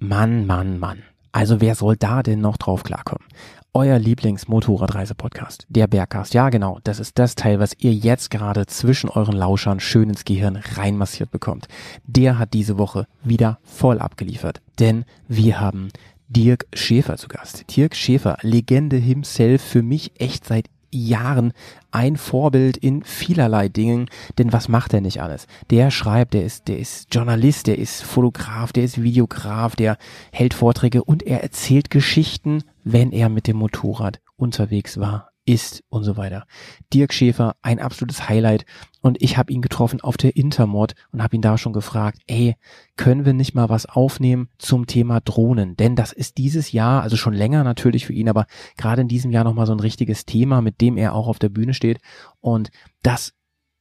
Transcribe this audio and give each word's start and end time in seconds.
Mann, 0.00 0.46
Mann, 0.46 0.78
Mann. 0.78 1.02
Also 1.32 1.60
wer 1.60 1.74
soll 1.74 1.96
da 1.96 2.22
denn 2.22 2.40
noch 2.40 2.56
drauf 2.56 2.84
klarkommen? 2.84 3.26
Euer 3.74 3.98
Lieblings-Motorradreise-Podcast, 3.98 5.66
der 5.68 5.88
Bergcast. 5.88 6.34
Ja, 6.34 6.50
genau, 6.50 6.78
das 6.84 7.00
ist 7.00 7.18
das 7.18 7.34
Teil, 7.34 7.58
was 7.58 7.72
ihr 7.78 7.92
jetzt 7.92 8.30
gerade 8.30 8.66
zwischen 8.66 9.10
euren 9.10 9.34
Lauschern 9.34 9.80
schön 9.80 10.08
ins 10.08 10.24
Gehirn 10.24 10.54
reinmassiert 10.76 11.32
bekommt. 11.32 11.66
Der 12.06 12.38
hat 12.38 12.54
diese 12.54 12.78
Woche 12.78 13.08
wieder 13.24 13.58
voll 13.64 13.98
abgeliefert, 13.98 14.60
denn 14.78 15.04
wir 15.26 15.60
haben 15.60 15.88
Dirk 16.28 16.66
Schäfer 16.72 17.16
zu 17.16 17.26
Gast. 17.26 17.64
Dirk 17.76 17.96
Schäfer, 17.96 18.38
Legende 18.42 18.98
himself, 18.98 19.62
für 19.62 19.82
mich 19.82 20.12
echt 20.20 20.46
seit 20.46 20.66
Jahren 20.90 21.52
ein 21.90 22.16
Vorbild 22.16 22.76
in 22.76 23.02
vielerlei 23.02 23.68
Dingen, 23.68 24.08
denn 24.38 24.52
was 24.52 24.68
macht 24.68 24.94
er 24.94 25.00
nicht 25.00 25.22
alles? 25.22 25.46
Der 25.70 25.90
schreibt, 25.90 26.34
der 26.34 26.44
ist, 26.44 26.68
der 26.68 26.78
ist 26.78 27.14
Journalist, 27.14 27.66
der 27.66 27.78
ist 27.78 28.02
Fotograf, 28.02 28.72
der 28.72 28.84
ist 28.84 29.02
Videograf, 29.02 29.76
der 29.76 29.98
hält 30.32 30.54
Vorträge 30.54 31.04
und 31.04 31.22
er 31.22 31.42
erzählt 31.42 31.90
Geschichten, 31.90 32.64
wenn 32.84 33.12
er 33.12 33.28
mit 33.28 33.46
dem 33.46 33.56
Motorrad 33.56 34.20
unterwegs 34.36 34.98
war 34.98 35.27
ist 35.48 35.82
und 35.88 36.04
so 36.04 36.16
weiter. 36.16 36.46
Dirk 36.92 37.12
Schäfer, 37.12 37.56
ein 37.62 37.80
absolutes 37.80 38.28
Highlight. 38.28 38.66
Und 39.00 39.22
ich 39.22 39.38
habe 39.38 39.52
ihn 39.52 39.62
getroffen 39.62 40.00
auf 40.00 40.16
der 40.16 40.36
Intermod 40.36 40.94
und 41.12 41.22
habe 41.22 41.36
ihn 41.36 41.42
da 41.42 41.56
schon 41.56 41.72
gefragt, 41.72 42.20
ey, 42.26 42.56
können 42.96 43.24
wir 43.24 43.32
nicht 43.32 43.54
mal 43.54 43.68
was 43.68 43.86
aufnehmen 43.86 44.48
zum 44.58 44.86
Thema 44.86 45.20
Drohnen? 45.20 45.76
Denn 45.76 45.96
das 45.96 46.12
ist 46.12 46.36
dieses 46.36 46.72
Jahr, 46.72 47.02
also 47.02 47.16
schon 47.16 47.32
länger 47.32 47.64
natürlich 47.64 48.04
für 48.04 48.12
ihn, 48.12 48.28
aber 48.28 48.46
gerade 48.76 49.00
in 49.00 49.08
diesem 49.08 49.30
Jahr 49.30 49.44
nochmal 49.44 49.66
so 49.66 49.72
ein 49.72 49.80
richtiges 49.80 50.26
Thema, 50.26 50.60
mit 50.60 50.80
dem 50.80 50.96
er 50.98 51.14
auch 51.14 51.28
auf 51.28 51.38
der 51.38 51.48
Bühne 51.48 51.74
steht. 51.74 52.00
Und 52.40 52.70
das 53.02 53.32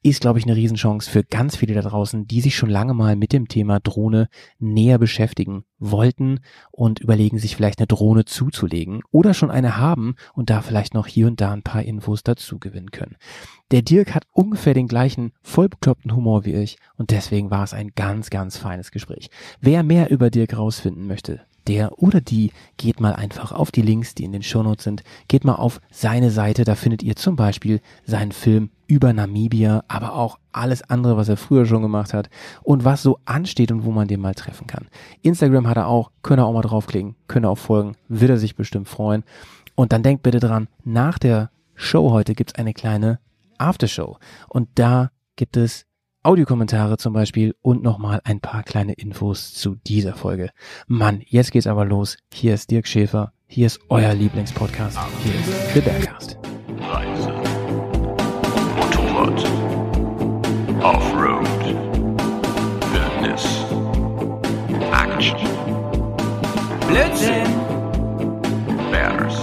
ist, 0.03 0.21
glaube 0.21 0.39
ich, 0.39 0.45
eine 0.45 0.55
Riesenchance 0.55 1.09
für 1.09 1.23
ganz 1.23 1.55
viele 1.55 1.73
da 1.73 1.81
draußen, 1.81 2.27
die 2.27 2.41
sich 2.41 2.55
schon 2.55 2.69
lange 2.69 2.93
mal 2.93 3.15
mit 3.15 3.33
dem 3.33 3.47
Thema 3.47 3.79
Drohne 3.79 4.29
näher 4.59 4.97
beschäftigen 4.97 5.63
wollten 5.79 6.39
und 6.71 6.99
überlegen, 6.99 7.39
sich 7.39 7.55
vielleicht 7.55 7.79
eine 7.79 7.87
Drohne 7.87 8.25
zuzulegen 8.25 9.01
oder 9.11 9.33
schon 9.33 9.51
eine 9.51 9.77
haben 9.77 10.15
und 10.33 10.49
da 10.49 10.61
vielleicht 10.61 10.93
noch 10.93 11.07
hier 11.07 11.27
und 11.27 11.41
da 11.41 11.51
ein 11.51 11.63
paar 11.63 11.83
Infos 11.83 12.23
dazu 12.23 12.59
gewinnen 12.59 12.91
können. 12.91 13.17
Der 13.71 13.81
Dirk 13.81 14.15
hat 14.15 14.25
ungefähr 14.31 14.73
den 14.73 14.87
gleichen 14.87 15.33
vollbekloppten 15.41 16.15
Humor 16.15 16.45
wie 16.45 16.53
ich 16.53 16.77
und 16.95 17.11
deswegen 17.11 17.51
war 17.51 17.63
es 17.63 17.73
ein 17.73 17.91
ganz, 17.95 18.29
ganz 18.29 18.57
feines 18.57 18.91
Gespräch. 18.91 19.29
Wer 19.59 19.83
mehr 19.83 20.09
über 20.09 20.29
Dirk 20.29 20.57
rausfinden 20.57 21.05
möchte, 21.05 21.41
der 21.67 22.01
oder 22.01 22.21
die 22.21 22.51
geht 22.77 22.99
mal 22.99 23.13
einfach 23.13 23.51
auf 23.51 23.71
die 23.71 23.81
Links, 23.81 24.15
die 24.15 24.23
in 24.23 24.31
den 24.31 24.43
Shownotes 24.43 24.83
sind, 24.83 25.03
geht 25.27 25.43
mal 25.43 25.55
auf 25.55 25.81
seine 25.91 26.31
Seite, 26.31 26.63
da 26.63 26.75
findet 26.75 27.03
ihr 27.03 27.15
zum 27.15 27.35
Beispiel 27.35 27.81
seinen 28.05 28.31
Film 28.31 28.69
über 28.87 29.11
Namibia, 29.11 29.83
aber 29.87 30.13
auch 30.13 30.39
alles 30.51 30.81
andere, 30.83 31.17
was 31.17 31.29
er 31.29 31.37
früher 31.37 31.65
schon 31.65 31.81
gemacht 31.81 32.13
hat 32.13 32.29
und 32.63 32.85
was 32.85 33.03
so 33.03 33.19
ansteht 33.25 33.71
und 33.71 33.83
wo 33.83 33.91
man 33.91 34.07
den 34.07 34.21
mal 34.21 34.33
treffen 34.33 34.67
kann. 34.67 34.87
Instagram 35.21 35.67
hat 35.67 35.77
er 35.77 35.87
auch, 35.87 36.11
könnt 36.23 36.39
ihr 36.39 36.45
auch 36.45 36.53
mal 36.53 36.61
draufklicken, 36.61 37.15
könnt 37.27 37.45
ihr 37.45 37.49
auch 37.49 37.57
folgen, 37.57 37.95
wird 38.07 38.31
er 38.31 38.37
sich 38.37 38.55
bestimmt 38.55 38.87
freuen. 38.87 39.23
Und 39.75 39.91
dann 39.91 40.03
denkt 40.03 40.23
bitte 40.23 40.39
dran, 40.39 40.67
nach 40.83 41.19
der 41.19 41.51
Show 41.75 42.11
heute 42.11 42.33
gibt's 42.33 42.55
eine 42.55 42.73
kleine 42.73 43.19
Aftershow 43.57 44.17
und 44.49 44.69
da 44.75 45.11
gibt 45.35 45.57
es 45.57 45.86
Audiokommentare 46.27 46.97
zum 46.97 47.13
Beispiel 47.13 47.55
und 47.61 47.83
nochmal 47.83 48.19
ein 48.25 48.41
paar 48.41 48.61
kleine 48.63 48.91
Infos 48.91 49.53
zu 49.53 49.75
dieser 49.87 50.13
Folge. 50.13 50.49
Mann, 50.85 51.21
jetzt 51.25 51.53
geht's 51.53 51.67
aber 51.67 51.85
los. 51.85 52.17
Hier 52.33 52.53
ist 52.53 52.69
Dirk 52.69 52.85
Schäfer, 52.85 53.31
hier 53.47 53.67
ist 53.67 53.79
euer 53.87 54.13
Lieblingspodcast, 54.13 54.99
hier 55.23 55.33
ist 55.35 55.73
The 55.73 55.79
Bergcast. 55.79 56.37
Reise. 56.81 57.31
Motorrad. 58.75 59.41
Offroad. 60.83 61.47
Wildnis. 62.91 63.63
Action. 64.91 65.37
Blödsinn! 66.89 67.53
Bears. 68.91 69.39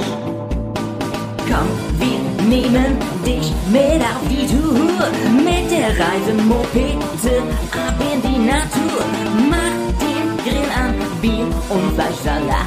Komm, 1.48 1.66
wir 1.98 2.46
nehmen 2.46 3.13
dich 3.24 3.52
mit 3.70 4.00
auf 4.02 4.22
die 4.28 4.46
Tour. 4.46 5.08
Mit 5.36 5.70
der 5.70 5.88
Reisemopete 5.98 7.42
ab 7.72 7.94
in 8.12 8.20
die 8.22 8.38
Natur. 8.46 9.04
Mach 9.48 9.76
den 10.00 10.36
Grill 10.44 10.68
an, 10.76 10.94
Bier 11.20 11.46
und 11.70 11.94
Fleischsalat. 11.94 12.66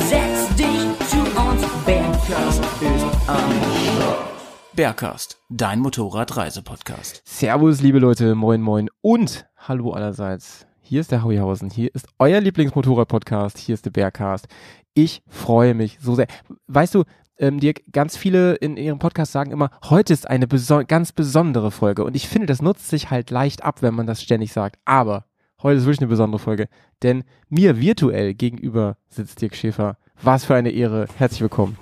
Setz 0.00 0.54
dich 0.56 1.08
zu 1.08 1.18
uns, 1.18 1.62
Bergkast 1.84 2.62
ist 2.80 3.28
am 3.28 3.50
Start. 3.96 4.26
Bergcast, 4.74 5.38
dein 5.48 5.80
Motorradreisepodcast. 5.80 7.22
Servus, 7.24 7.80
liebe 7.80 7.98
Leute, 7.98 8.34
moin 8.34 8.60
moin 8.60 8.90
und 9.00 9.46
hallo 9.56 9.92
allerseits. 9.92 10.66
Hier 10.82 11.00
ist 11.00 11.10
der 11.10 11.22
Hauihausen, 11.22 11.70
hier 11.70 11.92
ist 11.94 12.06
euer 12.18 12.40
Lieblingsmotorrad-Podcast, 12.40 13.58
hier 13.58 13.74
ist 13.74 13.86
der 13.86 13.90
Bergcast. 13.90 14.46
Ich 14.94 15.22
freue 15.28 15.74
mich 15.74 15.98
so 16.00 16.14
sehr. 16.14 16.26
Weißt 16.68 16.94
du, 16.94 17.04
ähm, 17.38 17.60
Dirk, 17.60 17.82
ganz 17.92 18.16
viele 18.16 18.54
in 18.54 18.76
ihrem 18.76 18.98
Podcast 18.98 19.32
sagen 19.32 19.50
immer, 19.50 19.70
heute 19.84 20.12
ist 20.12 20.28
eine 20.28 20.46
beso 20.46 20.82
ganz 20.86 21.12
besondere 21.12 21.70
Folge. 21.70 22.04
Und 22.04 22.16
ich 22.16 22.28
finde, 22.28 22.46
das 22.46 22.62
nutzt 22.62 22.88
sich 22.88 23.10
halt 23.10 23.30
leicht 23.30 23.64
ab, 23.64 23.82
wenn 23.82 23.94
man 23.94 24.06
das 24.06 24.22
ständig 24.22 24.52
sagt. 24.52 24.78
Aber 24.84 25.26
heute 25.62 25.78
ist 25.78 25.84
wirklich 25.84 26.00
eine 26.00 26.08
besondere 26.08 26.38
Folge. 26.38 26.68
Denn 27.02 27.24
mir 27.48 27.80
virtuell 27.80 28.34
gegenüber 28.34 28.96
sitzt 29.08 29.40
Dirk 29.40 29.54
Schäfer. 29.54 29.98
Was 30.22 30.44
für 30.46 30.54
eine 30.54 30.70
Ehre. 30.70 31.06
Herzlich 31.18 31.42
willkommen. 31.42 31.76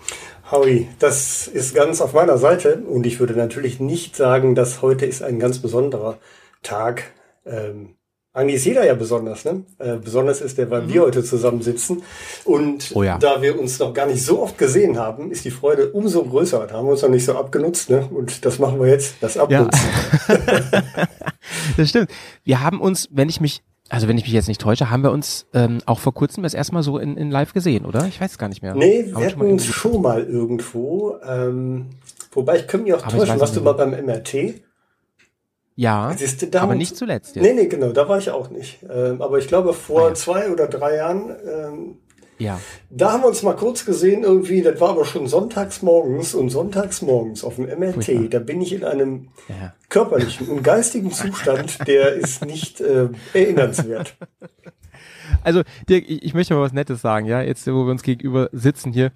Howie, 0.50 0.88
das 0.98 1.46
ist 1.46 1.74
ganz 1.74 2.00
auf 2.00 2.12
meiner 2.12 2.36
Seite 2.36 2.82
und 2.86 3.06
ich 3.06 3.18
würde 3.18 3.34
natürlich 3.34 3.80
nicht 3.80 4.14
sagen, 4.14 4.54
dass 4.54 4.82
heute 4.82 5.06
ist 5.06 5.22
ein 5.22 5.38
ganz 5.38 5.58
besonderer 5.58 6.18
Tag. 6.62 7.04
Ähm, 7.46 7.94
eigentlich 8.34 8.56
ist 8.56 8.64
jeder 8.64 8.84
ja 8.84 8.94
besonders, 8.94 9.44
ne? 9.44 9.62
Äh, 9.78 9.96
besonders 9.96 10.40
ist 10.40 10.58
der, 10.58 10.68
weil 10.68 10.88
wir 10.88 11.02
heute 11.02 11.22
zusammensitzen 11.22 12.02
und 12.44 12.90
Oh 12.92 13.04
ja. 13.04 13.16
da 13.16 13.40
wir 13.40 13.58
uns 13.58 13.78
noch 13.78 13.94
gar 13.94 14.06
nicht 14.06 14.24
so 14.24 14.42
oft 14.42 14.58
gesehen 14.58 14.98
haben, 14.98 15.30
ist 15.30 15.44
die 15.44 15.52
Freude 15.52 15.92
umso 15.92 16.24
größer. 16.24 16.66
Da 16.66 16.74
haben 16.74 16.86
wir 16.86 16.92
uns 16.92 17.02
noch 17.02 17.08
nicht 17.08 17.24
so 17.24 17.36
abgenutzt, 17.36 17.90
ne? 17.90 18.08
Und 18.12 18.44
das 18.44 18.58
machen 18.58 18.80
wir 18.80 18.88
jetzt, 18.88 19.14
das 19.20 19.38
Abnutzen. 19.38 19.80
Das 21.76 21.90
stimmt. 21.90 22.10
Wir 22.44 22.62
haben 22.62 22.80
uns, 22.80 23.08
wenn 23.12 23.28
ich 23.28 23.40
mich, 23.40 23.62
also 23.88 24.08
wenn 24.08 24.16
ich 24.16 24.24
mich 24.24 24.32
jetzt 24.32 24.48
nicht 24.48 24.60
täusche, 24.60 24.90
haben 24.90 25.02
wir 25.02 25.10
uns 25.10 25.46
ähm, 25.54 25.78
auch 25.86 25.98
vor 25.98 26.14
kurzem 26.14 26.42
das 26.42 26.54
erstmal 26.54 26.82
so 26.82 26.98
in, 26.98 27.16
in 27.16 27.30
live 27.30 27.52
gesehen, 27.52 27.84
oder? 27.84 28.06
Ich 28.06 28.20
weiß 28.20 28.32
es 28.32 28.38
gar 28.38 28.48
nicht 28.48 28.62
mehr. 28.62 28.74
Nee, 28.74 29.06
wir 29.06 29.14
mal 29.14 29.26
hatten 29.26 29.40
uns 29.40 29.66
schon 29.66 30.02
mal 30.02 30.24
irgendwo. 30.24 31.16
Ähm, 31.26 31.90
wobei 32.32 32.56
ich 32.56 32.66
könnte 32.66 32.84
mich 32.84 32.94
auch 32.94 33.04
Aber 33.04 33.18
täuschen, 33.18 33.40
warst 33.40 33.56
du 33.56 33.60
mal 33.60 33.72
beim 33.72 33.90
MRT? 33.90 34.54
Ja, 35.76 36.14
du, 36.14 36.58
aber 36.60 36.74
nicht 36.76 36.96
zuletzt. 36.96 37.34
Nee, 37.36 37.52
nee, 37.52 37.66
genau, 37.66 37.90
da 37.92 38.08
war 38.08 38.18
ich 38.18 38.30
auch 38.30 38.48
nicht. 38.50 38.78
Ähm, 38.88 39.20
aber 39.20 39.38
ich 39.38 39.48
glaube, 39.48 39.72
vor 39.74 40.02
Ah, 40.02 40.08
ja. 40.08 40.14
zwei 40.14 40.50
oder 40.50 40.68
drei 40.68 40.96
Jahren, 40.96 41.34
ähm, 41.46 41.98
Ja. 42.38 42.60
da 42.90 43.12
haben 43.12 43.22
wir 43.22 43.28
uns 43.28 43.42
mal 43.42 43.54
kurz 43.56 43.84
gesehen 43.84 44.22
irgendwie, 44.22 44.62
das 44.62 44.80
war 44.80 44.90
aber 44.90 45.04
schon 45.04 45.26
sonntags 45.26 45.82
morgens 45.82 46.32
und 46.34 46.50
sonntags 46.50 47.02
morgens 47.02 47.42
auf 47.42 47.56
dem 47.56 47.64
MRT, 47.66 47.94
Furchtbar. 48.04 48.28
da 48.30 48.38
bin 48.38 48.60
ich 48.62 48.72
in 48.72 48.84
einem 48.84 49.28
Ja. 49.48 49.74
körperlichen 49.88 50.48
und 50.48 50.62
geistigen 50.62 51.10
Zustand, 51.10 51.78
der 51.88 52.12
ist 52.14 52.44
nicht 52.44 52.80
äh, 52.80 53.08
erinnernswert. 53.32 54.16
Also, 55.42 55.62
Dirk, 55.88 56.04
ich, 56.08 56.22
ich 56.22 56.34
möchte 56.34 56.54
mal 56.54 56.60
was 56.60 56.72
Nettes 56.72 57.00
sagen, 57.00 57.26
ja, 57.26 57.40
jetzt, 57.42 57.66
wo 57.66 57.84
wir 57.84 57.90
uns 57.90 58.02
gegenüber 58.02 58.48
sitzen 58.52 58.92
hier. 58.92 59.10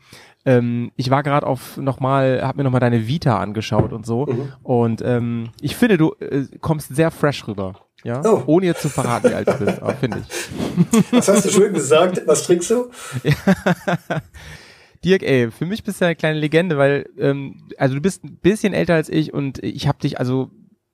Ähm, 0.48 0.92
ich 0.96 1.10
war 1.10 1.22
gerade 1.22 1.46
auf 1.46 1.76
nochmal, 1.76 2.40
hab 2.42 2.56
mir 2.56 2.64
nochmal 2.64 2.80
deine 2.80 3.06
Vita 3.06 3.38
angeschaut 3.38 3.92
und 3.92 4.06
so. 4.06 4.26
Und 4.62 5.02
ähm, 5.02 5.50
ich 5.60 5.76
finde, 5.76 5.98
du 5.98 6.14
äh, 6.20 6.44
kommst 6.60 6.94
sehr 6.94 7.10
fresh 7.10 7.46
rüber. 7.46 7.74
Ja, 8.04 8.22
Oh. 8.24 8.44
ohne 8.46 8.66
jetzt 8.66 8.80
zu 8.82 8.88
verraten, 8.88 9.28
wie 9.30 9.34
alt 9.34 9.48
du 9.48 9.54
bist, 9.64 9.82
aber 9.82 9.94
finde 10.00 10.22
ich. 10.26 11.12
Was 11.12 11.26
hast 11.28 11.44
du 11.46 11.50
schön 11.50 11.74
gesagt? 11.74 12.22
Was 12.26 12.44
trinkst 12.44 12.70
du? 12.70 12.90
Dirk, 15.04 15.22
ey, 15.22 15.50
für 15.50 15.66
mich 15.66 15.84
bist 15.84 16.00
du 16.00 16.04
eine 16.06 16.16
kleine 16.16 16.38
Legende, 16.38 16.76
weil, 16.78 17.06
ähm, 17.18 17.62
also 17.76 17.94
du 17.94 18.00
bist 18.00 18.24
ein 18.24 18.36
bisschen 18.36 18.72
älter 18.72 18.94
als 18.94 19.08
ich 19.08 19.32
und 19.32 19.62
ich 19.62 19.86
habe 19.86 19.98
dich, 19.98 20.18
also 20.18 20.50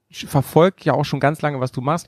ich 0.09 0.27
verfolg 0.27 0.85
ja 0.85 0.93
auch 0.93 1.05
schon 1.05 1.21
ganz 1.21 1.41
lange, 1.43 1.61
was 1.61 1.73
du 1.73 1.81
machst. 1.81 2.07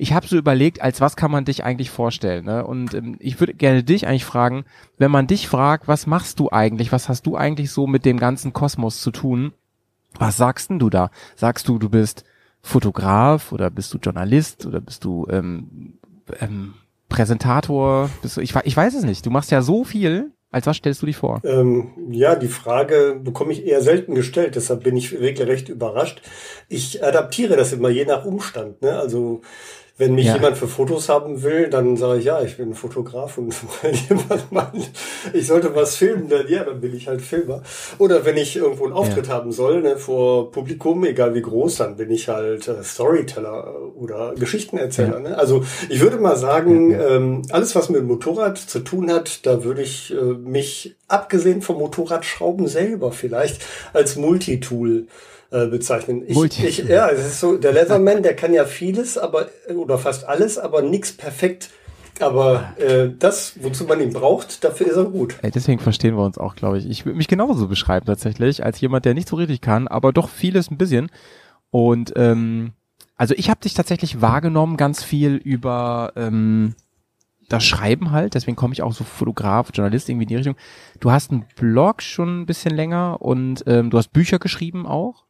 Ich 0.00 0.12
habe 0.12 0.26
so 0.26 0.36
überlegt, 0.36 0.80
als 0.80 1.00
was 1.00 1.16
kann 1.16 1.30
man 1.30 1.44
dich 1.44 1.64
eigentlich 1.64 1.90
vorstellen, 1.90 2.44
ne? 2.44 2.64
Und 2.64 2.94
ähm, 2.94 3.16
ich 3.18 3.40
würde 3.40 3.52
gerne 3.52 3.82
dich 3.82 4.06
eigentlich 4.06 4.24
fragen, 4.24 4.64
wenn 4.96 5.10
man 5.10 5.26
dich 5.26 5.48
fragt, 5.48 5.88
was 5.88 6.06
machst 6.06 6.38
du 6.38 6.50
eigentlich, 6.50 6.92
was 6.92 7.08
hast 7.08 7.26
du 7.26 7.36
eigentlich 7.36 7.72
so 7.72 7.86
mit 7.86 8.04
dem 8.04 8.18
ganzen 8.18 8.52
Kosmos 8.52 9.00
zu 9.00 9.10
tun? 9.10 9.52
Was 10.18 10.36
sagst 10.36 10.70
denn 10.70 10.78
du 10.78 10.88
da? 10.88 11.10
Sagst 11.36 11.68
du, 11.68 11.78
du 11.78 11.88
bist 11.88 12.24
Fotograf 12.62 13.52
oder 13.52 13.70
bist 13.70 13.92
du 13.92 13.98
Journalist 13.98 14.66
oder 14.66 14.80
bist 14.80 15.04
du 15.04 15.26
ähm, 15.30 15.98
ähm, 16.40 16.74
Präsentator? 17.08 18.08
Bist 18.22 18.36
du, 18.36 18.40
ich, 18.40 18.54
ich 18.54 18.76
weiß 18.76 18.94
es 18.94 19.04
nicht. 19.04 19.26
Du 19.26 19.30
machst 19.30 19.50
ja 19.50 19.62
so 19.62 19.84
viel. 19.84 20.32
Als 20.50 20.66
was 20.66 20.78
stellst 20.78 21.02
du 21.02 21.06
dich 21.06 21.18
vor? 21.18 21.42
Ähm, 21.44 21.90
ja, 22.10 22.34
die 22.34 22.48
Frage 22.48 23.20
bekomme 23.22 23.52
ich 23.52 23.66
eher 23.66 23.82
selten 23.82 24.14
gestellt, 24.14 24.56
deshalb 24.56 24.82
bin 24.82 24.96
ich 24.96 25.12
regelrecht 25.12 25.68
überrascht. 25.68 26.22
Ich 26.70 27.04
adaptiere 27.04 27.54
das 27.54 27.74
immer 27.74 27.90
je 27.90 28.06
nach 28.06 28.24
Umstand. 28.24 28.80
Ne? 28.80 28.98
Also 28.98 29.42
Wenn 29.98 30.14
mich 30.14 30.26
Ja. 30.26 30.36
jemand 30.36 30.56
für 30.56 30.68
Fotos 30.68 31.08
haben 31.08 31.42
will, 31.42 31.68
dann 31.68 31.96
sage 31.96 32.20
ich, 32.20 32.24
ja, 32.24 32.40
ich 32.40 32.56
bin 32.56 32.72
Fotograf 32.74 33.36
und 33.36 33.52
wenn 33.82 33.94
jemand 33.94 34.52
meint, 34.52 34.90
ich 35.32 35.46
sollte 35.46 35.74
was 35.74 35.96
filmen, 35.96 36.28
dann 36.28 36.46
ja, 36.48 36.62
dann 36.64 36.80
bin 36.80 36.94
ich 36.94 37.08
halt 37.08 37.20
Filmer. 37.20 37.62
Oder 37.98 38.24
wenn 38.24 38.36
ich 38.36 38.56
irgendwo 38.56 38.84
einen 38.84 38.92
Auftritt 38.92 39.28
haben 39.28 39.50
soll, 39.50 39.82
ne, 39.82 39.96
vor 39.96 40.52
Publikum, 40.52 41.04
egal 41.04 41.34
wie 41.34 41.42
groß, 41.42 41.76
dann 41.76 41.96
bin 41.96 42.10
ich 42.12 42.28
halt 42.28 42.68
äh, 42.68 42.82
Storyteller 42.84 43.74
oder 43.96 44.34
Geschichtenerzähler. 44.36 45.18
Ne? 45.18 45.36
Also 45.36 45.64
ich 45.88 46.00
würde 46.00 46.18
mal 46.18 46.36
sagen, 46.36 46.92
ähm, 46.92 47.42
alles, 47.50 47.74
was 47.74 47.88
mit 47.88 48.04
Motorrad 48.04 48.56
zu 48.56 48.78
tun 48.80 49.12
hat, 49.12 49.44
da 49.46 49.64
würde 49.64 49.82
ich 49.82 50.12
äh, 50.14 50.16
mich, 50.16 50.94
abgesehen 51.08 51.60
vom 51.62 51.78
Motorradschrauben 51.78 52.68
selber 52.68 53.10
vielleicht, 53.12 53.64
als 53.92 54.14
Multitool 54.16 55.06
äh, 55.50 55.66
bezeichnen. 55.66 56.22
Ich, 56.26 56.62
ich, 56.62 56.78
ja, 56.78 57.08
es 57.08 57.26
ist 57.26 57.40
so, 57.40 57.56
der 57.56 57.72
Leatherman, 57.72 58.22
der 58.22 58.36
kann 58.36 58.52
ja 58.52 58.64
vieles, 58.64 59.16
aber 59.16 59.48
oder 59.74 59.98
fast 59.98 60.28
alles, 60.28 60.58
aber 60.58 60.82
nichts 60.82 61.12
perfekt. 61.12 61.70
Aber 62.20 62.74
äh, 62.78 63.10
das, 63.16 63.54
wozu 63.62 63.84
man 63.84 64.00
ihn 64.00 64.12
braucht, 64.12 64.64
dafür 64.64 64.88
ist 64.88 64.96
er 64.96 65.04
gut. 65.04 65.36
Ey, 65.42 65.50
deswegen 65.50 65.78
verstehen 65.80 66.16
wir 66.16 66.24
uns 66.24 66.36
auch, 66.36 66.56
glaube 66.56 66.78
ich. 66.78 66.86
Ich 66.86 67.06
würde 67.06 67.16
mich 67.16 67.28
genauso 67.28 67.68
beschreiben 67.68 68.06
tatsächlich, 68.06 68.64
als 68.64 68.80
jemand, 68.80 69.04
der 69.04 69.14
nicht 69.14 69.28
so 69.28 69.36
richtig 69.36 69.60
kann, 69.60 69.86
aber 69.88 70.12
doch 70.12 70.28
vieles 70.28 70.70
ein 70.70 70.78
bisschen. 70.78 71.10
Und 71.70 72.12
ähm, 72.16 72.72
also 73.16 73.34
ich 73.36 73.50
habe 73.50 73.60
dich 73.60 73.74
tatsächlich 73.74 74.20
wahrgenommen, 74.20 74.76
ganz 74.76 75.02
viel 75.02 75.36
über 75.36 76.12
ähm, 76.16 76.74
das 77.48 77.64
Schreiben 77.64 78.10
halt, 78.10 78.34
deswegen 78.34 78.56
komme 78.56 78.74
ich 78.74 78.82
auch 78.82 78.92
so 78.92 79.04
Fotograf, 79.04 79.70
Journalist 79.72 80.08
irgendwie 80.08 80.24
in 80.24 80.28
die 80.28 80.36
Richtung. 80.36 80.56
Du 81.00 81.10
hast 81.10 81.30
einen 81.30 81.46
Blog 81.56 82.02
schon 82.02 82.42
ein 82.42 82.46
bisschen 82.46 82.74
länger 82.74 83.22
und 83.22 83.64
ähm, 83.66 83.90
du 83.90 83.98
hast 83.98 84.12
Bücher 84.12 84.38
geschrieben 84.38 84.86
auch. 84.86 85.24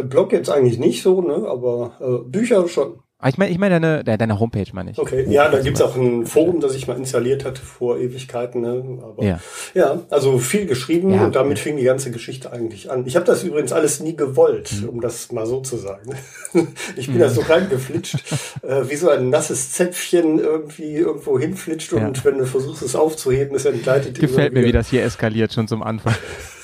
Blog 0.00 0.32
jetzt 0.32 0.48
eigentlich 0.50 0.78
nicht 0.78 1.02
so, 1.02 1.20
ne? 1.20 1.46
Aber 1.46 1.92
äh, 2.00 2.28
Bücher 2.28 2.66
schon. 2.68 3.00
Ah, 3.18 3.28
ich 3.28 3.38
meine, 3.38 3.52
ich 3.52 3.58
meine 3.58 3.78
deine, 3.78 4.02
de- 4.02 4.16
deine 4.16 4.40
Homepage 4.40 4.64
meine 4.72 4.90
ich. 4.90 4.98
Okay. 4.98 5.26
Ja, 5.28 5.48
da 5.48 5.60
gibt's 5.60 5.80
auch 5.80 5.94
ein 5.94 6.26
Forum, 6.26 6.58
das 6.60 6.74
ich 6.74 6.88
mal 6.88 6.96
installiert 6.96 7.44
hatte 7.44 7.62
vor 7.62 7.98
Ewigkeiten. 7.98 8.62
Ne? 8.62 8.98
Aber, 9.00 9.22
Ja. 9.22 9.38
ja, 9.74 10.00
also 10.10 10.38
viel 10.38 10.66
geschrieben 10.66 11.12
Ja. 11.14 11.24
und 11.26 11.36
damit 11.36 11.60
fing 11.60 11.76
die 11.76 11.84
ganze 11.84 12.10
Geschichte 12.10 12.52
eigentlich 12.52 12.90
an. 12.90 13.06
Ich 13.06 13.14
habe 13.14 13.24
das 13.26 13.44
übrigens 13.44 13.72
alles 13.72 14.00
nie 14.00 14.16
gewollt, 14.16 14.72
Mhm. 14.82 14.88
um 14.88 15.00
das 15.00 15.30
mal 15.30 15.46
so 15.46 15.60
zu 15.60 15.76
sagen. 15.76 16.14
Ich 16.96 17.06
bin 17.06 17.18
da 17.20 17.28
so 17.28 17.42
reingeflitscht, 17.42 18.16
äh, 18.62 18.88
wie 18.90 18.96
so 18.96 19.08
ein 19.10 19.28
nasses 19.30 19.72
Zäpfchen 19.72 20.38
irgendwie 20.40 20.94
irgendwo 20.94 21.38
hinflitscht 21.38 21.92
und 21.92 22.16
Ja. 22.18 22.24
wenn 22.24 22.38
du 22.38 22.46
versuchst 22.46 22.82
es 22.82 22.96
aufzuheben, 22.96 23.54
es 23.54 23.66
entgleitet 23.66 24.16
dir 24.16 24.20
Gefällt 24.22 24.52
mir, 24.52 24.64
wie 24.64 24.72
das 24.72 24.88
hier 24.88 25.04
eskaliert 25.04 25.52
schon 25.52 25.68
zum 25.68 25.82
Anfang. 25.84 26.14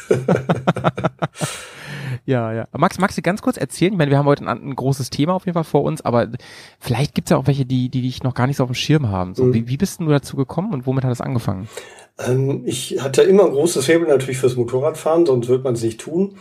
ja, 2.25 2.53
ja. 2.53 2.69
Max, 2.77 2.99
magst 2.99 3.17
du 3.19 3.23
ganz 3.23 3.43
kurz 3.43 3.57
erzählen? 3.57 3.93
Ich 3.93 3.99
meine, 3.99 4.11
wir 4.11 4.19
haben 4.19 4.27
heute 4.27 4.47
ein, 4.47 4.71
ein 4.71 4.77
großes 4.77 5.11
Thema 5.11 5.35
auf 5.35 5.47
jeden 5.47 5.55
Fall 5.55 5.65
vor 5.65 5.83
uns, 5.83 6.01
aber 6.03 6.29
vielleicht 6.79 7.15
gibt's 7.15 7.31
ja 7.31 7.37
auch 7.37 7.47
welche, 7.47 7.65
die, 7.67 7.89
die 7.89 8.03
dich 8.03 8.23
noch 8.23 8.35
gar 8.35 8.47
nicht 8.47 8.57
so 8.57 8.65
auf 8.65 8.71
dem 8.71 8.75
Schirm 8.75 9.09
haben. 9.11 9.35
So, 9.35 9.45
Mhm. 9.45 9.55
wie, 9.55 9.69
wie 9.69 9.77
bist 9.77 10.01
du 10.01 10.07
dazu 10.09 10.37
gekommen 10.37 10.73
und 10.73 10.87
womit 10.87 11.05
hat 11.05 11.11
das 11.11 11.21
angefangen? 11.21 11.69
Ähm, 12.19 12.63
ich 12.67 13.01
hatte 13.03 13.23
immer 13.23 13.45
ein 13.47 13.53
großes 13.53 13.87
Faible 13.87 14.09
natürlich 14.09 14.39
fürs 14.39 14.57
Motorradfahren, 14.57 15.27
sonst 15.27 15.49
wird 15.49 15.65
man 15.65 15.75
es 15.75 15.83
nicht 15.83 16.01
tun. 16.01 16.37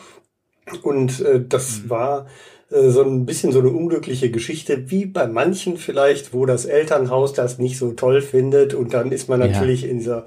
Und 0.84 1.22
äh, 1.22 1.44
das 1.48 1.84
Mhm. 1.86 1.90
war 1.90 2.26
äh, 2.72 2.90
so 2.90 3.02
ein 3.04 3.26
bisschen 3.26 3.52
so 3.54 3.60
eine 3.60 3.70
unglückliche 3.70 4.30
Geschichte, 4.32 4.90
wie 4.92 5.06
bei 5.06 5.26
manchen 5.28 5.78
vielleicht, 5.78 6.34
wo 6.34 6.46
das 6.46 6.66
Elternhaus 6.66 7.34
das 7.34 7.58
nicht 7.60 7.78
so 7.78 7.94
toll 7.94 8.22
findet 8.22 8.74
und 8.74 8.94
dann 8.94 9.12
ist 9.14 9.30
man 9.30 9.40
Ja. 9.40 9.48
natürlich 9.48 9.86
in 9.88 10.00
dieser 10.00 10.26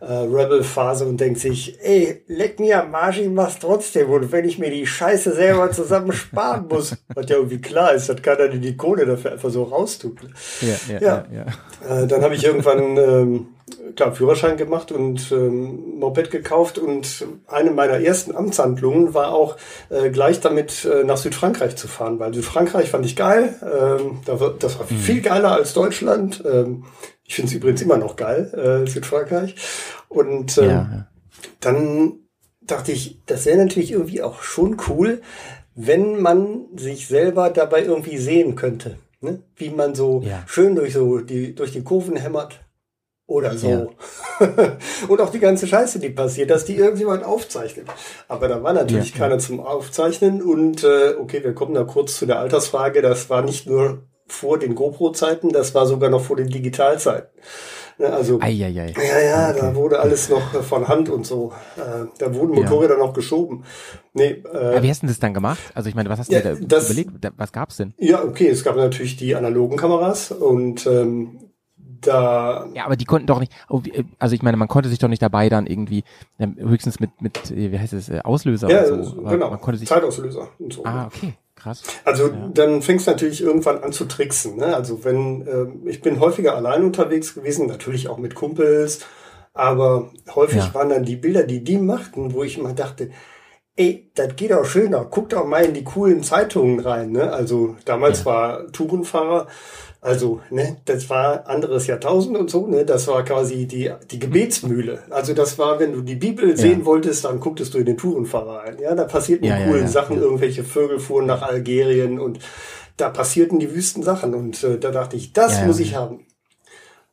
äh, 0.00 0.12
Rebel-Phase 0.12 1.04
und 1.06 1.20
denkt 1.20 1.40
sich, 1.40 1.78
ey, 1.82 2.22
leck 2.26 2.58
mir 2.58 2.82
am 2.82 2.94
Arsch, 2.94 3.18
ich 3.18 3.28
mach's 3.28 3.58
trotzdem. 3.58 4.10
Und 4.10 4.32
wenn 4.32 4.46
ich 4.46 4.58
mir 4.58 4.70
die 4.70 4.86
Scheiße 4.86 5.34
selber 5.34 5.70
zusammen 5.70 6.12
sparen 6.12 6.66
muss, 6.68 6.96
was 7.14 7.28
ja 7.28 7.36
irgendwie 7.36 7.60
klar 7.60 7.92
ist, 7.92 8.08
dass 8.08 8.22
keiner 8.22 8.48
die 8.48 8.76
Kohle 8.76 9.06
dafür 9.06 9.32
einfach 9.32 9.50
so 9.50 9.64
raustut. 9.64 10.22
ne? 10.22 10.30
Ja, 10.62 10.94
ja, 10.94 11.00
Ja. 11.00 11.24
ja. 11.32 11.46
ja. 11.88 12.02
Äh, 12.02 12.06
dann 12.06 12.22
habe 12.22 12.34
ich 12.34 12.44
irgendwann 12.44 12.96
ähm, 12.96 13.46
klar 13.96 14.14
Führerschein 14.14 14.56
gemacht 14.56 14.92
und 14.92 15.30
ähm, 15.32 15.98
Moped 15.98 16.30
gekauft 16.30 16.78
und 16.78 17.26
eine 17.46 17.70
meiner 17.70 18.00
ersten 18.00 18.34
Amtshandlungen 18.34 19.14
war 19.14 19.32
auch 19.32 19.56
äh, 19.90 20.10
gleich 20.10 20.40
damit 20.40 20.84
äh, 20.84 21.04
nach 21.04 21.16
Südfrankreich 21.16 21.76
zu 21.76 21.88
fahren, 21.88 22.18
weil 22.18 22.32
Südfrankreich 22.34 22.90
fand 22.90 23.06
ich 23.06 23.16
geil. 23.16 23.54
Ähm, 23.62 24.20
das 24.26 24.78
war 24.78 24.86
viel 24.86 25.20
geiler 25.20 25.52
als 25.52 25.74
Deutschland. 25.74 26.42
Ähm, 26.50 26.84
ich 27.30 27.36
finde 27.36 27.48
es 27.50 27.54
übrigens 27.54 27.80
immer 27.80 27.96
noch 27.96 28.16
geil, 28.16 28.52
äh, 28.54 28.90
Südfrankreich. 28.90 29.54
Und 30.08 30.58
ähm, 30.58 30.64
ja, 30.64 30.70
ja. 30.70 31.06
dann 31.60 32.14
dachte 32.60 32.90
ich, 32.90 33.20
das 33.26 33.46
wäre 33.46 33.56
natürlich 33.58 33.92
irgendwie 33.92 34.20
auch 34.20 34.42
schon 34.42 34.78
cool, 34.88 35.22
wenn 35.76 36.20
man 36.20 36.66
sich 36.74 37.06
selber 37.06 37.50
dabei 37.50 37.84
irgendwie 37.84 38.18
sehen 38.18 38.56
könnte. 38.56 38.96
Ne? 39.20 39.44
Wie 39.54 39.70
man 39.70 39.94
so 39.94 40.22
Ja. 40.24 40.42
schön 40.48 40.74
durch 40.74 40.94
so 40.94 41.18
die, 41.18 41.54
durch 41.54 41.70
die 41.70 41.84
Kurven 41.84 42.16
hämmert. 42.16 42.58
Oder 43.28 43.56
so. 43.56 43.92
Und 45.08 45.20
auch 45.20 45.30
die 45.30 45.38
ganze 45.38 45.68
Scheiße, 45.68 46.00
die 46.00 46.08
passiert, 46.10 46.50
dass 46.50 46.64
die 46.64 46.74
irgendjemand 46.74 47.22
aufzeichnet. 47.22 47.86
Aber 48.26 48.48
da 48.48 48.60
war 48.64 48.72
natürlich 48.72 49.10
Ja, 49.10 49.14
ja. 49.14 49.18
keiner 49.20 49.38
zum 49.38 49.60
Aufzeichnen. 49.60 50.42
Und 50.42 50.82
äh, 50.82 51.14
okay, 51.16 51.44
wir 51.44 51.54
kommen 51.54 51.74
da 51.74 51.84
kurz 51.84 52.16
zu 52.18 52.26
der 52.26 52.40
Altersfrage. 52.40 53.02
Das 53.02 53.30
war 53.30 53.42
nicht 53.42 53.68
nur 53.68 54.02
vor 54.30 54.58
den 54.58 54.74
GoPro-Zeiten, 54.74 55.50
das 55.50 55.74
war 55.74 55.86
sogar 55.86 56.08
noch 56.10 56.22
vor 56.22 56.36
den 56.36 56.48
Digitalzeiten. 56.48 57.28
Ne, 57.98 58.06
Also 58.12 58.38
Eieiei. 58.40 58.94
ja, 58.96 59.20
ja, 59.20 59.52
da 59.52 59.74
wurde 59.74 59.98
alles 60.00 60.28
noch 60.30 60.54
äh, 60.54 60.62
von 60.62 60.88
Hand 60.88 61.08
und 61.10 61.26
so. 61.26 61.52
Äh, 61.76 62.06
da 62.18 62.34
wurden 62.34 62.54
Ja. 62.54 62.62
Motorräder 62.62 62.96
noch 62.96 63.12
geschoben. 63.12 63.64
Nee, 64.14 64.42
Aber 64.50 64.76
äh, 64.76 64.82
wie 64.82 64.88
hast 64.90 65.02
du 65.02 65.06
das 65.06 65.18
dann 65.18 65.34
gemacht? 65.34 65.58
Also 65.74 65.88
ich 65.88 65.94
meine, 65.94 66.08
was 66.08 66.18
hast 66.20 66.30
du 66.30 66.34
Ja, 66.36 66.40
da 66.42 66.54
das- 66.54 66.86
überlegt? 66.90 67.10
Was 67.36 67.52
gab's 67.52 67.76
denn? 67.76 67.92
ja, 67.98 68.22
okay, 68.24 68.48
es 68.48 68.64
gab 68.64 68.76
natürlich 68.76 69.16
die 69.16 69.34
analogen 69.34 69.76
Kameras 69.76 70.30
und 70.32 70.86
ähm, 70.86 71.40
da 72.00 72.66
Ja, 72.72 72.86
aber 72.86 72.96
die 72.96 73.04
konnten 73.04 73.26
doch 73.26 73.40
nicht, 73.40 73.52
oh, 73.68 73.80
wie- 73.84 74.04
also 74.18 74.34
ich 74.34 74.42
meine, 74.42 74.56
man 74.56 74.68
konnte 74.68 74.88
sich 74.88 74.98
doch 74.98 75.08
nicht 75.08 75.20
dabei 75.22 75.48
dann 75.50 75.66
irgendwie, 75.66 76.04
ähm, 76.38 76.56
höchstens 76.58 77.00
mit, 77.00 77.20
mit, 77.20 77.50
äh, 77.50 77.70
wie 77.72 77.78
heißt 77.78 77.92
es, 77.92 78.08
äh, 78.08 78.20
Auslöser 78.24 78.70
ja, 78.70 78.84
oder 78.86 79.04
so. 79.04 79.18
Aber 79.18 79.30
genau, 79.30 79.50
Man 79.50 79.60
konnte 79.60 79.78
sich, 79.78 79.88
Zeitauslöser 79.88 80.48
und 80.58 80.72
so. 80.72 80.84
ah, 80.86 81.06
okay, 81.06 81.34
krass. 81.62 81.82
Also 82.04 82.28
dann 82.52 82.82
fängst 82.82 83.06
du 83.06 83.10
natürlich 83.12 83.42
irgendwann 83.42 83.82
an 83.82 83.92
zu 83.92 84.04
tricksen. 84.06 84.56
Ne? 84.56 84.74
Also 84.74 85.04
wenn 85.04 85.46
ähm, 85.46 85.82
ich 85.86 86.00
bin 86.00 86.20
häufiger 86.20 86.54
allein 86.56 86.84
unterwegs 86.84 87.34
gewesen, 87.34 87.66
natürlich 87.66 88.08
auch 88.08 88.18
mit 88.18 88.34
Kumpels, 88.34 89.00
aber 89.52 90.10
häufig 90.34 90.64
Ja. 90.64 90.74
waren 90.74 90.90
dann 90.90 91.04
die 91.04 91.16
Bilder, 91.16 91.42
die 91.42 91.62
die 91.64 91.78
machten, 91.78 92.32
wo 92.34 92.42
ich 92.44 92.58
immer 92.58 92.72
dachte, 92.72 93.10
ey, 93.76 94.10
das 94.14 94.36
geht 94.36 94.52
auch 94.52 94.64
schöner. 94.64 95.04
Guckt 95.04 95.34
auch 95.34 95.46
mal 95.46 95.64
in 95.64 95.74
die 95.74 95.84
coolen 95.84 96.22
Zeitungen 96.22 96.80
rein. 96.80 97.12
Ne? 97.12 97.32
Also 97.32 97.76
damals 97.84 98.26
war 98.26 98.70
Tourenfahrer, 98.72 99.46
also 100.02 100.40
ne, 100.50 100.78
das 100.86 101.10
war 101.10 101.46
anderes 101.46 101.86
Jahrtausend 101.86 102.36
und 102.38 102.50
so. 102.50 102.66
Ne? 102.66 102.84
Das 102.86 103.06
war 103.08 103.22
quasi 103.24 103.66
die 103.66 103.92
die 104.10 104.18
Gebetsmühle. 104.18 105.02
Also 105.10 105.34
das 105.34 105.58
war, 105.58 105.78
wenn 105.78 105.92
du 105.92 106.00
die 106.00 106.14
Bibel 106.16 106.56
sehen 106.56 106.84
wolltest, 106.86 107.24
dann 107.24 107.38
gucktest 107.40 107.74
du 107.74 107.78
in 107.78 107.84
den 107.86 107.98
Tourenfahrer 107.98 108.60
rein. 108.64 108.78
Ja, 108.80 108.94
da 108.94 109.04
passierten 109.04 109.46
Ja, 109.46 109.56
die 109.56 109.62
ja, 109.62 109.66
coolen 109.68 109.82
ja, 109.82 109.88
Sachen. 109.88 110.16
ja. 110.16 110.22
Irgendwelche 110.22 110.64
Vögel 110.64 110.98
fuhren 111.00 111.26
nach 111.26 111.42
Algerien 111.42 112.18
und 112.18 112.38
da 112.96 113.10
passierten 113.10 113.58
die 113.58 113.74
wüsten 113.74 114.02
Sachen. 114.02 114.34
Und 114.34 114.62
äh, 114.64 114.78
da 114.78 114.90
dachte 114.90 115.16
ich, 115.16 115.32
das 115.32 115.58
Ja, 115.60 115.66
muss 115.66 115.78
ja. 115.78 115.84
ich 115.84 115.94
haben. 115.94 116.26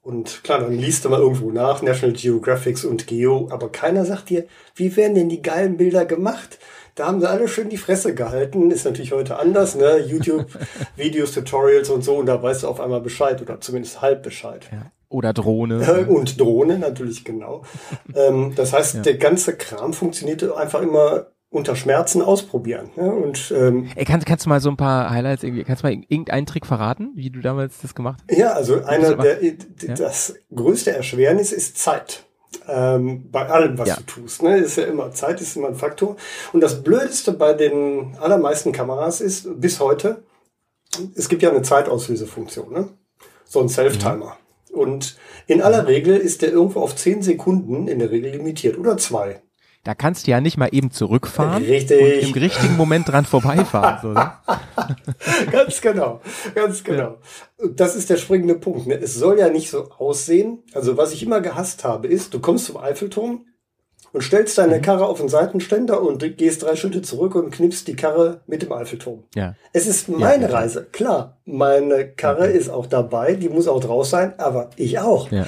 Und 0.02 0.42
klar, 0.46 0.60
dann 0.62 0.72
liest 0.78 1.04
du 1.04 1.10
mal 1.10 1.20
irgendwo 1.20 1.52
nach, 1.52 1.82
National 1.82 2.16
Geographics 2.16 2.86
und 2.86 3.08
Geo, 3.08 3.50
aber 3.52 3.70
keiner 3.70 4.06
sagt 4.06 4.30
dir, 4.30 4.46
wie 4.76 4.96
werden 4.96 5.16
denn 5.16 5.28
die 5.28 5.42
geilen 5.42 5.76
Bilder 5.76 6.06
gemacht? 6.06 6.60
Da 6.98 7.06
haben 7.08 7.22
sie 7.22 7.30
alle 7.30 7.48
schön 7.48 7.70
die 7.70 7.78
Fresse 7.78 8.16
gehalten. 8.16 8.72
Ist 8.72 8.84
natürlich 8.86 9.12
heute 9.14 9.38
anders, 9.40 9.76
ne? 9.76 10.00
YouTube, 10.00 10.48
Videos, 10.96 11.32
Tutorials 11.32 11.90
und 11.92 12.04
so, 12.04 12.16
und 12.16 12.26
da 12.26 12.42
weißt 12.42 12.64
du 12.64 12.68
auf 12.68 12.82
einmal 12.82 13.02
Bescheid 13.02 13.40
oder 13.42 13.62
zumindest 13.62 14.02
halb 14.02 14.24
Bescheid. 14.24 14.68
Ja. 14.72 14.92
Oder 15.10 15.32
Drohne. 15.32 16.06
Und 16.10 16.38
Drohne 16.38 16.78
natürlich 16.80 17.24
genau. 17.24 17.62
ähm, 18.14 18.52
das 18.58 18.74
heißt, 18.74 19.06
der 19.06 19.16
ganze 19.16 19.56
Kram 19.56 19.94
funktionierte 19.94 20.58
einfach 20.58 20.82
immer 20.82 21.28
unter 21.50 21.78
Schmerzen 21.78 22.22
ausprobieren. 22.22 22.90
Ja? 22.98 23.04
Und 23.06 23.54
ähm, 23.56 23.88
Ey, 23.96 24.04
kannst, 24.04 24.26
kannst 24.28 24.46
du 24.46 24.50
mal 24.50 24.60
so 24.60 24.70
ein 24.70 24.76
paar 24.76 25.10
Highlights 25.10 25.44
irgendwie, 25.44 25.64
kannst 25.64 25.82
du 25.84 25.88
mal 25.88 25.94
irgendeinen 25.94 26.46
Trick 26.46 26.66
verraten, 26.66 27.12
wie 27.16 27.30
du 27.30 27.40
damals 27.40 27.80
das 27.82 27.96
gemacht 27.96 28.22
hast? 28.30 28.38
Ja, 28.38 28.52
also 28.52 28.84
einer 28.84 29.16
der, 29.16 29.36
d- 29.36 29.56
das 29.96 30.36
größte 30.54 30.92
Erschwernis 30.92 31.54
ist 31.54 31.78
Zeit. 31.78 32.26
Ähm, 32.68 33.30
bei 33.32 33.48
allem, 33.50 33.78
was 33.78 33.90
Ja. 33.90 33.96
du 33.98 34.04
tust. 34.04 34.42
Ne? 34.44 34.58
Ist 34.58 34.78
ja 34.78 34.86
immer, 34.86 35.12
Zeit 35.12 35.42
ist 35.42 35.56
immer 35.56 35.68
ein 35.68 35.76
Faktor. 35.76 36.16
Und 36.54 36.62
das 36.62 36.82
Blödeste 36.84 37.34
bei 37.34 37.54
den 37.54 38.16
allermeisten 38.20 38.72
Kameras 38.72 39.22
ist, 39.22 39.60
bis 39.60 39.80
heute, 39.80 40.24
es 41.16 41.30
gibt 41.30 41.44
ja 41.44 41.50
eine 41.50 41.62
Zeitauslösefunktion, 41.62 42.72
ne? 42.72 42.90
So 43.46 43.60
ein 43.62 43.70
Self-Timer. 43.70 44.38
Und 44.72 45.18
in 45.48 45.62
aller 45.62 45.88
Regel 45.88 46.18
ist 46.18 46.42
der 46.42 46.52
irgendwo 46.52 46.82
auf 46.82 46.96
10 46.96 47.22
Sekunden 47.22 47.88
in 47.88 48.00
der 48.00 48.12
Regel 48.12 48.32
limitiert 48.32 48.78
oder 48.78 48.98
zwei. 48.98 49.42
Da 49.88 49.96
kannst 49.96 50.28
du 50.28 50.32
ja 50.32 50.42
nicht 50.42 50.58
mal 50.58 50.68
eben 50.74 50.92
zurückfahren 50.92 51.64
Richtig. 51.64 52.02
und 52.02 52.28
im 52.28 52.34
richtigen 52.34 52.76
Moment 52.76 53.08
dran 53.08 53.24
vorbeifahren. 53.24 54.00
So, 54.02 54.10
ne? 54.10 54.34
ganz 55.50 55.80
genau, 55.80 56.20
ganz 56.54 56.84
genau. 56.84 57.20
Das 57.72 57.96
ist 57.96 58.10
der 58.10 58.18
springende 58.18 58.56
Punkt. 58.56 58.88
Ne? 58.88 58.96
Es 58.96 59.16
soll 59.16 59.40
ja 59.40 59.48
nicht 59.48 59.70
so 59.70 59.90
aussehen. 59.92 60.62
Also 60.74 60.98
was 60.98 61.14
ich 61.14 61.24
immer 61.24 61.40
gehasst 61.40 61.86
habe, 61.86 62.10
ist, 62.10 62.34
du 62.34 62.42
kommst 62.42 62.66
zum 62.66 62.76
Eiffelturm 62.76 63.46
und 64.12 64.24
stellst 64.24 64.58
deine 64.58 64.82
Karre 64.82 65.06
auf 65.06 65.20
den 65.20 65.30
Seitenständer 65.30 66.02
und 66.02 66.36
gehst 66.36 66.64
drei 66.64 66.76
Schritte 66.76 67.02
zurück 67.02 67.36
und 67.36 67.52
knippst 67.52 67.88
die 67.88 67.96
Karre 67.96 68.42
mit 68.46 68.64
dem 68.64 68.74
Eiffelturm. 68.74 69.24
Ja. 69.36 69.56
Es 69.72 69.88
ist 69.88 70.10
meine 70.10 70.44
ja, 70.44 70.50
ja. 70.50 70.56
Reise. 70.58 70.86
Klar, 70.92 71.38
meine 71.46 72.10
Karre 72.10 72.48
ist 72.48 72.68
auch 72.68 72.88
dabei, 72.88 73.36
die 73.36 73.48
muss 73.48 73.70
auch 73.70 73.80
draus 73.80 74.10
sein, 74.10 74.38
aber 74.38 74.70
ich 74.76 75.00
auch. 75.00 75.32
Ja. 75.32 75.46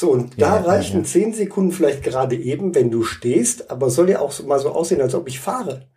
So, 0.00 0.12
und 0.12 0.36
Ja, 0.38 0.50
da 0.50 0.56
ja, 0.60 0.62
reichen 0.62 0.98
ja. 1.00 1.04
zehn 1.04 1.34
Sekunden 1.34 1.72
vielleicht 1.72 2.04
gerade 2.04 2.36
eben, 2.36 2.72
wenn 2.76 2.88
du 2.88 3.02
stehst, 3.02 3.68
aber 3.68 3.90
soll 3.90 4.08
ja 4.10 4.20
auch 4.20 4.30
so, 4.30 4.44
mal 4.44 4.60
so 4.60 4.68
aussehen, 4.70 5.00
als 5.00 5.12
ob 5.16 5.26
ich 5.26 5.40
fahre. 5.40 5.88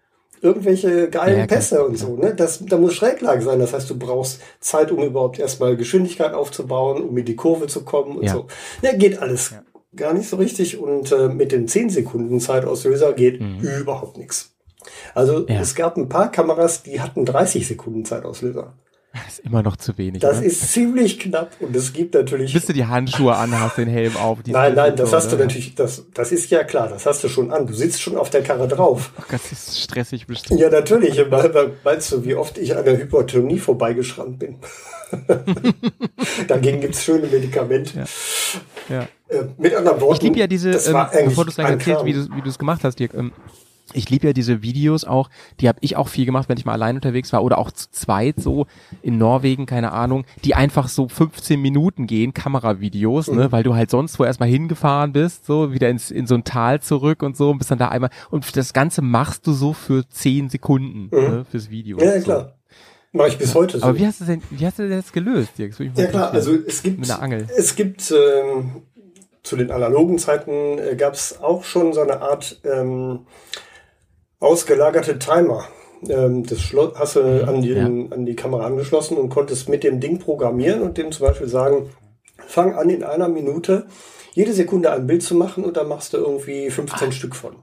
Irgendwelche 0.42 1.08
geilen 1.12 1.34
Ja, 1.36 1.40
ja. 1.42 1.46
Pässe 1.46 1.86
und 1.86 2.00
so, 2.00 2.16
ne? 2.18 2.34
Das, 2.34 2.66
da 2.66 2.80
muss 2.80 2.96
Schräglage 2.96 3.44
sein. 3.44 3.60
Das 3.60 3.74
heißt, 3.74 3.88
du 3.92 4.00
brauchst 4.00 4.42
Zeit, 4.60 4.92
um 4.92 5.04
überhaupt 5.04 5.38
erstmal 5.38 5.78
Geschwindigkeit 5.78 6.34
aufzubauen, 6.34 7.04
um 7.04 7.16
in 7.16 7.26
die 7.26 7.36
Kurve 7.36 7.68
zu 7.68 7.86
kommen 7.86 8.18
und 8.18 8.24
Ja. 8.24 8.34
so. 8.34 8.48
Ja, 8.82 8.94
geht 8.94 9.22
alles 9.22 9.54
gar 9.96 10.14
nicht 10.14 10.28
so 10.28 10.38
richtig. 10.38 10.80
Und 10.80 11.12
äh, 11.12 11.28
mit 11.28 11.52
den 11.52 11.68
10 11.68 11.92
Sekunden 11.92 12.40
Zeitauslöser 12.40 13.14
geht 13.14 13.40
überhaupt 13.62 14.18
nichts. 14.18 14.56
Also 15.14 15.42
Mhm. 15.42 15.46
Ja. 15.50 15.62
es 15.62 15.76
gab 15.76 15.96
ein 15.98 16.10
paar 16.10 16.32
Kameras, 16.32 16.82
die 16.82 17.00
hatten 17.02 17.24
30 17.24 17.68
Sekunden 17.68 18.04
Zeitauslöser. 18.04 18.74
Das 19.14 19.24
ist 19.28 19.40
immer 19.40 19.62
noch 19.62 19.76
zu 19.76 19.98
wenig. 19.98 20.22
Das 20.22 20.40
ne? 20.40 20.46
ist 20.46 20.72
ziemlich 20.72 21.20
knapp 21.20 21.52
und 21.60 21.76
es 21.76 21.92
gibt 21.94 22.14
natürlich. 22.14 22.54
Bis 22.54 22.66
du 22.66 22.74
die 22.74 22.86
Handschuhe 22.86 23.36
anhast, 23.36 23.78
den 23.78 23.90
Helm 23.90 24.16
auf. 24.16 24.42
die 24.44 24.52
Nein, 24.52 24.74
nein, 24.76 24.96
das 24.96 25.12
hast 25.12 25.32
du 25.32 25.38
natürlich, 25.38 25.76
das, 25.76 26.06
das 26.14 26.32
ist 26.32 26.50
ja 26.50 26.64
klar, 26.64 26.88
das 26.88 27.06
hast 27.06 27.24
du 27.24 27.28
schon 27.28 27.52
an. 27.52 27.68
Du 27.68 27.74
sitzt 27.74 28.02
schon 28.02 28.18
auf 28.18 28.30
der 28.30 28.42
Karre 28.42 28.68
drauf. 28.68 29.12
Ach 29.18 29.28
Gott, 29.28 29.42
das 29.44 29.52
ist 29.52 29.82
stressig 29.82 30.28
bestimmt. 30.28 30.60
Ja, 30.60 30.70
natürlich. 30.70 31.22
Meinst 31.84 32.12
du, 32.12 32.24
wie 32.24 32.36
oft 32.36 32.58
ich 32.58 32.76
an 32.76 32.86
der 32.86 32.98
Hypertonie 32.98 33.60
vorbeigeschrammt 33.60 34.40
bin? 34.40 34.56
Dagegen 36.48 36.80
gibt's 36.80 37.04
schöne 37.04 37.28
Medikamente. 37.28 38.06
Ja. 38.88 39.08
Äh, 39.28 39.44
mit 39.58 39.76
anderen 39.76 40.00
Worten, 40.00 40.16
Ich 40.16 40.22
liebe 40.22 40.40
ja 40.40 40.48
diese, 40.48 40.72
ähm, 40.72 41.26
bevor 41.26 41.44
du 41.44 41.50
es 41.50 41.56
gleich 41.56 41.70
erzählst, 41.70 42.06
wie 42.06 42.14
du 42.14 42.50
es 42.50 42.58
gemacht 42.58 42.84
hast, 42.84 42.98
Dirk, 42.98 43.14
ähm, 43.14 43.34
ich 43.94 44.10
liebe 44.10 44.28
ja 44.28 44.34
diese 44.34 44.62
Videos 44.62 45.06
auch, 45.06 45.30
die 45.60 45.68
habe 45.68 45.80
ich 45.82 45.96
auch 45.98 46.08
viel 46.08 46.26
gemacht, 46.26 46.50
wenn 46.50 46.58
ich 46.58 46.66
mal 46.66 46.74
allein 46.74 46.96
unterwegs 46.96 47.32
war 47.34 47.44
oder 47.44 47.58
auch 47.58 47.72
zu 47.72 47.90
zweit 47.92 48.36
so 48.40 48.68
in 49.02 49.18
Norwegen, 49.18 49.66
keine 49.66 49.92
Ahnung, 49.92 50.26
die 50.44 50.56
einfach 50.56 50.88
so 50.88 51.08
15 51.08 51.62
Minuten 51.62 52.08
gehen, 52.08 52.34
Kameravideos, 52.34 53.28
Mhm. 53.30 53.38
ne, 53.38 53.52
weil 53.52 53.64
du 53.64 53.76
halt 53.76 53.90
sonst 53.90 54.20
wo 54.20 54.24
erstmal 54.26 54.50
hingefahren 54.50 55.14
bist, 55.14 55.46
so 55.46 55.74
wieder 55.74 55.90
ins, 55.90 56.12
in 56.12 56.28
so 56.28 56.36
ein 56.36 56.44
Tal 56.44 56.82
zurück 56.82 57.24
und 57.24 57.38
so 57.38 57.50
und 57.52 57.58
bist 57.58 57.72
dann 57.72 57.80
da 57.80 57.90
einmal 57.90 58.10
und 58.30 58.56
das 58.56 58.74
Ganze 58.74 59.02
machst 59.02 59.48
du 59.48 59.54
so 59.54 59.74
für 59.74 60.08
10 60.08 60.50
Sekunden 60.50 61.10
ne, 61.12 61.46
fürs 61.50 61.70
Video. 61.70 61.98
Mhm. 61.98 62.04
Ja, 62.04 62.10
ja, 62.14 62.20
so. 62.20 62.24
klar. 62.26 62.54
Mache 63.14 63.28
ich 63.28 63.38
bis 63.38 63.54
heute 63.56 63.78
so. 63.78 63.86
Aber 63.86 63.98
wie 64.00 64.08
hast 64.08 64.22
du 64.22 64.26
denn, 64.26 64.42
wie 64.52 64.66
hast 64.66 64.80
du 64.80 64.88
das 64.88 65.12
gelöst, 65.12 65.58
Dirk? 65.58 65.74
Ja 65.96 66.06
klar, 66.06 66.32
also 66.32 66.54
es 66.56 66.82
gibt, 66.82 67.06
es 67.58 67.76
gibt 67.76 68.10
ähm, 68.12 68.84
zu 69.44 69.58
den 69.58 69.70
analogen 69.70 70.18
Zeiten 70.18 70.78
äh, 70.80 70.96
gab 70.96 71.14
es 71.16 71.42
auch 71.42 71.66
schon 71.66 71.92
so 71.92 72.00
eine 72.02 72.22
Art 72.22 72.62
ähm, 72.64 73.26
ausgelagerte 74.42 75.18
Timer. 75.18 75.64
Ähm, 76.10 76.46
das 76.46 76.60
Schlo 76.60 76.92
hast 76.96 77.16
du 77.16 77.48
an 77.48 77.62
die, 77.62 77.78
an 77.78 78.26
die 78.26 78.36
Kamera 78.36 78.66
angeschlossen 78.66 79.18
und 79.18 79.30
konntest 79.30 79.70
mit 79.70 79.84
dem 79.84 80.02
Ding 80.02 80.20
programmieren 80.20 80.82
und 80.82 80.98
dem 80.98 81.12
zum 81.12 81.28
Beispiel 81.28 81.48
sagen, 81.48 81.90
fang 82.48 82.76
an 82.76 82.90
in 82.90 83.04
einer 83.04 83.30
Minute 83.30 83.86
jede 84.34 84.54
Sekunde 84.54 84.92
ein 84.92 85.08
Bild 85.08 85.24
zu 85.24 85.36
machen 85.36 85.64
und 85.64 85.78
dann 85.78 85.88
machst 85.88 86.14
du 86.14 86.18
irgendwie 86.18 86.70
15 86.70 87.12
Stück 87.12 87.36
von. 87.36 87.58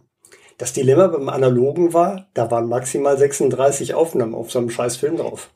Das 0.56 0.72
Dilemma 0.72 1.06
beim 1.08 1.28
Analogen 1.28 1.92
war, 1.92 2.28
da 2.34 2.50
waren 2.50 2.68
maximal 2.68 3.16
36 3.16 3.94
Aufnahmen 3.94 4.34
auf 4.34 4.50
so 4.50 4.58
einem 4.58 4.70
scheiß 4.70 4.96
Film 4.96 5.16
drauf. 5.16 5.50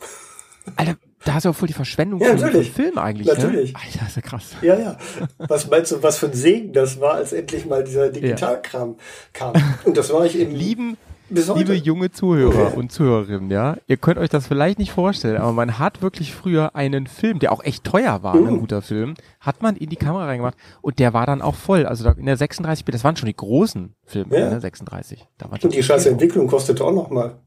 Alter, 0.76 0.96
da 1.24 1.34
hast 1.34 1.44
du 1.44 1.50
auch 1.50 1.56
voll 1.56 1.68
die 1.68 1.74
Verschwendung 1.74 2.20
Ja, 2.20 2.28
von, 2.28 2.38
von 2.38 2.46
natürlich. 2.46 2.70
Film 2.70 2.98
eigentlich. 2.98 3.26
Natürlich. 3.26 3.72
Ne? 3.72 3.80
Alter, 3.84 4.06
ist 4.06 4.16
ja 4.16 4.22
krass. 4.22 4.50
Ja, 4.62 4.78
ja. 4.78 4.96
Was 5.38 5.68
meinst 5.68 5.92
du, 5.92 6.02
was 6.02 6.18
für 6.18 6.26
ein 6.26 6.34
Segen 6.34 6.72
das 6.72 7.00
war, 7.00 7.14
als 7.14 7.32
endlich 7.32 7.66
mal 7.66 7.84
dieser 7.84 8.10
Digitalkram 8.10 8.96
kam? 9.32 9.54
Und 9.84 9.96
das 9.96 10.12
war 10.12 10.24
ich 10.24 10.38
eben 10.38 10.54
Lieben. 10.54 10.96
Liebe 11.34 11.74
junge 11.74 12.10
Zuhörer 12.10 12.76
und 12.76 12.92
Zuhörerinnen, 12.92 13.50
ja, 13.50 13.76
ihr 13.86 13.96
könnt 13.96 14.18
euch 14.18 14.28
das 14.30 14.46
vielleicht 14.46 14.78
nicht 14.78 14.92
vorstellen, 14.92 15.36
aber 15.38 15.52
man 15.52 15.78
hat 15.78 16.02
wirklich 16.02 16.34
früher 16.34 16.74
einen 16.76 17.06
Film, 17.06 17.38
der 17.38 17.52
auch 17.52 17.62
echt 17.64 17.84
teuer 17.84 18.22
war, 18.22 18.36
Mhm. 18.36 18.46
ein 18.48 18.58
guter 18.60 18.82
Film, 18.82 19.14
hat 19.40 19.62
man 19.62 19.76
in 19.76 19.88
die 19.88 19.96
Kamera 19.96 20.26
reingemacht 20.26 20.56
und 20.80 20.98
der 20.98 21.12
war 21.14 21.26
dann 21.26 21.42
auch 21.42 21.54
voll. 21.54 21.86
Also 21.86 22.08
in 22.10 22.26
der 22.26 22.36
36, 22.36 22.84
das 22.84 23.04
waren 23.04 23.16
schon 23.16 23.26
die 23.28 23.36
großen 23.36 23.94
Filme, 24.04 24.38
Ja. 24.38 24.50
ne, 24.50 24.60
36. 24.60 25.26
Da 25.38 25.50
waren 25.50 25.60
schon 25.60 25.68
Und 25.70 25.76
die 25.76 25.82
scheiß 25.82 26.06
Entwicklung 26.06 26.46
kostete 26.48 26.84
auch 26.84 26.92
noch 26.92 27.10
mal. 27.10 27.38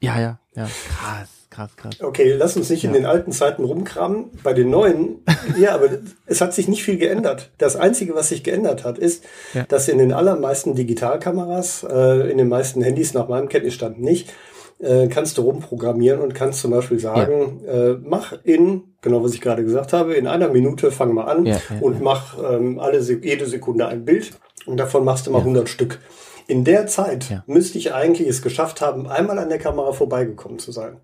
Ja, 0.00 0.20
ja, 0.20 0.38
ja. 0.54 0.64
Krass, 0.64 1.39
krass, 1.50 1.76
krass. 1.76 2.00
Okay, 2.00 2.32
lass 2.32 2.56
uns 2.56 2.70
nicht 2.70 2.84
in 2.84 2.92
den 2.92 3.04
alten 3.06 3.32
Zeiten 3.32 3.64
rumkramen. 3.64 4.30
Bei 4.42 4.52
den 4.54 4.70
neuen, 4.70 5.24
ja, 5.58 5.74
aber 5.74 5.88
es 6.26 6.40
hat 6.40 6.54
sich 6.54 6.68
nicht 6.68 6.82
viel 6.82 6.96
geändert. 6.98 7.50
Das 7.58 7.76
Einzige, 7.76 8.14
was 8.14 8.28
sich 8.28 8.42
geändert 8.44 8.84
hat, 8.84 8.98
ist, 8.98 9.24
Ja. 9.52 9.64
dass 9.68 9.88
in 9.88 9.98
den 9.98 10.12
allermeisten 10.12 10.74
Digitalkameras, 10.74 11.84
äh, 11.90 12.30
in 12.30 12.38
den 12.38 12.48
meisten 12.48 12.82
Handys 12.82 13.14
nach 13.14 13.28
meinem 13.28 13.48
Kenntnisstand 13.48 14.00
nicht, 14.00 14.32
äh, 14.78 15.08
kannst 15.08 15.36
du 15.36 15.42
rumprogrammieren 15.42 16.20
und 16.20 16.34
kannst 16.34 16.60
zum 16.60 16.70
Beispiel 16.70 16.98
sagen, 16.98 17.62
äh, 17.66 17.94
mach 18.02 18.32
in, 18.44 18.84
genau 19.02 19.22
was 19.22 19.34
ich 19.34 19.40
gerade 19.42 19.62
gesagt 19.64 19.92
habe, 19.92 20.14
in 20.14 20.26
einer 20.26 20.48
Minute 20.48 20.90
fang 20.90 21.12
mal 21.12 21.24
an 21.24 21.44
Ja, 21.44 21.56
ja, 21.56 21.80
und 21.80 22.00
mach 22.00 22.38
ähm, 22.42 22.78
alle 22.78 22.98
jede 23.00 23.46
Sekunde 23.46 23.86
ein 23.88 24.04
Bild 24.06 24.32
und 24.66 24.78
davon 24.78 25.04
machst 25.04 25.26
du 25.26 25.32
mal 25.32 25.40
100 25.42 25.68
Stück. 25.68 25.98
In 26.46 26.64
der 26.64 26.86
Zeit 26.86 27.28
Ja. 27.28 27.44
müsste 27.46 27.76
ich 27.78 27.92
eigentlich 27.92 28.26
es 28.26 28.40
geschafft 28.40 28.80
haben, 28.80 29.06
einmal 29.06 29.38
an 29.38 29.50
der 29.50 29.58
Kamera 29.58 29.92
vorbeigekommen 29.92 30.58
zu 30.58 30.72
sein. 30.72 30.96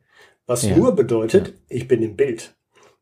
Was 0.47 0.62
Ja. 0.62 0.76
nur 0.76 0.95
bedeutet, 0.95 1.55
ich 1.69 1.88
bin 1.88 2.03
im 2.03 2.17
Bild. 2.17 2.55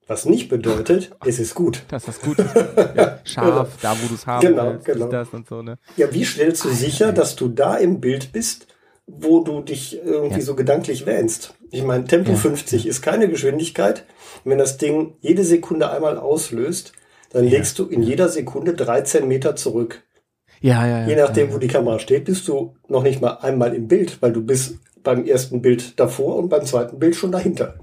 Was 0.06 0.26
nicht 0.26 0.48
bedeutet, 0.48 1.12
es 1.26 1.38
ist 1.38 1.54
gut. 1.54 1.82
Das 1.88 2.06
ist 2.08 2.20
gut. 2.22 2.36
ja, 2.38 3.20
scharf, 3.24 3.76
da 3.82 3.92
wo 4.02 4.06
du 4.08 4.14
es 4.14 4.26
haben 4.26 4.46
Genau, 4.46 4.72
willst, 4.72 4.84
genau. 4.86 5.06
das 5.08 5.28
und 5.30 5.46
so, 5.48 5.62
ne? 5.62 5.78
Ja, 5.96 6.12
wie 6.12 6.24
stellst 6.24 6.64
du 6.64 6.68
sicher, 6.70 7.12
dass 7.12 7.36
du 7.36 7.48
da 7.48 7.76
im 7.76 8.00
Bild 8.00 8.32
bist, 8.32 8.66
wo 9.06 9.40
du 9.40 9.60
dich 9.62 9.98
irgendwie 10.04 10.40
Ja. 10.40 10.44
so 10.44 10.54
gedanklich 10.54 11.06
wähnst? 11.06 11.54
Ich 11.70 11.82
meine, 11.82 12.04
Tempo 12.04 12.32
Ja, 12.32 12.36
50 12.36 12.86
ist 12.86 13.02
keine 13.02 13.28
Geschwindigkeit. 13.28 14.04
Wenn 14.44 14.58
das 14.58 14.76
Ding 14.76 15.14
jede 15.20 15.44
Sekunde 15.44 15.90
einmal 15.90 16.18
auslöst, 16.18 16.92
dann 17.30 17.44
legst 17.46 17.78
du 17.78 17.86
in 17.86 18.02
jeder 18.02 18.28
Sekunde 18.28 18.74
13 18.74 19.26
Meter 19.26 19.56
zurück. 19.56 20.02
Ja, 20.60 20.86
ja, 20.86 21.00
ja. 21.00 21.08
Je 21.08 21.16
nachdem, 21.16 21.48
ja, 21.48 21.54
wo 21.54 21.58
die 21.58 21.66
Kamera 21.68 21.98
steht, 21.98 22.24
bist 22.26 22.46
du 22.48 22.74
noch 22.88 23.02
nicht 23.02 23.20
mal 23.20 23.38
einmal 23.38 23.74
im 23.74 23.88
Bild, 23.88 24.22
weil 24.22 24.32
du 24.32 24.42
bist 24.42 24.74
beim 25.04 25.25
ersten 25.25 25.62
Bild 25.62 25.99
davor 26.00 26.37
und 26.37 26.49
beim 26.49 26.64
zweiten 26.64 26.99
Bild 26.99 27.14
schon 27.14 27.30
dahinter. 27.32 27.75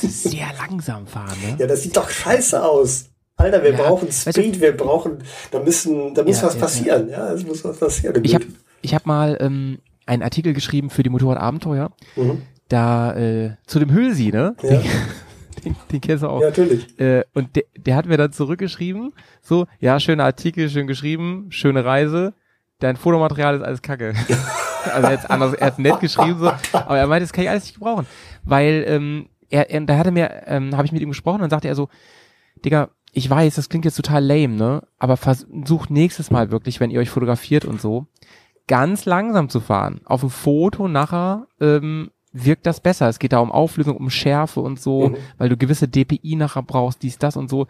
Du 0.00 0.06
musst 0.06 0.22
sehr 0.24 0.46
langsam 0.58 1.06
fahren, 1.06 1.36
ne? 1.42 1.56
Ja, 1.58 1.66
das 1.66 1.82
sieht 1.82 1.96
doch 1.96 2.08
scheiße 2.08 2.62
aus. 2.62 3.06
Alter, 3.38 3.62
wir 3.62 3.72
Ja, 3.72 3.76
brauchen 3.76 4.10
Speed, 4.12 4.60
wir 4.60 4.76
brauchen, 4.76 5.18
da 5.50 5.60
müssen, 5.60 6.14
da 6.14 6.22
muss 6.22 6.40
Ja, 6.40 6.46
was 6.46 6.54
ja, 6.54 6.60
passieren, 6.60 7.08
ja, 7.10 7.32
es 7.32 7.44
muss 7.46 7.64
was 7.64 7.78
passieren. 7.78 8.22
Ich 8.24 8.34
habe 8.34 8.46
ich 8.82 8.94
hab 8.94 9.04
mal 9.06 9.36
ähm, 9.40 9.78
einen 10.06 10.22
Artikel 10.22 10.52
geschrieben 10.54 10.88
für 10.90 11.02
die 11.02 11.10
Motorradabenteuer, 11.10 11.90
Mhm. 12.16 12.42
da 12.68 13.14
äh, 13.16 13.56
zu 13.66 13.78
dem 13.78 13.92
Hülsi, 13.92 14.30
ne? 14.30 14.54
Ja. 14.62 14.68
Den, 14.70 14.82
den, 15.64 15.76
den 15.92 16.00
kennst 16.00 16.22
du 16.24 16.28
auch. 16.28 16.40
Ja, 16.40 16.48
natürlich. 16.48 16.98
Äh, 16.98 17.24
und 17.34 17.56
der, 17.56 17.64
der 17.76 17.96
hat 17.96 18.06
mir 18.06 18.16
dann 18.16 18.32
zurückgeschrieben, 18.32 19.12
so, 19.42 19.66
ja, 19.80 20.00
schöner 20.00 20.24
Artikel, 20.24 20.70
schön 20.70 20.86
geschrieben, 20.86 21.46
schöne 21.50 21.84
Reise, 21.84 22.32
dein 22.80 22.96
Fotomaterial 22.96 23.56
ist 23.56 23.62
alles 23.62 23.82
kacke. 23.82 24.14
also 24.88 25.08
er 25.08 25.18
hat 25.22 25.30
anders, 25.30 25.54
er 25.54 25.66
hat 25.66 25.78
nett 25.78 26.00
geschrieben, 26.00 26.38
so, 26.38 26.50
aber 26.72 26.98
er 26.98 27.06
meinte, 27.06 27.24
das 27.24 27.32
kann 27.32 27.44
ich 27.44 27.50
alles 27.50 27.64
nicht 27.64 27.74
gebrauchen. 27.74 28.06
Weil, 28.44 28.84
ähm, 28.88 29.28
er, 29.50 29.70
er 29.70 29.80
da 29.82 29.96
hat 29.98 30.06
er 30.06 30.12
mir, 30.12 30.42
ähm, 30.46 30.76
habe 30.76 30.86
ich 30.86 30.92
mit 30.92 31.02
ihm 31.02 31.08
gesprochen 31.10 31.36
und 31.36 31.42
dann 31.42 31.50
sagte 31.50 31.68
er 31.68 31.74
so, 31.74 31.88
Digga, 32.64 32.88
ich 33.12 33.28
weiß, 33.30 33.54
das 33.54 33.68
klingt 33.68 33.84
jetzt 33.84 33.96
total 33.96 34.24
lame, 34.24 34.54
ne? 34.56 34.82
Aber 34.98 35.16
versucht 35.16 35.90
nächstes 35.90 36.30
Mal 36.30 36.50
wirklich, 36.50 36.80
wenn 36.80 36.90
ihr 36.90 37.00
euch 37.00 37.10
fotografiert 37.10 37.64
und 37.64 37.80
so, 37.80 38.06
ganz 38.66 39.04
langsam 39.04 39.48
zu 39.48 39.60
fahren. 39.60 40.00
Auf 40.04 40.20
dem 40.20 40.30
Foto 40.30 40.88
nachher 40.88 41.46
ähm, 41.60 42.10
wirkt 42.32 42.66
das 42.66 42.80
besser. 42.80 43.08
Es 43.08 43.18
geht 43.18 43.32
da 43.32 43.38
um 43.38 43.52
Auflösung, 43.52 43.96
um 43.96 44.10
Schärfe 44.10 44.60
und 44.60 44.80
so, 44.80 45.10
Mhm. 45.10 45.16
weil 45.38 45.48
du 45.48 45.56
gewisse 45.56 45.88
DPI 45.88 46.36
nachher 46.36 46.62
brauchst, 46.62 47.02
dies, 47.02 47.16
das 47.18 47.36
und 47.36 47.48
so. 47.48 47.66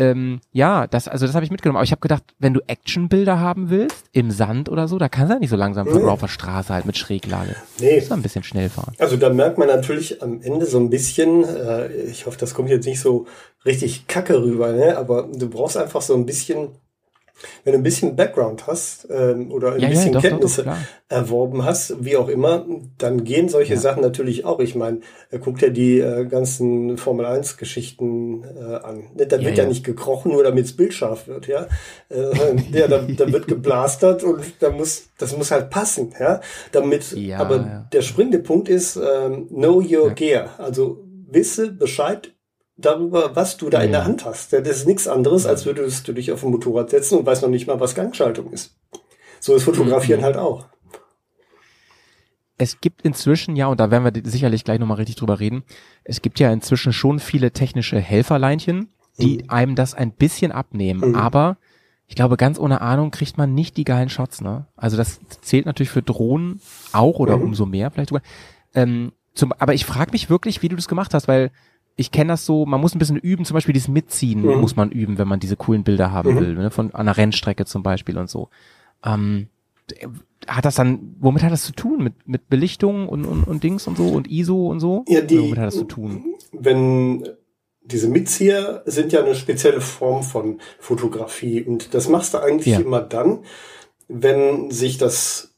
Ähm, 0.00 0.40
ja, 0.52 0.86
das, 0.86 1.08
also 1.08 1.26
das 1.26 1.34
habe 1.34 1.44
ich 1.44 1.50
mitgenommen. 1.50 1.76
Aber 1.76 1.84
ich 1.84 1.92
habe 1.92 2.00
gedacht, 2.00 2.22
wenn 2.38 2.54
du 2.54 2.60
Actionbilder 2.66 3.38
haben 3.38 3.68
willst, 3.68 4.06
im 4.12 4.30
Sand 4.30 4.70
oder 4.70 4.88
so, 4.88 4.98
da 4.98 5.10
kannst 5.10 5.30
du 5.30 5.34
ja 5.34 5.40
nicht 5.40 5.50
so 5.50 5.56
langsam 5.56 5.86
fahren. 5.86 6.02
Oder 6.02 6.12
auf 6.12 6.20
der 6.20 6.28
Straße 6.28 6.72
halt 6.72 6.86
mit 6.86 6.96
Schräglage. 6.96 7.54
Nee. 7.78 8.00
Muss 8.00 8.10
ein 8.10 8.22
bisschen 8.22 8.42
schnell 8.42 8.70
fahren. 8.70 8.94
Also 8.98 9.18
da 9.18 9.28
merkt 9.28 9.58
man 9.58 9.68
natürlich 9.68 10.22
am 10.22 10.40
Ende 10.40 10.64
so 10.64 10.78
ein 10.78 10.88
bisschen, 10.88 11.44
äh, 11.44 11.92
ich 12.04 12.24
hoffe, 12.24 12.38
das 12.38 12.54
kommt 12.54 12.70
jetzt 12.70 12.86
nicht 12.86 13.00
so 13.00 13.26
richtig 13.66 14.06
kacke 14.06 14.42
rüber, 14.42 14.72
ne? 14.72 14.96
aber 14.96 15.28
du 15.30 15.50
brauchst 15.50 15.76
einfach 15.76 16.00
so 16.00 16.14
ein 16.14 16.24
bisschen, 16.24 16.68
wenn 17.64 17.72
du 17.72 17.78
ein 17.78 17.82
bisschen 17.82 18.16
Background 18.16 18.66
hast 18.66 19.08
ähm, 19.10 19.50
oder 19.52 19.72
ein 19.72 19.80
Ja, 19.80 19.88
ja, 19.88 19.88
bisschen 19.90 20.12
doch, 20.12 20.20
doch, 20.22 20.28
doch, 20.28 20.30
Kenntnisse 20.30 20.62
klar. 20.62 20.78
erworben 21.08 21.64
hast, 21.64 22.04
wie 22.04 22.16
auch 22.16 22.28
immer, 22.28 22.66
dann 22.98 23.24
gehen 23.24 23.48
solche 23.48 23.74
Ja. 23.74 23.80
Sachen 23.80 24.02
natürlich 24.02 24.44
auch. 24.44 24.60
Ich 24.60 24.74
meine, 24.74 25.00
äh, 25.30 25.38
guck 25.38 25.58
dir 25.58 25.70
die 25.70 25.98
äh, 26.00 26.26
ganzen 26.26 26.98
Formel 26.98 27.26
1 27.26 27.56
Geschichten 27.56 28.44
äh, 28.44 28.74
an. 28.76 29.04
Ne, 29.14 29.26
Da 29.26 29.36
Ja, 29.36 29.44
wird 29.46 29.56
ja, 29.58 29.62
ja. 29.64 29.68
nicht 29.68 29.84
gekrochen, 29.84 30.32
nur 30.32 30.42
damit 30.44 30.64
das 30.64 30.72
Bild 30.72 30.92
scharf 30.94 31.26
wird, 31.28 31.46
ja. 31.46 31.66
Äh, 32.08 32.56
ja, 32.72 32.88
da, 32.88 32.98
da 33.02 33.32
wird 33.32 33.46
geblastert 33.48 34.22
und 34.24 34.42
da 34.60 34.70
muss, 34.70 35.08
das 35.18 35.36
muss 35.36 35.50
halt 35.50 35.70
passen, 35.70 36.12
ja. 36.18 36.40
Damit, 36.72 37.12
Ja, 37.12 37.38
aber 37.38 37.56
ja. 37.56 37.86
der 37.92 38.02
springende 38.02 38.38
Punkt 38.40 38.68
ist, 38.68 38.96
ähm, 38.96 39.48
know 39.48 39.76
your 39.80 40.08
Ja. 40.08 40.14
gear. 40.14 40.50
Also 40.58 41.04
wisse 41.32 41.70
Bescheid 41.72 42.32
darüber, 42.80 43.34
was 43.36 43.56
du 43.56 43.70
da 43.70 43.80
in 43.82 43.92
der. 43.92 44.04
Hand 44.04 44.24
hast. 44.24 44.52
Das 44.52 44.66
ist 44.66 44.86
nichts 44.86 45.06
anderes, 45.08 45.46
als 45.46 45.66
würdest 45.66 46.06
du 46.08 46.12
dich 46.12 46.32
auf 46.32 46.42
ein 46.42 46.50
Motorrad 46.50 46.90
setzen 46.90 47.18
und 47.18 47.26
weißt 47.26 47.42
noch 47.42 47.48
nicht 47.50 47.66
mal, 47.66 47.80
was 47.80 47.94
Gangschaltung 47.94 48.52
ist. 48.52 48.74
So 49.40 49.54
ist 49.54 49.64
Fotografieren 49.64 50.22
halt 50.22 50.36
auch. 50.36 50.66
Es 52.58 52.80
gibt 52.80 53.02
inzwischen 53.02 53.56
ja, 53.56 53.68
und 53.68 53.80
da 53.80 53.90
werden 53.90 54.04
wir 54.04 54.22
sicherlich 54.30 54.64
gleich 54.64 54.78
nochmal 54.78 54.98
richtig 54.98 55.16
drüber 55.16 55.40
reden, 55.40 55.64
es 56.04 56.20
gibt 56.20 56.38
ja 56.40 56.52
inzwischen 56.52 56.92
schon 56.92 57.18
viele 57.18 57.52
technische 57.52 57.98
Helferleinchen, 57.98 58.88
die 59.18 59.48
einem 59.48 59.74
das 59.76 59.94
ein 59.94 60.12
bisschen 60.12 60.52
abnehmen, 60.52 61.10
Mhm. 61.10 61.14
aber 61.14 61.56
ich 62.06 62.16
glaube, 62.16 62.36
ganz 62.36 62.58
ohne 62.58 62.80
Ahnung 62.80 63.10
kriegt 63.12 63.38
man 63.38 63.54
nicht 63.54 63.76
die 63.76 63.84
geilen 63.84 64.08
Shots, 64.10 64.40
ne? 64.40 64.66
Also 64.76 64.96
das 64.96 65.20
zählt 65.42 65.64
natürlich 65.64 65.90
für 65.90 66.02
Drohnen 66.02 66.60
auch 66.92 67.18
oder 67.18 67.36
Mhm. 67.36 67.44
umso 67.44 67.66
mehr 67.66 67.90
vielleicht 67.90 68.10
sogar. 68.10 68.22
Ähm, 68.74 69.12
zum, 69.32 69.52
aber 69.52 69.74
ich 69.74 69.84
frage 69.86 70.10
mich 70.10 70.28
wirklich, 70.28 70.60
wie 70.60 70.68
du 70.68 70.76
das 70.76 70.88
gemacht 70.88 71.14
hast, 71.14 71.28
weil 71.28 71.50
ich 72.00 72.10
kenne 72.10 72.32
das 72.32 72.46
so, 72.46 72.64
man 72.66 72.80
muss 72.80 72.94
ein 72.94 72.98
bisschen 72.98 73.16
üben, 73.18 73.44
zum 73.44 73.54
Beispiel 73.54 73.74
dieses 73.74 73.88
Mitziehen 73.88 74.42
Mhm. 74.42 74.60
muss 74.60 74.74
man 74.74 74.90
üben, 74.90 75.18
wenn 75.18 75.28
man 75.28 75.38
diese 75.40 75.56
coolen 75.56 75.84
Bilder 75.84 76.10
haben 76.12 76.34
Mhm. 76.34 76.40
will, 76.40 76.54
ne? 76.54 76.70
von 76.70 76.94
einer 76.94 77.16
Rennstrecke 77.16 77.66
zum 77.66 77.82
Beispiel 77.82 78.16
und 78.18 78.30
so. 78.30 78.48
Ähm, 79.04 79.48
hat 80.46 80.64
das 80.64 80.76
dann, 80.76 81.16
womit 81.20 81.42
hat 81.42 81.52
das 81.52 81.64
zu 81.64 81.72
tun? 81.72 82.02
Mit, 82.02 82.26
mit 82.26 82.48
Belichtung 82.48 83.08
und, 83.08 83.24
und, 83.26 83.44
und 83.44 83.62
Dings 83.64 83.86
und 83.86 83.96
so 83.96 84.08
und 84.08 84.30
ISO 84.30 84.68
und 84.68 84.80
so? 84.80 85.04
Ja, 85.08 85.20
die- 85.20 85.34
Oder 85.38 85.44
womit 85.44 85.58
hat 85.58 85.66
das 85.66 85.74
zu 85.76 85.84
tun? 85.84 86.24
wenn 86.52 87.28
diese 87.82 88.08
Mitzieher 88.08 88.82
sind 88.86 89.12
ja 89.12 89.22
eine 89.22 89.34
spezielle 89.34 89.80
Form 89.80 90.22
von 90.22 90.60
Fotografie 90.78 91.62
und 91.62 91.92
das 91.94 92.08
machst 92.08 92.34
du 92.34 92.38
eigentlich 92.38 92.74
Ja. 92.74 92.80
immer 92.80 93.00
dann, 93.00 93.40
wenn 94.08 94.70
sich 94.70 94.96
das 94.98 95.54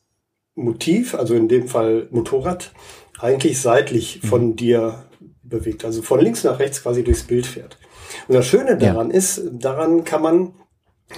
Motiv, 0.54 1.14
also 1.14 1.34
in 1.34 1.48
dem 1.48 1.66
Fall 1.68 2.08
Motorrad, 2.10 2.72
eigentlich 3.20 3.60
seitlich 3.60 4.20
Mhm. 4.22 4.26
von 4.26 4.56
dir 4.56 5.04
bewegt, 5.52 5.84
also 5.84 6.02
von 6.02 6.18
links 6.20 6.42
nach 6.42 6.58
rechts 6.58 6.82
quasi 6.82 7.04
durchs 7.04 7.22
Bild 7.22 7.46
fährt. 7.46 7.78
Und 8.26 8.34
das 8.34 8.46
Schöne 8.46 8.70
Ja. 8.72 8.76
daran 8.76 9.10
ist, 9.12 9.40
daran 9.52 10.02
kann 10.04 10.20
man, 10.22 10.54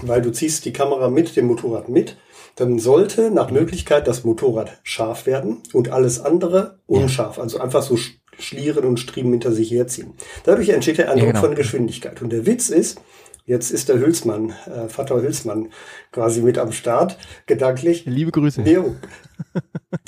weil 0.03 0.21
du 0.21 0.31
ziehst 0.31 0.67
die 0.67 0.73
Kamera 0.75 1.09
mit 1.09 1.35
dem 1.37 1.47
Motorrad 1.47 1.89
mit, 1.89 2.19
dann 2.57 2.79
sollte 2.79 3.31
nach 3.31 3.51
Möglichkeit 3.51 4.07
das 4.07 4.23
Motorrad 4.25 4.79
scharf 4.83 5.25
werden 5.27 5.63
und 5.73 5.89
alles 5.91 6.21
andere 6.21 6.79
unscharf, 6.87 7.39
also 7.39 7.59
einfach 7.59 7.83
so 7.83 7.95
sch- 7.95 8.19
Schlieren 8.39 8.85
und 8.85 8.99
Striemen 8.99 9.31
hinter 9.33 9.53
sich 9.53 9.71
herziehen. 9.71 10.15
Dadurch 10.45 10.69
entsteht 10.71 10.99
der 10.99 11.07
Eindruck 11.11 11.27
Ja, 11.29 11.33
genau. 11.35 11.45
von 11.47 11.55
Geschwindigkeit. 11.55 12.21
Und 12.21 12.31
der 12.33 12.47
Witz 12.47 12.69
ist, 12.69 13.01
jetzt 13.47 13.71
ist 13.71 13.89
der 13.89 14.01
Hülsmann, 14.01 14.53
äh, 14.67 14.89
Vater 14.89 15.23
Hülsmann 15.23 15.69
quasi 16.11 16.43
mit 16.43 16.59
am 16.59 16.73
Start, 16.73 17.17
gedanklich. 17.47 18.05
Liebe 18.07 18.33
Grüße. 18.33 18.63
Jo. 18.63 18.97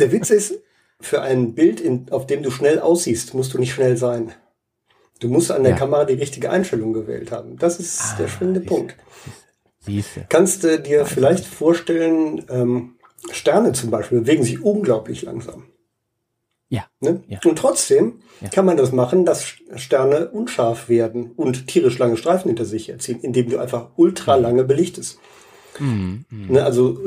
Der 0.00 0.10
Witz 0.10 0.30
ist, 0.30 0.54
für 1.06 1.22
ein 1.22 1.54
Bild, 1.54 1.80
in, 1.80 2.06
auf 2.10 2.26
dem 2.26 2.42
du 2.42 2.50
schnell 2.50 2.78
aussiehst, 2.80 3.34
musst 3.34 3.54
du 3.54 3.58
nicht 3.58 3.72
schnell 3.72 3.96
sein. 3.96 4.32
Du 5.20 5.28
musst 5.28 5.50
an 5.50 5.62
der 5.62 5.72
Ja. 5.72 5.78
Kamera 5.78 6.04
die 6.04 6.14
richtige 6.14 6.50
Einstellung 6.50 6.92
gewählt 6.92 7.32
haben. 7.32 7.56
Das 7.56 7.80
ist 7.80 8.00
Ah, 8.02 8.16
der 8.18 8.28
springende 8.28 8.60
Punkt. 8.60 8.96
Siehste. 9.78 10.26
Kannst 10.28 10.64
du 10.64 10.78
dir 10.78 11.06
vielleicht 11.06 11.46
vorstellen, 11.46 12.44
ähm, 12.50 12.96
Sterne 13.30 13.72
zum 13.72 13.90
Beispiel 13.90 14.20
bewegen 14.20 14.42
sich 14.44 14.62
unglaublich 14.62 15.22
langsam. 15.22 15.64
Ja. 16.68 16.84
Ne? 17.00 17.22
Ja. 17.28 17.38
Und 17.44 17.56
trotzdem 17.58 18.20
Ja. 18.40 18.48
kann 18.48 18.66
man 18.66 18.76
das 18.76 18.92
machen, 18.92 19.24
dass 19.24 19.44
Sterne 19.76 20.28
unscharf 20.30 20.88
werden 20.88 21.30
und 21.36 21.68
tierisch 21.68 21.98
lange 21.98 22.16
Streifen 22.16 22.48
hinter 22.48 22.64
sich 22.64 22.88
herziehen, 22.88 23.20
indem 23.22 23.48
du 23.48 23.58
einfach 23.58 23.90
ultra 23.96 24.34
lange 24.34 24.64
belichtest. 24.64 25.18
Mhm. 25.78 26.24
mhm. 26.28 26.52
Ne? 26.52 26.64
Also 26.64 26.98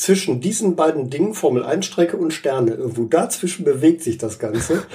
zwischen 0.00 0.40
diesen 0.40 0.76
beiden 0.76 1.10
Dingen, 1.10 1.34
Formel 1.34 1.64
1 1.64 1.84
Strecke 1.86 2.16
und 2.16 2.32
Sterne, 2.32 2.72
irgendwo 2.72 3.04
dazwischen 3.04 3.64
bewegt 3.64 4.02
sich 4.02 4.18
das 4.18 4.38
Ganze. 4.38 4.84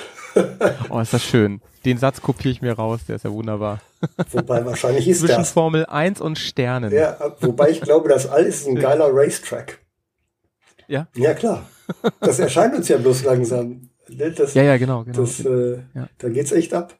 Oh, 0.89 0.97
ist 1.01 1.11
das 1.13 1.25
schön. 1.25 1.59
Den 1.83 1.97
Satz 1.97 2.21
kopiere 2.21 2.53
ich 2.53 2.61
mir 2.61 2.71
raus, 2.71 3.01
der 3.05 3.17
ist 3.17 3.25
ja 3.25 3.31
wunderbar. 3.33 3.81
Wobei 4.31 4.65
wahrscheinlich 4.65 5.05
ist 5.05 5.19
Zwischen 5.19 5.39
das. 5.39 5.51
Formel 5.51 5.85
1 5.87 6.21
und 6.21 6.39
Sternen. 6.39 6.89
Ja, 6.93 7.17
wobei 7.41 7.69
ich 7.69 7.81
glaube, 7.81 8.07
das 8.07 8.29
all 8.29 8.45
ist 8.45 8.65
ein 8.65 8.75
geiler 8.75 9.09
Racetrack. 9.11 9.79
Ja? 10.87 11.07
Ja, 11.17 11.33
klar. 11.33 11.65
Das 12.21 12.39
erscheint 12.39 12.73
uns 12.75 12.87
ja 12.87 12.97
bloß 12.97 13.25
langsam. 13.25 13.89
Ne? 14.07 14.31
Das, 14.31 14.53
Ja, 14.53 14.63
ja, 14.63 14.77
genau, 14.77 15.03
genau. 15.03 15.19
das, 15.19 15.43
äh, 15.43 15.79
Ja. 15.93 16.07
Da 16.17 16.29
geht's 16.29 16.53
echt 16.53 16.73
ab. 16.73 16.95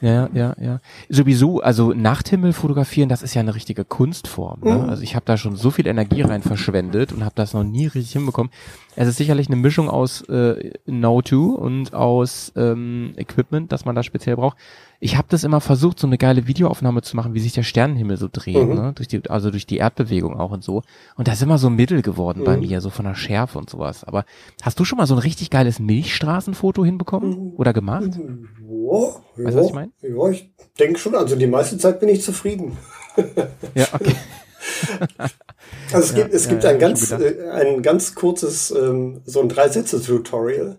Ja, 0.00 0.28
ja, 0.32 0.54
ja. 0.60 0.80
Sowieso, 1.08 1.60
also 1.60 1.92
Nachthimmel 1.92 2.52
fotografieren, 2.52 3.08
das 3.08 3.22
ist 3.22 3.34
ja 3.34 3.40
eine 3.40 3.54
richtige 3.54 3.84
Kunstform. 3.84 4.60
Ne? 4.62 4.74
Mhm. 4.74 4.88
Also 4.90 5.02
ich 5.02 5.14
habe 5.16 5.24
da 5.24 5.36
schon 5.36 5.56
so 5.56 5.70
viel 5.70 5.86
Energie 5.86 6.22
rein 6.22 6.42
verschwendet 6.42 7.12
und 7.12 7.24
habe 7.24 7.34
das 7.34 7.54
noch 7.54 7.64
nie 7.64 7.86
richtig 7.86 8.12
hinbekommen. 8.12 8.52
Es 8.96 9.08
ist 9.08 9.16
sicherlich 9.16 9.48
eine 9.48 9.56
Mischung 9.56 9.88
aus 9.88 10.22
äh, 10.28 10.72
Know-to 10.84 11.54
und 11.54 11.94
aus 11.94 12.52
ähm, 12.54 13.14
Equipment, 13.16 13.72
das 13.72 13.84
man 13.84 13.94
da 13.94 14.02
speziell 14.02 14.36
braucht. 14.36 14.58
Ich 15.04 15.18
habe 15.18 15.28
das 15.28 15.44
immer 15.44 15.60
versucht, 15.60 15.98
so 15.98 16.06
eine 16.06 16.16
geile 16.16 16.46
Videoaufnahme 16.46 17.02
zu 17.02 17.14
machen, 17.14 17.34
wie 17.34 17.40
sich 17.40 17.52
der 17.52 17.62
Sternenhimmel 17.62 18.16
so 18.16 18.26
dreht, 18.32 18.66
Mhm. 18.68 18.74
ne? 18.74 18.92
durch 18.94 19.06
die, 19.06 19.28
also 19.28 19.50
durch 19.50 19.66
die 19.66 19.76
Erdbewegung 19.76 20.40
auch 20.40 20.50
und 20.50 20.64
so. 20.64 20.82
Und 21.16 21.28
das 21.28 21.34
ist 21.34 21.42
immer 21.42 21.58
so 21.58 21.68
mittel 21.68 22.00
geworden 22.00 22.42
bei 22.42 22.56
Mhm. 22.56 22.62
mir, 22.62 22.80
so 22.80 22.88
von 22.88 23.04
der 23.04 23.14
Schärfe 23.14 23.58
und 23.58 23.68
sowas. 23.68 24.02
Aber 24.04 24.24
hast 24.62 24.80
du 24.80 24.84
schon 24.86 24.96
mal 24.96 25.06
so 25.06 25.14
ein 25.14 25.18
richtig 25.18 25.50
geiles 25.50 25.78
Milchstraßenfoto 25.78 26.86
hinbekommen 26.86 27.52
oder 27.56 27.74
gemacht? 27.74 28.12
Ja, 28.16 29.44
Weißt 29.44 29.56
du, 29.56 29.60
was 29.60 29.66
ich 29.66 29.74
mein? 29.74 29.92
ja, 30.00 30.28
ich 30.30 30.50
denke 30.78 30.98
schon. 30.98 31.14
Also 31.14 31.36
die 31.36 31.48
meiste 31.48 31.76
Zeit 31.76 32.00
bin 32.00 32.08
ich 32.08 32.22
zufrieden. 32.22 32.78
Ja, 33.74 33.86
okay. 33.92 34.14
Also 35.92 35.98
es 35.98 36.10
Ja, 36.12 36.16
gibt, 36.22 36.34
es 36.34 36.44
ja, 36.46 36.50
gibt 36.50 36.64
ja, 36.64 36.70
ein 36.70 36.78
ganz, 36.78 37.10
äh, 37.10 37.50
ein 37.52 37.82
ganz 37.82 38.14
kurzes, 38.14 38.70
ähm, 38.70 39.20
so 39.26 39.40
ein 39.42 39.50
Drei-Sätze-Tutorial 39.50 40.78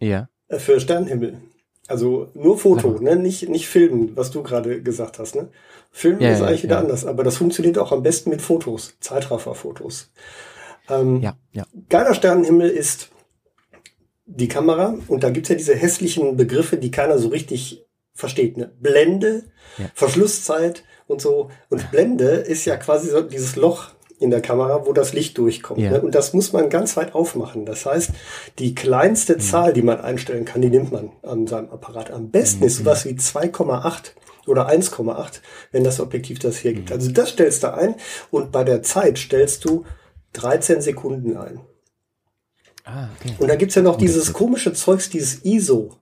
Ja. 0.00 0.28
für 0.50 0.80
Sternenhimmel. 0.80 1.40
Also 1.90 2.28
nur 2.34 2.56
Foto, 2.56 3.00
ne? 3.00 3.16
nicht, 3.16 3.48
nicht 3.48 3.66
Filmen, 3.66 4.16
was 4.16 4.30
du 4.30 4.44
gerade 4.44 4.80
gesagt 4.80 5.18
hast. 5.18 5.34
Ne? 5.34 5.48
Filmen 5.90 6.20
Ja, 6.20 6.30
ist 6.30 6.38
ja, 6.38 6.46
eigentlich 6.46 6.62
wieder 6.62 6.76
ja. 6.76 6.82
anders, 6.82 7.04
aber 7.04 7.24
das 7.24 7.36
funktioniert 7.36 7.78
auch 7.78 7.90
am 7.90 8.04
besten 8.04 8.30
mit 8.30 8.40
Fotos, 8.40 8.94
Zeitraffer-Fotos. 9.00 10.12
Ähm, 10.88 11.20
Ja, 11.20 11.36
ja. 11.50 11.66
Geiler 11.88 12.14
Sternenhimmel 12.14 12.70
ist 12.70 13.08
die 14.24 14.46
Kamera 14.46 14.98
und 15.08 15.24
da 15.24 15.30
gibt's 15.30 15.48
ja 15.48 15.56
diese 15.56 15.74
hässlichen 15.74 16.36
Begriffe, 16.36 16.76
die 16.76 16.92
keiner 16.92 17.18
so 17.18 17.26
richtig 17.26 17.84
versteht. 18.14 18.56
Ne? 18.56 18.70
Blende. 18.78 19.42
Verschlusszeit 19.94 20.84
und 21.08 21.20
so. 21.20 21.50
Und 21.70 21.90
Blende 21.90 22.28
ist 22.28 22.66
ja 22.66 22.76
quasi 22.76 23.10
so 23.10 23.20
dieses 23.22 23.56
Loch 23.56 23.90
in 24.20 24.30
der 24.30 24.40
Kamera, 24.42 24.86
wo 24.86 24.92
das 24.92 25.12
Licht 25.14 25.36
durchkommt. 25.38 25.80
Ja. 25.80 25.90
Ne? 25.92 26.00
Und 26.02 26.14
das 26.14 26.32
muss 26.34 26.52
man 26.52 26.68
ganz 26.70 26.96
weit 26.96 27.14
aufmachen. 27.14 27.64
Das 27.66 27.86
heißt, 27.86 28.10
die 28.58 28.74
kleinste 28.74 29.34
Mhm. 29.34 29.40
Zahl, 29.40 29.72
die 29.72 29.82
man 29.82 30.00
einstellen 30.00 30.44
kann, 30.44 30.60
die 30.62 30.68
nimmt 30.70 30.92
man 30.92 31.10
an 31.22 31.46
seinem 31.46 31.70
Apparat. 31.70 32.10
Am 32.10 32.30
besten 32.30 32.62
ist 32.64 32.78
Mhm. 32.78 32.84
sowas 32.84 33.04
wie 33.06 33.16
2,8 33.16 34.14
oder 34.46 34.68
1,8, 34.68 35.40
wenn 35.72 35.84
das 35.84 36.00
Objektiv 36.00 36.38
das 36.38 36.56
Mhm. 36.56 36.60
hergibt. 36.68 36.92
Also 36.92 37.10
das 37.10 37.30
stellst 37.30 37.62
du 37.62 37.72
ein 37.74 37.94
und 38.30 38.52
bei 38.52 38.62
der 38.62 38.82
Zeit 38.82 39.18
stellst 39.18 39.64
du 39.64 39.84
13 40.34 40.80
Sekunden 40.82 41.36
ein. 41.36 41.60
Ah, 42.84 43.08
okay. 43.18 43.34
Und 43.38 43.48
da 43.48 43.56
gibt's 43.56 43.74
ja 43.74 43.82
noch 43.82 43.96
dieses 43.96 44.32
komische 44.32 44.72
Zeugs, 44.72 45.10
dieses 45.10 45.44
ISO. 45.44 45.96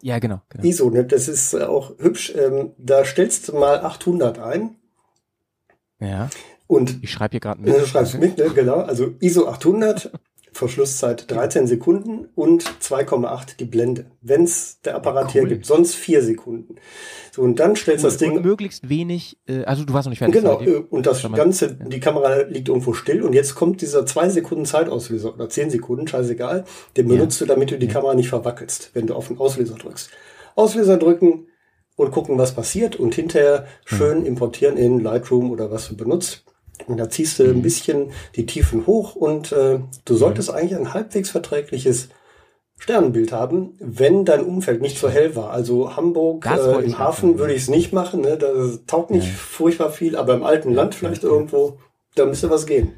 Ja, 0.00 0.18
genau. 0.18 0.40
genau. 0.48 0.64
ISO, 0.64 0.90
ne? 0.90 1.04
das 1.04 1.28
ist 1.28 1.54
äh, 1.54 1.62
auch 1.64 1.92
hübsch. 1.98 2.32
Ähm, 2.36 2.72
da 2.78 3.04
stellst 3.04 3.48
du 3.48 3.52
mal 3.56 3.80
800 3.84 4.38
ein 4.38 4.76
Ja, 6.00 6.28
und 6.68 6.98
ich 7.02 7.10
schreibe 7.10 7.32
hier 7.32 7.40
gerade 7.40 7.60
mit. 7.60 7.74
du 7.74 7.84
schreibst 7.86 8.18
mit, 8.20 8.38
ne? 8.38 8.50
genau. 8.54 8.76
Also 8.82 9.14
ISO 9.18 9.48
800, 9.48 10.12
Verschlusszeit 10.52 11.30
13 11.30 11.66
Sekunden 11.66 12.28
und 12.34 12.64
2,8 12.64 13.56
die 13.58 13.64
Blende. 13.64 14.06
Wenn's 14.22 14.80
der 14.82 14.96
Apparat 14.96 15.26
Cool. 15.26 15.42
hergibt, 15.42 15.66
sonst 15.66 15.94
4 15.94 16.22
Sekunden. 16.22 16.76
So, 17.32 17.42
und 17.42 17.60
dann 17.60 17.76
stellst 17.76 18.02
du 18.04 18.08
das 18.08 18.14
Und 18.14 18.20
Ding 18.20 18.42
möglichst 18.42 18.88
wenig, 18.88 19.38
äh, 19.46 19.64
also 19.64 19.84
du 19.84 19.92
warst 19.92 20.06
noch 20.06 20.10
nicht 20.10 20.18
fertig. 20.18 20.34
Genau, 20.40 20.54
sorry. 20.58 20.70
äh, 20.70 20.84
und 20.90 21.06
das 21.06 21.22
Ganze, 21.32 21.76
ja. 21.78 21.86
die 21.88 22.00
Kamera 22.00 22.42
liegt 22.42 22.68
irgendwo 22.68 22.92
still 22.92 23.22
und 23.22 23.34
jetzt 23.34 23.54
kommt 23.54 23.80
dieser 23.82 24.04
zwei 24.06 24.28
Sekunden 24.28 24.64
Zeitauslöser 24.64 25.34
oder 25.34 25.48
zehn 25.48 25.70
Sekunden, 25.70 26.08
scheißegal, 26.08 26.64
den 26.96 27.08
Ja. 27.08 27.14
benutzt 27.16 27.40
du, 27.40 27.46
damit 27.46 27.70
du 27.70 27.78
die 27.78 27.86
Ja. 27.86 27.92
Kamera 27.92 28.14
nicht 28.14 28.28
verwackelst, 28.28 28.90
wenn 28.94 29.06
du 29.06 29.14
auf 29.14 29.28
den 29.28 29.38
Auslöser 29.38 29.74
drückst. 29.76 30.10
Auslöser 30.56 30.96
drücken 30.96 31.46
und 31.94 32.10
gucken, 32.10 32.36
was 32.38 32.54
passiert 32.54 32.96
und 32.96 33.14
hinterher 33.14 33.66
schön 33.84 34.24
importieren 34.26 34.76
in 34.76 34.98
Lightroom 35.00 35.50
oder 35.50 35.70
was 35.70 35.88
du 35.88 35.96
benutzt. 35.96 36.44
Und 36.86 36.96
da 36.98 37.10
ziehst 37.10 37.38
du 37.38 37.44
Mhm. 37.44 37.50
ein 37.50 37.62
bisschen 37.62 38.10
die 38.36 38.46
Tiefen 38.46 38.86
hoch 38.86 39.14
und 39.16 39.52
äh, 39.52 39.80
du 40.04 40.14
solltest 40.16 40.50
eigentlich 40.50 40.76
ein 40.78 40.94
halbwegs 40.94 41.30
verträgliches 41.30 42.08
Sternenbild 42.80 43.32
haben, 43.32 43.72
wenn 43.80 44.24
dein 44.24 44.44
Umfeld 44.44 44.80
nicht 44.80 44.98
so 44.98 45.08
hell 45.08 45.34
war. 45.34 45.50
Also 45.50 45.96
Hamburg 45.96 46.46
äh, 46.46 46.84
im 46.84 46.98
Hafen 46.98 47.38
würde 47.38 47.52
ich 47.52 47.62
es 47.62 47.68
nicht 47.68 47.92
machen, 47.92 48.20
ne? 48.20 48.36
das 48.36 48.84
taugt 48.86 49.10
nicht 49.10 49.26
Ja. 49.26 49.32
furchtbar 49.34 49.90
viel, 49.90 50.14
aber 50.16 50.34
im 50.34 50.44
alten 50.44 50.72
Land 50.72 50.94
vielleicht 50.94 51.24
irgendwo, 51.24 51.78
da 52.14 52.24
müsste 52.24 52.50
was 52.50 52.66
gehen. 52.66 52.92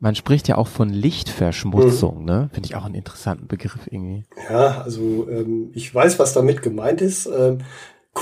Man 0.00 0.16
spricht 0.16 0.48
ja 0.48 0.58
auch 0.58 0.66
von 0.66 0.88
Lichtverschmutzung, 0.88 2.20
Mhm. 2.20 2.24
ne? 2.24 2.50
Finde 2.52 2.66
ich 2.68 2.74
auch 2.74 2.84
einen 2.84 2.96
interessanten 2.96 3.46
Begriff 3.46 3.86
irgendwie. 3.88 4.24
Ja, 4.50 4.82
also 4.82 5.28
ähm, 5.30 5.70
ich 5.74 5.94
weiß, 5.94 6.18
was 6.18 6.32
damit 6.32 6.60
gemeint 6.60 7.00
ist. 7.00 7.26
Ähm, 7.26 7.58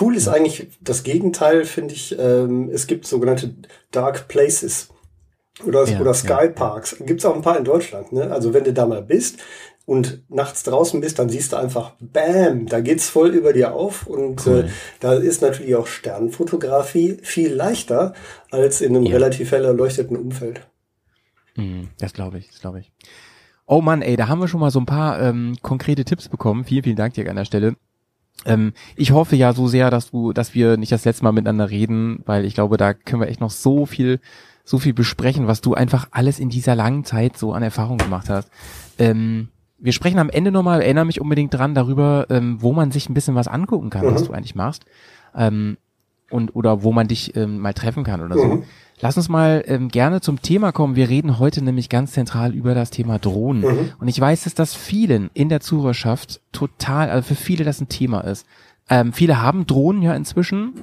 cool 0.01 0.15
ist 0.17 0.29
eigentlich 0.29 0.69
das 0.81 1.03
Gegenteil, 1.03 1.65
finde 1.65 1.95
ich. 1.95 2.17
Ähm, 2.19 2.69
es 2.73 2.87
gibt 2.87 3.07
sogenannte 3.07 3.55
Dark 3.91 4.29
Places 4.29 4.89
oder, 5.65 5.87
Ja, 5.87 6.01
oder 6.01 6.15
Sky 6.15 6.49
Parks. 6.55 6.97
Gibt's 7.01 7.25
auch 7.25 7.35
ein 7.35 7.43
paar 7.43 7.59
in 7.59 7.65
Deutschland. 7.65 8.13
Ne? 8.13 8.31
Also 8.31 8.53
wenn 8.55 8.65
du 8.65 8.73
da 8.73 8.87
mal 8.87 9.03
bist 9.03 9.39
und 9.87 10.23
nachts 10.31 10.63
draußen 10.63 11.01
bist, 11.01 11.19
dann 11.19 11.29
siehst 11.29 11.53
du 11.53 11.57
einfach, 11.57 11.93
bam, 12.01 12.67
da 12.67 12.81
geht's 12.81 13.09
voll 13.09 13.31
über 13.31 13.53
dir 13.53 13.73
auf. 13.75 14.07
Und 14.07 14.47
Cool. 14.47 14.67
äh, 14.67 14.69
da 15.01 15.15
ist 15.15 15.43
natürlich 15.43 15.75
auch 15.75 15.87
Sternfotografie 15.89 17.19
viel 17.23 17.53
leichter 17.53 18.15
als 18.51 18.81
in 18.81 18.95
einem 18.97 19.07
Ja. 19.07 19.13
relativ 19.15 19.51
hell 19.53 19.65
erleuchteten 19.65 20.17
Umfeld. 20.17 20.61
Mhm, 21.57 21.89
das 21.99 22.13
glaube 22.13 22.39
ich, 22.39 22.49
das 22.49 22.61
glaube 22.61 22.81
ich. 22.81 22.93
Oh 23.67 23.81
Mann, 23.81 24.03
ey, 24.03 24.17
da 24.17 24.29
haben 24.29 24.41
wir 24.41 24.49
schon 24.49 24.61
mal 24.61 24.71
so 24.71 24.81
ein 24.81 24.87
paar 24.87 25.21
ähm, 25.21 25.57
konkrete 25.63 26.05
Tipps 26.05 26.29
bekommen. 26.29 26.65
Vielen, 26.65 26.85
vielen 26.85 26.97
Dank 26.97 27.15
dir 27.15 27.29
an 27.29 27.37
der 27.37 27.45
Stelle. 27.45 27.75
Ähm, 28.47 28.73
ich 28.97 29.13
hoffe 29.13 29.37
ja 29.37 29.53
so 29.53 29.69
sehr, 29.69 29.91
dass 29.91 30.11
du, 30.11 30.33
dass 30.33 30.55
wir 30.55 30.77
nicht 30.77 30.93
das 30.93 31.05
letzte 31.05 31.25
Mal 31.25 31.33
miteinander 31.33 31.71
reden, 31.71 32.23
weil 32.27 32.45
ich 32.45 32.55
glaube, 32.55 32.77
da 32.77 32.95
können 32.95 33.21
wir 33.23 33.29
echt 33.29 33.41
noch 33.41 33.51
so 33.51 33.87
viel, 33.87 34.21
so 34.65 34.79
viel 34.79 34.95
besprechen, 34.95 35.47
was 35.47 35.61
du 35.61 35.75
einfach 35.75 36.09
alles 36.11 36.39
in 36.39 36.49
dieser 36.49 36.75
langen 36.75 37.05
Zeit 37.05 37.37
so 37.37 37.53
an 37.53 37.63
Erfahrung 37.63 37.99
gemacht 37.99 38.29
hast. 38.31 38.49
Ähm, 38.99 39.49
wir 39.79 39.93
sprechen 39.93 40.19
am 40.19 40.31
Ende 40.31 40.51
nochmal, 40.53 40.83
erinnere 40.83 41.07
mich 41.07 41.21
unbedingt 41.21 41.55
dran 41.55 41.75
darüber, 41.75 42.27
ähm, 42.31 42.61
wo 42.61 42.73
man 42.73 42.91
sich 42.93 43.09
ein 43.09 43.15
bisschen 43.15 43.35
was 43.35 43.49
angucken 43.49 43.91
kann, 43.91 44.07
was 44.07 44.23
Mhm. 44.23 44.27
du 44.27 44.33
eigentlich 44.33 44.55
machst. 44.55 44.85
Ähm, 45.35 45.77
und 46.31 46.55
oder 46.55 46.83
wo 46.83 46.93
man 46.93 47.09
dich 47.09 47.37
ähm, 47.37 47.59
mal 47.59 47.75
treffen 47.75 48.05
kann 48.05 48.21
oder 48.21 48.37
so. 48.37 48.45
Mhm. 48.45 48.63
Lass 49.03 49.17
uns 49.17 49.29
mal 49.31 49.65
ähm, 49.67 49.89
gerne 49.89 50.21
zum 50.21 50.43
Thema 50.43 50.73
kommen. 50.73 50.95
Wir 50.95 51.09
reden 51.09 51.39
heute 51.39 51.65
nämlich 51.65 51.89
ganz 51.89 52.13
zentral 52.13 52.55
über 52.55 52.75
das 52.75 52.91
Thema 52.91 53.19
Drohnen. 53.19 53.63
Mhm. 53.63 53.93
Und 53.99 54.09
ich 54.09 54.21
weiß, 54.21 54.45
dass 54.45 54.55
das 54.55 54.75
vielen 54.75 55.31
in 55.33 55.49
der 55.49 55.61
Zuhörerschaft 55.61 56.41
total, 56.53 57.09
also 57.09 57.29
für 57.29 57.35
viele 57.35 57.65
das 57.65 57.81
ein 57.81 57.89
Thema 57.89 58.21
ist. 58.21 58.47
Ähm, 58.91 59.13
viele 59.13 59.41
haben 59.41 59.67
Drohnen 59.67 60.03
ja 60.03 60.15
inzwischen. 60.15 60.75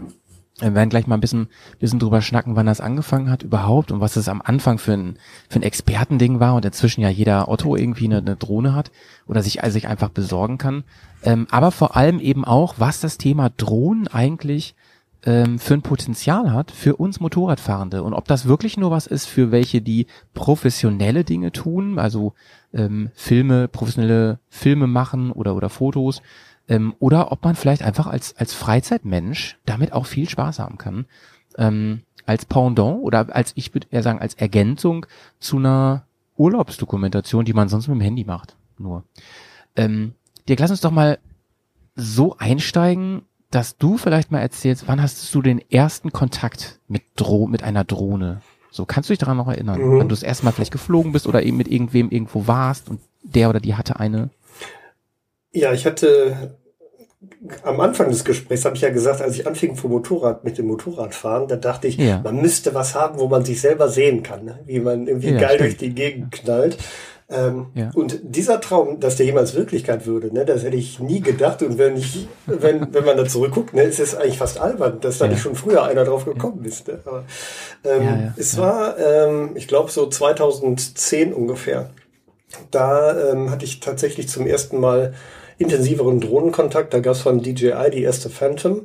Wir 0.60 0.74
werden 0.74 0.90
gleich 0.90 1.06
mal 1.06 1.16
ein 1.16 1.22
bisschen, 1.22 1.50
bisschen 1.78 2.00
drüber 2.00 2.24
schnacken, 2.24 2.56
wann 2.56 2.66
das 2.66 2.82
angefangen 2.82 3.30
hat 3.30 3.44
überhaupt 3.44 3.92
und 3.92 4.00
was 4.00 4.16
es 4.16 4.28
am 4.28 4.42
Anfang 4.42 4.80
für 4.80 4.94
ein, 4.94 5.20
für 5.50 5.60
ein 5.60 5.64
Expertending 5.64 6.40
war 6.40 6.56
und 6.56 6.66
inzwischen 6.66 7.02
ja 7.02 7.10
jeder 7.10 7.48
Otto 7.48 7.76
irgendwie 7.76 8.06
eine, 8.06 8.18
eine 8.18 8.36
Drohne 8.36 8.74
hat 8.74 8.90
oder 9.28 9.44
sich, 9.44 9.62
also 9.62 9.74
sich 9.74 9.88
einfach 9.88 10.10
besorgen 10.10 10.58
kann. 10.58 10.84
Ähm, 11.22 11.46
aber 11.52 11.70
vor 11.70 11.96
allem 11.96 12.20
eben 12.20 12.44
auch, 12.44 12.76
was 12.78 13.00
das 13.00 13.20
Thema 13.20 13.52
Drohnen 13.56 14.08
eigentlich 14.08 14.74
ähm, 15.28 15.60
für 15.60 15.74
ein 15.74 15.82
Potenzial 15.82 16.54
hat 16.54 16.72
für 16.72 16.96
uns 16.96 17.20
Motorradfahrende 17.20 18.02
und 18.02 18.14
ob 18.14 18.30
das 18.30 18.46
wirklich 18.46 18.78
nur 18.78 18.92
was 18.92 19.08
ist 19.08 19.26
für 19.26 19.52
welche, 19.52 19.82
die 19.82 20.08
professionelle 20.34 21.26
Dinge 21.26 21.52
tun, 21.52 22.00
also 22.00 22.34
ähm, 22.74 23.12
Filme, 23.14 23.68
professionelle 23.68 24.40
Filme 24.48 24.88
machen 24.88 25.34
oder 25.34 25.54
oder 25.56 25.70
Fotos, 25.70 26.22
ähm, 26.70 26.96
oder 27.00 27.34
ob 27.34 27.44
man 27.44 27.56
vielleicht 27.56 27.84
einfach 27.84 28.08
als 28.08 28.38
als 28.38 28.54
Freizeitmensch 28.54 29.58
damit 29.66 29.92
auch 29.92 30.06
viel 30.06 30.30
Spaß 30.30 30.60
haben 30.60 30.78
kann, 30.78 31.06
ähm, 31.58 32.04
als 32.26 32.46
Pendant 32.46 33.02
oder 33.02 33.36
als 33.36 33.52
ich 33.56 33.74
würde 33.74 33.88
eher 33.92 34.04
sagen 34.04 34.20
als 34.20 34.34
Ergänzung 34.36 35.08
zu 35.40 35.58
einer 35.58 36.06
Urlaubsdokumentation, 36.38 37.44
die 37.44 37.54
man 37.54 37.68
sonst 37.68 37.90
mit 37.90 37.98
dem 37.98 38.02
Handy 38.02 38.24
macht. 38.24 38.56
Nur. 38.78 39.04
Ähm, 39.76 40.14
Dirk, 40.48 40.62
lass 40.62 40.72
uns 40.72 40.82
doch 40.82 40.92
mal 40.92 41.20
so 41.96 42.38
einsteigen, 42.38 43.24
dass 43.52 43.78
du 43.78 43.98
vielleicht 43.98 44.32
mal 44.32 44.40
erzählst, 44.42 44.88
wann 44.88 45.02
hast 45.02 45.34
du 45.34 45.42
den 45.42 45.62
ersten 45.72 46.12
Kontakt 46.12 46.80
mit 46.88 47.04
Dro 47.16 47.48
mit 47.48 47.64
einer 47.64 47.84
Drohne? 47.84 48.42
So, 48.72 48.86
kannst 48.86 49.10
du 49.10 49.14
dich 49.14 49.20
daran 49.20 49.38
noch 49.38 49.48
erinnern? 49.48 49.82
Mhm. 49.82 50.00
Wann 50.00 50.10
du 50.10 50.14
das 50.16 50.24
erste 50.24 50.46
Mal 50.46 50.52
vielleicht 50.52 50.72
geflogen 50.74 51.12
bist 51.14 51.26
oder 51.28 51.42
eben 51.44 51.58
mit 51.58 51.68
irgendwem 51.68 52.10
irgendwo 52.10 52.48
warst 52.48 52.90
und 52.90 53.00
der 53.24 53.50
oder 53.50 53.60
die 53.60 53.76
hatte 53.76 54.00
eine? 54.00 54.30
Ja, 55.52 55.74
ich 55.74 55.86
hatte 55.86 56.58
am 57.64 57.80
Anfang 57.80 58.10
des 58.10 58.24
Gesprächs 58.26 58.66
habe 58.66 58.76
ich 58.76 58.82
ja 58.82 58.90
gesagt, 58.90 59.22
als 59.22 59.36
ich 59.36 59.48
anfing 59.48 59.76
vom 59.76 59.92
Motorrad 59.92 60.44
mit 60.44 60.58
dem 60.58 60.68
Motorradfahren, 60.68 61.48
da 61.48 61.56
dachte 61.56 61.88
ich, 61.88 61.98
Ja. 61.98 62.20
man 62.24 62.42
müsste 62.42 62.74
was 62.74 62.94
haben, 62.96 63.18
wo 63.20 63.28
man 63.28 63.44
sich 63.44 63.60
selber 63.62 63.90
sehen 63.90 64.22
kann, 64.24 64.46
ne? 64.46 64.60
wie 64.66 64.80
man 64.80 65.08
irgendwie 65.08 65.30
Ja, 65.32 65.40
geil 65.40 65.56
stimmt. 65.56 65.62
durch 65.62 65.78
die 65.78 65.96
Gegend 65.96 66.32
knallt. 66.32 66.78
Ähm, 67.30 67.68
Ja. 67.76 67.92
Und 67.94 68.20
dieser 68.24 68.62
Traum, 68.62 69.00
dass 69.02 69.18
der 69.18 69.26
jemals 69.26 69.54
Wirklichkeit 69.54 70.06
würde, 70.06 70.34
ne, 70.34 70.46
das 70.46 70.64
hätte 70.64 70.78
ich 70.78 71.00
nie 71.00 71.20
gedacht. 71.20 71.62
Und 71.62 71.78
wenn 71.78 71.98
ich, 71.98 72.28
wenn, 72.46 72.94
wenn 72.94 73.04
man 73.06 73.18
da 73.18 73.26
zurückguckt, 73.26 73.74
ne, 73.74 73.84
ist 73.84 74.00
es 74.00 74.16
eigentlich 74.16 74.38
fast 74.38 74.60
albern, 74.60 75.00
dass 75.02 75.18
da 75.18 75.26
Ja. 75.26 75.32
nicht 75.32 75.42
schon 75.42 75.56
früher 75.56 75.84
einer 75.84 76.06
drauf 76.06 76.24
gekommen 76.26 76.64
ist. 76.64 76.88
Ne? 76.88 77.00
Aber 77.06 77.26
ähm, 77.84 78.04
Ja, 78.04 78.16
ja, 78.16 78.34
es 78.38 78.56
ja. 78.56 78.62
war, 78.62 78.98
ähm, 78.98 79.52
ich 79.56 79.68
glaube, 79.68 79.92
so 79.92 80.08
2010 80.08 81.34
ungefähr. 81.34 81.90
Da 82.72 83.32
ähm, 83.32 83.52
hatte 83.52 83.66
ich 83.66 83.82
tatsächlich 83.82 84.30
zum 84.30 84.48
ersten 84.48 84.80
Mal 84.80 85.14
intensiveren 85.58 86.22
Drohnenkontakt. 86.22 86.94
Da 86.94 87.00
gab 87.00 87.14
es 87.14 87.22
von 87.22 87.42
DJI 87.42 87.90
die 87.92 88.04
erste 88.04 88.30
Phantom. 88.30 88.84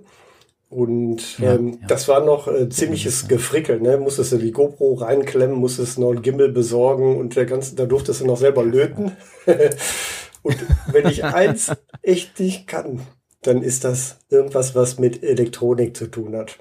Und 0.72 1.38
Ja, 1.38 1.54
ähm, 1.54 1.78
ja. 1.82 1.86
das 1.86 2.08
war 2.08 2.24
noch 2.24 2.48
äh, 2.48 2.68
ziemliches 2.70 3.28
Gefrickel. 3.28 3.78
Ne? 3.80 3.98
Musstest 3.98 4.32
du 4.32 4.38
die 4.38 4.52
GoPro 4.52 4.94
reinklemmen, 4.94 5.56
musstest 5.56 5.98
noch 5.98 6.10
einen 6.10 6.22
Gimbal 6.22 6.48
besorgen 6.48 7.16
und 7.18 7.36
der 7.36 7.44
ganze, 7.46 7.74
da 7.76 7.84
durftest 7.84 8.22
du 8.22 8.26
noch 8.26 8.38
selber 8.38 8.64
löten. 8.64 9.12
und 10.42 10.56
wenn 10.90 11.06
ich 11.08 11.24
eins 11.24 11.70
echt 12.02 12.40
nicht 12.40 12.66
kann, 12.66 13.00
dann 13.42 13.62
ist 13.62 13.84
das 13.84 14.18
irgendwas, 14.30 14.74
was 14.74 14.98
mit 14.98 15.22
Elektronik 15.22 15.96
zu 15.96 16.06
tun 16.06 16.34
hat. 16.36 16.58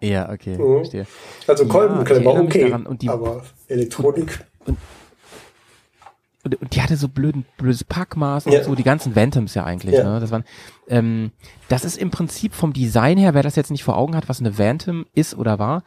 Ja, 0.00 0.30
okay, 0.32 0.56
Mhm. 0.56 0.76
verstehe. 0.78 1.06
Also 1.46 1.64
Ja, 1.64 1.68
Kolbenklemmer, 1.70 2.40
okay. 2.40 2.72
Und 2.72 3.02
die- 3.02 3.08
aber 3.10 3.42
Elektronik, 3.68 4.40
Und, 6.42 6.58
und 6.62 6.74
die 6.74 6.80
hatte 6.80 6.96
so 6.96 7.08
blöden, 7.08 7.44
blödes 7.58 7.84
Packmaß 7.84 8.46
und 8.46 8.52
Ja. 8.52 8.64
so, 8.64 8.74
die 8.74 8.82
ganzen 8.82 9.14
Ventums 9.14 9.54
ja 9.54 9.64
eigentlich, 9.64 9.96
Ja. 9.96 10.14
ne? 10.14 10.20
Das 10.20 10.30
waren, 10.30 10.44
ähm, 10.90 11.30
das 11.68 11.84
ist 11.84 11.96
im 11.96 12.10
Prinzip 12.10 12.54
vom 12.54 12.72
Design 12.72 13.16
her, 13.16 13.32
wer 13.34 13.42
das 13.42 13.56
jetzt 13.56 13.70
nicht 13.70 13.84
vor 13.84 13.96
Augen 13.96 14.14
hat, 14.16 14.28
was 14.28 14.40
eine 14.40 14.52
Phantom 14.54 15.06
ist 15.14 15.34
oder 15.36 15.58
war, 15.58 15.82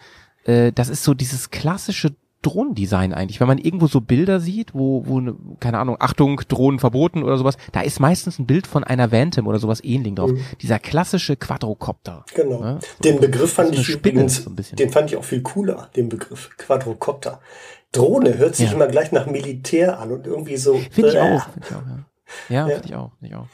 äh, 0.46 0.72
das 0.72 0.90
ist 0.90 1.04
so 1.04 1.14
dieses 1.14 1.52
klassische 1.52 2.16
Drohnendesign 2.42 3.14
eigentlich. 3.14 3.40
Wenn 3.40 3.48
man 3.48 3.58
irgendwo 3.58 3.88
so 3.88 4.02
Bilder 4.02 4.42
sieht, 4.42 4.74
wo, 4.74 5.08
wo, 5.08 5.22
ne, 5.22 5.34
keine 5.62 5.80
Ahnung, 5.80 5.96
Achtung, 6.02 6.42
Drohnen 6.50 6.78
verboten 6.78 7.24
oder 7.24 7.38
sowas, 7.38 7.56
da 7.72 7.80
ist 7.80 8.02
meistens 8.02 8.38
ein 8.38 8.46
Bild 8.46 8.68
von 8.68 8.84
einer 8.84 9.10
Phantom 9.10 9.48
oder 9.48 9.60
sowas 9.60 9.82
ähnlich 9.82 10.16
drauf. 10.16 10.32
Dieser 10.62 10.78
klassische 10.80 11.38
Quadrocopter. 11.38 12.26
genau. 12.36 12.60
Ne? 12.62 12.80
Den 13.04 13.22
Begriff 13.22 13.54
fand 13.54 13.74
so 13.76 13.80
ich 13.82 13.90
übrigens, 13.92 14.44
so 14.44 14.50
den 14.50 14.90
fand 14.90 15.10
ich 15.10 15.16
auch 15.16 15.24
viel 15.24 15.42
cooler, 15.42 15.90
den 15.96 16.10
Begriff 16.10 16.50
Quadrocopter. 16.58 17.40
Drohne 17.94 18.38
hört 18.38 18.56
sich 18.58 18.68
Ja. 18.70 18.76
immer 18.76 18.88
gleich 18.88 19.14
nach 19.14 19.26
Militär 19.28 20.00
an 20.00 20.12
und 20.12 20.28
irgendwie 20.28 20.58
so. 20.58 20.76
Finde 20.92 21.10
ich 21.12 21.16
äh, 21.16 21.20
auch, 21.20 21.44
finde 21.50 21.68
ich 21.70 21.76
auch, 21.76 21.82
ja. 21.88 22.06
Ja, 22.50 22.68
Ja. 22.68 22.76
finde 22.76 22.88
ich 22.90 22.96
auch, 22.96 23.12
finde 23.20 23.28
ich 23.28 23.36
auch. 23.36 23.48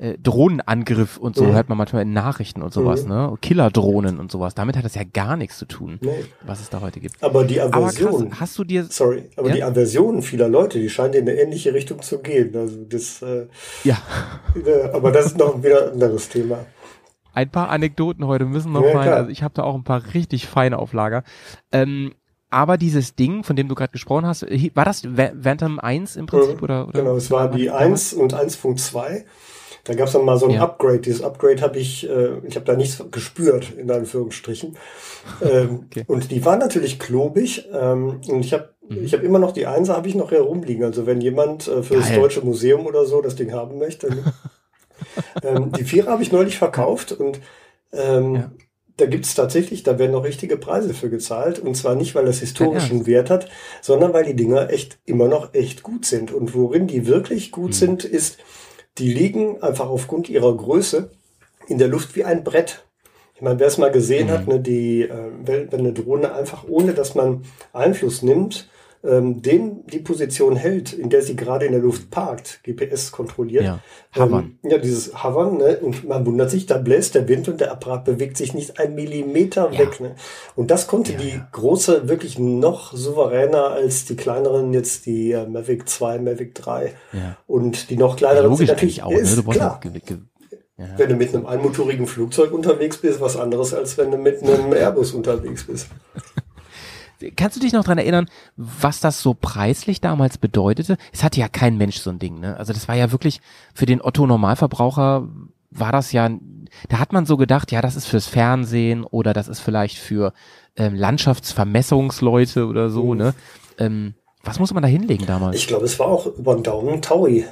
Äh, 0.00 0.16
Drohnenangriff 0.16 1.16
und 1.16 1.34
so 1.34 1.42
Mhm. 1.44 1.52
hört 1.54 1.68
man 1.68 1.76
manchmal 1.76 2.02
in 2.02 2.12
Nachrichten 2.12 2.62
und 2.62 2.72
sowas, 2.72 3.02
Mhm. 3.02 3.08
ne? 3.08 3.34
Killerdrohnen 3.42 4.20
und 4.20 4.30
sowas. 4.30 4.54
Damit 4.54 4.76
hat 4.76 4.84
das 4.84 4.94
ja 4.94 5.02
gar 5.02 5.36
nichts 5.36 5.58
zu 5.58 5.64
tun, 5.66 5.98
Nee. 6.00 6.24
was 6.46 6.60
es 6.60 6.70
da 6.70 6.80
heute 6.80 7.00
gibt. 7.00 7.20
Aber 7.20 7.42
die 7.44 7.60
Aber 7.60 7.70
krass, 7.72 8.00
Aversion, 8.00 8.38
hast 8.38 8.56
du 8.58 8.62
dir, 8.62 8.84
sorry, 8.84 9.28
aber 9.36 9.48
Ja? 9.48 9.54
die 9.56 9.62
Aversion 9.64 10.22
vieler 10.22 10.48
Leute, 10.48 10.78
die 10.78 10.88
scheint 10.88 11.16
in 11.16 11.28
eine 11.28 11.36
ähnliche 11.40 11.74
Richtung 11.74 12.00
zu 12.00 12.20
gehen. 12.20 12.54
Also 12.54 12.76
das, 12.88 13.22
äh, 13.22 13.46
ja, 13.82 13.98
äh, 14.64 14.90
aber 14.92 15.10
das 15.10 15.26
ist 15.26 15.38
noch 15.38 15.64
wieder 15.64 15.86
ein 15.88 15.92
anderes 15.94 16.28
Thema. 16.28 16.58
ein 17.34 17.50
paar 17.50 17.68
Anekdoten 17.68 18.26
heute 18.26 18.44
müssen 18.46 18.72
noch 18.72 18.82
Ja, 18.84 18.92
rein. 18.96 19.02
klar. 19.02 19.16
Also 19.16 19.30
ich 19.30 19.42
habe 19.42 19.54
da 19.54 19.62
auch 19.64 19.74
ein 19.74 19.84
paar 19.84 20.02
richtig 20.14 20.46
feine 20.46 20.78
auf 20.78 20.92
Lager. 20.92 21.22
Ähm, 21.72 22.12
aber 22.50 22.78
dieses 22.78 23.14
Ding, 23.14 23.44
von 23.44 23.54
dem 23.56 23.68
du 23.68 23.74
gerade 23.76 23.92
gesprochen 23.92 24.26
hast, 24.26 24.42
war 24.74 24.84
das 24.84 25.02
Phantom 25.42 25.78
1 25.80 26.16
im 26.16 26.26
Prinzip 26.26 26.56
Mhm. 26.58 26.62
oder, 26.62 26.88
oder? 26.88 27.00
Genau, 27.00 27.16
es 27.16 27.30
war 27.30 27.48
die 27.50 27.70
1 27.70 28.12
und 28.12 28.32
1.2. 28.34 29.24
Da 29.88 29.94
gab 29.94 30.06
es 30.06 30.12
dann 30.12 30.24
mal 30.24 30.38
so 30.38 30.46
ein 30.46 30.52
Ja. 30.52 30.62
Upgrade. 30.62 31.00
Dieses 31.00 31.22
Upgrade 31.22 31.60
habe 31.62 31.78
ich, 31.78 32.08
äh, 32.08 32.38
ich 32.46 32.54
habe 32.56 32.66
da 32.66 32.76
nichts 32.76 33.02
gespürt, 33.10 33.72
in 33.76 33.90
Anführungsstrichen. 33.90 34.76
ähm, 35.42 35.86
Okay. 35.86 36.04
Und 36.06 36.30
die 36.30 36.44
waren 36.44 36.58
natürlich 36.60 36.98
klobig. 37.00 37.66
Ähm, 37.72 38.20
und 38.28 38.44
ich 38.44 38.52
habe 38.52 38.74
Mhm. 38.90 39.04
ich 39.04 39.12
habe 39.12 39.24
immer 39.24 39.38
noch 39.38 39.52
die 39.52 39.66
Einser, 39.66 39.96
habe 39.96 40.08
ich 40.08 40.14
noch 40.14 40.30
herumliegen. 40.30 40.84
Also 40.84 41.06
wenn 41.06 41.20
jemand 41.20 41.68
äh, 41.68 41.82
für 41.82 41.96
das 41.96 42.08
Geil. 42.08 42.20
Deutsche 42.20 42.40
Museum 42.42 42.86
oder 42.86 43.04
so 43.06 43.20
das 43.20 43.34
Ding 43.36 43.52
haben 43.52 43.78
möchte. 43.78 44.08
ähm, 45.42 45.72
die 45.72 45.84
Vierer 45.84 46.10
habe 46.12 46.22
ich 46.22 46.32
neulich 46.32 46.58
verkauft 46.58 47.12
und 47.12 47.40
ähm, 47.92 48.34
Ja. 48.34 48.50
da 48.96 49.06
gibt's 49.06 49.34
tatsächlich, 49.34 49.82
da 49.82 49.98
werden 49.98 50.12
noch 50.12 50.24
richtige 50.24 50.56
Preise 50.56 50.92
für 50.94 51.08
gezahlt. 51.10 51.58
Und 51.58 51.76
zwar 51.76 51.94
nicht, 51.94 52.14
weil 52.14 52.24
das 52.26 52.40
historischen 52.40 52.96
Ernst? 52.98 53.06
Wert 53.06 53.30
hat, 53.30 53.48
sondern 53.80 54.12
weil 54.12 54.24
die 54.24 54.36
Dinger 54.36 54.70
echt 54.70 54.98
immer 55.04 55.28
noch 55.28 55.54
echt 55.54 55.82
gut 55.82 56.04
sind. 56.04 56.32
Und 56.32 56.54
worin 56.54 56.86
die 56.86 57.06
wirklich 57.06 57.52
gut 57.52 57.74
sind, 57.74 58.04
ist, 58.04 58.38
die 58.98 59.12
liegen 59.12 59.62
einfach 59.62 59.88
aufgrund 59.88 60.28
ihrer 60.28 60.56
Größe 60.56 61.10
in 61.66 61.78
der 61.78 61.88
Luft 61.88 62.16
wie 62.16 62.24
ein 62.24 62.44
Brett. 62.44 62.84
Ich 63.34 63.42
meine, 63.42 63.60
wer 63.60 63.68
es 63.68 63.78
mal 63.78 63.92
gesehen 63.92 64.30
hat, 64.30 64.48
ne, 64.48 64.58
die, 64.58 65.02
äh, 65.02 65.30
wenn 65.44 65.72
eine 65.72 65.92
Drohne 65.92 66.34
einfach 66.34 66.64
ohne, 66.68 66.92
dass 66.92 67.14
man 67.14 67.44
Einfluss 67.72 68.22
nimmt, 68.22 68.68
ähm, 69.04 69.42
den 69.42 69.86
die 69.86 70.00
Position 70.00 70.56
hält, 70.56 70.92
in 70.92 71.08
der 71.10 71.22
sie 71.22 71.36
gerade 71.36 71.66
in 71.66 71.72
der 71.72 71.80
Luft 71.80 72.10
parkt, 72.10 72.60
GPS 72.64 73.12
kontrolliert. 73.12 73.64
Ja. 73.64 73.78
Ähm, 74.16 74.58
ja, 74.64 74.78
dieses 74.78 75.22
Hovern, 75.22 75.56
ne? 75.58 75.78
Und 75.78 76.06
man 76.08 76.26
wundert 76.26 76.50
sich, 76.50 76.66
da 76.66 76.78
bläst 76.78 77.14
der 77.14 77.28
Wind 77.28 77.48
und 77.48 77.60
der 77.60 77.70
Apparat 77.70 78.04
bewegt 78.04 78.36
sich 78.36 78.54
nicht 78.54 78.80
ein 78.80 78.94
Millimeter 78.94 79.70
Ja. 79.72 79.78
weg. 79.78 80.00
Ne? 80.00 80.16
Und 80.56 80.70
das 80.70 80.86
konnte 80.88 81.12
Ja, 81.12 81.18
die 81.18 81.40
große 81.52 82.08
wirklich 82.08 82.38
noch 82.38 82.92
souveräner 82.92 83.70
als 83.70 84.04
die 84.06 84.16
kleineren, 84.16 84.72
jetzt 84.72 85.06
die 85.06 85.32
äh, 85.32 85.46
Mavic 85.46 85.88
2, 85.88 86.18
Mavic 86.18 86.54
3. 86.56 86.92
Ja. 87.12 87.36
Und 87.46 87.90
die 87.90 87.96
noch 87.96 88.16
kleineren 88.16 88.46
logisch 88.46 88.66
sind 88.66 88.74
natürlich 88.74 89.02
auch, 89.02 89.10
ne? 89.10 89.18
ist 89.18 89.36
Du 89.36 89.42
brauchst 89.44 89.58
klar. 89.58 89.80
ja. 90.76 90.86
Wenn 90.96 91.08
du 91.08 91.14
mit 91.16 91.34
einem 91.34 91.46
einmotorigen 91.46 92.06
Flugzeug 92.06 92.52
unterwegs 92.52 92.98
bist, 92.98 93.20
was 93.20 93.36
anderes, 93.36 93.74
als 93.74 93.96
wenn 93.98 94.10
du 94.10 94.16
mit 94.16 94.42
einem 94.42 94.72
Airbus 94.74 95.12
unterwegs 95.12 95.64
bist. 95.66 95.86
Kannst 97.36 97.56
du 97.56 97.60
dich 97.60 97.72
noch 97.72 97.84
dran 97.84 97.98
erinnern, 97.98 98.26
was 98.56 99.00
das 99.00 99.20
so 99.22 99.34
preislich 99.34 100.00
damals 100.00 100.38
bedeutete? 100.38 100.96
Es 101.12 101.24
hatte 101.24 101.40
ja 101.40 101.48
kein 101.48 101.76
Mensch 101.76 101.98
so 101.98 102.10
ein 102.10 102.18
Ding, 102.18 102.38
ne? 102.40 102.56
Also 102.56 102.72
das 102.72 102.86
war 102.88 102.94
ja 102.94 103.10
wirklich 103.12 103.40
für 103.74 103.86
den 103.86 104.00
Otto 104.00 104.26
Normalverbraucher 104.26 105.28
war 105.70 105.92
das 105.92 106.12
ja, 106.12 106.30
da 106.88 106.98
hat 106.98 107.12
man 107.12 107.26
so 107.26 107.36
gedacht, 107.36 107.72
ja, 107.72 107.82
das 107.82 107.94
ist 107.96 108.06
fürs 108.06 108.26
Fernsehen 108.26 109.04
oder 109.04 109.34
das 109.34 109.48
ist 109.48 109.60
vielleicht 109.60 109.98
für 109.98 110.32
ähm, 110.76 110.94
Landschaftsvermessungsleute 110.94 112.66
oder 112.66 112.90
so, 112.90 113.12
Mhm. 113.12 113.18
ne? 113.18 113.34
Ähm, 113.78 114.14
Was 114.44 114.58
muss 114.58 114.72
man 114.72 114.82
da 114.82 114.88
hinlegen 114.88 115.26
damals? 115.26 115.56
Ich 115.56 115.66
glaube, 115.66 115.84
es 115.84 115.98
war 115.98 116.06
auch 116.06 116.26
über 116.26 116.54
den 116.54 116.62
Daumen 116.62 117.02
Taui. 117.02 117.44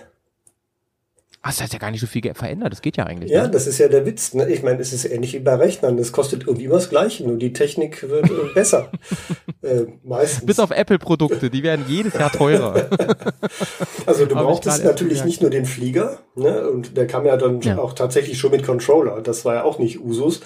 Ach, 1.46 1.50
das 1.50 1.62
hat 1.62 1.72
ja 1.72 1.78
gar 1.78 1.92
nicht 1.92 2.00
so 2.00 2.08
viel 2.08 2.22
verändert. 2.34 2.72
Das 2.72 2.82
geht 2.82 2.96
ja 2.96 3.04
eigentlich. 3.04 3.30
Ja, 3.30 3.44
ne? 3.44 3.50
das 3.50 3.68
ist 3.68 3.78
ja 3.78 3.86
der 3.86 4.04
Witz. 4.04 4.34
Ne? 4.34 4.48
Ich 4.48 4.64
meine, 4.64 4.80
es 4.80 4.92
ist 4.92 5.04
ähnlich 5.04 5.32
wie 5.32 5.38
bei 5.38 5.54
Rechnern. 5.54 5.96
Das 5.96 6.10
kostet 6.10 6.42
irgendwie 6.44 6.64
immer 6.64 6.74
das 6.74 6.90
Gleiche, 6.90 7.24
nur 7.24 7.36
die 7.38 7.52
Technik 7.52 8.08
wird 8.08 8.28
äh, 8.28 8.52
besser. 8.52 8.90
äh, 9.62 9.82
meistens. 10.02 10.44
Bis 10.44 10.58
auf 10.58 10.72
Apple-Produkte, 10.72 11.48
die 11.48 11.62
werden 11.62 11.84
jedes 11.88 12.14
Jahr 12.14 12.32
teurer. 12.32 12.88
Also 14.06 14.24
du 14.24 14.36
ich 14.36 14.40
brauchtest 14.40 14.84
natürlich 14.84 15.24
nicht 15.24 15.40
nur 15.40 15.50
den 15.50 15.66
Flieger, 15.66 16.18
ne? 16.36 16.68
und 16.68 16.96
der 16.96 17.06
kam 17.08 17.26
ja 17.26 17.36
dann 17.36 17.60
Ja. 17.60 17.78
auch 17.78 17.92
tatsächlich 17.92 18.38
schon 18.38 18.52
mit 18.52 18.64
Controller. 18.64 19.20
Das 19.20 19.44
war 19.44 19.54
ja 19.54 19.64
auch 19.64 19.78
nicht 19.80 20.00
Usus. 20.00 20.40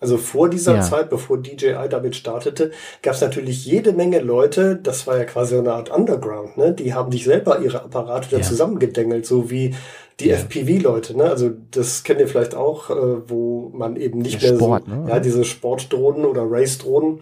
Also 0.00 0.18
vor 0.18 0.50
dieser 0.50 0.76
Ja. 0.76 0.80
Zeit, 0.82 1.08
bevor 1.08 1.38
DJI 1.38 1.88
damit 1.88 2.16
startete, 2.16 2.72
gab 3.02 3.14
es 3.14 3.20
natürlich 3.20 3.64
jede 3.64 3.92
Menge 3.92 4.18
Leute, 4.20 4.76
das 4.76 5.06
war 5.06 5.16
ja 5.16 5.24
quasi 5.24 5.54
so 5.54 5.60
eine 5.60 5.72
Art 5.72 5.90
Underground, 5.90 6.56
ne? 6.58 6.72
die 6.72 6.92
haben 6.94 7.10
sich 7.12 7.24
selber 7.24 7.60
ihre 7.60 7.82
Apparate 7.82 8.28
da 8.30 8.36
Ja. 8.38 8.42
zusammengedengelt, 8.42 9.24
so 9.24 9.50
wie 9.50 9.74
die 10.20 10.28
Ja. 10.28 10.36
FPV-Leute. 10.36 11.16
Ne? 11.16 11.24
Also 11.24 11.50
das 11.70 12.02
kennt 12.04 12.20
ihr 12.20 12.28
vielleicht 12.28 12.54
auch, 12.54 12.90
äh, 12.90 13.28
wo 13.28 13.70
man 13.74 13.96
eben 13.96 14.18
nicht 14.20 14.42
Der 14.42 14.52
mehr 14.52 14.58
Sport, 14.60 14.84
so, 14.86 14.90
ne? 14.94 15.06
ja, 15.08 15.20
diese 15.20 15.44
Sportdrohnen 15.44 16.24
oder 16.24 16.46
Race-Drohnen, 16.48 17.20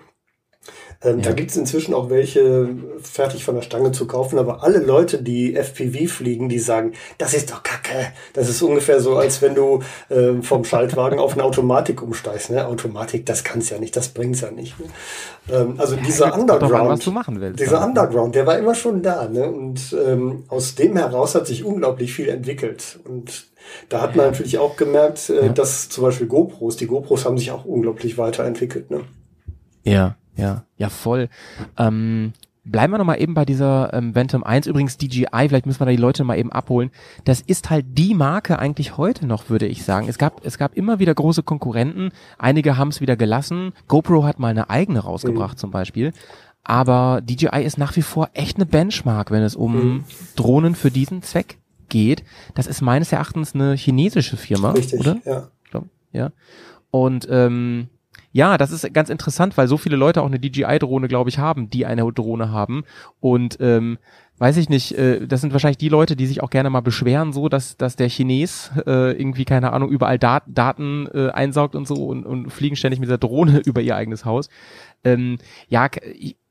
ähm, 1.03 1.23
Da 1.23 1.31
Ja. 1.31 1.35
gibt's 1.35 1.57
inzwischen 1.57 1.95
auch 1.95 2.11
welche 2.11 2.69
fertig 3.03 3.45
von 3.45 3.55
der 3.55 3.63
Stange 3.63 3.93
zu 3.93 4.07
kaufen, 4.07 4.39
aber 4.39 4.63
alle 4.63 4.79
Leute, 4.79 5.23
die 5.23 5.55
FPV 5.57 6.07
fliegen, 6.11 6.49
die 6.49 6.59
sagen, 6.59 6.93
das 7.19 7.35
ist 7.35 7.51
doch 7.51 7.63
Kacke. 7.63 8.13
Das 8.33 8.49
ist 8.49 8.63
ungefähr 8.63 9.01
so, 9.01 9.17
als 9.17 9.43
wenn 9.43 9.55
du 9.55 9.81
ähm, 10.11 10.43
vom 10.43 10.65
Schaltwagen 10.65 11.19
auf 11.19 11.35
eine 11.35 11.45
Automatik 11.45 12.03
umsteigst. 12.03 12.51
Ne? 12.51 12.67
Automatik, 12.67 13.27
das 13.27 13.45
kann's 13.45 13.71
ja 13.71 13.79
nicht, 13.79 13.97
das 13.97 14.09
bringt's 14.09 14.41
ja 14.41 14.51
nicht. 14.51 14.79
Ne? 14.81 14.87
Ähm, 15.53 15.75
also 15.79 15.97
dieser 15.97 16.27
drauf 16.27 16.35
an, 16.35 16.41
Underground, 16.43 17.07
machen 17.13 17.41
willst. 17.41 17.61
dieser 17.61 17.73
Ja. 17.81 17.85
Underground, 17.85 18.35
der 18.35 18.47
war 18.47 18.59
immer 18.59 18.75
schon 18.75 19.03
da. 19.03 19.29
Ne? 19.29 19.51
Und 19.51 19.95
ähm, 20.07 20.45
aus 20.49 20.75
dem 20.75 20.97
heraus 20.97 21.35
hat 21.35 21.47
sich 21.47 21.65
unglaublich 21.65 22.13
viel 22.15 22.29
entwickelt. 22.29 22.99
Und 23.07 23.47
da 23.89 24.01
hat 24.03 24.17
man 24.17 24.27
natürlich 24.27 24.59
auch 24.59 24.77
gemerkt, 24.77 25.31
äh, 25.31 25.47
Ja. 25.47 25.53
dass 25.53 25.89
zum 25.89 26.05
Beispiel 26.05 26.27
GoPros, 26.27 26.77
die 26.77 26.87
GoPros 26.87 27.25
haben 27.25 27.39
sich 27.39 27.51
auch 27.51 27.65
unglaublich 27.65 28.19
weiterentwickelt. 28.19 28.91
Ne? 28.91 29.01
Ja, 29.85 30.17
ja, 30.37 30.65
ja, 30.77 30.89
voll. 30.89 31.29
Ähm, 31.77 32.33
bleiben 32.65 32.93
wir 32.93 32.99
noch 32.99 33.05
mal 33.05 33.21
eben 33.21 33.35
bei 33.35 33.45
dieser 33.45 33.93
ähm, 33.93 34.15
Ventum 34.15 34.43
1. 34.43 34.67
Übrigens 34.67 34.97
DJI, 34.97 35.27
vielleicht 35.49 35.67
müssen 35.67 35.81
wir 35.81 35.87
da 35.87 35.91
die 35.91 35.97
Leute 35.97 36.25
mal 36.25 36.39
eben 36.39 36.51
abholen. 36.51 36.91
Das 37.25 37.41
ist 37.41 37.71
halt 37.71 37.85
die 37.97 38.15
Marke 38.15 38.59
eigentlich 38.59 38.97
heute 38.97 39.27
noch, 39.27 39.51
würde 39.51 39.67
ich 39.67 39.85
sagen. 39.85 40.09
Es 40.09 40.19
gab, 40.19 40.45
es 40.45 40.59
gab 40.59 40.75
immer 40.75 40.99
wieder 40.99 41.15
große 41.15 41.43
Konkurrenten. 41.43 42.11
Einige 42.39 42.77
haben 42.77 42.89
es 42.89 43.01
wieder 43.01 43.17
gelassen. 43.17 43.73
GoPro 43.89 44.25
hat 44.25 44.39
mal 44.39 44.49
eine 44.49 44.71
eigene 44.71 45.01
rausgebracht 45.01 45.59
zum 45.59 45.71
Beispiel. 45.71 46.13
Aber 46.63 47.21
DJI 47.23 47.63
ist 47.63 47.77
nach 47.77 47.95
wie 47.97 48.03
vor 48.03 48.31
echt 48.33 48.57
eine 48.57 48.67
Benchmark, 48.67 49.31
wenn 49.31 49.43
es 49.43 49.55
um 49.55 50.05
Drohnen 50.35 50.75
für 50.75 50.91
diesen 50.91 51.23
Zweck 51.23 51.59
geht. 51.91 52.25
Das 52.55 52.67
ist 52.67 52.81
meines 52.81 53.13
Erachtens 53.13 53.55
eine 53.55 53.75
chinesische 53.75 54.39
Firma, 54.39 54.71
Richtig, 54.71 54.99
oder? 54.99 55.19
ja. 55.25 55.49
Ja. 56.15 56.31
Und 56.91 57.27
ähm, 57.29 57.89
ja, 58.35 58.59
das 58.59 58.73
ist 58.73 58.93
ganz 58.93 59.11
interessant, 59.11 59.57
weil 59.57 59.69
so 59.69 59.77
viele 59.77 59.95
Leute 59.95 60.21
auch 60.21 60.27
eine 60.27 60.41
DJI-Drohne, 60.41 61.07
glaube 61.07 61.31
ich, 61.31 61.39
haben, 61.39 61.71
die 61.71 61.87
eine 61.87 62.03
Drohne 62.13 62.51
haben. 62.51 62.83
Und 63.21 63.59
ähm, 63.61 63.97
weiß 64.39 64.57
ich 64.57 64.69
nicht, 64.69 64.99
äh, 64.99 65.25
das 65.25 65.41
sind 65.41 65.53
wahrscheinlich 65.53 65.79
die 65.79 65.89
Leute, 65.89 66.17
die 66.17 66.27
sich 66.27 66.43
auch 66.43 66.51
gerne 66.51 66.69
mal 66.69 66.81
beschweren, 66.81 67.33
so 67.33 67.49
dass, 67.49 67.77
dass 67.77 67.95
der 67.95 68.09
Chines 68.09 68.73
äh, 68.87 69.13
irgendwie, 69.13 69.45
keine 69.45 69.73
Ahnung, 69.73 69.89
überall 69.89 70.19
Dat 70.19 70.43
Daten 70.49 71.07
äh, 71.15 71.31
einsaugt 71.31 71.77
und 71.77 71.87
so 71.87 72.07
und, 72.07 72.27
und 72.27 72.51
fliegen 72.51 72.75
ständig 72.75 72.99
mit 72.99 73.09
der 73.09 73.19
Drohne 73.19 73.59
über 73.65 73.81
ihr 73.81 73.95
eigenes 73.95 74.25
Haus. 74.25 74.49
Ähm, 75.05 75.39
ja, 75.69 75.89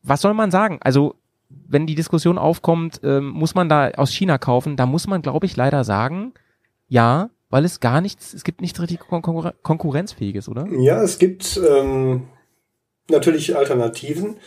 was 0.03 0.21
soll 0.21 0.33
man 0.33 0.51
sagen? 0.51 0.79
Also 0.79 1.15
wenn 1.49 1.85
die 1.85 1.95
Diskussion 1.95 2.37
aufkommt, 2.37 3.01
ähm, 3.03 3.27
muss 3.27 3.55
man 3.55 3.67
da 3.67 3.89
aus 3.97 4.13
China 4.13 4.37
kaufen, 4.37 4.77
da 4.77 4.85
muss 4.85 5.05
man, 5.05 5.21
glaube 5.21 5.47
ich, 5.47 5.57
leider 5.57 5.83
sagen, 5.83 6.31
ja, 6.87 7.29
weil 7.53 7.65
es 7.65 7.79
gar 7.79 8.01
nichts, 8.01 8.33
es 8.33 8.43
gibt 8.43 8.61
nichts 8.61 8.81
richtig 8.81 8.99
Kon 8.99 9.21
Konkurren- 9.21 9.53
konkurrenzfähiges, 9.61 10.49
oder? 10.49 10.65
Ja, 10.79 11.03
es 11.03 11.19
gibt 11.19 11.59
ähm, 11.69 12.23
natürlich 13.09 13.55
Alternativen. 13.55 14.37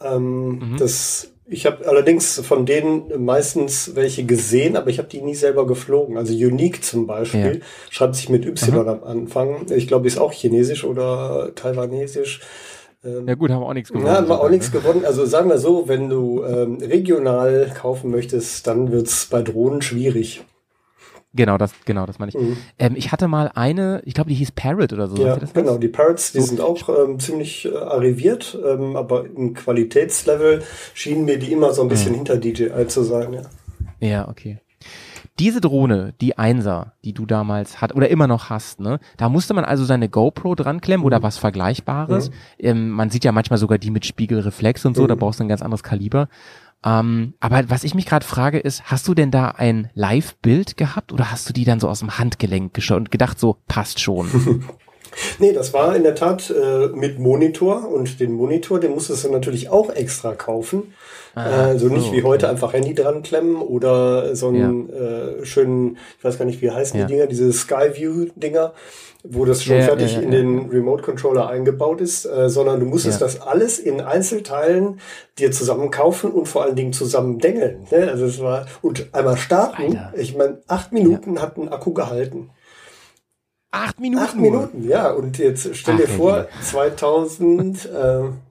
Ähm, 0.00 0.48
Mhm. 0.72 0.76
das, 0.78 1.32
ich 1.46 1.64
habe 1.66 1.86
allerdings 1.86 2.40
von 2.40 2.66
denen 2.66 3.24
meistens 3.24 3.94
welche 3.94 4.24
gesehen, 4.24 4.76
aber 4.76 4.88
ich 4.90 4.98
habe 4.98 5.08
die 5.08 5.20
nie 5.22 5.34
selber 5.34 5.66
geflogen. 5.66 6.16
Also 6.16 6.32
Unique 6.34 6.82
zum 6.82 7.06
Beispiel 7.06 7.60
schreibt 7.90 8.14
sich 8.16 8.28
mit 8.28 8.44
Y 8.46 8.88
am 8.88 9.04
Anfang. 9.04 9.66
Ich 9.70 9.86
glaube, 9.86 10.06
ist 10.06 10.18
auch 10.18 10.32
chinesisch 10.32 10.84
oder 10.84 11.54
taiwanesisch. 11.54 12.40
Ähm, 13.04 13.26
Ja 13.28 13.34
gut, 13.34 13.50
haben 13.50 13.60
wir 13.62 13.66
auch 13.68 13.74
nichts 13.74 13.90
gewonnen. 13.90 14.06
ja, 14.06 14.16
haben 14.16 14.28
wir 14.28 14.40
auch 14.40 14.50
nichts 14.50 14.72
gewonnen. 14.72 15.04
Also 15.04 15.24
sagen 15.26 15.48
wir 15.48 15.58
so, 15.58 15.88
wenn 15.88 16.08
du 16.08 16.42
ähm, 16.44 16.78
regional 16.80 17.72
kaufen 17.78 18.10
möchtest, 18.10 18.66
dann 18.66 18.90
wird's 18.92 19.26
bei 19.26 19.42
Drohnen 19.42 19.82
schwierig. 19.82 20.42
Genau, 21.36 21.58
das, 21.58 21.72
genau, 21.84 22.06
das 22.06 22.18
meine 22.18 22.30
ich. 22.30 22.34
Mhm. 22.38 22.56
Ähm, 22.78 22.94
ich 22.96 23.12
hatte 23.12 23.28
mal 23.28 23.50
eine, 23.54 24.02
ich 24.04 24.14
glaube, 24.14 24.30
die 24.30 24.36
hieß 24.36 24.52
Parrot 24.52 24.92
oder 24.92 25.06
so. 25.08 25.16
Ja, 25.24 25.38
genau. 25.54 25.78
Die 25.78 25.88
Parrots, 25.88 26.32
die 26.32 26.40
So. 26.40 26.46
sind 26.46 26.60
auch 26.60 26.88
ähm, 26.88 27.20
ziemlich 27.20 27.66
äh, 27.66 27.76
arriviert, 27.76 28.58
ähm, 28.66 28.96
aber 28.96 29.24
im 29.26 29.54
Qualitätslevel 29.54 30.62
schienen 30.94 31.24
mir 31.24 31.38
die 31.38 31.52
immer 31.52 31.72
so 31.72 31.82
ein 31.82 31.88
bisschen 31.88 32.14
hinter 32.14 32.36
DJI 32.38 32.86
zu 32.88 33.02
sein. 33.02 33.32
Ja. 33.34 33.42
Ja, 34.00 34.28
okay. 34.28 34.58
Diese 35.38 35.60
Drohne, 35.60 36.14
die 36.22 36.38
Einser, 36.38 36.92
die 37.04 37.12
du 37.12 37.26
damals 37.26 37.82
hat 37.82 37.94
oder 37.94 38.08
immer 38.08 38.26
noch 38.26 38.48
hast, 38.48 38.80
ne, 38.80 39.00
da 39.18 39.28
musste 39.28 39.52
man 39.52 39.66
also 39.66 39.84
seine 39.84 40.08
GoPro 40.08 40.54
dran 40.54 40.80
klemmen 40.80 41.02
Mhm. 41.02 41.06
oder 41.06 41.22
was 41.22 41.36
Vergleichbares. 41.36 42.30
Ähm, 42.58 42.88
man 42.90 43.10
sieht 43.10 43.24
ja 43.24 43.32
manchmal 43.32 43.58
sogar 43.58 43.76
die 43.76 43.90
mit 43.90 44.06
Spiegelreflex 44.06 44.86
und 44.86 44.96
so, 44.96 45.02
Mhm. 45.02 45.08
da 45.08 45.14
brauchst 45.14 45.40
du 45.40 45.44
ein 45.44 45.48
ganz 45.48 45.60
anderes 45.60 45.82
Kaliber. 45.82 46.28
Ähm, 46.86 47.34
aber 47.40 47.68
was 47.68 47.82
ich 47.82 47.94
mich 47.94 48.06
gerade 48.06 48.24
frage 48.24 48.58
ist, 48.58 48.84
hast 48.84 49.08
du 49.08 49.14
denn 49.14 49.32
da 49.32 49.48
ein 49.48 49.90
Live-Bild 49.94 50.76
gehabt 50.76 51.12
oder 51.12 51.32
hast 51.32 51.48
du 51.48 51.52
die 51.52 51.64
dann 51.64 51.80
so 51.80 51.88
aus 51.88 51.98
dem 51.98 52.16
Handgelenk 52.16 52.72
geschaut 52.72 52.98
und 52.98 53.10
gedacht, 53.10 53.40
so 53.40 53.56
passt 53.66 54.00
schon? 54.00 54.64
Nee, 55.38 55.52
das 55.52 55.72
war 55.72 55.96
in 55.96 56.02
der 56.02 56.14
Tat 56.14 56.50
äh, 56.50 56.88
mit 56.88 57.18
Monitor 57.18 57.88
und 57.88 58.20
den 58.20 58.32
Monitor, 58.32 58.80
den 58.80 58.92
musstest 58.92 59.24
du 59.24 59.30
natürlich 59.30 59.70
auch 59.70 59.88
extra 59.88 60.34
kaufen. 60.34 60.94
Ah, 61.36 61.72
äh, 61.72 61.78
so 61.78 61.88
nicht 61.88 62.06
so, 62.06 62.12
wie 62.12 62.22
heute 62.22 62.46
okay. 62.46 62.52
einfach 62.54 62.72
Handy 62.72 62.94
dran 62.94 63.22
klemmen 63.22 63.56
oder 63.56 64.34
so 64.34 64.48
einen 64.48 64.88
äh, 64.90 65.44
schönen, 65.44 65.98
ich 66.18 66.24
weiß 66.24 66.38
gar 66.38 66.46
nicht, 66.46 66.62
wie 66.62 66.70
heißen 66.70 66.98
Ja. 66.98 67.04
die 67.06 67.12
Dinger, 67.12 67.26
diese 67.26 67.52
Skyview-Dinger, 67.52 68.72
wo 69.22 69.44
das 69.44 69.62
schon 69.62 69.74
Ja, 69.74 69.80
ja, 69.80 69.84
fertig 69.86 70.14
ja, 70.14 70.20
ja, 70.20 70.26
in 70.26 70.32
ja. 70.32 70.38
den 70.38 70.70
Remote-Controller 70.70 71.46
eingebaut 71.46 72.00
ist, 72.00 72.24
äh, 72.24 72.48
sondern 72.48 72.80
du 72.80 72.86
musstest 72.86 73.20
Ja. 73.20 73.26
das 73.26 73.42
alles 73.42 73.78
in 73.78 74.00
Einzelteilen 74.00 74.98
dir 75.38 75.52
zusammen 75.52 75.90
kaufen 75.90 76.30
und 76.30 76.46
vor 76.48 76.62
allen 76.62 76.74
Dingen 76.74 76.94
zusammen 76.94 77.38
dengeln. 77.38 77.86
Ne? 77.90 78.08
Also 78.10 78.24
es 78.24 78.40
war, 78.40 78.64
und 78.80 79.08
einmal 79.12 79.36
starten, 79.36 79.98
Alter. 79.98 80.12
ich 80.16 80.34
meine, 80.38 80.62
acht 80.68 80.92
Minuten 80.92 81.42
hat 81.42 81.58
ein 81.58 81.68
Akku 81.68 81.92
gehalten. 81.92 82.48
Acht 83.72 84.00
Minuten. 84.00 84.24
Acht. 84.24 84.36
Minuten, 84.36 84.88
ja. 84.88 85.10
Und 85.10 85.36
jetzt 85.36 85.68
stell 85.76 85.96
Ach, 85.96 86.00
dir 86.00 86.08
vor, 86.08 86.36
Liebe. 86.38 86.48
2000, 86.62 87.84
äh, 87.84 87.98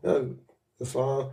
ja, 0.03 0.19
das 0.77 0.93
war, 0.93 1.31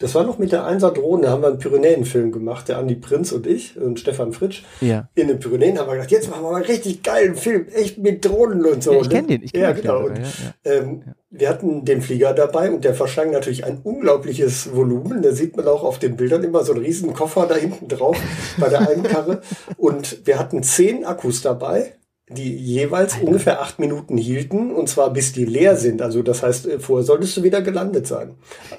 das 0.00 0.14
war 0.14 0.24
noch 0.24 0.38
mit 0.38 0.50
der 0.50 0.64
Einser 0.64 0.90
Drohne, 0.90 1.24
da 1.24 1.30
haben 1.30 1.42
wir 1.42 1.48
einen 1.48 1.58
Pyrenäen-Film 1.58 2.32
gemacht, 2.32 2.68
der 2.68 2.78
Andi 2.78 2.94
Prinz 2.94 3.32
und 3.32 3.46
ich 3.46 3.78
und 3.78 4.00
Stefan 4.00 4.32
Fritsch. 4.32 4.62
Ja. 4.80 5.08
In 5.14 5.28
den 5.28 5.38
Pyrenäen 5.38 5.78
haben 5.78 5.88
wir 5.88 5.92
gedacht, 5.92 6.10
jetzt 6.10 6.30
machen 6.30 6.42
wir 6.42 6.50
mal 6.50 6.56
einen 6.56 6.64
richtig 6.64 7.02
geilen 7.02 7.34
Film, 7.36 7.66
echt 7.68 7.98
mit 7.98 8.24
Drohnen 8.24 8.64
und 8.64 8.82
so. 8.82 8.94
Ja, 8.94 9.00
ich 9.02 9.08
ne? 9.08 9.14
kenn 9.14 9.26
den, 9.28 9.42
ich 9.42 9.52
kenn 9.52 9.62
ja, 9.62 9.72
den 9.72 9.82
genau. 9.82 10.06
Und, 10.06 10.18
ja, 10.18 10.24
Ähm, 10.64 11.02
Wir 11.28 11.48
hatten 11.50 11.84
den 11.84 12.00
Flieger 12.00 12.32
dabei 12.32 12.70
und 12.70 12.82
der 12.82 12.94
verschlang 12.94 13.30
natürlich 13.30 13.64
ein 13.64 13.82
unglaubliches 13.84 14.74
Volumen. 14.74 15.22
Da 15.22 15.32
sieht 15.32 15.56
man 15.56 15.68
auch 15.68 15.84
auf 15.84 15.98
den 15.98 16.16
Bildern 16.16 16.42
immer 16.42 16.64
so 16.64 16.72
einen 16.72 16.82
riesen 16.82 17.12
Koffer 17.12 17.46
da 17.46 17.54
hinten 17.54 17.86
drauf 17.86 18.16
bei 18.58 18.68
der 18.68 18.88
einen 18.88 19.02
Karre. 19.02 19.42
Und 19.76 20.26
wir 20.26 20.38
hatten 20.38 20.62
zehn 20.62 21.04
Akkus 21.04 21.42
dabei, 21.42 21.92
die 22.32 22.54
jeweils 22.56 23.16
ungefähr 23.20 23.60
acht 23.60 23.78
Minuten 23.78 24.16
hielten 24.16 24.72
und 24.72 24.88
zwar 24.88 25.12
bis 25.12 25.32
die 25.32 25.44
leer 25.44 25.76
sind. 25.76 26.02
Also 26.02 26.22
das 26.22 26.42
heißt, 26.42 26.66
äh, 26.66 26.78
vorher 26.80 27.04
solltest 27.04 27.36
du 27.36 27.42
wieder 27.42 27.62
gelandet 27.62 28.06
sein. 28.06 28.34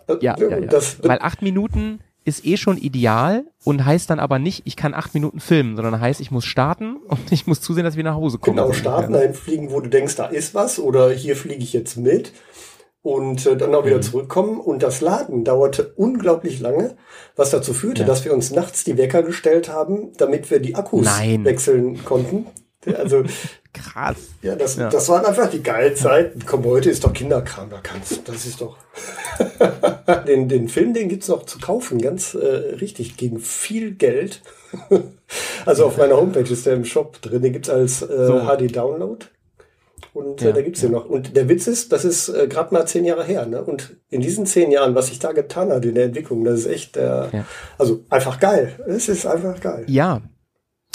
Äh, 0.07 0.15
Ja, 0.21 0.35
ja, 0.39 0.49
ja. 0.49 0.59
Das, 0.61 0.97
Weil 1.03 1.19
acht 1.21 1.41
Minuten 1.41 1.99
ist 2.23 2.45
eh 2.45 2.55
schon 2.57 2.77
ideal 2.77 3.45
und 3.63 3.83
heißt 3.83 4.09
dann 4.09 4.19
aber 4.19 4.37
nicht, 4.37 4.61
ich 4.65 4.75
kann 4.75 4.93
acht 4.93 5.13
Minuten 5.15 5.39
filmen, 5.39 5.75
sondern 5.75 5.99
heißt, 5.99 6.21
ich 6.21 6.29
muss 6.31 6.45
starten 6.45 6.97
und 7.07 7.31
ich 7.31 7.47
muss 7.47 7.61
zusehen, 7.61 7.83
dass 7.83 7.97
wir 7.97 8.03
nach 8.03 8.15
Hause 8.15 8.37
kommen. 8.37 8.57
Genau, 8.57 8.73
starten, 8.73 9.13
dahin 9.13 9.33
fliegen, 9.33 9.71
wo 9.71 9.79
du 9.81 9.89
denkst, 9.89 10.15
da 10.17 10.25
ist 10.27 10.53
was 10.53 10.77
oder 10.79 11.09
hier 11.11 11.35
fliege 11.35 11.63
ich 11.63 11.73
jetzt 11.73 11.97
mit 11.97 12.31
und 13.01 13.47
äh, 13.47 13.57
dann 13.57 13.73
auch 13.73 13.85
wieder 13.85 13.97
Mhm. 13.97 14.01
zurückkommen. 14.03 14.59
Und 14.59 14.83
das 14.83 15.01
Laden 15.01 15.43
dauerte 15.43 15.93
unglaublich 15.95 16.59
lange, 16.59 16.95
was 17.35 17.49
dazu 17.49 17.73
führte, 17.73 18.01
Ja. 18.03 18.07
dass 18.07 18.23
wir 18.23 18.33
uns 18.35 18.51
nachts 18.51 18.83
die 18.83 18.97
Wecker 18.97 19.23
gestellt 19.23 19.69
haben, 19.69 20.11
damit 20.17 20.51
wir 20.51 20.59
die 20.59 20.75
Akkus 20.75 21.05
Nein. 21.05 21.43
wechseln 21.43 22.05
konnten. 22.05 22.45
Also, 22.97 23.23
Krass. 23.73 24.17
ja, 24.41 24.55
das, 24.55 24.75
Ja. 24.75 24.89
das 24.89 25.07
waren 25.09 25.25
einfach 25.25 25.49
die 25.49 25.61
geilen 25.61 25.95
Zeiten. 25.95 26.39
Komm, 26.45 26.65
heute 26.65 26.89
ist 26.89 27.03
doch 27.03 27.13
Kinderkram, 27.13 27.69
da 27.69 27.79
kannst 27.81 28.27
das 28.27 28.45
ist 28.45 28.59
doch. 28.61 28.77
den, 30.27 30.49
den 30.49 30.67
Film, 30.67 30.93
den 30.93 31.09
gibt's 31.09 31.27
noch 31.27 31.45
zu 31.45 31.59
kaufen, 31.59 32.01
ganz 32.01 32.33
äh, 32.33 32.45
richtig, 32.81 33.17
gegen 33.17 33.39
viel 33.39 33.91
Geld. 33.93 34.41
also 35.65 35.85
auf 35.85 35.97
meiner 35.97 36.17
Homepage 36.17 36.51
ist 36.51 36.65
der 36.65 36.73
im 36.73 36.85
Shop 36.85 37.21
drin, 37.21 37.41
den 37.41 37.53
gibt's 37.53 37.69
als 37.69 38.01
äh, 38.01 38.25
So. 38.27 38.39
HD-Download. 38.41 39.25
Und 40.13 40.41
Ja, 40.41 40.49
äh, 40.49 40.53
da 40.53 40.61
gibt's 40.61 40.81
den 40.81 40.91
noch. 40.91 41.05
Und 41.05 41.37
der 41.37 41.47
Witz 41.47 41.67
ist, 41.67 41.91
das 41.93 42.03
ist 42.03 42.27
äh, 42.29 42.47
gerade 42.47 42.73
mal 42.73 42.85
zehn 42.85 43.05
Jahre 43.05 43.23
her. 43.23 43.45
Ne? 43.45 43.63
Und 43.63 43.95
in 44.09 44.19
diesen 44.21 44.45
zehn 44.45 44.71
Jahren, 44.71 44.93
was 44.95 45.07
sich 45.07 45.19
da 45.19 45.31
getan 45.31 45.71
hat 45.71 45.85
in 45.85 45.95
der 45.95 46.05
Entwicklung, 46.05 46.43
das 46.43 46.61
ist 46.61 46.65
echt, 46.65 46.97
äh, 46.97 47.01
Ja. 47.31 47.45
also 47.77 48.03
einfach 48.09 48.39
geil. 48.39 48.73
Es 48.87 49.07
ist 49.07 49.25
einfach 49.25 49.59
geil. 49.61 49.85
Ja. 49.87 50.21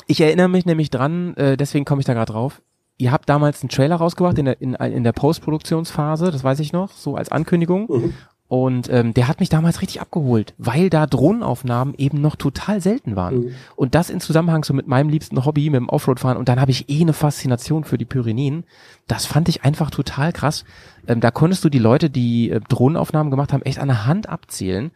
Ich 0.06 0.20
erinnere 0.20 0.48
mich 0.48 0.66
nämlich 0.66 0.90
dran, 0.90 1.34
äh, 1.36 1.56
deswegen 1.56 1.84
komme 1.84 2.00
ich 2.00 2.06
da 2.06 2.14
gerade 2.14 2.32
drauf. 2.32 2.62
Ihr 2.98 3.12
habt 3.12 3.28
damals 3.28 3.62
einen 3.62 3.68
Trailer 3.68 3.96
rausgebracht 3.96 4.38
in 4.38 4.46
der, 4.46 4.60
in, 4.60 4.74
in 4.74 5.04
der 5.04 5.12
Postproduktionsphase, 5.12 6.30
das 6.30 6.44
weiß 6.44 6.60
ich 6.60 6.72
noch, 6.72 6.92
so 6.92 7.16
als 7.16 7.30
Ankündigung. 7.30 7.86
Mhm. 7.88 8.14
Und 8.48 8.88
ähm, 8.90 9.12
der 9.12 9.26
hat 9.26 9.40
mich 9.40 9.48
damals 9.48 9.82
richtig 9.82 10.00
abgeholt, 10.00 10.54
weil 10.56 10.88
da 10.88 11.06
Drohnenaufnahmen 11.06 11.94
eben 11.98 12.20
noch 12.20 12.36
total 12.36 12.80
selten 12.80 13.16
waren. 13.16 13.38
Mhm. 13.38 13.54
Und 13.74 13.96
das 13.96 14.08
in 14.08 14.20
Zusammenhang 14.20 14.62
so 14.62 14.72
mit 14.72 14.86
meinem 14.86 15.08
liebsten 15.08 15.44
Hobby, 15.44 15.68
mit 15.68 15.80
dem 15.80 15.88
Offroad-Fahren. 15.88 16.36
Und 16.36 16.48
dann 16.48 16.60
habe 16.60 16.70
ich 16.70 16.88
eh 16.88 17.00
eine 17.00 17.12
Faszination 17.12 17.82
für 17.82 17.98
die 17.98 18.04
Pyrenäen. 18.04 18.64
Das 19.08 19.26
fand 19.26 19.48
ich 19.48 19.64
einfach 19.64 19.90
total 19.90 20.32
krass. 20.32 20.64
Ähm, 21.08 21.20
da 21.20 21.32
konntest 21.32 21.64
du 21.64 21.68
die 21.68 21.80
Leute, 21.80 22.08
die 22.08 22.50
äh, 22.50 22.60
Drohnenaufnahmen 22.68 23.32
gemacht 23.32 23.52
haben, 23.52 23.62
echt 23.62 23.80
an 23.80 23.88
der 23.88 24.06
Hand 24.06 24.28
abzählen. 24.28 24.92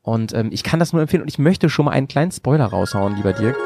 Und 0.00 0.32
ähm, 0.32 0.48
ich 0.50 0.62
kann 0.62 0.80
das 0.80 0.94
nur 0.94 1.02
empfehlen. 1.02 1.22
Und 1.22 1.28
ich 1.28 1.38
möchte 1.38 1.68
schon 1.68 1.84
mal 1.84 1.92
einen 1.92 2.08
kleinen 2.08 2.32
Spoiler 2.32 2.66
raushauen, 2.66 3.16
lieber 3.16 3.34
Dirk. 3.34 3.56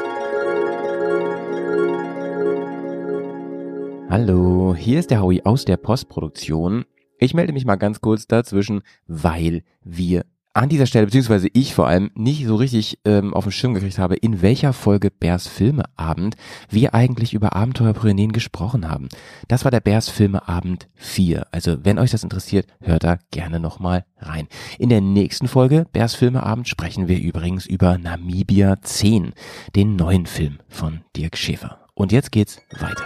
Hallo, 4.11 4.73
hier 4.75 4.99
ist 4.99 5.11
der 5.11 5.21
Howie 5.21 5.43
aus 5.43 5.65
der 5.65 5.77
Postproduktion. 5.77 6.85
Ich 7.19 7.35
melde 7.35 7.53
mich 7.53 7.65
mal 7.65 7.75
ganz 7.75 8.01
kurz 8.01 8.25
dazwischen, 8.25 8.81
weil 9.05 9.61
wir 9.83 10.25
an 10.55 10.67
dieser 10.67 10.87
Stelle, 10.87 11.05
beziehungsweise 11.05 11.47
ich 11.53 11.75
vor 11.75 11.87
allem, 11.87 12.09
nicht 12.15 12.43
so 12.47 12.55
richtig 12.55 12.97
ähm, 13.05 13.35
auf 13.35 13.43
den 13.43 13.51
Schirm 13.51 13.75
gekriegt 13.75 13.99
habe, 13.99 14.15
in 14.15 14.41
welcher 14.41 14.73
Folge 14.73 15.11
Bärs 15.11 15.47
Filmeabend 15.47 16.37
wir 16.71 16.95
eigentlich 16.95 17.35
über 17.35 17.55
Abenteuer 17.55 17.93
Pyrenäen 17.93 18.31
gesprochen 18.31 18.89
haben. 18.89 19.09
Das 19.47 19.63
war 19.63 19.69
der 19.69 19.79
Bärs 19.79 20.09
Filmeabend 20.09 20.89
4. 20.95 21.45
Also 21.51 21.85
wenn 21.85 21.99
euch 21.99 22.09
das 22.09 22.23
interessiert, 22.23 22.65
hört 22.81 23.03
da 23.03 23.19
gerne 23.29 23.59
nochmal 23.59 24.05
rein. 24.17 24.47
In 24.79 24.89
der 24.89 25.01
nächsten 25.01 25.47
Folge 25.47 25.85
Bärs 25.93 26.15
Filmeabend 26.15 26.67
sprechen 26.67 27.07
wir 27.07 27.19
übrigens 27.19 27.67
über 27.67 27.99
Namibia 27.99 28.81
10, 28.81 29.33
den 29.75 29.95
neuen 29.95 30.25
Film 30.25 30.57
von 30.67 31.01
Dirk 31.15 31.37
Schäfer. 31.37 31.85
Und 31.93 32.11
jetzt 32.11 32.31
geht's 32.31 32.59
weiter. 32.79 33.05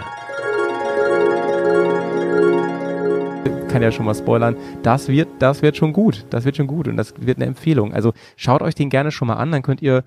Kann 3.74 3.82
ja 3.82 3.90
schon 3.90 4.06
mal 4.06 4.14
spoilern, 4.14 4.54
das 4.84 5.08
wird, 5.08 5.28
das 5.40 5.60
wird 5.60 5.76
schon 5.76 5.92
gut. 5.92 6.24
Das 6.30 6.44
wird 6.44 6.56
schon 6.56 6.68
gut 6.68 6.86
und 6.86 6.96
das 6.96 7.12
wird 7.18 7.38
eine 7.38 7.46
Empfehlung. 7.46 7.92
Also 7.92 8.12
schaut 8.36 8.62
euch 8.62 8.76
den 8.76 8.88
gerne 8.88 9.10
schon 9.10 9.26
mal 9.26 9.34
an, 9.34 9.50
dann 9.50 9.62
könnt 9.62 9.82
ihr 9.82 10.04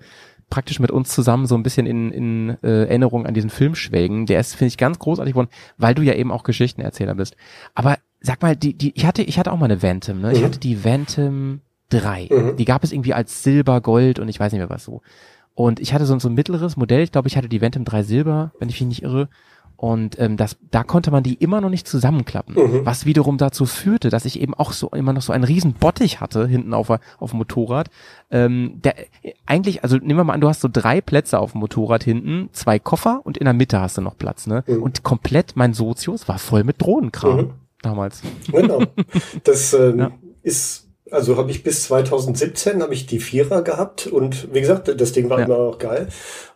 praktisch 0.48 0.80
mit 0.80 0.90
uns 0.90 1.10
zusammen 1.10 1.44
so 1.44 1.54
ein 1.54 1.62
bisschen 1.62 1.84
in, 1.86 2.10
in 2.10 2.56
äh, 2.62 2.84
Erinnerung 2.86 3.26
an 3.26 3.34
diesen 3.34 3.50
Film 3.50 3.74
schwelgen. 3.74 4.24
Der 4.24 4.40
ist, 4.40 4.54
finde 4.54 4.68
ich, 4.68 4.78
ganz 4.78 4.98
großartig 4.98 5.34
geworden, 5.34 5.50
weil 5.76 5.94
du 5.94 6.00
ja 6.00 6.14
eben 6.14 6.32
auch 6.32 6.42
Geschichtenerzähler 6.44 7.14
bist. 7.14 7.36
Aber 7.74 7.98
sag 8.20 8.40
mal, 8.40 8.56
die, 8.56 8.72
die, 8.72 8.92
ich 8.96 9.04
hatte, 9.04 9.22
ich 9.22 9.38
hatte 9.38 9.52
auch 9.52 9.58
mal 9.58 9.66
eine 9.66 9.82
Ventum, 9.82 10.22
ne? 10.22 10.32
Ich 10.32 10.40
Mhm. 10.40 10.44
hatte 10.46 10.58
die 10.58 10.82
Ventum 10.84 11.60
3. 11.90 12.28
Mhm. 12.30 12.56
Die 12.56 12.64
gab 12.64 12.82
es 12.82 12.92
irgendwie 12.92 13.12
als 13.12 13.42
Silber, 13.42 13.82
Gold 13.82 14.18
und 14.18 14.28
ich 14.28 14.40
weiß 14.40 14.50
nicht 14.52 14.60
mehr 14.60 14.70
was 14.70 14.84
so. 14.84 15.02
Und 15.54 15.80
ich 15.80 15.92
hatte 15.92 16.06
so, 16.06 16.14
ein- 16.14 16.20
so 16.20 16.28
ein 16.30 16.34
mittleres 16.34 16.76
Modell, 16.78 17.02
ich 17.02 17.12
glaube, 17.12 17.28
ich 17.28 17.36
hatte 17.36 17.48
die 17.50 17.60
Ventum 17.60 17.84
3 17.84 18.02
Silber, 18.02 18.52
wenn 18.58 18.70
ich 18.70 18.80
mich 18.80 18.88
nicht 18.88 19.02
irre. 19.02 19.28
Und 19.80 20.18
ähm, 20.18 20.36
das, 20.36 20.56
da 20.72 20.82
konnte 20.82 21.12
man 21.12 21.22
die 21.22 21.34
immer 21.34 21.60
noch 21.60 21.70
nicht 21.70 21.86
zusammenklappen, 21.86 22.56
Mhm. 22.56 22.84
was 22.84 23.06
wiederum 23.06 23.38
dazu 23.38 23.64
führte, 23.64 24.10
dass 24.10 24.24
ich 24.24 24.40
eben 24.40 24.52
auch 24.52 24.72
so 24.72 24.88
immer 24.90 25.12
noch 25.12 25.22
so 25.22 25.32
einen 25.32 25.44
riesen 25.44 25.72
Bottich 25.74 26.20
hatte 26.20 26.48
hinten 26.48 26.74
auf, 26.74 26.90
auf 26.90 27.30
dem 27.30 27.38
Motorrad. 27.38 27.88
Ähm, 28.28 28.80
der 28.82 28.96
eigentlich, 29.46 29.84
also 29.84 29.96
nehmen 29.96 30.18
wir 30.18 30.24
mal 30.24 30.32
an, 30.32 30.40
du 30.40 30.48
hast 30.48 30.62
so 30.62 30.68
drei 30.70 31.00
Plätze 31.00 31.38
auf 31.38 31.52
dem 31.52 31.60
Motorrad 31.60 32.02
hinten, 32.02 32.48
zwei 32.52 32.80
Koffer 32.80 33.20
und 33.22 33.38
in 33.38 33.44
der 33.44 33.54
Mitte 33.54 33.80
hast 33.80 33.96
du 33.96 34.00
noch 34.02 34.18
Platz, 34.18 34.48
ne? 34.48 34.64
Mhm. 34.66 34.82
Und 34.82 35.04
komplett 35.04 35.52
mein 35.54 35.74
Sozius 35.74 36.26
war 36.26 36.40
voll 36.40 36.64
mit 36.64 36.82
Drohnenkram 36.82 37.36
Mhm. 37.36 37.50
damals. 37.80 38.22
Genau. 38.50 38.82
Das 39.44 39.72
ähm, 39.74 39.98
Ja. 40.00 40.10
ist, 40.42 40.87
also 41.10 41.36
habe 41.36 41.50
ich 41.50 41.62
bis 41.62 41.84
2017 41.84 42.82
habe 42.82 42.94
ich 42.94 43.06
die 43.06 43.20
Vierer 43.20 43.62
gehabt 43.62 44.06
und 44.06 44.52
wie 44.54 44.60
gesagt, 44.60 44.92
das 45.00 45.12
Ding 45.12 45.28
war 45.30 45.38
Ja. 45.40 45.44
immer 45.46 45.58
auch 45.58 45.78
geil 45.78 46.08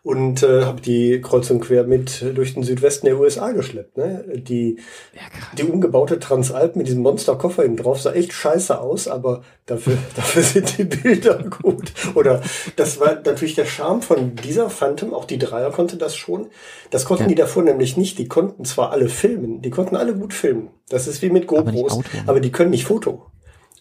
und 0.03 0.43
äh, 0.43 0.65
habe 0.65 0.81
die 0.81 1.21
kreuz 1.21 1.49
und 1.51 1.61
quer 1.61 1.85
mit 1.85 2.25
durch 2.35 2.55
den 2.55 2.63
Südwesten 2.65 3.07
der 3.07 3.19
USA 3.21 3.53
geschleppt. 3.53 3.97
Ne? 3.97 4.25
Die, 4.37 4.79
Ja, 5.15 5.21
die 5.57 5.63
umgebaute 5.65 6.19
Transalp 6.19 6.75
mit 6.77 6.89
diesem 6.89 7.03
Monsterkoffer 7.03 7.63
hinten 7.63 7.79
drauf 7.83 8.01
sah 8.03 8.13
echt 8.13 8.33
scheiße 8.33 8.81
aus, 8.81 9.07
aber 9.09 9.43
dafür, 9.67 9.97
dafür 10.17 10.43
sind 10.43 10.77
die 10.79 10.85
Bilder 10.85 11.43
gut. 11.63 11.93
Oder 12.15 12.43
das 12.77 12.99
war 13.01 13.15
natürlich 13.25 13.55
der 13.55 13.67
Charme 13.67 14.03
von 14.03 14.35
dieser 14.37 14.71
Phantom, 14.71 15.15
auch 15.15 15.25
die 15.25 15.39
Dreier 15.39 15.71
konnte 15.71 15.97
das 15.97 16.17
schon. 16.17 16.49
Das 16.91 17.05
konnten 17.05 17.25
Ja. 17.25 17.29
die 17.29 17.35
davor 17.37 17.63
nämlich 17.63 17.97
nicht. 17.97 18.19
Die 18.19 18.27
konnten 18.29 18.65
zwar 18.65 18.91
alle 18.91 19.09
filmen, 19.09 19.63
die 19.63 19.71
konnten 19.71 19.95
alle 19.97 20.15
gut 20.15 20.35
filmen. 20.35 20.71
Das 20.89 21.07
ist 21.07 21.23
wie 21.23 21.31
mit 21.31 21.49
Aber 21.49 21.63
GoPros, 21.71 21.93
Auto. 21.93 22.09
aber 22.27 22.41
die 22.41 22.51
können 22.53 22.71
nicht 22.71 22.85
Foto. 22.87 23.27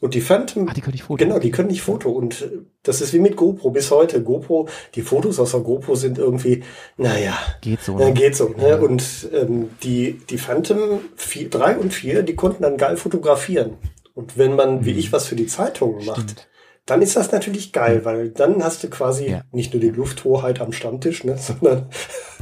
Und 0.01 0.13
die 0.15 0.19
Phantom, 0.21 0.67
Ah, 0.67 0.73
die 0.73 0.81
können 0.81 0.93
nicht 0.93 1.03
Foto. 1.03 1.23
genau, 1.23 1.39
die 1.39 1.51
können 1.51 1.69
nicht 1.69 1.83
Foto. 1.83 2.09
Und 2.11 2.41
äh, 2.41 2.49
das 2.83 2.99
ist 3.01 3.13
wie 3.13 3.19
mit 3.19 3.35
GoPro 3.37 3.69
bis 3.69 3.89
heute. 3.91 4.21
GoPro, 4.23 4.67
die 4.95 5.03
Fotos 5.03 5.39
aus 5.39 5.51
der 5.51 5.59
GoPro 5.61 5.95
sind 5.95 6.17
irgendwie, 6.17 6.63
naja, 6.97 7.37
Geht 7.61 7.81
so. 7.81 7.97
ja, 7.99 8.07
Ne? 8.07 8.13
geht 8.13 8.35
so. 8.35 8.49
Ne? 8.49 8.81
Und 8.81 9.29
ähm, 9.31 9.69
die, 9.83 10.19
die 10.29 10.37
Phantom 10.39 10.99
4, 11.15 11.49
3 11.49 11.77
und 11.77 11.93
4, 11.93 12.23
die 12.23 12.35
konnten 12.35 12.63
dann 12.63 12.75
geil 12.77 12.97
fotografieren. 12.97 13.77
Und 14.13 14.37
wenn 14.37 14.55
man, 14.55 14.83
wie 14.85 14.91
ich, 14.91 15.13
was 15.13 15.27
für 15.27 15.35
die 15.35 15.45
Zeitungen 15.47 16.03
macht, 16.05 16.17
Mhm. 16.17 16.29
Stimmt. 16.29 16.47
dann 16.87 17.01
ist 17.03 17.15
das 17.15 17.31
natürlich 17.31 17.71
geil, 17.71 18.03
weil 18.03 18.29
dann 18.31 18.63
hast 18.63 18.83
du 18.83 18.89
quasi 18.89 19.27
Ja. 19.29 19.43
nicht 19.51 19.71
nur 19.73 19.81
die 19.81 19.89
Lufthoheit 19.91 20.59
am 20.61 20.73
Stammtisch, 20.73 21.23
ne, 21.23 21.37
sondern 21.39 21.89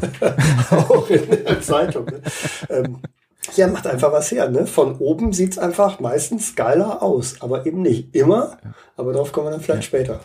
auch 0.72 1.10
in 1.10 1.30
der 1.30 1.62
Zeitung. 1.62 2.06
Ne? 2.06 2.22
Ähm, 2.69 3.00
ja, 3.57 3.67
macht 3.67 3.88
einfach 3.88 4.12
was 4.12 4.31
her. 4.31 4.49
Ne? 4.49 4.65
Von 4.65 4.97
oben 4.97 5.33
sieht's 5.33 5.57
einfach 5.57 5.99
meistens 5.99 6.55
geiler 6.55 7.01
aus, 7.03 7.41
aber 7.41 7.65
eben 7.65 7.81
nicht 7.81 8.15
immer. 8.15 8.57
Aber 8.97 9.13
darauf 9.13 9.31
kommen 9.31 9.47
wir 9.47 9.51
dann 9.51 9.62
vielleicht 9.62 9.85
später. 9.85 10.19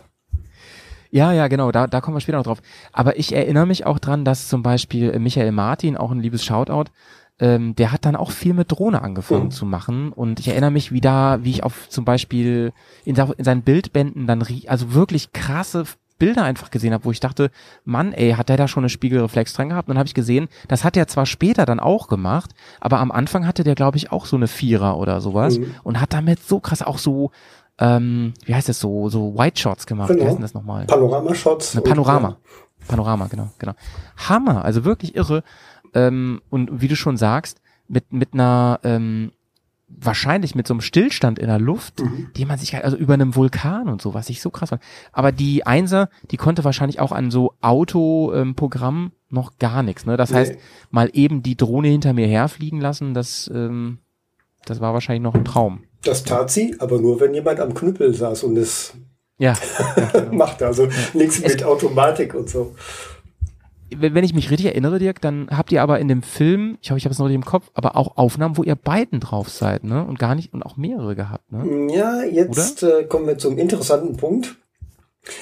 Ja, 1.11 1.33
ja, 1.33 1.47
genau, 1.47 1.71
da, 1.71 1.87
da 1.87 2.01
kommen 2.01 2.17
wir 2.17 2.21
später 2.21 2.39
noch 2.39 2.45
drauf. 2.45 2.61
Aber 2.93 3.19
ich 3.19 3.33
erinnere 3.35 3.67
mich 3.67 3.87
auch 3.87 3.99
dran, 4.01 4.25
dass 4.25 4.49
zum 4.49 4.63
Beispiel 4.63 5.17
Michael 5.21 5.53
Martin, 5.53 5.97
auch 5.97 6.11
ein 6.11 6.19
liebes 6.21 6.45
Shoutout, 6.45 6.91
ähm, 7.39 7.75
der 7.77 7.93
hat 7.93 8.05
dann 8.05 8.17
auch 8.17 8.31
viel 8.31 8.55
mit 8.55 8.71
Drohne 8.73 9.03
angefangen 9.03 9.45
Mhm. 9.45 9.51
zu 9.51 9.65
machen. 9.67 10.13
Und 10.13 10.41
ich 10.41 10.49
erinnere 10.49 10.71
mich, 10.73 10.91
wie 10.93 11.01
da, 11.01 11.39
wie 11.43 11.51
ich 11.51 11.63
auf 11.63 11.89
zum 11.89 12.05
Beispiel 12.05 12.73
in, 13.05 13.17
in 13.17 13.45
seinen 13.45 13.63
Bildbänden 13.63 14.27
dann, 14.27 14.45
also 14.67 14.95
wirklich 14.95 15.33
krasse 15.33 15.85
Bilder 16.19 16.45
einfach 16.45 16.71
gesehen 16.71 16.93
habe, 16.93 17.05
wo 17.05 17.11
ich 17.11 17.21
dachte, 17.21 17.51
Mann, 17.85 18.13
ey, 18.13 18.33
hat 18.33 18.49
der 18.49 18.57
da 18.57 18.69
schon 18.69 18.83
eine 18.85 18.89
Spiegelreflex 18.89 19.53
dran 19.53 19.69
gehabt? 19.71 19.89
Und 19.89 19.95
dann 19.95 19.99
habe 19.99 20.07
ich 20.07 20.15
gesehen, 20.15 20.49
das 20.69 20.85
hat 20.85 20.97
er 20.97 21.07
zwar 21.09 21.27
später 21.27 21.67
dann 21.67 21.81
auch 21.81 22.09
gemacht, 22.09 22.53
aber 22.81 23.01
am 23.01 23.11
Anfang 23.11 23.47
hatte 23.47 23.65
der, 23.65 23.75
glaube 23.75 23.97
ich, 23.97 24.13
auch 24.13 24.27
so 24.27 24.37
eine 24.37 24.47
Vierer 24.49 24.97
oder 24.99 25.21
sowas 25.21 25.59
Mhm. 25.59 25.75
und 25.83 26.01
hat 26.01 26.13
damit 26.13 26.41
so 26.43 26.61
krass 26.61 26.83
auch 26.83 26.99
so, 26.99 27.31
ähm, 27.79 28.35
wie 28.45 28.55
heißt 28.55 28.69
das 28.69 28.79
so, 28.79 29.09
so 29.09 29.37
White 29.37 29.61
Shots 29.61 29.87
gemacht. 29.87 30.11
Wie 30.11 30.15
Genau. 30.15 30.27
heißt 30.27 30.37
denn 30.37 30.43
das 30.43 30.55
nochmal? 30.55 30.87
Panoramashots. 30.87 31.75
Und- 31.75 31.85
Panorama. 31.85 32.37
Panorama, 32.87 33.27
genau, 33.29 33.51
genau. 33.59 33.73
Hammer, 34.29 34.65
also 34.65 34.85
wirklich 34.85 35.17
irre. 35.17 35.43
Ähm, 35.95 36.41
und 36.51 36.81
wie 36.83 36.89
du 36.89 36.97
schon 36.97 37.17
sagst, 37.17 37.61
mit, 37.89 38.13
mit 38.13 38.35
einer, 38.35 38.79
ähm, 38.85 39.33
wahrscheinlich 39.97 40.55
mit 40.55 40.67
so 40.67 40.75
einem 40.75 40.81
Stillstand 40.81 41.39
in 41.39 41.47
der 41.47 41.59
Luft, 41.59 42.01
Mhm. 42.01 42.29
die 42.37 42.45
man 42.45 42.59
sich 42.59 42.75
halt, 42.75 42.85
also 42.85 42.97
über 42.97 43.15
einem 43.15 43.35
Vulkan 43.37 43.89
und 43.89 44.03
so, 44.03 44.13
was 44.15 44.29
ich 44.31 44.41
so 44.41 44.51
krass 44.51 44.71
fand. 44.71 44.83
Aber 45.13 45.33
die 45.33 45.67
Einser, 45.67 46.09
die 46.31 46.37
konnte 46.37 46.65
wahrscheinlich 46.65 47.01
auch 47.01 47.13
an 47.13 47.31
so 47.31 47.55
Autoprogramm 47.61 49.13
noch 49.31 49.59
gar 49.59 49.83
nichts, 49.83 50.07
ne? 50.07 50.17
Das 50.17 50.31
Nee. 50.31 50.37
heißt, 50.37 50.55
mal 50.91 51.11
eben 51.13 51.43
die 51.43 51.57
Drohne 51.57 51.89
hinter 51.89 52.13
mir 52.13 52.27
herfliegen 52.27 52.81
lassen, 52.81 53.15
das, 53.15 53.51
ähm, 53.55 53.99
das 54.67 54.81
war 54.81 54.93
wahrscheinlich 54.95 55.23
noch 55.23 55.35
ein 55.35 55.45
Traum. 55.45 55.85
Das 56.03 56.23
tat 56.25 56.51
sie, 56.51 56.77
aber 56.81 57.01
nur 57.01 57.21
wenn 57.21 57.35
jemand 57.35 57.61
am 57.61 57.75
Knüppel 57.75 58.15
saß 58.15 58.45
und 58.45 58.57
es 58.57 58.95
Ja. 59.39 59.55
ja 59.97 60.05
genau. 60.13 60.33
machte. 60.35 60.67
Also 60.67 60.89
nichts 61.15 61.41
Es- 61.41 61.53
mit 61.55 61.65
Automatik 61.65 62.35
und 62.35 62.49
so. 62.49 62.75
Wenn 64.01 64.25
ich 64.25 64.35
mich 64.35 64.51
richtig 64.51 64.67
erinnere, 64.67 64.99
Dirk, 64.99 65.21
dann 65.21 65.49
habt 65.51 65.73
ihr 65.73 65.83
aber 65.83 65.99
in 66.01 66.09
dem 66.09 66.23
Film, 66.23 66.79
ich 66.83 66.91
hoffe, 66.91 66.99
ich 66.99 67.05
habe 67.05 67.13
es 67.13 67.19
noch 67.19 67.27
nicht 67.27 67.35
im 67.35 67.45
Kopf, 67.45 67.71
aber 67.75 67.97
auch 67.97 68.17
Aufnahmen, 68.17 68.57
wo 68.57 68.63
ihr 68.63 68.77
beiden 68.77 69.21
drauf 69.21 69.49
seid, 69.49 69.85
ne? 69.85 70.05
Und 70.05 70.19
gar 70.19 70.35
nicht, 70.35 70.53
und 70.53 70.63
auch 70.63 70.77
mehrere 70.77 71.15
gehabt, 71.17 71.51
ne? 71.53 71.93
Ja, 71.95 72.23
jetzt 72.25 72.83
äh, 72.83 73.05
kommen 73.05 73.27
wir 73.27 73.39
zum 73.39 73.59
interessanten 73.59 74.17
Punkt. 74.17 74.57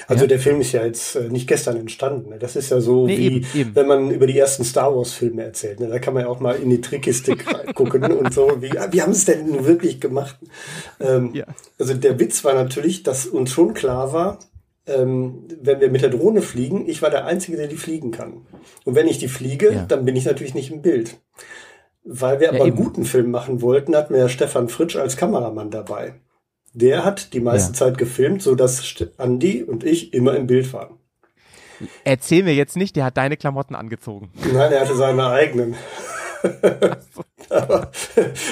Also 0.07 0.23
Ja. 0.23 0.27
der 0.29 0.39
Film 0.39 0.61
ist 0.61 0.71
ja 0.71 0.85
jetzt 0.85 1.15
äh, 1.17 1.27
nicht 1.27 1.45
gestern 1.45 1.75
entstanden. 1.75 2.29
Ne? 2.29 2.39
Das 2.39 2.55
ist 2.55 2.69
ja 2.69 2.79
so 2.79 3.05
Nee, 3.05 3.17
wie, 3.17 3.25
eben, 3.25 3.45
eben. 3.53 3.75
wenn 3.75 3.85
man 3.87 4.11
über 4.11 4.27
die 4.27 4.37
ersten 4.37 4.63
Star 4.63 4.95
Wars 4.95 5.11
Filme 5.11 5.43
erzählt. 5.43 5.81
Ne? 5.81 5.89
Da 5.89 5.99
kann 5.99 6.13
man 6.13 6.23
ja 6.23 6.29
auch 6.29 6.39
mal 6.39 6.55
in 6.55 6.69
die 6.69 6.79
Trickkiste 6.79 7.35
gucken 7.75 8.01
und 8.13 8.33
so. 8.33 8.61
Wie, 8.61 8.71
wie 8.71 9.01
haben 9.01 9.11
es 9.11 9.25
denn 9.25 9.65
wirklich 9.65 9.99
gemacht? 9.99 10.37
Ähm, 11.01 11.31
Ja. 11.33 11.43
Also 11.77 11.95
der 11.95 12.17
Witz 12.17 12.45
war 12.45 12.53
natürlich, 12.53 13.03
dass 13.03 13.25
uns 13.25 13.51
schon 13.51 13.73
klar 13.73 14.13
war, 14.13 14.39
ähm, 14.87 15.47
wenn 15.61 15.79
wir 15.79 15.89
mit 15.89 16.01
der 16.01 16.09
Drohne 16.09 16.41
fliegen, 16.41 16.87
ich 16.89 17.01
war 17.01 17.09
der 17.09 17.25
Einzige, 17.25 17.57
der 17.57 17.67
die 17.67 17.77
fliegen 17.77 18.11
kann. 18.11 18.45
Und 18.85 18.95
wenn 18.95 19.07
ich 19.07 19.17
die 19.17 19.27
fliege, 19.27 19.71
Ja. 19.73 19.85
dann 19.85 20.05
bin 20.05 20.15
ich 20.15 20.25
natürlich 20.25 20.53
nicht 20.53 20.71
im 20.71 20.81
Bild. 20.81 21.17
Weil 22.03 22.39
wir 22.39 22.47
Ja, 22.47 22.53
aber 22.55 22.65
einen 22.65 22.75
guten 22.75 23.05
Film 23.05 23.31
machen 23.31 23.61
wollten, 23.61 23.95
hatten 23.95 24.13
wir 24.13 24.19
ja 24.21 24.29
Stefan 24.29 24.67
Fritsch 24.67 24.95
als 24.97 25.15
Kameramann 25.15 25.71
dabei. 25.71 26.15
Der 26.73 27.05
hat 27.05 27.33
die 27.33 27.39
meiste 27.39 27.71
Ja. 27.71 27.77
Zeit 27.77 27.97
gefilmt, 27.97 28.41
so 28.41 28.55
dass 28.55 28.81
St- 28.83 29.11
Andi 29.17 29.63
und 29.63 29.83
ich 29.85 30.13
immer 30.13 30.35
im 30.35 30.47
Bild 30.47 30.73
waren. 30.73 30.97
Erzähl 32.03 32.43
mir 32.43 32.53
jetzt 32.53 32.75
nicht, 32.77 32.95
der 32.95 33.05
hat 33.05 33.17
deine 33.17 33.37
Klamotten 33.37 33.75
angezogen. 33.75 34.31
Nein, 34.53 34.71
er 34.71 34.81
hatte 34.81 34.95
seine 34.95 35.27
eigenen. 35.27 35.75
Aber 37.49 37.91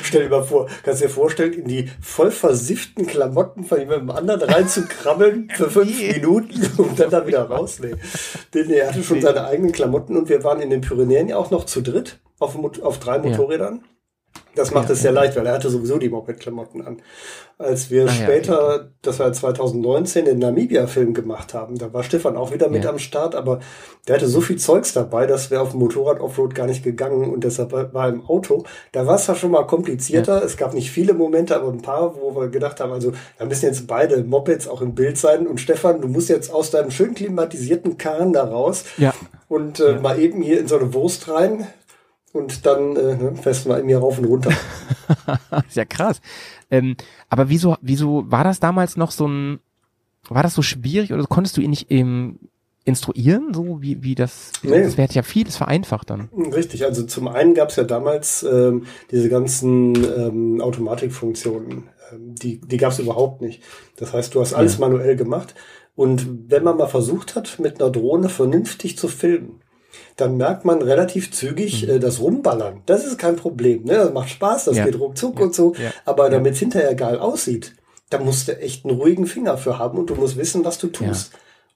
stell 0.03 0.23
dir 0.23 0.29
mal 0.29 0.43
vor, 0.43 0.67
kannst 0.83 1.01
dir 1.01 1.09
vorstellen, 1.09 1.53
in 1.53 1.67
die 1.67 1.89
voll 2.01 2.31
versifften 2.31 3.07
Klamotten 3.07 3.63
von 3.63 3.79
jemandem 3.79 4.11
anderen 4.11 4.41
reinzukrabbeln 4.41 5.49
für 5.55 5.69
fünf 5.69 5.99
Minuten 5.99 6.69
und 6.77 6.99
dann 6.99 7.09
da 7.09 7.25
wieder 7.27 7.43
raus. 7.43 7.79
Nee. 7.81 7.95
Nee, 8.53 8.63
nee, 8.67 8.75
er 8.75 8.89
hatte 8.89 9.03
schon 9.03 9.21
seine 9.21 9.45
eigenen 9.45 9.71
Klamotten 9.71 10.17
und 10.17 10.29
wir 10.29 10.43
waren 10.43 10.61
in 10.61 10.69
den 10.69 10.81
Pyrenäen 10.81 11.29
ja 11.29 11.37
auch 11.37 11.51
noch 11.51 11.65
zu 11.65 11.81
dritt 11.81 12.19
auf, 12.39 12.57
auf 12.81 12.99
drei 12.99 13.19
Motorrädern. 13.19 13.83
Das 14.55 14.71
macht 14.71 14.89
Ja, 14.89 14.93
es 14.93 15.01
sehr 15.01 15.11
leicht, 15.13 15.35
weil 15.37 15.45
er 15.45 15.53
hatte 15.53 15.69
sowieso 15.69 15.97
die 15.97 16.09
Moped-Klamotten 16.09 16.81
an. 16.85 16.97
Als 17.57 17.89
wir 17.91 18.03
Ah, 18.03 18.05
ja, 18.07 18.11
später, 18.11 18.89
das 19.01 19.19
war 19.19 19.31
2019, 19.31 20.25
den 20.25 20.39
Namibia-Film 20.39 21.13
gemacht 21.13 21.53
haben, 21.53 21.77
da 21.77 21.93
war 21.93 22.03
Stefan 22.03 22.35
auch 22.35 22.51
wieder 22.51 22.67
mit 22.69 22.83
Ja. 22.83 22.89
am 22.89 22.99
Start, 22.99 23.35
aber 23.35 23.59
der 24.07 24.15
hatte 24.15 24.27
so 24.27 24.41
viel 24.41 24.57
Zeugs 24.57 24.93
dabei, 24.93 25.27
dass 25.27 25.51
wir 25.51 25.61
auf 25.61 25.71
dem 25.71 25.79
Motorrad 25.79 26.19
Offroad 26.19 26.55
gar 26.55 26.65
nicht 26.65 26.83
gegangen 26.83 27.29
und 27.31 27.43
deshalb 27.43 27.71
war 27.71 28.09
im 28.09 28.25
Auto. 28.25 28.63
Da 28.91 29.05
war 29.05 29.15
es 29.15 29.27
ja 29.27 29.35
schon 29.35 29.51
mal 29.51 29.63
komplizierter. 29.67 30.43
Es 30.43 30.57
gab 30.57 30.73
nicht 30.73 30.91
viele 30.91 31.13
Momente, 31.13 31.55
aber 31.55 31.69
ein 31.71 31.81
paar, 31.81 32.15
wo 32.19 32.35
wir 32.35 32.49
gedacht 32.49 32.79
haben, 32.79 32.91
also 32.91 33.13
da 33.37 33.45
müssen 33.45 33.65
jetzt 33.67 33.87
beide 33.87 34.23
Mopeds 34.23 34.67
auch 34.67 34.81
im 34.81 34.95
Bild 34.95 35.17
sein. 35.17 35.47
Und 35.47 35.61
Stefan, 35.61 36.01
du 36.01 36.07
musst 36.07 36.29
jetzt 36.29 36.51
aus 36.51 36.71
deinem 36.71 36.91
schön 36.91 37.13
klimatisierten 37.13 37.97
Kahn 37.97 38.33
da 38.33 38.43
raus 38.43 38.83
Ja. 38.97 39.13
und 39.47 39.79
äh, 39.79 39.99
mal 39.99 40.19
eben 40.19 40.41
hier 40.41 40.59
in 40.59 40.67
so 40.67 40.77
eine 40.77 40.93
Wurst 40.93 41.29
rein. 41.29 41.67
Und 42.33 42.65
dann 42.65 42.95
äh, 42.95 43.15
ne, 43.15 43.35
fährst 43.35 43.65
du 43.65 43.69
mal 43.69 43.83
mir 43.83 43.97
rauf 43.99 44.17
und 44.17 44.25
runter. 44.25 44.51
ist 45.67 45.75
ja 45.75 45.85
krass. 45.85 46.21
Ähm, 46.69 46.95
aber 47.29 47.49
wieso, 47.49 47.75
wieso 47.81 48.29
war 48.31 48.43
das 48.43 48.59
damals 48.59 48.95
noch 48.95 49.11
so 49.11 49.27
ein, 49.27 49.59
war 50.29 50.43
das 50.43 50.53
so 50.53 50.61
schwierig 50.61 51.11
oder 51.11 51.23
konntest 51.25 51.57
du 51.57 51.61
ihn 51.61 51.71
nicht 51.71 51.91
ähm, 51.91 52.39
instruieren, 52.85 53.53
so 53.53 53.81
wie, 53.81 54.01
wie 54.01 54.15
das, 54.15 54.51
Nee. 54.63 54.81
das 54.83 54.97
wäre 54.97 55.11
ja 55.11 55.23
vieles 55.23 55.57
vereinfacht 55.57 56.09
dann. 56.09 56.29
Richtig, 56.53 56.85
also 56.85 57.03
zum 57.03 57.27
einen 57.27 57.53
gab 57.53 57.69
es 57.69 57.75
ja 57.75 57.83
damals 57.83 58.43
ähm, 58.43 58.85
diese 59.11 59.29
ganzen 59.29 59.95
ähm, 59.95 60.61
Automatikfunktionen, 60.61 61.89
ähm, 62.11 62.35
die, 62.35 62.59
die 62.59 62.77
gab 62.77 62.91
es 62.91 62.99
überhaupt 62.99 63.41
nicht. 63.41 63.61
Das 63.97 64.13
heißt, 64.13 64.33
du 64.33 64.41
hast 64.41 64.53
alles 64.53 64.79
manuell 64.79 65.15
gemacht 65.15 65.53
und 65.95 66.25
wenn 66.49 66.63
man 66.63 66.77
mal 66.77 66.87
versucht 66.87 67.35
hat, 67.35 67.59
mit 67.59 67.81
einer 67.81 67.91
Drohne 67.91 68.29
vernünftig 68.29 68.97
zu 68.97 69.07
filmen, 69.07 69.60
dann 70.17 70.37
merkt 70.37 70.65
man 70.65 70.81
relativ 70.81 71.31
zügig 71.31 71.87
äh, 71.87 71.99
das 71.99 72.19
Rumballern. 72.19 72.81
Das 72.85 73.05
ist 73.05 73.17
kein 73.17 73.35
Problem, 73.35 73.83
ne? 73.85 73.93
Das 73.95 74.13
macht 74.13 74.29
Spaß, 74.29 74.65
das 74.65 74.77
Ja. 74.77 74.85
geht 74.85 74.99
ruckzuck 74.99 75.39
Ja. 75.39 75.45
und 75.45 75.55
so. 75.55 75.73
Ja. 75.75 75.91
Aber 76.05 76.29
damit 76.29 76.53
es 76.53 76.59
hinterher 76.59 76.95
geil 76.95 77.17
aussieht, 77.19 77.73
da 78.09 78.19
musst 78.19 78.47
du 78.47 78.57
echt 78.59 78.85
einen 78.85 78.97
ruhigen 78.99 79.25
Finger 79.25 79.57
für 79.57 79.79
haben 79.79 79.97
und 79.97 80.09
du 80.09 80.15
musst 80.15 80.37
wissen, 80.37 80.65
was 80.65 80.77
du 80.77 80.87
tust. 80.87 81.31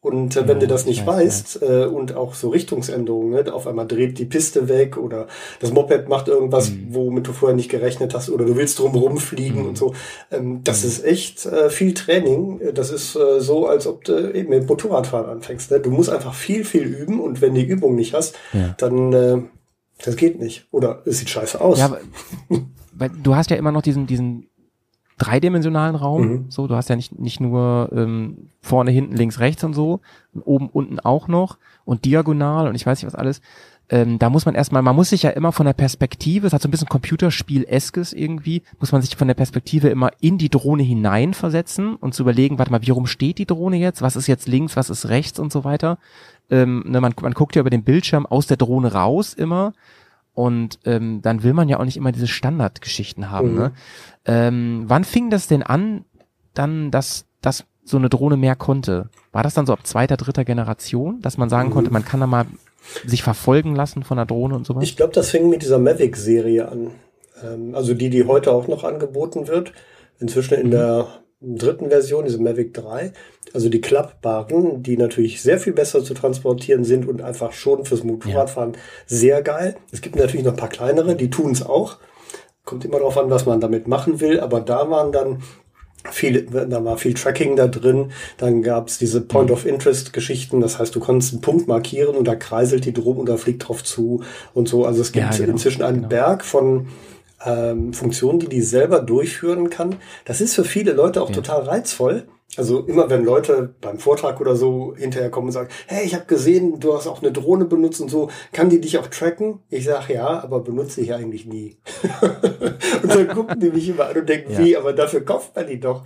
Und 0.06 0.36
äh, 0.36 0.47
wenn 0.47 0.60
du 0.60 0.68
das 0.68 0.86
nicht 0.86 0.99
ich 1.01 1.08
weiß, 1.08 1.62
weißt 1.62 1.62
äh, 1.64 1.86
und 1.86 2.16
auch 2.16 2.36
so 2.36 2.49
Richtungsänderungen, 2.49 3.32
ne, 3.43 3.53
auf 3.53 3.66
einmal 3.66 3.88
dreht 3.88 4.20
die 4.20 4.26
Piste 4.26 4.70
weg 4.70 4.97
oder 4.97 5.28
das 5.60 5.72
Moped 5.74 6.08
macht 6.08 6.28
irgendwas, 6.28 6.70
Mhm. 6.70 6.88
womit 6.91 7.28
du 7.28 7.34
vorher 7.34 7.56
nicht 7.56 7.70
gerechnet 7.70 8.14
hast 8.14 8.30
oder 8.30 8.45
du 8.45 8.56
willst 8.56 8.78
drumherum 8.78 9.18
fliegen 9.18 9.66
und 9.68 9.78
so. 9.78 9.93
Ähm, 10.32 10.62
das 10.64 10.84
Mhm. 10.84 10.89
ist 10.89 11.06
echt 11.06 11.45
äh, 11.47 11.70
viel 11.70 11.93
Training. 11.95 12.62
Das 12.76 12.91
ist 12.91 13.16
äh, 13.16 13.39
so, 13.41 13.66
als 13.68 13.88
ob 13.88 14.03
du 14.03 14.32
eben 14.34 14.49
mit 14.49 14.68
Motorradfahren 14.70 15.30
anfängst. 15.30 15.72
Ne? 15.72 15.80
Du 15.80 15.89
musst 15.89 16.10
einfach 16.12 16.34
viel, 16.36 16.64
viel 16.66 16.84
üben 16.84 17.20
und 17.20 17.41
wenn 17.41 17.56
die 17.56 17.66
Übung 17.66 17.95
nicht 17.95 18.14
hast, 18.14 18.36
Ja. 18.53 18.76
dann 18.78 19.14
äh, 19.14 19.38
das 20.03 20.16
geht 20.18 20.39
nicht. 20.39 20.68
Oder 20.72 21.01
es 21.06 21.18
sieht 21.20 21.30
scheiße 21.30 21.60
aus. 21.60 21.80
Ja, 21.80 21.86
aber, 21.86 21.99
weil 22.93 23.10
du 23.24 23.36
hast 23.36 23.49
ja 23.49 23.56
immer 23.58 23.72
noch 23.72 23.82
diesen, 23.82 24.06
diesen 24.08 24.49
dreidimensionalen 25.18 25.95
Raum, 25.95 26.22
Mhm. 26.28 26.45
so, 26.49 26.68
du 26.68 26.76
hast 26.76 26.89
ja 26.89 26.95
nicht, 26.95 27.18
nicht 27.20 27.39
nur 27.39 27.89
ähm, 27.93 28.49
vorne, 28.61 28.91
hinten, 28.91 29.16
links, 29.16 29.39
rechts 29.39 29.63
und 29.63 29.74
so, 29.74 30.01
und 30.34 30.41
oben, 30.41 30.70
unten 30.70 30.99
auch 30.99 31.28
noch 31.28 31.57
und 31.86 32.05
diagonal 32.05 32.68
und 32.68 32.76
ich 32.76 32.86
weiß 32.86 32.99
nicht 33.01 33.07
was 33.07 33.16
alles. 33.20 33.41
Ähm, 33.88 34.18
da 34.18 34.32
muss 34.32 34.47
man 34.47 34.55
erstmal, 34.55 34.82
man 34.82 34.95
muss 34.95 35.09
sich 35.09 35.22
ja 35.22 35.30
immer 35.30 35.51
von 35.51 35.68
der 35.68 35.74
Perspektive, 35.74 36.47
es 36.47 36.53
hat 36.53 36.61
so 36.63 36.68
ein 36.68 36.72
bisschen 36.72 36.89
Computerspiel-eskes 36.89 38.13
irgendwie, 38.13 38.63
muss 38.80 38.91
man 38.91 39.01
sich 39.03 39.16
von 39.16 39.28
der 39.28 39.36
Perspektive 39.36 39.89
immer 39.89 40.09
in 40.22 40.39
die 40.39 40.49
Drohne 40.49 40.82
hineinversetzen 40.82 41.95
und 41.95 42.13
zu 42.16 42.24
überlegen, 42.24 42.57
warte 42.57 42.72
mal, 42.72 42.82
wie 42.82 42.89
rum 42.91 43.05
steht 43.05 43.38
die 43.38 43.45
Drohne 43.45 43.78
jetzt, 43.78 44.01
was 44.01 44.16
ist 44.16 44.26
jetzt 44.28 44.47
links, 44.47 44.76
was 44.76 44.89
ist 44.89 45.09
rechts 45.09 45.39
und 45.39 45.51
so 45.51 45.63
weiter. 45.63 45.99
Ähm, 46.49 46.84
ne, 46.88 46.99
man, 46.99 47.13
man 47.22 47.34
guckt 47.34 47.55
ja 47.55 47.59
über 47.61 47.70
den 47.70 47.84
Bildschirm 47.84 48.26
aus 48.26 48.47
der 48.47 48.57
Drohne 48.57 48.91
raus 48.93 49.34
immer 49.34 49.74
und 50.36 50.79
ähm, 50.86 51.21
dann 51.23 51.41
will 51.41 51.53
man 51.53 51.67
ja 51.69 51.79
auch 51.79 51.86
nicht 51.86 51.97
immer 51.97 52.11
diese 52.11 52.27
Standardgeschichten 52.27 53.31
haben. 53.31 53.51
Mhm. 53.53 53.57
Ne? 53.57 53.71
Ähm, 54.25 54.83
wann 54.88 55.03
fing 55.03 55.29
das 55.31 55.47
denn 55.47 55.63
an, 55.63 56.05
dann, 56.53 56.91
dass, 56.91 57.25
dass 57.41 57.65
so 57.83 57.97
eine 57.97 58.09
Drohne 58.09 58.38
mehr 58.38 58.55
konnte? 58.55 59.09
War 59.31 59.43
das 59.43 59.53
dann 59.53 59.65
so 59.65 59.73
ab 59.73 59.88
zweiter, 59.88 60.17
dritter 60.17 60.45
Generation, 60.45 61.21
dass 61.21 61.38
man 61.38 61.49
sagen 61.49 61.69
Mhm. 61.69 61.73
konnte, 61.73 61.91
man 61.91 62.05
kann 62.05 62.19
da 62.19 62.27
mal 62.27 62.45
sich 63.05 63.23
verfolgen 63.23 63.75
lassen 63.75 64.03
von 64.03 64.17
der 64.17 64.25
Drohne 64.25 64.55
und 64.55 64.67
sowas? 64.67 64.83
Ich 64.83 64.95
glaube, 64.97 65.13
das 65.13 65.31
fing 65.31 65.49
mit 65.49 65.61
dieser 65.63 65.79
Mavic-Serie 65.79 66.69
an. 66.69 66.91
Ähm, 67.43 67.73
also 67.73 67.93
die, 67.93 68.09
die 68.09 68.25
heute 68.25 68.51
auch 68.51 68.67
noch 68.67 68.83
angeboten 68.83 69.47
wird. 69.47 69.73
Inzwischen 70.19 70.55
in 70.55 70.71
der 70.71 71.07
dritten 71.41 71.89
Version, 71.89 72.25
diese 72.25 72.41
Mavic 72.41 72.73
3. 72.73 73.11
Also 73.56 73.70
die 73.70 73.82
klappbaren, 73.82 74.84
die 74.84 74.97
natürlich 74.97 75.41
sehr 75.41 75.58
viel 75.60 75.74
besser 75.74 76.03
zu 76.03 76.14
transportieren 76.14 76.84
sind 76.84 77.08
und 77.08 77.22
einfach 77.22 77.53
schon 77.53 77.86
fürs 77.86 78.03
Motorradfahren 78.03 78.74
sehr 79.08 79.41
geil. 79.41 79.76
Es 79.91 80.01
gibt 80.01 80.16
natürlich 80.16 80.45
noch 80.45 80.51
ein 80.53 80.58
paar 80.58 80.70
kleinere, 80.70 81.16
die 81.16 81.30
tun 81.30 81.51
es 81.51 81.66
auch. 81.66 81.97
Kommt 82.66 82.84
immer 82.86 82.97
darauf 82.99 83.18
an, 83.18 83.30
was 83.30 83.45
man 83.45 83.60
damit 83.62 83.88
machen 83.88 84.20
will. 84.20 84.39
Aber 84.39 84.60
da 84.60 84.89
waren 84.89 85.12
dann 85.12 85.41
viele, 86.12 86.43
da 86.43 86.84
war 86.84 86.97
viel 86.97 87.14
Tracking 87.14 87.56
da 87.56 87.68
drin. 87.68 88.12
Dann 88.38 88.62
gab 88.62 88.89
es 88.89 88.97
diese 88.97 89.22
Point 89.22 89.51
of 89.51 89.66
Interest 89.66 90.14
Geschichten. 90.14 90.62
Das 90.62 90.78
heißt, 90.78 90.95
du 90.95 90.99
konntest 90.99 91.34
einen 91.34 91.41
Punkt 91.41 91.68
markieren 91.68 92.16
und 92.16 92.28
da 92.28 92.36
kreiselt 92.36 92.86
die 92.86 92.93
drum 92.93 93.18
und 93.18 93.30
da 93.30 93.38
fliegt 93.38 93.68
drauf 93.68 93.84
zu 93.84 94.22
und 94.53 94.68
so. 94.68 94.86
Also 94.86 95.01
es 95.01 95.12
gibt 95.12 95.26
Ja, 95.26 95.38
genau. 95.38 95.51
inzwischen 95.53 95.82
einen 95.84 95.97
Genau. 95.97 96.10
Berg 96.10 96.43
von 96.45 96.88
ähm, 97.45 97.93
Funktionen, 97.93 98.39
die 98.39 98.49
die 98.49 98.62
selber 98.62 98.99
durchführen 98.99 99.70
kann. 99.70 99.95
Das 100.26 100.41
ist 100.41 100.56
für 100.56 100.64
viele 100.66 100.91
Leute 100.93 101.22
auch 101.22 101.32
total 101.32 101.62
reizvoll. 101.62 102.24
Also 102.57 102.81
immer 102.85 103.09
wenn 103.09 103.25
Leute 103.25 103.75
beim 103.81 103.99
Vortrag 103.99 104.39
oder 104.39 104.55
so 104.55 104.95
hinterher 104.95 105.29
kommen 105.29 105.47
und 105.47 105.51
sagen, 105.53 105.67
hey, 105.87 106.05
ich 106.05 106.15
habe 106.15 106.25
gesehen, 106.25 106.79
du 106.79 106.93
hast 106.95 107.05
auch 107.05 107.21
eine 107.21 107.33
Drohne 107.33 107.65
benutzt 107.65 107.99
und 107.99 108.09
so, 108.09 108.29
kann 108.53 108.69
die 108.69 108.79
dich 108.79 108.97
auch 108.97 109.07
tracken? 109.07 109.59
Ich 109.69 109.83
sage 109.85 110.13
ja, 110.13 110.41
aber 110.41 110.61
benutze 110.61 111.01
ich 111.01 111.13
eigentlich 111.13 111.45
nie. 111.45 111.77
und 113.03 113.13
dann 113.13 113.27
gucken 113.27 113.59
die 113.59 113.69
mich 113.71 113.89
immer 113.89 114.05
an 114.07 114.17
und 114.17 114.29
denken, 114.29 114.53
Ja. 114.53 114.59
wie, 114.59 114.77
aber 114.77 114.93
dafür 114.93 115.25
kauft 115.25 115.53
man 115.55 115.67
die 115.67 115.79
doch. 115.81 116.03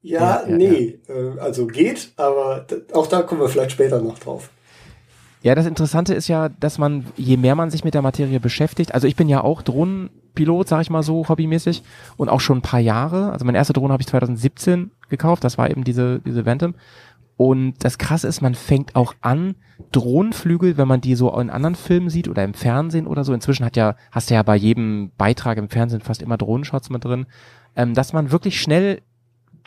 Ja, 0.00 0.20
Ja, 0.20 0.48
ja, 0.48 0.56
nee, 0.56 0.98
Äh, 1.08 1.38
also 1.38 1.66
geht, 1.66 2.12
aber 2.16 2.66
auch 2.92 3.06
da 3.06 3.22
kommen 3.22 3.42
wir 3.42 3.48
vielleicht 3.48 3.72
später 3.72 4.00
noch 4.00 4.18
drauf. 4.18 4.48
Ja, 5.42 5.54
das 5.54 5.66
Interessante 5.66 6.14
ist 6.14 6.28
ja, 6.28 6.48
dass 6.48 6.78
man, 6.78 7.04
je 7.16 7.36
mehr 7.36 7.54
man 7.56 7.70
sich 7.70 7.84
mit 7.84 7.94
der 7.94 8.02
Materie 8.02 8.40
beschäftigt, 8.40 8.94
also 8.94 9.06
ich 9.06 9.16
bin 9.16 9.28
ja 9.28 9.42
auch 9.44 9.60
Drohnenpilot, 10.34 10.68
sag 10.68 10.82
ich 10.82 10.90
mal 10.90 11.02
so, 11.02 11.28
hobbymäßig 11.28 11.82
und 12.16 12.28
auch 12.28 12.40
schon 12.40 12.58
ein 12.58 12.62
paar 12.62 12.80
Jahre. 12.80 13.32
Also 13.32 13.44
meine 13.44 13.58
erste 13.58 13.72
Drohne 13.72 13.92
habe 13.92 14.02
ich 14.02 14.08
2017 14.08 14.90
gekauft, 15.08 15.44
das 15.44 15.58
war 15.58 15.70
eben 15.70 15.84
diese, 15.84 16.20
diese 16.20 16.44
Ventum. 16.44 16.74
Und 17.36 17.74
das 17.82 17.98
Krasse 17.98 18.28
ist, 18.28 18.40
man 18.40 18.54
fängt 18.54 18.94
auch 18.94 19.14
an, 19.20 19.56
Drohnenflügel, 19.90 20.76
wenn 20.76 20.86
man 20.86 21.00
die 21.00 21.16
so 21.16 21.36
in 21.40 21.50
anderen 21.50 21.74
Filmen 21.74 22.08
sieht 22.08 22.28
oder 22.28 22.44
im 22.44 22.54
Fernsehen 22.54 23.06
oder 23.06 23.24
so, 23.24 23.32
inzwischen 23.32 23.64
hat 23.64 23.76
ja, 23.76 23.96
hast 24.12 24.30
du 24.30 24.34
ja 24.34 24.42
bei 24.42 24.54
jedem 24.54 25.10
Beitrag 25.18 25.58
im 25.58 25.68
Fernsehen 25.68 26.02
fast 26.02 26.22
immer 26.22 26.36
Drohnenshots 26.36 26.88
mit 26.90 27.04
drin, 27.04 27.26
ähm, 27.74 27.94
dass 27.94 28.12
man 28.12 28.30
wirklich 28.30 28.60
schnell 28.60 29.02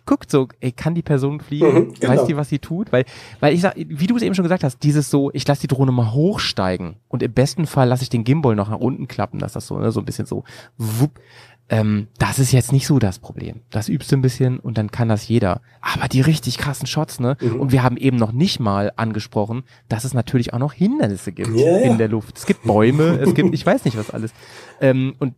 guckt 0.05 0.29
so, 0.31 0.47
ey, 0.59 0.71
kann 0.71 0.95
die 0.95 1.01
Person 1.01 1.39
fliegen? 1.39 1.73
Mhm, 1.73 1.93
genau. 1.99 2.13
Weiß 2.13 2.25
die, 2.25 2.37
was 2.37 2.49
sie 2.49 2.59
tut? 2.59 2.91
Weil, 2.91 3.05
weil 3.39 3.53
ich 3.53 3.61
sag, 3.61 3.73
wie 3.75 4.07
du 4.07 4.15
es 4.15 4.21
eben 4.21 4.35
schon 4.35 4.43
gesagt 4.43 4.63
hast, 4.63 4.83
dieses 4.83 5.09
so, 5.09 5.31
ich 5.33 5.47
lasse 5.47 5.61
die 5.61 5.67
Drohne 5.67 5.91
mal 5.91 6.11
hochsteigen 6.13 6.95
und 7.07 7.23
im 7.23 7.33
besten 7.33 7.65
Fall 7.65 7.87
lasse 7.87 8.03
ich 8.03 8.09
den 8.09 8.23
Gimbal 8.23 8.55
noch 8.55 8.69
nach 8.69 8.79
unten 8.79 9.07
klappen, 9.07 9.39
dass 9.39 9.53
das 9.53 9.67
so, 9.67 9.77
ne, 9.79 9.91
so 9.91 9.99
ein 9.99 10.05
bisschen 10.05 10.25
so, 10.25 10.43
wupp. 10.77 11.19
Ähm, 11.67 12.09
das 12.19 12.37
ist 12.37 12.51
jetzt 12.51 12.71
nicht 12.71 12.85
so 12.85 12.99
das 12.99 13.17
Problem. 13.17 13.61
Das 13.71 13.89
übst 13.89 14.11
du 14.11 14.17
ein 14.17 14.21
bisschen 14.21 14.59
und 14.59 14.77
dann 14.77 14.91
kann 14.91 15.09
das 15.09 15.27
jeder. 15.27 15.61
Aber 15.81 16.07
die 16.07 16.21
richtig 16.21 16.59
krassen 16.59 16.85
Shots, 16.85 17.19
ne? 17.19 17.37
Mhm. 17.41 17.59
Und 17.59 17.71
wir 17.71 17.81
haben 17.81 17.97
eben 17.97 18.17
noch 18.17 18.31
nicht 18.31 18.59
mal 18.59 18.91
angesprochen, 18.97 19.63
dass 19.89 20.03
es 20.03 20.13
natürlich 20.13 20.53
auch 20.53 20.59
noch 20.59 20.73
Hindernisse 20.73 21.31
gibt 21.31 21.49
Ja, 21.57 21.79
ja. 21.79 21.89
in 21.89 21.97
der 21.97 22.07
Luft. 22.07 22.37
Es 22.37 22.45
gibt 22.45 22.63
Bäume, 22.65 23.19
es 23.19 23.33
gibt, 23.33 23.51
ich 23.55 23.65
weiß 23.65 23.83
nicht 23.85 23.97
was 23.97 24.11
alles. 24.11 24.31
Ähm, 24.79 25.15
und 25.17 25.33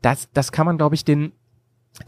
das, 0.00 0.28
das 0.32 0.50
kann 0.50 0.64
man, 0.64 0.78
glaube 0.78 0.94
ich, 0.94 1.04
den 1.04 1.32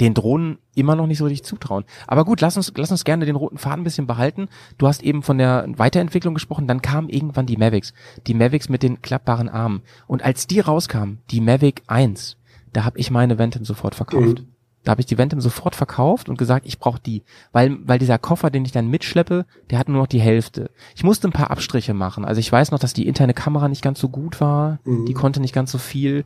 den 0.01 0.15
Drohnen 0.15 0.59
immer 0.75 0.95
noch 0.95 1.07
nicht 1.07 1.19
so 1.19 1.25
richtig 1.25 1.45
zutrauen. 1.45 1.85
Aber 2.07 2.25
gut, 2.25 2.41
lass 2.41 2.57
uns, 2.57 2.73
lass 2.77 2.91
uns 2.91 3.05
gerne 3.05 3.27
den 3.27 3.37
roten 3.37 3.59
Faden 3.59 3.81
ein 3.81 3.85
bisschen 3.85 4.07
behalten. 4.07 4.49
Du 4.77 4.87
hast 4.87 5.03
eben 5.03 5.23
von 5.23 5.39
der 5.39 5.67
Weiterentwicklung 5.77 6.35
gesprochen, 6.35 6.67
dann 6.67 6.83
kamen 6.83 7.09
irgendwann 7.09 7.47
die 7.47 7.57
Mavics. 7.57 7.95
Die 8.27 8.35
Mavics 8.35 8.69
mit 8.69 8.83
den 8.83 9.03
klappbaren 9.03 9.49
Armen. 9.49 9.83
Und 10.07 10.23
als 10.23 10.47
die 10.47 10.61
rauskamen, 10.61 11.19
die 11.31 11.41
Mavic 11.41 11.83
1, 11.87 12.37
da 12.73 12.85
habe 12.85 12.99
ich 12.99 13.11
meine 13.11 13.39
Ventum 13.39 13.65
sofort 13.65 13.95
verkauft. 13.95 14.41
Mhm. 14.41 14.49
Da 14.85 14.93
habe 14.93 15.03
ich 15.03 15.07
die 15.07 15.19
Ventum 15.19 15.41
sofort 15.41 15.75
verkauft 15.75 16.29
und 16.31 16.39
gesagt, 16.39 16.65
ich 16.65 16.79
brauche 16.79 17.01
die. 17.01 17.23
Weil, 17.53 17.77
weil 17.87 17.99
dieser 17.99 18.17
Koffer, 18.17 18.49
den 18.49 18.65
ich 18.65 18.73
dann 18.73 18.89
mitschleppe, 18.89 19.45
der 19.71 19.79
hat 19.79 19.89
nur 19.89 19.99
noch 19.99 20.07
die 20.07 20.21
Hälfte. 20.21 20.71
Ich 20.95 21.05
musste 21.05 21.29
ein 21.29 21.33
paar 21.33 21.51
Abstriche 21.51 21.93
machen. 21.93 22.25
Also 22.25 22.39
ich 22.39 22.51
weiß 22.51 22.71
noch, 22.71 22.79
dass 22.79 22.95
die 22.95 23.07
interne 23.07 23.35
Kamera 23.35 23.69
nicht 23.69 23.83
ganz 23.83 24.01
so 24.01 24.09
gut 24.09 24.41
war. 24.41 24.79
Mhm. 24.85 25.05
Die 25.05 25.15
konnte 25.15 25.41
nicht 25.41 25.55
ganz 25.55 25.73
so 25.73 25.79
viel. 25.79 26.25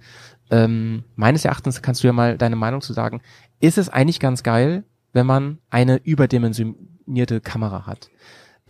Ähm, 0.53 1.03
meines 1.17 1.45
Erachtens 1.45 1.83
kannst 1.83 2.03
du 2.03 2.07
ja 2.07 2.13
mal 2.13 2.39
deine 2.39 2.57
Meinung 2.57 2.81
zu 2.81 2.93
sagen. 2.93 3.21
Ist 3.59 3.79
es 3.79 3.89
eigentlich 3.89 4.21
ganz 4.21 4.45
geil, 4.45 4.85
wenn 5.13 5.27
man 5.27 5.59
eine 5.71 5.97
überdimensionierte 5.97 7.41
Kamera 7.41 7.87
hat? 7.87 8.11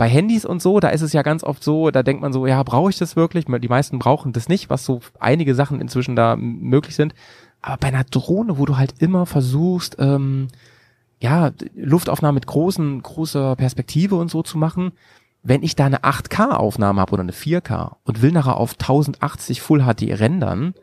bei 0.02 0.08
Handys 0.08 0.44
und 0.44 0.62
so, 0.62 0.80
da 0.80 0.88
ist 0.88 1.02
es 1.02 1.12
ja 1.12 1.22
ganz 1.22 1.44
oft 1.44 1.62
so, 1.62 1.90
da 1.90 2.02
denkt 2.02 2.22
man 2.22 2.32
so, 2.32 2.46
ja, 2.46 2.62
brauche 2.62 2.90
ich 2.90 2.98
das 2.98 3.14
wirklich? 3.14 3.44
Die 3.44 3.68
meisten 3.68 3.98
brauchen 3.98 4.32
das 4.32 4.48
nicht, 4.48 4.70
was 4.70 4.84
so 4.84 5.00
einige 5.20 5.54
Sachen 5.54 5.80
inzwischen 5.80 6.16
da 6.16 6.34
möglich 6.36 6.96
sind. 6.96 7.14
Aber 7.60 7.76
bei 7.76 7.88
einer 7.88 8.04
Drohne, 8.04 8.58
wo 8.58 8.64
du 8.64 8.76
halt 8.76 8.94
immer 8.98 9.26
versuchst, 9.26 9.96
ähm, 9.98 10.48
ja, 11.20 11.52
Luftaufnahmen 11.76 12.34
mit 12.34 12.46
großen, 12.46 13.00
großer 13.02 13.54
Perspektive 13.54 14.16
und 14.16 14.30
so 14.30 14.42
zu 14.42 14.58
machen, 14.58 14.92
wenn 15.44 15.62
ich 15.62 15.76
da 15.76 15.86
eine 15.86 16.02
8K-Aufnahme 16.02 17.00
habe 17.00 17.12
oder 17.12 17.22
eine 17.22 17.32
4K 17.32 17.96
und 18.02 18.22
will 18.22 18.32
nachher 18.32 18.56
auf 18.56 18.72
1080 18.72 19.60
Full 19.60 19.84
HD 19.84 20.18
rendern, 20.18 20.74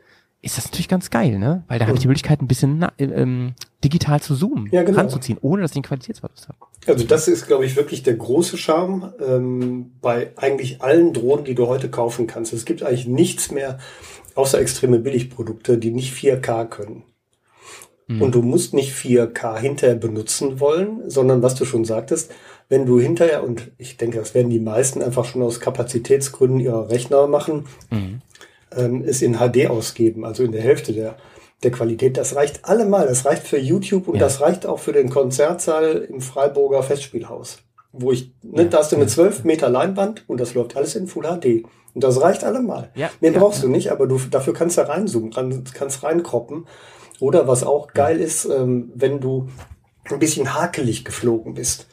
ist 0.42 0.58
das 0.58 0.66
natürlich 0.66 0.88
ganz 0.88 1.10
geil, 1.10 1.38
ne? 1.38 1.64
Weil 1.68 1.80
da 1.80 1.86
habe 1.86 1.96
ich 1.96 2.02
die 2.02 2.08
Möglichkeit, 2.08 2.42
ein 2.42 2.48
bisschen 2.48 2.80
na, 2.80 2.92
ähm, 2.98 3.54
digital 3.84 4.22
zu 4.22 4.36
zoomen, 4.36 4.70
Ja, 4.72 4.84
genau. 4.84 4.98
ranzuziehen, 4.98 5.38
ohne 5.42 5.62
dass 5.62 5.72
ich 5.72 5.78
einen 5.78 5.84
Qualitätsverlust 5.84 6.48
habe. 6.48 6.58
Also 6.88 7.06
das 7.06 7.28
ist, 7.28 7.48
glaube 7.48 7.66
ich, 7.66 7.76
wirklich 7.76 8.04
der 8.04 8.16
große 8.16 8.58
Charme 8.58 9.14
ähm, 9.20 9.92
bei 10.02 10.32
eigentlich 10.38 10.82
allen 10.82 11.14
Drohnen, 11.14 11.44
die 11.44 11.56
du 11.56 11.68
heute 11.68 11.90
kaufen 11.90 12.26
kannst. 12.26 12.54
Es 12.54 12.66
gibt 12.66 12.84
eigentlich 12.84 13.08
nichts 13.08 13.52
mehr 13.52 13.80
außer 14.36 14.60
extreme 14.60 15.00
Billigprodukte, 15.00 15.78
die 15.78 15.92
nicht 15.92 16.14
4K 16.14 16.66
können. 16.66 17.04
Und 18.08 18.34
du 18.34 18.42
musst 18.42 18.74
nicht 18.74 18.92
4K 18.96 19.60
hinterher 19.60 19.96
benutzen 19.96 20.60
wollen, 20.60 21.08
sondern 21.08 21.44
was 21.44 21.54
du 21.54 21.64
schon 21.64 21.86
sagtest, 21.86 22.32
wenn 22.68 22.88
du 22.88 23.00
hinterher, 23.00 23.44
und 23.44 23.70
ich 23.78 23.98
denke, 23.98 24.18
das 24.18 24.34
werden 24.34 24.50
die 24.50 24.60
meisten 24.60 25.04
einfach 25.04 25.26
schon 25.26 25.44
aus 25.44 25.60
Kapazitätsgründen 25.60 26.60
ihrer 26.60 26.90
Rechner 26.90 27.28
machen, 27.28 27.66
ähm, 28.76 29.04
es 29.06 29.22
in 29.22 29.36
HD 29.38 29.70
ausgeben, 29.70 30.26
also 30.26 30.44
in 30.44 30.52
der 30.52 30.62
Hälfte 30.62 30.94
der, 30.94 31.16
der 31.64 31.72
Qualität. 31.72 32.18
Das 32.18 32.36
reicht 32.36 32.66
allemal. 32.66 33.08
Das 33.08 33.26
reicht 33.26 33.48
für 33.48 33.58
YouTube 33.60 34.08
und 34.08 34.16
Ja. 34.16 34.22
das 34.22 34.42
reicht 34.42 34.66
auch 34.66 34.80
für 34.80 34.94
den 34.94 35.10
Konzertsaal 35.10 36.08
im 36.10 36.22
Freiburger 36.22 36.84
Festspielhaus. 36.84 37.60
Wo 37.92 38.12
ich, 38.12 38.32
ne, 38.44 38.66
da 38.68 38.80
hast 38.80 38.92
du 38.92 38.98
eine 38.98 39.08
12 39.08 39.44
Meter 39.46 39.68
Leinwand 39.70 40.24
und 40.28 40.40
das 40.40 40.54
läuft 40.54 40.78
alles 40.78 40.96
in 40.96 41.08
Full 41.08 41.24
HD. 41.24 41.64
Und 41.96 42.04
das 42.04 42.22
reicht 42.22 42.44
allemal. 42.44 42.92
Ja, 42.96 43.10
Mehr 43.20 43.32
ja, 43.32 43.40
brauchst 43.40 43.60
ja. 43.60 43.66
du 43.66 43.72
nicht, 43.72 43.92
aber 43.92 44.06
du, 44.08 44.20
dafür 44.30 44.54
kannst 44.54 44.78
du 44.78 44.88
reinzoomen, 44.88 45.34
ran, 45.34 45.64
kannst 45.74 46.04
reinkroppen. 46.04 46.68
Oder 47.20 47.48
was 47.48 47.64
auch 47.64 47.88
geil 47.94 48.20
ist, 48.20 48.46
ähm, 48.46 48.92
wenn 48.96 49.20
du 49.20 49.50
ein 50.06 50.20
bisschen 50.20 50.54
hakelig 50.54 51.04
geflogen 51.04 51.56
bist. 51.56 51.88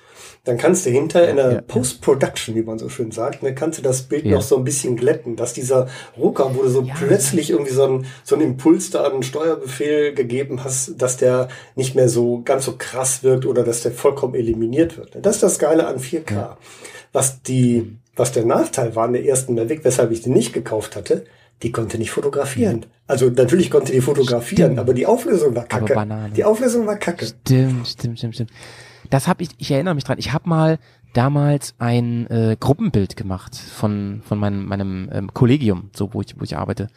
Dann 0.47 0.57
kannst 0.59 0.87
du 0.87 0.91
hinter 0.91 1.29
in 1.29 1.37
der 1.37 1.47
ja, 1.47 1.53
ja. 1.55 1.61
Post-Production, 1.61 2.55
wie 2.55 2.63
man 2.63 2.79
so 2.79 2.89
schön 2.89 3.11
sagt, 3.11 3.43
ne, 3.43 3.55
kannst 3.55 3.79
du 3.79 3.83
das 3.83 4.03
Bild 4.03 4.25
Ja. 4.25 4.37
noch 4.37 4.43
so 4.43 4.57
ein 4.57 4.65
bisschen 4.65 4.97
glätten, 4.97 5.35
dass 5.37 5.53
dieser 5.53 5.89
Rucker, 6.17 6.53
wo 6.55 6.63
du 6.63 6.69
so 6.69 6.83
Ja. 6.83 6.95
plötzlich 6.97 7.51
irgendwie 7.51 7.73
so 7.73 7.83
einen, 7.85 8.07
so 8.23 8.37
einen 8.37 8.45
Impuls 8.45 8.91
da 8.91 9.03
an 9.03 9.13
einen 9.15 9.23
Steuerbefehl 9.25 10.15
gegeben 10.15 10.63
hast, 10.65 10.95
dass 10.97 11.17
der 11.17 11.49
nicht 11.75 11.95
mehr 11.97 12.09
so 12.09 12.43
ganz 12.45 12.65
so 12.65 12.77
krass 12.79 13.23
wirkt 13.25 13.45
oder 13.45 13.65
dass 13.65 13.83
der 13.83 13.91
vollkommen 13.93 14.35
eliminiert 14.37 14.97
wird. 14.97 15.19
Das 15.21 15.35
ist 15.37 15.43
das 15.43 15.59
Geile 15.59 15.87
an 15.87 15.99
4K. 15.99 16.57
Was 17.13 17.43
die, 17.43 17.97
was 18.15 18.31
der 18.33 18.45
Nachteil 18.47 18.95
war 18.95 19.07
in 19.09 19.15
der 19.15 19.25
ersten 19.25 19.55
Mavic, 19.55 19.85
weshalb 19.85 20.13
ich 20.13 20.23
die 20.23 20.31
nicht 20.31 20.53
gekauft 20.53 20.95
hatte, 20.97 21.25
die 21.63 21.73
konnte 21.73 21.99
nicht 21.99 22.11
fotografieren. 22.13 22.87
Also 23.09 23.31
natürlich 23.31 23.71
konnte 23.71 23.91
die 23.93 24.01
fotografieren, 24.01 24.67
Stimmt. 24.73 24.79
aber 24.79 24.95
die 24.95 25.07
Auflösung 25.07 25.57
war 25.57 25.65
kacke. 25.65 26.07
Die 26.37 26.45
Auflösung 26.45 26.87
war 26.87 26.97
kacke. 26.97 27.27
Stimmt, 27.27 27.89
stimmt, 27.89 28.19
stimmt, 28.19 28.35
stimmt. 28.35 28.51
Das 29.11 29.29
habe 29.29 29.43
ich, 29.43 29.51
ich 29.59 29.71
erinnere 29.71 29.95
mich 29.95 30.05
dran. 30.05 30.19
Ich 30.19 30.33
habe 30.33 30.49
mal 30.49 30.79
damals 31.15 31.75
ein 31.79 32.27
äh, 32.29 32.57
Gruppenbild 32.59 33.17
gemacht 33.17 33.57
von 33.57 34.23
von 34.25 34.39
meinem 34.39 34.67
meinem 34.67 35.09
ähm, 35.13 35.33
Kollegium, 35.35 35.91
so 35.95 36.13
wo 36.15 36.21
ich 36.21 36.39
wo 36.39 36.45
ich 36.45 36.57
arbeite. 36.57 36.89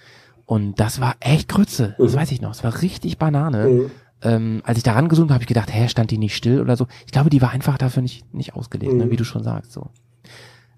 Und 0.45 0.79
das 0.79 0.99
war 0.99 1.15
echt 1.19 1.47
Grütze. 1.47 1.95
Das 1.97 2.15
weiß 2.15 2.31
ich 2.31 2.41
noch. 2.41 2.51
Es 2.51 2.63
war 2.63 2.81
richtig 2.81 3.17
Banane. 3.17 3.67
Mhm. 3.67 3.91
Ähm, 4.21 4.61
als 4.65 4.77
ich 4.77 4.83
da 4.83 4.93
rangezoomt 4.93 5.29
habe, 5.29 5.35
habe 5.35 5.43
ich 5.43 5.47
gedacht, 5.47 5.73
hä, 5.73 5.87
stand 5.87 6.11
die 6.11 6.17
nicht 6.17 6.35
still 6.35 6.59
oder 6.59 6.75
so. 6.75 6.87
Ich 7.05 7.11
glaube, 7.11 7.29
die 7.29 7.41
war 7.41 7.51
einfach 7.51 7.77
dafür 7.77 8.01
nicht 8.01 8.33
nicht 8.33 8.53
ausgelegt, 8.55 8.93
ne, 8.93 9.05
Mhm. 9.05 9.11
wie 9.11 9.15
du 9.15 9.23
schon 9.23 9.43
sagst. 9.43 9.71
So. 9.71 9.87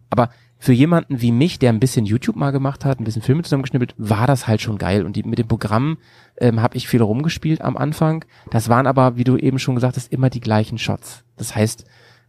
Aber 0.10 0.30
für 0.64 0.74
jemanden 0.74 1.22
wie 1.22 1.32
mich, 1.32 1.57
der 1.57 1.72
ein 1.72 1.80
bisschen 1.80 2.05
YouTube 2.05 2.36
mal 2.36 2.51
gemacht 2.51 2.86
hat, 2.86 2.99
ein 2.99 3.03
bisschen 3.03 3.24
Filme 3.24 3.41
zusammengeschnippelt, 3.41 3.95
war 3.97 4.28
das 4.28 4.47
halt 4.47 4.62
schon 4.62 4.78
geil. 4.78 5.03
Und 5.07 5.16
die, 5.16 5.24
mit 5.24 5.39
dem 5.39 5.47
Programm 5.47 5.97
ähm, 6.38 6.62
habe 6.62 6.78
ich 6.78 6.88
viel 6.88 7.01
rumgespielt 7.01 7.62
am 7.62 7.76
Anfang. 7.78 8.24
Das 8.51 8.70
waren 8.70 8.86
aber, 8.86 9.18
wie 9.18 9.24
du 9.24 9.38
eben 9.38 9.57
schon 9.57 9.74
gesagt 9.74 9.97
hast, 9.97 10.14
immer 10.14 10.30
die 10.30 10.39
gleichen 10.39 10.78
Shots. 10.78 11.24
Das 11.36 11.55
heißt, 11.55 11.86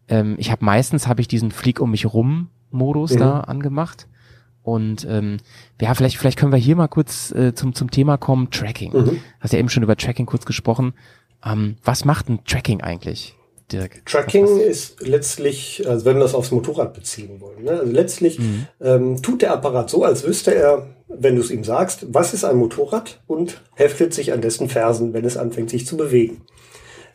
ähm, 0.09 0.37
ich 0.39 0.51
habe 0.51 0.65
meistens 0.65 1.07
habe 1.07 1.21
ich 1.21 1.29
diesen 1.29 1.51
Flieg 1.51 1.79
um 1.79 1.91
mich 1.91 2.07
rum 2.07 2.49
Modus 2.71 3.13
Mhm. 3.13 3.19
da 3.19 3.41
angemacht. 3.41 4.09
Und 4.63 5.07
ähm, 5.11 5.37
ja, 5.79 5.93
vielleicht, 5.93 6.17
vielleicht 6.17 6.39
können 6.39 6.53
wir 6.53 6.59
hier 6.59 6.75
mal 6.77 6.89
kurz 6.89 7.33
äh, 7.33 7.53
zum, 7.55 7.75
zum 7.75 7.91
Thema 7.91 8.17
kommen, 8.17 8.49
Tracking. 8.51 8.95
Mhm. 8.95 9.19
Hast 9.41 9.53
ja 9.53 9.59
eben 9.59 9.69
schon 9.69 9.83
über 9.83 9.97
Tracking 9.97 10.25
kurz 10.25 10.47
gesprochen. 10.47 10.95
Ähm, 11.45 11.77
was 11.85 12.07
macht 12.07 12.31
ein 12.31 12.43
Tracking 12.47 12.81
eigentlich, 12.81 13.37
Dirk? 13.73 14.05
Tracking 14.07 14.59
ist 14.59 15.01
letztlich, 15.07 15.83
also 15.89 16.05
wenn 16.05 16.17
wir 16.17 16.23
das 16.23 16.35
aufs 16.35 16.51
Motorrad 16.51 16.95
beziehen 16.95 17.41
wollen, 17.41 17.65
ne? 17.65 17.71
also 17.81 17.91
letztlich 17.93 18.39
Mhm. 18.39 18.67
ähm, 18.81 19.23
tut 19.23 19.43
der 19.43 19.53
Apparat 19.53 19.91
so, 19.91 20.05
als 20.05 20.25
wüsste 20.25 20.55
er, 20.55 20.87
wenn 21.09 21.37
du 21.37 21.43
es 21.43 21.51
ihm 21.51 21.65
sagst, 21.65 22.07
was 22.15 22.35
ist 22.35 22.45
ein 22.45 22.57
Motorrad 22.57 23.21
und 23.27 23.61
heftet 23.75 24.15
sich 24.15 24.33
an 24.33 24.41
dessen 24.41 24.69
Fersen, 24.69 25.13
wenn 25.13 25.25
es 25.25 25.37
anfängt, 25.37 25.71
sich 25.71 25.87
zu 25.87 25.97
bewegen. 25.97 26.43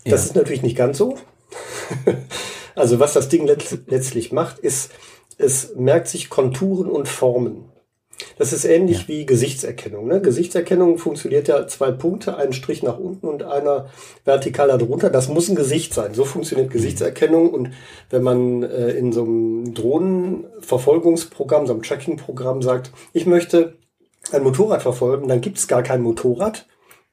Das 0.05 0.22
Ja. 0.24 0.28
ist 0.28 0.36
natürlich 0.36 0.62
nicht 0.64 0.78
ganz 0.78 0.97
so. 0.97 1.16
also 2.76 2.99
was 2.99 3.14
das 3.14 3.30
Ding 3.30 3.45
letzt, 3.47 3.78
letztlich 3.88 4.32
macht, 4.32 4.60
ist, 4.60 4.91
es 5.38 5.76
merkt 5.76 6.08
sich 6.08 6.30
Konturen 6.30 6.89
und 6.89 7.08
Formen. 7.08 7.66
Das 8.38 8.53
ist 8.53 8.65
ähnlich 8.65 9.07
wie 9.07 9.26
Gesichtserkennung. 9.26 10.07
Ne? 10.07 10.22
Gesichtserkennung 10.22 10.97
funktioniert 10.97 11.47
ja 11.47 11.68
zwei 11.68 11.91
Punkte, 11.91 12.38
ein 12.38 12.53
Strich 12.53 12.84
nach 12.84 12.97
unten 12.97 13.28
und 13.28 13.43
einer 13.43 13.89
vertikal 14.26 14.68
darunter. 14.68 15.09
Das 15.09 15.28
muss 15.28 15.49
ein 15.49 15.55
Gesicht 15.55 15.93
sein. 15.93 16.13
So 16.13 16.26
funktioniert 16.26 16.72
Gesichtserkennung. 16.72 17.49
Und 17.49 17.72
wenn 18.09 18.24
man 18.24 18.63
äh, 18.63 18.89
in 18.91 19.11
so 19.13 19.24
einem 19.24 19.74
Drohnenverfolgungsprogramm, 19.74 21.68
so 21.68 21.74
einem 21.74 21.84
Tracking-Programm 21.84 22.61
sagt, 22.61 22.91
ich 23.13 23.26
möchte 23.26 23.76
ein 24.32 24.43
Motorrad 24.43 24.82
verfolgen, 24.82 25.28
dann 25.28 25.41
gibt 25.41 25.57
es 25.57 25.68
gar 25.68 25.84
kein 25.84 26.01
Motorrad, 26.01 26.65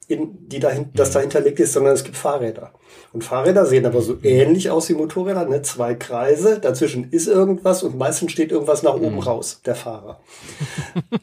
in, 0.09 0.49
die 0.49 0.61
dahin, 0.61 0.91
das 0.95 1.13
dahinter 1.13 1.41
liegt 1.41 1.61
ist, 1.61 1.73
sondern 1.73 1.95
es 1.95 2.05
gibt 2.05 2.17
Fahrräder. 2.17 2.73
Und 3.13 3.25
Fahrräder 3.25 3.65
sehen 3.67 3.87
aber 3.87 4.03
so 4.03 4.19
ähnlich 4.23 4.71
aus 4.71 4.89
wie 4.89 4.95
Motorräder, 4.95 5.47
ne? 5.47 5.63
zwei 5.63 5.95
Kreise, 5.95 6.59
dazwischen 6.59 7.11
ist 7.11 7.27
irgendwas 7.29 7.83
und 7.83 7.97
meistens 7.97 8.33
steht 8.33 8.53
irgendwas 8.53 8.83
nach 8.83 8.95
oben 8.95 9.19
raus, 9.19 9.61
der 9.65 9.75
Fahrer. 9.75 10.21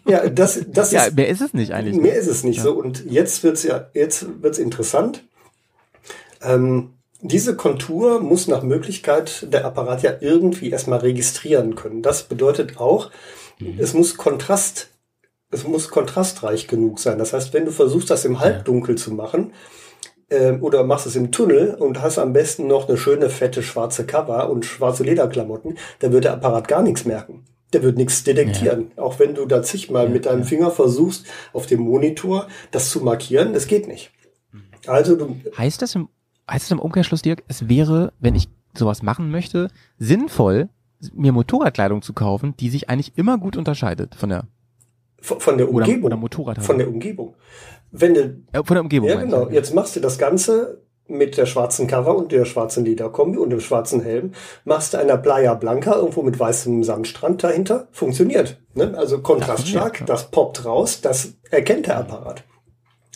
ja, 0.08 0.28
das, 0.30 0.62
das 0.68 0.92
Ja, 0.92 1.04
ist, 1.06 1.16
mehr 1.16 1.28
ist 1.28 1.42
es 1.42 1.54
nicht 1.54 1.74
eigentlich. 1.74 1.96
ne? 1.96 2.02
mehr 2.02 2.16
ist 2.16 2.28
es 2.28 2.44
nicht 2.44 2.62
so. 2.62 2.74
Und 2.74 3.06
jetzt 3.10 3.44
wird's 3.44 3.64
ja, 3.64 3.88
jetzt 3.94 4.42
wird's 4.42 4.58
interessant. 4.58 5.24
Ähm, 6.42 6.94
diese 7.22 7.56
Kontur 7.56 8.20
muss 8.20 8.48
nach 8.48 8.64
Möglichkeit 8.64 9.48
der 9.54 9.66
Apparat 9.66 10.02
ja 10.02 10.14
irgendwie 10.22 10.72
erstmal 10.72 11.00
registrieren 11.00 11.76
können. 11.76 12.02
Das 12.02 12.24
bedeutet 12.24 12.80
auch, 12.80 13.12
es 13.78 13.94
muss 13.94 14.18
Kontrast, 14.18 14.90
es 15.52 15.68
muss 15.68 15.90
kontrastreich 15.90 16.68
genug 16.68 17.00
sein. 17.00 17.18
Das 17.18 17.34
heißt, 17.34 17.54
wenn 17.54 17.66
du 17.66 17.72
versuchst, 17.72 18.10
das 18.10 18.26
im 18.26 18.40
Halbdunkel 18.40 18.98
zu 18.98 19.14
machen, 19.14 19.52
ähm, 20.32 20.64
oder 20.64 20.84
machst 20.84 21.06
es 21.06 21.16
im 21.18 21.32
Tunnel 21.32 21.76
und 21.76 22.02
hast 22.02 22.18
am 22.18 22.34
besten 22.34 22.68
noch 22.68 22.88
eine 22.88 22.98
schöne 22.98 23.30
fette 23.30 23.62
schwarze 23.62 24.06
Cover 24.06 24.50
und 24.50 24.66
schwarze 24.66 25.04
Lederklamotten, 25.04 25.78
dann 26.00 26.14
wird 26.14 26.24
der 26.24 26.34
Apparat 26.34 26.68
gar 26.70 26.82
nichts 26.82 27.06
merken. 27.06 27.44
Der 27.74 27.84
wird 27.84 27.98
nichts 27.98 28.24
detektieren. 28.24 28.92
Auch 28.96 29.20
wenn 29.20 29.36
du 29.36 29.46
da 29.46 29.62
zigmal 29.62 30.10
mit 30.10 30.26
deinem 30.26 30.44
Finger 30.44 30.72
versuchst, 30.72 31.26
auf 31.54 31.68
dem 31.68 31.82
Monitor 31.82 32.48
das 32.72 32.90
zu 32.90 33.02
markieren, 33.02 33.54
das 33.54 33.68
geht 33.68 33.88
nicht. 33.88 34.12
Also 34.88 35.16
du, 35.16 35.36
Heißt 35.58 35.82
das 35.82 35.96
im, 35.96 36.10
heißt 36.50 36.66
das 36.66 36.72
im 36.72 36.80
Umkehrschluss, 36.80 37.22
Dirk, 37.22 37.44
es 37.48 37.70
wäre, 37.70 38.14
wenn 38.20 38.36
ich 38.36 38.50
sowas 38.74 39.04
machen 39.04 39.32
möchte, 39.32 39.70
sinnvoll, 40.00 40.70
mir 41.14 41.32
Motorradkleidung 41.32 42.02
zu 42.02 42.14
kaufen, 42.14 42.56
die 42.58 42.70
sich 42.70 42.90
eigentlich 42.90 43.18
immer 43.18 43.38
gut 43.38 43.58
unterscheidet 43.58 44.16
von 44.16 44.30
der, 44.30 44.48
von 45.22 45.40
von 45.40 45.58
der 45.58 45.70
oder, 45.70 45.86
Umgebung. 45.86 46.06
oder 46.06 46.18
Motorrad. 46.18 46.62
von 46.62 46.78
der 46.78 46.88
Umgebung. 46.90 47.36
Wenn 47.92 48.14
du, 48.14 48.22
äh, 48.52 48.64
von 48.64 48.76
der 48.76 48.82
Umgebung. 48.82 49.08
ja 49.10 49.16
meine 49.16 49.28
ich, 49.28 49.34
genau, 49.34 49.50
jetzt 49.50 49.74
machst 49.74 49.96
du 49.96 50.00
das 50.00 50.18
Ganze 50.18 50.82
mit 51.08 51.36
der 51.38 51.46
schwarzen 51.46 51.88
Cover 51.88 52.16
und 52.16 52.32
der 52.32 52.46
schwarzen 52.46 52.86
Lederkombi 52.86 53.38
und 53.38 53.50
dem 53.50 53.60
schwarzen 53.60 54.02
Helm, 54.02 54.32
machst 54.64 54.94
du 54.94 54.98
einer 54.98 55.18
Playa 55.18 55.54
Blanca 55.56 55.96
irgendwo 55.96 56.22
mit 56.22 56.40
weißem 56.40 56.84
Sandstrand 56.84 57.44
dahinter, 57.44 57.88
funktioniert. 57.92 58.62
Ne? 58.76 58.94
Also 58.98 59.20
kontraststark, 59.20 59.98
funktioniert, 59.98 60.10
das 60.10 60.32
poppt 60.32 60.64
raus, 60.66 61.02
das 61.02 61.34
erkennt 61.50 61.88
der 61.88 61.98
Apparat. 61.98 62.44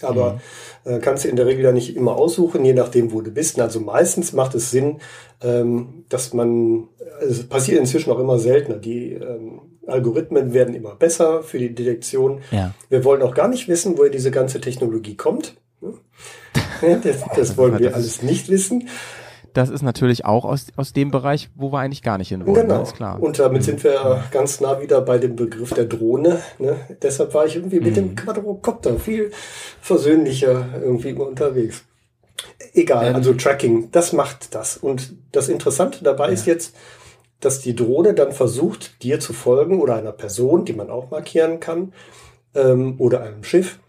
Aber 0.02 0.42
Mhm. 0.84 0.92
äh, 0.92 1.00
kannst 1.00 1.24
du 1.24 1.30
in 1.30 1.38
der 1.38 1.46
Regel 1.46 1.64
ja 1.64 1.72
nicht 1.72 1.96
immer 1.96 2.18
aussuchen, 2.18 2.66
je 2.66 2.74
nachdem, 2.74 3.14
wo 3.14 3.22
du 3.22 3.32
bist. 3.32 3.58
Also 3.62 3.80
meistens 3.80 4.34
macht 4.34 4.54
es 4.56 4.72
Sinn, 4.72 5.00
ähm, 5.42 6.04
dass 6.10 6.34
man, 6.34 6.90
also 7.22 7.32
es 7.32 7.48
passiert 7.48 7.80
inzwischen 7.80 8.12
auch 8.12 8.20
immer 8.20 8.38
seltener. 8.40 8.78
Die 8.78 9.14
ähm, 9.14 9.62
Algorithmen 9.88 10.54
werden 10.54 10.74
immer 10.76 10.96
besser 10.96 11.44
für 11.44 11.60
die 11.60 11.74
Detektion. 11.74 12.42
Ja. 12.52 12.74
Wir 12.90 13.04
wollen 13.04 13.22
auch 13.22 13.34
gar 13.34 13.48
nicht 13.48 13.68
wissen, 13.68 13.98
woher 13.98 14.10
diese 14.12 14.32
ganze 14.32 14.60
Technologie 14.62 15.16
kommt. 15.16 15.56
Ja, 16.82 16.96
das, 16.98 17.24
das 17.36 17.58
wollen 17.58 17.78
wir 17.80 17.88
Das 17.88 17.94
alles 17.96 18.22
nicht 18.22 18.50
wissen. 18.50 18.90
Das 19.54 19.70
ist 19.70 19.84
natürlich 19.84 20.26
auch 20.26 20.44
aus, 20.44 20.66
aus 20.76 20.92
dem 20.92 21.12
Bereich, 21.12 21.50
wo 21.56 21.72
wir 21.72 21.80
eigentlich 21.80 22.02
gar 22.04 22.18
nicht 22.18 22.28
hin 22.28 22.46
wollen. 22.46 22.56
Genau. 22.64 22.78
Ne? 22.78 22.84
Ist 22.84 22.96
klar. 22.96 23.22
Und 23.24 23.40
damit 23.40 23.64
sind 23.64 23.82
wir 23.86 24.24
ganz 24.32 24.60
nah 24.60 24.82
wieder 24.82 25.00
bei 25.00 25.18
dem 25.18 25.38
Begriff 25.38 25.72
der 25.74 25.86
Drohne. 25.86 26.42
Ne? 26.60 26.76
Deshalb 27.02 27.34
war 27.34 27.46
ich 27.46 27.56
irgendwie 27.56 27.80
mit 27.80 27.92
Mhm. 27.92 27.96
dem 27.96 28.16
Quadrocopter 28.18 29.00
viel 29.00 29.32
versöhnlicher 29.80 30.66
irgendwie 30.82 31.14
unterwegs. 31.14 31.84
Egal, 32.74 33.08
Ähm. 33.08 33.16
also 33.16 33.34
Tracking, 33.34 33.90
das 33.92 34.12
macht 34.12 34.54
das. 34.54 34.76
Und 34.76 35.14
das 35.32 35.48
Interessante 35.48 36.04
dabei 36.04 36.32
ist 36.34 36.46
jetzt, 36.48 36.76
dass 37.46 37.62
die 37.62 37.76
Drohne 37.76 38.14
dann 38.14 38.32
versucht, 38.32 39.04
dir 39.04 39.20
zu 39.20 39.32
folgen 39.34 39.80
oder 39.82 39.96
einer 39.96 40.12
Person, 40.12 40.66
die 40.66 40.74
man 40.74 40.90
auch 40.90 41.12
markieren 41.12 41.60
kann, 41.60 41.94
ähm, 42.56 42.96
oder 42.98 43.22
einem 43.22 43.44
Schiff. 43.44 43.80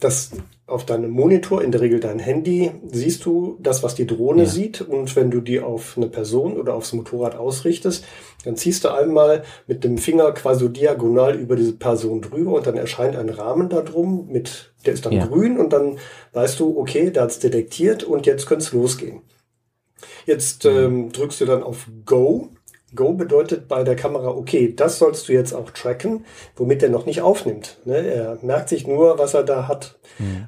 Das 0.00 0.30
auf 0.66 0.86
deinem 0.86 1.10
Monitor, 1.10 1.62
in 1.62 1.72
der 1.72 1.80
Regel 1.80 1.98
dein 1.98 2.20
Handy, 2.20 2.70
siehst 2.92 3.24
du 3.24 3.58
das, 3.60 3.82
was 3.82 3.96
die 3.96 4.06
Drohne 4.06 4.44
Ja. 4.44 4.48
sieht. 4.48 4.80
Und 4.80 5.16
wenn 5.16 5.30
du 5.30 5.40
die 5.40 5.60
auf 5.60 5.94
eine 5.96 6.06
Person 6.06 6.56
oder 6.56 6.74
aufs 6.74 6.92
Motorrad 6.92 7.34
ausrichtest, 7.36 8.04
dann 8.44 8.56
ziehst 8.56 8.84
du 8.84 8.88
einmal 8.88 9.42
mit 9.66 9.82
dem 9.82 9.98
Finger 9.98 10.30
quasi 10.32 10.68
diagonal 10.72 11.34
über 11.34 11.56
diese 11.56 11.72
Person 11.72 12.22
drüber 12.22 12.52
und 12.52 12.66
dann 12.66 12.76
erscheint 12.76 13.16
ein 13.16 13.28
Rahmen 13.30 13.68
da 13.68 13.82
drum 13.82 14.28
mit, 14.30 14.72
der 14.86 14.94
ist 14.94 15.04
dann 15.06 15.12
Ja. 15.12 15.26
grün 15.26 15.58
und 15.58 15.72
dann 15.72 15.98
weißt 16.32 16.60
du, 16.60 16.78
okay, 16.78 17.10
der 17.10 17.24
hat's 17.24 17.40
detektiert 17.40 18.04
und 18.04 18.26
jetzt 18.26 18.46
könnte 18.46 18.64
es 18.64 18.72
losgehen. 18.72 19.22
Jetzt 20.24 20.64
ähm, 20.64 21.10
drückst 21.12 21.40
du 21.40 21.46
dann 21.46 21.62
auf 21.62 21.88
Go. 22.06 22.50
Go 22.94 23.12
bedeutet 23.12 23.68
bei 23.68 23.84
der 23.84 23.96
Kamera, 23.96 24.28
okay, 24.28 24.72
das 24.74 24.98
sollst 24.98 25.28
du 25.28 25.32
jetzt 25.32 25.52
auch 25.52 25.70
tracken, 25.70 26.24
womit 26.56 26.82
er 26.82 26.90
noch 26.90 27.06
nicht 27.06 27.22
aufnimmt. 27.22 27.78
Ne? 27.84 27.98
Er 27.98 28.38
merkt 28.42 28.68
sich 28.68 28.86
nur, 28.86 29.18
was 29.18 29.34
er 29.34 29.44
da 29.44 29.68
hat. 29.68 29.98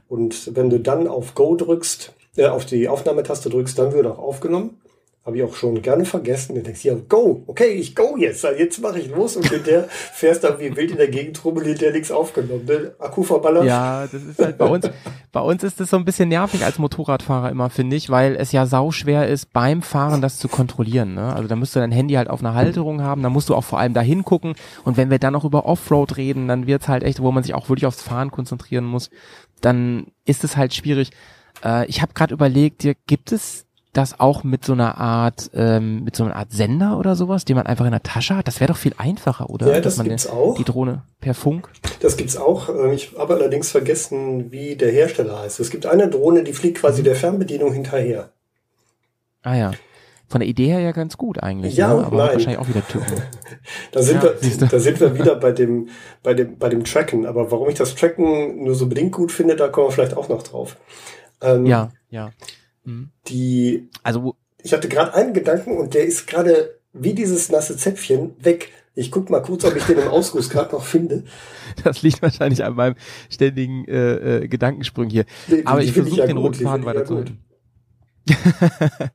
Und 0.09 0.55
wenn 0.57 0.70
du 0.70 0.80
dann 0.80 1.09
auf 1.09 1.34
Go 1.34 1.57
drückst, 1.57 2.12
äh, 2.36 2.47
auf 2.47 2.64
die 2.64 2.88
Aufnahmetaste 2.88 3.49
drückst, 3.49 3.78
dann 3.78 3.93
wird 3.93 4.07
auch 4.07 4.18
aufgenommen. 4.18 4.82
Habe 5.24 5.36
ich 5.36 5.44
auch 5.44 5.54
schon 5.54 5.80
gerne 5.82 6.04
vergessen. 6.04 6.56
Du 6.56 6.62
denkst, 6.62 6.84
ja, 6.84 6.94
go, 6.94 7.44
okay, 7.46 7.68
ich 7.68 7.94
go 7.94 8.16
jetzt, 8.16 8.42
jetzt 8.42 8.82
mache 8.82 8.98
ich 8.98 9.08
los 9.08 9.36
und 9.36 9.48
mit 9.52 9.68
der 9.68 9.84
fährst 9.88 10.42
dann 10.42 10.58
wie 10.58 10.74
wild 10.74 10.90
in 10.90 10.96
der 10.96 11.06
Gegend 11.06 11.44
rum 11.44 11.58
und 11.58 11.64
hinterher 11.64 11.92
nichts 11.92 12.10
aufgenommen. 12.10 12.64
Ne? 12.64 12.96
Akku 12.98 13.22
verballert. 13.22 13.64
Ja, 13.64 14.08
das 14.10 14.20
ist 14.20 14.40
halt 14.40 14.58
bei 14.58 14.66
uns, 14.66 14.90
bei 15.30 15.40
uns 15.40 15.62
ist 15.62 15.78
das 15.78 15.90
so 15.90 15.96
ein 15.96 16.04
bisschen 16.04 16.28
nervig 16.28 16.64
als 16.64 16.80
Motorradfahrer 16.80 17.50
immer, 17.50 17.70
finde 17.70 17.94
ich, 17.94 18.10
weil 18.10 18.34
es 18.34 18.50
ja 18.50 18.66
sauschwer 18.66 19.28
ist, 19.28 19.52
beim 19.52 19.82
Fahren 19.82 20.22
das 20.22 20.38
zu 20.38 20.48
kontrollieren. 20.48 21.14
Ne? 21.14 21.32
Also 21.32 21.46
da 21.46 21.54
müsst 21.54 21.76
du 21.76 21.80
dein 21.80 21.92
Handy 21.92 22.14
halt 22.14 22.28
auf 22.28 22.40
einer 22.40 22.54
Halterung 22.54 23.00
haben, 23.00 23.22
da 23.22 23.30
musst 23.30 23.48
du 23.48 23.54
auch 23.54 23.64
vor 23.64 23.78
allem 23.78 23.94
da 23.94 24.00
hingucken 24.00 24.54
und 24.84 24.96
wenn 24.96 25.10
wir 25.10 25.20
dann 25.20 25.34
noch 25.34 25.44
über 25.44 25.66
Offroad 25.66 26.16
reden, 26.16 26.48
dann 26.48 26.66
wird's 26.66 26.88
halt 26.88 27.04
echt, 27.04 27.22
wo 27.22 27.30
man 27.30 27.44
sich 27.44 27.54
auch 27.54 27.68
wirklich 27.68 27.86
aufs 27.86 28.02
Fahren 28.02 28.32
konzentrieren 28.32 28.84
muss, 28.84 29.08
dann 29.60 30.08
ist 30.24 30.42
es 30.42 30.56
halt 30.56 30.74
schwierig. 30.74 31.10
Äh, 31.64 31.86
ich 31.86 32.02
habe 32.02 32.12
gerade 32.12 32.34
überlegt, 32.34 32.82
dir 32.82 32.96
gibt 33.06 33.30
es 33.30 33.66
das 33.93 34.18
auch 34.20 34.43
mit 34.43 34.64
so 34.64 34.72
einer 34.72 34.97
Art, 34.99 35.51
ähm, 35.55 36.05
mit 36.05 36.16
so 36.16 36.24
einer 36.24 36.34
Art 36.36 36.51
Sender 36.51 36.99
oder 36.99 37.14
sowas, 37.14 37.45
den 37.45 37.57
man 37.57 37.66
einfach 37.66 37.84
in 37.84 37.90
der 37.90 38.03
Tasche 38.03 38.36
hat? 38.36 38.49
Das 38.49 38.59
wäre 38.61 38.72
doch 38.72 38.78
viel 38.78 38.95
einfacher, 38.97 39.51
oder? 39.51 39.66
Ja, 39.66 39.74
Dass 39.74 39.82
das 39.82 39.97
man 39.99 40.09
gibt's 40.09 40.24
die- 40.24 40.30
auch. 40.30 40.55
Die 40.57 40.64
Drohne 40.64 41.03
per 41.20 41.34
Funk. 41.34 41.68
Das 42.01 42.16
gibt's 42.16 42.36
auch. 42.36 42.68
Äh, 42.70 42.95
Ich 42.95 43.12
habe 43.18 43.34
allerdings 43.34 43.70
vergessen, 43.70 44.51
wie 44.51 44.76
der 44.76 44.90
Hersteller 44.90 45.40
heißt. 45.40 45.61
Es 45.61 45.70
gibt 45.70 45.84
eine 45.86 46.09
Drohne, 46.09 46.43
die 46.43 46.53
fliegt 46.55 46.78
quasi 46.78 47.03
der 47.03 47.16
Fernbedienung 47.16 47.72
hinterher. 47.72 48.30
Ah 49.43 49.55
ja. 49.57 49.70
Von 50.28 50.40
der 50.40 50.49
Idee 50.49 50.68
her 50.68 50.80
ja 50.80 50.93
ganz 50.93 51.18
gut 51.18 51.43
eigentlich. 51.43 51.76
Ja 51.76 51.88
ne? 51.88 51.97
und 51.97 52.05
aber 52.07 52.16
nein. 52.16 52.32
wahrscheinlich 52.34 52.59
auch 52.59 52.68
wieder 52.68 52.86
Tücken. 52.86 53.12
Da 53.93 54.03
sind, 54.03 54.22
Ja, 54.24 54.30
wir, 54.40 54.68
da 54.68 54.78
sind 54.80 54.99
wir 55.01 55.14
wieder 55.16 55.36
bei 55.36 55.53
dem, 55.53 55.88
bei 56.22 56.32
dem, 56.34 56.57
bei 56.59 56.68
dem 56.70 56.82
Tracken. 56.84 57.26
Aber 57.26 57.51
warum 57.53 57.68
ich 57.68 57.74
das 57.76 57.95
Tracken 57.95 58.64
nur 58.64 58.74
so 58.74 58.86
bedingt 58.86 59.12
gut 59.12 59.30
finde, 59.30 59.55
da 59.55 59.68
kommen 59.68 59.88
wir 59.88 59.93
vielleicht 59.93 60.16
auch 60.16 60.28
noch 60.30 60.43
drauf. 60.43 60.76
Ähm, 61.43 61.66
ja, 61.66 61.90
ja. 62.11 62.30
Mhm. 62.85 63.11
Die, 63.28 63.89
Also 64.03 64.37
ich 64.62 64.72
hatte 64.72 64.89
gerade 64.89 65.14
einen 65.14 65.35
Gedanken 65.35 65.76
und 65.78 65.95
der 65.95 66.05
ist 66.05 66.26
gerade 66.26 66.78
wie 66.93 67.14
dieses 67.14 67.51
nasse 67.51 67.76
Zäpfchen 67.76 68.33
weg. 68.41 68.70
Ich 68.95 69.11
guck 69.11 69.30
mal 69.30 69.41
kurz, 69.41 69.64
ob 69.64 69.74
ich 69.74 69.85
den 69.85 69.99
im 69.99 70.09
Ausguss 70.09 70.51
gerade 70.51 70.72
noch 70.74 70.85
finde. 70.85 71.24
das 71.85 72.03
liegt 72.03 72.20
wahrscheinlich 72.20 72.62
an 72.64 72.74
meinem 72.74 72.95
ständigen 73.30 73.87
äh, 73.87 74.43
äh, 74.45 74.49
Gedankensprung 74.49 75.09
hier. 75.09 75.24
Die- 75.49 75.64
Aber 75.64 75.83
ich 75.83 75.93
finde 75.93 76.11
versuche 76.11 76.20
ja 76.20 76.26
den 76.26 76.37
roten 76.37 76.62
Faden 76.62 76.85
ich 76.87 77.33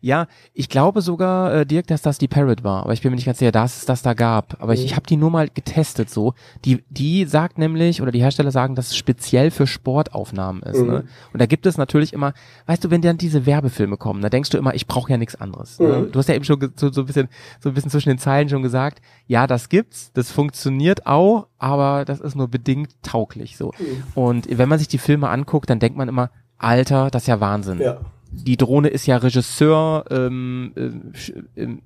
ja 0.00 0.26
ich 0.54 0.68
glaube 0.68 1.00
sogar, 1.02 1.52
äh, 1.54 1.66
Dirk, 1.66 1.86
dass 1.86 2.02
das 2.02 2.18
die 2.18 2.28
Parrot 2.28 2.64
war, 2.64 2.82
aber 2.84 2.92
ich 2.92 3.02
bin 3.02 3.10
mir 3.10 3.16
nicht 3.16 3.26
ganz 3.26 3.38
sicher, 3.38 3.52
dass 3.52 3.78
es 3.78 3.84
das 3.86 4.02
da 4.02 4.14
gab. 4.14 4.60
Aber 4.62 4.74
ich, 4.74 4.80
Mhm. 4.80 4.86
ich 4.86 4.96
habe 4.96 5.06
die 5.06 5.16
nur 5.16 5.30
mal 5.30 5.48
getestet 5.48 6.10
so. 6.10 6.34
Die, 6.64 6.84
die 6.90 7.24
sagt 7.24 7.58
nämlich, 7.58 8.02
oder 8.02 8.10
die 8.12 8.20
Hersteller 8.20 8.50
sagen, 8.50 8.74
dass 8.74 8.88
es 8.88 8.96
speziell 8.96 9.50
für 9.50 9.66
Sportaufnahmen 9.66 10.62
ist. 10.62 10.80
Mhm. 10.80 10.86
Ne? 10.88 11.04
Und 11.32 11.40
da 11.40 11.46
gibt 11.46 11.66
es 11.66 11.78
natürlich 11.78 12.12
immer, 12.12 12.32
weißt 12.66 12.84
du, 12.84 12.90
wenn 12.90 13.02
dann 13.02 13.18
diese 13.18 13.46
Werbefilme 13.46 13.96
kommen, 13.96 14.20
da 14.22 14.28
denkst 14.28 14.50
du 14.50 14.58
immer, 14.58 14.74
ich 14.74 14.86
brauche 14.86 15.10
ja 15.10 15.16
nichts 15.18 15.34
anderes. 15.40 15.78
Ne? 15.78 15.86
Mhm. 16.06 16.12
Du 16.12 16.18
hast 16.18 16.28
ja 16.28 16.34
eben 16.34 16.44
schon 16.44 16.60
so, 16.76 16.90
so 16.92 17.02
ein 17.02 17.06
bisschen, 17.06 17.28
so 17.60 17.68
ein 17.70 17.74
bisschen 17.74 17.90
zwischen 17.90 18.08
den 18.10 18.18
Zeilen 18.18 18.48
schon 18.48 18.62
gesagt, 18.62 19.00
ja, 19.26 19.46
das 19.46 19.68
gibt's, 19.68 20.12
das 20.12 20.30
funktioniert 20.30 21.06
auch, 21.06 21.46
aber 21.58 22.04
das 22.04 22.20
ist 22.20 22.34
nur 22.36 22.48
bedingt 22.48 22.90
tauglich 23.02 23.56
so. 23.56 23.72
Mhm. 23.78 24.02
Und 24.14 24.58
wenn 24.58 24.68
man 24.68 24.78
sich 24.78 24.88
die 24.88 24.98
Filme 24.98 25.28
anguckt, 25.28 25.70
dann 25.70 25.78
denkt 25.78 25.96
man 25.96 26.08
immer, 26.08 26.30
Alter, 26.58 27.10
das 27.10 27.22
ist 27.24 27.28
ja 27.28 27.40
Wahnsinn. 27.40 27.80
Ja. 27.80 27.98
Die 28.44 28.56
Drohne 28.56 28.88
ist 28.88 29.06
ja 29.06 29.16
Regisseur, 29.16 30.04
ähm, 30.10 30.72
sch- 31.14 31.44
ähm, 31.56 31.82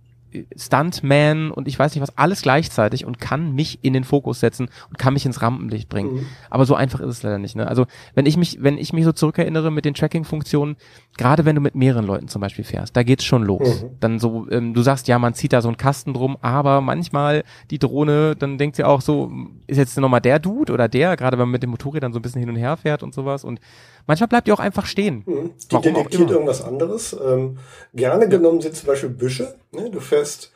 Stuntman 0.57 1.51
und 1.51 1.67
ich 1.67 1.77
weiß 1.77 1.93
nicht 1.93 2.03
was, 2.03 2.17
alles 2.17 2.43
gleichzeitig 2.43 3.05
und 3.05 3.19
kann 3.19 3.53
mich 3.53 3.81
in 3.83 3.93
den 3.95 4.05
Fokus 4.05 4.39
setzen 4.39 4.69
und 4.89 4.97
kann 4.97 5.15
mich 5.15 5.27
ins 5.27 5.43
Rampenlicht 5.43 5.89
bringen. 5.89 6.15
Mhm. 6.15 6.27
Aber 6.51 6.67
so 6.67 6.77
einfach 6.77 7.01
ist 7.01 7.09
es 7.09 7.23
leider 7.25 7.39
nicht. 7.39 7.57
Ne? 7.57 7.67
Also 7.67 7.87
wenn 8.15 8.27
ich 8.27 8.37
mich, 8.37 8.59
wenn 8.63 8.79
ich 8.79 8.93
mich 8.93 9.05
so 9.05 9.11
zurückerinnere 9.11 9.73
mit 9.73 9.85
den 9.85 9.95
Tracking-Funktionen, 9.95 10.77
gerade 11.17 11.45
wenn 11.45 11.57
du 11.57 11.61
mit 11.61 11.75
mehreren 11.75 12.07
Leuten 12.07 12.29
zum 12.29 12.41
Beispiel 12.41 12.65
fährst, 12.65 12.97
da 12.97 13.03
geht's 13.03 13.25
schon 13.25 13.43
los. 13.43 13.83
Mhm. 13.83 13.89
Dann 13.99 14.19
so, 14.21 14.47
ähm, 14.51 14.73
du 14.73 14.83
sagst 14.83 15.09
ja, 15.09 15.19
man 15.19 15.35
zieht 15.35 15.53
da 15.53 15.63
so 15.63 15.69
einen 15.69 15.77
Kasten 15.79 16.15
drum, 16.15 16.37
aber 16.43 16.81
manchmal 16.81 17.43
die 17.73 17.81
Drohne, 17.81 18.37
dann 18.37 18.57
denkt 18.57 18.77
sie 18.77 18.85
auch 18.85 19.01
so, 19.01 19.33
ist 19.67 19.79
jetzt 19.79 19.99
nochmal 19.99 20.21
der 20.21 20.39
Dude 20.39 20.73
oder 20.73 20.89
der, 20.89 21.17
gerade 21.17 21.39
wenn 21.39 21.47
man 21.47 21.53
mit 21.53 21.65
den 21.65 21.71
Motorrädern 21.71 22.13
so 22.13 22.21
ein 22.21 22.23
bisschen 22.23 22.41
hin 22.41 22.51
und 22.51 22.57
her 22.57 22.77
fährt 22.77 23.03
und 23.03 23.15
sowas. 23.15 23.43
Und 23.43 23.59
manchmal 24.07 24.29
bleibt 24.29 24.47
die 24.47 24.53
auch 24.53 24.61
einfach 24.61 24.87
stehen. 24.87 25.23
Mhm. 25.27 25.51
Die 25.71 25.73
Warum 25.73 25.83
detektiert 25.83 26.31
irgendwas 26.31 26.63
anderes. 26.63 27.17
Ähm, 27.25 27.59
gerne 27.95 28.29
genommen 28.29 28.61
sind 28.61 28.77
zum 28.77 28.87
Beispiel 28.87 29.11
Büsche. 29.11 29.55
Ne? 29.73 29.91
Du 29.91 30.01
fährst, 30.01 30.53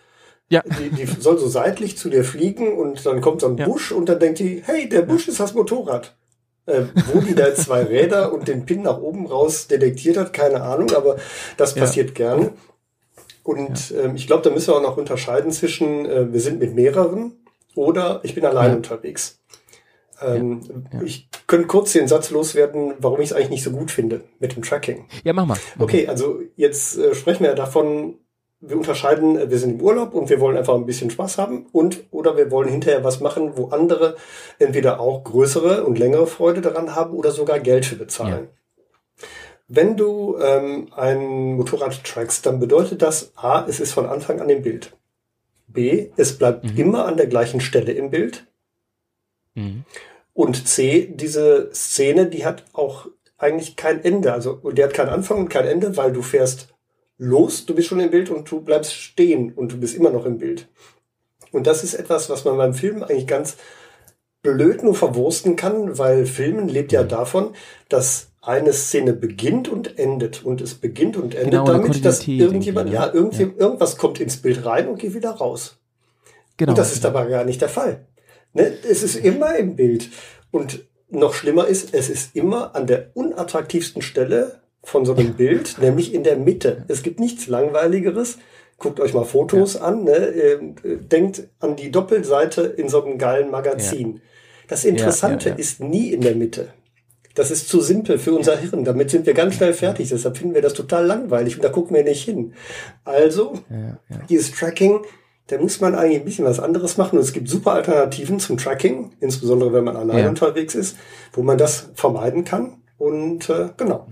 Ja. 0.48 0.62
die, 0.78 0.90
die 0.90 1.06
soll 1.06 1.38
so 1.38 1.48
seitlich 1.48 1.96
zu 1.98 2.08
dir 2.10 2.24
fliegen 2.24 2.76
und 2.76 3.04
dann 3.06 3.20
kommt 3.20 3.40
so 3.40 3.48
ein 3.48 3.56
Ja. 3.56 3.66
Busch 3.66 3.92
und 3.92 4.08
dann 4.08 4.18
denkt 4.18 4.38
die, 4.38 4.62
hey, 4.64 4.88
der 4.88 5.02
Busch 5.02 5.28
ist 5.28 5.40
das 5.40 5.54
Motorrad. 5.54 6.14
Äh, 6.66 6.84
wo 7.12 7.20
die 7.20 7.34
da 7.34 7.54
zwei 7.54 7.82
Räder 7.84 8.32
und 8.32 8.48
den 8.48 8.64
Pin 8.64 8.82
nach 8.82 8.98
oben 8.98 9.26
raus 9.26 9.66
detektiert 9.68 10.16
hat, 10.16 10.32
keine 10.32 10.62
Ahnung, 10.62 10.90
aber 10.94 11.16
das 11.58 11.74
Ja. 11.74 11.82
passiert 11.82 12.14
gerne. 12.14 12.52
Und 13.42 13.92
ähm, 14.02 14.16
ich 14.16 14.26
glaube, 14.26 14.42
da 14.42 14.50
müssen 14.50 14.68
wir 14.68 14.76
auch 14.76 14.82
noch 14.82 14.96
unterscheiden 14.96 15.52
zwischen, 15.52 16.06
äh, 16.06 16.32
wir 16.32 16.40
sind 16.40 16.58
mit 16.60 16.74
mehreren 16.74 17.32
oder 17.74 18.20
ich 18.22 18.34
bin 18.34 18.46
allein 18.46 18.70
Ja. 18.70 18.76
unterwegs. 18.76 19.38
Ähm, 20.22 20.60
Ja. 20.92 21.02
Ich 21.02 21.28
könnte 21.46 21.66
kurz 21.66 21.92
den 21.92 22.08
Satz 22.08 22.30
loswerden, 22.30 22.94
warum 22.98 23.20
ich 23.20 23.30
es 23.30 23.32
eigentlich 23.32 23.50
nicht 23.50 23.64
so 23.64 23.70
gut 23.70 23.90
finde 23.90 24.22
mit 24.38 24.54
dem 24.56 24.62
Tracking. 24.62 25.06
Ja, 25.24 25.32
mach 25.32 25.46
mal. 25.46 25.58
Mach 25.76 25.84
Okay, 25.84 26.06
also 26.08 26.40
jetzt 26.56 26.96
äh, 26.98 27.14
sprechen 27.14 27.44
wir 27.44 27.54
davon, 27.54 28.18
wir 28.60 28.76
unterscheiden, 28.76 29.36
äh, 29.38 29.50
wir 29.50 29.58
sind 29.58 29.74
im 29.74 29.80
Urlaub 29.82 30.14
und 30.14 30.30
wir 30.30 30.40
wollen 30.40 30.56
einfach 30.56 30.74
ein 30.74 30.86
bisschen 30.86 31.10
Spaß 31.10 31.38
haben 31.38 31.66
und 31.72 32.04
oder 32.10 32.36
wir 32.36 32.50
wollen 32.50 32.68
hinterher 32.68 33.04
was 33.04 33.20
machen, 33.20 33.52
wo 33.56 33.66
andere 33.68 34.16
entweder 34.58 35.00
auch 35.00 35.24
größere 35.24 35.84
und 35.84 35.98
längere 35.98 36.26
Freude 36.26 36.60
daran 36.60 36.94
haben 36.94 37.14
oder 37.14 37.30
sogar 37.30 37.60
Geld 37.60 37.84
für 37.86 37.96
bezahlen. 37.96 38.48
Wenn 39.66 39.96
du 39.96 40.36
ähm, 40.40 40.88
ein 40.94 41.56
Motorrad 41.56 42.04
trackst, 42.04 42.44
dann 42.46 42.60
bedeutet 42.60 43.00
das 43.02 43.32
A, 43.36 43.64
es 43.66 43.80
ist 43.80 43.92
von 43.92 44.06
Anfang 44.06 44.40
an 44.40 44.50
im 44.50 44.62
Bild. 44.62 44.92
B, 45.66 46.08
es 46.16 46.36
bleibt 46.38 46.64
Mhm. 46.64 46.76
immer 46.76 47.06
an 47.06 47.16
der 47.16 47.26
gleichen 47.26 47.60
Stelle 47.60 47.92
im 47.92 48.10
Bild. 48.10 48.46
Mhm. 49.54 49.84
Und 50.32 50.66
C, 50.66 51.12
diese 51.14 51.70
Szene, 51.72 52.26
die 52.26 52.44
hat 52.44 52.64
auch 52.72 53.06
eigentlich 53.38 53.76
kein 53.76 54.04
Ende. 54.04 54.32
Also 54.32 54.60
die 54.72 54.82
hat 54.82 54.94
keinen 54.94 55.10
Anfang 55.10 55.38
und 55.38 55.48
kein 55.48 55.66
Ende, 55.66 55.96
weil 55.96 56.12
du 56.12 56.22
fährst 56.22 56.74
los, 57.18 57.66
du 57.66 57.74
bist 57.74 57.88
schon 57.88 58.00
im 58.00 58.10
Bild 58.10 58.30
und 58.30 58.50
du 58.50 58.60
bleibst 58.60 58.92
stehen 58.94 59.52
und 59.52 59.72
du 59.72 59.78
bist 59.78 59.94
immer 59.94 60.10
noch 60.10 60.26
im 60.26 60.38
Bild. 60.38 60.68
Und 61.52 61.66
das 61.66 61.84
ist 61.84 61.94
etwas, 61.94 62.28
was 62.30 62.44
man 62.44 62.56
beim 62.56 62.74
Film 62.74 63.02
eigentlich 63.02 63.28
ganz 63.28 63.56
blöd 64.42 64.82
nur 64.82 64.94
verwursten 64.94 65.56
kann, 65.56 65.98
weil 65.98 66.26
Filmen 66.26 66.68
lebt 66.68 66.92
ja 66.92 67.04
davon, 67.04 67.54
dass 67.88 68.28
eine 68.42 68.72
Szene 68.72 69.12
beginnt 69.12 69.68
und 69.68 69.98
endet. 69.98 70.44
Und 70.44 70.60
es 70.60 70.74
beginnt 70.74 71.16
und 71.16 71.34
endet 71.34 71.52
Genau, 71.52 71.64
damit, 71.64 72.04
dass 72.04 72.26
irgendjemand, 72.26 72.92
irgendwie, 72.92 73.44
ne? 73.44 73.52
ja, 73.52 73.60
irgendwas 73.64 73.96
kommt 73.96 74.20
ins 74.20 74.36
Bild 74.36 74.66
rein 74.66 74.88
und 74.88 74.98
geht 74.98 75.14
wieder 75.14 75.30
raus. 75.30 75.78
Genau. 76.56 76.72
Und 76.72 76.78
das 76.78 76.92
ist 76.92 77.06
aber 77.06 77.26
gar 77.26 77.44
nicht 77.44 77.60
der 77.60 77.68
Fall. 77.68 78.06
Ne? 78.54 78.72
Es 78.88 79.02
ist 79.02 79.16
immer 79.16 79.56
im 79.56 79.76
Bild. 79.76 80.08
Und 80.50 80.86
noch 81.10 81.34
schlimmer 81.34 81.66
ist, 81.66 81.94
es 81.94 82.08
ist 82.08 82.34
immer 82.34 82.74
an 82.74 82.86
der 82.86 83.10
unattraktivsten 83.14 84.02
Stelle 84.02 84.60
von 84.82 85.04
so 85.04 85.14
einem 85.14 85.34
Bild, 85.34 85.78
nämlich 85.80 86.14
in 86.14 86.24
der 86.24 86.36
Mitte. 86.36 86.84
Es 86.88 87.02
gibt 87.02 87.20
nichts 87.20 87.46
Langweiligeres. 87.46 88.38
Guckt 88.78 89.00
euch 89.00 89.14
mal 89.14 89.24
Fotos 89.24 89.76
an. 89.76 90.04
Ne? 90.04 90.16
Ähm, 90.16 90.74
äh, 90.82 90.96
Denkt 90.96 91.48
an 91.60 91.76
die 91.76 91.90
Doppelseite 91.90 92.62
in 92.62 92.88
so 92.88 93.04
einem 93.04 93.18
geilen 93.18 93.50
Magazin. 93.50 94.20
Das 94.68 94.84
Interessante 94.84 95.50
ja, 95.50 95.54
ja. 95.54 95.60
ist 95.60 95.80
nie 95.80 96.12
in 96.12 96.20
der 96.20 96.34
Mitte. 96.34 96.72
Das 97.34 97.50
ist 97.50 97.68
zu 97.68 97.80
simpel 97.80 98.18
für 98.18 98.32
unser 98.32 98.56
Hirn. 98.56 98.84
Damit 98.84 99.10
sind 99.10 99.26
wir 99.26 99.34
ganz 99.34 99.56
schnell 99.56 99.74
fertig. 99.74 100.08
Deshalb 100.08 100.36
finden 100.36 100.54
wir 100.54 100.62
das 100.62 100.74
total 100.74 101.04
langweilig 101.04 101.56
und 101.56 101.64
da 101.64 101.68
gucken 101.68 101.96
wir 101.96 102.04
nicht 102.04 102.24
hin. 102.24 102.54
Also, 103.04 103.54
ja, 103.68 103.98
ja. 104.08 104.22
dieses 104.28 104.52
Tracking, 104.52 105.00
da 105.48 105.58
muss 105.58 105.80
man 105.80 105.94
eigentlich 105.94 106.20
ein 106.20 106.24
bisschen 106.24 106.44
was 106.46 106.58
anderes 106.60 106.96
machen. 106.96 107.16
Und 107.18 107.24
es 107.24 107.32
gibt 107.32 107.48
super 107.48 107.72
Alternativen 107.72 108.40
zum 108.40 108.56
Tracking, 108.56 109.12
insbesondere 109.20 109.72
wenn 109.72 109.84
man 109.84 109.96
allein 109.96 110.18
Ja. 110.24 110.28
unterwegs 110.28 110.74
ist, 110.74 110.96
wo 111.32 111.42
man 111.42 111.58
das 111.58 111.90
vermeiden 111.94 112.44
kann. 112.44 112.82
Und 112.98 113.48
äh, 113.50 113.68
genau. 113.76 114.06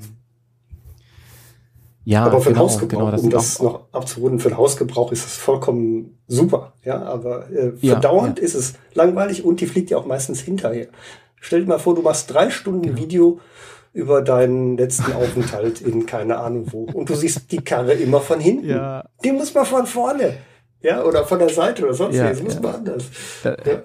Ja, 2.05 2.25
aber 2.25 2.41
für 2.41 2.49
den 2.51 2.55
genau, 2.55 2.65
Hausgebrauch, 2.65 2.99
genau, 2.99 3.11
das 3.13 3.23
um 3.23 3.31
das 3.31 3.61
auch- 3.61 3.65
noch 3.65 3.81
abzurunden, 3.93 4.41
für 4.41 4.49
den 4.49 4.59
Hausgebrauch 4.59 5.13
ist 5.13 5.25
es 5.25 5.37
vollkommen 5.37 6.19
super. 6.27 6.73
Ja, 6.85 7.01
aber 7.03 7.49
äh, 7.51 7.73
Ja, 7.81 7.93
verdauernd 7.93 8.39
ja. 8.39 8.45
ist 8.45 8.55
es 8.55 8.75
langweilig 8.95 9.45
und 9.45 9.61
die 9.61 9.67
fliegt 9.67 9.91
ja 9.91 9.99
auch 9.99 10.07
meistens 10.07 10.41
hinterher. 10.41 10.89
Stell 11.41 11.61
dir 11.63 11.69
mal 11.69 11.79
vor, 11.79 11.95
du 11.95 12.03
machst 12.03 12.33
drei 12.33 12.51
Stunden 12.51 12.83
Genau. 12.83 12.97
Video 12.99 13.41
über 13.93 14.21
deinen 14.23 14.77
letzten 14.79 15.13
Aufenthalt 15.13 15.81
in 15.81 16.07
keine 16.07 16.39
Ahnung 16.39 16.67
wo 16.73 16.85
und 16.93 17.09
du 17.09 17.15
siehst 17.15 17.53
die 17.53 17.59
Karre 17.63 17.93
immer 17.93 18.21
von 18.21 18.41
hinten. 18.41 18.71
Ja. 18.71 19.05
Die 19.25 19.31
muss 19.33 19.55
man 19.55 19.65
von 19.67 19.87
vorne. 19.87 20.35
Ja, 20.83 21.03
oder 21.05 21.25
von 21.25 21.39
der 21.39 21.49
Seite 21.51 21.85
oder 21.85 21.95
sonst 21.95 22.17
Ja, 22.17 22.25
was. 22.31 22.39
Das 22.39 22.43
muss 22.43 22.55
ja. 22.55 22.61
man 22.61 22.75
anders. 22.75 23.05
Da- 23.43 23.57
Ja. 23.67 23.83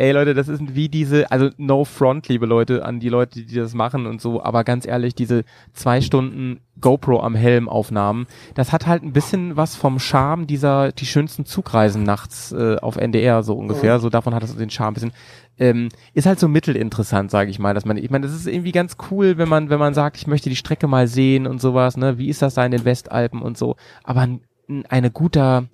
Ey 0.00 0.12
Leute, 0.12 0.32
das 0.32 0.46
ist 0.46 0.62
wie 0.76 0.88
diese, 0.88 1.28
also 1.32 1.50
no 1.56 1.84
front, 1.84 2.28
liebe 2.28 2.46
Leute, 2.46 2.84
an 2.84 3.00
die 3.00 3.08
Leute, 3.08 3.44
die 3.44 3.56
das 3.56 3.74
machen 3.74 4.06
und 4.06 4.20
so, 4.20 4.40
aber 4.40 4.62
ganz 4.62 4.86
ehrlich, 4.86 5.16
diese 5.16 5.42
zwei 5.72 6.00
Stunden 6.00 6.60
GoPro 6.80 7.20
am 7.20 7.34
Helm 7.34 7.68
Aufnahmen, 7.68 8.28
das 8.54 8.70
hat 8.70 8.86
halt 8.86 9.02
ein 9.02 9.12
bisschen 9.12 9.56
was 9.56 9.74
vom 9.74 9.98
Charme 9.98 10.46
dieser, 10.46 10.92
die 10.92 11.04
schönsten 11.04 11.46
Zugreisen 11.46 12.04
nachts 12.04 12.52
äh, 12.52 12.76
auf 12.76 12.94
NDR 12.96 13.42
so 13.42 13.54
ungefähr, 13.54 13.98
so 13.98 14.08
davon 14.08 14.36
hat 14.36 14.44
es 14.44 14.54
den 14.56 14.70
Charme 14.70 14.92
ein 14.92 14.94
bisschen. 14.94 15.12
Ähm, 15.58 15.88
ist 16.14 16.28
halt 16.28 16.38
so 16.38 16.46
mittelinteressant, 16.46 17.32
sage 17.32 17.50
ich 17.50 17.58
mal, 17.58 17.74
dass 17.74 17.84
man, 17.84 17.96
ich 17.96 18.08
meine, 18.08 18.24
das 18.24 18.36
ist 18.36 18.46
irgendwie 18.46 18.70
ganz 18.70 18.96
cool, 19.10 19.36
wenn 19.36 19.48
man, 19.48 19.68
wenn 19.68 19.80
man 19.80 19.94
sagt, 19.94 20.16
ich 20.16 20.28
möchte 20.28 20.48
die 20.48 20.54
Strecke 20.54 20.86
mal 20.86 21.08
sehen 21.08 21.44
und 21.48 21.60
sowas, 21.60 21.96
ne, 21.96 22.18
wie 22.18 22.28
ist 22.28 22.40
das 22.40 22.54
da 22.54 22.64
in 22.64 22.70
den 22.70 22.84
Westalpen 22.84 23.42
und 23.42 23.58
so, 23.58 23.74
aber 24.04 24.20
ein 24.20 24.42
eine 24.88 25.10
guter, 25.10 25.64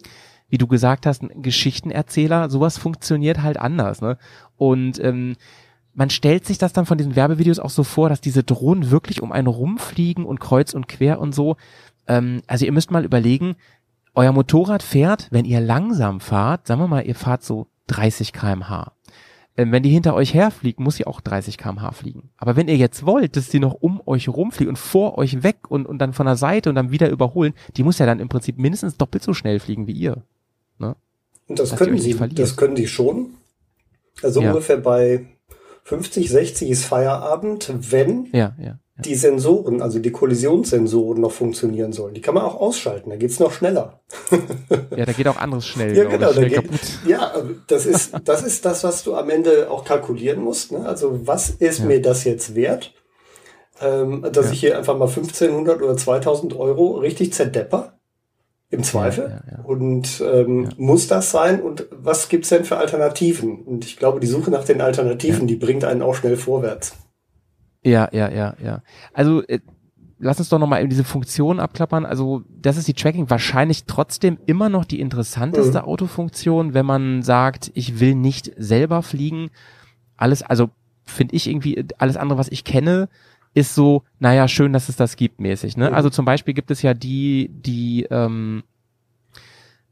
wie 0.55 0.59
du 0.59 0.69
gesagt 0.69 1.05
hast, 1.05 1.21
ein 1.21 1.43
Geschichtenerzähler, 1.43 2.49
sowas 2.49 2.79
funktioniert 2.79 3.43
halt 3.43 3.57
anders, 3.57 4.01
ne? 4.01 4.19
Und 4.57 5.03
ähm, 5.03 5.35
man 5.95 6.11
stellt 6.11 6.47
sich 6.47 6.59
das 6.59 6.73
dann 6.73 6.87
von 6.87 6.97
diesen 6.97 7.17
Werbevideos 7.17 7.59
auch 7.59 7.71
so 7.71 7.83
vor, 7.83 8.09
dass 8.09 8.21
diese 8.21 8.45
Drohnen 8.45 8.93
wirklich 8.93 9.21
um 9.21 9.33
einen 9.33 9.49
rumfliegen 9.49 10.25
und 10.25 10.39
kreuz 10.39 10.73
und 10.73 10.87
quer 10.87 11.19
und 11.19 11.35
so. 11.35 11.57
Ähm, 12.07 12.43
also 12.47 12.67
ihr 12.67 12.71
müsst 12.71 12.93
mal 12.93 13.05
überlegen, 13.05 13.57
euer 14.15 14.31
Motorrad 14.31 14.85
fährt, 14.85 15.27
wenn 15.33 15.45
ihr 15.45 15.61
langsam 15.61 16.21
fahrt, 16.21 16.69
sagen 16.69 16.81
wir 16.81 16.87
mal, 16.87 17.05
ihr 17.05 17.17
fahrt 17.17 17.43
so 17.43 17.67
30 17.89 18.33
kmh. 18.33 18.93
Ähm, 19.57 19.73
wenn 19.73 19.83
die 19.83 19.91
hinter 19.91 20.15
euch 20.15 20.35
herfliegt, 20.35 20.79
muss 20.79 20.95
sie 20.95 21.07
auch 21.09 21.21
30 21.21 21.59
kmh 21.59 21.91
fliegen. 21.91 22.31
Aber 22.37 22.55
wenn 22.55 22.69
ihr 22.69 22.77
jetzt 22.77 23.07
wollt, 23.07 23.37
dass 23.37 23.51
sie 23.51 23.59
noch 23.59 23.75
um 23.75 24.01
euch 24.07 24.29
rumfliegt 24.29 24.69
und 24.69 24.79
vor 24.79 25.19
euch 25.19 25.43
weg 25.43 25.69
und, 25.69 25.85
und 25.85 25.99
dann 25.99 26.13
von 26.13 26.27
der 26.27 26.37
Seite 26.37 26.69
und 26.69 26.77
dann 26.77 26.93
wieder 26.93 27.11
überholen, 27.11 27.55
die 27.77 27.83
muss 27.83 27.99
ja 27.99 28.07
dann 28.07 28.21
im 28.21 28.29
Prinzip 28.29 28.57
mindestens 28.57 28.97
doppelt 28.97 29.25
so 29.25 29.35
schnell 29.35 29.59
fliegen 29.59 29.89
wie 29.89 29.93
ihr. 29.93 30.23
Und 31.49 31.59
das 31.59 31.77
können 31.77 31.99
sie, 31.99 32.15
verliert. 32.15 32.39
das 32.39 32.57
können 32.57 32.77
sie 32.77 32.87
schon. 32.89 33.35
Also 34.23 34.41
Ja. 34.41 34.51
ungefähr 34.51 34.77
bei 34.79 35.27
50, 35.85 36.31
60 36.31 36.71
ist 36.71 36.85
Feierabend, 36.87 37.71
wenn 37.91 38.27
Ja, 38.33 38.55
ja. 38.59 38.79
die 38.99 39.15
Sensoren, 39.17 39.83
also 39.83 39.99
die 39.99 40.13
Kollisionssensoren 40.13 41.21
noch 41.21 41.33
funktionieren 41.33 41.93
sollen. 41.93 42.15
Die 42.15 42.21
kann 42.23 42.35
man 42.35 42.45
auch 42.45 42.59
ausschalten, 42.61 43.11
da 43.11 43.17
geht's 43.17 43.39
noch 43.41 43.53
schneller. 43.53 44.01
Ja, 44.97 45.05
da 45.05 45.13
geht 45.13 45.29
auch 45.29 45.37
anderes 45.37 45.67
schnell, 45.67 45.95
Ja, 45.97 46.05
genau. 46.05 46.15
ich, 46.15 46.21
Da 46.21 46.33
schnell 46.33 46.49
geht, 46.49 46.63
kaputt. 46.65 46.81
ja, 47.07 47.33
das 47.67 47.85
ist, 47.87 48.15
das 48.25 48.43
ist 48.45 48.65
das, 48.65 48.85
was 48.85 49.03
du 49.03 49.15
am 49.15 49.29
Ende 49.29 49.69
auch 49.71 49.85
kalkulieren 49.85 50.41
musst. 50.43 50.73
Ne? 50.73 50.87
Also 50.87 51.27
was 51.27 51.51
ist 51.51 51.85
mir 51.85 52.01
das 52.01 52.25
jetzt 52.25 52.55
wert, 52.55 52.95
ähm, 53.83 54.25
dass 54.33 54.53
ich 54.53 54.61
hier 54.61 54.79
einfach 54.79 54.97
mal 54.97 55.09
1500 55.09 55.83
oder 55.83 55.97
2000 55.97 56.55
Euro 56.57 56.93
richtig 56.99 57.33
zerdepper? 57.35 57.99
Im 58.71 58.83
Zweifel. 58.83 59.41
ja, 59.47 59.53
ja. 59.59 59.63
Und 59.65 60.23
ähm, 60.27 60.65
Ja. 60.65 60.71
muss 60.79 61.07
das 61.07 61.31
sein? 61.31 61.61
Und 61.63 61.87
was 61.93 62.29
gibt's 62.29 62.49
denn 62.49 62.65
für 62.65 62.77
Alternativen? 62.79 63.63
Und 63.63 63.85
ich 63.85 63.97
glaube, 63.97 64.21
die 64.21 64.27
Suche 64.27 64.51
nach 64.51 64.65
den 64.65 64.81
Alternativen, 64.81 65.47
die 65.47 65.57
bringt 65.57 65.85
einen 65.85 66.03
auch 66.03 66.15
schnell 66.15 66.37
vorwärts. 66.37 66.97
Ja, 67.85 68.09
ja, 68.13 68.29
ja, 68.31 68.55
ja. 68.65 68.83
Also 69.13 69.43
äh, 69.47 69.61
lass 70.19 70.39
uns 70.39 70.49
doch 70.49 70.59
nochmal 70.59 70.81
eben 70.81 70.91
diese 70.91 71.05
Funktion 71.05 71.61
abklappern. 71.61 72.07
Also 72.07 72.43
das 72.49 72.77
ist 72.77 72.89
die 72.89 72.95
Tracking 72.95 73.29
wahrscheinlich 73.31 73.85
trotzdem 73.85 74.39
immer 74.47 74.69
noch 74.71 74.85
die 74.87 75.01
interessanteste 75.01 75.81
Mhm. 75.81 75.85
Autofunktion, 75.85 76.75
wenn 76.75 76.87
man 76.87 77.23
sagt, 77.23 77.71
ich 77.75 78.01
will 78.01 78.15
nicht 78.15 78.51
selber 78.57 79.03
fliegen. 79.03 79.51
Alles, 80.17 80.43
also 80.43 80.71
finde 81.05 81.37
ich 81.37 81.49
irgendwie, 81.49 81.77
äh, 81.77 81.85
alles 81.99 82.17
andere, 82.17 82.39
was 82.39 82.49
ich 82.49 82.65
kenne, 82.65 83.09
ist 83.55 83.75
so, 83.75 84.03
naja, 84.19 84.49
schön, 84.49 84.73
dass 84.73 84.89
es 84.89 84.97
das 84.97 85.17
gibt, 85.17 85.41
mäßig. 85.41 85.77
Ne? 85.77 85.89
Mhm. 85.89 85.95
Also 85.95 86.11
zum 86.11 86.25
Beispiel 86.25 86.55
gibt 86.55 86.71
es 86.71 86.83
ja 86.83 86.93
die, 86.93 87.51
die, 87.51 88.07
ähm, 88.11 88.65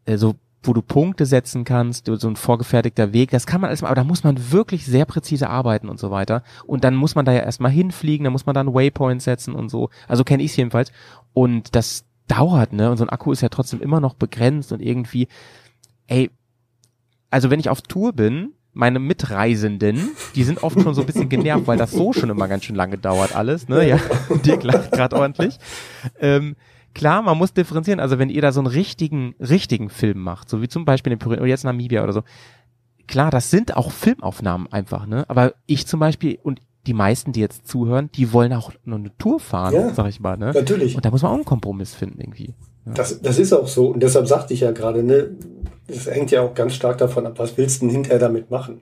äh, 0.05 0.17
so 0.17 0.35
wo 0.65 0.73
du 0.73 0.83
Punkte 0.83 1.27
setzen 1.27 1.65
kannst, 1.65 2.07
so 2.07 2.29
ein 2.29 2.37
vorgefertigter 2.37 3.13
Weg, 3.13 3.31
das 3.31 3.47
kann 3.47 3.61
man 3.61 3.69
alles 3.69 3.83
mal, 3.83 3.89
aber 3.89 3.97
da 3.97 4.05
muss 4.05 4.23
man 4.23 4.53
wirklich 4.53 4.87
sehr 4.87 5.07
präzise 5.07 5.51
arbeiten 5.51 5.89
und 5.89 5.99
so 5.99 6.11
weiter. 6.11 6.45
Und 6.67 6.85
dann 6.85 6.95
muss 6.95 7.15
man 7.15 7.25
da 7.25 7.33
ja 7.33 7.41
erstmal 7.41 7.73
hinfliegen, 7.73 8.25
dann 8.25 8.33
muss 8.33 8.47
man 8.47 8.55
dann 8.55 8.73
Waypoints 8.73 9.25
setzen 9.25 9.55
und 9.55 9.71
so. 9.71 9.91
Also 10.07 10.23
kenne 10.23 10.43
ich 10.43 10.53
es 10.53 10.57
jedenfalls. 10.57 10.93
Und 11.33 11.75
das 11.75 12.05
dauert, 12.29 12.73
ne? 12.73 12.91
Und 12.91 12.97
so 12.97 13.05
ein 13.05 13.11
Akku 13.11 13.33
ist 13.33 13.41
ja 13.41 13.49
trotzdem 13.49 13.81
immer 13.81 14.01
noch 14.01 14.15
begrenzt 14.15 14.73
und 14.73 14.81
irgendwie, 14.81 15.27
ey, 16.07 16.31
also 17.31 17.51
wenn 17.51 17.61
ich 17.61 17.69
auf 17.69 17.83
Tour 17.83 18.13
bin, 18.13 18.53
meine 18.73 18.99
Mitreisenden, 18.99 20.11
die 20.35 20.45
sind 20.45 20.63
oft 20.63 20.81
schon 20.81 20.95
so 20.95 21.03
ein 21.03 21.07
bisschen 21.07 21.29
genervt, 21.29 21.67
weil 21.67 21.77
das 21.77 21.93
so 21.93 22.13
schon 22.13 22.31
immer 22.31 22.49
ganz 22.49 22.65
schön 22.65 22.77
lange 22.77 22.97
dauert 22.99 23.37
alles, 23.37 23.69
ne? 23.69 23.87
Ja, 23.87 23.99
Dirk 24.45 24.63
lacht 24.63 24.93
gerade 24.93 25.17
ordentlich. 25.17 25.59
Ähm, 26.21 26.57
klar, 26.95 27.21
man 27.23 27.37
muss 27.37 27.53
differenzieren. 27.53 28.01
Also 28.01 28.19
wenn 28.19 28.31
ihr 28.31 28.41
da 28.41 28.53
so 28.53 28.61
einen 28.61 28.69
richtigen, 28.69 29.35
richtigen 29.39 29.91
Film 29.91 30.21
macht, 30.21 30.49
so 30.49 30.63
wie 30.63 30.69
zum 30.69 30.85
Beispiel 30.85 31.13
in 31.13 31.19
den 31.19 31.23
Pyrenäen 31.23 31.41
oder 31.43 31.51
jetzt 31.51 31.65
Namibia 31.65 32.03
oder 32.03 32.15
so, 32.15 32.23
klar, 33.07 33.31
das 33.31 33.51
sind 33.51 33.77
auch 33.77 33.93
Filmaufnahmen 33.93 34.73
einfach, 34.73 35.07
ne? 35.07 35.25
Aber 35.29 35.55
ich 35.67 35.87
zum 35.87 36.01
Beispiel 36.01 36.39
und 36.43 36.63
die 36.87 36.95
meisten, 36.95 37.33
die 37.33 37.41
jetzt 37.41 37.69
zuhören, 37.69 38.11
die 38.15 38.33
wollen 38.33 38.53
auch 38.53 38.73
nur 38.85 38.99
eine 38.99 39.17
Tour 39.19 39.39
fahren, 39.39 39.75
Ja, 39.75 39.95
sag 39.95 40.09
ich 40.09 40.19
mal, 40.19 40.37
ne? 40.37 40.53
Natürlich. 40.53 40.97
Und 40.97 41.05
da 41.05 41.11
muss 41.11 41.23
man 41.23 41.31
auch 41.31 41.37
einen 41.37 41.45
Kompromiss 41.45 41.95
finden 41.95 42.21
irgendwie. 42.21 42.55
Das, 42.85 43.21
das 43.23 43.39
ist 43.39 43.53
auch 43.53 43.69
so. 43.69 43.89
Und 43.89 44.03
deshalb 44.03 44.27
sagte 44.27 44.55
ich 44.55 44.61
ja 44.61 44.73
gerade, 44.73 45.03
ne, 45.03 45.31
das 45.87 46.07
hängt 46.07 46.31
ja 46.31 46.43
auch 46.43 46.55
ganz 46.55 46.75
stark 46.75 46.99
davon 46.99 47.27
ab, 47.27 47.35
was 47.37 47.57
willst 47.57 47.81
du 47.81 47.87
denn 47.87 47.95
hinterher 47.95 48.19
damit 48.19 48.51
machen. 48.51 48.81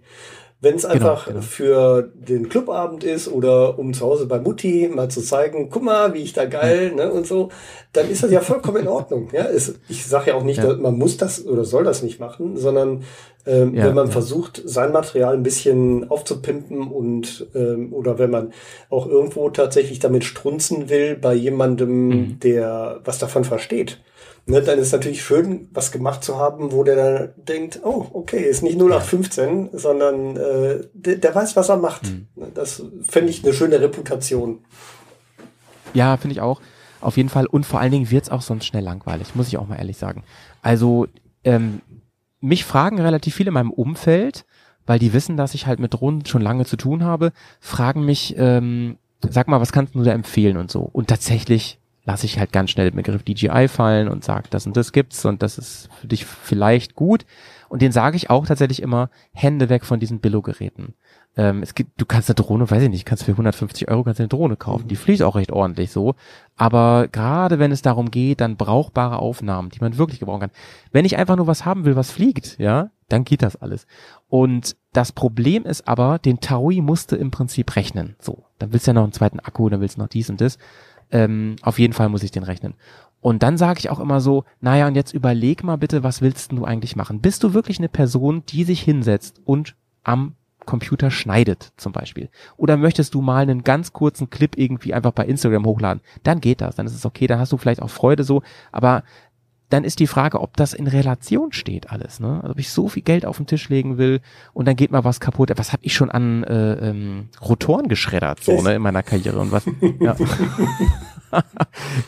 Wenn 0.63 0.75
es 0.75 0.85
einfach 0.85 1.27
genau. 1.27 1.41
für 1.41 2.13
den 2.15 2.51
Clubabend 2.51 3.03
ist 3.03 3.29
oder 3.29 3.79
um 3.79 3.95
zu 3.95 4.05
Hause 4.05 4.27
bei 4.27 4.39
Mutti 4.39 4.91
mal 4.95 5.09
zu 5.11 5.23
zeigen, 5.23 5.71
guck 5.71 5.83
mal, 5.83 6.13
wie 6.13 6.19
ich 6.19 6.35
da 6.35 6.45
geil, 6.45 6.93
ne, 6.95 7.11
und 7.11 7.27
so, 7.27 7.49
dann 7.95 8.11
ist 8.11 8.23
das 8.23 8.31
ja 8.31 8.41
vollkommen 8.43 8.83
in 8.83 8.89
Ordnung. 8.89 9.29
Ja, 9.33 9.45
es, 9.45 9.75
ich 9.89 10.07
sage 10.07 10.31
ja 10.31 10.37
auch 10.37 10.43
nicht, 10.45 10.63
Ja. 10.63 10.75
man 10.77 10.99
muss 10.99 11.17
das 11.17 11.47
oder 11.47 11.65
soll 11.65 11.85
das 11.85 12.03
nicht 12.03 12.21
machen, 12.21 12.59
sondern 12.59 13.05
ähm, 13.51 13.75
Ja, 13.75 13.87
wenn 13.87 13.95
man 13.95 14.07
ja. 14.07 14.13
versucht, 14.13 14.63
sein 14.65 14.93
Material 14.93 15.35
ein 15.35 15.43
bisschen 15.43 16.11
aufzupimpen 16.11 16.89
und 16.89 17.47
ähm, 17.55 17.93
oder 17.93 18.19
wenn 18.19 18.31
man 18.31 18.53
auch 18.89 19.07
irgendwo 19.07 19.51
tatsächlich 19.51 19.99
damit 19.99 20.25
strunzen 20.25 20.89
will 20.89 21.17
bei 21.17 21.35
jemandem, 21.35 22.09
Mhm. 22.09 22.39
der 22.41 23.01
was 23.05 23.19
davon 23.19 23.45
versteht. 23.45 24.01
Ne, 24.47 24.63
dann 24.63 24.79
ist 24.79 24.93
natürlich 24.93 25.23
schön, 25.23 25.69
was 25.73 25.93
gemacht 25.93 26.25
zu 26.25 26.37
haben, 26.39 26.73
wo 26.73 26.83
der 26.83 26.97
dann 26.97 27.31
denkt, 27.37 27.81
oh, 27.85 28.07
okay, 28.15 28.41
ist 28.43 28.63
nicht 28.63 28.79
0815, 28.79 29.69
sondern 29.75 30.37
äh, 30.37 30.81
der, 30.95 31.17
der 31.17 31.35
weiß, 31.35 31.57
was 31.57 31.69
er 31.69 31.77
macht. 31.77 32.05
Mhm. 32.05 32.27
Ne, 32.37 32.47
Das 32.55 32.83
fände 33.07 33.31
ich 33.31 33.45
eine 33.45 33.53
schöne 33.53 33.81
Reputation. 33.81 34.61
Ja, 35.93 36.17
finde 36.17 36.33
ich 36.35 36.41
auch. 36.41 36.61
Auf 37.01 37.17
jeden 37.17 37.29
Fall. 37.29 37.47
Und 37.47 37.65
vor 37.67 37.81
allen 37.81 37.93
Dingen 37.93 38.11
wird's 38.11 38.31
auch 38.31 38.43
sonst 38.43 38.67
schnell 38.67 38.83
langweilig, 38.85 39.35
muss 39.35 39.49
ich 39.49 39.57
auch 39.59 39.67
mal 39.69 39.77
ehrlich 39.77 39.97
sagen. 39.99 40.23
Also, 40.63 41.07
ähm, 41.45 41.81
mich 42.41 42.65
fragen 42.65 43.01
relativ 43.01 43.35
viele 43.35 43.49
in 43.49 43.55
meinem 43.55 43.71
Umfeld, 43.71 44.45
weil 44.87 44.99
die 44.99 45.13
wissen, 45.13 45.37
dass 45.37 45.55
ich 45.55 45.67
halt 45.67 45.79
mit 45.79 45.95
Drohnen 45.95 46.27
schon 46.27 46.43
lange 46.43 46.65
zu 46.65 46.77
tun 46.77 47.05
habe, 47.05 47.33
fragen 47.61 48.05
mich, 48.05 48.35
ähm, 48.39 48.99
sag 49.21 49.49
mal, 49.49 49.61
was 49.61 49.73
kannst 49.73 49.95
du 49.95 50.03
da 50.03 50.13
empfehlen 50.13 50.57
und 50.57 50.71
so. 50.71 50.81
Und 50.81 51.09
tatsächlich 51.09 51.79
lasse 52.05 52.27
ich 52.27 52.39
halt 52.39 52.53
ganz 52.53 52.71
schnell 52.71 52.91
den 52.91 52.97
Begriff 52.97 53.23
DJI 53.23 53.69
fallen 53.69 54.09
und 54.09 54.25
sag, 54.25 54.51
das 54.51 54.67
und 54.67 54.77
das 54.77 54.93
gibt's 54.93 55.25
und 55.25 55.43
das 55.43 55.59
ist 55.59 55.89
für 56.01 56.09
dich 56.09 56.25
vielleicht 56.25 56.95
gut. 56.95 57.27
Und 57.69 57.83
den 57.83 57.93
sage 57.93 58.17
ich 58.17 58.31
auch 58.31 58.47
tatsächlich 58.47 58.83
immer, 58.83 59.11
Hände 59.33 59.69
weg 59.69 59.85
von 59.85 60.01
diesen 60.01 60.19
Billo-Geräten. 60.19 60.95
Ähm, 61.37 61.63
es 61.63 61.75
gibt, 61.75 62.01
du 62.01 62.07
kannst 62.07 62.29
eine 62.29 62.35
Drohne, 62.35 62.69
weiß 62.69 62.83
ich 62.83 62.89
nicht, 62.89 63.05
kannst 63.05 63.25
für 63.25 63.33
150 63.33 63.89
Euro 63.89 64.03
kannst 64.03 64.21
eine 64.21 64.29
Drohne 64.29 64.57
kaufen. 64.57 64.89
Die 64.89 64.97
fliegt 64.97 65.23
auch 65.23 65.37
recht 65.37 65.53
ordentlich 65.53 65.93
so. 65.93 66.17
Aber 66.61 67.09
gerade 67.09 67.59
wenn 67.59 67.73
es 67.73 67.81
darum 67.81 68.11
geht, 68.11 68.43
dann 68.43 68.59
brauchbare 68.59 69.19
Aufnahmen, 69.19 69.71
die 69.71 69.81
man 69.81 69.97
wirklich 69.97 70.21
gebrauchen 70.21 70.41
kann. 70.41 70.51
Wenn 70.93 71.07
ich 71.07 71.17
einfach 71.17 71.37
nur 71.37 71.47
was 71.47 71.65
haben 71.65 71.87
will, 71.87 71.97
was 71.97 72.11
fliegt, 72.11 72.59
ja, 72.59 72.91
dann 73.09 73.25
geht 73.25 73.41
das 73.41 73.57
alles. 73.57 73.87
Und 74.29 74.77
das 74.93 75.11
Problem 75.11 75.65
ist 75.65 75.89
aber, 75.89 76.19
den 76.19 76.41
Taui 76.41 76.83
musste 76.83 77.17
im 77.17 77.31
Prinzip 77.31 77.77
rechnen. 77.77 78.15
So, 78.19 78.45
dann 78.59 78.75
willst 78.75 78.87
du 78.87 78.91
ja 78.91 78.93
noch 78.93 79.05
einen 79.05 79.15
zweiten 79.15 79.41
Akku, 79.41 79.71
dann 79.71 79.81
willst 79.81 79.97
du 79.97 80.03
noch 80.03 80.09
dies 80.09 80.29
und 80.29 80.43
das. 80.43 80.59
Ähm, 81.11 81.57
auf 81.63 81.79
jeden 81.79 81.95
Fall 81.95 82.11
muss 82.11 82.23
ich 82.23 82.31
den 82.31 82.43
rechnen. 82.43 82.75
Und 83.23 83.43
dann 83.43 83.57
sage 83.57 83.79
ich 83.79 83.89
auch 83.89 83.99
immer 83.99 84.21
so, 84.21 84.45
naja, 84.61 84.87
und 84.87 84.97
jetzt 84.97 85.15
überleg 85.15 85.65
mal 85.65 85.77
bitte, 85.77 86.03
was 86.03 86.21
willst 86.21 86.53
du 86.53 86.67
eigentlich 86.67 86.95
machen? 86.95 87.23
Bist 87.23 87.43
du 87.43 87.55
wirklich 87.55 87.79
eine 87.79 87.89
Person, 87.89 88.43
die 88.47 88.65
sich 88.65 88.83
hinsetzt 88.83 89.41
und 89.47 89.77
am 90.05 90.35
Computer 90.71 91.11
schneidet 91.11 91.73
zum 91.77 91.91
Beispiel? 91.91 92.29
Oder 92.57 92.77
möchtest 92.77 93.15
du 93.15 93.23
mal 93.23 93.43
einen 93.43 93.65
ganz 93.65 93.93
kurzen 93.93 94.31
Clip 94.31 94.57
irgendwie 94.57 94.95
einfach 94.95 95.11
bei 95.11 95.27
Instagram 95.27 95.67
hochladen? 95.67 96.01
Dann 96.23 96.41
geht 96.41 96.61
das, 96.61 96.77
dann 96.77 96.87
ist 96.87 96.95
es 96.95 97.05
okay, 97.05 97.27
dann 97.27 97.41
hast 97.41 97.51
du 97.51 97.57
vielleicht 97.57 97.83
auch 97.83 97.91
Freude 97.91 98.23
so, 98.23 98.43
aber 98.71 99.03
dann 99.69 99.83
ist 99.85 99.99
die 100.01 100.07
Frage, 100.07 100.41
ob 100.41 100.57
das 100.57 100.75
in 100.75 100.87
Relation 100.87 101.53
steht 101.53 101.91
alles, 101.91 102.21
ne? 102.21 102.41
Also 102.43 102.53
ob 102.53 102.59
ich 102.59 102.71
so 102.71 102.89
viel 102.89 103.03
Geld 103.03 103.27
auf 103.27 103.37
den 103.37 103.47
Tisch 103.47 103.69
legen 103.69 103.99
will 103.99 104.21
und 104.53 104.67
dann 104.67 104.77
geht 104.77 104.91
mal 104.91 105.05
was 105.05 105.19
kaputt. 105.21 105.51
Was 105.57 105.73
habe 105.73 105.85
ich 105.85 105.95
schon 105.95 106.11
an 106.11 106.45
äh, 106.45 106.91
ähm, 106.91 107.29
Rotoren 107.41 107.89
geschreddert, 107.89 108.43
so, 108.43 108.63
ne, 108.63 108.75
in 108.75 108.83
meiner 108.83 109.03
Karriere 109.03 109.39
und 109.39 109.53
was. 109.53 109.65
Ja. 110.01 110.17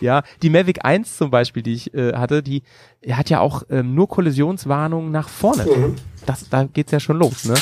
ja, 0.01 0.23
die 0.43 0.51
Mavic 0.51 0.85
1 0.85 1.17
zum 1.17 1.31
Beispiel, 1.31 1.63
die 1.63 1.75
ich 1.75 1.95
äh, 1.95 2.15
hatte, 2.15 2.43
die 2.43 2.63
hat 3.11 3.31
ja 3.31 3.41
auch 3.41 3.63
ähm, 3.71 3.95
nur 3.95 4.09
Kollisionswarnungen 4.09 5.11
nach 5.11 5.29
vorne. 5.29 5.65
Mhm. 5.65 5.95
Das, 6.27 6.49
da 6.49 6.65
geht's 6.65 6.93
ja 6.93 7.01
schon 7.01 7.19
los, 7.19 7.45
ne? 7.45 7.55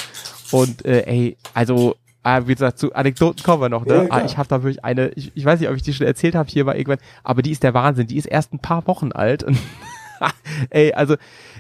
Und 0.51 0.85
äh, 0.85 1.03
ey, 1.07 1.37
also 1.55 1.97
Ah, 2.23 2.43
wie 2.47 2.53
gesagt, 2.53 2.79
zu 2.79 2.95
Anekdoten 2.95 3.43
kommen 3.43 3.63
wir 3.63 3.71
noch, 3.71 3.87
ne? 3.87 4.05
Ja, 4.05 4.07
ah, 4.11 4.25
ich 4.27 4.37
habe 4.37 4.47
da 4.47 4.63
wirklich 4.63 4.85
eine, 4.85 5.09
ich, 5.11 5.33
ich 5.35 5.43
weiß 5.43 5.59
nicht, 5.59 5.71
ob 5.71 5.77
ich 5.77 5.83
die 5.83 5.95
schon 5.95 6.07
erzählt 6.07 6.35
habe 6.35 6.51
hier 6.51 6.65
mal 6.65 6.77
irgendwann, 6.77 6.99
aber 7.25 7.41
die 7.41 7.51
ist 7.51 7.63
der 7.63 7.73
Wahnsinn. 7.73 8.09
Die 8.09 8.19
ist 8.19 8.27
erst 8.27 8.53
ein 8.53 8.59
paar 8.59 8.87
Wochen 8.87 9.11
alt 9.13 9.43
und 9.43 9.57
ey, 10.71 10.93
also 10.93 11.17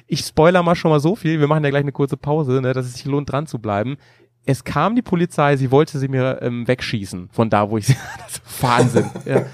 ich 0.06 0.20
spoiler 0.20 0.62
mal 0.62 0.74
schon 0.74 0.90
mal 0.90 1.00
so 1.00 1.16
viel, 1.16 1.40
wir 1.40 1.46
machen 1.46 1.64
ja 1.64 1.70
gleich 1.70 1.80
eine 1.80 1.92
kurze 1.92 2.18
Pause, 2.18 2.60
ne, 2.60 2.74
dass 2.74 2.84
es 2.84 2.94
sich 2.94 3.06
lohnt, 3.06 3.32
dran 3.32 3.46
zu 3.46 3.58
bleiben. 3.58 3.96
Es 4.44 4.62
kam 4.62 4.96
die 4.96 5.02
Polizei, 5.02 5.56
sie 5.56 5.70
wollte 5.70 5.98
sie 5.98 6.08
mir 6.08 6.40
ähm, 6.42 6.68
wegschießen, 6.68 7.30
von 7.32 7.48
da, 7.48 7.70
wo 7.70 7.78
ich 7.78 7.86
sie, 7.86 7.96
Wahnsinn. 8.60 9.06
ja. 9.24 9.46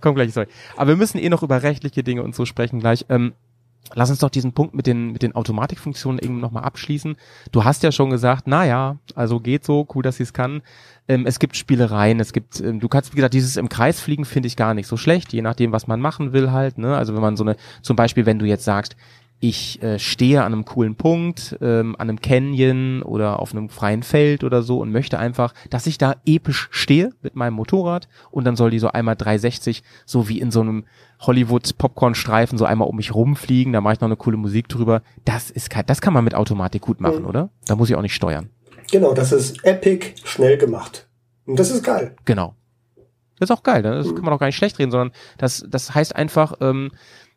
Komm 0.00 0.14
gleich, 0.14 0.32
sorry. 0.32 0.48
Aber 0.76 0.88
wir 0.88 0.96
müssen 0.96 1.18
eh 1.18 1.28
noch 1.28 1.42
über 1.42 1.62
rechtliche 1.62 2.02
Dinge 2.02 2.22
und 2.22 2.34
so 2.34 2.46
sprechen 2.46 2.80
gleich. 2.80 3.04
Ähm, 3.10 3.34
Lass 3.92 4.08
uns 4.10 4.20
doch 4.20 4.30
diesen 4.30 4.52
Punkt 4.52 4.74
mit 4.74 4.86
den, 4.86 5.12
mit 5.12 5.22
den 5.22 5.34
Automatikfunktionen 5.34 6.18
eben 6.18 6.40
nochmal 6.40 6.64
abschließen. 6.64 7.16
Du 7.52 7.64
hast 7.64 7.82
ja 7.82 7.92
schon 7.92 8.10
gesagt, 8.10 8.44
na 8.46 8.64
ja, 8.64 8.96
also 9.14 9.40
geht 9.40 9.64
so, 9.64 9.86
cool, 9.94 10.02
dass 10.02 10.16
sie 10.16 10.22
es 10.22 10.32
kann. 10.32 10.62
Ähm, 11.06 11.26
es 11.26 11.38
gibt 11.38 11.56
Spielereien, 11.56 12.18
es 12.18 12.32
gibt, 12.32 12.60
ähm, 12.60 12.80
du 12.80 12.88
kannst, 12.88 13.12
wie 13.12 13.16
gesagt, 13.16 13.34
dieses 13.34 13.56
im 13.56 13.68
Kreis 13.68 14.00
fliegen 14.00 14.24
finde 14.24 14.46
ich 14.46 14.56
gar 14.56 14.72
nicht 14.72 14.86
so 14.86 14.96
schlecht, 14.96 15.32
je 15.34 15.42
nachdem, 15.42 15.70
was 15.70 15.86
man 15.86 16.00
machen 16.00 16.32
will 16.32 16.50
halt, 16.50 16.78
ne? 16.78 16.96
Also 16.96 17.14
wenn 17.14 17.20
man 17.20 17.36
so 17.36 17.44
eine, 17.44 17.56
zum 17.82 17.94
Beispiel, 17.94 18.24
wenn 18.24 18.38
du 18.38 18.46
jetzt 18.46 18.64
sagst, 18.64 18.96
ich 19.40 19.82
äh, 19.82 19.98
stehe 19.98 20.42
an 20.42 20.54
einem 20.54 20.64
coolen 20.64 20.94
Punkt, 20.94 21.58
ähm, 21.60 21.96
an 21.98 22.08
einem 22.08 22.20
Canyon 22.22 23.02
oder 23.02 23.40
auf 23.40 23.52
einem 23.52 23.68
freien 23.68 24.02
Feld 24.02 24.42
oder 24.42 24.62
so 24.62 24.78
und 24.78 24.90
möchte 24.90 25.18
einfach, 25.18 25.52
dass 25.68 25.86
ich 25.86 25.98
da 25.98 26.16
episch 26.24 26.68
stehe 26.70 27.10
mit 27.20 27.36
meinem 27.36 27.52
Motorrad 27.52 28.08
und 28.30 28.44
dann 28.44 28.56
soll 28.56 28.70
die 28.70 28.78
so 28.78 28.88
einmal 28.88 29.16
360, 29.16 29.82
so 30.06 30.30
wie 30.30 30.40
in 30.40 30.50
so 30.50 30.62
einem 30.62 30.84
Hollywood-Popcorn-Streifen, 31.26 32.58
so 32.58 32.64
einmal 32.64 32.88
um 32.88 32.96
mich 32.96 33.14
rumfliegen, 33.14 33.72
da 33.72 33.80
mache 33.80 33.94
ich 33.94 34.00
noch 34.00 34.08
eine 34.08 34.16
coole 34.16 34.36
Musik 34.36 34.68
drüber. 34.68 35.02
Das 35.24 35.50
ist 35.50 35.70
kein, 35.70 35.86
das 35.86 36.00
kann 36.00 36.12
man 36.12 36.24
mit 36.24 36.34
Automatik 36.34 36.82
gut 36.82 37.00
machen, 37.00 37.20
Mhm. 37.22 37.26
oder? 37.28 37.50
Da 37.66 37.76
muss 37.76 37.90
ich 37.90 37.96
auch 37.96 38.02
nicht 38.02 38.14
steuern. 38.14 38.50
Genau, 38.90 39.14
das 39.14 39.32
ist 39.32 39.64
epic 39.64 40.14
schnell 40.24 40.58
gemacht. 40.58 41.08
Und 41.46 41.58
das 41.58 41.70
ist 41.70 41.82
geil. 41.84 42.14
Genau. 42.24 42.54
Das 43.38 43.50
ist 43.50 43.56
auch 43.56 43.62
geil, 43.64 43.82
ne? 43.82 43.96
das 43.96 44.06
Mhm. 44.06 44.14
kann 44.14 44.24
man 44.24 44.34
auch 44.34 44.38
gar 44.38 44.46
nicht 44.46 44.56
schlecht 44.56 44.78
reden, 44.78 44.90
sondern 44.92 45.10
das, 45.38 45.64
das 45.68 45.94
heißt 45.94 46.14
einfach, 46.14 46.54
ähm, 46.60 46.92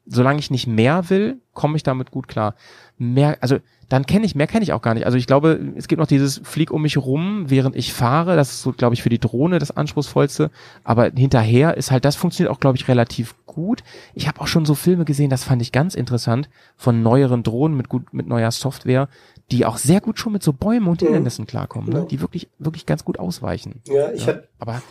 solange 0.08 0.40
ich 0.40 0.52
nicht 0.52 0.68
mehr 0.68 1.10
will, 1.10 1.42
komme 1.54 1.76
ich 1.76 1.84
damit 1.84 2.12
gut 2.12 2.28
klar. 2.28 2.56
Mehr, 2.98 3.38
also 3.42 3.58
dann 3.90 4.06
kenne 4.06 4.26
ich, 4.26 4.36
mehr 4.36 4.48
kenne 4.48 4.64
ich 4.64 4.74
auch 4.74 4.82
gar 4.82 4.94
nicht. 4.94 5.06
Also 5.06 5.18
ich 5.18 5.28
glaube, 5.28 5.60
es 5.78 5.88
gibt 5.88 6.00
noch 6.00 6.08
dieses 6.08 6.42
Flieg 6.44 6.72
um 6.72 6.82
mich 6.82 6.98
rum, 6.98 7.46
während 7.50 7.76
ich 7.76 7.94
fahre. 7.94 8.36
Das 8.36 8.50
ist 8.52 8.62
so, 8.62 8.74
glaube 8.74 8.96
ich, 8.96 9.04
für 9.04 9.10
die 9.10 9.20
Drohne 9.20 9.60
das 9.60 9.72
anspruchsvollste. 9.72 10.52
Aber 10.84 11.12
hinterher 11.16 11.78
ist 11.78 11.92
halt, 11.92 12.04
das 12.04 12.16
funktioniert 12.18 12.54
auch, 12.54 12.60
glaube 12.60 12.78
ich, 12.78 12.88
relativ 12.90 13.36
gut. 13.46 13.84
Ich 14.14 14.28
habe 14.28 14.42
auch 14.42 14.48
schon 14.48 14.66
so 14.66 14.76
Filme 14.76 15.06
gesehen, 15.06 15.30
das 15.30 15.46
fand 15.46 15.62
ich 15.62 15.72
ganz 15.72 15.96
interessant, 15.96 16.50
von 16.76 17.02
neueren 17.02 17.44
Drohnen 17.44 17.78
mit 17.78 17.88
gut, 17.88 18.14
mit 18.14 18.28
neuer 18.28 18.52
Software, 18.52 19.08
die 19.52 19.66
auch 19.66 19.78
sehr 19.78 20.02
gut 20.02 20.20
schon 20.20 20.34
mit 20.34 20.44
so 20.44 20.52
Bäumen 20.52 20.88
und 20.88 21.02
Mhm. 21.02 21.06
Hindernissen 21.08 21.48
klarkommen, 21.48 21.90
ne? 21.90 22.00
Ja. 22.00 22.06
die 22.06 22.20
wirklich, 22.20 22.50
wirklich 22.60 22.86
ganz 22.86 23.06
gut 23.06 23.18
ausweichen. 23.20 23.82
Ja, 23.88 24.12
ich 24.12 24.26
Ja. 24.26 24.34
hab, 24.34 24.44
Aber 24.60 24.82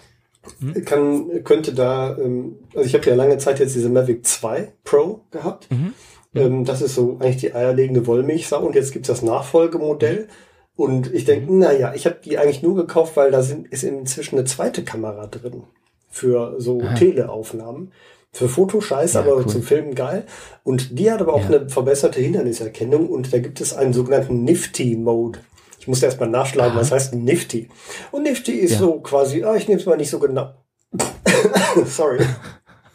kann, 0.84 1.44
könnte 1.44 1.72
da, 1.74 2.16
ähm, 2.18 2.56
also 2.74 2.86
ich 2.86 2.94
habe 2.94 3.06
ja 3.06 3.14
lange 3.14 3.38
Zeit 3.38 3.58
jetzt 3.58 3.74
diese 3.74 3.88
Mavic 3.88 4.26
2 4.26 4.72
Pro 4.84 5.20
gehabt. 5.30 5.68
Mhm. 5.70 5.92
Ähm, 6.34 6.64
das 6.64 6.82
ist 6.82 6.94
so 6.94 7.16
eigentlich 7.20 7.38
die 7.38 7.54
eierlegende 7.54 8.06
Wollmilchsau 8.06 8.64
und 8.64 8.74
jetzt 8.74 8.92
gibt's 8.92 9.08
das 9.08 9.22
Nachfolgemodell. 9.22 10.28
Und 10.76 11.12
ich 11.14 11.24
denke, 11.24 11.50
Mhm. 11.50 11.58
na 11.60 11.72
ja, 11.72 11.94
ich 11.94 12.04
habe 12.06 12.16
die 12.24 12.36
eigentlich 12.38 12.62
nur 12.62 12.76
gekauft, 12.76 13.16
weil 13.16 13.30
da 13.30 13.42
sind, 13.42 13.68
ist 13.68 13.82
inzwischen 13.84 14.36
eine 14.36 14.44
zweite 14.44 14.84
Kamera 14.84 15.26
drin 15.26 15.62
für 16.10 16.56
so 16.58 16.80
Ah. 16.82 16.94
Teleaufnahmen. 16.94 17.92
Für 18.32 18.48
Foto 18.50 18.82
scheiße, 18.82 19.14
Ja, 19.14 19.24
aber 19.24 19.36
cool. 19.36 19.46
zum 19.46 19.62
Filmen 19.62 19.94
geil. 19.94 20.24
Und 20.62 20.98
die 20.98 21.10
hat 21.10 21.22
aber 21.22 21.32
auch 21.32 21.48
Ja. 21.48 21.56
eine 21.56 21.70
verbesserte 21.70 22.20
Hinderniserkennung 22.20 23.08
und 23.08 23.32
da 23.32 23.38
gibt 23.38 23.62
es 23.62 23.72
einen 23.74 23.94
sogenannten 23.94 24.44
Nifty-Mode. 24.44 25.38
Ich 25.86 25.88
musste 25.88 26.06
erst 26.06 26.18
mal 26.18 26.28
nachschlagen, 26.28 26.72
Aha. 26.72 26.80
was 26.80 26.90
heißt 26.90 27.14
Nifty? 27.14 27.68
Und 28.10 28.24
Nifty 28.24 28.50
ist 28.54 28.72
Ja. 28.72 28.78
so 28.78 28.98
quasi, 28.98 29.44
ah, 29.44 29.54
ich 29.54 29.68
nehme 29.68 29.78
es 29.80 29.86
mal 29.86 29.96
nicht 29.96 30.10
so 30.10 30.18
genau. 30.18 30.52
Sorry, 31.86 32.26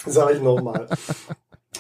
sage 0.06 0.34
ich 0.34 0.42
nochmal. 0.42 0.90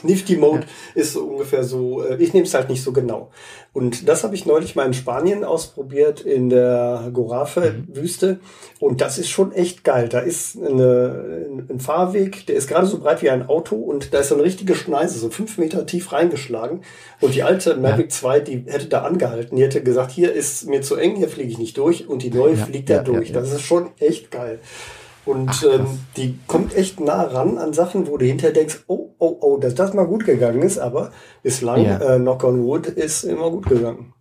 Nifty 0.07 0.37
Mode 0.37 0.65
ist 0.95 1.13
so 1.13 1.23
ungefähr 1.23 1.63
so, 1.63 2.03
äh, 2.03 2.15
ich 2.21 2.33
nehme 2.33 2.45
es 2.45 2.53
halt 2.53 2.69
nicht 2.69 2.83
so 2.83 2.91
genau. 2.91 3.29
Und 3.73 4.09
das 4.09 4.23
habe 4.23 4.35
ich 4.35 4.45
neulich 4.45 4.75
mal 4.75 4.85
in 4.85 4.93
Spanien 4.93 5.43
ausprobiert, 5.45 6.21
in 6.21 6.49
der 6.49 7.09
Gorafe-Wüste. 7.13 8.39
Und 8.79 8.99
das 9.01 9.17
ist 9.17 9.29
schon 9.29 9.51
echt 9.53 9.83
geil. 9.83 10.09
Da 10.09 10.19
ist 10.19 10.57
eine, 10.57 11.47
ein 11.69 11.79
Fahrweg, 11.79 12.45
der 12.47 12.55
ist 12.55 12.67
gerade 12.67 12.85
so 12.87 12.99
breit 12.99 13.21
wie 13.21 13.29
ein 13.29 13.47
Auto 13.47 13.75
und 13.75 14.13
da 14.13 14.19
ist 14.19 14.29
so 14.29 14.35
eine 14.35 14.43
richtige 14.43 14.75
Schneise, 14.75 15.19
so 15.19 15.29
fünf 15.29 15.57
Meter 15.57 15.85
tief 15.85 16.11
reingeschlagen. 16.11 16.81
Und 17.21 17.35
die 17.35 17.43
alte 17.43 17.75
Mavic 17.77 18.11
2, 18.11 18.39
die 18.41 18.65
hätte 18.67 18.87
da 18.87 19.03
angehalten. 19.03 19.55
Die 19.55 19.63
hätte 19.63 19.81
gesagt, 19.83 20.11
hier 20.11 20.33
ist 20.33 20.67
mir 20.67 20.81
zu 20.81 20.95
eng, 20.95 21.15
hier 21.15 21.29
fliege 21.29 21.49
ich 21.49 21.57
nicht 21.59 21.77
durch. 21.77 22.07
Und 22.09 22.23
die 22.23 22.31
neue 22.31 22.55
Ja, 22.55 22.65
fliegt 22.65 22.89
ja, 22.89 22.97
da 22.97 23.03
durch. 23.03 23.29
ja, 23.29 23.35
ja. 23.35 23.41
Das 23.41 23.53
ist 23.53 23.61
schon 23.61 23.91
echt 23.99 24.31
geil. 24.31 24.59
Und 25.25 25.49
Ach, 25.49 25.63
ähm, 25.63 25.85
die 26.17 26.39
kommt 26.47 26.75
echt 26.75 26.99
nah 26.99 27.21
ran 27.23 27.57
an 27.59 27.73
Sachen, 27.73 28.07
wo 28.07 28.17
du 28.17 28.25
hinterher 28.25 28.53
denkst, 28.53 28.85
oh, 28.87 29.09
oh, 29.19 29.37
oh, 29.41 29.57
dass 29.57 29.75
das 29.75 29.93
mal 29.93 30.07
gut 30.07 30.25
gegangen 30.25 30.61
ist, 30.63 30.79
aber 30.79 31.11
bislang, 31.43 31.83
Ja. 31.85 31.99
äh, 32.15 32.19
knock 32.19 32.43
on 32.43 32.63
wood, 32.63 32.87
ist 32.87 33.23
immer 33.23 33.51
gut 33.51 33.67
gegangen. 33.69 34.13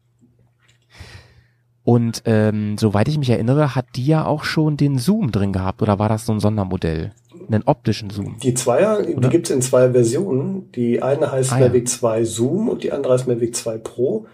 Und 1.82 2.22
ähm, 2.26 2.76
soweit 2.78 3.08
ich 3.08 3.18
mich 3.18 3.30
erinnere, 3.30 3.74
hat 3.74 3.86
die 3.96 4.04
ja 4.06 4.26
auch 4.26 4.44
schon 4.44 4.76
den 4.76 4.98
Zoom 4.98 5.32
drin 5.32 5.52
gehabt 5.52 5.80
oder 5.82 5.98
war 5.98 6.08
das 6.08 6.26
so 6.26 6.32
ein 6.32 6.40
Sondermodell? 6.40 7.12
Einen 7.48 7.62
optischen 7.64 8.10
Zoom. 8.10 8.36
Die 8.42 8.54
Zweier, 8.54 9.02
die 9.02 9.16
Oder? 9.16 9.28
gibt's 9.30 9.50
in 9.50 9.62
zwei 9.62 9.90
Versionen. 9.90 10.70
Die 10.72 11.02
eine 11.02 11.32
heißt 11.32 11.52
Ah, 11.52 11.58
ja. 11.58 11.66
Mavic 11.68 11.88
2 11.88 12.24
Zoom 12.24 12.68
und 12.68 12.82
die 12.84 12.92
andere 12.92 13.14
heißt 13.14 13.26
Mavic 13.26 13.56
2 13.56 13.78
Pro. 13.78 14.26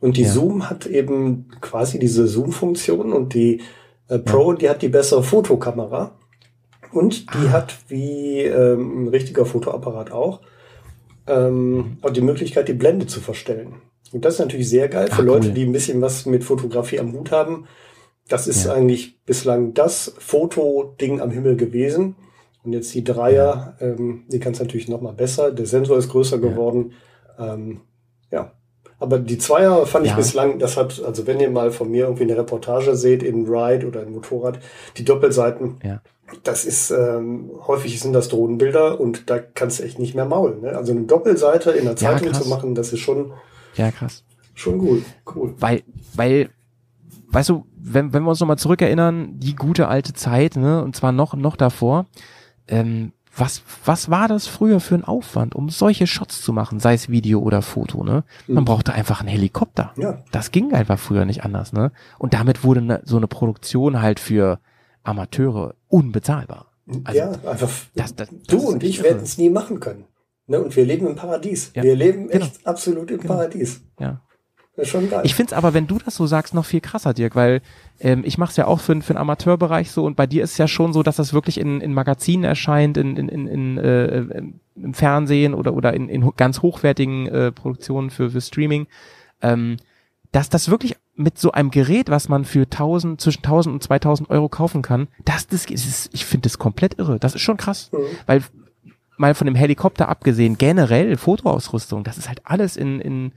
Und 0.00 0.16
die 0.16 0.22
Ja. 0.22 0.30
Zoom 0.30 0.70
hat 0.70 0.86
eben 0.86 1.48
quasi 1.60 1.98
diese 1.98 2.26
Zoom-Funktion 2.28 3.12
und 3.12 3.34
die 3.34 3.60
äh, 4.08 4.18
Pro, 4.18 4.52
die 4.52 4.68
hat 4.68 4.82
die 4.82 4.88
bessere 4.88 5.22
Fotokamera. 5.22 6.12
Und 6.92 7.32
die 7.34 7.48
Ah. 7.48 7.52
hat 7.52 7.76
wie 7.88 8.40
ähm, 8.42 9.04
ein 9.04 9.08
richtiger 9.08 9.44
Fotoapparat 9.44 10.10
auch 10.10 10.40
ähm, 11.26 11.98
auch 12.00 12.10
die 12.10 12.22
Möglichkeit, 12.22 12.68
die 12.68 12.72
Blende 12.72 13.06
zu 13.06 13.20
verstellen. 13.20 13.74
Und 14.12 14.24
das 14.24 14.34
ist 14.34 14.40
natürlich 14.40 14.70
sehr 14.70 14.88
geil 14.88 15.08
für 15.08 15.20
Ah, 15.20 15.24
Leute, 15.24 15.48
cool. 15.48 15.54
die 15.54 15.64
ein 15.66 15.72
bisschen 15.72 16.00
was 16.00 16.24
mit 16.24 16.42
Fotografie 16.44 16.98
am 16.98 17.12
Hut 17.12 17.30
haben. 17.30 17.66
Das 18.28 18.46
ist 18.46 18.64
Ja. 18.64 18.72
eigentlich 18.72 19.22
bislang 19.26 19.74
das 19.74 20.14
Fotoding 20.18 21.20
am 21.20 21.30
Himmel 21.30 21.56
gewesen. 21.56 22.16
Und 22.64 22.72
jetzt 22.72 22.94
die 22.94 23.04
Dreier, 23.04 23.76
ähm, 23.80 24.24
die 24.28 24.38
kann 24.40 24.52
es 24.54 24.60
natürlich 24.60 24.88
noch 24.88 25.02
mal 25.02 25.12
besser. 25.12 25.50
Der 25.52 25.66
Sensor 25.66 25.98
ist 25.98 26.08
größer 26.08 26.38
geworden. 26.38 26.92
Ähm, 27.38 27.72
ja. 27.72 27.78
Aber 29.00 29.18
die 29.18 29.38
Zweier 29.38 29.86
fand 29.86 30.06
ich 30.06 30.10
Ja. 30.12 30.16
bislang, 30.16 30.58
das 30.58 30.76
hat, 30.76 31.02
also 31.04 31.26
wenn 31.26 31.38
ihr 31.40 31.50
mal 31.50 31.70
von 31.70 31.90
mir 31.90 32.04
irgendwie 32.04 32.24
eine 32.24 32.36
Reportage 32.36 32.96
seht 32.96 33.22
in 33.22 33.46
Ride 33.46 33.86
oder 33.86 34.02
in 34.02 34.12
Motorrad, 34.12 34.58
die 34.96 35.04
Doppelseiten, 35.04 35.76
Ja. 35.84 36.00
das 36.42 36.64
ist, 36.64 36.90
ähm, 36.90 37.50
häufig 37.66 38.00
sind 38.00 38.12
das 38.12 38.28
Drohnenbilder 38.28 39.00
und 39.00 39.30
da 39.30 39.38
kannst 39.38 39.78
du 39.78 39.84
echt 39.84 39.98
nicht 40.00 40.14
mehr 40.16 40.24
maulen. 40.24 40.62
Ne? 40.62 40.76
Also 40.76 40.92
eine 40.92 41.02
Doppelseite 41.02 41.70
in 41.70 41.84
der 41.84 41.92
Ja, 41.92 41.96
Zeitung 41.96 42.28
krass. 42.30 42.42
zu 42.42 42.48
machen, 42.48 42.74
das 42.74 42.92
ist 42.92 43.00
schon, 43.00 43.32
Ja, 43.76 43.90
krass. 43.92 44.24
schon 44.54 44.80
cool. 44.80 45.02
cool. 45.34 45.54
Weil, 45.58 45.82
weil, 46.14 46.50
weißt 47.30 47.50
du, 47.50 47.66
wenn, 47.80 48.12
wenn 48.12 48.24
wir 48.24 48.30
uns 48.30 48.40
nochmal 48.40 48.58
zurückerinnern, 48.58 49.38
die 49.38 49.54
gute 49.54 49.86
alte 49.86 50.12
Zeit, 50.12 50.56
ne, 50.56 50.82
und 50.82 50.96
zwar 50.96 51.12
noch, 51.12 51.34
noch 51.34 51.54
davor, 51.56 52.06
ähm, 52.66 53.12
was, 53.38 53.62
was 53.84 54.10
war 54.10 54.28
das 54.28 54.46
früher 54.46 54.80
für 54.80 54.94
ein 54.96 55.04
Aufwand, 55.04 55.54
um 55.54 55.68
solche 55.70 56.06
Shots 56.06 56.42
zu 56.42 56.52
machen, 56.52 56.80
sei 56.80 56.94
es 56.94 57.08
Video 57.08 57.40
oder 57.40 57.62
Foto, 57.62 58.04
ne? 58.04 58.24
Man 58.46 58.62
Mhm. 58.62 58.66
brauchte 58.66 58.92
einfach 58.92 59.20
einen 59.20 59.28
Helikopter. 59.28 59.92
Ja. 59.96 60.22
Das 60.32 60.50
ging 60.50 60.72
einfach 60.72 60.98
früher 60.98 61.24
nicht 61.24 61.44
anders, 61.44 61.72
ne? 61.72 61.92
Und 62.18 62.34
damit 62.34 62.64
wurde 62.64 62.82
ne, 62.82 63.00
so 63.04 63.16
eine 63.16 63.26
Produktion 63.28 64.00
halt 64.02 64.20
für 64.20 64.58
Amateure 65.04 65.74
unbezahlbar. 65.88 66.66
Also, 67.04 67.18
ja, 67.18 67.30
einfach. 67.30 67.70
das- 67.94 68.14
das- 68.16 68.28
du 68.28 68.36
das 68.46 68.62
ist 68.62 68.64
und 68.68 68.82
ich 68.82 69.02
werden 69.02 69.22
es 69.22 69.36
nie 69.38 69.50
machen 69.50 69.78
können. 69.80 70.04
Ne? 70.46 70.60
Und 70.62 70.74
wir 70.74 70.86
leben 70.86 71.06
im 71.06 71.16
Paradies. 71.16 71.72
Ja, 71.74 71.82
Wir 71.82 71.94
leben 71.96 72.28
genau. 72.28 72.44
echt 72.46 72.66
absolut 72.66 73.10
im 73.10 73.18
Genau. 73.20 73.34
Paradies. 73.34 73.82
Ja. 74.00 74.22
Ist 74.78 74.88
schon 74.90 75.10
geil. 75.10 75.22
Ich 75.24 75.34
find's 75.34 75.52
aber, 75.52 75.74
wenn 75.74 75.86
du 75.86 75.98
das 75.98 76.14
so 76.14 76.26
sagst, 76.26 76.54
noch 76.54 76.64
viel 76.64 76.80
krasser, 76.80 77.12
Dirk, 77.12 77.34
weil 77.34 77.60
ähm, 78.00 78.22
ich 78.24 78.38
mach's 78.38 78.56
ja 78.56 78.66
auch 78.66 78.80
für, 78.80 79.00
für 79.02 79.12
den 79.12 79.18
Amateurbereich 79.18 79.90
so 79.90 80.04
und 80.04 80.14
bei 80.16 80.26
dir 80.26 80.42
ist 80.44 80.56
ja 80.58 80.68
schon 80.68 80.92
so, 80.92 81.02
dass 81.02 81.16
das 81.16 81.32
wirklich 81.32 81.58
in, 81.58 81.80
in 81.80 81.92
Magazinen 81.94 82.44
erscheint, 82.44 82.96
in, 82.96 83.16
in, 83.16 83.28
in, 83.28 83.46
in 83.48 83.78
äh, 83.78 84.18
im- 84.18 84.94
Fernsehen 84.94 85.54
oder 85.54 85.74
oder 85.74 85.92
in, 85.94 86.08
in 86.08 86.30
ganz 86.36 86.62
hochwertigen 86.62 87.26
äh, 87.26 87.50
Produktionen 87.52 88.10
für, 88.10 88.30
für 88.30 88.40
Streaming, 88.40 88.86
ähm, 89.42 89.76
dass 90.30 90.48
das 90.48 90.70
wirklich 90.70 90.94
mit 91.16 91.36
so 91.38 91.50
einem 91.50 91.72
Gerät, 91.72 92.10
was 92.10 92.28
man 92.28 92.44
für 92.44 92.62
1000, 92.62 93.20
zwischen 93.20 93.38
1000 93.44 93.72
und 93.74 93.82
2000 93.82 94.30
Euro 94.30 94.48
kaufen 94.48 94.82
kann, 94.82 95.08
das, 95.24 95.48
das 95.48 95.64
ist, 95.66 96.10
ich 96.12 96.24
finde 96.24 96.42
das 96.44 96.58
komplett 96.58 96.96
irre. 97.00 97.18
Das 97.18 97.34
ist 97.34 97.40
schon 97.40 97.56
krass, 97.56 97.90
Mhm. 97.92 97.98
weil 98.26 98.42
mal 99.18 99.34
von 99.34 99.46
dem 99.46 99.54
Helikopter 99.54 100.08
abgesehen, 100.08 100.58
generell 100.58 101.16
Fotoausrüstung, 101.16 102.04
das 102.04 102.18
ist 102.18 102.28
halt 102.28 102.42
alles 102.44 102.76
in, 102.76 103.00
in, 103.00 103.32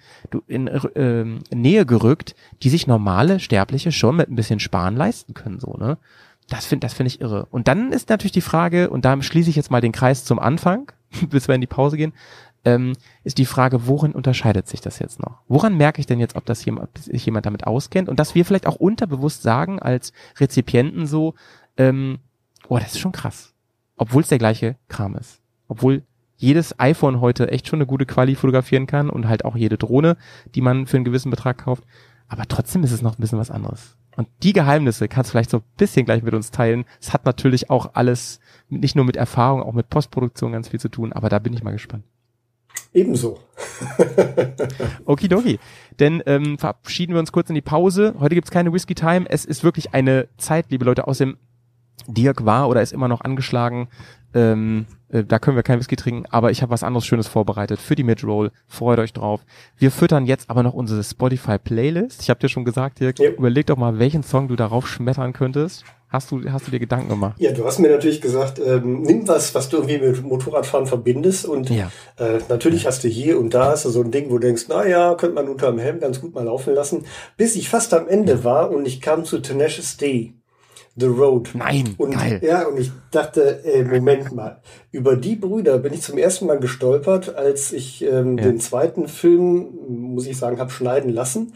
in, 0.48 0.68
in 0.68 1.42
Nähe 1.52 1.86
gerückt, 1.86 2.36
die 2.64 2.70
sich 2.70 2.88
normale 2.88 3.40
Sterbliche 3.40 3.92
schon 3.92 4.16
mit 4.16 4.30
ein 4.30 4.36
bisschen 4.36 4.60
Sparen 4.60 4.96
leisten 4.96 5.34
können, 5.34 5.60
so, 5.60 5.76
ne? 5.78 5.98
das 6.52 6.66
finde 6.66 6.86
das 6.86 6.94
finde 6.94 7.08
ich 7.08 7.22
irre. 7.22 7.46
Und 7.50 7.68
dann 7.68 7.92
ist 7.92 8.10
natürlich 8.10 8.32
die 8.32 8.42
Frage, 8.42 8.90
und 8.90 9.06
da 9.06 9.22
schließe 9.22 9.50
ich 9.50 9.56
jetzt 9.56 9.72
mal 9.72 9.82
den 9.82 9.92
Kreis 9.92 10.26
zum 10.26 10.38
Anfang, 10.38 10.92
bis 11.30 11.48
wir 11.48 11.56
in 11.56 11.62
die 11.62 11.68
Pause 11.68 11.98
gehen, 11.98 12.14
ähm, 12.64 12.94
ist 13.24 13.38
die 13.38 13.46
Frage, 13.46 13.88
worin 13.88 14.12
unterscheidet 14.12 14.68
sich 14.68 14.82
das 14.82 15.00
jetzt 15.00 15.20
noch? 15.20 15.40
Woran 15.48 15.78
merke 15.78 16.00
ich 16.00 16.06
denn 16.06 16.20
jetzt, 16.20 16.36
ob 16.36 16.46
das 16.46 16.64
jemand, 16.64 16.96
sich 16.98 17.26
jemand 17.26 17.46
damit 17.46 17.66
auskennt 17.66 18.08
und 18.08 18.20
dass 18.20 18.36
wir 18.36 18.46
vielleicht 18.46 18.68
auch 18.68 18.76
unterbewusst 18.76 19.42
sagen 19.42 19.80
als 19.80 20.14
Rezipienten 20.40 21.08
so, 21.08 21.34
ähm, 21.78 22.20
oh, 22.68 22.78
das 22.78 22.94
ist 22.94 23.00
schon 23.00 23.14
krass. 23.14 23.54
Obwohl 23.98 24.22
es 24.22 24.30
der 24.30 24.38
gleiche 24.38 24.76
Kram 24.90 25.16
ist. 25.16 25.41
Obwohl 25.72 26.03
jedes 26.36 26.78
iPhone 26.82 27.22
heute 27.22 27.49
echt 27.49 27.69
schon 27.69 27.78
eine 27.78 27.86
gute 27.86 28.05
Quali 28.05 28.36
fotografieren 28.36 28.88
kann 28.88 29.09
und 29.09 29.30
halt 29.30 29.45
auch 29.45 29.55
jede 29.55 29.78
Drohne, 29.78 30.17
die 30.53 30.59
man 30.59 30.86
für 30.86 30.97
einen 30.97 31.05
gewissen 31.05 31.30
Betrag 31.30 31.59
kauft. 31.59 31.86
Aber 32.28 32.43
trotzdem 32.45 32.84
ist 32.84 32.91
es 32.91 33.01
noch 33.01 33.17
ein 33.17 33.22
bisschen 33.22 33.39
was 33.39 33.51
anderes. 33.51 33.95
Und 34.17 34.28
die 34.43 34.51
Geheimnisse 34.51 35.07
kannst 35.07 35.30
du 35.30 35.32
vielleicht 35.32 35.49
so 35.49 35.59
ein 35.59 35.63
bisschen 35.78 36.05
gleich 36.05 36.24
mit 36.24 36.34
uns 36.34 36.51
teilen. 36.51 36.84
Es 36.99 37.13
hat 37.13 37.26
natürlich 37.26 37.69
auch 37.69 37.91
alles 37.93 38.41
nicht 38.67 38.97
nur 38.97 39.05
mit 39.05 39.15
Erfahrung, 39.15 39.63
auch 39.63 39.72
mit 39.72 39.89
Postproduktion 39.89 40.51
ganz 40.51 40.67
viel 40.67 40.80
zu 40.82 40.89
tun, 40.89 41.13
aber 41.13 41.30
da 41.30 41.39
bin 41.39 41.53
ich 41.53 41.63
mal 41.63 41.72
gespannt. 41.72 42.03
Ebenso. 42.93 43.39
Okidoki. 45.05 45.57
Denn 46.01 46.22
ähm, 46.26 46.57
verabschieden 46.57 47.13
wir 47.13 47.19
uns 47.22 47.32
kurz 47.32 47.47
in 47.47 47.55
die 47.55 47.61
Pause. 47.61 48.13
Heute 48.19 48.36
gibt's 48.36 48.51
keine 48.51 48.74
Whisky 48.74 48.93
Time. 48.93 49.26
Es 49.30 49.45
ist 49.45 49.63
wirklich 49.63 49.93
eine 49.93 50.28
Zeit, 50.36 50.65
liebe 50.69 50.84
Leute, 50.84 51.07
aus 51.07 51.19
dem 51.19 51.38
Dirk 52.07 52.43
war 52.43 52.67
oder 52.67 52.82
ist 52.82 52.91
immer 52.91 53.07
noch 53.07 53.22
angeschlagen. 53.22 53.88
Ähm, 54.34 54.86
äh, 55.10 55.24
da 55.24 55.40
können 55.40 55.56
wir 55.58 55.64
kein 55.64 55.80
Whisky 55.80 55.96
trinken, 55.96 56.26
aber 56.30 56.52
ich 56.52 56.62
habe 56.62 56.72
was 56.72 56.84
anderes 56.84 57.06
Schönes 57.06 57.28
vorbereitet 57.28 57.80
für 57.80 57.96
die 57.96 58.04
Midroll. 58.04 58.52
Freut 58.68 59.00
euch 59.00 59.14
drauf. 59.14 59.42
Wir 59.78 59.92
füttern 59.92 60.26
jetzt 60.26 60.50
aber 60.50 60.64
noch 60.64 60.74
unsere 60.74 61.04
Spotify 61.04 61.58
Playlist. 61.58 62.22
Ich 62.22 62.30
habe 62.30 62.40
dir 62.40 62.50
schon 62.50 62.66
gesagt, 62.66 63.00
Dirk, 63.00 63.20
Ja. 63.20 63.30
überleg 63.32 63.66
doch 63.68 63.78
mal, 63.78 64.00
welchen 64.00 64.24
Song 64.24 64.48
du 64.48 64.56
darauf 64.56 64.88
schmettern 64.88 65.34
könntest. 65.34 65.84
Hast 66.10 66.30
du, 66.32 66.42
hast 66.52 66.68
du 66.68 66.72
dir 66.72 66.80
Gedanken 66.80 67.08
gemacht? 67.08 67.36
Ja, 67.40 67.54
du 67.54 67.64
hast 67.64 67.80
mir 67.80 67.90
natürlich 67.90 68.20
gesagt, 68.20 68.60
ähm, 68.60 69.02
nimm 69.04 69.30
was, 69.30 69.56
was 69.56 69.70
du 69.70 69.78
irgendwie 69.78 69.98
mit 70.00 70.22
Motorradfahren 70.22 70.86
verbindest. 70.86 71.46
Und 71.46 71.70
Ja. 71.70 71.90
äh, 72.18 72.40
natürlich 72.50 72.86
hast 72.86 73.06
du 73.06 73.08
hier 73.08 73.40
und 73.40 73.54
da 73.54 73.68
hast 73.72 73.86
du 73.86 73.90
so 73.92 74.02
ein 74.02 74.12
Ding, 74.12 74.30
wo 74.30 74.34
du 74.38 74.46
denkst, 74.48 74.66
na 74.68 74.86
ja, 74.86 75.16
könnte 75.16 75.36
man 75.36 75.48
unter 75.48 75.68
dem 75.72 75.80
Helm 75.80 76.02
ganz 76.02 76.20
gut 76.20 76.36
mal 76.36 76.44
laufen 76.44 76.74
lassen. 76.76 77.06
Bis 77.38 77.56
ich 77.56 77.70
fast 77.70 77.94
am 77.94 78.10
Ende 78.10 78.44
war 78.44 78.72
und 78.72 78.86
ich 78.88 79.00
kam 79.00 79.24
zu 79.24 79.40
Tenacious 79.40 79.96
D. 79.96 80.34
The 80.98 81.06
Road. 81.06 81.50
Nein, 81.54 81.96
Und, 81.98 82.12
geil. 82.12 82.42
Ja, 82.44 82.68
und 82.68 82.78
ich 82.80 82.92
dachte, 83.12 83.64
äh, 83.64 83.84
Moment 83.84 84.34
mal, 84.34 84.62
über 84.92 85.16
die 85.16 85.36
Brüder 85.36 85.78
bin 85.78 85.94
ich 85.94 86.02
zum 86.02 86.18
ersten 86.18 86.46
Mal 86.48 86.60
gestolpert, 86.60 87.36
als 87.36 87.72
ich 87.72 88.04
ähm, 88.04 88.38
Ja. 88.38 88.44
den 88.46 88.60
zweiten 88.60 89.08
Film, 89.08 89.70
muss 89.88 90.28
ich 90.28 90.38
sagen, 90.38 90.60
habe 90.60 90.72
schneiden 90.72 91.12
lassen. 91.14 91.54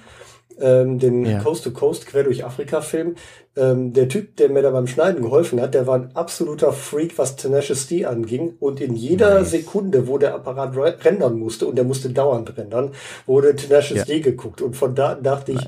Ähm, 0.57 0.99
den 0.99 1.25
Ja. 1.25 1.39
Coast 1.41 1.65
to 1.65 1.71
Coast 1.71 2.05
quer 2.07 2.23
durch 2.23 2.45
Afrika 2.45 2.79
Film. 2.79 3.15
Ähm, 3.57 3.91
der 3.91 4.07
Typ, 4.07 4.37
der 4.37 4.47
mir 4.49 4.61
da 4.61 4.71
beim 4.71 4.87
Schneiden 4.87 5.21
geholfen 5.21 5.59
hat, 5.59 5.73
der 5.73 5.85
war 5.85 5.95
ein 5.95 6.15
absoluter 6.15 6.71
Freak, 6.71 7.17
was 7.17 7.35
Tenacious 7.35 7.87
D 7.87 8.05
anging. 8.05 8.53
Und 8.61 8.79
in 8.79 8.95
jeder 8.95 9.43
Sekunde, 9.43 10.07
wo 10.07 10.17
der 10.17 10.33
Apparat 10.33 10.77
re- 10.77 10.97
rendern 11.03 11.37
musste, 11.37 11.67
und 11.67 11.75
der 11.75 11.83
musste 11.83 12.09
dauernd 12.09 12.57
rendern, 12.57 12.91
wurde 13.25 13.53
Tenacious 13.53 13.99
Ja. 13.99 14.05
D 14.05 14.21
geguckt. 14.21 14.61
Und 14.61 14.77
von 14.77 14.95
da 14.95 15.09
an 15.13 15.23
dachte 15.23 15.51
ich, 15.51 15.59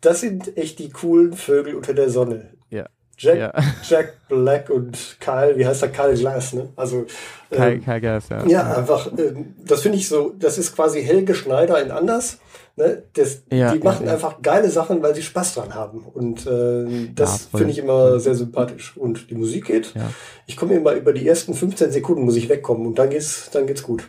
das 0.00 0.20
sind 0.20 0.56
echt 0.56 0.78
die 0.78 0.90
coolen 0.90 1.32
Vögel 1.32 1.74
unter 1.74 1.92
der 1.94 2.08
Sonne. 2.08 2.50
Ja. 2.70 2.86
Jack, 3.18 3.36
Ja. 3.38 3.52
Jack 3.88 4.28
Black 4.28 4.70
und 4.70 5.16
Kyle, 5.20 5.54
wie 5.56 5.66
heißt 5.66 5.82
der? 5.82 5.90
Kyle 5.90 6.14
Glass, 6.14 6.52
ne? 6.52 6.68
Also, 6.76 7.04
Kai, 7.50 7.72
ähm, 7.72 7.84
Kai 7.84 8.00
Gas, 8.00 8.28
ja. 8.28 8.46
ja, 8.46 8.76
einfach, 8.76 9.10
ähm, 9.18 9.54
das 9.66 9.82
finde 9.82 9.98
ich 9.98 10.08
so, 10.08 10.32
das 10.38 10.56
ist 10.56 10.74
quasi 10.74 11.02
Helge 11.02 11.34
Schneider 11.34 11.82
in 11.82 11.90
anders. 11.90 12.38
Ne? 12.76 13.02
Das, 13.14 13.42
Ja, 13.50 13.72
die 13.72 13.80
machen 13.80 14.06
ja. 14.06 14.12
einfach 14.12 14.40
geile 14.40 14.70
Sachen, 14.70 15.02
weil 15.02 15.12
sie 15.12 15.22
Spaß 15.22 15.54
dran 15.54 15.74
haben. 15.74 15.98
Und 16.14 16.46
äh, 16.46 17.08
das 17.12 17.48
finde 17.50 17.70
ich 17.70 17.78
immer 17.78 18.20
sehr 18.20 18.36
sympathisch. 18.36 18.96
Und 18.96 19.30
die 19.30 19.34
Musik 19.34 19.64
geht. 19.64 19.94
Ja. 19.96 20.08
Ich 20.46 20.56
komme 20.56 20.74
immer 20.74 20.92
über 20.92 21.12
die 21.12 21.26
ersten 21.26 21.54
15 21.54 21.90
Sekunden 21.90 22.24
muss 22.24 22.36
ich 22.36 22.48
wegkommen 22.48 22.86
und 22.86 22.96
dann 22.96 23.10
geht's, 23.10 23.50
dann 23.50 23.66
geht's 23.66 23.82
gut. 23.82 24.08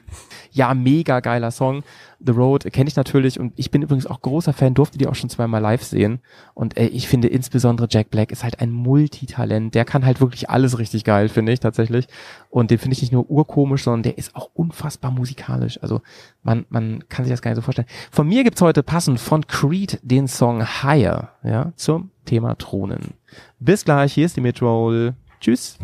Ja, 0.51 0.75
mega 0.75 1.19
geiler 1.19 1.49
Song. 1.49 1.83
The 2.21 2.33
Road 2.33 2.65
kenne 2.73 2.89
ich 2.89 2.95
natürlich 2.95 3.39
und 3.39 3.53
ich 3.55 3.71
bin 3.71 3.81
übrigens 3.81 4.05
auch 4.05 4.21
großer 4.21 4.51
Fan, 4.51 4.73
durfte 4.73 4.97
die 4.97 5.07
auch 5.07 5.15
schon 5.15 5.29
zweimal 5.29 5.61
live 5.61 5.83
sehen. 5.83 6.19
Und 6.53 6.75
ey, 6.77 6.87
ich 6.87 7.07
finde 7.07 7.29
insbesondere 7.29 7.87
Jack 7.89 8.09
Black 8.09 8.31
ist 8.31 8.43
halt 8.43 8.59
ein 8.59 8.71
Multitalent. 8.71 9.73
Der 9.73 9.85
kann 9.85 10.05
halt 10.05 10.19
wirklich 10.19 10.49
alles 10.49 10.79
richtig 10.79 11.05
geil, 11.05 11.29
finde 11.29 11.53
ich 11.53 11.61
tatsächlich. 11.61 12.07
Und 12.49 12.71
den 12.71 12.77
finde 12.77 12.95
ich 12.95 13.01
nicht 13.01 13.13
nur 13.13 13.29
urkomisch, 13.29 13.83
sondern 13.83 14.03
der 14.03 14.17
ist 14.17 14.35
auch 14.35 14.49
unfassbar 14.53 15.11
musikalisch. 15.11 15.81
Also 15.81 16.01
man, 16.43 16.65
man 16.69 17.05
kann 17.07 17.23
sich 17.23 17.31
das 17.31 17.41
gar 17.41 17.51
nicht 17.51 17.57
so 17.57 17.61
vorstellen. 17.61 17.87
Von 18.11 18.27
mir 18.27 18.43
gibt's 18.43 18.61
heute 18.61 18.83
passend 18.83 19.19
von 19.19 19.47
Creed 19.47 19.99
den 20.01 20.27
Song 20.27 20.63
Higher, 20.83 21.33
ja, 21.43 21.71
zum 21.75 22.11
Thema 22.25 22.57
Thronen. 22.57 23.13
Bis 23.59 23.85
gleich, 23.85 24.13
hier 24.13 24.25
ist 24.25 24.35
die 24.35 24.41
Midroll. 24.41 25.13
Tschüss. 25.39 25.77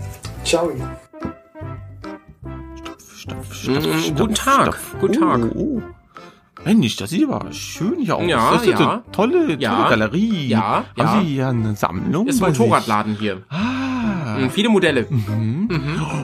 Ciao. 0.44 0.70
Mm, 3.68 4.16
guten 4.16 4.36
Tag, 4.36 4.78
guten 5.00 5.14
Tag. 5.14 5.42
Oh, 5.56 5.80
oh. 5.80 5.82
Mensch, 6.66 6.96
das 6.98 7.10
sieht 7.12 7.30
aber 7.30 7.52
schön 7.54 8.00
hier 8.02 8.16
aus. 8.16 8.28
Ja, 8.28 8.52
das 8.54 8.62
ist 8.64 8.68
ja. 8.70 8.78
eine 8.92 9.04
tolle, 9.12 9.56
Ja. 9.60 9.76
tolle 9.76 9.90
Galerie. 9.90 10.48
Ja, 10.48 10.62
Haben 10.62 10.86
ja. 10.98 11.20
Sie 11.22 11.28
hier 11.28 11.48
eine 11.50 11.76
Sammlung? 11.76 12.28
Ist 12.28 12.40
bei 12.40 12.48
ein? 12.48 12.54
Motorradladen 12.54 13.16
hier. 13.20 13.44
Ah. 13.50 14.38
Mm, 14.40 14.50
Viele 14.50 14.70
Modelle. 14.70 15.06
Mhm. 15.10 15.70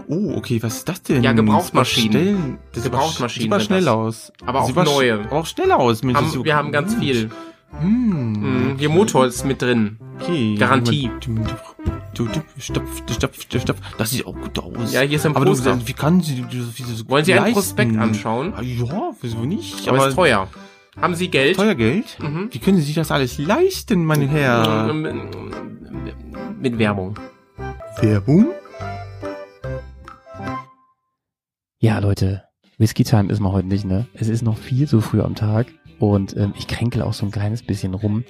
Oh, 0.08 0.34
okay, 0.38 0.62
was 0.62 0.78
ist 0.78 0.90
das 0.90 1.02
denn? 1.04 1.24
Ja, 1.24 1.32
Gebrauchtmaschinen. 1.34 2.12
Das 2.12 2.22
Stellen- 2.22 2.58
Das 2.74 2.84
sieht 2.84 2.92
aber- 2.92 2.98
Gebrauchtmaschinen 3.00 3.44
Sieht 3.44 3.52
aber 3.54 3.60
sind 3.60 3.68
schnell 3.68 3.86
das. 3.86 3.94
aus. 3.94 4.34
Aber 4.46 4.62
auch 4.62 4.76
neue. 4.86 5.20
Aber 5.22 5.32
auch 5.40 5.46
schnell 5.46 5.72
aus. 5.72 6.04
Mensch, 6.04 6.18
das 6.20 6.28
ist 6.30 6.36
Haben, 6.36 6.46
wir 6.46 6.56
haben 6.56 6.72
ganz 6.72 6.94
gut. 6.96 7.04
viel. 7.04 7.30
Hm. 7.80 8.76
Hier 8.78 8.90
Motor 8.90 9.26
ist 9.28 9.46
mit 9.46 9.62
drin. 9.62 9.98
Okay. 10.20 10.56
Garantie. 10.56 11.10
Du, 12.14 12.26
du, 12.28 12.42
stopp, 12.58 12.84
stopp, 13.08 13.34
stopp, 13.36 13.62
stopp. 13.62 13.78
Das 13.98 14.12
sieht 14.12 14.26
auch 14.26 14.36
gut 14.36 14.60
aus. 14.60 14.92
Ja, 14.94 15.02
hier 15.02 15.16
ist 15.16 15.26
ein 15.26 15.36
Aber 15.36 15.46
du, 15.46 15.52
Poster. 15.52 15.78
wie 15.88 15.94
kann 15.94 16.22
sie 16.22 16.44
so 16.52 17.10
Wollen 17.10 17.24
Sie 17.26 17.34
einen 17.34 17.44
leisten? 17.44 17.54
Prospekt 17.54 17.98
anschauen? 17.98 18.54
Ah, 18.56 18.62
Ja, 18.62 19.12
wieso 19.22 19.40
nicht? 19.46 19.88
Aber 19.88 20.08
ist 20.10 20.16
teuer. 20.16 20.48
Haben 21.00 21.16
Sie 21.16 21.30
Geld? 21.30 21.56
Teuer 21.56 21.74
Geld? 21.76 22.18
Mhm. 22.22 22.50
Wie 22.52 22.60
können 22.60 22.78
Sie 22.78 22.84
sich 22.84 22.96
das 22.96 23.12
alles 23.12 23.38
leisten, 23.38 24.04
meine 24.06 24.28
Herren? 24.28 25.02
Mm, 25.02 26.62
Mit 26.62 26.78
Werbung. 26.78 27.18
Werbung? 28.02 28.48
Ja, 31.80 32.00
Leute, 32.00 32.44
Whisky 32.78 33.04
Time 33.06 33.32
ist 33.32 33.40
mal 33.40 33.52
heute 33.54 33.68
nicht, 33.68 33.86
ne? 33.86 34.06
Es 34.14 34.28
ist 34.28 34.42
noch 34.44 34.58
viel 34.58 34.88
zu 34.88 35.02
früh 35.02 35.22
am 35.22 35.34
Tag 35.36 35.68
und 36.02 36.36
ähm, 36.36 36.54
ich 36.58 36.68
kränkel 36.68 37.04
auch 37.04 37.14
so 37.14 37.28
ein 37.28 37.32
kleines 37.32 37.62
bisschen 37.62 37.94
rum. 37.94 38.24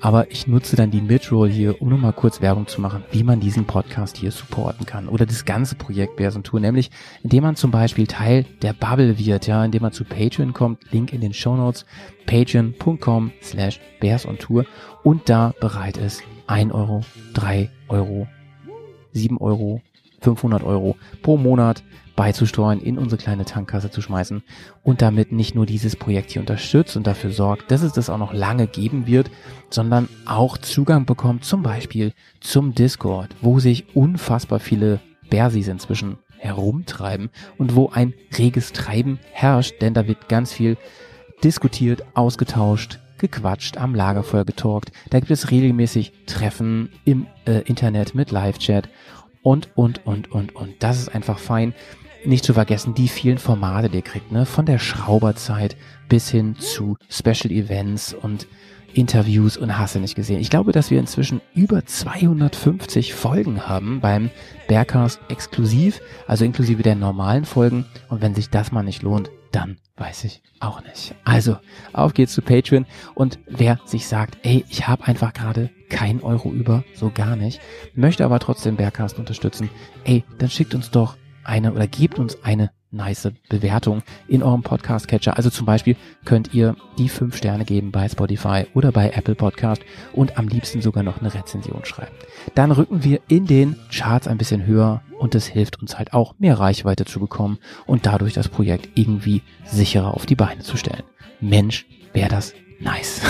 Aber 0.00 0.30
ich 0.30 0.46
nutze 0.46 0.76
dann 0.76 0.90
die 0.90 1.02
Midroll 1.02 1.50
hier, 1.50 1.82
um 1.82 1.90
nochmal 1.90 2.14
kurz 2.14 2.40
Werbung 2.40 2.66
zu 2.68 2.80
machen, 2.80 3.04
wie 3.10 3.22
man 3.22 3.38
diesen 3.38 3.66
Podcast 3.66 4.16
hier 4.16 4.30
supporten 4.30 4.86
kann. 4.86 5.08
Oder 5.08 5.26
das 5.26 5.44
ganze 5.44 5.74
Projekt 5.74 6.16
Bears 6.16 6.36
und 6.36 6.44
Tour, 6.44 6.60
nämlich 6.60 6.90
indem 7.22 7.42
man 7.42 7.54
zum 7.56 7.70
Beispiel 7.70 8.06
Teil 8.06 8.46
der 8.62 8.72
Bubble 8.72 9.18
wird, 9.18 9.46
ja, 9.46 9.62
indem 9.62 9.82
man 9.82 9.92
zu 9.92 10.04
Patreon 10.04 10.54
kommt, 10.54 10.90
Link 10.90 11.12
in 11.12 11.20
den 11.20 11.34
Show 11.34 11.54
Notes, 11.54 11.84
patreon.com 12.24 13.32
slash 13.42 13.78
Bears 14.00 14.24
on 14.24 14.38
Tour 14.38 14.64
und 15.02 15.28
da 15.28 15.52
bereit 15.60 15.98
ist, 15.98 16.22
1 16.46 16.72
Euro, 16.72 17.02
3 17.34 17.68
Euro, 17.88 18.26
7 19.12 19.36
Euro, 19.36 19.82
500 20.20 20.62
Euro 20.62 20.96
pro 21.22 21.36
Monat 21.36 21.82
beizusteuern, 22.18 22.80
in 22.80 22.98
unsere 22.98 23.22
kleine 23.22 23.44
Tankkasse 23.44 23.92
zu 23.92 24.02
schmeißen 24.02 24.42
und 24.82 25.02
damit 25.02 25.30
nicht 25.30 25.54
nur 25.54 25.66
dieses 25.66 25.94
Projekt 25.94 26.32
hier 26.32 26.42
unterstützt 26.42 26.96
und 26.96 27.06
dafür 27.06 27.30
sorgt, 27.30 27.70
dass 27.70 27.82
es 27.82 27.92
das 27.92 28.10
auch 28.10 28.18
noch 28.18 28.32
lange 28.32 28.66
geben 28.66 29.06
wird, 29.06 29.30
sondern 29.70 30.08
auch 30.26 30.58
Zugang 30.58 31.06
bekommt 31.06 31.44
zum 31.44 31.62
Beispiel 31.62 32.12
zum 32.40 32.74
Discord, 32.74 33.36
wo 33.40 33.60
sich 33.60 33.94
unfassbar 33.94 34.58
viele 34.58 34.98
Bersis 35.30 35.68
inzwischen 35.68 36.18
herumtreiben 36.38 37.30
und 37.56 37.76
wo 37.76 37.90
ein 37.90 38.14
reges 38.36 38.72
Treiben 38.72 39.20
herrscht, 39.30 39.80
denn 39.80 39.94
da 39.94 40.08
wird 40.08 40.28
ganz 40.28 40.52
viel 40.52 40.76
diskutiert, 41.44 42.02
ausgetauscht, 42.14 42.98
gequatscht, 43.18 43.76
am 43.76 43.94
Lagerfeuer 43.94 44.44
getalkt. 44.44 44.90
Da 45.10 45.20
gibt 45.20 45.30
es 45.30 45.52
regelmäßig 45.52 46.12
Treffen 46.26 46.90
im 47.04 47.28
äh, 47.46 47.60
Internet 47.62 48.16
mit 48.16 48.32
Live-Chat 48.32 48.88
und, 49.42 49.70
und, 49.76 50.06
und, 50.06 50.30
und, 50.30 50.54
und. 50.54 50.74
Das 50.80 50.98
ist 50.98 51.14
einfach 51.14 51.38
fein. 51.38 51.74
Nicht 52.24 52.44
zu 52.44 52.54
vergessen, 52.54 52.94
die 52.94 53.08
vielen 53.08 53.38
Formate, 53.38 53.88
die 53.88 53.98
ihr 53.98 54.02
kriegt, 54.02 54.32
ne? 54.32 54.44
Von 54.44 54.66
der 54.66 54.78
Schrauberzeit 54.78 55.76
bis 56.08 56.28
hin 56.28 56.56
zu 56.56 56.96
Special 57.08 57.50
Events 57.50 58.12
und 58.12 58.46
Interviews 58.94 59.56
und 59.56 59.78
hast 59.78 59.94
du 59.94 60.00
nicht 60.00 60.14
gesehen. 60.14 60.40
Ich 60.40 60.50
glaube, 60.50 60.72
dass 60.72 60.90
wir 60.90 60.98
inzwischen 60.98 61.40
über 61.54 61.84
250 61.84 63.14
Folgen 63.14 63.68
haben 63.68 64.00
beim 64.00 64.30
Bergcast 64.66 65.20
exklusiv, 65.28 66.00
also 66.26 66.44
inklusive 66.44 66.82
der 66.82 66.96
normalen 66.96 67.44
Folgen. 67.44 67.84
Und 68.08 68.22
wenn 68.22 68.34
sich 68.34 68.50
das 68.50 68.72
mal 68.72 68.82
nicht 68.82 69.02
lohnt, 69.02 69.30
dann 69.52 69.76
weiß 69.96 70.24
ich 70.24 70.42
auch 70.60 70.82
nicht. 70.82 71.14
Also, 71.24 71.56
auf 71.92 72.14
geht's 72.14 72.34
zu 72.34 72.42
Patreon. 72.42 72.86
Und 73.14 73.38
wer 73.46 73.78
sich 73.84 74.06
sagt, 74.06 74.38
ey, 74.42 74.64
ich 74.68 74.88
habe 74.88 75.06
einfach 75.06 75.32
gerade 75.32 75.70
kein 75.88 76.22
Euro 76.22 76.52
über, 76.52 76.84
so 76.94 77.10
gar 77.10 77.36
nicht, 77.36 77.60
möchte 77.94 78.24
aber 78.24 78.38
trotzdem 78.38 78.76
Bergcast 78.76 79.18
unterstützen, 79.18 79.70
ey, 80.04 80.24
dann 80.38 80.50
schickt 80.50 80.74
uns 80.74 80.90
doch 80.90 81.16
eine 81.48 81.72
oder 81.72 81.86
gebt 81.86 82.18
uns 82.18 82.42
eine 82.44 82.70
nice 82.90 83.30
Bewertung 83.48 84.02
in 84.28 84.42
eurem 84.42 84.62
Podcast-Catcher. 84.62 85.36
Also 85.36 85.50
zum 85.50 85.66
Beispiel 85.66 85.96
könnt 86.24 86.54
ihr 86.54 86.76
die 86.96 87.08
fünf 87.08 87.36
Sterne 87.36 87.64
geben 87.64 87.90
bei 87.90 88.08
Spotify 88.08 88.66
oder 88.74 88.92
bei 88.92 89.10
Apple 89.10 89.34
Podcast 89.34 89.82
und 90.12 90.38
am 90.38 90.48
liebsten 90.48 90.80
sogar 90.80 91.02
noch 91.02 91.20
eine 91.20 91.32
Rezension 91.34 91.84
schreiben. 91.84 92.14
Dann 92.54 92.70
rücken 92.70 93.04
wir 93.04 93.20
in 93.28 93.46
den 93.46 93.76
Charts 93.92 94.26
ein 94.28 94.38
bisschen 94.38 94.64
höher 94.64 95.02
und 95.18 95.34
es 95.34 95.46
hilft 95.46 95.80
uns 95.80 95.98
halt 95.98 96.12
auch, 96.14 96.34
mehr 96.38 96.58
Reichweite 96.58 97.04
zu 97.04 97.20
bekommen 97.20 97.58
und 97.86 98.06
dadurch 98.06 98.32
das 98.32 98.48
Projekt 98.48 98.88
irgendwie 98.94 99.42
sicherer 99.64 100.14
auf 100.14 100.26
die 100.26 100.36
Beine 100.36 100.60
zu 100.60 100.76
stellen. 100.76 101.02
Mensch, 101.40 101.86
wäre 102.12 102.28
das 102.28 102.54
nice. 102.80 103.20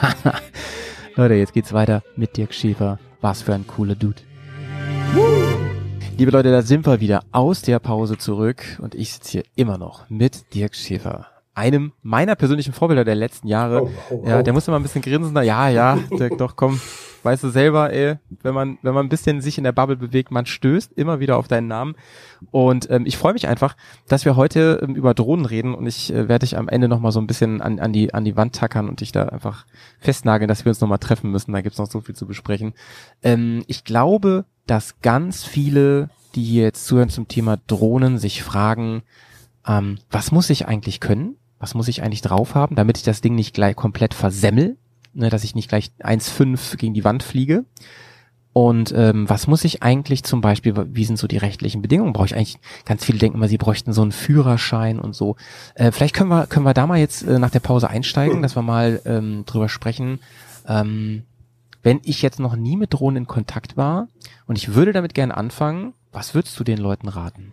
Leute, 1.16 1.34
jetzt 1.34 1.52
geht's 1.52 1.72
weiter 1.72 2.02
mit 2.16 2.36
Dirk 2.36 2.54
Schäfer. 2.54 2.98
Was 3.20 3.42
für 3.42 3.54
ein 3.54 3.66
cooler 3.66 3.94
Dude. 3.94 4.22
Liebe 6.18 6.30
Leute, 6.30 6.50
da 6.52 6.62
sind 6.62 6.86
wir 6.86 7.00
wieder 7.00 7.24
aus 7.32 7.62
der 7.62 7.78
Pause 7.78 8.18
zurück 8.18 8.62
und 8.80 8.94
ich 8.94 9.12
sitze 9.14 9.30
hier 9.30 9.42
immer 9.56 9.78
noch 9.78 10.08
mit 10.10 10.54
Dirk 10.54 10.74
Schäfer. 10.74 11.26
Einem 11.54 11.92
meiner 12.02 12.36
persönlichen 12.36 12.72
Vorbilder 12.72 13.04
der 13.04 13.14
letzten 13.14 13.48
Jahre. 13.48 13.84
Oh, 13.84 13.90
oh, 14.10 14.24
Ja, 14.26 14.38
oh. 14.38 14.42
der 14.42 14.52
musste 14.52 14.70
mal 14.70 14.76
ein 14.76 14.82
bisschen 14.82 15.02
grinsen. 15.02 15.32
Na, 15.32 15.42
Ja, 15.42 15.68
ja, 15.68 15.98
Dirk, 16.10 16.38
doch, 16.38 16.54
komm. 16.54 16.80
Weißt 17.24 17.44
du 17.44 17.50
selber, 17.50 17.92
ey, 17.92 18.16
wenn 18.42 18.52
man, 18.52 18.78
wenn 18.82 18.94
man 18.94 19.06
ein 19.06 19.08
bisschen 19.08 19.40
sich 19.40 19.56
in 19.56 19.64
der 19.64 19.72
Bubble 19.72 19.96
bewegt, 19.96 20.30
man 20.32 20.44
stößt 20.44 20.92
immer 20.92 21.20
wieder 21.20 21.36
auf 21.36 21.46
deinen 21.46 21.68
Namen. 21.68 21.94
Und 22.50 22.90
ähm, 22.90 23.06
ich 23.06 23.16
freue 23.16 23.32
mich 23.32 23.46
einfach, 23.46 23.76
dass 24.08 24.24
wir 24.24 24.34
heute 24.34 24.80
ähm, 24.82 24.96
über 24.96 25.14
Drohnen 25.14 25.46
reden 25.46 25.74
und 25.74 25.86
ich 25.86 26.12
äh, 26.12 26.28
werde 26.28 26.44
dich 26.44 26.58
am 26.58 26.68
Ende 26.68 26.88
nochmal 26.88 27.12
so 27.12 27.20
ein 27.20 27.28
bisschen 27.28 27.62
an, 27.62 27.78
an, 27.78 27.92
die, 27.92 28.12
an 28.12 28.24
die 28.24 28.36
Wand 28.36 28.56
tackern 28.56 28.88
und 28.88 29.00
dich 29.00 29.12
da 29.12 29.26
einfach 29.26 29.66
festnageln, 30.00 30.48
dass 30.48 30.64
wir 30.64 30.70
uns 30.70 30.80
nochmal 30.80 30.98
treffen 30.98 31.30
müssen. 31.30 31.52
Da 31.52 31.60
gibt's 31.60 31.78
noch 31.78 31.90
so 31.90 32.00
viel 32.00 32.16
zu 32.16 32.26
besprechen. 32.26 32.74
Ähm, 33.22 33.62
ich 33.68 33.84
glaube, 33.84 34.44
dass 34.66 35.00
ganz 35.00 35.44
viele, 35.44 36.10
die 36.34 36.44
hier 36.44 36.62
jetzt 36.64 36.86
zuhören 36.86 37.10
zum 37.10 37.28
Thema 37.28 37.58
Drohnen, 37.66 38.18
sich 38.18 38.42
fragen, 38.42 39.02
ähm, 39.66 39.98
was 40.10 40.32
muss 40.32 40.50
ich 40.50 40.66
eigentlich 40.66 41.00
können? 41.00 41.36
Was 41.58 41.74
muss 41.74 41.88
ich 41.88 42.02
eigentlich 42.02 42.22
drauf 42.22 42.54
haben, 42.54 42.74
damit 42.74 42.98
ich 42.98 43.04
das 43.04 43.20
Ding 43.20 43.34
nicht 43.34 43.54
gleich 43.54 43.76
komplett 43.76 44.14
versemmel, 44.14 44.76
ne, 45.14 45.30
dass 45.30 45.44
ich 45.44 45.54
nicht 45.54 45.68
gleich 45.68 45.92
1,5 46.00 46.76
gegen 46.76 46.94
die 46.94 47.04
Wand 47.04 47.22
fliege? 47.22 47.64
Und 48.52 48.92
ähm, 48.94 49.28
was 49.30 49.46
muss 49.46 49.64
ich 49.64 49.82
eigentlich 49.82 50.24
zum 50.24 50.42
Beispiel, 50.42 50.74
wie 50.92 51.04
sind 51.04 51.18
so 51.18 51.26
die 51.26 51.38
rechtlichen 51.38 51.80
Bedingungen? 51.80 52.12
Brauche 52.12 52.26
ich 52.26 52.36
eigentlich, 52.36 52.58
ganz 52.84 53.04
viele 53.04 53.18
denken 53.18 53.38
immer, 53.38 53.48
sie 53.48 53.56
bräuchten 53.56 53.92
so 53.94 54.02
einen 54.02 54.12
Führerschein 54.12 54.98
und 54.98 55.14
so. 55.14 55.36
Äh, 55.74 55.90
vielleicht 55.90 56.14
können 56.14 56.28
wir, 56.28 56.46
können 56.46 56.66
wir 56.66 56.74
da 56.74 56.86
mal 56.86 56.98
jetzt 56.98 57.22
äh, 57.22 57.38
nach 57.38 57.50
der 57.50 57.60
Pause 57.60 57.88
einsteigen, 57.88 58.42
dass 58.42 58.54
wir 58.54 58.62
mal 58.62 59.00
ähm, 59.06 59.44
drüber 59.46 59.70
sprechen. 59.70 60.20
Ähm, 60.68 61.22
wenn 61.82 62.00
ich 62.04 62.20
jetzt 62.20 62.40
noch 62.40 62.54
nie 62.54 62.76
mit 62.76 62.92
Drohnen 62.92 63.22
in 63.22 63.26
Kontakt 63.26 63.76
war 63.76 64.08
und 64.46 64.56
ich 64.56 64.74
würde 64.74 64.92
damit 64.92 65.14
gerne 65.14 65.36
anfangen, 65.36 65.94
was 66.12 66.34
würdest 66.34 66.58
du 66.58 66.64
den 66.64 66.78
Leuten 66.78 67.08
raten? 67.08 67.52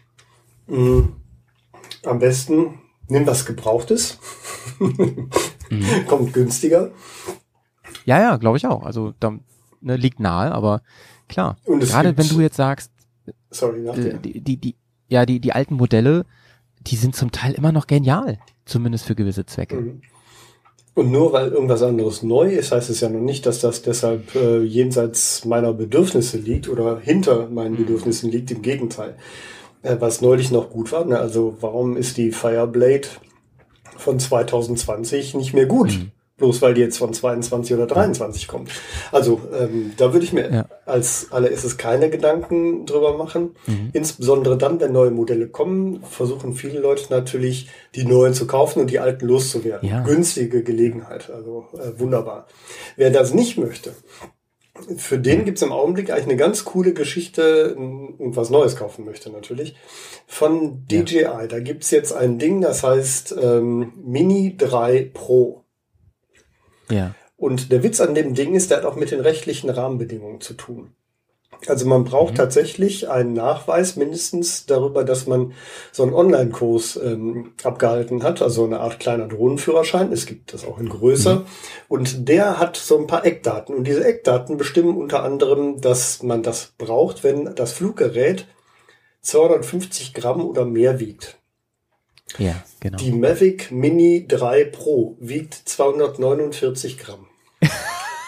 Mm, 0.68 1.02
Am 2.06 2.20
besten 2.20 2.80
nimm 3.08 3.26
was 3.26 3.46
Gebrauchtes. 3.46 4.20
Kommt 6.08 6.34
günstiger. 6.34 6.92
Ja, 8.06 8.20
ja, 8.20 8.38
glaube 8.38 8.58
ich 8.58 8.66
auch. 8.66 8.84
Also 8.84 9.14
da 9.20 9.38
ne, 9.82 9.96
liegt 9.96 10.20
nahe, 10.20 10.52
aber 10.52 10.82
klar. 11.28 11.58
Gerade 11.66 12.18
wenn 12.18 12.28
du 12.28 12.40
jetzt 12.42 12.58
sagst, 12.58 12.92
Sorry, 13.52 13.88
äh, 13.88 14.20
die, 14.20 14.42
die, 14.42 14.58
die, 14.58 14.76
ja, 15.08 15.26
die, 15.26 15.40
die 15.40 15.54
alten 15.54 15.76
Modelle, 15.76 16.26
die 16.82 16.96
sind 16.96 17.16
zum 17.16 17.32
Teil 17.32 17.54
immer 17.54 17.72
noch 17.72 17.88
genial, 17.88 18.40
zumindest 18.66 19.06
für 19.06 19.16
gewisse 19.16 19.46
Zwecke. 19.46 19.76
Mhm. 19.76 20.02
Und 21.00 21.12
nur 21.12 21.32
weil 21.32 21.48
irgendwas 21.48 21.82
anderes 21.82 22.24
neu 22.24 22.50
ist, 22.50 22.74
heißt 22.74 22.90
es 22.90 23.00
ja 23.00 23.08
noch 23.08 23.22
nicht, 23.22 23.46
dass 23.46 23.62
das 23.62 23.82
deshalb 23.84 24.36
äh, 24.36 24.62
jenseits 24.64 25.46
meiner 25.46 25.72
Bedürfnisse 25.72 26.38
liegt 26.38 26.68
oder 26.68 27.00
hinter 27.00 27.48
meinen 27.48 27.78
Bedürfnissen 27.78 28.30
liegt. 28.30 28.52
Im 28.52 28.62
Gegenteil. 28.62 29.16
Äh, 29.82 29.96
was 30.00 30.20
neulich 30.20 30.52
noch 30.52 30.70
gut 30.70 30.92
war, 30.92 31.06
ne? 31.06 31.18
also 31.18 31.56
warum 31.62 31.96
ist 31.96 32.18
die 32.18 32.34
Fireblade 32.34 33.08
von 33.96 34.20
2020 34.20 35.36
nicht 35.36 35.54
mehr 35.54 35.68
gut? 35.68 35.98
Bloß 36.40 36.62
weil 36.62 36.74
die 36.74 36.82
jetzt 36.82 36.98
von 36.98 37.14
22 37.14 37.76
oder 37.76 37.86
23 37.86 38.48
kommt. 38.48 38.72
Also 39.12 39.40
ähm, 39.58 39.92
da 39.98 40.14
würde 40.14 40.26
ich 40.26 40.34
mir 40.34 40.50
Ja. 40.52 40.66
als 40.86 41.28
allererstes 41.32 41.78
keine 41.78 42.10
Gedanken 42.10 42.86
drüber 42.86 43.18
machen. 43.18 43.56
Insbesondere 43.94 44.58
dann, 44.58 44.80
wenn 44.80 44.92
neue 44.94 45.12
Modelle 45.12 45.48
kommen, 45.48 46.02
versuchen 46.10 46.54
viele 46.56 46.80
Leute 46.80 47.04
natürlich, 47.10 47.68
die 47.96 48.06
neuen 48.06 48.34
zu 48.34 48.48
kaufen 48.48 48.80
und 48.80 48.90
die 48.90 49.00
alten 49.00 49.28
loszuwerden. 49.28 49.88
Ja. 49.88 50.02
Günstige 50.02 50.64
Gelegenheit, 50.64 51.30
also 51.30 51.66
äh, 51.74 52.00
wunderbar. 52.00 52.48
Wer 52.96 53.12
das 53.12 53.34
nicht 53.34 53.58
möchte, 53.58 53.94
für 54.96 55.20
den 55.20 55.44
gibt's 55.44 55.62
im 55.62 55.74
Augenblick 55.74 56.10
eigentlich 56.10 56.24
eine 56.26 56.38
ganz 56.38 56.64
coole 56.64 56.94
Geschichte 56.94 57.76
und 57.76 58.38
was 58.38 58.50
Neues 58.50 58.78
kaufen 58.78 59.04
möchte 59.04 59.30
natürlich. 59.30 59.76
Von 60.26 60.86
DJI. 60.88 61.48
Da 61.50 61.60
gibt's 61.60 61.92
jetzt 61.92 62.14
ein 62.14 62.40
Ding, 62.40 62.62
das 62.62 62.82
heißt 62.84 63.36
ähm, 63.42 63.92
Mini 64.02 64.56
3 64.58 65.12
Pro. 65.14 65.66
Ja. 66.90 67.14
Und 67.38 67.72
der 67.72 67.84
Witz 67.84 68.02
an 68.02 68.16
dem 68.16 68.34
Ding 68.34 68.56
ist, 68.56 68.70
der 68.70 68.80
hat 68.80 68.86
auch 68.86 68.96
mit 68.96 69.12
den 69.12 69.22
rechtlichen 69.22 69.70
Rahmenbedingungen 69.70 70.42
zu 70.42 70.56
tun. 70.56 70.92
Also 71.68 71.86
man 71.88 72.06
braucht 72.06 72.36
tatsächlich 72.36 73.10
einen 73.10 73.34
Nachweis 73.34 73.98
mindestens 73.98 74.66
darüber, 74.66 75.04
dass 75.04 75.28
man 75.28 75.54
so 75.92 76.04
einen 76.04 76.14
Online-Kurs 76.14 76.98
ähm, 77.04 77.52
abgehalten 77.64 78.24
hat, 78.24 78.42
also 78.42 78.64
eine 78.64 78.80
Art 78.80 79.00
kleiner 79.00 79.28
Drohnenführerschein. 79.28 80.12
Es 80.14 80.26
gibt 80.26 80.54
das 80.54 80.66
auch 80.66 80.80
in 80.80 80.88
größer. 80.88 81.44
Und 81.90 82.30
der 82.30 82.60
hat 82.60 82.78
so 82.78 82.98
ein 82.98 83.08
paar 83.08 83.26
Eckdaten. 83.26 83.76
Und 83.76 83.86
diese 83.86 84.06
Eckdaten 84.06 84.58
bestimmen 84.58 84.96
unter 84.96 85.24
anderem, 85.24 85.82
dass 85.82 86.24
man 86.24 86.44
das 86.44 86.74
braucht, 86.78 87.24
wenn 87.26 87.54
das 87.56 87.74
Fluggerät 87.74 88.48
250 89.22 90.14
Gramm 90.14 90.46
oder 90.46 90.64
mehr 90.64 91.00
wiegt. 91.00 91.39
Ja, 92.38 92.56
genau. 92.80 92.98
Die 92.98 93.12
Mavic 93.12 93.72
Mini 93.72 94.26
3 94.28 94.66
Pro 94.66 95.18
wiegt 95.20 95.54
249 95.54 96.98
Gramm. 96.98 97.26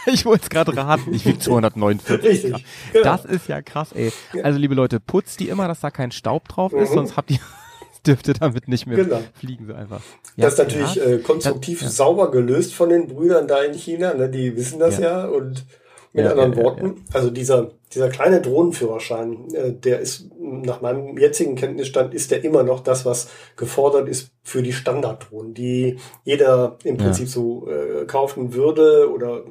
Ich 0.07 0.25
wollte 0.25 0.45
es 0.45 0.49
gerade 0.49 0.75
raten. 0.75 1.13
Ich 1.13 1.27
wiege 1.27 1.37
249. 1.37 2.23
Richtig, 2.27 2.51
Gramm. 2.53 2.61
genau. 2.91 3.03
Das 3.03 3.23
ist 3.25 3.47
ja 3.47 3.61
krass, 3.61 3.91
ey. 3.93 4.11
Also 4.41 4.57
liebe 4.57 4.73
Leute, 4.73 4.99
putzt 4.99 5.39
die 5.39 5.47
immer, 5.47 5.67
dass 5.67 5.79
da 5.81 5.91
kein 5.91 6.11
Staub 6.11 6.47
drauf 6.47 6.73
ist, 6.73 6.89
Mhm. 6.89 6.95
sonst 6.95 7.17
habt 7.17 7.29
ihr 7.29 7.37
dürft 8.07 8.27
ihr 8.27 8.33
damit 8.33 8.67
nicht 8.67 8.87
mehr 8.87 8.97
Genau. 8.97 9.21
fliegen 9.39 9.67
so 9.67 9.75
einfach. 9.75 10.01
Ja, 10.35 10.45
das 10.45 10.53
ist 10.53 10.57
natürlich 10.59 10.95
ja. 10.95 11.03
äh, 11.03 11.17
konstruktiv 11.19 11.81
Das- 11.81 11.89
ja. 11.89 11.95
sauber 12.05 12.31
gelöst 12.31 12.73
von 12.73 12.89
den 12.89 13.07
Brüdern 13.09 13.47
da 13.47 13.61
in 13.61 13.75
China. 13.75 14.15
Ne? 14.15 14.27
Die 14.27 14.55
wissen 14.55 14.79
das 14.79 14.97
ja, 14.97 15.19
Ja. 15.19 15.25
und 15.27 15.65
mit 16.13 16.25
Ja, 16.25 16.31
anderen 16.31 16.53
ja, 16.53 16.63
Worten, 16.63 17.05
also 17.13 17.29
dieser, 17.29 17.71
dieser 17.93 18.09
kleine 18.09 18.41
Drohnenführerschein, 18.41 19.53
äh, 19.53 19.71
der 19.71 19.99
ist 19.99 20.29
nach 20.39 20.81
meinem 20.81 21.17
jetzigen 21.17 21.55
Kenntnisstand 21.55 22.13
ist 22.13 22.31
der 22.31 22.43
immer 22.43 22.63
noch 22.63 22.81
das, 22.81 23.05
was 23.05 23.29
gefordert 23.55 24.09
ist 24.09 24.31
für 24.43 24.61
die 24.61 24.73
Standarddrohnen, 24.73 25.53
die 25.53 25.97
jeder 26.23 26.77
im. 26.83 26.97
Prinzip 26.97 27.27
so 27.29 27.69
äh, 27.69 28.05
kaufen 28.05 28.53
würde 28.53 29.09
oder 29.11 29.43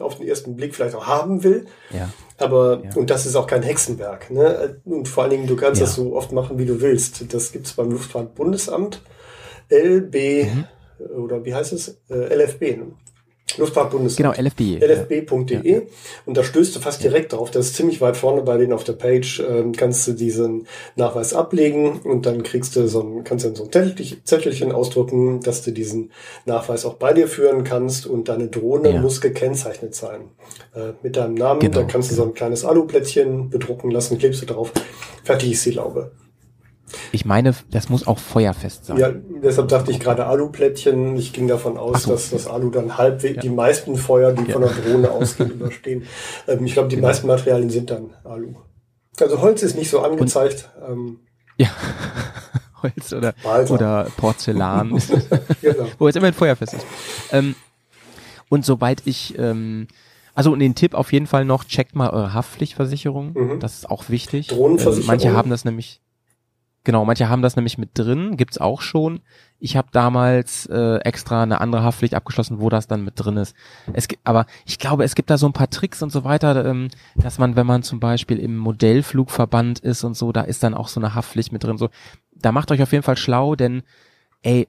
auf 0.00 0.18
den 0.18 0.26
ersten 0.26 0.56
Blick 0.56 0.74
vielleicht 0.74 0.94
auch 0.96 1.06
haben 1.06 1.44
will. 1.44 1.66
Ja. 1.90 2.08
Aber, 2.36 2.82
Ja. 2.84 2.90
und 2.96 3.10
das 3.10 3.24
ist 3.26 3.36
auch 3.36 3.46
kein 3.46 3.62
Hexenwerk. 3.62 4.30
Ne? 4.30 4.80
Und 4.84 5.08
vor 5.08 5.22
allen 5.22 5.30
Dingen, 5.30 5.46
du 5.46 5.56
kannst 5.56 5.80
Ja. 5.80 5.86
das 5.86 5.94
so 5.94 6.14
oft 6.16 6.32
machen, 6.32 6.58
wie 6.58 6.66
du 6.66 6.80
willst. 6.80 7.32
Das 7.32 7.52
gibt's 7.52 7.72
beim 7.74 7.90
Luftfahrtbundesamt. 7.90 9.02
LB, 9.70 10.44
Mhm. 10.44 10.64
oder 11.20 11.44
wie 11.44 11.54
heißt 11.54 11.72
es? 11.72 11.98
Äh, 12.10 12.34
LFB, 12.34 12.76
ne? 12.76 12.86
Luftfahrtbundesamt. 13.58 14.16
Genau, 14.16 14.32
LFB. 14.32 14.80
lfb.de 14.82 15.72
Ja. 15.72 15.80
und 16.26 16.36
da 16.36 16.42
stößt 16.44 16.74
du 16.76 16.80
fast 16.80 17.02
direkt 17.02 17.32
drauf. 17.32 17.50
Das 17.50 17.66
ist 17.66 17.76
ziemlich 17.76 18.00
weit 18.00 18.16
vorne 18.16 18.42
bei 18.42 18.56
denen 18.56 18.72
auf 18.72 18.84
der 18.84 18.94
Page. 18.94 19.40
Ähm, 19.48 19.72
kannst 19.72 20.06
du 20.08 20.12
diesen 20.12 20.66
Nachweis 20.96 21.34
ablegen 21.34 22.00
und 22.04 22.26
dann 22.26 22.42
kriegst 22.42 22.76
du 22.76 22.88
so 22.88 23.00
ein, 23.02 23.24
kannst 23.24 23.44
du 23.44 23.54
so 23.54 23.64
ein 23.64 23.72
Zettelchen, 23.72 24.20
Zettelchen 24.24 24.72
ausdrucken, 24.72 25.40
dass 25.40 25.62
du 25.62 25.72
diesen 25.72 26.10
Nachweis 26.46 26.84
auch 26.86 26.94
bei 26.94 27.12
dir 27.12 27.28
führen 27.28 27.64
kannst 27.64 28.06
und 28.06 28.28
deine 28.28 28.48
Drohne 28.48 28.90
Ja. 28.94 29.00
muss 29.00 29.20
gekennzeichnet 29.20 29.94
sein. 29.94 30.22
Äh, 30.74 30.92
mit 31.02 31.16
deinem 31.16 31.34
Namen, 31.34 31.60
Genau, 31.60 31.78
da 31.80 31.84
kannst 31.84 32.10
du 32.10 32.14
so 32.14 32.22
ein 32.24 32.34
kleines 32.34 32.64
Aluplättchen 32.64 33.50
bedrucken 33.50 33.90
lassen, 33.90 34.18
klebst 34.18 34.42
du 34.42 34.46
drauf. 34.46 34.72
Fertig 35.24 35.52
ist 35.52 35.64
die 35.66 35.72
Laube. 35.72 36.12
Ich 37.12 37.24
meine, 37.24 37.54
das 37.70 37.88
muss 37.88 38.06
auch 38.06 38.18
feuerfest 38.18 38.86
sein. 38.86 38.96
Ja, 38.98 39.10
deshalb 39.42 39.68
dachte 39.68 39.90
ich 39.90 40.00
gerade 40.00 40.26
Aluplättchen. 40.26 41.16
Ich 41.16 41.32
ging 41.32 41.48
davon 41.48 41.76
aus, 41.76 42.04
so. 42.04 42.12
dass 42.12 42.30
das 42.30 42.46
Alu 42.46 42.70
dann 42.70 42.96
halbwegs 42.98 43.40
die 43.42 43.50
meisten 43.50 43.96
Feuer, 43.96 44.32
die 44.32 44.50
von 44.50 44.62
der 44.62 44.70
Drohne 44.70 45.10
ausgehen, 45.10 45.50
überstehen. 45.60 46.04
Ähm, 46.46 46.64
ich 46.64 46.72
glaube, 46.74 46.88
die 46.88 46.96
Genau. 46.96 47.08
meisten 47.08 47.26
Materialien 47.26 47.70
sind 47.70 47.90
dann 47.90 48.10
Alu. 48.24 48.54
Also 49.20 49.40
Holz 49.40 49.62
ist 49.62 49.76
nicht 49.76 49.90
so 49.90 50.00
angezeigt. 50.00 50.70
Ähm, 50.88 51.20
Ja. 51.56 51.68
Holz 52.82 53.12
oder, 53.12 53.34
oder 53.70 54.06
Porzellan. 54.16 54.90
genau. 55.62 55.86
Wo 55.98 56.06
es 56.08 56.14
immerhin 56.14 56.34
feuerfest 56.34 56.74
ist. 56.74 56.86
Ähm, 57.32 57.56
und 58.48 58.64
sobald 58.64 59.04
ich, 59.06 59.36
ähm, 59.38 59.88
also 60.34 60.52
und 60.52 60.60
den 60.60 60.76
Tipp 60.76 60.94
auf 60.94 61.12
jeden 61.12 61.26
Fall 61.26 61.44
noch, 61.44 61.64
checkt 61.64 61.96
mal 61.96 62.10
eure 62.10 62.32
Haftpflichtversicherung. 62.34 63.32
Mhm. 63.34 63.60
Das 63.60 63.74
ist 63.74 63.90
auch 63.90 64.08
wichtig. 64.08 64.46
Drohnenversicherung? 64.46 65.00
Ähm, 65.02 65.06
manche 65.08 65.32
haben 65.36 65.50
das 65.50 65.64
nämlich, 65.64 66.00
genau, 66.84 67.04
manche 67.04 67.28
haben 67.28 67.42
das 67.42 67.56
nämlich 67.56 67.78
mit 67.78 67.90
drin, 67.94 68.36
gibt's 68.36 68.58
auch 68.58 68.80
schon. 68.80 69.20
Ich 69.58 69.76
habe 69.76 69.88
damals 69.92 70.66
äh, 70.66 70.98
extra 70.98 71.42
eine 71.42 71.60
andere 71.60 71.82
Haftpflicht 71.82 72.14
abgeschlossen, 72.14 72.60
wo 72.60 72.68
das 72.68 72.86
dann 72.86 73.04
mit 73.04 73.14
drin 73.16 73.36
ist. 73.36 73.56
Es 73.92 74.08
gibt, 74.08 74.26
aber 74.26 74.46
ich 74.64 74.78
glaube, 74.78 75.04
es 75.04 75.14
gibt 75.14 75.30
da 75.30 75.38
so 75.38 75.46
ein 75.46 75.52
paar 75.52 75.70
Tricks 75.70 76.02
und 76.02 76.10
so 76.10 76.24
weiter, 76.24 76.64
ähm, 76.64 76.88
dass 77.16 77.38
man, 77.38 77.56
wenn 77.56 77.66
man 77.66 77.82
zum 77.82 78.00
Beispiel 78.00 78.38
im 78.38 78.56
Modellflugverband 78.56 79.80
ist 79.80 80.04
und 80.04 80.16
so, 80.16 80.32
da 80.32 80.42
ist 80.42 80.62
dann 80.62 80.74
auch 80.74 80.88
so 80.88 81.00
eine 81.00 81.14
Haftpflicht 81.14 81.52
mit 81.52 81.64
drin. 81.64 81.78
So, 81.78 81.90
da 82.32 82.52
macht 82.52 82.70
euch 82.70 82.82
auf 82.82 82.92
jeden 82.92 83.04
Fall 83.04 83.16
schlau, 83.16 83.56
denn 83.56 83.82
ey, 84.42 84.68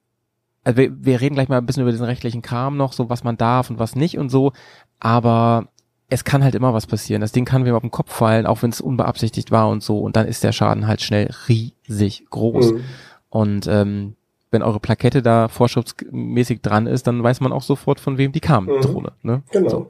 also 0.64 0.78
wir, 0.78 1.06
wir 1.06 1.22
reden 1.22 1.36
gleich 1.36 1.50
mal 1.50 1.58
ein 1.58 1.66
bisschen 1.66 1.84
über 1.84 1.92
diesen 1.92 2.06
rechtlichen 2.06 2.42
Kram 2.42 2.76
noch, 2.78 2.94
so 2.94 3.10
was 3.10 3.24
man 3.24 3.38
darf 3.38 3.70
und 3.70 3.80
was 3.80 3.96
nicht 3.96 4.18
und 4.18 4.30
so, 4.30 4.54
aber 5.00 5.70
es 6.10 6.24
kann 6.24 6.44
halt 6.44 6.56
immer 6.56 6.74
was 6.74 6.88
passieren. 6.88 7.22
Das 7.22 7.32
Ding 7.32 7.46
kann 7.46 7.64
mir 7.64 7.76
auf 7.76 7.82
den 7.82 7.92
Kopf 7.92 8.12
fallen, 8.14 8.46
auch 8.46 8.62
wenn 8.64 8.72
es 8.72 8.82
unbeabsichtigt 8.82 9.52
war 9.52 9.70
und 9.70 9.84
so, 9.84 10.00
und 10.00 10.16
dann 10.16 10.28
ist 10.28 10.44
der 10.44 10.52
Schaden 10.52 10.88
halt 10.88 11.02
schnell 11.02 11.30
riesig 11.48 12.26
groß. 12.30 12.74
Mhm. 12.74 12.84
Und 13.30 13.68
ähm, 13.68 14.16
wenn 14.52 14.64
eure 14.64 14.80
Plakette 14.80 15.22
da 15.22 15.48
vorschriftsmäßig 15.48 16.62
dran 16.62 16.88
ist, 16.88 17.06
dann 17.06 17.22
weiß 17.22 17.42
man 17.42 17.52
auch 17.52 17.62
sofort, 17.62 18.00
von 18.00 18.18
wem 18.18 18.32
die 18.32 18.40
kam, 18.40 18.66
Mhm. 18.66 18.82
Drohne. 18.82 19.12
Ne? 19.22 19.44
Genau. 19.52 19.70
So. 19.70 19.90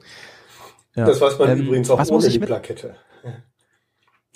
Ja. 0.95 1.05
Das 1.05 1.21
weiß 1.21 1.39
man 1.39 1.49
Ähm, 1.51 1.59
übrigens 1.67 1.89
auch 1.89 2.05
ohne 2.09 2.27
die 2.27 2.39
Plakette. 2.39 2.95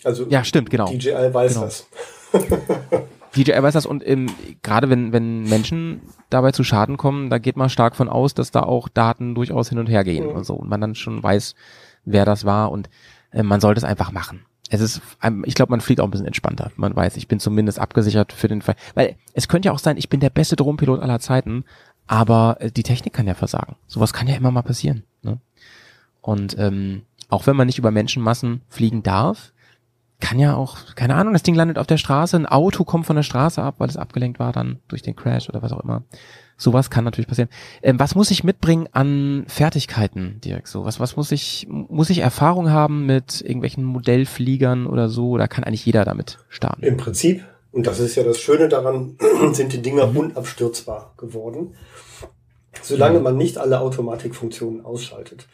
Also 0.06 0.26
Ja, 0.30 0.44
stimmt, 0.44 0.70
genau. 0.70 0.88
DJI 0.88 1.34
weiß 1.34 1.54
Genau. 1.54 1.66
das. 1.66 1.88
DJI 3.36 3.62
weiß 3.64 3.74
das 3.74 3.86
und 3.86 4.06
ähm, 4.08 4.28
gerade 4.62 4.90
wenn, 4.90 5.12
wenn 5.14 5.44
Menschen 5.44 6.02
dabei 6.30 6.52
zu 6.52 6.64
Schaden 6.64 6.98
kommen, 6.98 7.30
da 7.30 7.38
geht 7.38 7.58
man 7.58 7.70
stark 7.70 7.96
von 7.96 8.10
aus, 8.10 8.34
dass 8.34 8.52
da 8.52 8.62
auch 8.64 8.88
Daten 8.90 9.36
durchaus 9.36 9.70
hin 9.70 9.80
und 9.80 9.88
her 9.88 10.04
gehen 10.04 10.28
Mhm. 10.28 10.36
und 10.36 10.44
so 10.46 10.54
und 10.56 10.70
man 10.70 10.82
dann 10.82 10.96
schon 10.96 11.22
weiß, 11.22 11.56
wer 12.06 12.26
das 12.26 12.46
war 12.46 12.72
und 12.72 12.90
äh, 13.32 13.44
man 13.44 13.62
sollte 13.62 13.80
es 13.80 13.84
einfach 13.84 14.12
machen. 14.12 14.46
Es 14.70 14.82
ist, 14.82 15.02
ähm, 15.22 15.44
ich 15.46 15.56
glaube, 15.56 15.72
man 15.72 15.82
fliegt 15.82 16.00
auch 16.02 16.06
ein 16.06 16.12
bisschen 16.12 16.26
entspannter. 16.26 16.72
Man 16.78 16.96
weiß, 16.96 17.18
ich 17.18 17.28
bin 17.28 17.40
zumindest 17.40 17.80
abgesichert 17.80 18.34
für 18.34 18.48
den 18.48 18.62
Fall. 18.62 18.76
Weil 18.96 19.18
es 19.34 19.48
könnte 19.48 19.68
ja 19.68 19.72
auch 19.74 19.80
sein, 19.80 19.98
ich 19.98 20.10
bin 20.10 20.20
der 20.20 20.30
beste 20.32 20.56
Drohnenpilot 20.56 21.00
aller 21.02 21.20
Zeiten, 21.20 21.64
aber 22.08 22.58
äh, 22.60 22.72
die 22.72 22.84
Technik 22.84 23.14
kann 23.14 23.28
ja 23.28 23.34
versagen. 23.36 23.76
Sowas 23.88 24.14
kann 24.14 24.28
ja 24.28 24.36
immer 24.36 24.52
mal 24.52 24.62
passieren. 24.64 25.04
Ne? 25.22 25.40
Und 26.22 26.56
ähm, 26.58 27.04
auch 27.30 27.46
wenn 27.48 27.56
man 27.56 27.68
nicht 27.68 27.78
über 27.78 27.92
Menschenmassen 27.92 28.62
fliegen 28.70 29.04
darf, 29.04 29.54
kann 30.24 30.40
ja 30.40 30.56
auch, 30.56 30.78
keine 30.96 31.16
Ahnung, 31.16 31.34
das 31.34 31.44
Ding 31.44 31.54
landet 31.54 31.78
auf 31.78 31.86
der 31.86 31.98
Straße, 31.98 32.38
ein 32.38 32.46
Auto 32.46 32.86
kommt 32.86 33.06
von 33.06 33.18
der 33.18 33.24
Straße 33.24 33.62
ab, 33.62 33.76
weil 33.80 33.90
es 33.90 33.98
abgelenkt 33.98 34.40
war 34.40 34.54
dann 34.54 34.80
durch 34.88 35.02
den 35.02 35.18
Crash 35.18 35.50
oder 35.50 35.62
was 35.62 35.74
auch 35.74 35.82
immer. 35.82 36.04
Sowas 36.56 36.90
kann 36.90 37.04
natürlich 37.04 37.28
passieren. 37.28 37.50
Ähm, 37.82 38.00
was 38.00 38.16
muss 38.16 38.32
ich 38.32 38.46
mitbringen 38.46 38.88
an 38.94 39.44
Fertigkeiten, 39.48 40.40
Dirk? 40.40 40.68
So, 40.70 40.86
was, 40.86 41.02
was 41.02 41.18
muss 41.18 41.32
ich, 41.34 41.68
muss 41.70 42.10
ich 42.10 42.20
Erfahrung 42.20 42.70
haben 42.72 43.06
mit 43.06 43.42
irgendwelchen 43.42 43.84
Modellfliegern 43.84 44.88
oder 44.88 45.10
so? 45.10 45.32
Oder 45.32 45.50
kann 45.50 45.66
eigentlich 45.66 45.86
jeder 45.86 46.06
damit 46.06 46.40
starten? 46.48 46.84
Im 46.84 46.96
Prinzip, 46.96 47.44
und 47.74 47.86
das 47.86 48.00
ist 48.00 48.16
ja 48.16 48.24
das 48.24 48.40
Schöne 48.40 48.70
daran, 48.70 49.18
sind 49.52 49.74
die 49.74 49.82
Dinger 49.82 50.08
Mhm. 50.08 50.18
unabstürzbar 50.18 51.14
geworden, 51.18 51.76
solange 52.82 53.18
Mhm. 53.18 53.24
man 53.26 53.36
nicht 53.36 53.58
alle 53.58 53.82
Automatikfunktionen 53.82 54.86
ausschaltet. 54.86 55.48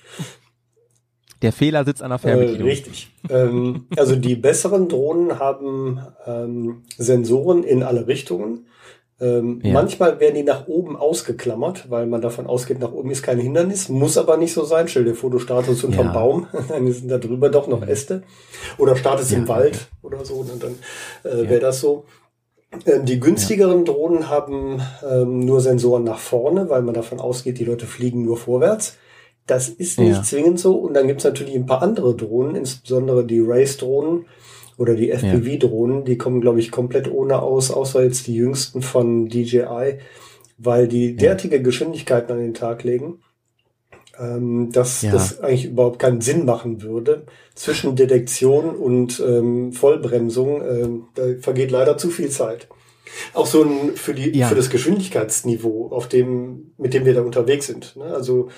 Der 1.42 1.52
Fehler 1.54 1.86
sitzt 1.86 2.04
an 2.04 2.10
der 2.10 2.18
Äh, 2.18 2.22
Fernbedienung. 2.22 2.68
richtig. 2.68 3.12
ähm, 3.30 3.86
also 3.98 4.16
die 4.16 4.36
besseren 4.36 4.88
Drohnen 4.90 5.40
haben 5.40 6.00
ähm, 6.26 6.84
Sensoren 6.98 7.64
in 7.64 7.84
alle 7.84 8.08
Richtungen. 8.08 8.66
Ähm, 9.22 9.60
Ja. 9.64 9.74
Manchmal 9.74 10.20
werden 10.20 10.36
die 10.36 10.44
nach 10.44 10.68
oben 10.68 10.96
ausgeklammert, 10.96 11.90
weil 11.90 12.06
man 12.08 12.22
davon 12.22 12.48
ausgeht, 12.48 12.80
nach 12.80 12.92
oben 12.94 13.12
ist 13.12 13.22
kein 13.24 13.38
Hindernis. 13.40 13.90
Muss 13.90 14.18
aber 14.18 14.38
nicht 14.38 14.54
so 14.54 14.64
sein. 14.64 14.88
Stell 14.88 15.04
dir 15.06 15.16
vor, 15.16 15.30
du 15.30 15.40
startest 15.40 15.84
unterm 15.84 16.08
Ja. 16.08 16.14
Baum, 16.14 16.48
dann 16.70 16.92
sind 16.92 17.10
da 17.10 17.18
drüber 17.18 17.50
doch 17.50 17.68
noch 17.68 17.86
Äste. 17.86 18.24
Oder 18.78 18.96
startest 18.96 19.32
Ja. 19.32 19.38
im 19.40 19.48
Wald 19.48 19.88
oder 20.02 20.24
so, 20.26 20.36
und 20.36 20.62
dann 20.64 20.76
äh, 21.24 21.50
wäre 21.50 21.60
das 21.60 21.82
so. 21.82 22.06
Ähm, 22.86 23.04
Die 23.06 23.20
günstigeren 23.20 23.84
Drohnen 23.84 24.30
haben 24.30 24.82
ähm, 25.10 25.40
nur 25.46 25.60
Sensoren 25.60 26.04
nach 26.04 26.20
vorne, 26.20 26.70
weil 26.70 26.82
man 26.82 26.94
davon 26.94 27.20
ausgeht, 27.20 27.60
die 27.60 27.66
Leute 27.66 27.86
fliegen 27.88 28.24
nur 28.24 28.38
vorwärts. 28.38 28.98
Das 29.50 29.68
ist 29.70 30.00
nicht 30.00 30.12
Ja. 30.18 30.24
zwingend 30.24 30.60
so. 30.60 30.76
Und 30.76 30.94
dann 30.94 31.08
gibt's 31.08 31.24
natürlich 31.24 31.56
ein 31.56 31.66
paar 31.66 31.82
andere 31.82 32.16
Drohnen, 32.16 32.56
insbesondere 32.56 33.26
die 33.26 33.40
Race-Drohnen 33.40 34.26
oder 34.78 34.94
die 34.96 35.10
FPV-Drohnen. 35.12 36.06
Die 36.06 36.18
kommen, 36.18 36.40
glaube 36.42 36.60
ich, 36.60 36.72
komplett 36.72 37.12
ohne 37.12 37.42
aus, 37.42 37.72
außer 37.72 38.04
jetzt 38.04 38.28
die 38.28 38.36
jüngsten 38.36 38.82
von 38.82 39.28
DJI, 39.28 40.00
weil 40.58 40.88
die 40.88 41.16
derartige 41.16 41.62
Geschwindigkeiten 41.62 42.32
an 42.32 42.40
den 42.40 42.54
Tag 42.54 42.84
legen, 42.84 43.20
ähm, 44.20 44.72
dass 44.72 45.02
Ja. 45.02 45.12
das 45.12 45.40
eigentlich 45.40 45.66
überhaupt 45.66 46.00
keinen 46.00 46.22
Sinn 46.22 46.46
machen 46.46 46.82
würde. 46.82 47.24
Zwischen 47.56 47.96
Detektion 47.96 48.76
und 48.76 49.20
ähm, 49.26 49.72
Vollbremsung 49.74 50.62
ähm, 50.62 51.04
da 51.16 51.24
vergeht 51.42 51.72
leider 51.72 51.98
zu 51.98 52.10
viel 52.10 52.30
Zeit. 52.30 52.68
Auch 53.34 53.48
so 53.48 53.64
ein 53.64 53.96
für 53.96 54.14
die 54.14 54.38
Ja. 54.38 54.48
für 54.48 54.56
das 54.56 54.70
Geschwindigkeitsniveau, 54.70 55.88
auf 55.92 56.08
dem 56.08 56.72
mit 56.78 56.94
dem 56.94 57.06
wir 57.06 57.14
da 57.16 57.22
unterwegs 57.22 57.68
sind. 57.68 57.96
Ne? 57.96 58.04
Also 58.06 58.50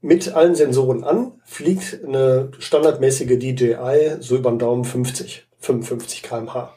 mit 0.00 0.34
allen 0.34 0.54
Sensoren 0.54 1.04
an 1.04 1.32
fliegt 1.44 2.00
eine 2.04 2.50
standardmäßige 2.58 3.38
DJI 3.38 4.16
so 4.20 4.36
über 4.36 4.50
den 4.50 4.58
Daumen 4.58 4.84
50, 4.84 5.46
55 5.58 6.22
km/h. 6.22 6.74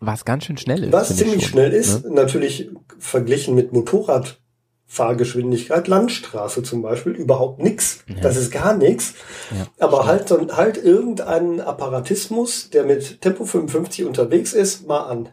Was 0.00 0.24
ganz 0.24 0.44
schön 0.44 0.56
schnell 0.58 0.84
ist. 0.84 0.92
Was 0.92 1.16
ziemlich 1.16 1.42
schon, 1.42 1.50
schnell 1.52 1.72
ist, 1.72 2.04
Ne? 2.04 2.10
natürlich 2.12 2.70
verglichen 2.98 3.54
mit 3.54 3.72
Motorradfahrgeschwindigkeit, 3.72 5.88
Landstraße 5.88 6.62
zum 6.62 6.82
Beispiel, 6.82 7.12
überhaupt 7.12 7.62
nix. 7.62 8.04
Das 8.22 8.36
ist 8.36 8.50
gar 8.50 8.76
nichts. 8.76 9.14
Ja, 9.56 9.66
Aber 9.78 10.06
halt, 10.06 10.30
halt 10.30 10.76
irgendeinen 10.82 11.60
Apparatismus, 11.60 12.70
der 12.70 12.84
mit 12.84 13.20
Tempo 13.22 13.44
55 13.44 14.04
unterwegs 14.04 14.52
ist, 14.52 14.86
mal 14.86 15.04
an. 15.04 15.30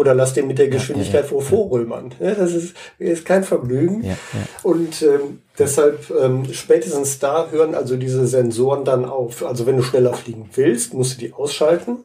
Oder 0.00 0.14
lass 0.14 0.32
den 0.32 0.46
mit 0.46 0.58
der 0.58 0.68
Geschwindigkeit 0.68 1.24
ja, 1.24 1.30
ja. 1.30 1.36
Ja, 2.20 2.34
das 2.34 2.52
ist, 2.54 2.74
ist 2.98 3.24
kein 3.26 3.44
Vergnügen. 3.44 4.02
Und 4.62 5.02
ähm, 5.02 5.40
deshalb 5.58 6.10
ähm, 6.18 6.44
spätestens 6.52 7.18
da 7.18 7.48
hören 7.50 7.74
also 7.74 7.96
diese 7.96 8.26
Sensoren 8.26 8.84
dann 8.86 9.04
auf. 9.04 9.44
Also 9.44 9.66
wenn 9.66 9.76
du 9.76 9.82
schneller 9.82 10.14
fliegen 10.14 10.48
willst, 10.54 10.94
musst 10.94 11.16
du 11.16 11.26
die 11.26 11.32
ausschalten. 11.34 11.98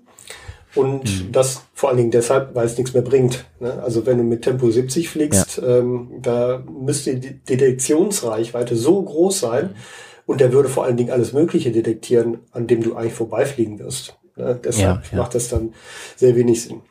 Und 0.76 1.04
Mhm. 1.06 1.32
das 1.32 1.62
vor 1.74 1.88
allen 1.88 1.98
Dingen 2.00 2.12
deshalb, 2.12 2.54
weil 2.54 2.66
es 2.66 2.78
nichts 2.78 2.94
mehr 2.94 3.02
bringt. 3.02 3.46
Ne? 3.62 3.82
Also 3.82 4.06
wenn 4.06 4.18
du 4.18 4.26
mit 4.26 4.42
Tempo 4.42 4.70
70 4.70 5.08
fliegst, 5.08 5.62
ähm, 5.66 6.10
da 6.22 6.62
müsste 6.70 7.16
die 7.16 7.40
Detektionsreichweite 7.46 8.76
so 8.76 9.02
groß 9.02 9.40
sein 9.40 9.66
Mhm. 9.68 9.76
und 10.26 10.42
der 10.42 10.52
würde 10.52 10.68
vor 10.70 10.84
allen 10.84 10.98
Dingen 10.98 11.12
alles 11.12 11.32
Mögliche 11.32 11.72
detektieren, 11.72 12.40
an 12.52 12.68
dem 12.68 12.84
du 12.84 12.96
eigentlich 12.96 13.14
vorbeifliegen 13.14 13.80
wirst. 13.80 14.18
Ne? 14.36 14.60
Deshalb 14.64 15.04
Ja, 15.06 15.12
ja. 15.14 15.18
macht 15.20 15.34
das 15.36 15.48
dann 15.48 15.74
sehr 16.18 16.36
wenig 16.36 16.62
Sinn. 16.64 16.82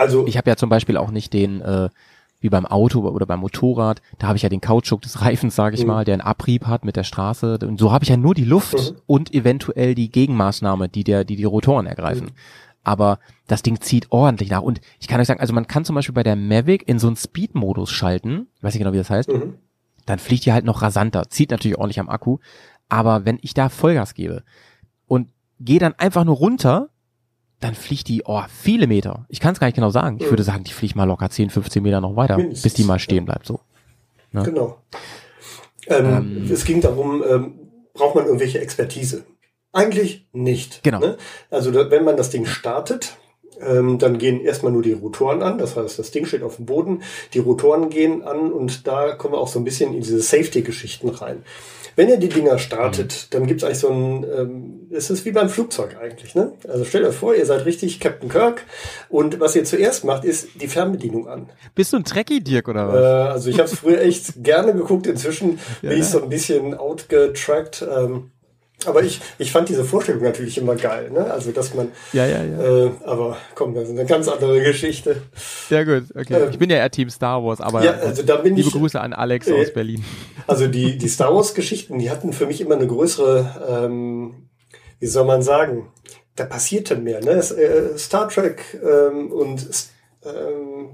Also 0.00 0.26
Ich 0.26 0.36
habe 0.36 0.48
ja 0.50 0.56
zum 0.56 0.70
Beispiel 0.70 0.96
auch 0.96 1.10
nicht 1.10 1.32
den, 1.32 1.60
äh, 1.60 1.88
wie 2.40 2.48
beim 2.48 2.64
Auto 2.64 3.00
oder 3.06 3.26
beim 3.26 3.40
Motorrad, 3.40 4.00
da 4.18 4.28
habe 4.28 4.36
ich 4.38 4.42
ja 4.42 4.48
den 4.48 4.62
Kautschuk 4.62 5.02
des 5.02 5.20
Reifens, 5.20 5.54
sage 5.54 5.74
ich 5.76 5.82
Mhm. 5.82 5.88
mal, 5.88 6.04
der 6.04 6.14
einen 6.14 6.22
Abrieb 6.22 6.66
hat 6.66 6.84
mit 6.86 6.96
der 6.96 7.04
Straße. 7.04 7.58
Und 7.62 7.78
so 7.78 7.92
habe 7.92 8.02
ich 8.04 8.08
ja 8.08 8.16
nur 8.16 8.34
die 8.34 8.44
Luft 8.46 8.78
Mhm. 8.92 8.96
und 9.06 9.34
eventuell 9.34 9.94
die 9.94 10.10
Gegenmaßnahme, 10.10 10.88
die 10.88 11.04
der, 11.04 11.24
die 11.24 11.36
die 11.36 11.44
Rotoren 11.44 11.86
ergreifen. 11.86 12.28
Mhm. 12.28 12.32
Aber 12.82 13.18
das 13.46 13.60
Ding 13.62 13.78
zieht 13.82 14.06
ordentlich 14.10 14.48
nach. 14.50 14.62
Und 14.62 14.80
ich 15.00 15.06
kann 15.06 15.20
euch 15.20 15.26
sagen, 15.26 15.40
also 15.40 15.52
man 15.52 15.66
kann 15.66 15.84
zum 15.84 15.94
Beispiel 15.96 16.14
bei 16.14 16.22
der 16.22 16.34
Mavic 16.36 16.88
in 16.88 16.98
so 16.98 17.08
einen 17.08 17.16
Speed-Modus 17.16 17.90
schalten, 17.90 18.46
weiß 18.62 18.72
nicht 18.72 18.80
genau, 18.80 18.94
wie 18.94 18.98
das 18.98 19.10
heißt, 19.10 19.28
Mhm. 19.28 19.54
dann 20.06 20.18
fliegt 20.18 20.46
die 20.46 20.52
halt 20.54 20.64
noch 20.64 20.80
rasanter, 20.80 21.28
zieht 21.28 21.50
natürlich 21.50 21.76
ordentlich 21.76 22.00
am 22.00 22.08
Akku. 22.08 22.38
Aber 22.88 23.26
wenn 23.26 23.38
ich 23.42 23.52
da 23.52 23.68
Vollgas 23.68 24.14
gebe 24.14 24.44
und 25.06 25.28
gehe 25.60 25.78
dann 25.78 25.92
einfach 25.98 26.24
nur 26.24 26.36
runter, 26.36 26.88
dann 27.60 27.74
fliegt 27.74 28.08
die, 28.08 28.22
oh, 28.24 28.42
viele 28.48 28.86
Meter. 28.86 29.26
Ich 29.28 29.38
kann 29.40 29.52
es 29.52 29.60
gar 29.60 29.66
nicht 29.66 29.74
genau 29.76 29.90
sagen. 29.90 30.16
Ich 30.18 30.26
Mhm. 30.26 30.30
würde 30.30 30.42
sagen, 30.42 30.64
die 30.64 30.72
fliegt 30.72 30.96
mal 30.96 31.04
locker 31.04 31.28
10, 31.30 31.50
15 31.50 31.82
Meter 31.82 32.00
noch 32.00 32.16
weiter, 32.16 32.36
Mindestens, 32.38 32.62
bis 32.62 32.74
die 32.74 32.84
mal 32.84 32.98
stehen 32.98 33.24
bleibt, 33.26 33.46
so. 33.46 33.60
Ja. 34.32 34.42
Genau. 34.42 34.78
Ähm, 35.86 36.06
Ähm, 36.06 36.48
es 36.50 36.64
ging 36.64 36.80
darum, 36.80 37.22
ähm, 37.28 37.54
braucht 37.94 38.14
man 38.14 38.26
irgendwelche 38.26 38.60
Expertise? 38.60 39.24
Eigentlich 39.72 40.26
nicht. 40.32 40.82
Genau. 40.82 41.00
Ne? 41.00 41.16
Also 41.50 41.72
wenn 41.74 42.04
man 42.04 42.16
das 42.16 42.30
Ding 42.30 42.44
startet, 42.46 43.16
ähm, 43.60 43.98
dann 43.98 44.18
gehen 44.18 44.40
erstmal 44.40 44.72
nur 44.72 44.82
die 44.82 44.92
Rotoren 44.92 45.42
an. 45.42 45.58
Das 45.58 45.76
heißt, 45.76 45.98
das 45.98 46.10
Ding 46.10 46.26
steht 46.26 46.42
auf 46.42 46.56
dem 46.56 46.66
Boden, 46.66 47.02
die 47.34 47.38
Rotoren 47.40 47.90
gehen 47.90 48.22
an 48.22 48.52
und 48.52 48.86
da 48.86 49.14
kommen 49.14 49.34
wir 49.34 49.38
auch 49.38 49.48
so 49.48 49.58
ein 49.58 49.64
bisschen 49.64 49.92
in 49.94 50.00
diese 50.00 50.20
Safety-Geschichten 50.20 51.08
rein. 51.10 51.44
Wenn 52.00 52.08
ihr 52.08 52.16
die 52.16 52.30
Dinger 52.30 52.58
startet, 52.58 53.34
dann 53.34 53.46
gibt 53.46 53.60
es 53.60 53.64
eigentlich 53.66 53.78
so 53.80 53.90
ein, 53.90 54.24
ähm, 54.34 54.88
es 54.90 55.10
ist 55.10 55.26
wie 55.26 55.32
beim 55.32 55.50
Flugzeug 55.50 55.98
eigentlich. 56.00 56.34
Ne? 56.34 56.54
Also 56.66 56.86
stellt 56.86 57.04
euch 57.04 57.14
vor, 57.14 57.34
ihr 57.34 57.44
seid 57.44 57.66
richtig 57.66 58.00
Captain 58.00 58.30
Kirk 58.30 58.64
und 59.10 59.38
was 59.38 59.54
ihr 59.54 59.64
zuerst 59.64 60.04
macht, 60.06 60.24
ist 60.24 60.48
die 60.62 60.66
Fernbedienung 60.68 61.28
an. 61.28 61.50
Bist 61.74 61.92
du 61.92 61.98
ein 61.98 62.04
Trekkie, 62.04 62.40
Dirk, 62.40 62.68
oder 62.68 62.84
Äh, 62.84 62.92
was? 62.94 63.30
also 63.34 63.50
ich 63.50 63.58
habe 63.58 63.68
es 63.68 63.74
früher 63.78 64.00
echt 64.00 64.32
gerne 64.42 64.72
geguckt. 64.72 65.06
Inzwischen 65.08 65.58
Ja, 65.82 65.90
bin 65.90 65.98
ich 65.98 66.06
ja. 66.06 66.10
so 66.12 66.22
ein 66.22 66.30
bisschen 66.30 66.72
outgetrackt. 66.72 67.82
Ähm, 67.82 68.30
aber 68.86 69.02
ich, 69.02 69.20
ich 69.38 69.52
fand 69.52 69.68
diese 69.68 69.84
Vorstellung 69.84 70.22
natürlich 70.22 70.58
immer 70.58 70.76
geil. 70.76 71.10
Ne? 71.10 71.30
Also 71.30 71.52
dass 71.52 71.74
man, 71.74 71.88
ja, 72.12 72.26
ja, 72.26 72.42
ja. 72.42 72.86
äh, 72.86 72.90
aber 73.04 73.36
komm, 73.54 73.74
das 73.74 73.84
ist 73.84 73.90
eine 73.90 74.06
ganz 74.06 74.28
andere 74.28 74.62
Geschichte. 74.62 75.22
Ja, 75.68 75.84
gut, 75.84 76.04
okay. 76.14 76.34
äh, 76.34 76.50
ich 76.50 76.58
bin 76.58 76.70
ja 76.70 76.76
eher 76.76 76.90
Team 76.90 77.10
Star 77.10 77.42
Wars, 77.44 77.60
aber 77.60 77.84
Ja, 77.84 77.92
also 77.92 78.22
da 78.22 78.36
bin 78.36 78.56
liebe 78.56 78.68
ich. 78.68 78.74
Grüße 78.74 79.00
an 79.00 79.12
Alex 79.12 79.48
äh, 79.48 79.60
aus 79.60 79.72
Berlin. 79.72 80.04
Also 80.46 80.66
die, 80.66 80.98
die 80.98 81.08
Star 81.08 81.34
Wars-Geschichten, 81.34 81.98
die 81.98 82.10
hatten 82.10 82.32
für 82.32 82.46
mich 82.46 82.60
immer 82.60 82.76
eine 82.76 82.86
größere, 82.86 83.84
ähm, 83.84 84.48
wie 84.98 85.06
soll 85.06 85.24
man 85.24 85.42
sagen, 85.42 85.88
da 86.36 86.44
passierte 86.44 86.96
mehr. 86.96 87.20
Ne? 87.20 87.32
Äh, 87.32 87.98
Star 87.98 88.28
Trek 88.28 88.78
ähm, 88.82 89.30
und 89.30 89.66
ähm, 90.24 90.90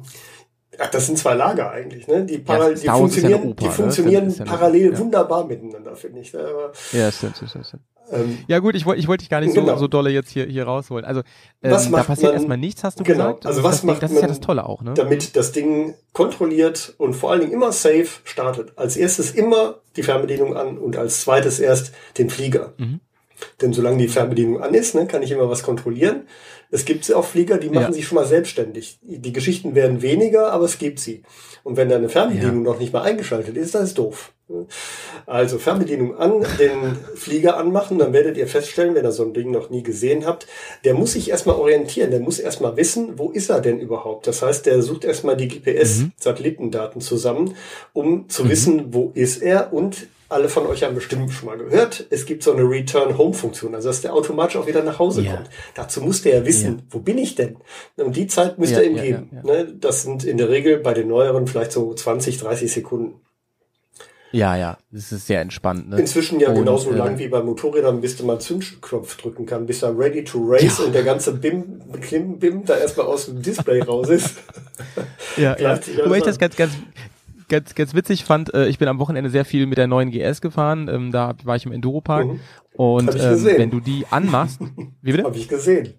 Ach, 0.79 0.91
das 0.91 1.07
sind 1.07 1.19
zwei 1.19 1.35
Lager 1.35 1.71
eigentlich, 1.71 2.07
ne? 2.07 2.25
Die, 2.25 2.39
die 2.39 2.53
ja 2.53 2.61
eine 2.65 2.77
funktionieren, 2.99 3.43
Oper, 3.45 3.55
die 3.61 3.65
ne? 3.67 3.71
funktionieren 3.73 4.31
ja 4.31 4.45
parallel 4.45 4.93
ja. 4.93 4.99
wunderbar 4.99 5.45
miteinander, 5.47 5.97
finde 5.97 6.21
ich. 6.21 6.35
Aber, 6.37 6.73
Ja, 6.93 7.11
stimmt, 7.11 7.37
stimmt, 7.37 7.51
stimmt. 7.67 7.83
ähm, 8.13 8.39
Ja 8.47 8.59
gut, 8.59 8.75
ich 8.75 8.85
wollte 8.87 9.01
ich 9.01 9.09
wollte 9.09 9.23
dich 9.23 9.31
gar 9.31 9.41
nicht 9.41 9.55
so, 9.55 9.61
Genau. 9.61 9.77
so 9.77 9.89
dolle 9.89 10.11
jetzt 10.11 10.31
hier, 10.31 10.47
hier 10.47 10.65
rausholen. 10.65 11.05
Also 11.05 11.23
ähm, 11.63 11.71
Was 11.73 11.91
da 11.91 12.03
passiert 12.03 12.27
man- 12.33 12.35
erstmal 12.35 12.57
nichts, 12.59 12.85
hast 12.85 13.01
du 13.01 13.05
genau, 13.05 13.25
gesagt. 13.35 13.47
also 13.47 13.59
Und 13.61 13.65
was 13.65 13.75
das, 13.77 13.83
macht 13.85 14.03
das 14.03 14.13
ist 14.13 14.21
ja 14.21 14.29
das 14.29 14.41
Tolle 14.41 14.67
auch, 14.67 14.83
ne? 14.83 14.95
damit 14.95 15.35
das 15.37 15.53
Ding 15.53 15.95
kontrolliert 16.13 16.95
und 16.99 17.15
vor 17.15 17.31
allen 17.31 17.41
Dingen 17.41 17.53
immer 17.53 17.73
safe 17.73 18.09
startet. 18.25 18.73
Als 18.77 18.97
erstes 18.97 19.31
immer 19.33 19.77
die 19.97 20.03
Fernbedienung 20.03 20.57
an 20.57 20.79
und 20.79 20.97
als 20.97 21.23
zweites 21.23 21.59
erst 21.61 21.93
den 22.19 22.31
Flieger. 22.31 22.73
Mhm. 22.79 23.01
Denn 23.61 23.73
solange 23.73 23.99
die 23.99 24.09
Fernbedienung 24.09 24.61
an 24.63 24.75
ist, 24.75 24.95
ne, 24.95 25.07
kann 25.07 25.23
ich 25.23 25.31
immer 25.31 25.49
was 25.51 25.63
kontrollieren. 25.63 26.23
Es 26.71 26.85
gibt 26.85 27.13
auch 27.15 27.25
Flieger, 27.25 27.59
die 27.59 27.69
machen 27.69 27.87
Ja. 27.89 27.93
sich 27.93 28.07
schon 28.07 28.17
mal 28.17 28.27
selbstständig. 28.27 28.99
Die 29.03 29.33
Geschichten 29.33 29.75
werden 29.75 30.03
weniger, 30.03 30.53
aber 30.53 30.65
es 30.65 30.79
gibt 30.79 30.99
sie. 30.99 31.23
Und 31.63 31.77
wenn 31.77 31.89
deine 31.89 32.09
Fernbedienung 32.09 32.63
noch 32.63 32.79
nicht 32.79 32.93
mal 32.93 33.03
eingeschaltet 33.03 33.57
ist, 33.57 33.75
dann 33.75 33.85
ist 33.85 33.99
doof. 33.99 34.33
Also 35.27 35.59
Fernbedienung 35.59 36.17
an, 36.19 36.45
den 36.61 36.97
Flieger 37.17 37.57
anmachen, 37.57 37.99
dann 37.99 38.13
werdet 38.13 38.37
ihr 38.37 38.47
feststellen, 38.47 38.95
wenn 38.95 39.05
ihr 39.05 39.11
so 39.11 39.25
ein 39.25 39.35
Ding 39.35 39.51
noch 39.51 39.71
nie 39.71 39.83
gesehen 39.83 40.25
habt, 40.25 40.47
der 40.85 40.95
muss 40.95 41.15
sich 41.15 41.31
erstmal 41.31 41.57
orientieren, 41.57 42.13
der 42.13 42.21
muss 42.21 42.39
erstmal 42.39 42.77
wissen, 42.77 43.19
wo 43.19 43.31
ist 43.31 43.51
er 43.51 43.61
denn 43.61 43.81
überhaupt. 43.81 44.29
Das 44.29 44.43
heißt, 44.43 44.67
der 44.67 44.83
sucht 44.83 45.05
erstmal 45.05 45.37
die 45.37 45.49
GPS-Satellitendaten 45.49 47.01
zusammen, 47.01 47.57
um 47.93 48.29
zu 48.29 48.49
wissen, 48.49 48.95
wo 48.95 49.11
ist 49.15 49.43
er 49.43 49.73
und 49.73 50.07
alle 50.29 50.49
von 50.49 50.67
euch 50.67 50.83
haben 50.83 50.95
bestimmt 50.95 51.31
schon 51.33 51.47
mal 51.47 51.57
gehört, 51.59 52.07
es 52.11 52.27
gibt 52.27 52.43
so 52.43 52.53
eine 52.53 52.63
Return-Home-Funktion, 52.63 53.75
also 53.75 53.89
dass 53.89 54.01
der 54.01 54.13
automatisch 54.15 54.57
auch 54.57 54.67
wieder 54.67 54.83
nach 54.83 54.99
Hause 54.99 55.23
Ja. 55.23 55.37
kommt. 55.37 55.51
Dazu 55.75 56.01
muss 56.01 56.23
der 56.23 56.39
ja 56.39 56.47
wissen, 56.47 56.79
Ja. 56.79 56.85
wo 56.91 56.99
bin 56.99 57.19
ich 57.19 57.35
denn? 57.35 57.57
Und 57.97 58.17
die 58.17 58.27
Zeit 58.27 58.59
müsst 58.59 58.73
Ja, 58.73 58.81
ihr 58.81 58.91
ihm 58.91 58.97
geben. 58.97 59.31
Ne? 59.45 59.73
Das 59.79 60.03
sind 60.03 60.25
in 60.25 60.37
der 60.39 60.49
Regel 60.49 60.79
bei 60.79 60.95
den 60.95 61.09
neueren 61.09 61.47
vielleicht 61.47 61.73
so 61.73 61.95
20, 61.95 62.39
30 62.39 62.73
Sekunden. 62.73 63.21
Ja, 64.33 64.57
ja, 64.57 64.77
das 64.91 65.13
ist 65.13 65.29
sehr 65.29 65.41
entspannt. 65.41 65.89
Ne? 65.89 65.99
Inzwischen 66.01 66.41
ja 66.41 66.49
Und, 66.51 66.57
genauso 66.57 66.91
äh, 66.91 66.97
lang 66.97 67.19
wie 67.19 67.29
bei 67.29 67.41
Motorrädern, 67.43 68.01
bis 68.01 68.17
du 68.17 68.25
mal 68.27 68.39
Zündknopf 68.41 69.17
drücken 69.17 69.47
kann, 69.47 69.65
bis 69.67 69.83
er 69.83 69.97
ready 69.97 70.25
to 70.25 70.41
race 70.45 70.81
und 70.81 70.93
der 70.95 71.05
ganze 71.05 71.33
Bim, 71.33 71.81
Klim, 72.03 72.39
Bim 72.39 72.65
da 72.65 72.77
erstmal 72.77 73.07
aus 73.07 73.27
dem 73.27 73.41
Display 73.41 73.81
raus 73.83 74.09
ist. 74.09 74.35
Ja, 75.37 75.55
ja. 75.59 75.79
Wobei 76.05 76.19
ich 76.19 76.23
das 76.25 76.39
ganz, 76.39 76.57
ganz, 76.57 76.73
ganz, 77.49 77.75
ganz 77.75 77.95
witzig 77.95 78.25
fand, 78.25 78.53
äh, 78.55 78.67
ich 78.69 78.79
bin 78.79 78.89
am 78.89 78.99
Wochenende 78.99 79.31
sehr 79.31 79.45
viel 79.45 79.67
mit 79.67 79.79
der 79.79 79.87
neuen 79.87 80.11
GS 80.11 80.41
gefahren, 80.41 80.89
ähm, 80.89 81.13
da 81.13 81.35
war 81.45 81.57
ich 81.57 81.67
im 81.67 81.73
Enduropark 81.73 82.27
Mhm. 82.27 82.41
und 82.75 83.09
Hab 83.09 83.15
ähm, 83.17 83.45
wenn 83.45 83.71
du 83.71 83.81
die 83.81 84.07
anmachst, 84.11 84.61
wie 85.03 85.13
bitte? 85.13 85.25
Habe 85.25 85.37
ich 85.37 85.49
gesehen. 85.49 85.95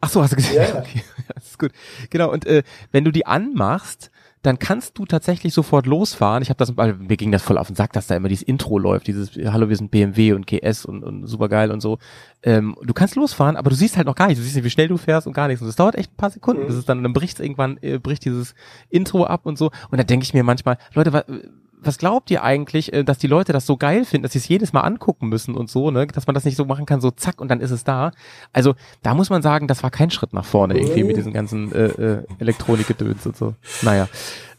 Ach 0.00 0.08
so, 0.10 0.22
hast 0.22 0.32
du 0.32 0.36
gesehen? 0.36 0.56
Ja, 0.56 0.62
ja. 0.68 0.78
Okay, 0.80 1.02
das 1.34 1.46
ist 1.46 1.58
gut. 1.58 1.72
Genau, 2.10 2.30
und 2.30 2.46
äh, 2.46 2.62
wenn 2.92 3.04
du 3.04 3.10
die 3.10 3.26
anmachst, 3.26 4.10
dann 4.42 4.58
kannst 4.58 4.98
du 4.98 5.04
tatsächlich 5.04 5.52
sofort 5.52 5.86
losfahren. 5.86 6.42
Ich 6.42 6.48
habe 6.50 6.58
das, 6.58 6.76
weil 6.76 6.94
mir 6.94 7.16
ging 7.16 7.32
das 7.32 7.42
voll 7.42 7.58
auf 7.58 7.66
den 7.66 7.76
Sack, 7.76 7.92
dass 7.92 8.06
da 8.06 8.16
immer 8.16 8.28
dieses 8.28 8.42
Intro 8.44 8.78
läuft, 8.78 9.06
dieses 9.06 9.30
Hallo, 9.52 9.68
wir 9.68 9.76
sind 9.76 9.90
BMW 9.90 10.32
und 10.32 10.46
GS 10.46 10.84
und, 10.84 11.02
und 11.02 11.26
supergeil 11.26 11.70
und 11.70 11.80
so. 11.80 11.98
Ähm, 12.42 12.76
du 12.82 12.94
kannst 12.94 13.16
losfahren, 13.16 13.56
aber 13.56 13.70
du 13.70 13.76
siehst 13.76 13.96
halt 13.96 14.06
noch 14.06 14.14
gar 14.14 14.28
nicht. 14.28 14.38
Du 14.38 14.42
siehst 14.42 14.54
nicht, 14.54 14.64
wie 14.64 14.70
schnell 14.70 14.88
du 14.88 14.96
fährst 14.96 15.26
und 15.26 15.32
gar 15.32 15.48
nichts. 15.48 15.60
Und 15.60 15.68
das 15.68 15.76
dauert 15.76 15.96
echt 15.96 16.12
ein 16.12 16.16
paar 16.16 16.30
Sekunden, 16.30 16.62
Mhm. 16.62 16.66
bis 16.66 16.76
es 16.76 16.84
dann, 16.84 17.02
dann 17.02 17.12
bricht 17.12 17.40
irgendwann, 17.40 17.78
äh, 17.82 17.98
bricht 17.98 18.24
dieses 18.24 18.54
Intro 18.90 19.24
ab 19.24 19.40
und 19.44 19.58
so. 19.58 19.70
Und 19.90 19.98
da 19.98 20.04
denke 20.04 20.24
ich 20.24 20.34
mir 20.34 20.44
manchmal, 20.44 20.78
Leute, 20.94 21.12
was, 21.12 21.24
was 21.80 21.98
glaubt 21.98 22.30
ihr 22.30 22.42
eigentlich, 22.42 22.92
äh, 22.92 23.04
dass 23.04 23.18
die 23.18 23.26
Leute 23.26 23.52
das 23.52 23.66
so 23.66 23.76
geil 23.76 24.04
finden, 24.04 24.22
dass 24.22 24.32
sie 24.32 24.38
es 24.38 24.48
jedes 24.48 24.72
Mal 24.72 24.80
angucken 24.80 25.28
müssen 25.28 25.54
und 25.54 25.70
so, 25.70 25.90
ne? 25.90 26.06
Dass 26.06 26.26
man 26.26 26.34
das 26.34 26.44
nicht 26.44 26.56
so 26.56 26.64
machen 26.64 26.86
kann, 26.86 27.00
so 27.00 27.10
zack 27.10 27.40
und 27.40 27.48
dann 27.48 27.60
ist 27.60 27.70
es 27.70 27.84
da. 27.84 28.12
Also 28.52 28.74
da 29.02 29.14
muss 29.14 29.30
man 29.30 29.42
sagen, 29.42 29.68
das 29.68 29.82
war 29.82 29.90
kein 29.90 30.10
Schritt 30.10 30.32
nach 30.32 30.44
vorne 30.44 30.78
irgendwie 30.78 31.04
mit 31.04 31.16
diesen 31.16 31.32
ganzen 31.32 31.72
äh, 31.72 31.86
äh, 31.86 32.22
Elektronikgedöns 32.38 33.26
und 33.26 33.36
so. 33.36 33.54
Naja. 33.82 34.08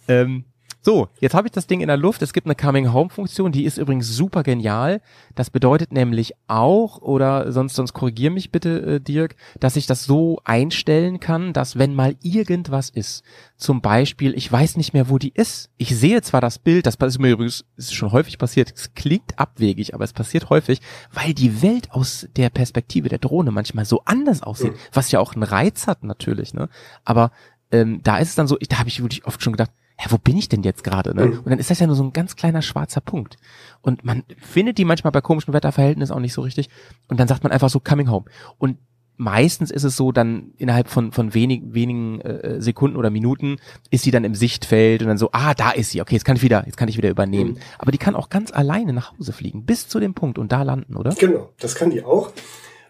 Ähm, 0.07 0.45
so, 0.81 1.09
jetzt 1.19 1.33
habe 1.33 1.47
ich 1.47 1.51
das 1.51 1.67
Ding 1.67 1.81
in 1.81 1.87
der 1.87 1.97
Luft. 1.97 2.21
Es 2.21 2.31
gibt 2.31 2.47
eine 2.47 2.55
Coming 2.55 2.93
Home 2.93 3.09
Funktion, 3.09 3.51
die 3.51 3.65
ist 3.65 3.77
übrigens 3.77 4.07
super 4.07 4.43
genial. 4.43 5.01
Das 5.35 5.49
bedeutet 5.49 5.91
nämlich 5.91 6.33
auch, 6.47 7.01
oder 7.01 7.51
sonst, 7.51 7.75
sonst 7.75 7.93
korrigier 7.93 8.31
mich 8.31 8.51
bitte, 8.51 8.81
äh, 8.95 8.99
Dirk, 9.01 9.35
dass 9.59 9.75
ich 9.75 9.87
das 9.87 10.05
so 10.05 10.39
einstellen 10.45 11.19
kann, 11.19 11.51
dass 11.51 11.77
wenn 11.77 11.93
mal 11.95 12.15
irgendwas 12.21 12.89
ist, 12.89 13.23
zum 13.57 13.81
Beispiel, 13.81 14.33
ich 14.35 14.49
weiß 14.49 14.77
nicht 14.77 14.93
mehr, 14.93 15.09
wo 15.09 15.17
die 15.17 15.33
ist. 15.33 15.69
Ich 15.77 15.93
sehe 15.97 16.21
zwar 16.21 16.39
das 16.39 16.59
Bild, 16.59 16.85
das 16.85 16.95
ist 16.95 17.19
mir 17.19 17.31
übrigens 17.31 17.65
ist 17.75 17.93
schon 17.93 18.13
häufig 18.13 18.37
passiert, 18.37 18.71
es 18.73 18.93
klingt 18.93 19.37
abwegig, 19.37 19.93
aber 19.93 20.05
es 20.05 20.13
passiert 20.13 20.49
häufig, 20.49 20.79
weil 21.11 21.33
die 21.33 21.61
Welt 21.61 21.91
aus 21.91 22.27
der 22.37 22.49
Perspektive 22.49 23.09
der 23.09 23.19
Drohne 23.19 23.51
manchmal 23.51 23.83
so 23.83 24.01
anders 24.05 24.43
aussieht, 24.43 24.73
was 24.93 25.11
ja 25.11 25.19
auch 25.19 25.33
einen 25.33 25.43
Reiz 25.43 25.87
hat 25.87 26.03
natürlich, 26.03 26.53
ne? 26.53 26.69
Aber 27.03 27.31
ähm, 27.71 28.01
da 28.01 28.17
ist 28.17 28.29
es 28.29 28.35
dann 28.35 28.47
so, 28.47 28.57
ich, 28.59 28.69
da 28.69 28.79
habe 28.79 28.89
ich 28.89 29.01
wirklich 29.01 29.25
oft 29.25 29.43
schon 29.43 29.53
gedacht, 29.53 29.71
hä, 29.99 30.07
wo 30.09 30.17
bin 30.17 30.37
ich 30.37 30.47
denn 30.47 30.63
jetzt 30.63 30.83
gerade? 30.85 31.13
Ne? 31.13 31.25
Und 31.25 31.49
dann 31.49 31.59
ist 31.59 31.69
das 31.69 31.79
ja 31.79 31.87
nur 31.87 31.95
so 31.95 32.03
ein 32.03 32.13
ganz 32.13 32.37
kleiner 32.37 32.61
schwarzer 32.61 33.01
Punkt. 33.01 33.35
Und 33.81 34.05
man 34.05 34.23
findet 34.37 34.77
die 34.77 34.85
manchmal 34.85 35.11
bei 35.11 35.19
komischen 35.19 35.53
Wetterverhältnissen 35.53 36.15
auch 36.15 36.21
nicht 36.21 36.33
so 36.33 36.41
richtig. 36.41 36.69
Und 37.09 37.19
dann 37.19 37.27
sagt 37.27 37.43
man 37.43 37.51
einfach 37.51 37.69
so 37.69 37.81
coming 37.81 38.09
home. 38.09 38.25
Und 38.57 38.77
meistens 39.17 39.71
ist 39.71 39.83
es 39.83 39.97
so, 39.97 40.13
dann 40.13 40.53
innerhalb 40.57 40.87
von, 40.87 41.11
von 41.11 41.33
wenig, 41.33 41.63
wenigen 41.65 42.21
äh, 42.21 42.61
Sekunden 42.61 42.95
oder 42.95 43.09
Minuten 43.09 43.57
ist 43.91 44.05
sie 44.05 44.11
dann 44.11 44.23
im 44.23 44.35
Sichtfeld 44.35 45.01
und 45.01 45.09
dann 45.09 45.17
so, 45.17 45.31
ah, 45.33 45.53
da 45.53 45.71
ist 45.71 45.91
sie, 45.91 46.01
okay, 46.01 46.15
jetzt 46.15 46.23
kann 46.23 46.37
ich 46.37 46.43
wieder, 46.43 46.63
jetzt 46.65 46.77
kann 46.77 46.87
ich 46.87 46.95
wieder 46.95 47.09
übernehmen. 47.09 47.59
Aber 47.77 47.91
die 47.91 47.97
kann 47.97 48.15
auch 48.15 48.29
ganz 48.29 48.53
alleine 48.53 48.93
nach 48.93 49.11
Hause 49.17 49.33
fliegen, 49.33 49.65
bis 49.65 49.89
zu 49.89 49.99
dem 49.99 50.13
Punkt 50.13 50.37
und 50.37 50.53
da 50.53 50.63
landen, 50.63 50.95
oder? 50.95 51.13
Genau, 51.15 51.49
das 51.59 51.75
kann 51.75 51.89
die 51.89 52.05
auch. 52.05 52.31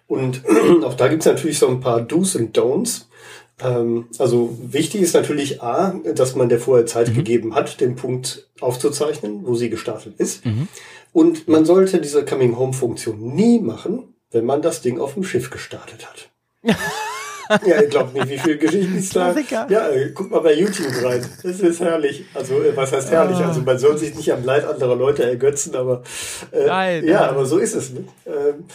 Und 0.06 0.44
auch 0.84 0.94
da 0.94 1.08
gibt's 1.08 1.26
natürlich 1.26 1.58
so 1.58 1.68
ein 1.70 1.80
paar 1.80 2.02
Do's 2.02 2.36
und 2.36 2.56
Don'ts. 2.56 3.09
Ähm, 3.62 4.08
also 4.18 4.58
wichtig 4.62 5.02
ist 5.02 5.14
natürlich 5.14 5.62
A, 5.62 6.00
dass 6.16 6.36
man 6.36 6.50
der 6.50 6.60
vorher 6.60 6.86
Zeit 6.86 7.14
gegeben 7.14 7.56
hat, 7.56 7.82
den 7.82 7.96
Punkt 7.96 8.48
aufzuzeichnen, 8.60 9.46
wo 9.46 9.56
sie 9.56 9.70
gestartet 9.70 10.16
ist. 10.18 10.44
Und 11.12 11.48
man 11.48 11.66
sollte 11.66 12.00
diese 12.00 12.24
Coming-Home-Funktion 12.24 13.20
nie 13.36 13.60
machen, 13.60 14.14
wenn 14.32 14.46
man 14.46 14.62
das 14.62 14.82
Ding 14.82 15.00
auf 15.00 15.16
dem 15.16 15.24
Schiff 15.24 15.50
gestartet 15.50 16.08
hat. 16.08 16.30
ja, 17.66 17.82
ihr 17.82 17.88
glaubt 17.88 18.14
nicht, 18.14 18.30
wie 18.30 18.38
viele 18.38 18.58
Geschichten 18.58 18.98
es 18.98 19.10
da. 19.10 19.36
Ja, 19.70 19.90
äh, 19.90 20.12
guck 20.14 20.30
mal 20.32 20.40
bei 20.42 20.54
YouTube 20.54 20.88
rein. 21.04 21.26
Das 21.44 21.60
ist 21.60 21.80
herrlich. 21.80 22.26
Also, 22.34 22.56
äh, 22.62 22.76
was 22.76 22.92
heißt 22.92 23.12
herrlich? 23.12 23.38
Also, 23.40 23.62
man 23.62 23.78
soll 23.80 23.98
sich 23.98 24.14
nicht 24.16 24.32
am 24.32 24.44
Leid 24.44 24.66
anderer 24.66 24.96
Leute 24.96 25.24
ergötzen, 25.24 25.76
aber 25.76 26.04
äh, 26.52 26.66
Nein, 26.68 27.08
ja, 27.08 27.22
nein. 27.22 27.30
aber 27.30 27.46
so 27.46 27.58
ist 27.58 27.74
es. 27.76 27.92
Ne? 27.92 28.04
Ähm, 28.26 28.66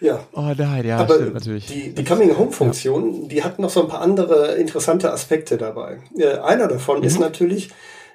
ja. 0.00 0.26
Oh 0.32 0.50
nein, 0.56 0.84
ja, 0.86 0.98
Aber 0.98 1.14
stimmt 1.14 1.34
natürlich. 1.34 1.66
die, 1.66 1.94
die 1.94 2.04
Coming-Home-Funktion, 2.04 3.28
die 3.28 3.44
hat 3.44 3.58
noch 3.58 3.70
so 3.70 3.82
ein 3.82 3.88
paar 3.88 4.00
andere 4.00 4.54
interessante 4.56 5.12
Aspekte 5.12 5.56
dabei. 5.58 5.98
Einer 6.42 6.68
davon 6.68 6.98
Mhm. 6.98 7.04
ist 7.04 7.20
natürlich, 7.20 7.70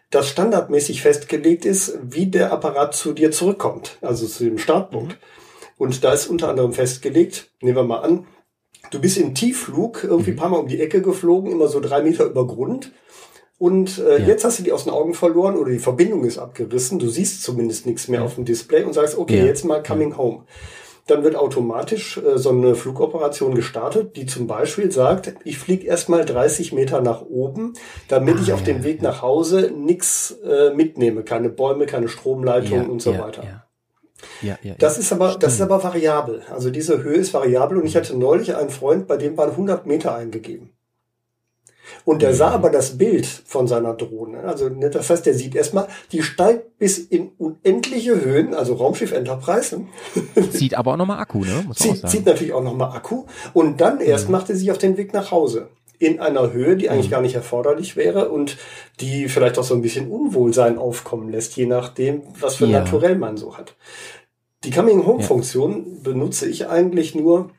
dass 0.10 0.28
standardmäßig 0.30 1.02
festgelegt 1.02 1.66
ist, 1.66 1.98
wie 2.02 2.28
der 2.28 2.52
Apparat 2.52 2.96
zu 2.96 3.14
dir 3.14 3.32
zurückkommt, 3.32 3.98
also 4.02 4.26
zu 4.28 4.44
dem 4.46 4.58
Startpunkt. 4.58 5.14
Mhm. 5.14 5.18
Und 5.78 6.04
da 6.04 6.12
ist 6.14 6.28
unter 6.28 6.50
anderem 6.50 6.74
festgelegt, 6.74 7.50
nehmen 7.62 7.76
wir 7.78 7.84
mal 7.84 8.00
an, 8.00 8.26
du 8.92 9.00
bist 9.00 9.18
im 9.18 9.34
Tiefflug 9.36 10.04
irgendwie 10.04 10.32
Mhm. 10.32 10.38
ein 10.38 10.40
paar 10.40 10.50
Mal 10.50 10.58
um 10.58 10.68
die 10.68 10.80
Ecke 10.82 11.02
geflogen, 11.02 11.52
immer 11.52 11.68
so 11.68 11.80
drei 11.80 12.02
Meter 12.02 12.26
über 12.26 12.46
Grund. 12.48 12.92
Und 13.60 13.98
äh, 14.00 14.20
Ja. 14.22 14.28
jetzt 14.28 14.44
hast 14.46 14.60
du 14.60 14.64
die 14.64 14.72
aus 14.72 14.84
den 14.84 14.94
Augen 14.94 15.14
verloren 15.16 15.56
oder 15.56 15.72
die 15.72 15.80
Verbindung 15.80 16.24
ist 16.26 16.38
abgerissen. 16.38 17.00
Du 17.00 17.08
siehst 17.10 17.42
zumindest 17.44 17.86
nichts 17.88 18.08
mehr 18.08 18.24
auf 18.24 18.36
dem 18.36 18.46
Display 18.46 18.84
und 18.84 18.94
sagst, 18.94 19.18
okay, 19.18 19.40
Ja. 19.40 19.46
jetzt 19.46 19.66
mal 19.66 19.82
coming 19.82 20.16
home. 20.16 20.44
Dann 21.08 21.24
wird 21.24 21.36
automatisch 21.38 22.18
äh, 22.18 22.38
so 22.38 22.50
eine 22.50 22.76
Flugoperation 22.76 23.56
gestartet, 23.56 24.16
die 24.18 24.26
zum 24.26 24.46
Beispiel 24.46 24.92
sagt, 24.92 25.34
ich 25.46 25.58
fliege 25.58 25.88
erstmal 25.88 26.26
30 26.26 26.74
Meter 26.74 27.02
nach 27.02 27.22
oben, 27.22 27.74
damit 28.10 28.36
Ah, 28.36 28.42
ich 28.44 28.52
auf 28.54 28.60
ja, 28.60 28.66
dem 28.74 28.84
Weg 28.84 29.02
nach 29.02 29.22
Hause 29.22 29.72
nichts 29.76 30.38
äh, 30.46 30.74
mitnehme. 30.76 31.24
Keine 31.24 31.50
Bäume, 31.50 31.86
keine 31.86 32.10
Stromleitungen 32.10 32.90
und 32.90 33.02
so 33.02 33.14
ja, 33.14 33.20
weiter. 33.24 33.64
Ja. 34.42 34.58
Ja, 34.64 34.76
Das 34.80 34.96
ja. 34.96 35.02
ist 35.02 35.14
aber, 35.14 35.36
das 35.40 35.52
ist 35.54 35.58
Stimmt. 35.60 35.72
aber 35.72 35.84
variabel. 35.84 36.42
Also 36.52 36.70
diese 36.70 37.04
Höhe 37.04 37.16
ist 37.18 37.34
variabel 37.34 37.78
und 37.78 37.86
ich 37.86 37.96
hatte 37.96 38.18
neulich 38.18 38.56
einen 38.56 38.70
Freund, 38.70 39.08
bei 39.08 39.18
dem 39.18 39.38
waren 39.38 39.52
100 39.52 39.86
Meter 39.86 40.16
eingegeben. 40.16 40.72
Und 42.04 42.22
der 42.22 42.32
Mhm. 42.32 42.36
sah 42.36 42.50
aber 42.52 42.70
das 42.70 42.98
Bild 42.98 43.26
von 43.26 43.68
seiner 43.68 43.94
Drohne. 43.94 44.40
Also 44.44 44.68
ne, 44.68 44.90
das 44.90 45.10
heißt, 45.10 45.26
der 45.26 45.34
sieht 45.34 45.56
erstmal, 45.56 45.88
die 46.12 46.22
steigt 46.22 46.78
bis 46.80 46.98
in 46.98 47.30
unendliche 47.38 48.20
Höhen, 48.24 48.54
also 48.54 48.74
Raumschiff 48.74 49.14
Enterprise. 49.14 49.82
Zieht 50.52 50.76
aber 50.76 50.94
auch 50.94 50.98
nochmal 50.98 51.20
Akku, 51.20 51.46
ne? 51.46 51.64
Muss 51.66 51.78
Zieht, 51.78 52.26
natürlich 52.26 52.52
auch 52.54 52.64
nochmal 52.64 52.96
Akku. 52.96 53.24
Und 53.54 53.80
dann 53.80 54.02
erst 54.02 54.30
macht 54.30 54.50
er 54.50 54.56
sich 54.58 54.70
auf 54.72 54.78
den 54.78 54.98
Weg 54.98 55.14
nach 55.14 55.32
Hause. 55.32 55.70
In 56.00 56.20
einer 56.20 56.54
Höhe, 56.54 56.78
die 56.78 56.90
eigentlich 56.90 57.10
gar 57.10 57.22
nicht 57.22 57.34
erforderlich 57.36 57.96
wäre 57.96 58.30
und 58.30 58.58
die 59.00 59.30
vielleicht 59.30 59.58
auch 59.58 59.64
so 59.64 59.74
ein 59.74 59.82
bisschen 59.82 60.12
Unwohlsein 60.12 60.78
aufkommen 60.78 61.30
lässt, 61.32 61.56
je 61.58 61.66
nachdem, 61.66 62.22
was 62.40 62.56
für 62.56 62.68
Ja. 62.68 62.80
Naturell 62.82 63.16
man 63.16 63.36
so 63.38 63.58
hat. 63.58 63.76
Die 64.64 64.72
Coming-Home-Funktion 64.72 66.04
benutze 66.04 66.48
ich 66.48 66.68
eigentlich 66.68 67.16
nur 67.16 67.52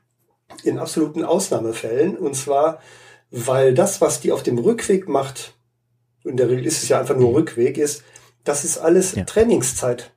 in 0.63 0.79
absoluten 0.79 1.25
Ausnahmefällen. 1.25 2.17
Und 2.17 2.35
zwar, 2.35 2.81
weil 3.31 3.75
das, 3.75 4.01
was 4.01 4.21
die 4.21 4.33
auf 4.33 4.43
dem 4.43 4.59
Rückweg 4.59 5.09
macht, 5.09 5.55
in 6.25 6.37
der 6.37 6.49
Regel 6.49 6.67
ist 6.67 6.83
es 6.83 6.89
ja 6.89 7.01
einfach 7.01 7.17
nur 7.17 7.35
Rückweg, 7.35 7.79
ist, 7.79 8.03
das 8.45 8.65
ist 8.65 8.79
alles 8.79 9.15
Ja. 9.15 9.25
Trainingszeit. 9.25 10.13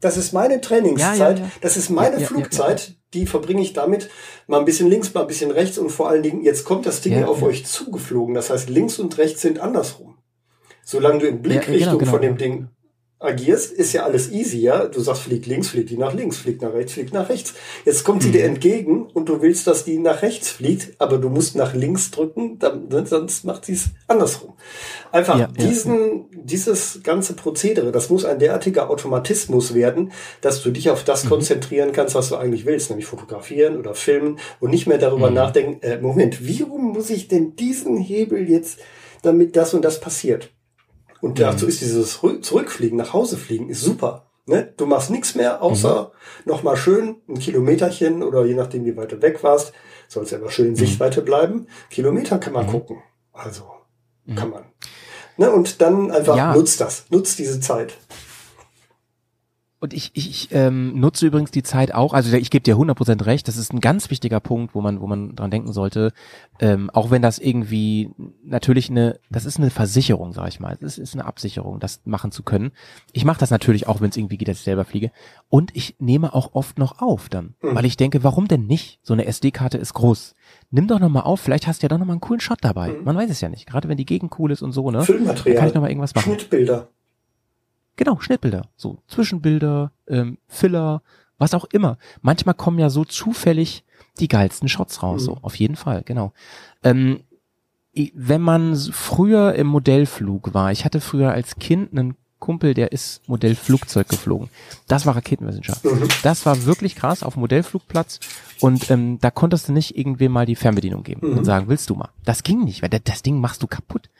Das 0.00 0.16
ist 0.16 0.32
meine 0.32 0.60
Trainingszeit. 0.60 1.18
Ja, 1.18 1.30
ja, 1.30 1.36
ja. 1.44 1.50
Das 1.60 1.76
ist 1.76 1.90
meine 1.90 2.14
Ja, 2.16 2.16
ja, 2.16 2.20
ja, 2.22 2.26
Flugzeit. 2.28 2.96
Die 3.14 3.26
verbringe 3.26 3.60
ich 3.62 3.72
damit, 3.72 4.08
mal 4.46 4.58
ein 4.58 4.64
bisschen 4.64 4.88
links, 4.88 5.12
mal 5.12 5.22
ein 5.22 5.26
bisschen 5.26 5.50
rechts 5.50 5.78
und 5.78 5.90
vor 5.90 6.08
allen 6.08 6.22
Dingen, 6.22 6.42
jetzt 6.42 6.64
kommt 6.64 6.86
das 6.86 7.00
Ding 7.02 7.12
Ja, 7.12 7.26
auf 7.26 7.40
ja. 7.42 7.46
euch 7.48 7.66
zugeflogen. 7.66 8.34
Das 8.34 8.50
heißt, 8.50 8.70
links 8.70 8.98
und 8.98 9.18
rechts 9.18 9.42
sind 9.42 9.58
andersrum. 9.58 10.16
Solange 10.84 11.18
du 11.20 11.26
in 11.26 11.36
Ja, 11.36 11.42
Blickrichtung 11.42 11.98
genau, 11.98 11.98
genau, 11.98 12.10
von 12.10 12.22
dem. 12.22 12.36
Ding 12.38 12.68
agierst, 13.22 13.72
ist 13.72 13.92
ja 13.92 14.04
alles 14.04 14.30
easy, 14.30 14.58
ja. 14.58 14.86
Du 14.86 15.00
sagst, 15.00 15.22
fliegt 15.22 15.46
links, 15.46 15.68
fliegt 15.68 15.90
die 15.90 15.96
nach 15.96 16.12
links, 16.14 16.36
fliegt 16.38 16.62
nach 16.62 16.72
rechts, 16.72 16.92
fliegt 16.92 17.12
nach 17.12 17.28
rechts. 17.28 17.54
Jetzt 17.84 18.04
kommt 18.04 18.22
sie 18.22 18.28
Mhm. 18.28 18.32
dir 18.32 18.44
entgegen 18.44 19.06
und 19.14 19.28
du 19.28 19.40
willst, 19.42 19.66
dass 19.66 19.84
die 19.84 19.98
nach 19.98 20.22
rechts 20.22 20.50
fliegt, 20.50 20.94
aber 20.98 21.18
du 21.18 21.28
musst 21.28 21.56
nach 21.56 21.74
links 21.74 22.10
drücken, 22.10 22.58
dann, 22.58 22.88
dann- 22.88 23.06
sonst 23.06 23.44
macht 23.44 23.64
sie 23.64 23.74
es 23.74 23.86
andersrum. 24.08 24.54
Einfach 25.12 25.38
Ja, 25.38 25.48
ja, 25.56 25.66
diesen, 25.68 26.24
dieses 26.32 27.00
ganze 27.02 27.34
Prozedere, 27.34 27.92
das 27.92 28.10
muss 28.10 28.24
ein 28.24 28.38
derartiger 28.38 28.90
Automatismus 28.90 29.74
werden, 29.74 30.12
dass 30.40 30.62
du 30.62 30.70
dich 30.70 30.90
auf 30.90 31.02
Mhm. 31.02 31.06
das 31.06 31.26
konzentrieren 31.28 31.92
kannst, 31.92 32.14
was 32.14 32.28
du 32.28 32.36
eigentlich 32.36 32.66
willst, 32.66 32.90
nämlich 32.90 33.06
fotografieren 33.06 33.76
oder 33.76 33.94
filmen 33.94 34.38
und 34.60 34.70
nicht 34.70 34.86
mehr 34.86 34.98
darüber 34.98 35.28
Mhm. 35.28 35.34
nachdenken, 35.36 35.82
äh, 35.82 35.98
Moment, 35.98 36.46
wie 36.46 36.62
rum 36.62 36.92
muss 36.92 37.10
ich 37.10 37.28
denn 37.28 37.56
diesen 37.56 37.96
Hebel 37.98 38.48
jetzt, 38.48 38.78
damit 39.22 39.54
das 39.56 39.74
und 39.74 39.84
das 39.84 40.00
passiert? 40.00 40.50
Und 41.22 41.38
Mhm. 41.38 41.42
dazu 41.42 41.66
ist 41.66 41.80
dieses 41.80 42.18
Rü- 42.18 42.42
Zurückfliegen, 42.42 42.98
nach 42.98 43.14
Hause 43.14 43.38
fliegen, 43.38 43.70
ist 43.70 43.80
super. 43.80 44.26
Ne? 44.44 44.74
Du 44.76 44.84
machst 44.86 45.08
nichts 45.08 45.34
mehr, 45.36 45.62
außer 45.62 46.10
Mhm. 46.44 46.50
noch 46.50 46.62
mal 46.64 46.76
schön 46.76 47.16
ein 47.28 47.38
Kilometerchen 47.38 48.22
oder 48.24 48.44
je 48.44 48.54
nachdem, 48.54 48.84
wie 48.84 48.96
weit 48.96 49.12
du 49.12 49.22
weg 49.22 49.42
warst, 49.44 49.72
soll 50.08 50.24
es 50.24 50.32
ja 50.32 50.38
immer 50.38 50.50
schön 50.50 50.66
in 50.66 50.76
Sichtweite 50.76 51.22
bleiben. 51.22 51.68
Kilometer 51.90 52.38
kann 52.38 52.52
Mhm. 52.52 52.58
man 52.58 52.66
gucken. 52.66 53.02
Also 53.32 53.62
kann 54.36 54.50
man. 54.50 54.64
Ne? 55.38 55.50
Und 55.50 55.80
dann 55.80 56.10
einfach 56.10 56.36
Ja. 56.36 56.52
nutzt 56.54 56.80
das, 56.80 57.04
nutzt 57.08 57.38
diese 57.38 57.60
Zeit. 57.60 57.96
Und 59.82 59.94
ich, 59.94 60.12
ich, 60.14 60.30
ich 60.30 60.48
ähm, 60.52 61.00
nutze 61.00 61.26
übrigens 61.26 61.50
die 61.50 61.64
Zeit 61.64 61.92
auch, 61.92 62.14
also 62.14 62.36
ich 62.36 62.50
gebe 62.50 62.62
dir 62.62 62.76
100% 62.76 63.26
recht, 63.26 63.48
das 63.48 63.56
ist 63.56 63.72
ein 63.72 63.80
ganz 63.80 64.10
wichtiger 64.10 64.38
Punkt, 64.38 64.76
wo 64.76 64.80
man, 64.80 65.00
wo 65.00 65.08
man 65.08 65.34
dran 65.34 65.50
denken 65.50 65.72
sollte, 65.72 66.12
ähm, 66.60 66.88
auch 66.90 67.10
wenn 67.10 67.20
das 67.20 67.40
irgendwie 67.40 68.10
natürlich 68.44 68.90
eine, 68.90 69.18
das 69.28 69.44
ist 69.44 69.58
eine 69.58 69.70
Versicherung, 69.70 70.34
sage 70.34 70.50
ich 70.50 70.60
mal, 70.60 70.78
es 70.82 70.98
ist 70.98 71.14
eine 71.14 71.24
Absicherung, 71.24 71.80
das 71.80 72.00
machen 72.04 72.30
zu 72.30 72.44
können. 72.44 72.70
Ich 73.12 73.24
mache 73.24 73.40
das 73.40 73.50
natürlich 73.50 73.88
auch, 73.88 74.00
wenn 74.00 74.10
es 74.10 74.16
irgendwie 74.16 74.36
geht, 74.36 74.46
dass 74.46 74.58
ich 74.58 74.62
selber 74.62 74.84
fliege. 74.84 75.10
Und 75.48 75.74
ich 75.74 75.96
nehme 75.98 76.32
auch 76.32 76.54
oft 76.54 76.78
noch 76.78 77.02
auf 77.02 77.28
dann, 77.28 77.56
Hm. 77.58 77.74
weil 77.74 77.84
ich 77.84 77.96
denke, 77.96 78.22
warum 78.22 78.46
denn 78.46 78.68
nicht? 78.68 79.00
So 79.02 79.14
eine 79.14 79.26
SD-Karte 79.26 79.78
ist 79.78 79.94
groß. 79.94 80.36
Nimm 80.70 80.86
doch 80.86 81.00
nochmal 81.00 81.24
auf, 81.24 81.40
vielleicht 81.40 81.66
hast 81.66 81.82
du 81.82 81.86
ja 81.86 81.88
doch 81.88 81.98
nochmal 81.98 82.14
einen 82.14 82.20
coolen 82.20 82.38
Shot 82.40 82.58
dabei. 82.60 82.90
Hm. 82.90 83.02
Man 83.02 83.16
weiß 83.16 83.30
es 83.30 83.40
ja 83.40 83.48
nicht, 83.48 83.66
gerade 83.66 83.88
wenn 83.88 83.96
die 83.96 84.06
Gegend 84.06 84.38
cool 84.38 84.52
ist 84.52 84.62
und 84.62 84.70
so, 84.70 84.92
ne? 84.92 84.98
Dann 84.98 85.06
Filmmaterial, 85.06 85.58
kann 85.58 85.66
ich 85.66 85.74
nochmal 85.74 85.90
irgendwas 85.90 86.14
machen. 86.14 86.34
Schnittbilder. 86.34 86.88
Genau, 88.04 88.18
Schnittbilder, 88.20 88.68
so 88.76 88.98
Zwischenbilder, 89.06 89.92
ähm, 90.08 90.38
Filler, 90.48 91.02
was 91.38 91.54
auch 91.54 91.64
immer. 91.66 91.98
Manchmal 92.20 92.54
kommen 92.56 92.78
ja 92.80 92.90
so 92.90 93.04
zufällig 93.04 93.84
die 94.18 94.26
geilsten 94.28 94.68
Shots 94.68 95.02
raus, 95.04 95.22
Mhm. 95.22 95.24
so 95.26 95.38
auf 95.42 95.54
jeden 95.54 95.76
Fall, 95.76 96.02
genau. 96.04 96.32
Ähm, 96.82 97.20
wenn 98.14 98.40
man 98.40 98.74
früher 98.76 99.54
im 99.54 99.66
Modellflug 99.68 100.52
war, 100.54 100.72
ich 100.72 100.84
hatte 100.84 101.00
früher 101.00 101.30
als 101.30 101.56
Kind 101.56 101.92
einen 101.92 102.16
Kumpel, 102.40 102.74
der 102.74 102.90
ist 102.90 103.28
Modellflugzeug 103.28 104.08
geflogen. 104.08 104.48
Das 104.88 105.06
war 105.06 105.14
Raketenwissenschaft. 105.14 105.84
Mhm. 105.84 106.08
Das 106.24 106.44
war 106.44 106.64
wirklich 106.64 106.96
krass 106.96 107.22
auf 107.22 107.34
dem 107.34 107.40
Modellflugplatz 107.40 108.18
und 108.60 108.90
ähm, 108.90 109.18
da 109.20 109.30
konntest 109.30 109.68
du 109.68 109.72
nicht 109.72 109.96
irgendwem 109.96 110.32
mal 110.32 110.44
die 110.46 110.56
Fernbedienung 110.56 111.04
geben 111.04 111.30
Mhm. 111.30 111.38
und 111.38 111.44
sagen, 111.44 111.68
willst 111.68 111.88
du 111.88 111.94
mal? 111.94 112.08
Das 112.24 112.42
ging 112.42 112.64
nicht, 112.64 112.82
weil 112.82 112.88
das, 112.90 113.02
das 113.04 113.22
Ding 113.22 113.38
machst 113.40 113.62
du 113.62 113.68
kaputt. 113.68 114.10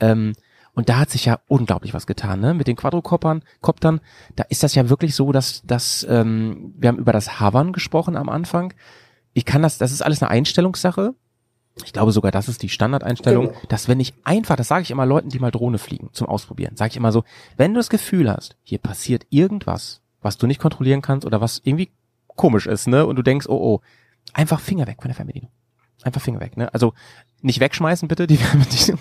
Ähm, 0.00 0.32
und 0.76 0.88
da 0.90 0.98
hat 0.98 1.10
sich 1.10 1.24
ja 1.24 1.40
unglaublich 1.48 1.94
was 1.94 2.06
getan, 2.06 2.38
ne? 2.40 2.54
Mit 2.54 2.68
den 2.68 2.76
Quadrocoptern, 2.76 3.42
Koptern, 3.62 4.00
da 4.36 4.44
ist 4.44 4.62
das 4.62 4.74
ja 4.74 4.88
wirklich 4.88 5.14
so, 5.16 5.32
dass, 5.32 5.62
dass 5.64 6.06
ähm, 6.08 6.74
wir 6.78 6.90
haben 6.90 6.98
über 6.98 7.12
das 7.12 7.40
Hovern 7.40 7.72
gesprochen 7.72 8.16
am 8.16 8.28
Anfang. 8.28 8.74
Ich 9.32 9.44
kann 9.44 9.62
das, 9.62 9.78
das 9.78 9.90
ist 9.90 10.02
alles 10.02 10.22
eine 10.22 10.30
Einstellungssache. 10.30 11.14
Ich 11.84 11.92
glaube 11.92 12.12
sogar, 12.12 12.30
das 12.30 12.48
ist 12.48 12.62
die 12.62 12.68
Standardeinstellung, 12.68 13.48
Genau. 13.48 13.58
dass 13.68 13.88
wenn 13.88 14.00
ich 14.00 14.14
einfach, 14.24 14.56
das 14.56 14.68
sage 14.68 14.82
ich 14.82 14.90
immer 14.90 15.04
Leuten, 15.06 15.28
die 15.30 15.38
mal 15.38 15.50
Drohne 15.50 15.78
fliegen, 15.78 16.10
zum 16.12 16.26
Ausprobieren, 16.26 16.76
sage 16.76 16.90
ich 16.90 16.96
immer 16.96 17.12
so, 17.12 17.24
wenn 17.56 17.74
du 17.74 17.80
das 17.80 17.90
Gefühl 17.90 18.30
hast, 18.30 18.56
hier 18.62 18.78
passiert 18.78 19.26
irgendwas, 19.30 20.02
was 20.22 20.38
du 20.38 20.46
nicht 20.46 20.60
kontrollieren 20.60 21.02
kannst 21.02 21.26
oder 21.26 21.40
was 21.40 21.60
irgendwie 21.64 21.90
komisch 22.28 22.66
ist, 22.66 22.86
ne? 22.86 23.06
Und 23.06 23.16
du 23.16 23.22
denkst, 23.22 23.46
oh 23.48 23.56
oh, 23.56 23.80
einfach 24.34 24.60
Finger 24.60 24.86
weg 24.86 24.98
von 25.00 25.08
der 25.08 25.16
Fernbedienung. 25.16 25.50
Einfach 26.02 26.20
Finger 26.20 26.40
weg, 26.40 26.56
ne? 26.58 26.72
Also 26.74 26.92
nicht 27.46 27.60
wegschmeißen 27.60 28.08
bitte 28.08 28.26
die 28.26 28.36
Fernbedienung, 28.42 29.00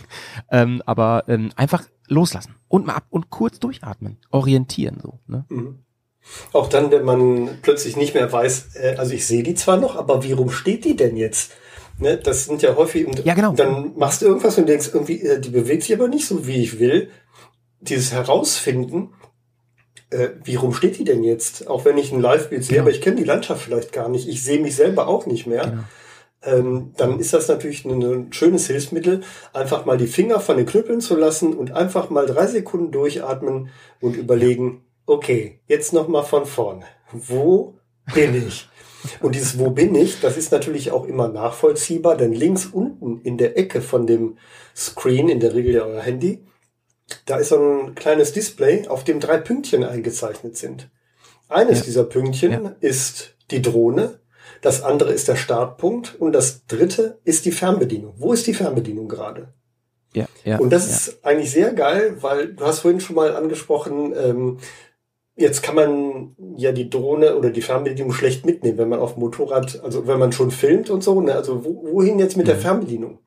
ähm, 0.52 0.82
aber 0.86 1.26
ähm, 1.28 1.52
einfach 1.56 1.84
loslassen 2.08 2.56
und 2.68 2.86
mal 2.86 2.94
ab 2.96 3.06
und 3.10 3.30
kurz 3.30 3.60
durchatmen, 3.60 4.18
orientieren 4.32 5.00
so, 5.02 5.20
ne? 5.28 5.46
Mhm. 5.50 5.80
Auch 6.54 6.70
dann, 6.70 6.90
wenn 6.90 7.06
man 7.06 7.50
plötzlich 7.62 7.98
nicht 7.98 8.16
mehr 8.16 8.32
weiß, 8.32 8.76
äh, 8.76 8.96
also 8.98 9.14
ich 9.14 9.28
sehe 9.28 9.44
die 9.44 9.54
zwar 9.56 9.78
noch, 9.78 9.96
aber 9.96 10.24
wie 10.24 10.32
rum 10.32 10.50
steht 10.50 10.84
die 10.86 10.96
denn 10.96 11.18
jetzt? 11.18 11.52
Ne, 11.98 12.18
das 12.18 12.46
sind 12.46 12.62
ja 12.62 12.76
häufig, 12.76 13.08
und 13.08 13.24
Ja, 13.26 13.36
genau. 13.36 13.54
dann 13.54 13.94
machst 13.96 14.22
du 14.22 14.26
irgendwas 14.26 14.58
und 14.58 14.68
denkst, 14.68 14.90
irgendwie, 14.94 15.22
äh, 15.22 15.40
die 15.40 15.50
bewegt 15.50 15.84
sich 15.84 15.96
aber 15.96 16.08
nicht 16.08 16.28
so, 16.28 16.46
wie 16.48 16.62
ich 16.64 16.80
will. 16.80 17.10
Dieses 17.80 18.12
Herausfinden, 18.12 19.14
äh, 20.10 20.30
wie 20.44 20.56
rum 20.56 20.74
steht 20.74 20.98
die 20.98 21.04
denn 21.06 21.24
jetzt? 21.24 21.68
Auch 21.68 21.86
wenn 21.86 21.98
ich 21.98 22.12
ein 22.12 22.20
Live-Bild 22.20 22.64
sehe, 22.64 22.76
Genau. 22.78 22.88
aber 22.88 22.92
ich 22.92 23.02
kenne 23.02 23.16
die 23.18 23.24
Landschaft 23.24 23.62
vielleicht 23.64 23.94
gar 23.94 24.10
nicht. 24.10 24.28
Ich 24.28 24.44
sehe 24.44 24.60
mich 24.60 24.76
selber 24.76 25.08
auch 25.08 25.26
nicht 25.26 25.46
mehr. 25.48 25.64
Genau. 25.68 25.84
Ähm, 26.46 26.94
dann 26.98 27.20
ist 27.20 27.34
das 27.34 27.48
natürlich 27.48 27.86
ein, 27.86 28.32
schönes 28.32 28.68
Hilfsmittel, 28.68 29.22
einfach 29.54 29.86
mal 29.86 29.98
die 29.98 30.08
Finger 30.08 30.40
von 30.40 30.58
den 30.58 30.66
Knüppeln 30.66 31.02
zu 31.02 31.16
lassen 31.16 31.54
und 31.54 31.72
einfach 31.72 32.10
mal 32.10 32.26
drei 32.28 32.46
Sekunden 32.46 32.92
durchatmen 32.92 33.70
und 34.00 34.16
überlegen, 34.16 34.86
okay, 35.06 35.60
jetzt 35.68 35.92
noch 35.94 36.08
mal 36.08 36.24
von 36.24 36.46
vorne. 36.46 36.86
Wo 37.12 37.76
bin 38.14 38.36
ich? 38.48 38.70
Und 39.22 39.36
dieses 39.36 39.60
Wo 39.60 39.70
bin 39.70 39.94
ich, 39.96 40.20
das 40.20 40.38
ist 40.38 40.52
natürlich 40.52 40.92
auch 40.92 41.06
immer 41.06 41.28
nachvollziehbar, 41.28 42.18
denn 42.18 42.34
links 42.34 42.66
unten 42.66 43.22
in 43.22 43.38
der 43.38 43.58
Ecke 43.58 43.82
von 43.82 44.08
dem 44.08 44.38
Screen, 44.76 45.30
in 45.30 45.40
der 45.40 45.54
Regel 45.54 45.76
ja 45.76 45.86
euer 45.86 46.02
Handy, 46.02 46.44
da 47.26 47.38
ist 47.38 47.50
so 47.50 47.58
ein 47.60 47.96
kleines 47.96 48.34
Display, 48.34 48.88
auf 48.88 49.04
dem 49.04 49.20
drei 49.20 49.38
Pünktchen 49.38 49.84
eingezeichnet 49.84 50.58
sind. 50.58 50.90
Eines 51.50 51.80
Ja. 51.80 51.86
dieser 51.86 52.04
Pünktchen 52.04 52.52
Ja. 52.52 52.76
ist 52.80 53.36
die 53.52 53.62
Drohne, 53.62 54.20
das 54.66 54.82
andere 54.82 55.12
ist 55.14 55.28
der 55.28 55.36
Startpunkt 55.36 56.16
und 56.20 56.34
das 56.34 56.66
dritte 56.66 57.20
ist 57.24 57.46
die 57.46 57.52
Fernbedienung. 57.52 58.16
Wo 58.18 58.34
ist 58.34 58.48
die 58.48 58.54
Fernbedienung 58.56 59.08
gerade? 59.08 59.54
Ja, 60.16 60.26
ja. 60.44 60.58
Und 60.58 60.72
das 60.72 60.88
ja. 60.88 60.96
ist 60.96 61.26
eigentlich 61.26 61.52
sehr 61.52 61.72
geil, 61.74 62.18
weil 62.22 62.54
du 62.56 62.66
hast 62.66 62.80
vorhin 62.80 63.00
schon 63.00 63.16
mal 63.16 63.36
angesprochen, 63.36 64.14
ähm, 64.18 64.58
jetzt 65.36 65.62
kann 65.62 65.76
man 65.76 66.36
ja 66.58 66.72
die 66.72 66.90
Drohne 66.90 67.36
oder 67.36 67.52
die 67.52 67.62
Fernbedienung 67.62 68.12
schlecht 68.12 68.46
mitnehmen, 68.46 68.78
wenn 68.80 68.90
man 68.90 69.00
auf 69.00 69.14
dem 69.14 69.20
Motorrad, 69.20 69.82
also 69.84 70.08
wenn 70.08 70.18
man 70.18 70.32
schon 70.32 70.50
filmt 70.50 70.90
und 70.90 71.04
so. 71.04 71.22
Ne? 71.22 71.36
Also 71.36 71.64
wo, 71.64 71.86
wohin 71.92 72.18
jetzt 72.18 72.36
mit 72.38 72.48
der 72.48 72.56
Mhm. 72.56 72.62
Fernbedienung? 72.62 73.20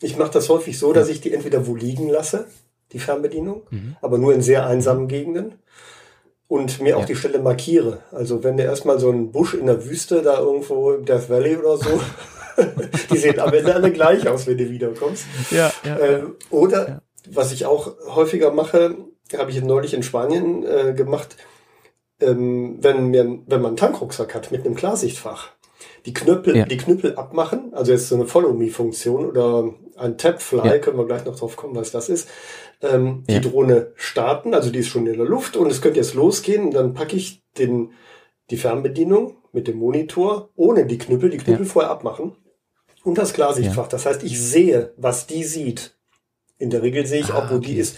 Ich 0.00 0.16
mache 0.16 0.32
das 0.32 0.48
häufig 0.48 0.78
so, 0.78 0.92
dass 0.94 1.08
ich 1.08 1.20
die 1.20 1.34
entweder 1.34 1.66
wo 1.66 1.74
liegen 1.74 2.08
lasse, 2.08 2.46
die 2.92 2.98
Fernbedienung, 2.98 3.62
Mhm. 3.70 3.96
aber 4.00 4.16
nur 4.16 4.32
in 4.32 4.40
sehr 4.40 4.66
einsamen 4.66 5.06
Gegenden 5.08 5.56
und 6.48 6.80
mir 6.80 6.96
auch 6.96 7.00
Ja. 7.00 7.06
die 7.06 7.16
Stelle 7.16 7.38
markiere. 7.40 7.98
Also 8.12 8.42
wenn 8.44 8.56
du 8.56 8.62
erstmal 8.62 8.98
so 9.00 9.10
einen 9.10 9.32
Busch 9.32 9.54
in 9.54 9.66
der 9.66 9.84
Wüste 9.84 10.22
da 10.22 10.38
irgendwo 10.40 10.92
im 10.92 11.04
Death 11.04 11.28
Valley 11.28 11.56
oder 11.56 11.76
so, 11.76 12.00
die 13.10 13.18
sehen 13.18 13.38
am 13.40 13.52
Ende 13.52 13.74
alle 13.74 13.90
gleich 13.92 14.26
aus, 14.28 14.46
wenn 14.46 14.56
du 14.58 14.70
wiederkommst. 14.70 15.24
ja, 15.50 15.72
ja, 15.84 15.98
Ähm, 15.98 16.36
oder 16.50 16.88
Ja. 16.88 17.02
was 17.30 17.52
ich 17.52 17.66
auch 17.66 17.92
häufiger 18.14 18.52
mache, 18.52 18.96
habe 19.36 19.50
ich 19.50 19.62
neulich 19.62 19.92
in 19.94 20.02
Spanien 20.04 20.64
äh, 20.64 20.94
gemacht, 20.94 21.36
ähm, 22.20 22.78
wenn, 22.80 23.08
mir, 23.08 23.24
wenn 23.46 23.60
man 23.60 23.66
einen 23.70 23.76
Tankrucksack 23.76 24.34
hat 24.34 24.52
mit 24.52 24.64
einem 24.64 24.74
Klarsichtfach. 24.74 25.50
Die 26.06 26.14
Knüppel, 26.14 26.56
Ja. 26.56 26.64
die 26.64 26.76
Knüppel 26.76 27.16
abmachen, 27.16 27.74
also 27.74 27.90
jetzt 27.92 28.08
so 28.08 28.14
eine 28.14 28.26
Follow-Me-Funktion 28.26 29.26
oder 29.26 29.74
ein 29.96 30.16
Tap-Fly, 30.16 30.80
können 30.80 30.96
wir 30.98 31.04
gleich 31.06 31.24
noch 31.24 31.36
drauf 31.36 31.56
kommen, 31.56 31.74
was 31.74 31.90
das 31.90 32.08
ist. 32.08 32.28
Ähm, 32.82 33.24
Ja. 33.28 33.38
Die 33.40 33.48
Drohne 33.50 33.92
starten, 33.96 34.52
also 34.54 34.70
die 34.70 34.80
ist 34.80 34.88
schon 34.88 35.06
in 35.06 35.16
der 35.16 35.26
Luft 35.26 35.56
und 35.56 35.70
es 35.70 35.80
könnte 35.80 35.98
jetzt 35.98 36.14
losgehen 36.14 36.64
und 36.64 36.74
dann 36.74 36.92
packe 36.94 37.16
ich 37.16 37.42
den, 37.58 37.92
die 38.50 38.58
Fernbedienung 38.58 39.36
mit 39.52 39.66
dem 39.66 39.78
Monitor 39.78 40.50
ohne 40.56 40.84
die 40.86 40.98
Knüppel, 40.98 41.30
die 41.30 41.38
Knüppel 41.38 41.64
Ja. 41.66 41.72
vorher 41.72 41.90
abmachen 41.90 42.36
und 43.02 43.16
das 43.18 43.32
Klarsichtfach. 43.32 43.88
Das 43.88 44.04
heißt, 44.04 44.22
ich 44.24 44.38
sehe, 44.40 44.92
was 44.96 45.26
die 45.26 45.44
sieht. 45.44 45.96
In 46.58 46.70
der 46.70 46.82
Regel 46.82 47.06
sehe 47.06 47.20
ich 47.20 47.30
Ah, 47.32 47.38
auch, 47.46 47.50
wo 47.50 47.56
okay. 47.56 47.66
die 47.66 47.78
ist. 47.78 47.96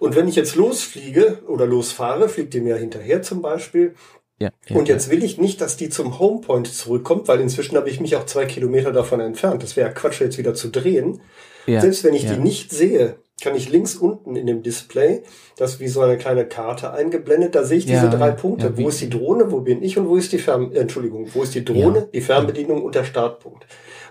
Und 0.00 0.16
wenn 0.16 0.26
ich 0.28 0.34
jetzt 0.36 0.54
losfliege 0.56 1.40
oder 1.46 1.66
losfahre, 1.66 2.28
fliegt 2.28 2.54
die 2.54 2.60
mir 2.60 2.76
hinterher 2.76 3.22
zum 3.22 3.40
Beispiel. 3.42 3.94
ja, 4.38 4.50
ja, 4.68 4.76
Und 4.76 4.88
jetzt 4.88 5.10
will 5.10 5.22
ich 5.22 5.38
nicht, 5.38 5.60
dass 5.60 5.76
die 5.76 5.88
zum 5.90 6.18
Homepoint 6.18 6.66
zurückkommt, 6.66 7.28
weil 7.28 7.40
inzwischen 7.40 7.76
habe 7.76 7.90
ich 7.90 8.00
mich 8.00 8.16
auch 8.16 8.26
zwei 8.26 8.46
Kilometer 8.46 8.90
davon 8.92 9.20
entfernt. 9.20 9.62
Das 9.62 9.76
wäre 9.76 9.92
Quatsch, 9.92 10.20
jetzt 10.20 10.38
wieder 10.38 10.54
zu 10.54 10.68
drehen. 10.70 11.20
ja, 11.66 11.80
Selbst 11.80 12.02
wenn 12.04 12.14
ich 12.14 12.22
ja. 12.24 12.34
die 12.34 12.40
nicht 12.40 12.70
sehe, 12.72 13.16
kann 13.40 13.54
ich 13.54 13.68
links 13.70 13.94
unten 13.96 14.36
in 14.36 14.46
dem 14.46 14.62
Display, 14.62 15.22
das 15.56 15.74
ist 15.74 15.80
wie 15.80 15.88
so 15.88 16.00
eine 16.00 16.18
kleine 16.18 16.46
Karte 16.46 16.92
eingeblendet, 16.92 17.54
da 17.54 17.64
sehe 17.64 17.78
ich 17.78 17.86
Ja, 17.86 18.00
diese 18.00 18.16
drei 18.16 18.28
ja, 18.28 18.34
Punkte. 18.34 18.66
ja, 18.66 18.76
wo 18.76 18.88
ist 18.88 19.00
die 19.00 19.10
Drohne, 19.10 19.50
wo 19.50 19.60
bin 19.60 19.82
ich 19.82 19.98
und 19.98 20.08
wo 20.08 20.16
ist 20.16 20.32
die 20.32 20.38
Fern, 20.38 20.72
äh, 20.72 20.78
Entschuldigung, 20.80 21.28
wo 21.34 21.42
ist 21.42 21.54
die 21.54 21.64
Drohne, 21.64 21.98
Ja. 22.00 22.06
die 22.12 22.20
Fernbedienung 22.20 22.82
und 22.82 22.94
der 22.94 23.04
Startpunkt. 23.04 23.66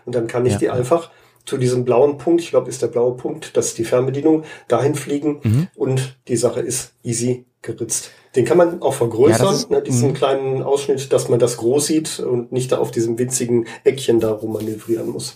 Und 0.05 0.15
dann 0.15 0.27
kann 0.27 0.45
ich 0.45 0.55
die 0.57 0.69
einfach 0.69 1.11
zu 1.45 1.57
diesem 1.57 1.83
blauen 1.85 2.17
Punkt, 2.17 2.41
ich 2.41 2.49
glaube, 2.51 2.69
ist 2.69 2.81
der 2.81 2.87
blaue 2.87 3.15
Punkt, 3.15 3.55
das 3.57 3.67
ist 3.67 3.77
die 3.77 3.83
Fernbedienung, 3.85 4.43
dahin 4.67 4.93
fliegen 4.95 5.39
Mhm. 5.43 5.67
und 5.75 6.17
die 6.27 6.35
Sache 6.37 6.59
ist 6.61 6.93
easy 7.03 7.45
geritzt. 7.61 8.11
Den 8.35 8.45
kann 8.45 8.57
man 8.57 8.81
auch 8.83 8.93
vergrößern, 8.93 9.53
ist- 9.55 9.69
ne, 9.71 9.81
diesen 9.81 10.09
mhm. 10.09 10.13
kleinen 10.13 10.61
Ausschnitt, 10.63 11.11
dass 11.11 11.29
man 11.29 11.39
das 11.39 11.57
groß 11.57 11.87
sieht 11.87 12.19
und 12.19 12.51
nicht 12.51 12.71
da 12.71 12.77
auf 12.77 12.91
diesem 12.91 13.17
winzigen 13.17 13.65
Eckchen 13.83 14.19
da 14.19 14.31
rummanövrieren 14.31 15.09
muss. 15.09 15.35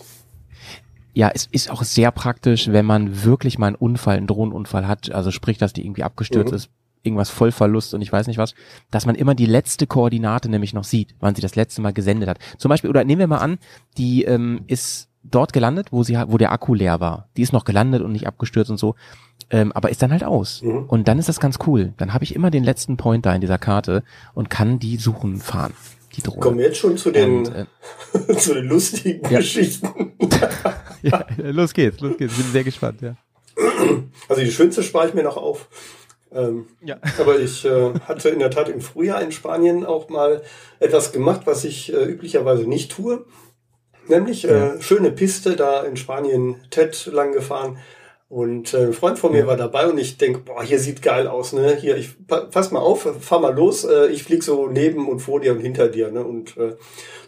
Ja, 1.14 1.30
es 1.32 1.46
ist 1.50 1.70
auch 1.70 1.82
sehr 1.84 2.10
praktisch, 2.10 2.68
wenn 2.68 2.84
man 2.84 3.24
wirklich 3.24 3.58
mal 3.58 3.68
einen 3.68 3.76
Unfall, 3.76 4.16
einen 4.16 4.26
Drohnenunfall 4.26 4.86
hat, 4.88 5.12
also 5.12 5.30
sprich, 5.30 5.58
dass 5.58 5.72
die 5.72 5.84
irgendwie 5.86 6.02
abgestürzt 6.02 6.50
Mhm. 6.52 6.56
ist, 6.56 6.70
irgendwas 7.02 7.30
Vollverlust 7.30 7.94
und 7.94 8.02
ich 8.02 8.10
weiß 8.12 8.26
nicht 8.26 8.38
was, 8.38 8.54
dass 8.90 9.06
man 9.06 9.14
immer 9.14 9.34
die 9.34 9.46
letzte 9.46 9.86
Koordinate 9.86 10.48
nämlich 10.48 10.72
noch 10.74 10.84
sieht, 10.84 11.14
wann 11.20 11.34
sie 11.34 11.42
das 11.42 11.54
letzte 11.54 11.82
Mal 11.82 11.92
gesendet 11.92 12.28
hat. 12.28 12.38
Zum 12.58 12.68
Beispiel, 12.70 12.90
oder 12.90 13.04
nehmen 13.04 13.20
wir 13.20 13.26
mal 13.26 13.38
an, 13.38 13.58
die 13.98 14.24
ähm, 14.24 14.62
ist 14.66 15.08
dort 15.22 15.52
gelandet, 15.52 15.88
wo 15.92 16.02
sie, 16.02 16.16
wo 16.28 16.36
der 16.38 16.52
Akku 16.52 16.74
leer 16.74 17.00
war. 17.00 17.28
Die 17.36 17.42
ist 17.42 17.52
noch 17.52 17.64
gelandet 17.64 18.02
und 18.02 18.12
nicht 18.12 18.26
abgestürzt 18.26 18.70
und 18.70 18.78
so, 18.78 18.94
ähm, 19.50 19.70
aber 19.72 19.90
ist 19.90 20.02
dann 20.02 20.10
halt 20.12 20.24
aus. 20.24 20.62
Mhm. 20.62 20.84
Und 20.88 21.06
dann 21.08 21.18
ist 21.18 21.28
das 21.28 21.40
ganz 21.40 21.58
cool. 21.66 21.92
Dann 21.98 22.12
habe 22.14 22.24
ich 22.24 22.34
immer 22.34 22.50
den 22.50 22.64
letzten 22.64 22.96
Point 22.96 23.24
da 23.26 23.34
in 23.34 23.40
dieser 23.40 23.58
Karte 23.58 24.02
und 24.34 24.50
kann 24.50 24.78
die 24.78 24.96
suchen 24.96 25.36
fahren, 25.36 25.74
die 26.16 26.22
Drohne. 26.22 26.40
Kommen 26.40 26.58
wir 26.58 26.66
jetzt 26.66 26.78
schon 26.78 26.96
zu 26.96 27.10
den, 27.10 27.46
Und, 27.46 27.54
äh, 27.54 28.36
zu 28.36 28.54
den 28.54 28.64
lustigen 28.66 29.22
Ja. 29.30 29.38
Geschichten. 29.38 29.88
ja, 31.10 31.26
los 31.50 31.72
geht's, 31.74 32.00
los 32.00 32.16
geht's. 32.16 32.34
Bin 32.34 32.46
sehr 32.52 32.64
gespannt, 32.64 33.00
ja. 33.02 33.16
Also 34.28 34.42
die 34.42 34.50
schönste 34.50 34.82
spare 34.82 35.08
ich 35.08 35.14
mir 35.14 35.22
noch 35.22 35.36
auf. 35.36 35.68
Ähm, 36.32 36.66
Ja. 36.82 36.96
Aber 37.20 37.38
ich 37.38 37.64
äh, 37.64 37.92
hatte 38.08 38.28
in 38.30 38.38
der 38.40 38.50
Tat 38.50 38.68
im 38.68 38.80
Frühjahr 38.80 39.22
in 39.22 39.30
Spanien 39.32 39.84
auch 39.86 40.08
mal 40.08 40.42
etwas 40.80 41.12
gemacht, 41.12 41.42
was 41.44 41.64
ich 41.64 41.92
äh, 41.92 42.04
üblicherweise 42.04 42.66
nicht 42.68 42.90
tue. 42.92 43.24
Nämlich 44.08 44.44
äh, 44.46 44.80
schöne 44.82 45.10
Piste 45.12 45.56
da 45.56 45.82
in 45.82 45.96
Spanien, 45.96 46.56
TED 46.70 47.06
lang 47.12 47.32
gefahren. 47.32 47.78
Und 48.28 48.74
äh, 48.74 48.86
ein 48.86 48.92
Freund 48.92 49.18
von 49.18 49.32
mir 49.32 49.46
war 49.46 49.56
dabei 49.56 49.86
und 49.86 49.96
ich 49.98 50.16
denk, 50.18 50.44
boah, 50.44 50.62
hier 50.64 50.80
sieht 50.80 51.02
geil 51.02 51.28
aus, 51.28 51.52
ne? 51.52 51.76
Hier, 51.76 51.96
ich 51.96 52.26
pa- 52.26 52.46
pass 52.46 52.72
mal 52.72 52.80
auf, 52.80 53.06
fahr 53.20 53.38
mal 53.38 53.54
los, 53.54 53.84
äh, 53.84 54.06
ich 54.08 54.24
flieg 54.24 54.42
so 54.42 54.66
neben 54.66 55.08
und 55.08 55.20
vor 55.20 55.40
dir 55.40 55.52
und 55.52 55.60
hinter 55.60 55.88
dir, 55.88 56.10
ne? 56.10 56.24
Und 56.24 56.56
äh, 56.56 56.74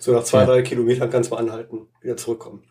so 0.01 0.13
nach 0.13 0.25
zwei, 0.25 0.45
drei 0.45 0.63
Kilometern 0.63 1.09
kannst 1.09 1.31
du 1.31 1.35
mal 1.37 1.43
anhalten, 1.43 1.87
wieder 2.01 2.17
zurückkommen. 2.17 2.65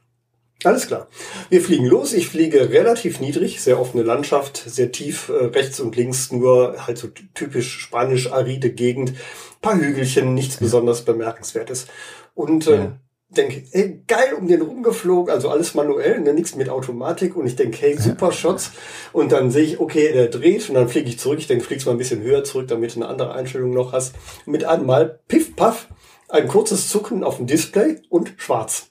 Alles 0.66 0.88
klar. 0.88 1.08
Wir 1.50 1.62
fliegen 1.62 1.86
los. 1.86 2.14
Ich 2.14 2.28
fliege 2.28 2.72
relativ 2.72 3.20
niedrig, 3.20 3.62
sehr 3.62 3.80
offene 3.80 4.04
Landschaft, 4.04 4.64
sehr 4.66 4.92
tief, 4.92 5.30
äh, 5.30 5.46
rechts 5.46 5.80
und 5.80 5.96
links 5.96 6.32
nur 6.32 6.76
halt 6.88 6.98
so 6.98 7.08
typisch 7.34 7.80
spanisch-aride 7.80 8.72
Gegend, 8.72 9.14
paar 9.62 9.78
Hügelchen, 9.78 10.34
nichts 10.34 10.58
besonders 10.58 11.04
bemerkenswertes. 11.04 11.86
Und 12.34 12.66
äh, 12.68 12.76
Ja. 12.76 13.00
denke, 13.30 13.64
ey, 13.72 14.02
geil, 14.08 14.34
um 14.40 14.48
den 14.48 14.62
rumgeflogen, 14.62 15.32
also 15.34 15.50
alles 15.50 15.74
manuell, 15.76 16.20
ne, 16.22 16.34
nichts 16.34 16.56
mit 16.56 16.70
Automatik. 16.70 17.36
Und 17.36 17.46
ich 17.46 17.56
denke, 17.56 17.78
hey, 17.82 17.98
super 17.98 18.32
Shots. 18.32 18.72
Und 19.14 19.32
dann 19.32 19.52
sehe 19.52 19.64
ich, 19.64 19.80
okay, 19.80 20.14
der 20.14 20.28
dreht 20.30 20.68
und 20.70 20.76
dann 20.76 20.90
fliege 20.90 21.10
ich 21.10 21.20
zurück. 21.20 21.40
Ich 21.40 21.48
denke, 21.48 21.64
fliegst 21.64 21.86
mal 21.86 21.92
ein 21.92 21.98
bisschen 22.00 22.22
höher 22.22 22.44
zurück, 22.44 22.68
damit 22.70 22.96
du 22.96 23.02
eine 23.02 23.08
andere 23.10 23.34
Einstellung 23.34 23.72
noch 23.72 23.94
hast. 23.94 24.16
Mit 24.46 24.64
einem 24.64 24.86
Mal, 24.88 25.20
piff, 25.28 25.56
paff, 25.56 25.90
ein 26.28 26.48
kurzes 26.48 26.90
Zucken 26.90 27.24
auf 27.24 27.38
dem 27.38 27.46
Display 27.48 28.02
und 28.10 28.34
schwarz. 28.38 28.88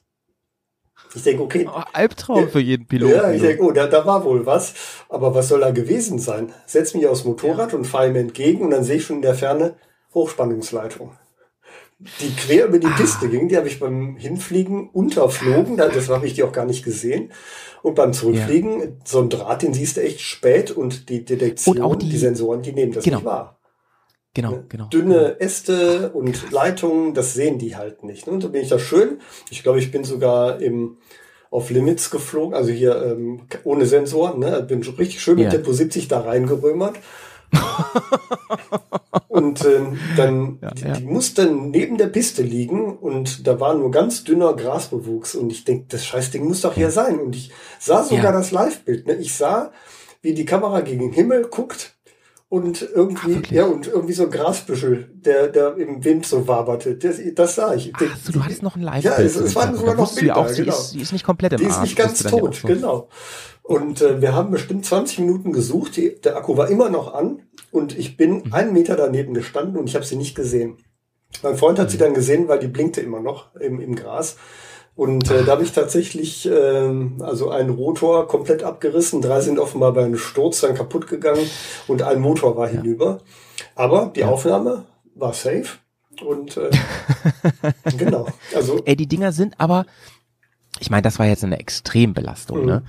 Ich 1.15 1.23
denke, 1.23 1.43
okay, 1.43 1.69
Albtraum 1.93 2.49
für 2.49 2.61
jeden 2.61 2.87
Piloten. 2.87 3.15
ja, 3.15 3.31
ich 3.33 3.41
denke, 3.41 3.63
oh, 3.63 3.71
da, 3.71 3.87
da 3.87 4.05
war 4.05 4.25
wohl 4.25 4.45
was. 4.47 4.75
Aber 5.09 5.35
was 5.35 5.49
soll 5.49 5.61
da 5.61 5.71
gewesen 5.71 6.19
sein? 6.19 6.53
Setz 6.67 6.93
mich 6.95 7.07
aufs 7.07 7.25
Motorrad 7.25 7.73
und 7.75 7.85
fahre 7.87 8.09
ihm 8.09 8.17
entgegen 8.17 8.63
und 8.65 8.71
dann 8.71 8.83
sehe 8.85 8.97
ich 8.97 9.05
schon 9.05 9.17
in 9.17 9.23
der 9.23 9.35
Ferne 9.35 9.75
Hochspannungsleitung. 10.15 11.13
Die 12.21 12.35
quer 12.35 12.67
über 12.67 12.79
die 12.79 12.89
Ah. 12.89 12.97
Piste 12.97 13.29
ging, 13.29 13.49
die 13.49 13.57
habe 13.57 13.69
ich 13.69 13.79
beim 13.79 14.17
Hinfliegen 14.17 14.89
unterflogen, 14.91 15.77
da- 15.77 15.89
das 15.89 16.09
habe 16.09 16.27
ich 16.27 16.35
die 16.35 16.43
auch 16.43 16.53
gar 16.53 16.67
nicht 16.67 16.85
gesehen. 16.85 17.31
Und 17.83 17.95
beim 17.95 18.13
Zurückfliegen, 18.13 18.99
so 19.05 19.21
ein 19.21 19.29
Draht, 19.29 19.63
den 19.63 19.75
siehst 19.75 19.97
du 19.97 20.03
echt 20.03 20.21
spät 20.21 20.71
und 20.71 21.09
die 21.09 21.25
Detektion, 21.25 21.77
Und 21.79 21.83
auch 21.85 21.95
die- 21.97 22.09
die, 22.09 22.17
Sensoren, 22.19 22.63
die 22.63 22.73
nehmen 22.73 22.93
das 22.93 23.05
Genau. 23.05 23.19
nicht 23.19 23.27
wahr. 23.27 23.59
Genau, 24.35 24.65
genau. 24.69 24.87
Dünne 24.89 25.41
Äste 25.41 26.11
und 26.13 26.51
Leitungen, 26.51 27.15
das 27.15 27.35
sehen 27.35 27.59
die 27.59 27.77
halt 27.77 28.05
nicht. 28.05 28.27
Ne? 28.27 28.33
Und 28.35 28.45
da 28.45 28.49
bin 28.49 28.63
ich 28.63 28.69
da 28.69 28.79
schön. 28.79 29.21
Ich 29.51 29.63
glaube, 29.63 29.79
ich 29.79 29.91
bin 29.91 30.05
sogar 30.05 30.61
im 30.61 30.99
auf 31.51 31.71
Limits 31.71 32.11
geflogen, 32.11 32.53
also 32.53 32.73
hier 32.73 33.01
ähm, 33.01 33.43
ohne 33.63 33.87
Sensoren. 33.87 34.41
Ne? 34.41 34.61
Bin 34.63 34.83
schon 34.83 34.97
richtig 34.97 35.23
schön 35.23 35.37
mit 35.37 35.45
Ja. 35.45 35.51
Tempo 35.51 35.73
70 35.73 36.09
da 36.09 36.21
reingerömert. 36.21 36.97
und 39.29 39.65
ähm, 39.65 39.99
dann, 40.17 40.59
Ja, 40.61 40.71
die, 40.73 40.83
ja. 40.83 40.93
die 40.95 41.05
muss 41.05 41.35
dann 41.35 41.71
neben 41.71 41.97
der 41.97 42.09
Piste 42.09 42.43
liegen 42.43 42.97
und 42.97 43.47
da 43.47 43.61
war 43.61 43.75
nur 43.75 43.91
ganz 43.93 44.25
dünner 44.25 44.55
Grasbewuchs 44.55 45.37
und 45.37 45.51
ich 45.51 45.65
denke, 45.65 45.87
das 45.89 46.05
Scheißding 46.05 46.45
muss 46.45 46.63
doch 46.63 46.75
hier 46.75 46.91
sein. 46.91 47.21
Und 47.21 47.37
ich 47.37 47.53
sah 47.79 48.03
sogar 48.03 48.25
Ja. 48.25 48.33
das 48.33 48.51
Live-Bild. 48.51 49.07
Ne? 49.07 49.15
Ich 49.15 49.35
sah, 49.35 49.71
wie 50.23 50.35
die 50.35 50.45
Kamera 50.45 50.81
gegen 50.81 51.01
den 51.01 51.13
Himmel 51.13 51.47
guckt 51.49 51.94
und 52.55 52.83
irgendwie, 52.95 53.35
wirklich? 53.35 53.51
ja, 53.51 53.65
und 53.67 53.87
irgendwie 53.87 54.13
so 54.15 54.25
ein 54.25 54.31
Grasbüschel, 54.31 55.11
der, 55.15 55.49
der 55.49 55.77
im 55.77 56.05
Wind 56.05 56.25
so 56.27 56.47
waberte. 56.47 56.95
Das, 56.97 57.17
das 57.35 57.55
sah 57.57 57.75
ich. 57.75 57.93
Ach 57.95 58.01
so, 58.23 58.33
du 58.33 58.43
hattest 58.45 58.63
noch 58.63 58.77
ein 58.77 58.83
live 58.83 59.03
Ja, 59.05 59.17
es- 59.19 59.37
es 59.37 59.55
waren 59.57 59.75
sogar 59.77 59.95
noch 59.95 60.21
ja 60.21 60.37
auch, 60.37 60.45
Bilder, 60.45 60.49
sie, 60.55 60.63
genau. 60.63 60.75
ist, 60.77 60.91
sie 60.91 61.01
ist 61.01 61.13
nicht 61.13 61.25
komplett 61.25 61.53
im 61.55 61.59
Die 61.59 61.65
ist 61.67 61.81
nicht 61.83 61.97
ganz 61.97 62.23
tot, 62.23 62.55
so. 62.55 62.69
genau. 62.69 63.09
Und 63.63 64.03
äh, 64.03 64.21
wir 64.21 64.35
haben 64.35 64.51
bestimmt 64.51 64.85
20 64.87 65.21
Minuten 65.21 65.53
gesucht. 65.53 65.97
Die, 65.97 66.15
der 66.21 66.37
Akku 66.37 66.57
war 66.57 66.69
immer 66.69 66.91
noch 66.91 67.15
an 67.15 67.43
und 67.71 67.99
ich 67.99 68.17
bin 68.17 68.43
Mhm. 68.45 68.53
einen 68.53 68.73
Meter 68.73 68.95
daneben 68.97 69.35
gestanden 69.35 69.77
und 69.77 69.89
ich 69.89 69.95
habe 69.97 70.05
sie 70.05 70.17
nicht 70.17 70.35
gesehen. 70.35 70.77
Mein 71.43 71.57
Freund 71.57 71.79
hat 71.79 71.91
sie 71.91 71.97
Mhm. 71.97 72.01
dann 72.03 72.15
gesehen, 72.15 72.47
weil 72.49 72.59
die 72.61 72.69
blinkte 72.69 73.01
immer 73.01 73.21
noch 73.21 73.55
im, 73.57 73.81
im 73.81 73.97
Gras. 73.97 74.37
Und 74.97 75.29
äh, 75.31 75.43
da 75.45 75.53
habe 75.53 75.65
ich 75.65 75.73
tatsächlich 75.73 76.47
ähm, 76.47 77.17
also 77.21 77.51
einen 77.51 77.71
Rotor 77.71 78.29
komplett 78.29 78.63
abgerissen. 78.63 79.21
Drei 79.21 79.41
sind 79.41 79.59
offenbar 79.59 79.93
bei 79.93 80.05
einem 80.05 80.17
Sturz 80.17 80.61
dann 80.61 80.75
kaputt 80.77 81.09
gegangen 81.09 81.45
und 81.89 82.03
ein 82.03 82.21
Motor 82.21 82.57
war 82.57 82.69
hinüber. 82.69 83.19
Aber 83.75 84.13
die 84.15 84.23
Aufnahme 84.25 84.85
war 85.17 85.33
safe. 85.33 85.67
Und 86.25 86.57
äh, 86.57 86.71
genau. 87.99 88.29
Also 88.55 88.81
Ey, 88.85 88.95
die 88.95 89.09
Dinger 89.09 89.33
sind 89.33 89.55
aber, 89.59 89.85
ich 90.79 90.91
meine, 90.91 91.03
das 91.03 91.19
war 91.19 91.27
jetzt 91.27 91.43
eine 91.43 91.59
Extrembelastung, 91.59 92.61
Mhm. 92.61 92.67
ne? 92.67 92.83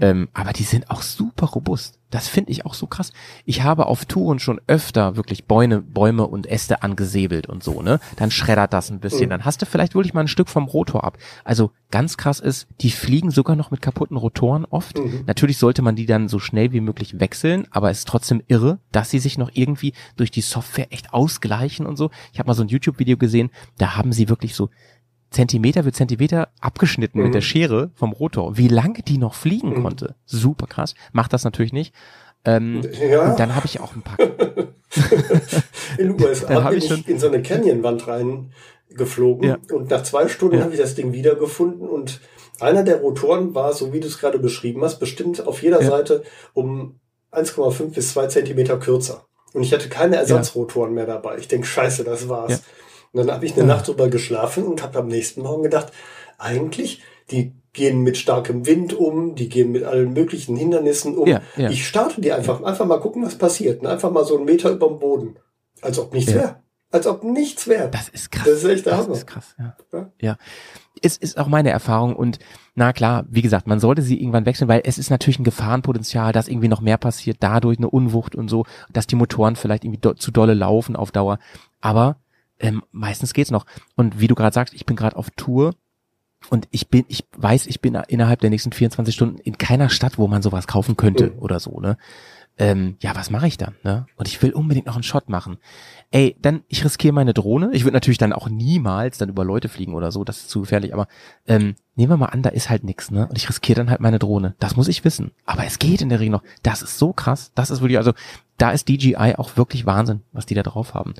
Ähm, 0.00 0.28
aber 0.34 0.52
die 0.52 0.62
sind 0.62 0.90
auch 0.90 1.02
super 1.02 1.46
robust. 1.46 1.98
Das 2.10 2.26
finde 2.26 2.50
ich 2.50 2.66
auch 2.66 2.74
so 2.74 2.86
krass. 2.86 3.12
Ich 3.44 3.62
habe 3.62 3.86
auf 3.86 4.04
Touren 4.04 4.40
schon 4.40 4.60
öfter 4.66 5.16
wirklich 5.16 5.44
Bäume, 5.44 5.80
Bäume 5.80 6.26
und 6.26 6.46
Äste 6.46 6.82
angesäbelt 6.82 7.48
und 7.48 7.62
so, 7.62 7.82
ne? 7.82 8.00
Dann 8.16 8.32
schreddert 8.32 8.72
das 8.72 8.90
ein 8.90 8.98
bisschen. 8.98 9.26
Mhm. 9.26 9.30
Dann 9.30 9.44
hast 9.44 9.62
du 9.62 9.66
vielleicht 9.66 9.94
wirklich 9.94 10.14
mal 10.14 10.22
ein 10.22 10.28
Stück 10.28 10.48
vom 10.48 10.64
Rotor 10.64 11.04
ab. 11.04 11.18
Also 11.44 11.70
ganz 11.90 12.16
krass 12.16 12.40
ist, 12.40 12.66
die 12.80 12.90
fliegen 12.90 13.30
sogar 13.30 13.54
noch 13.54 13.70
mit 13.70 13.80
kaputten 13.80 14.16
Rotoren 14.16 14.64
oft. 14.64 14.98
Mhm. 14.98 15.22
Natürlich 15.26 15.58
sollte 15.58 15.82
man 15.82 15.94
die 15.94 16.06
dann 16.06 16.28
so 16.28 16.40
schnell 16.40 16.72
wie 16.72 16.80
möglich 16.80 17.20
wechseln, 17.20 17.66
aber 17.70 17.90
es 17.90 18.00
ist 18.00 18.08
trotzdem 18.08 18.42
irre, 18.48 18.78
dass 18.90 19.10
sie 19.10 19.20
sich 19.20 19.38
noch 19.38 19.50
irgendwie 19.54 19.92
durch 20.16 20.32
die 20.32 20.40
Software 20.40 20.92
echt 20.92 21.12
ausgleichen 21.12 21.86
und 21.86 21.96
so. 21.96 22.10
Ich 22.32 22.40
habe 22.40 22.48
mal 22.48 22.54
so 22.54 22.62
ein 22.62 22.68
YouTube-Video 22.68 23.16
gesehen, 23.18 23.50
da 23.78 23.96
haben 23.96 24.12
sie 24.12 24.28
wirklich 24.28 24.54
so 24.54 24.70
Zentimeter 25.30 25.84
für 25.84 25.92
Zentimeter 25.92 26.48
abgeschnitten 26.60 27.18
Mhm. 27.18 27.24
mit 27.26 27.34
der 27.34 27.40
Schere 27.40 27.90
vom 27.94 28.12
Rotor. 28.12 28.56
Wie 28.56 28.68
lange 28.68 29.02
die 29.02 29.18
noch 29.18 29.34
fliegen 29.34 29.70
Mhm. 29.78 29.82
konnte. 29.82 30.14
Super 30.26 30.66
krass. 30.66 30.94
Macht 31.12 31.32
das 31.32 31.44
natürlich 31.44 31.72
nicht. 31.72 31.94
Ähm, 32.44 32.82
Ja. 33.08 33.30
Und 33.30 33.38
dann 33.38 33.54
habe 33.54 33.66
ich 33.66 33.80
auch 33.80 33.94
ein 33.94 34.02
paar. 34.02 34.16
In 35.98 36.16
den 36.16 36.20
USA 36.20 36.60
bin 36.70 36.78
ich 36.78 36.84
ich 36.84 36.90
schon- 36.90 37.04
in 37.06 37.18
so 37.18 37.28
eine 37.28 37.42
Canyonwand 37.42 38.06
reingeflogen 38.08 39.48
Ja. 39.48 39.58
und 39.72 39.90
nach 39.90 40.02
zwei 40.02 40.28
Stunden 40.28 40.56
Ja. 40.56 40.62
habe 40.64 40.72
ich 40.72 40.80
das 40.80 40.94
Ding 40.94 41.12
wiedergefunden 41.12 41.88
und 41.88 42.20
einer 42.58 42.82
der 42.82 42.96
Rotoren 43.00 43.54
war, 43.54 43.72
so 43.72 43.92
wie 43.92 44.00
du 44.00 44.06
es 44.08 44.18
gerade 44.18 44.38
beschrieben 44.38 44.82
hast, 44.82 44.98
bestimmt 44.98 45.46
auf 45.46 45.62
jeder 45.62 45.80
Ja. 45.82 45.88
Seite 45.90 46.22
um 46.52 46.98
1,5 47.30 47.94
bis 47.94 48.12
2 48.12 48.26
Zentimeter 48.26 48.78
kürzer. 48.78 49.24
Und 49.52 49.62
ich 49.62 49.72
hatte 49.72 49.88
keine 49.88 50.16
Ersatzrotoren 50.16 50.92
mehr 50.94 51.06
dabei. 51.06 51.38
Ich 51.38 51.48
denke, 51.48 51.66
scheiße, 51.66 52.04
das 52.04 52.28
war's. 52.28 52.62
Ja. 53.12 53.20
Und 53.20 53.26
dann 53.26 53.34
habe 53.34 53.46
ich 53.46 53.54
eine 53.54 53.64
Nacht 53.64 53.88
drüber 53.88 54.08
geschlafen 54.08 54.64
und 54.64 54.82
habe 54.82 54.98
am 54.98 55.08
nächsten 55.08 55.42
Morgen 55.42 55.62
gedacht, 55.62 55.92
eigentlich, 56.38 57.02
die 57.30 57.52
gehen 57.72 58.00
mit 58.02 58.16
starkem 58.16 58.66
Wind 58.66 58.92
um, 58.94 59.34
die 59.36 59.48
gehen 59.48 59.70
mit 59.72 59.84
allen 59.84 60.12
möglichen 60.12 60.56
Hindernissen 60.56 61.16
um. 61.16 61.26
Ja, 61.28 61.40
ja. 61.56 61.70
Ich 61.70 61.86
starte 61.86 62.20
die 62.20 62.32
einfach, 62.32 62.62
einfach 62.62 62.86
mal 62.86 62.98
gucken, 63.00 63.24
was 63.24 63.36
passiert. 63.36 63.80
Und 63.80 63.86
einfach 63.86 64.10
mal 64.10 64.24
so 64.24 64.36
einen 64.36 64.44
Meter 64.44 64.70
über 64.70 64.88
dem 64.88 64.98
Boden. 64.98 65.36
Als 65.80 65.98
ob 65.98 66.12
nichts 66.12 66.32
Ja. 66.32 66.38
wäre. 66.38 66.56
Als 66.92 67.06
ob 67.06 67.22
nichts 67.22 67.68
wäre. 67.68 67.88
Das 67.88 68.08
ist 68.08 68.32
krass. 68.32 68.44
Das 68.46 68.58
ist 68.58 68.64
echt 68.64 68.86
der 68.86 68.96
Das 68.96 69.04
Hammer. 69.04 69.14
ist 69.14 69.26
krass, 69.26 69.54
ja. 69.58 69.76
Ja. 69.92 70.10
Ja. 70.20 70.36
Es 71.02 71.16
ist 71.16 71.38
auch 71.38 71.46
meine 71.46 71.70
Erfahrung 71.70 72.16
und 72.16 72.40
na 72.74 72.92
klar, 72.92 73.24
wie 73.30 73.42
gesagt, 73.42 73.66
man 73.68 73.78
sollte 73.78 74.02
sie 74.02 74.20
irgendwann 74.20 74.44
wechseln, 74.44 74.66
weil 74.68 74.82
es 74.84 74.98
ist 74.98 75.08
natürlich 75.08 75.38
ein 75.38 75.44
Gefahrenpotenzial, 75.44 76.32
dass 76.32 76.48
irgendwie 76.48 76.68
noch 76.68 76.80
mehr 76.80 76.98
passiert, 76.98 77.36
dadurch 77.40 77.78
eine 77.78 77.88
Unwucht 77.88 78.34
und 78.34 78.48
so, 78.48 78.64
dass 78.92 79.06
die 79.06 79.14
Motoren 79.14 79.54
vielleicht 79.56 79.84
irgendwie 79.84 80.00
do 80.00 80.14
zu 80.14 80.30
dolle 80.32 80.54
laufen 80.54 80.96
auf 80.96 81.12
Dauer. 81.12 81.38
Aber 81.80 82.16
ähm, 82.60 82.82
meistens 82.92 83.32
geht's 83.34 83.50
noch. 83.50 83.66
Und 83.96 84.20
wie 84.20 84.28
du 84.28 84.34
gerade 84.34 84.54
sagst, 84.54 84.74
ich 84.74 84.86
bin 84.86 84.96
gerade 84.96 85.16
auf 85.16 85.30
Tour 85.30 85.74
und 86.48 86.68
ich 86.70 86.88
bin, 86.88 87.04
ich 87.08 87.24
weiß, 87.36 87.66
ich 87.66 87.80
bin 87.80 87.94
innerhalb 88.08 88.40
der 88.40 88.50
nächsten 88.50 88.72
24 88.72 89.14
Stunden 89.14 89.38
in 89.38 89.58
keiner 89.58 89.88
Stadt, 89.90 90.18
wo 90.18 90.26
man 90.28 90.42
sowas 90.42 90.66
kaufen 90.66 90.96
könnte 90.96 91.30
Mhm. 91.32 91.38
oder 91.38 91.60
so, 91.60 91.80
ne? 91.80 91.96
Ähm, 92.58 92.96
ja, 93.00 93.14
was 93.16 93.30
mache 93.30 93.46
ich 93.46 93.56
dann, 93.56 93.74
ne? 93.84 94.06
Und 94.16 94.28
ich 94.28 94.42
will 94.42 94.50
unbedingt 94.52 94.84
noch 94.86 94.94
einen 94.94 95.02
Shot 95.02 95.30
machen. 95.30 95.56
Ey, 96.10 96.36
dann, 96.42 96.62
ich 96.68 96.84
riskiere 96.84 97.14
meine 97.14 97.32
Drohne. 97.32 97.70
Ich 97.72 97.84
würde 97.84 97.94
natürlich 97.94 98.18
dann 98.18 98.34
auch 98.34 98.50
niemals 98.50 99.16
dann 99.16 99.30
über 99.30 99.44
Leute 99.44 99.70
fliegen 99.70 99.94
oder 99.94 100.12
so, 100.12 100.24
das 100.24 100.38
ist 100.38 100.50
zu 100.50 100.60
gefährlich, 100.60 100.92
aber 100.92 101.06
ähm, 101.46 101.74
nehmen 101.94 102.12
wir 102.12 102.16
mal 102.18 102.26
an, 102.26 102.42
da 102.42 102.50
ist 102.50 102.68
halt 102.68 102.84
nix, 102.84 103.10
ne? 103.10 103.28
Und 103.28 103.38
ich 103.38 103.48
riskiere 103.48 103.76
dann 103.76 103.88
halt 103.88 104.00
meine 104.00 104.18
Drohne. 104.18 104.56
Das 104.58 104.76
muss 104.76 104.88
ich 104.88 105.04
wissen. 105.04 105.30
Aber 105.46 105.64
es 105.64 105.78
geht 105.78 106.02
in 106.02 106.10
der 106.10 106.20
Regel 106.20 106.32
noch. 106.32 106.42
Das 106.62 106.82
ist 106.82 106.98
so 106.98 107.14
krass. 107.14 107.52
Das 107.54 107.70
ist 107.70 107.80
wirklich, 107.80 107.96
also, 107.98 108.12
da 108.58 108.72
ist 108.72 108.88
DJI 108.88 109.36
auch 109.38 109.56
wirklich 109.56 109.86
Wahnsinn, 109.86 110.20
was 110.32 110.44
die 110.44 110.54
da 110.54 110.62
drauf 110.62 110.92
haben. 110.92 111.14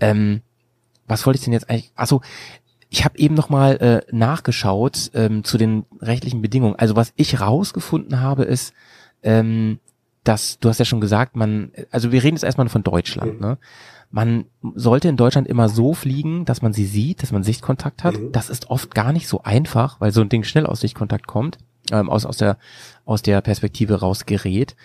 Ähm, 0.00 0.40
was 1.12 1.26
wollte 1.26 1.38
ich 1.38 1.44
denn 1.44 1.52
jetzt 1.52 1.68
eigentlich? 1.70 1.92
Achso, 1.94 2.22
ich 2.88 3.04
habe 3.04 3.18
eben 3.18 3.34
noch 3.34 3.48
mal 3.48 3.76
äh, 3.76 4.02
nachgeschaut 4.14 5.10
ähm, 5.14 5.44
zu 5.44 5.56
den 5.58 5.84
rechtlichen 6.00 6.42
Bedingungen. 6.42 6.76
Also 6.76 6.96
was 6.96 7.12
ich 7.16 7.40
rausgefunden 7.40 8.20
habe, 8.20 8.44
ist, 8.44 8.72
ähm, 9.22 9.78
dass 10.24 10.58
du 10.58 10.68
hast 10.68 10.78
ja 10.78 10.84
schon 10.84 11.00
gesagt, 11.00 11.34
man, 11.36 11.72
also 11.90 12.12
wir 12.12 12.22
reden 12.22 12.36
jetzt 12.36 12.44
erstmal 12.44 12.68
von 12.68 12.82
Deutschland, 12.82 13.34
Mhm. 13.34 13.40
ne? 13.40 13.58
Man 14.14 14.44
sollte 14.74 15.08
in 15.08 15.16
Deutschland 15.16 15.48
immer 15.48 15.70
so 15.70 15.94
fliegen, 15.94 16.44
dass 16.44 16.60
man 16.60 16.74
sie 16.74 16.84
sieht, 16.84 17.22
dass 17.22 17.32
man 17.32 17.42
Sichtkontakt 17.42 18.04
hat. 18.04 18.18
Mhm. 18.20 18.30
Das 18.30 18.50
ist 18.50 18.68
oft 18.68 18.94
gar 18.94 19.10
nicht 19.10 19.26
so 19.26 19.42
einfach, 19.42 20.00
weil 20.02 20.12
so 20.12 20.20
ein 20.20 20.28
Ding 20.28 20.44
schnell 20.44 20.66
aus 20.66 20.80
Sichtkontakt 20.80 21.26
kommt, 21.26 21.56
ähm, 21.90 22.10
aus, 22.10 22.26
aus, 22.26 22.36
der, 22.36 22.58
aus 23.06 23.22
der 23.22 23.40
Perspektive 23.40 24.00
rausgerät. 24.00 24.76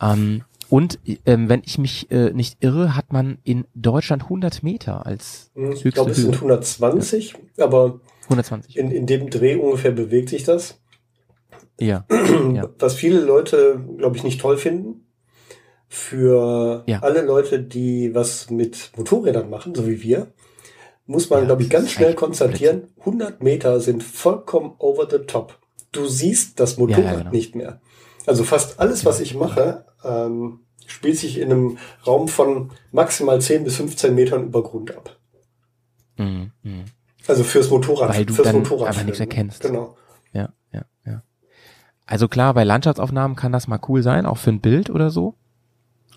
Ähm, 0.00 0.44
und 0.70 0.98
ähm, 1.26 1.48
wenn 1.48 1.62
ich 1.64 1.78
mich 1.78 2.10
äh, 2.10 2.32
nicht 2.32 2.62
irre, 2.64 2.96
hat 2.96 3.12
man 3.12 3.38
in 3.44 3.66
Deutschland 3.74 4.22
100 4.24 4.62
Meter 4.62 5.04
als 5.06 5.50
Hm, 5.54 5.72
Ich 5.72 5.84
höchste 5.84 5.90
glaube, 5.90 6.10
es 6.12 6.16
sind 6.18 6.34
120, 6.36 7.34
aber 7.58 8.00
120. 8.24 8.76
in, 8.76 8.90
in 8.90 9.06
dem 9.06 9.28
Dreh 9.30 9.56
ungefähr 9.56 9.90
bewegt 9.92 10.28
sich 10.30 10.44
das. 10.44 10.80
ja. 11.78 12.04
Ja. 12.54 12.68
Was 12.78 12.94
viele 12.94 13.20
Leute, 13.20 13.84
glaube 13.98 14.16
ich, 14.16 14.22
nicht 14.24 14.40
toll 14.40 14.56
finden. 14.56 15.06
Für 15.88 16.84
Ja. 16.86 17.00
alle 17.02 17.22
Leute, 17.22 17.60
die 17.60 18.14
was 18.14 18.48
mit 18.50 18.92
Motorrädern 18.96 19.50
machen, 19.50 19.74
so 19.74 19.86
wie 19.88 20.00
wir, 20.02 20.28
muss 21.06 21.28
man, 21.30 21.40
Ja, 21.40 21.46
glaube 21.46 21.62
ich, 21.62 21.70
ganz 21.70 21.90
schnell 21.90 22.14
konstatieren, 22.14 22.84
100 23.00 23.42
Meter 23.42 23.80
sind 23.80 24.04
vollkommen 24.04 24.74
over 24.78 25.08
the 25.10 25.18
top. 25.26 25.58
Du 25.90 26.06
siehst 26.06 26.60
das 26.60 26.76
Motorrad 26.76 27.04
Ja, 27.04 27.10
ja, 27.12 27.18
genau. 27.18 27.30
nicht 27.32 27.56
mehr. 27.56 27.80
Also 28.26 28.44
fast 28.44 28.78
alles, 28.78 29.04
was 29.04 29.18
ich 29.18 29.34
mache, 29.34 29.84
ähm, 30.04 30.60
spielt 30.86 31.18
sich 31.18 31.38
in 31.38 31.50
einem 31.50 31.78
Raum 32.06 32.28
von 32.28 32.70
maximal 32.92 33.40
10 33.40 33.64
bis 33.64 33.76
15 33.76 34.14
Metern 34.14 34.44
über 34.44 34.62
Grund 34.62 34.96
ab. 34.96 35.18
Mhm. 36.16 36.52
Mhm. 36.62 36.84
Also 37.26 37.44
fürs 37.44 37.70
Motorrad, 37.70 38.10
Weil 38.10 38.26
du 38.26 38.34
fürs 38.34 38.46
dann 38.48 38.56
Motorrad 38.56 38.88
einfach 38.88 39.04
nichts 39.04 39.20
erkennst. 39.20 39.62
Genau. 39.62 39.96
Ja, 40.32 40.48
ja, 40.72 40.84
ja. 41.06 41.22
Also 42.06 42.28
klar, 42.28 42.54
bei 42.54 42.64
Landschaftsaufnahmen 42.64 43.36
kann 43.36 43.52
das 43.52 43.68
mal 43.68 43.80
cool 43.88 44.02
sein, 44.02 44.26
auch 44.26 44.38
für 44.38 44.50
ein 44.50 44.60
Bild 44.60 44.90
oder 44.90 45.10
so. 45.10 45.34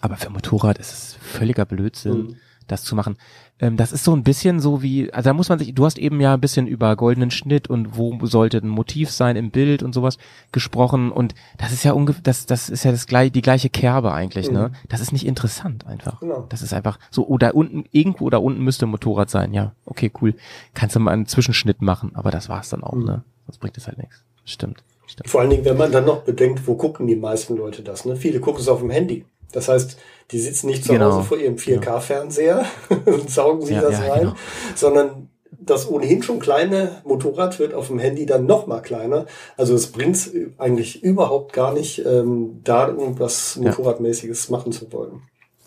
Aber 0.02 0.18
für 0.18 0.30
Motorrad 0.30 0.80
ist 0.80 0.92
es 0.92 1.14
völliger 1.22 1.66
Blödsinn, 1.66 2.18
Mhm. 2.18 2.36
Das 2.68 2.84
zu 2.84 2.96
machen. 2.96 3.18
Ähm, 3.60 3.78
das 3.78 3.92
ist 3.92 4.04
so 4.04 4.16
ein 4.16 4.24
bisschen 4.24 4.60
so 4.60 4.82
wie, 4.82 5.12
also 5.14 5.30
da 5.30 5.34
muss 5.34 5.50
man 5.50 5.60
sich, 5.60 5.74
du 5.74 5.86
hast 5.86 5.98
eben 5.98 6.20
ja 6.22 6.34
ein 6.34 6.42
bisschen 6.42 6.68
über 6.68 6.96
goldenen 6.96 7.32
Schnitt 7.32 7.70
und 7.70 7.98
wo 7.98 8.26
sollte 8.26 8.58
ein 8.58 8.68
Motiv 8.68 9.12
sein 9.12 9.36
im 9.36 9.52
Bild 9.52 9.84
und 9.84 9.94
sowas 9.94 10.18
gesprochen 10.52 11.12
und 11.12 11.36
das 11.58 11.72
ist 11.72 11.84
ja 11.84 11.94
ungefähr, 11.94 12.22
das, 12.24 12.46
das 12.46 12.70
ist 12.70 12.84
ja 12.84 12.92
das 12.92 13.08
gleiche, 13.08 13.32
die 13.32 13.42
gleiche 13.42 13.70
Kerbe 13.70 14.14
eigentlich, 14.14 14.52
ne? 14.52 14.70
Mhm. 14.70 14.88
Das 14.90 15.02
ist 15.02 15.12
nicht 15.12 15.26
interessant 15.26 15.86
einfach. 15.88 16.20
Genau. 16.20 16.46
Das 16.50 16.62
ist 16.62 16.74
einfach 16.74 17.00
so, 17.12 17.28
oder 17.28 17.56
unten, 17.56 17.86
irgendwo 17.92 18.30
da 18.30 18.38
unten 18.38 18.64
müsste 18.64 18.86
ein 18.86 18.90
Motorrad 18.90 19.30
sein, 19.30 19.54
ja, 19.54 19.74
okay, 19.86 20.12
cool. 20.22 20.36
Kannst 20.74 20.96
du 20.96 21.00
mal 21.00 21.12
einen 21.12 21.26
Zwischenschnitt 21.28 21.82
machen, 21.82 22.12
aber 22.16 22.32
das 22.32 22.50
war's 22.50 22.70
dann 22.70 22.84
auch, 22.84 22.94
Mhm. 22.94 23.06
ne? 23.06 23.24
Sonst 23.46 23.60
bringt 23.60 23.78
es 23.78 23.88
halt 23.88 23.98
nichts. 23.98 24.24
Stimmt. 24.46 24.84
Stimmt. 25.06 25.30
Vor 25.30 25.42
allen 25.42 25.50
Dingen, 25.50 25.66
wenn 25.66 25.78
man 25.78 25.92
dann 25.92 26.06
noch 26.06 26.22
bedenkt, 26.24 26.66
wo 26.66 26.76
gucken 26.76 27.08
die 27.08 27.16
meisten 27.16 27.56
Leute 27.58 27.82
das? 27.84 28.06
Ne? 28.06 28.16
Viele 28.16 28.40
gucken 28.40 28.62
es 28.62 28.68
auf 28.70 28.80
dem 28.80 28.90
Handy. 28.90 29.26
Das 29.52 29.68
heißt, 29.68 29.98
die 30.34 30.40
sitzen 30.40 30.68
nicht 30.68 30.84
zu 30.84 30.92
Genau. 30.94 31.12
Hause 31.14 31.24
vor 31.28 31.38
ihrem 31.38 31.56
4K-Fernseher 31.56 32.66
und 33.06 33.30
saugen 33.30 33.62
sich 33.66 33.76
Ja, 33.76 33.82
das 33.82 34.00
ja, 34.00 34.12
rein, 34.12 34.22
genau. 34.22 34.36
sondern 34.76 35.30
das 35.66 35.88
ohnehin 35.90 36.22
schon 36.24 36.40
kleine 36.40 37.02
Motorrad 37.06 37.58
wird 37.60 37.74
auf 37.74 37.88
dem 37.88 38.00
Handy 38.00 38.26
dann 38.26 38.46
noch 38.46 38.68
mal 38.68 38.82
kleiner. 38.82 39.28
Also 39.56 39.76
es 39.76 39.92
bringt 39.94 40.30
eigentlich 40.58 41.02
überhaupt 41.04 41.54
gar 41.54 41.74
nicht, 41.74 42.06
ähm, 42.06 42.60
da 42.66 42.90
irgendwas 42.90 43.58
Ja. 43.62 43.70
Motorradmäßiges 43.70 44.50
machen 44.50 44.74
zu 44.74 44.92
wollen. 44.92 45.22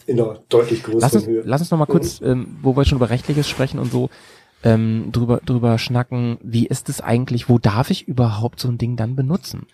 In 0.06 0.20
einer 0.20 0.40
deutlich 0.50 0.82
größeren 0.82 1.00
Lass 1.00 1.14
uns, 1.14 1.26
Höhe. 1.26 1.42
lass 1.46 1.60
uns 1.62 1.70
noch 1.70 1.78
mal 1.78 1.86
kurz, 1.86 2.20
ähm, 2.20 2.58
wo 2.62 2.76
wir 2.76 2.84
schon 2.84 2.98
über 2.98 3.08
Rechtliches 3.10 3.48
sprechen 3.48 3.78
und 3.80 3.90
so, 3.90 4.10
ähm, 4.62 5.08
drüber, 5.12 5.40
drüber 5.44 5.78
schnacken. 5.78 6.36
Wie 6.42 6.66
ist 6.66 6.88
es 6.88 7.00
eigentlich, 7.00 7.48
wo 7.48 7.58
darf 7.58 7.90
ich 7.90 8.06
überhaupt 8.06 8.60
so 8.60 8.68
ein 8.68 8.78
Ding 8.78 8.96
dann 8.96 9.16
benutzen? 9.16 9.66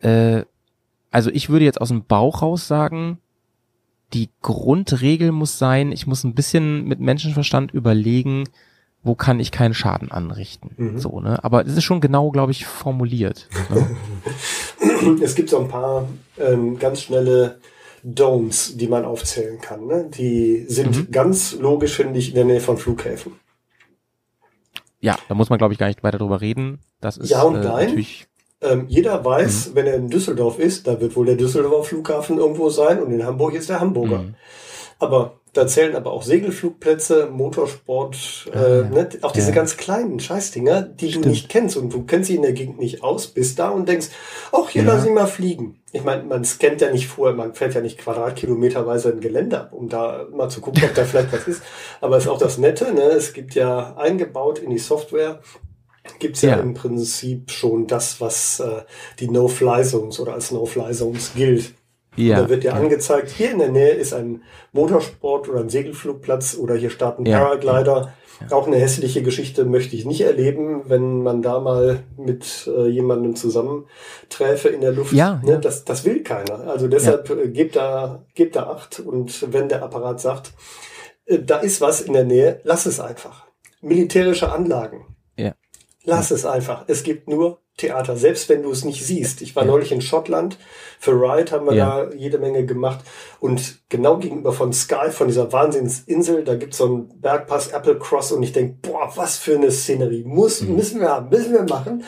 Äh, 0.00 0.42
also 1.10 1.30
ich 1.30 1.48
würde 1.50 1.64
jetzt 1.64 1.80
aus 1.80 1.88
dem 1.88 2.04
Bauch 2.04 2.42
raus 2.42 2.68
sagen, 2.68 3.18
die 4.14 4.30
Grundregel 4.42 5.32
muss 5.32 5.58
sein, 5.58 5.92
ich 5.92 6.06
muss 6.06 6.24
ein 6.24 6.34
bisschen 6.34 6.84
mit 6.84 7.00
Menschenverstand 7.00 7.72
überlegen, 7.74 8.44
wo 9.02 9.14
kann 9.14 9.38
ich 9.40 9.50
keinen 9.50 9.74
Schaden 9.74 10.10
anrichten. 10.10 10.70
Mhm. 10.76 10.98
So, 10.98 11.20
ne? 11.20 11.42
Aber 11.44 11.66
es 11.66 11.76
ist 11.76 11.84
schon 11.84 12.00
genau, 12.00 12.30
glaube 12.30 12.52
ich, 12.52 12.64
formuliert. 12.64 13.48
Ne? 13.70 13.96
Es 15.22 15.34
gibt 15.34 15.50
so 15.50 15.58
ein 15.60 15.68
paar 15.68 16.08
ähm, 16.38 16.78
ganz 16.78 17.02
schnelle 17.02 17.60
Don'ts, 18.06 18.76
die 18.78 18.88
man 18.88 19.04
aufzählen 19.04 19.60
kann. 19.60 19.86
Ne? 19.86 20.08
Die 20.16 20.64
sind 20.68 20.96
Mhm. 20.96 21.10
ganz 21.10 21.54
logisch, 21.58 21.94
finde 21.96 22.18
ich, 22.18 22.30
in 22.30 22.34
der 22.36 22.44
Nähe 22.46 22.60
von 22.60 22.78
Flughäfen. 22.78 23.32
ja, 25.00 25.18
da 25.28 25.34
muss 25.34 25.50
man, 25.50 25.58
glaube 25.58 25.74
ich, 25.74 25.78
gar 25.78 25.88
nicht 25.88 26.02
weiter 26.02 26.16
drüber 26.18 26.40
reden. 26.40 26.78
Das 27.00 27.18
ist 27.18 27.28
Ja 27.30 27.42
und 27.42 27.56
äh, 27.56 27.64
nein. 27.64 27.86
natürlich. 27.86 28.26
Ähm, 28.64 28.86
jeder 28.88 29.24
weiß, 29.24 29.70
Mhm. 29.70 29.74
wenn 29.74 29.86
er 29.86 29.94
in 29.94 30.08
Düsseldorf 30.08 30.58
ist, 30.58 30.86
da 30.86 31.00
wird 31.00 31.14
wohl 31.16 31.26
der 31.26 31.36
Düsseldorfer 31.36 31.84
Flughafen 31.84 32.38
irgendwo 32.38 32.70
sein 32.70 33.02
und 33.02 33.12
in 33.12 33.24
Hamburg 33.24 33.54
ist 33.54 33.68
der 33.68 33.80
Hamburger. 33.80 34.18
Mhm. 34.18 34.34
Aber 34.98 35.34
da 35.52 35.66
zählen 35.68 35.94
aber 35.94 36.10
auch 36.12 36.22
Segelflugplätze, 36.24 37.28
Motorsport, 37.30 38.46
Ah, 38.52 38.58
äh, 38.58 38.78
ja. 38.80 38.88
ne? 38.88 39.08
auch 39.22 39.30
diese 39.32 39.50
Ja. 39.50 39.54
ganz 39.54 39.76
kleinen 39.76 40.18
Scheißdinger, 40.18 40.82
die 40.82 41.10
Stimmt. 41.10 41.24
du 41.26 41.28
nicht 41.28 41.48
kennst 41.48 41.76
und 41.76 41.92
du 41.92 42.02
kennst 42.04 42.28
sie 42.28 42.34
in 42.36 42.42
der 42.42 42.52
Gegend 42.54 42.80
nicht 42.80 43.04
aus, 43.04 43.28
bist 43.28 43.58
da 43.60 43.68
und 43.68 43.88
denkst, 43.88 44.08
ach, 44.50 44.68
hier 44.70 44.82
Ja. 44.82 44.94
lass 44.94 45.04
ich 45.04 45.12
mal 45.12 45.26
fliegen. 45.26 45.80
Ich 45.92 46.02
meine, 46.02 46.24
man 46.24 46.44
scannt 46.44 46.80
ja 46.80 46.90
nicht 46.90 47.06
vorher, 47.06 47.36
man 47.36 47.54
fährt 47.54 47.74
ja 47.74 47.80
nicht 47.80 47.98
quadratkilometerweise 47.98 49.10
ein 49.12 49.20
Gelände 49.20 49.60
ab, 49.60 49.72
um 49.72 49.88
da 49.88 50.26
mal 50.32 50.48
zu 50.48 50.60
gucken, 50.60 50.82
ob 50.84 50.94
da 50.94 51.04
vielleicht 51.04 51.32
was 51.32 51.46
ist. 51.46 51.62
Aber 52.00 52.16
es 52.16 52.24
ist 52.24 52.30
auch 52.30 52.38
das 52.38 52.58
Nette, 52.58 52.92
ne? 52.92 53.02
es 53.02 53.32
gibt 53.32 53.54
ja 53.54 53.94
eingebaut 53.96 54.58
in 54.58 54.70
die 54.70 54.78
Software, 54.78 55.38
gibt's 56.18 56.42
ja, 56.42 56.50
Ja. 56.50 56.56
im 56.56 56.74
Prinzip 56.74 57.50
schon 57.50 57.86
das, 57.86 58.20
was 58.20 58.60
äh, 58.60 58.82
die 59.20 59.28
No-Fly-Zones 59.30 60.20
oder 60.20 60.34
als 60.34 60.50
No-Fly-Zones 60.50 61.32
gilt. 61.34 61.74
Ja. 62.16 62.42
Da 62.42 62.48
wird 62.48 62.62
dir 62.62 62.74
angezeigt, 62.74 63.30
hier 63.30 63.50
in 63.50 63.58
der 63.58 63.70
Nähe 63.70 63.90
ist 63.90 64.12
ein 64.14 64.42
Motorsport 64.72 65.48
oder 65.48 65.60
ein 65.60 65.68
Segelflugplatz 65.68 66.56
oder 66.56 66.76
hier 66.76 66.90
starten 66.90 67.26
Ja. 67.26 67.40
Paraglider. 67.40 68.12
Auch 68.50 68.66
eine 68.66 68.76
hässliche 68.76 69.22
Geschichte 69.22 69.64
möchte 69.64 69.94
ich 69.96 70.04
nicht 70.04 70.20
erleben, 70.20 70.82
wenn 70.88 71.22
man 71.22 71.40
da 71.40 71.60
mal 71.60 72.00
mit 72.16 72.68
äh, 72.76 72.88
jemandem 72.88 73.36
zusammenträfe 73.36 74.68
in 74.68 74.80
der 74.80 74.92
Luft. 74.92 75.12
Ja, 75.12 75.40
ne, 75.44 75.52
ja. 75.52 75.56
Das, 75.58 75.84
das 75.84 76.04
will 76.04 76.22
keiner. 76.22 76.66
Also 76.68 76.88
deshalb 76.88 77.30
äh, 77.30 77.48
gebt 77.48 77.76
da, 77.76 78.24
gebt 78.34 78.56
da 78.56 78.64
Acht 78.64 79.00
und 79.00 79.52
wenn 79.52 79.68
der 79.68 79.82
Apparat 79.82 80.20
sagt, 80.20 80.52
äh, 81.26 81.38
da 81.38 81.58
ist 81.58 81.80
was 81.80 82.00
in 82.00 82.12
der 82.12 82.24
Nähe, 82.24 82.60
lass 82.64 82.86
es 82.86 83.00
einfach. 83.00 83.46
Militärische 83.80 84.50
Anlagen. 84.52 85.04
Ja. 86.06 86.16
Lass 86.16 86.30
es 86.30 86.44
einfach. 86.44 86.84
Es 86.86 87.02
gibt 87.02 87.28
nur 87.28 87.60
Theater, 87.76 88.16
selbst 88.16 88.48
wenn 88.48 88.62
du 88.62 88.70
es 88.70 88.84
nicht 88.84 89.04
siehst. 89.04 89.42
Ich 89.42 89.56
war 89.56 89.64
neulich 89.64 89.90
in 89.90 90.00
Schottland. 90.00 90.58
Für 91.00 91.12
Ride 91.12 91.50
haben 91.50 91.66
wir 91.66 91.74
Ja. 91.74 92.04
da 92.04 92.12
jede 92.14 92.38
Menge 92.38 92.64
gemacht. 92.66 93.00
Und 93.40 93.78
genau 93.88 94.18
gegenüber 94.18 94.52
von 94.52 94.72
Sky, 94.72 95.10
von 95.10 95.26
dieser 95.28 95.52
Wahnsinnsinsel, 95.52 96.44
da 96.44 96.54
gibt's 96.54 96.76
so 96.76 96.84
einen 96.84 97.20
Bergpass 97.20 97.68
Apple 97.68 97.98
Cross 97.98 98.32
und 98.32 98.42
ich 98.42 98.52
denk, 98.52 98.82
boah, 98.82 99.10
was 99.16 99.38
für 99.38 99.56
eine 99.56 99.70
Szenerie. 99.72 100.24
Muss, 100.24 100.60
Mhm. 100.60 100.76
müssen 100.76 101.00
wir 101.00 101.08
haben, 101.08 101.30
müssen 101.30 101.52
wir 101.52 101.62
machen. 101.64 102.04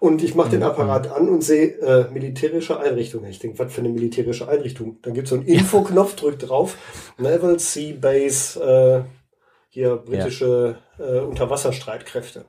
Und 0.00 0.22
ich 0.22 0.34
mache 0.34 0.50
den 0.50 0.62
Apparat 0.62 1.10
an 1.10 1.26
und 1.30 1.42
sehe 1.42 1.68
äh, 1.80 2.10
militärische 2.12 2.78
Einrichtung. 2.78 3.24
Ich 3.24 3.38
denke, 3.38 3.58
was 3.58 3.72
für 3.72 3.80
eine 3.80 3.88
militärische 3.88 4.46
Einrichtung? 4.46 4.98
Dann 5.00 5.14
gibt's 5.14 5.30
so 5.30 5.36
einen 5.36 5.46
Infoknopf, 5.46 6.16
drückt 6.16 6.46
drauf. 6.48 6.76
Naval 7.16 7.58
Sea 7.58 7.94
Base, 7.98 8.60
äh, 8.60 9.00
hier 9.70 9.96
britische 9.96 10.76
äh, 10.98 11.20
Unterwasserstreitkräfte. 11.20 12.44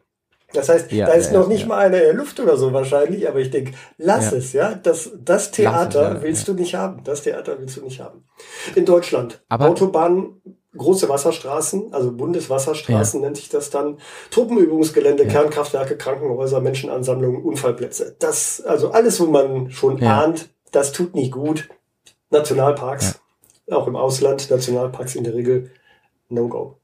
Das 0.54 0.70
heißt, 0.70 0.92
Ja, 0.94 1.08
da 1.08 1.14
ist 1.14 1.32
ja, 1.34 1.40
noch 1.40 1.48
nicht 1.48 1.62
ja. 1.62 1.68
mal 1.68 1.78
einer 1.80 1.98
in 1.98 2.04
der 2.04 2.14
Luft 2.14 2.40
oder 2.40 2.56
so 2.58 2.72
wahrscheinlich, 2.72 3.28
aber 3.28 3.40
ich 3.40 3.50
denke, 3.52 3.74
lass 3.98 4.32
es, 4.32 4.54
ja. 4.54 4.76
Das, 4.76 5.12
das 5.22 5.52
Theater 5.52 6.18
es, 6.18 6.22
willst 6.24 6.48
du 6.48 6.54
nicht 6.54 6.76
haben. 6.76 7.04
Das 7.04 7.24
Theater 7.24 7.60
willst 7.60 7.76
du 7.78 7.82
nicht 7.82 8.00
haben. 8.00 8.24
In 8.76 8.86
Deutschland. 8.86 9.44
Aber- 9.50 9.68
Autobahnen, 9.68 10.42
große 10.78 11.10
Wasserstraßen, 11.10 11.94
also 11.94 12.12
Bundeswasserstraßen 12.14 13.20
nennt 13.20 13.36
sich 13.38 13.50
das 13.50 13.70
dann. 13.72 13.98
Truppenübungsgelände. 14.32 15.28
Kernkraftwerke, 15.28 15.98
Krankenhäuser, 15.98 16.62
Menschenansammlungen, 16.62 17.44
Unfallplätze. 17.44 18.16
Das, 18.20 18.62
also 18.62 18.92
alles, 18.92 19.20
wo 19.20 19.26
man 19.26 19.70
schon 19.72 20.02
ahnt, 20.04 20.50
das 20.72 20.92
tut 20.94 21.14
nicht 21.16 21.34
gut. 21.34 21.68
Nationalparks, 22.30 23.20
auch 23.72 23.88
im 23.88 23.96
Ausland, 23.96 24.50
Nationalparks 24.50 25.16
in 25.16 25.24
der 25.24 25.34
Regel 25.34 25.72
No-Go. 26.30 26.78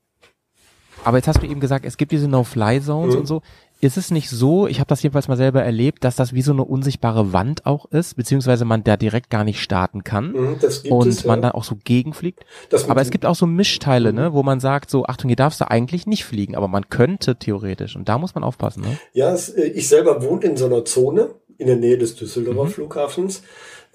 Aber 1.04 1.18
jetzt 1.18 1.28
hast 1.28 1.42
du 1.42 1.48
eben 1.48 1.60
gesagt, 1.60 1.86
es 1.86 1.98
gibt 1.98 2.12
diese 2.12 2.28
No-Fly-Zones 2.28 3.14
Mhm. 3.16 3.20
und 3.22 3.26
so. 3.28 3.42
Ist 3.82 3.98
es 3.98 4.12
nicht 4.12 4.30
so, 4.30 4.66
ich 4.66 4.80
habe 4.80 4.88
das 4.88 5.04
jedenfalls 5.04 5.28
mal 5.28 5.36
selber 5.36 5.62
erlebt, 5.62 6.06
dass 6.06 6.16
das 6.16 6.32
wie 6.32 6.42
so 6.42 6.54
eine 6.54 6.64
unsichtbare 6.64 7.34
Wand 7.34 7.66
auch 7.66 7.86
ist, 7.92 8.16
beziehungsweise 8.16 8.64
man 8.64 8.86
da 8.86 8.96
direkt 8.96 9.30
gar 9.30 9.44
nicht 9.44 9.60
starten 9.60 10.06
kann 10.06 10.32
Mhm, 10.32 10.48
und 10.90 11.06
es, 11.08 11.26
man 11.26 11.40
ja. 11.40 11.42
dann 11.42 11.52
auch 11.52 11.66
so 11.66 11.76
gegenfliegt? 11.84 12.46
Das 12.70 12.90
Aber 12.90 13.02
es 13.02 13.10
gibt 13.10 13.26
auch 13.26 13.36
so 13.36 13.46
Mischteile, 13.46 14.14
Mhm. 14.14 14.18
ne, 14.20 14.34
wo 14.34 14.42
man 14.42 14.62
sagt, 14.62 14.90
so, 14.90 15.06
Achtung, 15.06 15.28
hier 15.28 15.36
darfst 15.36 15.60
du 15.60 15.70
eigentlich 15.70 16.08
nicht 16.08 16.24
fliegen, 16.24 16.56
aber 16.56 16.70
man 16.70 16.88
könnte 16.90 17.36
theoretisch. 17.36 17.98
Und 17.98 18.08
da 18.08 18.18
muss 18.18 18.36
man 18.36 18.46
aufpassen, 18.46 18.84
ne? 18.84 18.98
Ja, 19.12 19.34
es, 19.34 19.50
äh, 19.50 19.64
ich 19.66 19.90
selber 19.90 20.24
wohne 20.24 20.46
in 20.46 20.56
so 20.58 20.66
einer 20.68 20.86
Zone. 20.86 21.32
in 21.60 21.68
der 21.68 21.76
Nähe 21.76 22.00
des 22.00 22.16
Düsseldorfer 22.16 22.66
Flughafens. 22.68 23.44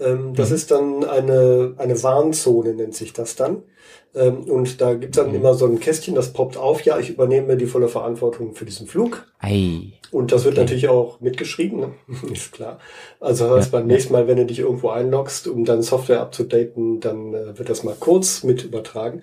Ähm, 0.00 0.34
das 0.34 0.50
ist 0.50 0.70
dann 0.70 1.04
eine, 1.04 1.74
eine 1.76 2.02
Warnzone, 2.02 2.74
nennt 2.74 2.94
sich 2.94 3.12
das 3.12 3.36
dann. 3.36 3.62
Ähm, 4.14 4.44
und 4.44 4.80
da 4.80 4.94
gibt's 4.94 5.16
dann 5.16 5.34
immer 5.34 5.54
so 5.54 5.66
ein 5.66 5.80
Kästchen, 5.80 6.14
das 6.14 6.32
poppt 6.32 6.56
auf, 6.56 6.82
ja, 6.82 6.98
ich 6.98 7.10
übernehme 7.10 7.56
die 7.56 7.66
volle 7.66 7.88
Verantwortung 7.88 8.54
für 8.54 8.64
diesen 8.64 8.86
Flug. 8.86 9.26
Ei. 9.38 9.92
Und 10.10 10.32
das 10.32 10.44
wird 10.44 10.56
natürlich 10.56 10.88
auch 10.88 11.20
mitgeschrieben, 11.20 11.80
ne? 11.80 11.94
ist 12.32 12.52
klar. 12.52 12.78
Also 13.20 13.50
heißt 13.50 13.70
beim 13.70 13.86
nächsten 13.86 14.12
Mal, 14.12 14.26
wenn 14.26 14.38
du 14.38 14.46
dich 14.46 14.60
irgendwo 14.60 14.88
einloggst, 14.88 15.48
um 15.48 15.64
deine 15.64 15.82
Software 15.82 16.20
abzudaten, 16.20 17.00
dann 17.00 17.34
äh, 17.34 17.58
wird 17.58 17.68
das 17.68 17.84
mal 17.84 17.96
kurz 17.98 18.42
mit 18.42 18.64
übertragen. 18.64 19.22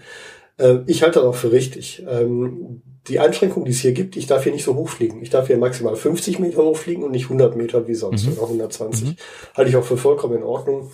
Äh, 0.57 0.79
ich 0.87 1.03
halte 1.03 1.19
das 1.19 1.27
auch 1.27 1.35
für 1.35 1.51
richtig. 1.51 2.03
Ähm, 2.07 2.81
die 3.07 3.19
Einschränkung, 3.19 3.65
die 3.65 3.71
es 3.71 3.79
hier 3.79 3.91
gibt, 3.93 4.15
ich 4.15 4.25
darf 4.27 4.43
hier 4.43 4.51
nicht 4.51 4.63
so 4.63 4.75
hoch 4.75 4.89
fliegen. 4.89 5.21
Ich 5.21 5.29
darf 5.29 5.47
hier 5.47 5.57
maximal 5.57 5.95
50 5.95 6.39
Meter 6.39 6.63
hochfliegen 6.63 7.03
und 7.03 7.11
nicht 7.11 7.25
100 7.25 7.55
Meter 7.55 7.87
wie 7.87 7.93
sonst 7.93 8.27
oder 8.27 8.41
120. 8.43 9.15
Halte 9.55 9.69
ich 9.69 9.75
auch 9.75 9.83
für 9.83 9.97
vollkommen 9.97 10.37
in 10.37 10.43
Ordnung. 10.43 10.91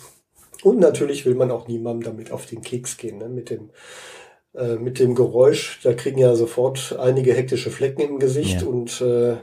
Und 0.62 0.78
natürlich 0.78 1.24
will 1.24 1.34
man 1.34 1.50
auch 1.50 1.68
niemandem 1.68 2.12
damit 2.12 2.30
auf 2.32 2.46
den 2.46 2.60
Keks 2.62 2.96
gehen, 2.96 3.18
ne? 3.18 3.28
mit 3.28 3.50
dem 3.50 3.70
äh, 4.54 4.76
mit 4.76 4.98
dem 4.98 5.14
Geräusch. 5.14 5.80
Da 5.82 5.94
kriegen 5.94 6.18
ja 6.18 6.34
sofort 6.34 6.96
einige 6.98 7.32
hektische 7.32 7.70
Flecken 7.70 8.02
im 8.02 8.18
Gesicht 8.18 8.60
Ja. 8.60 8.68
und 8.68 9.00
äh, 9.00 9.36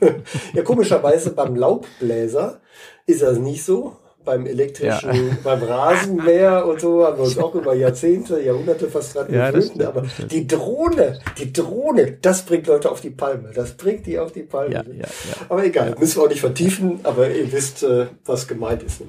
ja 0.54 0.62
komischerweise 0.62 1.32
beim 1.32 1.56
Laubbläser 1.56 2.60
ist 3.06 3.22
das 3.22 3.38
nicht 3.38 3.64
so. 3.64 3.96
Beim 4.24 4.46
elektrischen, 4.46 5.38
beim 5.44 5.62
Rasenmäher 5.62 6.64
und 6.66 6.80
so 6.80 7.04
haben 7.04 7.18
wir 7.18 7.24
uns 7.24 7.38
auch 7.38 7.54
über 7.54 7.74
Jahrzehnte, 7.74 8.40
Jahrhunderte 8.40 8.88
fast 8.88 9.16
dran 9.16 9.32
Ja, 9.32 9.50
gewöhnt. 9.50 9.82
Aber 9.82 10.04
die 10.30 10.46
Drohne, 10.46 11.18
die 11.38 11.52
Drohne, 11.52 12.18
das 12.22 12.42
bringt 12.42 12.66
Leute 12.68 12.90
auf 12.90 13.00
die 13.00 13.10
Palme. 13.10 13.50
Das 13.54 13.72
bringt 13.72 14.06
die 14.06 14.18
auf 14.18 14.32
die 14.32 14.42
Palme. 14.42 14.74
Ja, 14.74 14.82
ja, 14.82 15.00
ja. 15.00 15.06
Aber 15.48 15.64
egal, 15.64 15.96
müssen 15.98 16.18
wir 16.18 16.24
auch 16.24 16.28
nicht 16.28 16.40
vertiefen, 16.40 17.00
aber 17.02 17.28
ihr 17.30 17.50
wisst, 17.50 17.82
äh, 17.82 18.06
was 18.24 18.46
gemeint 18.46 18.82
ist. 18.82 19.02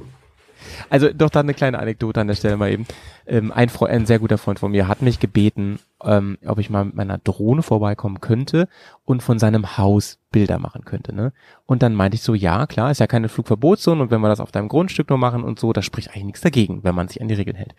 Also 0.90 1.12
doch 1.14 1.30
dann 1.30 1.46
eine 1.46 1.54
kleine 1.54 1.80
Anekdote 1.80 2.22
an 2.22 2.28
der 2.28 2.36
Stelle 2.36 2.58
mal 2.58 2.72
eben. 2.72 2.86
Ähm, 3.26 3.52
ein, 3.52 3.70
Freund, 3.70 3.92
ein 3.92 4.06
sehr 4.06 4.20
guter 4.20 4.38
Freund 4.38 4.60
von 4.60 4.72
mir 4.72 4.88
hat 4.88 5.02
mich 5.02 5.20
gebeten, 5.20 5.80
ähm, 6.04 6.38
ob 6.46 6.60
ich 6.60 6.70
mal 6.70 6.86
mit 6.86 6.96
meiner 6.96 7.18
Drohne 7.18 7.64
vorbeikommen 7.64 8.20
könnte 8.22 8.68
und 9.06 9.24
von 9.24 9.40
seinem 9.40 9.78
Haus 9.78 10.20
Bilder 10.32 10.60
machen 10.60 10.84
könnte. 10.86 11.16
Ne? 11.16 11.34
Und 11.66 11.84
dann 11.84 11.96
meinte 11.96 12.16
ich 12.16 12.22
so, 12.22 12.34
ja, 12.34 12.68
klar, 12.68 12.92
ist 12.92 13.00
ja 13.00 13.08
keine 13.08 13.30
Flugverbotszone 13.30 14.02
und 14.02 14.12
wenn 14.12 14.22
wir 14.22 14.30
das 14.30 14.40
auf 14.40 14.52
deinem 14.52 14.68
Grundstück 14.68 15.10
nur 15.10 15.20
machen 15.20 15.44
und 15.44 15.60
so, 15.60 15.74
da 15.74 15.82
spricht 15.82 16.10
eigentlich 16.10 16.26
nichts 16.26 16.42
dagegen, 16.42 16.84
wenn 16.84 16.96
man 16.96 17.08
sich 17.08 17.22
an 17.22 17.28
die 17.28 17.36
Regeln 17.36 17.56
hält. 17.56 17.76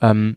Ähm, 0.00 0.36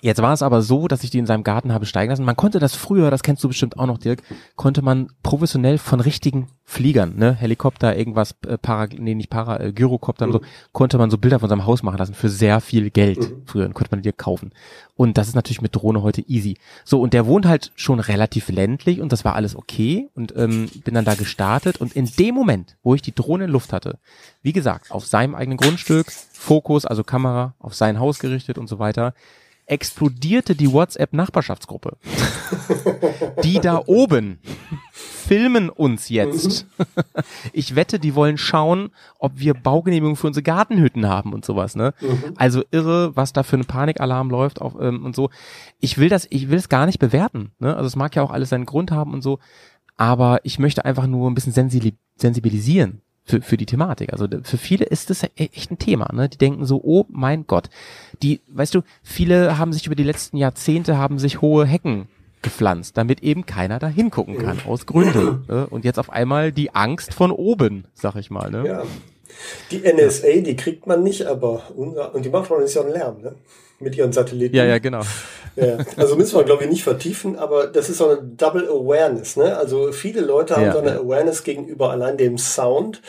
Jetzt 0.00 0.22
war 0.22 0.32
es 0.32 0.42
aber 0.42 0.62
so, 0.62 0.86
dass 0.86 1.02
ich 1.02 1.10
die 1.10 1.18
in 1.18 1.26
seinem 1.26 1.42
Garten 1.42 1.72
habe 1.72 1.84
steigen 1.84 2.10
lassen. 2.10 2.24
Man 2.24 2.36
konnte 2.36 2.60
das 2.60 2.76
früher, 2.76 3.10
das 3.10 3.22
kennst 3.22 3.42
du 3.42 3.48
bestimmt 3.48 3.78
auch 3.78 3.86
noch, 3.86 3.98
Dirk, 3.98 4.22
konnte 4.54 4.80
man 4.82 5.08
professionell 5.22 5.78
von 5.78 6.00
richtigen 6.00 6.48
Fliegern, 6.64 7.16
ne, 7.16 7.34
Helikopter, 7.34 7.96
irgendwas, 7.96 8.36
äh, 8.46 8.58
Para, 8.58 8.86
nee, 8.96 9.14
nicht 9.14 9.30
Para, 9.30 9.58
äh, 9.58 9.72
Gyrocopter 9.72 10.26
und 10.26 10.32
so, 10.32 10.40
konnte 10.72 10.98
man 10.98 11.10
so 11.10 11.18
Bilder 11.18 11.40
von 11.40 11.48
seinem 11.48 11.66
Haus 11.66 11.82
machen 11.82 11.98
lassen 11.98 12.14
für 12.14 12.28
sehr 12.28 12.60
viel 12.60 12.90
Geld. 12.90 13.32
Früher 13.46 13.64
Dann 13.64 13.74
konnte 13.74 13.90
man 13.90 14.02
die 14.02 14.12
kaufen. 14.12 14.52
Und 14.94 15.18
das 15.18 15.28
ist 15.28 15.34
natürlich 15.34 15.62
mit 15.62 15.74
Drohne 15.74 16.02
heute 16.02 16.20
easy. 16.28 16.58
So, 16.84 17.00
und 17.00 17.12
der 17.12 17.26
wohnt 17.26 17.46
halt 17.46 17.72
schon 17.74 18.00
relativ 18.00 18.50
ländlich 18.50 19.00
und 19.00 19.12
das 19.12 19.24
war 19.24 19.34
alles 19.34 19.56
okay 19.56 20.10
und 20.14 20.34
ähm, 20.36 20.68
bin 20.84 20.94
dann 20.94 21.04
da 21.04 21.14
gestartet 21.14 21.80
und 21.80 21.94
in 21.94 22.04
dem 22.04 22.34
Moment, 22.34 22.76
wo 22.82 22.94
ich 22.94 23.02
die 23.02 23.14
Drohne 23.14 23.44
in 23.44 23.50
Luft 23.50 23.72
hatte, 23.72 23.98
wie 24.42 24.52
gesagt, 24.52 24.90
auf 24.90 25.06
seinem 25.06 25.34
eigenen 25.34 25.56
Grundstück, 25.56 26.12
Fokus, 26.12 26.84
also 26.84 27.02
Kamera, 27.02 27.54
auf 27.58 27.74
sein 27.74 27.98
Haus 27.98 28.18
gerichtet 28.18 28.58
und 28.58 28.68
so 28.68 28.78
weiter, 28.78 29.14
explodierte 29.68 30.54
die 30.54 30.72
WhatsApp-Nachbarschaftsgruppe. 30.72 31.96
die 33.44 33.60
da 33.60 33.82
oben 33.86 34.38
filmen 34.92 35.68
uns 35.68 36.08
jetzt. 36.08 36.66
ich 37.52 37.74
wette, 37.74 37.98
die 37.98 38.14
wollen 38.14 38.38
schauen, 38.38 38.90
ob 39.18 39.32
wir 39.38 39.54
Baugenehmigungen 39.54 40.16
für 40.16 40.26
unsere 40.26 40.42
Gartenhütten 40.42 41.06
haben 41.06 41.32
und 41.32 41.44
sowas, 41.44 41.76
ne? 41.76 41.92
Also 42.36 42.62
irre, 42.70 43.14
was 43.14 43.32
da 43.32 43.42
für 43.42 43.56
ein 43.56 43.66
Panikalarm 43.66 44.30
läuft 44.30 44.60
auf, 44.60 44.74
ähm, 44.80 45.04
und 45.04 45.14
so. 45.14 45.30
Ich 45.80 45.98
will 45.98 46.08
das, 46.08 46.26
ich 46.30 46.48
will 46.50 46.58
es 46.58 46.68
gar 46.68 46.86
nicht 46.86 46.98
bewerten, 46.98 47.52
ne? 47.58 47.76
Also 47.76 47.86
es 47.86 47.96
mag 47.96 48.16
ja 48.16 48.22
auch 48.22 48.30
alles 48.30 48.48
seinen 48.48 48.66
Grund 48.66 48.90
haben 48.90 49.12
und 49.12 49.22
so. 49.22 49.38
Aber 49.96 50.40
ich 50.44 50.58
möchte 50.58 50.84
einfach 50.84 51.06
nur 51.06 51.28
ein 51.30 51.34
bisschen 51.34 51.52
sensibili- 51.52 51.96
sensibilisieren 52.16 53.02
für, 53.28 53.42
für 53.42 53.56
die 53.56 53.66
Thematik. 53.66 54.12
Also 54.12 54.26
für 54.42 54.56
viele 54.56 54.86
ist 54.86 55.10
das 55.10 55.22
e- 55.22 55.28
echt 55.36 55.70
ein 55.70 55.78
Thema. 55.78 56.12
Ne? 56.12 56.28
Die 56.28 56.38
denken 56.38 56.64
so, 56.64 56.80
oh 56.82 57.04
mein 57.08 57.46
Gott. 57.46 57.68
Die, 58.22 58.40
weißt 58.48 58.74
du, 58.74 58.82
viele 59.02 59.58
haben 59.58 59.72
sich 59.72 59.86
über 59.86 59.94
die 59.94 60.02
letzten 60.02 60.36
Jahrzehnte 60.38 60.96
haben 60.96 61.18
sich 61.18 61.40
hohe 61.42 61.66
Hecken 61.66 62.08
gepflanzt, 62.40 62.96
damit 62.96 63.22
eben 63.22 63.46
keiner 63.46 63.78
da 63.78 63.88
hingucken 63.88 64.38
kann, 64.38 64.60
aus 64.66 64.86
Gründen. 64.86 65.44
Ne? 65.48 65.66
Und 65.68 65.84
jetzt 65.84 65.98
auf 65.98 66.10
einmal 66.10 66.52
die 66.52 66.74
Angst 66.74 67.12
von 67.12 67.30
oben, 67.30 67.84
sag 67.94 68.16
ich 68.16 68.30
mal. 68.30 68.50
Ne? 68.50 68.66
Ja. 68.66 68.82
Die 69.70 69.80
NSA, 69.80 70.40
die 70.40 70.56
kriegt 70.56 70.86
man 70.86 71.02
nicht, 71.02 71.26
aber 71.26 71.62
unser, 71.76 72.14
und 72.14 72.24
die 72.24 72.30
macht 72.30 72.50
auch 72.50 72.60
nicht 72.60 72.72
so 72.72 72.80
einen 72.80 72.92
Lärm, 72.92 73.20
ne? 73.20 73.34
Mit 73.80 73.96
ihren 73.96 74.12
Satelliten. 74.12 74.56
ja, 74.56 74.64
ja, 74.64 74.78
genau. 74.78 75.02
Ja, 75.56 75.78
also 75.96 76.16
müssen 76.16 76.36
wir, 76.36 76.44
glaube 76.44 76.64
ich, 76.64 76.70
nicht 76.70 76.84
vertiefen, 76.84 77.36
aber 77.36 77.66
das 77.66 77.88
ist 77.88 77.98
so 77.98 78.08
eine 78.08 78.22
Double 78.22 78.68
Awareness. 78.68 79.36
Ne? 79.36 79.56
Also 79.56 79.90
viele 79.92 80.20
Leute 80.20 80.54
haben 80.56 80.64
Ja, 80.64 80.72
so 80.72 80.78
eine 80.78 80.90
ja. 80.90 81.00
Awareness 81.00 81.42
gegenüber 81.42 81.90
allein 81.90 82.16
dem 82.16 82.38
Sound 82.38 83.02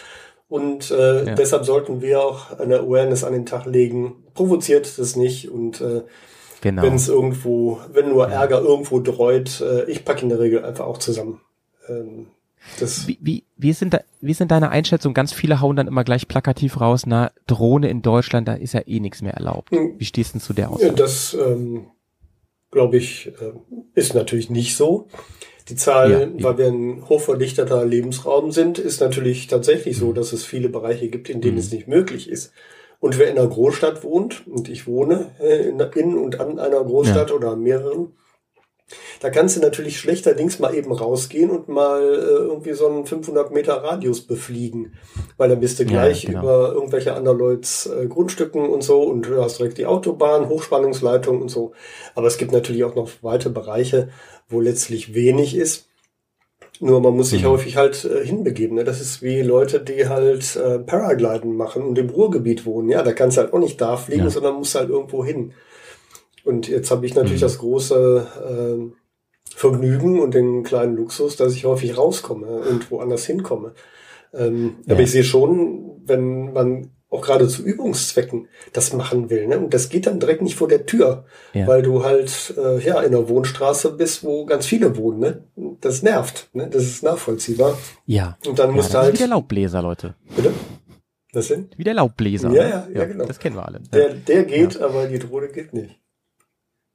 und 0.48 0.90
äh, 0.90 1.36
deshalb 1.36 1.66
sollten 1.66 2.02
wir 2.02 2.22
auch 2.22 2.58
eine 2.60 2.80
Awareness 2.80 3.24
an 3.24 3.34
den 3.34 3.46
Tag 3.46 3.66
legen. 3.66 4.24
Provoziert 4.34 4.98
das 4.98 5.16
nicht 5.16 5.50
und 5.52 5.80
äh, 5.82 6.02
Genau. 6.62 6.82
wenn 6.82 6.96
es 6.96 7.08
irgendwo, 7.08 7.80
wenn 7.94 8.10
nur 8.10 8.28
Ärger 8.30 8.60
irgendwo 8.60 9.00
dreut, 9.00 9.62
äh, 9.62 9.86
ich 9.90 10.04
packe 10.04 10.24
in 10.24 10.30
der 10.30 10.40
Regel 10.40 10.66
einfach 10.66 10.86
auch 10.88 10.98
zusammen. 10.98 11.40
Ähm, 11.88 12.28
Wie, 13.08 13.18
wie, 13.22 13.44
wie, 13.58 13.74
sind 13.74 13.94
da, 13.94 14.02
wie 14.22 14.34
sind 14.34 14.52
deine 14.52 14.70
Einschätzungen? 14.70 15.14
Ganz 15.14 15.34
viele 15.34 15.62
hauen 15.62 15.76
dann 15.76 15.88
immer 15.88 16.04
gleich 16.04 16.28
plakativ 16.28 16.80
raus, 16.80 17.06
na, 17.06 17.32
Drohne 17.48 17.90
in 17.90 18.02
Deutschland, 18.02 18.48
da 18.48 18.54
ist 18.54 18.74
ja 18.74 18.82
eh 18.86 19.00
nichts 19.00 19.22
mehr 19.22 19.34
erlaubt. 19.34 19.72
Hm. 19.72 19.96
Wie 19.98 20.06
stehst 20.06 20.32
du 20.32 20.40
denn 20.40 20.42
zu 20.42 20.54
der 20.54 20.66
Ja, 20.66 20.72
Aussage? 20.72 20.94
das 20.94 21.34
ähm, 21.34 21.88
glaube 22.72 22.98
ich, 22.98 23.28
äh, 23.28 23.54
ist 23.96 24.14
natürlich 24.14 24.50
nicht 24.50 24.76
so. 24.76 25.08
Die 25.70 25.76
Zahl, 25.76 26.12
Ja, 26.12 26.44
weil 26.44 26.58
wir 26.58 26.68
ein 26.68 27.08
hochverdichteter 27.08 27.86
Lebensraum 27.86 28.52
sind, 28.52 28.80
ist 28.80 29.02
natürlich 29.02 29.48
tatsächlich 29.48 29.98
Mhm. 29.98 30.00
so, 30.02 30.14
dass 30.14 30.34
es 30.34 30.44
viele 30.46 30.70
Bereiche 30.70 31.10
gibt, 31.10 31.30
in 31.30 31.42
denen 31.42 31.58
es 31.58 31.72
nicht 31.72 31.88
möglich 31.88 32.30
ist. 32.30 32.52
Und 33.00 33.18
wer 33.18 33.30
in 33.30 33.38
einer 33.38 33.48
Großstadt 33.48 34.04
wohnt, 34.04 34.46
und 34.48 34.68
ich 34.68 34.88
wohne 34.88 35.32
äh, 35.40 35.70
in, 35.70 36.18
und 36.18 36.40
an 36.40 36.60
einer 36.60 36.84
Großstadt 36.84 37.32
oder 37.32 37.52
an 37.52 37.62
mehreren, 37.62 38.14
da 39.20 39.30
kannst 39.30 39.56
du 39.56 39.62
natürlich 39.62 40.00
schlechterdings 40.00 40.60
mal 40.60 40.74
eben 40.74 40.92
rausgehen 40.92 41.50
und 41.52 41.68
mal 41.70 42.02
äh, 42.02 42.16
irgendwie 42.44 42.74
so 42.74 42.88
einen 42.88 43.06
500 43.06 43.52
Meter 43.52 43.76
Radius 43.84 44.22
befliegen, 44.22 44.94
weil 45.38 45.50
dann 45.50 45.60
bist 45.60 45.80
du 45.80 45.84
Ja, 45.84 45.90
gleich 45.90 46.26
genau. 46.26 46.40
über 46.42 46.72
irgendwelche 46.74 47.14
anderen 47.14 47.38
Leuts 47.38 47.86
äh, 47.88 48.08
Grundstücken 48.08 48.68
und 48.68 48.82
so 48.84 49.02
und 49.04 49.28
du 49.28 49.42
hast 49.44 49.60
direkt 49.60 49.78
die 49.78 49.86
Autobahn, 49.86 50.50
Hochspannungsleitung 50.50 51.42
und 51.42 51.50
so. 51.50 51.74
Aber 52.16 52.28
es 52.28 52.38
gibt 52.38 52.52
natürlich 52.52 52.84
auch 52.84 52.96
noch 52.96 53.10
weite 53.22 53.50
Bereiche, 53.50 54.10
wo 54.48 54.60
letztlich 54.60 55.14
wenig 55.14 55.56
ist. 55.56 55.86
Nur 56.82 57.02
man 57.02 57.14
muss 57.16 57.32
sich 57.32 57.44
Mhm. 57.44 57.48
häufig 57.50 57.76
halt 57.76 58.06
äh, 58.06 58.26
hinbegeben. 58.26 58.78
Ne? 58.78 58.86
Das 58.86 59.02
ist 59.02 59.22
wie 59.22 59.42
Leute, 59.42 59.82
die 59.82 60.08
halt 60.08 60.56
äh, 60.56 60.80
Paragliden 60.80 61.58
machen 61.58 61.84
und 61.84 61.98
im 62.00 62.10
Ruhrgebiet 62.10 62.66
wohnen. 62.66 62.88
Ja, 62.90 63.04
da 63.04 63.12
kannst 63.12 63.36
du 63.38 63.42
halt 63.42 63.52
auch 63.54 63.60
nicht 63.60 63.82
da 63.82 63.98
fliegen, 63.98 64.24
Ja. 64.24 64.30
sondern 64.30 64.56
musst 64.56 64.76
halt 64.76 64.90
irgendwo 64.90 65.24
hin. 65.26 65.52
Und 66.50 66.68
jetzt 66.68 66.92
habe 66.92 67.06
ich 67.06 67.14
natürlich 67.16 67.42
Mhm. 67.42 67.46
das 67.46 67.58
große 67.60 68.28
ähm, 68.50 68.94
Vergnügen 69.56 70.20
und 70.20 70.34
den 70.34 70.64
kleinen 70.64 70.96
Luxus, 70.96 71.36
dass 71.36 71.54
ich 71.54 71.66
häufig 71.66 71.98
rauskomme 71.98 72.48
und 72.70 72.92
woanders 72.92 73.26
hinkomme. 73.26 73.74
Ähm, 74.34 74.76
Ja. 74.86 74.94
Aber 74.94 75.04
ich 75.04 75.12
sehe 75.12 75.24
schon, 75.24 76.02
wenn 76.06 76.54
man 76.54 76.92
auch 77.12 77.22
gerade 77.22 77.48
zu 77.48 77.64
Übungszwecken 77.64 78.48
das 78.74 78.94
machen 78.94 79.32
will, 79.32 79.48
ne? 79.48 79.58
und 79.58 79.74
das 79.74 79.90
geht 79.90 80.06
dann 80.06 80.20
direkt 80.20 80.44
nicht 80.44 80.56
vor 80.56 80.68
der 80.68 80.86
Tür, 80.86 81.26
Ja. 81.54 81.66
weil 81.66 81.82
du 81.82 82.04
halt 82.04 82.54
äh, 82.56 82.80
ja 82.86 83.00
in 83.02 83.16
einer 83.16 83.28
Wohnstraße 83.28 83.94
bist, 83.94 84.24
wo 84.24 84.46
ganz 84.46 84.68
viele 84.68 84.96
wohnen. 84.96 85.20
Ne? 85.20 85.44
Das 85.82 86.04
nervt, 86.04 86.50
ne? 86.54 86.68
das 86.70 86.84
ist 86.84 87.02
nachvollziehbar. 87.04 87.78
Ja. 88.06 88.38
Und 88.48 88.60
dann 88.60 88.70
ja, 88.70 88.76
musst 88.76 88.94
das 88.94 89.02
du 89.08 89.08
ist 89.08 89.14
wie 89.14 89.18
der 89.18 89.28
halt, 89.28 89.32
Laubbläser, 89.32 89.82
Leute. 89.82 90.16
bitte? 90.36 90.54
Was 91.34 91.48
denn? 91.48 91.70
Wie 91.78 91.84
der 91.84 91.96
Laubbläser. 91.96 92.50
Ja, 92.52 92.64
ne? 92.64 92.70
ja, 92.70 92.88
ja, 93.02 93.06
genau. 93.06 93.26
Das 93.26 93.40
kennen 93.40 93.56
wir 93.56 93.66
alle. 93.66 93.80
Der, 93.92 94.14
der 94.14 94.44
geht, 94.46 94.80
aber 94.80 95.08
die 95.08 95.20
Drohne 95.20 95.48
geht 95.50 95.74
nicht. 95.74 96.00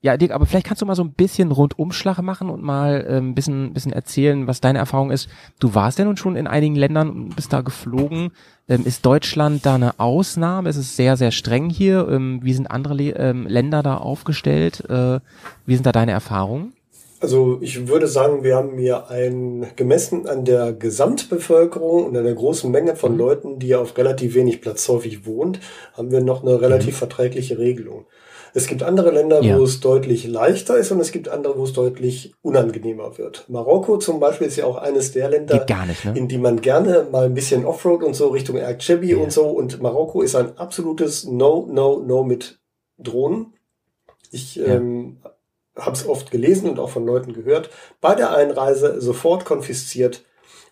Ja, 0.04 0.18
Dirk, 0.18 0.32
aber 0.32 0.44
vielleicht 0.44 0.66
kannst 0.66 0.82
du 0.82 0.86
mal 0.86 0.96
so 0.96 1.02
ein 1.02 1.12
bisschen 1.12 1.50
Rundumschlag 1.50 2.20
machen 2.20 2.50
und 2.50 2.62
mal 2.62 3.06
ähm, 3.08 3.30
ein 3.30 3.34
bisschen, 3.34 3.72
bisschen 3.72 3.90
erzählen, 3.90 4.46
was 4.46 4.60
deine 4.60 4.78
Erfahrung 4.78 5.10
ist. 5.10 5.30
Du 5.60 5.74
warst 5.74 5.98
ja 5.98 6.04
nun 6.04 6.18
schon 6.18 6.36
in 6.36 6.46
einigen 6.46 6.76
Ländern 6.76 7.08
und 7.08 7.36
bist 7.36 7.54
da 7.54 7.62
geflogen. 7.62 8.32
Ähm, 8.68 8.82
ist 8.84 9.06
Deutschland 9.06 9.64
da 9.64 9.76
eine 9.76 9.98
Ausnahme? 9.98 10.68
Ist 10.68 10.76
es 10.76 10.94
sehr, 10.94 11.16
sehr 11.16 11.30
streng 11.30 11.70
hier? 11.70 12.06
Ähm, 12.10 12.40
wie 12.42 12.52
sind 12.52 12.70
andere 12.70 12.92
Le 12.92 13.12
ähm, 13.12 13.46
Länder 13.46 13.82
da 13.82 13.96
aufgestellt? 13.96 14.84
Äh, 14.90 15.20
wie 15.64 15.74
sind 15.74 15.86
da 15.86 15.92
deine 15.92 16.12
Erfahrungen? 16.12 16.74
Also 17.20 17.56
ich 17.62 17.88
würde 17.88 18.06
sagen, 18.06 18.44
wir 18.44 18.56
haben 18.56 18.76
hier 18.76 19.08
ein 19.08 19.68
gemessen 19.74 20.28
an 20.28 20.44
der 20.44 20.74
Gesamtbevölkerung 20.74 22.04
und 22.04 22.16
an 22.18 22.24
der 22.24 22.34
großen 22.34 22.70
Menge 22.70 22.94
von 22.94 23.16
Leuten, 23.16 23.58
die 23.58 23.74
auf 23.74 23.96
relativ 23.96 24.34
wenig 24.34 24.60
Platz 24.60 24.86
häufig 24.86 25.24
wohnt, 25.24 25.60
haben 25.94 26.10
wir 26.10 26.20
noch 26.20 26.42
eine 26.42 26.60
relativ 26.60 26.98
verträgliche 26.98 27.56
Regelung. 27.56 28.04
Es 28.56 28.68
gibt 28.68 28.84
andere 28.84 29.10
Länder, 29.10 29.42
Ja. 29.42 29.58
wo 29.58 29.64
es 29.64 29.80
deutlich 29.80 30.26
leichter 30.28 30.76
ist 30.76 30.92
und 30.92 31.00
es 31.00 31.10
gibt 31.10 31.28
andere, 31.28 31.58
wo 31.58 31.64
es 31.64 31.72
deutlich 31.72 32.34
unangenehmer 32.40 33.18
wird. 33.18 33.44
Marokko 33.48 33.98
zum 33.98 34.20
Beispiel 34.20 34.46
ist 34.46 34.56
ja 34.56 34.64
auch 34.64 34.76
eines 34.76 35.10
der 35.10 35.28
Länder, 35.28 35.66
nicht, 35.86 36.04
ne? 36.04 36.12
in 36.16 36.28
die 36.28 36.38
man 36.38 36.60
gerne 36.60 37.08
mal 37.10 37.24
ein 37.26 37.34
bisschen 37.34 37.66
Offroad 37.66 38.04
und 38.04 38.14
so 38.14 38.28
Richtung 38.28 38.56
Erkchebi 38.56 39.16
und 39.16 39.32
so. 39.32 39.46
Und 39.48 39.82
Marokko 39.82 40.22
ist 40.22 40.36
ein 40.36 40.56
absolutes 40.56 41.24
No, 41.24 41.68
No, 41.68 41.98
No 41.98 42.22
mit 42.22 42.60
Drohnen. 42.96 43.54
Ich 44.30 44.54
Ja. 44.56 44.66
ähm, 44.66 45.16
habe 45.76 45.96
es 45.96 46.06
oft 46.06 46.30
gelesen 46.30 46.70
und 46.70 46.78
auch 46.78 46.90
von 46.90 47.04
Leuten 47.04 47.32
gehört. 47.32 47.70
Bei 48.00 48.14
der 48.14 48.30
Einreise 48.36 49.00
sofort 49.00 49.44
konfisziert. 49.44 50.22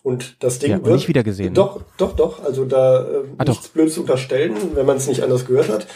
Und 0.05 0.43
das 0.43 0.59
Ding 0.59 0.71
Ja, 0.71 0.77
und 0.79 0.85
wird 0.85 0.97
nicht 0.97 1.07
wieder 1.09 1.23
gesehen? 1.23 1.55
Doch, 1.55 1.81
doch, 1.97 2.15
doch. 2.17 2.45
Also 2.45 2.65
da 2.65 3.03
äh, 3.05 3.23
Ah, 3.39 3.45
doch. 3.45 3.53
nichts 3.55 3.69
Blödes 3.69 3.99
unterstellen, 3.99 4.57
wenn 4.75 4.85
man 4.85 4.97
es 4.97 5.07
nicht 5.07 5.23
anders 5.23 5.47
gehört 5.47 5.69
hat. 5.69 5.87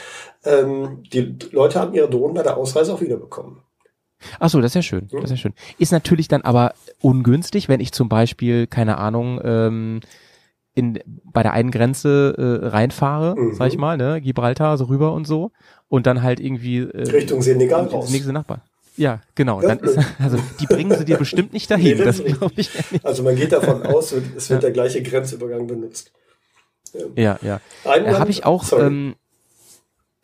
Ähm, 0.47 1.03
die 1.13 1.37
Leute 1.53 1.81
haben 1.81 1.93
ihre 1.95 2.09
Drohnen 2.09 2.35
bei 2.35 2.43
der 2.43 2.57
Ausreise 2.57 2.95
auch 2.95 3.01
wiederbekommen. 3.01 3.59
Ach 4.41 4.49
so, 4.49 4.61
das 4.61 4.71
ist 4.71 4.75
ja 4.77 4.83
schön. 4.83 5.09
Das 5.13 5.25
ist 5.25 5.31
ja 5.31 5.37
schön. 5.37 5.55
Ist 5.79 5.93
natürlich 5.93 6.27
dann 6.29 6.43
aber 6.43 6.73
ungünstig, 7.03 7.69
wenn 7.69 7.81
ich 7.81 7.93
zum 7.93 8.09
Beispiel, 8.09 8.67
keine 8.67 8.97
Ahnung, 8.99 9.41
ähm, 9.45 10.01
in, 10.75 10.99
bei 11.25 11.43
der 11.43 11.53
einen 11.53 11.71
Grenze 11.71 12.35
äh, 12.63 12.67
reinfahre, 12.67 13.35
Mhm. 13.39 13.55
sag 13.55 13.69
ich 13.69 13.79
mal, 13.79 13.97
ne, 13.97 14.21
Gibraltar 14.21 14.77
so 14.79 14.85
rüber 14.85 15.13
und 15.13 15.27
so, 15.27 15.51
und 15.89 16.07
dann 16.07 16.23
halt 16.23 16.39
irgendwie 16.41 16.79
äh, 16.79 17.03
Richtung 17.11 17.43
Senegal 17.43 17.87
raus. 17.87 18.11
nächste 18.11 18.33
Nachbar. 18.33 18.63
Ja, 18.97 19.21
genau. 19.35 19.61
Ja, 19.61 19.69
dann 19.75 19.81
ist, 19.81 19.99
also 20.19 20.39
die 20.61 20.67
bringen 20.67 20.97
sie 20.97 21.05
dir 21.05 21.19
bestimmt 21.19 21.53
nicht 21.53 21.71
dahin. 21.71 21.99
Nee, 21.99 22.05
das 22.05 22.23
glaube 22.25 22.55
ich 22.57 22.71
nicht. 22.91 23.05
Also 23.05 23.23
man 23.23 23.37
geht 23.37 23.53
davon 23.53 23.83
aus, 23.85 24.13
es 24.13 24.49
wird 24.49 24.63
der 24.63 24.71
gleiche 24.71 25.03
Grenzübergang 25.03 25.67
benutzt. 25.67 26.13
Ja, 27.15 27.39
ja. 27.43 27.61
Ein 27.85 28.07
Äh, 28.07 28.15
habe 28.15 28.31
ich 28.31 28.45
auch, 28.47 28.65
sorry. 28.65 28.87
ähm, 28.87 29.15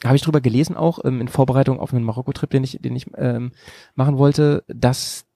habe 0.05 0.16
ich 0.16 0.23
drüber 0.23 0.41
gelesen 0.41 0.77
auch 0.77 0.99
ähm, 1.05 1.20
in 1.20 1.29
Vorbereitung 1.29 1.79
auf 1.81 1.93
einen 1.93 2.05
Marokko-Trip, 2.05 2.51
den 2.51 2.65
ich, 2.65 2.79
den 2.81 2.97
ich 2.97 3.07
ähm, 3.16 3.53
machen 3.95 4.19
wollte, 4.19 4.65
dass 4.69 5.27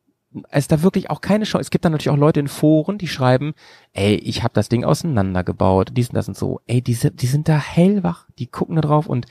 es 0.51 0.69
da 0.69 0.83
wirklich 0.83 1.09
auch 1.09 1.21
keine 1.21 1.45
Chance. 1.45 1.63
Es 1.63 1.71
gibt 1.71 1.85
dann 1.85 1.93
natürlich 1.93 2.11
auch 2.15 2.21
Leute 2.21 2.41
in 2.41 2.49
Foren, 2.49 2.99
die 2.99 3.09
schreiben, 3.09 3.55
ey, 3.93 4.17
ich 4.17 4.43
habe 4.43 4.53
das 4.55 4.69
Ding 4.69 4.85
auseinandergebaut, 4.85 5.91
dies 5.93 6.09
und 6.11 6.15
das 6.17 6.29
und 6.29 6.37
so. 6.37 6.61
Ey, 6.67 6.83
die, 6.83 6.95
sind- 6.95 7.23
die 7.23 7.27
sind 7.27 7.49
da 7.49 7.59
hellwach, 7.59 8.27
die 8.39 8.47
gucken 8.47 8.75
da 8.77 8.83
drauf 8.83 9.07
und 9.07 9.27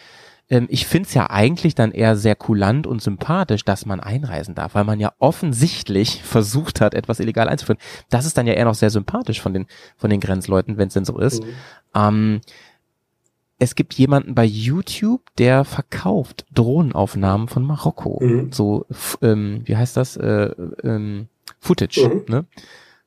ähm, 0.50 0.68
ich 0.70 0.86
find's 0.86 1.14
ja 1.14 1.30
eigentlich 1.30 1.76
dann 1.76 1.92
eher 1.92 2.16
sehr 2.16 2.36
kulant 2.36 2.88
und 2.88 3.02
sympathisch, 3.02 3.66
dass 3.66 3.86
man 3.86 4.00
einreisen 4.00 4.56
darf, 4.56 4.76
weil 4.76 4.84
man 4.84 5.00
ja 5.00 5.12
offensichtlich 5.20 6.22
versucht 6.24 6.82
hat, 6.82 6.94
etwas 6.94 7.20
illegal 7.20 7.50
einzuführen. 7.50 7.80
Das 8.10 8.26
ist 8.26 8.38
dann 8.38 8.48
ja 8.48 8.54
eher 8.54 8.66
noch 8.66 8.76
sehr 8.76 8.90
sympathisch 8.90 9.42
von 9.42 9.54
den, 9.54 9.66
von 9.98 10.10
den 10.10 10.20
Grenzleuten, 10.20 10.78
wenn 10.78 10.88
es 10.88 10.94
denn 10.94 11.06
so 11.06 11.20
ist. 11.20 11.44
Mhm. 11.44 11.50
Ähm, 11.96 12.42
es 13.60 13.76
gibt 13.76 13.94
jemanden 13.94 14.36
bei 14.36 14.44
YouTube, 14.46 15.22
der 15.38 15.64
verkauft 15.64 16.46
Drohnenaufnahmen 16.54 17.48
von 17.48 17.64
Marokko. 17.64 18.20
Mhm. 18.22 18.52
So, 18.52 18.86
ähm, 19.22 19.62
wie 19.66 19.76
heißt 19.78 19.96
das? 19.98 20.18
Äh, 20.18 20.52
ähm, 20.84 21.28
Footage, 21.60 22.08
Mhm. 22.08 22.24
ne? 22.28 22.46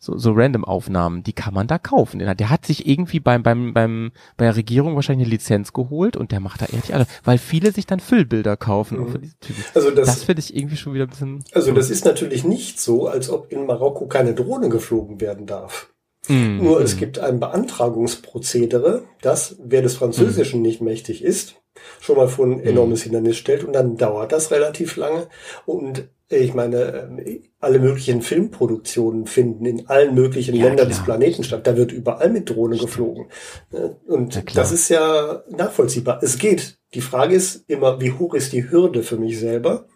So, 0.00 0.16
so 0.16 0.30
random 0.32 0.64
Aufnahmen, 0.64 1.24
die 1.24 1.32
kann 1.32 1.52
man 1.52 1.66
da 1.66 1.76
kaufen. 1.76 2.20
Der 2.20 2.50
hat 2.50 2.64
sich 2.64 2.86
irgendwie 2.86 3.18
beim, 3.18 3.42
beim, 3.42 3.74
beim, 3.74 4.12
bei 4.36 4.44
der 4.44 4.54
Regierung 4.54 4.94
wahrscheinlich 4.94 5.26
eine 5.26 5.32
Lizenz 5.34 5.72
geholt 5.72 6.16
und 6.16 6.30
der 6.30 6.38
macht 6.38 6.62
da 6.62 6.66
ehrlich 6.66 6.94
alle, 6.94 7.04
weil 7.24 7.36
viele 7.36 7.72
sich 7.72 7.84
dann 7.84 7.98
Füllbilder 7.98 8.56
kaufen. 8.56 9.00
auch 9.00 9.08
für 9.08 9.18
diese 9.18 9.36
Typen. 9.40 9.64
Also 9.74 9.90
das, 9.90 10.06
Das 10.06 10.22
finde 10.22 10.38
ich 10.40 10.54
irgendwie 10.56 10.76
schon 10.76 10.94
wieder 10.94 11.02
ein 11.06 11.10
bisschen. 11.10 11.42
also 11.52 11.72
das 11.72 11.90
ist 11.90 12.04
natürlich 12.04 12.44
nicht 12.44 12.80
so, 12.80 13.08
als 13.08 13.28
ob 13.28 13.50
in 13.50 13.66
Marokko 13.66 14.06
keine 14.06 14.34
Drohne 14.34 14.68
geflogen 14.68 15.20
werden 15.20 15.46
darf. 15.46 15.92
Mm, 16.28 16.58
Nur 16.62 16.80
es 16.80 16.96
gibt 16.96 17.18
ein 17.18 17.40
Beantragungsprozedere, 17.40 19.04
das, 19.22 19.56
wer 19.62 19.82
des 19.82 19.96
Französischen 19.96 20.62
nicht 20.62 20.80
mächtig 20.80 21.22
ist, 21.24 21.56
schon 22.00 22.16
mal 22.16 22.28
vor 22.28 22.46
ein 22.46 22.60
enormes 22.60 23.02
Hindernis 23.02 23.36
stellt 23.36 23.64
und 23.64 23.72
dann 23.72 23.96
dauert 23.96 24.32
das 24.32 24.50
relativ 24.50 24.96
lange. 24.96 25.28
Und 25.64 26.08
äh, 26.30 26.36
ich 26.38 26.54
meine, 26.54 27.08
ähm, 27.18 27.40
alle 27.60 27.78
möglichen 27.78 28.22
Filmproduktionen 28.22 29.26
finden 29.26 29.64
in 29.64 29.88
allen 29.88 30.14
möglichen 30.14 30.54
Ja, 30.54 30.64
Ländern 30.64 30.86
klar. 30.88 30.98
des 30.98 31.04
Planeten 31.04 31.44
statt. 31.44 31.66
Da 31.66 31.76
wird 31.76 31.92
überall 31.92 32.30
mit 32.30 32.50
Drohne 32.50 32.76
geflogen. 32.76 33.26
Ne? 33.70 33.96
Und 34.06 34.56
das 34.56 34.72
ist 34.72 34.88
ja 34.88 35.42
nachvollziehbar. 35.48 36.20
Es 36.22 36.38
geht. 36.38 36.78
Die 36.94 37.00
Frage 37.00 37.34
ist 37.34 37.64
immer, 37.68 38.00
wie 38.00 38.12
hoch 38.12 38.34
ist 38.34 38.52
die 38.52 38.70
Hürde 38.70 39.02
für 39.02 39.16
mich 39.18 39.38
selber? 39.38 39.86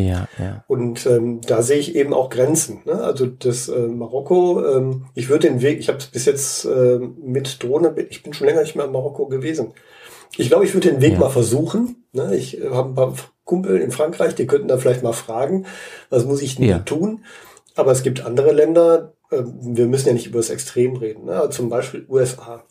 Ja, 0.00 0.28
ja. 0.38 0.64
Und 0.68 1.06
ähm, 1.06 1.40
da 1.40 1.60
sehe 1.62 1.78
ich 1.78 1.96
eben 1.96 2.14
auch 2.14 2.30
Grenzen. 2.30 2.82
Ne? 2.84 2.92
Also 3.02 3.26
das 3.26 3.68
äh, 3.68 3.88
Marokko, 3.88 4.64
ähm, 4.64 5.06
ich 5.14 5.28
würde 5.28 5.48
den 5.48 5.60
Weg, 5.60 5.80
ich 5.80 5.88
habe 5.88 5.98
bis 6.12 6.24
jetzt 6.24 6.64
ähm, 6.66 7.16
mit 7.20 7.60
Drohne, 7.62 7.92
ich 8.08 8.22
bin 8.22 8.32
schon 8.32 8.46
länger 8.46 8.62
nicht 8.62 8.76
mehr 8.76 8.84
in 8.84 8.92
Marokko 8.92 9.26
gewesen. 9.26 9.72
Ich 10.36 10.48
glaube, 10.48 10.64
ich 10.64 10.72
würde 10.72 10.90
den 10.92 11.00
Weg 11.00 11.14
Ja. 11.14 11.18
mal 11.18 11.30
versuchen. 11.30 12.04
Ne? 12.12 12.36
Ich 12.36 12.62
äh, 12.62 12.70
habe 12.70 12.90
ein 12.90 12.94
paar 12.94 13.14
Kumpel 13.44 13.78
in 13.80 13.90
Frankreich, 13.90 14.36
die 14.36 14.46
könnten 14.46 14.68
da 14.68 14.78
vielleicht 14.78 15.02
mal 15.02 15.12
fragen, 15.12 15.66
was 16.10 16.24
muss 16.24 16.42
ich 16.42 16.54
denn 16.56 16.68
Ja. 16.68 16.78
da 16.78 16.84
tun? 16.84 17.24
Aber 17.74 17.90
es 17.90 18.04
gibt 18.04 18.24
andere 18.24 18.52
Länder, 18.52 19.14
äh, 19.32 19.42
wir 19.44 19.86
müssen 19.86 20.06
ja 20.06 20.12
nicht 20.14 20.26
über 20.28 20.38
das 20.38 20.50
Extrem 20.50 20.94
reden. 20.94 21.24
Ne? 21.24 21.32
Also 21.32 21.48
zum 21.50 21.70
Beispiel 21.70 22.06
USA. 22.08 22.62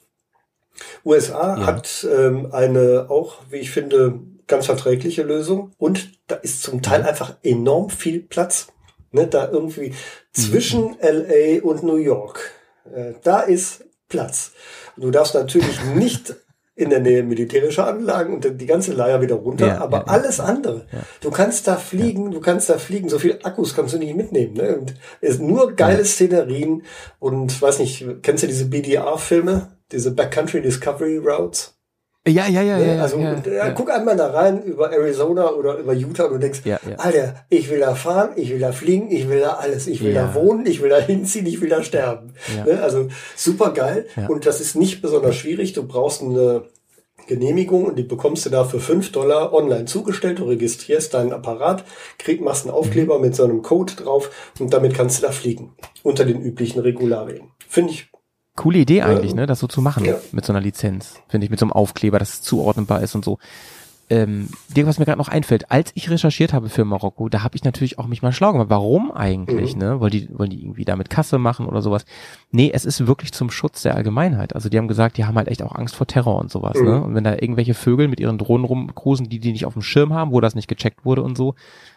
USA 1.04 1.58
Ja. 1.60 1.66
hat 1.66 2.08
ähm, 2.10 2.50
eine 2.54 3.08
auch, 3.10 3.36
wie 3.50 3.58
ich 3.58 3.72
finde, 3.72 4.20
ganz 4.48 4.66
verträgliche 4.66 5.24
Lösung 5.24 5.72
und 5.78 6.12
da 6.28 6.36
ist 6.36 6.64
zum 6.64 6.82
Teil 6.82 7.04
einfach 7.04 7.36
enorm 7.44 7.90
viel 7.90 8.22
Platz. 8.22 8.68
Ne, 9.12 9.26
da 9.26 9.50
irgendwie 9.50 9.94
zwischen 10.34 10.98
LA 11.02 11.64
und 11.64 11.82
New 11.82 11.96
York. 11.96 12.52
Äh, 12.94 13.14
da 13.24 13.40
ist 13.40 13.86
Platz. 14.10 14.52
Du 14.98 15.12
darfst 15.12 15.34
natürlich 15.34 15.82
nicht 15.96 16.36
in 16.76 16.92
der 16.92 17.00
Nähe 17.00 17.24
militärischer 17.24 17.88
Anlagen 17.88 18.36
und 18.36 18.62
die 18.62 18.66
ganze 18.68 18.94
Leier 18.94 19.20
wieder 19.20 19.36
runter, 19.36 19.68
Ja, 19.68 19.78
aber 19.80 19.98
ja, 19.98 20.04
ja. 20.06 20.12
alles 20.14 20.40
andere. 20.40 20.86
Du 21.22 21.32
kannst 21.32 21.68
da 21.68 21.76
fliegen, 21.76 22.30
du 22.30 22.40
kannst 22.40 22.70
da 22.70 22.78
fliegen, 22.78 23.10
so 23.10 23.18
viel 23.18 23.40
Akkus 23.42 23.76
kannst 23.76 23.96
du 23.96 23.98
nicht 23.98 24.16
mitnehmen. 24.16 24.54
Ne? 24.54 24.78
Und 24.78 24.94
es 25.20 25.36
ist 25.36 25.42
nur 25.42 25.74
geile 25.74 26.06
Szenerien 26.06 26.84
und 27.18 27.60
weiß 27.60 27.80
nicht, 27.80 28.06
kennst 28.22 28.44
du 28.44 28.48
diese 28.48 28.66
BDR-Filme, 28.66 29.76
diese 29.92 30.12
Backcountry 30.12 30.62
Discovery 30.62 31.18
Routes? 31.18 31.77
Ja, 32.28 32.48
ja, 32.48 32.62
ja, 32.62 32.78
Ne? 32.78 32.96
ja. 32.96 33.02
also 33.02 33.18
ja, 33.20 33.34
und, 33.34 33.48
äh, 33.48 33.56
ja. 33.58 33.70
guck 33.72 33.90
einmal 33.92 34.16
da 34.18 34.28
rein 34.32 34.62
über 34.64 34.92
Arizona 34.92 35.50
oder 35.52 35.78
über 35.78 35.94
Utah 35.94 36.26
und 36.26 36.34
du 36.34 36.38
denkst, 36.40 36.62
Ja, 36.66 36.80
ja. 36.90 36.96
Alter, 36.98 37.36
ich 37.50 37.70
will 37.70 37.80
da 37.80 37.96
fahren, 37.96 38.30
ich 38.36 38.50
will 38.52 38.60
da 38.60 38.72
fliegen, 38.72 39.10
ich 39.12 39.30
will 39.30 39.40
da 39.40 39.52
alles, 39.54 39.88
ich 39.88 40.04
will 40.04 40.14
Ja. 40.14 40.28
da 40.28 40.36
wohnen, 40.36 40.66
ich 40.66 40.82
will 40.82 40.90
da 40.90 41.00
hinziehen, 41.00 41.46
ich 41.46 41.62
will 41.62 41.70
da 41.70 41.82
sterben. 41.84 42.34
Ja. 42.56 42.66
Ne? 42.66 42.82
Also 42.84 43.08
super 43.36 43.72
geil 43.72 44.06
Ja. 44.16 44.28
und 44.28 44.46
das 44.46 44.62
ist 44.62 44.76
nicht 44.76 45.02
besonders 45.02 45.36
schwierig. 45.36 45.74
Du 45.74 45.84
brauchst 45.88 46.22
eine 46.22 46.64
Genehmigung 47.28 47.84
und 47.86 47.98
die 47.98 48.04
bekommst 48.04 48.46
du 48.46 48.50
da 48.50 48.64
für 48.64 48.80
5 48.80 49.12
Dollar 49.12 49.54
online 49.54 49.86
zugestellt. 49.86 50.40
Du 50.40 50.46
registrierst 50.46 51.14
deinen 51.14 51.34
Apparat, 51.34 51.84
krieg, 52.18 52.42
machst 52.42 52.66
einen 52.66 52.74
Aufkleber 52.74 53.20
mit 53.20 53.36
so 53.36 53.44
einem 53.44 53.64
Code 53.64 53.94
drauf 53.96 54.30
und 54.60 54.74
damit 54.74 54.94
kannst 54.94 55.18
du 55.22 55.26
da 55.26 55.32
fliegen. 55.34 55.76
Unter 56.04 56.24
den 56.24 56.42
üblichen 56.42 56.80
Regularien. 56.80 57.52
Finde 57.68 57.92
ich 57.92 58.10
Coole 58.58 58.80
Idee 58.80 59.04
eigentlich, 59.04 59.32
Ja. 59.32 59.38
ne, 59.38 59.46
das 59.46 59.60
so 59.62 59.68
zu 59.68 59.82
machen 59.82 60.04
Ja. 60.04 60.16
mit 60.34 60.44
so 60.46 60.52
einer 60.52 60.60
Lizenz, 60.62 61.22
finde 61.30 61.46
ich, 61.46 61.50
mit 61.52 61.60
so 61.60 61.66
einem 61.66 61.72
Aufkleber, 61.72 62.20
dass 62.20 62.34
es 62.34 62.42
zuordnenbar 62.42 63.02
ist 63.02 63.16
und 63.16 63.24
so. 63.24 63.38
Ähm, 64.10 64.48
Dirk, 64.74 64.88
was 64.88 65.00
mir 65.00 65.06
gerade 65.06 65.18
noch 65.18 65.28
einfällt, 65.28 65.70
als 65.70 65.92
ich 65.94 66.10
recherchiert 66.10 66.54
habe 66.54 66.70
für 66.70 66.86
Marokko, 66.86 67.28
da 67.28 67.44
habe 67.44 67.58
ich 67.58 67.66
natürlich 67.66 68.00
auch 68.00 68.08
mich 68.08 68.22
mal 68.22 68.32
schlau 68.32 68.54
gemacht. 68.54 68.70
Warum 68.70 69.12
eigentlich, 69.12 69.74
Mhm. 69.76 69.82
ne? 69.82 70.00
Wollen 70.00 70.12
die, 70.12 70.30
wollen 70.32 70.50
die 70.50 70.62
irgendwie 70.62 70.86
damit 70.86 71.10
Kasse 71.10 71.38
machen 71.38 71.66
oder 71.66 71.82
sowas? 71.82 72.06
Nee, 72.52 72.72
es 72.74 72.86
ist 72.86 73.06
wirklich 73.06 73.34
zum 73.34 73.52
Schutz 73.52 73.82
der 73.82 73.96
Allgemeinheit. 73.96 74.56
Also 74.56 74.70
die 74.70 74.78
haben 74.78 74.88
gesagt, 74.88 75.18
die 75.18 75.26
haben 75.26 75.36
halt 75.36 75.50
echt 75.50 75.62
auch 75.62 75.76
Angst 75.76 75.94
vor 75.98 76.08
Terror 76.08 76.40
und 76.40 76.50
sowas, 76.50 76.78
Mhm. 76.80 76.86
ne? 76.86 77.04
Und 77.04 77.16
wenn 77.16 77.26
da 77.26 77.34
irgendwelche 77.34 77.74
Vögel 77.74 78.08
mit 78.08 78.22
ihren 78.22 78.38
Drohnen 78.38 78.64
rumcruisen, 78.66 79.28
die 79.28 79.40
die 79.40 79.52
nicht 79.52 79.66
auf 79.66 79.74
dem 79.74 79.82
Schirm 79.82 80.14
haben, 80.14 80.32
wo 80.32 80.40
das 80.40 80.56
nicht 80.56 80.70
gecheckt 80.70 81.04
wurde 81.04 81.22
und 81.22 81.36
so, 81.36 81.56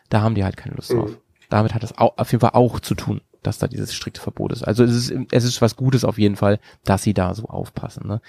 da 0.08 0.20
haben 0.20 0.34
die 0.34 0.42
halt 0.42 0.56
keine 0.56 0.74
Lust 0.74 0.92
Mhm. 0.92 0.98
drauf. 0.98 1.10
Damit 1.48 1.74
hat 1.74 1.84
es 1.84 1.96
au- 1.96 2.12
auf 2.16 2.32
jeden 2.32 2.40
Fall 2.40 2.50
auch 2.54 2.80
zu 2.80 2.96
tun, 2.96 3.20
dass 3.42 3.58
da 3.58 3.68
dieses 3.68 3.94
strikte 3.94 4.20
Verbot 4.20 4.52
ist. 4.52 4.62
Also 4.62 4.84
es 4.84 4.90
ist, 5.10 5.14
es 5.30 5.44
ist 5.44 5.62
was 5.62 5.76
Gutes 5.76 6.04
auf 6.04 6.18
jeden 6.18 6.36
Fall, 6.36 6.58
dass 6.84 7.02
sie 7.02 7.14
da 7.14 7.34
so 7.34 7.44
aufpassen. 7.44 8.06
Ne? 8.06 8.20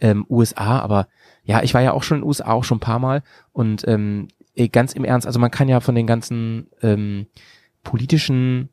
Ähm, 0.00 0.24
USA, 0.28 0.78
aber 0.80 1.08
ja, 1.44 1.62
ich 1.62 1.74
war 1.74 1.80
ja 1.80 1.92
auch 1.92 2.02
schon 2.02 2.18
in 2.18 2.22
den 2.22 2.28
USA 2.28 2.52
auch 2.52 2.64
schon 2.64 2.76
ein 2.78 2.80
paar 2.80 2.98
Mal 2.98 3.22
und 3.52 3.86
ähm, 3.88 4.28
ganz 4.72 4.92
im 4.92 5.04
Ernst, 5.04 5.26
also 5.26 5.38
man 5.38 5.50
kann 5.50 5.68
ja 5.68 5.80
von 5.80 5.94
den 5.94 6.06
ganzen 6.06 6.66
ähm, 6.82 7.26
politischen 7.82 8.68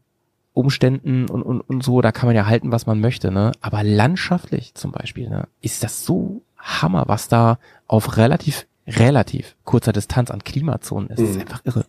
Umständen 0.53 1.30
und, 1.30 1.44
und, 1.44 1.61
und 1.61 1.84
so, 1.84 2.02
da 2.02 2.11
kann 2.11 2.28
man 2.28 2.36
ja 2.36 2.48
halten, 2.48 2.72
was 2.72 2.88
man 2.88 2.99
möchte, 2.99 3.32
ne? 3.32 3.52
Aber 3.61 3.84
landschaftlich 3.84 4.74
zum 4.74 4.91
Beispiel, 4.91 5.30
ne, 5.30 5.48
ist 5.61 5.84
das 5.84 6.03
so 6.03 6.41
Hammer, 6.57 7.03
was 7.07 7.28
da 7.28 7.60
auf 7.86 8.18
relativ, 8.18 8.65
relativ 8.88 9.56
kurzer 9.64 9.94
Distanz 9.94 10.32
an 10.32 10.44
Klimazonen 10.44 11.10
ist. 11.10 11.19
Das 11.22 11.30
ist 11.30 11.36
Mhm. 11.36 11.41
einfach 11.41 11.61
irre? 11.64 11.86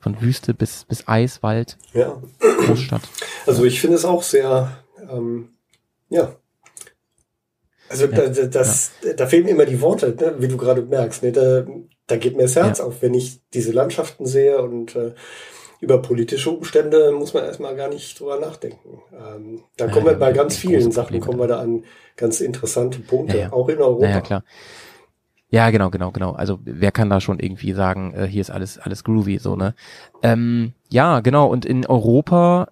Von 0.00 0.20
Wüste 0.20 0.54
bis, 0.54 0.84
bis 0.84 1.06
Eis, 1.08 1.42
Wald, 1.42 1.76
Ja, 1.92 2.20
Großstadt. 2.66 3.02
also 3.46 3.64
ich 3.64 3.80
finde 3.80 3.96
es 3.96 4.04
auch 4.04 4.22
sehr, 4.22 4.78
ähm, 5.10 5.50
ja. 6.08 6.36
Also 7.88 8.06
da, 8.06 8.26
da, 8.28 8.46
das, 8.46 8.92
da 9.16 9.26
fehlen 9.26 9.44
mir 9.44 9.50
immer 9.52 9.64
die 9.64 9.80
Worte, 9.80 10.14
ne, 10.18 10.34
wie 10.38 10.48
du 10.48 10.56
gerade 10.58 10.82
merkst. 10.82 11.22
Ne, 11.22 11.32
da, 11.32 11.66
da 12.06 12.16
geht 12.16 12.36
mir 12.36 12.42
das 12.42 12.54
Herz 12.56 12.78
Ja. 12.78 12.84
auf, 12.84 13.00
wenn 13.02 13.14
ich 13.14 13.40
diese 13.54 13.72
Landschaften 13.72 14.26
sehe 14.26 14.60
und 14.60 14.94
äh, 14.94 15.14
über 15.80 16.02
politische 16.02 16.50
Umstände 16.50 17.12
muss 17.12 17.34
man 17.34 17.44
erstmal 17.44 17.74
gar 17.76 17.88
nicht 17.88 18.18
drüber 18.20 18.38
nachdenken. 18.38 19.00
Ähm, 19.12 19.62
da 19.76 19.86
Ja, 19.86 19.90
kommen 19.92 20.06
wir 20.06 20.12
ja, 20.12 20.18
bei 20.18 20.32
ganz 20.32 20.56
vielen 20.56 20.92
Sachen, 20.92 21.18
kommen 21.20 21.38
wir 21.38 21.46
da 21.46 21.60
an 21.60 21.84
ganz 22.16 22.40
interessante 22.40 22.98
Punkte, 22.98 23.36
Ja, 23.38 23.42
ja. 23.44 23.52
auch 23.52 23.68
in 23.68 23.78
Europa. 23.78 24.06
Naja, 24.06 24.20
klar. 24.20 24.44
Ja, 25.50 25.70
genau, 25.70 25.88
genau, 25.90 26.10
genau. 26.10 26.32
Also 26.32 26.58
wer 26.64 26.92
kann 26.92 27.08
da 27.08 27.20
schon 27.20 27.40
irgendwie 27.40 27.72
sagen, 27.72 28.12
äh, 28.14 28.26
hier 28.26 28.42
ist 28.42 28.50
alles, 28.50 28.78
alles 28.78 29.02
groovy, 29.02 29.38
so, 29.38 29.56
ne? 29.56 29.74
Ähm, 30.22 30.74
ja, 30.90 31.20
genau. 31.20 31.46
Und 31.46 31.64
in 31.64 31.86
Europa 31.86 32.68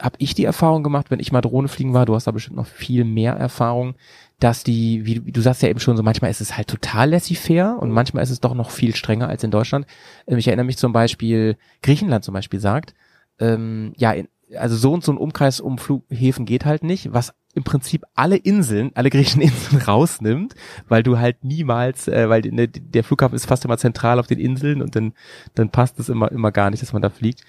habe 0.00 0.14
ich 0.18 0.34
die 0.34 0.44
Erfahrung 0.44 0.82
gemacht, 0.84 1.10
wenn 1.10 1.18
ich 1.18 1.32
mal 1.32 1.40
Drohne 1.40 1.68
fliegen 1.68 1.92
war, 1.92 2.06
du 2.06 2.14
hast 2.14 2.26
da 2.26 2.30
bestimmt 2.30 2.56
noch 2.56 2.66
viel 2.66 3.04
mehr 3.04 3.34
Erfahrung, 3.34 3.94
dass 4.38 4.62
die, 4.62 5.04
wie, 5.04 5.26
wie 5.26 5.32
du 5.32 5.40
sagst 5.40 5.62
ja 5.62 5.68
eben 5.68 5.80
schon, 5.80 5.96
so 5.96 6.02
manchmal 6.04 6.30
ist 6.30 6.40
es 6.40 6.56
halt 6.56 6.68
total 6.68 7.10
laissez-faire 7.10 7.78
und 7.80 7.90
manchmal 7.90 8.22
ist 8.22 8.30
es 8.30 8.40
doch 8.40 8.54
noch 8.54 8.70
viel 8.70 8.94
strenger 8.94 9.28
als 9.28 9.42
in 9.44 9.50
Deutschland. 9.50 9.86
Ähm, 10.26 10.38
Ich 10.38 10.46
erinnere 10.46 10.66
mich 10.66 10.78
zum 10.78 10.92
Beispiel, 10.92 11.56
Griechenland 11.82 12.24
zum 12.24 12.32
Beispiel 12.34 12.60
sagt, 12.60 12.94
ähm, 13.40 13.92
ja, 13.96 14.12
in, 14.12 14.28
also 14.56 14.76
so 14.76 14.92
und 14.92 15.04
so 15.04 15.12
ein 15.12 15.18
Umkreis 15.18 15.60
um 15.60 15.78
Flughäfen 15.78 16.46
geht 16.46 16.64
halt 16.64 16.84
nicht, 16.84 17.12
was 17.12 17.34
im 17.54 17.64
Prinzip 17.64 18.04
alle 18.14 18.36
Inseln, 18.36 18.90
alle 18.94 19.10
griechischen 19.10 19.42
Inseln 19.42 19.82
rausnimmt, 19.82 20.54
weil 20.88 21.02
du 21.02 21.18
halt 21.18 21.42
niemals, 21.44 22.06
äh, 22.08 22.28
weil 22.28 22.42
ne, 22.42 22.68
der 22.68 23.04
Flughafen 23.04 23.34
ist 23.34 23.46
fast 23.46 23.64
immer 23.64 23.78
zentral 23.78 24.18
auf 24.20 24.26
den 24.26 24.38
Inseln 24.38 24.82
und 24.82 24.94
dann, 24.96 25.12
dann 25.54 25.70
passt 25.70 25.98
es 25.98 26.08
immer, 26.08 26.30
immer 26.30 26.52
gar 26.52 26.70
nicht, 26.70 26.82
dass 26.82 26.92
man 26.92 27.02
da 27.02 27.10
fliegt. 27.10 27.42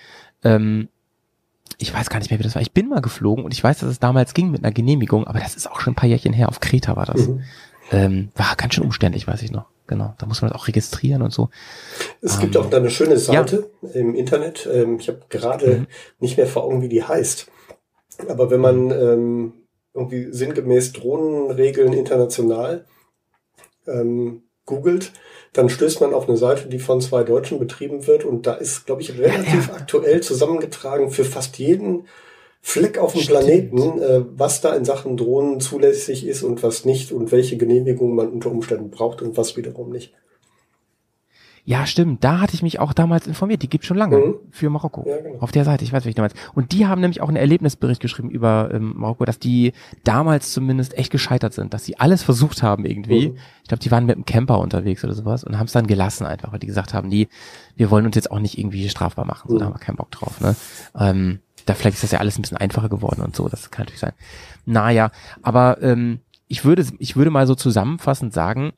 Ähm, 0.44 0.88
ich 1.78 1.94
weiß 1.94 2.10
gar 2.10 2.20
nicht 2.20 2.30
mehr, 2.30 2.40
wie 2.40 2.44
das 2.44 2.56
war. 2.56 2.62
Ich 2.62 2.74
bin 2.74 2.90
mal 2.90 3.02
geflogen 3.02 3.44
und 3.46 3.54
ich 3.54 3.64
weiß, 3.64 3.80
dass 3.80 3.90
es 3.90 4.00
damals 4.00 4.34
ging 4.34 4.52
mit 4.52 4.64
einer 4.64 4.74
Genehmigung, 4.74 5.26
aber 5.28 5.40
das 5.40 5.56
ist 5.56 5.70
auch 5.70 5.80
schon 5.80 5.94
ein 5.94 5.96
paar 5.96 6.10
Jährchen 6.10 6.34
her. 6.34 6.50
Auf 6.50 6.60
Kreta 6.60 6.96
war 6.96 7.06
das. 7.06 7.28
Mhm. 7.28 7.42
Ähm, 7.92 8.30
war 8.36 8.56
ganz 8.56 8.74
schön 8.76 8.84
umständlich, 8.84 9.28
weiß 9.28 9.42
ich 9.42 9.52
noch. 9.52 9.66
Genau. 9.88 10.14
Da 10.18 10.26
muss 10.26 10.42
man 10.42 10.50
das 10.52 10.60
auch 10.60 10.68
registrieren 10.68 11.22
und 11.22 11.34
so. 11.34 11.50
Es 12.22 12.36
Ähm, 12.36 12.42
gibt 12.42 12.58
auch 12.58 12.70
da 12.70 12.78
eine 12.78 12.90
schöne 12.90 13.18
Seite 13.18 13.70
im 13.94 14.16
Internet. 14.16 14.68
Ähm, 14.72 14.98
ich 15.00 15.08
habe 15.10 15.22
gerade 15.30 15.80
Mhm. 15.80 15.88
nicht 16.20 16.38
mehr 16.38 16.48
vor 16.48 16.64
Augen, 16.64 16.82
wie 16.82 16.90
die 16.90 17.04
heißt. 17.04 17.48
Aber 18.30 18.50
wenn 18.52 18.62
man 18.62 18.92
ähm, 18.92 19.54
irgendwie 19.94 20.32
sinngemäß 20.32 20.94
Drohnenregeln 20.94 21.94
international 21.94 22.86
ähm, 23.88 24.44
googelt, 24.66 25.12
dann 25.54 25.70
stößt 25.70 26.02
man 26.02 26.14
auf 26.14 26.28
eine 26.28 26.38
Seite, 26.38 26.70
die 26.70 26.80
von 26.80 27.02
zwei 27.02 27.24
Deutschen 27.24 27.60
betrieben 27.60 28.08
wird. 28.08 28.24
Und 28.24 28.48
da 28.48 28.54
ist, 28.54 28.86
glaube 28.86 29.02
ich, 29.02 29.18
relativ 29.18 29.70
aktuell 29.74 30.22
zusammengetragen 30.22 31.12
für 31.12 31.26
fast 31.26 31.58
jeden 31.58 32.08
Fleck 32.62 33.00
auf 33.00 33.14
dem 33.14 33.22
Stimmt. 33.22 33.40
Planeten, 33.40 34.02
äh, 34.02 34.24
was 34.38 34.62
da 34.62 34.76
in 34.76 34.86
Sachen 34.86 35.18
Drohnen 35.18 35.60
zulässig 35.60 36.26
ist 36.26 36.44
und 36.44 36.62
was 36.64 36.86
nicht 36.86 37.12
und 37.12 37.32
welche 37.32 37.58
Genehmigungen 37.58 38.16
man 38.16 38.30
unter 38.30 38.52
Umständen 38.52 38.92
braucht 38.92 39.22
und 39.22 39.36
was 39.36 39.58
wiederum 39.58 39.90
nicht. 39.90 40.14
Ja, 41.64 41.86
stimmt. 41.86 42.24
Da 42.24 42.40
hatte 42.40 42.56
ich 42.56 42.64
mich 42.64 42.80
auch 42.80 42.92
damals 42.92 43.28
informiert. 43.28 43.62
Die 43.62 43.70
gibt's 43.70 43.86
schon 43.88 43.98
lange 43.98 44.18
Mhm. 44.18 44.34
für 44.50 44.70
Marokko. 44.70 45.06
Ja, 45.08 45.18
genau. 45.22 45.40
Auf 45.40 45.52
der 45.52 45.64
Seite, 45.64 45.84
ich 45.84 45.94
weiß, 45.94 46.06
welche 46.06 46.16
damals. 46.16 46.34
Und 46.56 46.72
die 46.72 46.88
haben 46.88 47.02
nämlich 47.02 47.22
auch 47.22 47.28
einen 47.28 47.38
Erlebnisbericht 47.38 48.02
geschrieben 48.02 48.30
über 48.30 48.70
ähm, 48.74 48.94
Marokko, 48.98 49.26
dass 49.26 49.38
die 49.40 49.74
damals 50.04 50.54
zumindest 50.54 50.98
echt 50.98 51.12
gescheitert 51.12 51.54
sind, 51.54 51.74
dass 51.74 51.86
sie 51.86 52.00
alles 52.00 52.24
versucht 52.24 52.64
haben 52.64 52.86
irgendwie. 52.86 53.30
Mhm. 53.30 53.38
Ich 53.62 53.68
glaube, 53.70 53.84
die 53.84 53.92
waren 53.92 54.06
mit 54.06 54.16
einem 54.16 54.26
Camper 54.26 54.60
unterwegs 54.60 55.04
oder 55.04 55.14
sowas 55.14 55.44
und 55.44 55.58
haben 55.60 55.68
es 55.68 55.72
dann 55.74 55.86
gelassen 55.88 56.26
einfach, 56.26 56.52
weil 56.52 56.60
die 56.60 56.68
gesagt 56.68 56.94
haben, 56.94 57.08
nee, 57.10 57.28
wir 57.76 57.92
wollen 57.92 58.06
uns 58.08 58.16
jetzt 58.16 58.32
auch 58.32 58.40
nicht 58.40 58.58
irgendwie 58.58 58.90
strafbar 58.90 59.26
machen. 59.26 59.48
So, 59.50 59.56
Mhm. 59.56 59.60
da 59.60 59.66
haben 59.66 59.74
wir 59.76 59.80
keinen 59.80 59.98
Bock 59.98 60.12
drauf. 60.12 60.42
Ne? 60.42 60.56
Ähm, 61.00 61.40
da 61.68 61.76
vielleicht 61.76 61.96
ist 61.96 62.04
das 62.04 62.12
ja 62.12 62.20
alles 62.20 62.40
ein 62.40 62.42
bisschen 62.42 62.58
einfacher 62.58 62.90
geworden 62.90 63.22
und 63.22 63.36
so. 63.36 63.48
Das 63.48 63.70
kann 63.70 63.84
natürlich 63.84 64.00
sein. 64.00 64.14
Naja, 64.66 65.12
aber 65.44 65.82
ähm, 65.84 66.22
ich 66.48 66.66
würde, 66.66 66.84
ich 66.98 67.16
würde 67.16 67.30
mal 67.30 67.46
so 67.46 67.54
zusammenfassend 67.56 68.34
sagen, 68.34 68.74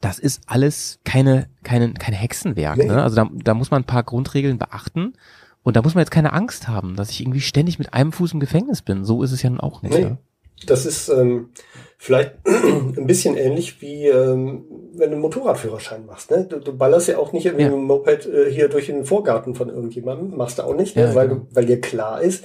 das 0.00 0.18
ist 0.18 0.42
alles 0.46 0.98
keine, 1.04 1.48
keine, 1.62 1.92
kein 1.94 2.14
Hexenwerk. 2.14 2.78
Nee. 2.78 2.86
Ne? 2.86 3.02
Also 3.02 3.16
da, 3.16 3.28
da 3.32 3.54
muss 3.54 3.70
man 3.70 3.82
ein 3.82 3.86
paar 3.86 4.02
Grundregeln 4.02 4.58
beachten. 4.58 5.14
Und 5.62 5.76
da 5.76 5.82
muss 5.82 5.94
man 5.94 6.00
jetzt 6.02 6.10
keine 6.10 6.32
Angst 6.32 6.68
haben, 6.68 6.96
dass 6.96 7.10
ich 7.10 7.20
irgendwie 7.20 7.42
ständig 7.42 7.78
mit 7.78 7.92
einem 7.92 8.12
Fuß 8.12 8.32
im 8.32 8.40
Gefängnis 8.40 8.80
bin. 8.80 9.04
So 9.04 9.22
ist 9.22 9.30
es 9.32 9.42
ja 9.42 9.50
nun 9.50 9.60
auch 9.60 9.82
nicht. 9.82 9.94
Nee. 9.94 10.04
Ne? 10.04 10.18
Das 10.66 10.86
ist 10.86 11.10
ähm, 11.10 11.50
vielleicht 11.98 12.32
ein 12.46 13.06
bisschen 13.06 13.36
ähnlich 13.36 13.80
wie 13.82 14.06
ähm, 14.06 14.64
wenn 14.94 15.10
du 15.10 15.16
einen 15.16 15.20
Motorradführerschein 15.20 16.06
machst. 16.06 16.30
Ne? 16.30 16.46
Du, 16.48 16.60
du 16.60 16.76
ballerst 16.76 17.08
ja 17.08 17.18
auch 17.18 17.32
nicht 17.32 17.44
irgendwie 17.46 17.64
Ja. 17.64 17.70
mit 17.70 17.78
dem 17.78 17.84
Moped 17.84 18.26
äh, 18.26 18.50
hier 18.50 18.68
durch 18.68 18.86
den 18.86 19.04
Vorgarten 19.04 19.54
von 19.54 19.68
irgendjemandem. 19.68 20.36
Machst 20.36 20.58
du 20.58 20.62
auch 20.62 20.74
nicht, 20.74 20.96
ne? 20.96 21.02
Ja, 21.02 21.14
weil, 21.14 21.28
genau. 21.28 21.46
weil 21.52 21.66
dir 21.66 21.80
klar 21.80 22.22
ist, 22.22 22.44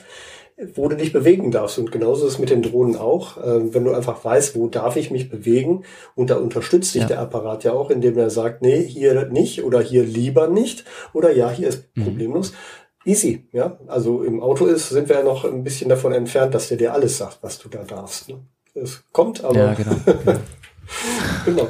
wo 0.73 0.87
du 0.87 0.95
dich 0.95 1.11
bewegen 1.11 1.51
darfst. 1.51 1.77
Und 1.79 1.91
genauso 1.91 2.25
ist 2.25 2.33
es 2.33 2.39
mit 2.39 2.49
den 2.49 2.61
Drohnen 2.61 2.95
auch. 2.95 3.37
Ähm, 3.45 3.73
wenn 3.73 3.83
du 3.83 3.93
einfach 3.93 4.23
weißt, 4.23 4.55
wo 4.55 4.67
darf 4.67 4.95
ich 4.95 5.11
mich 5.11 5.29
bewegen 5.29 5.83
und 6.15 6.29
da 6.29 6.35
unterstützt 6.37 6.95
dich 6.95 7.01
Ja. 7.01 7.07
der 7.07 7.19
Apparat 7.19 7.63
ja 7.65 7.73
auch, 7.73 7.89
indem 7.89 8.17
er 8.17 8.29
sagt, 8.29 8.61
nee, 8.61 8.81
hier 8.81 9.25
nicht 9.25 9.63
oder 9.63 9.81
hier 9.81 10.03
lieber 10.05 10.47
nicht 10.47 10.85
oder 11.13 11.31
ja, 11.35 11.49
hier 11.51 11.67
ist 11.67 11.89
Mhm. 11.95 12.03
problemlos. 12.03 12.53
Easy, 13.03 13.47
ja. 13.51 13.77
Also 13.87 14.23
im 14.23 14.41
Auto 14.41 14.65
ist, 14.65 14.89
sind 14.89 15.09
wir 15.09 15.17
ja 15.17 15.23
noch 15.23 15.43
ein 15.45 15.63
bisschen 15.63 15.89
davon 15.89 16.13
entfernt, 16.13 16.55
dass 16.55 16.69
der 16.69 16.77
dir 16.77 16.93
alles 16.93 17.17
sagt, 17.17 17.39
was 17.41 17.59
du 17.59 17.67
da 17.69 17.83
darfst. 17.83 18.29
Ne? 18.29 18.39
Es 18.73 19.03
kommt, 19.11 19.43
aber 19.43 19.57
Ja, 19.59 19.73
genau. 19.73 19.91
Genau. 21.45 21.67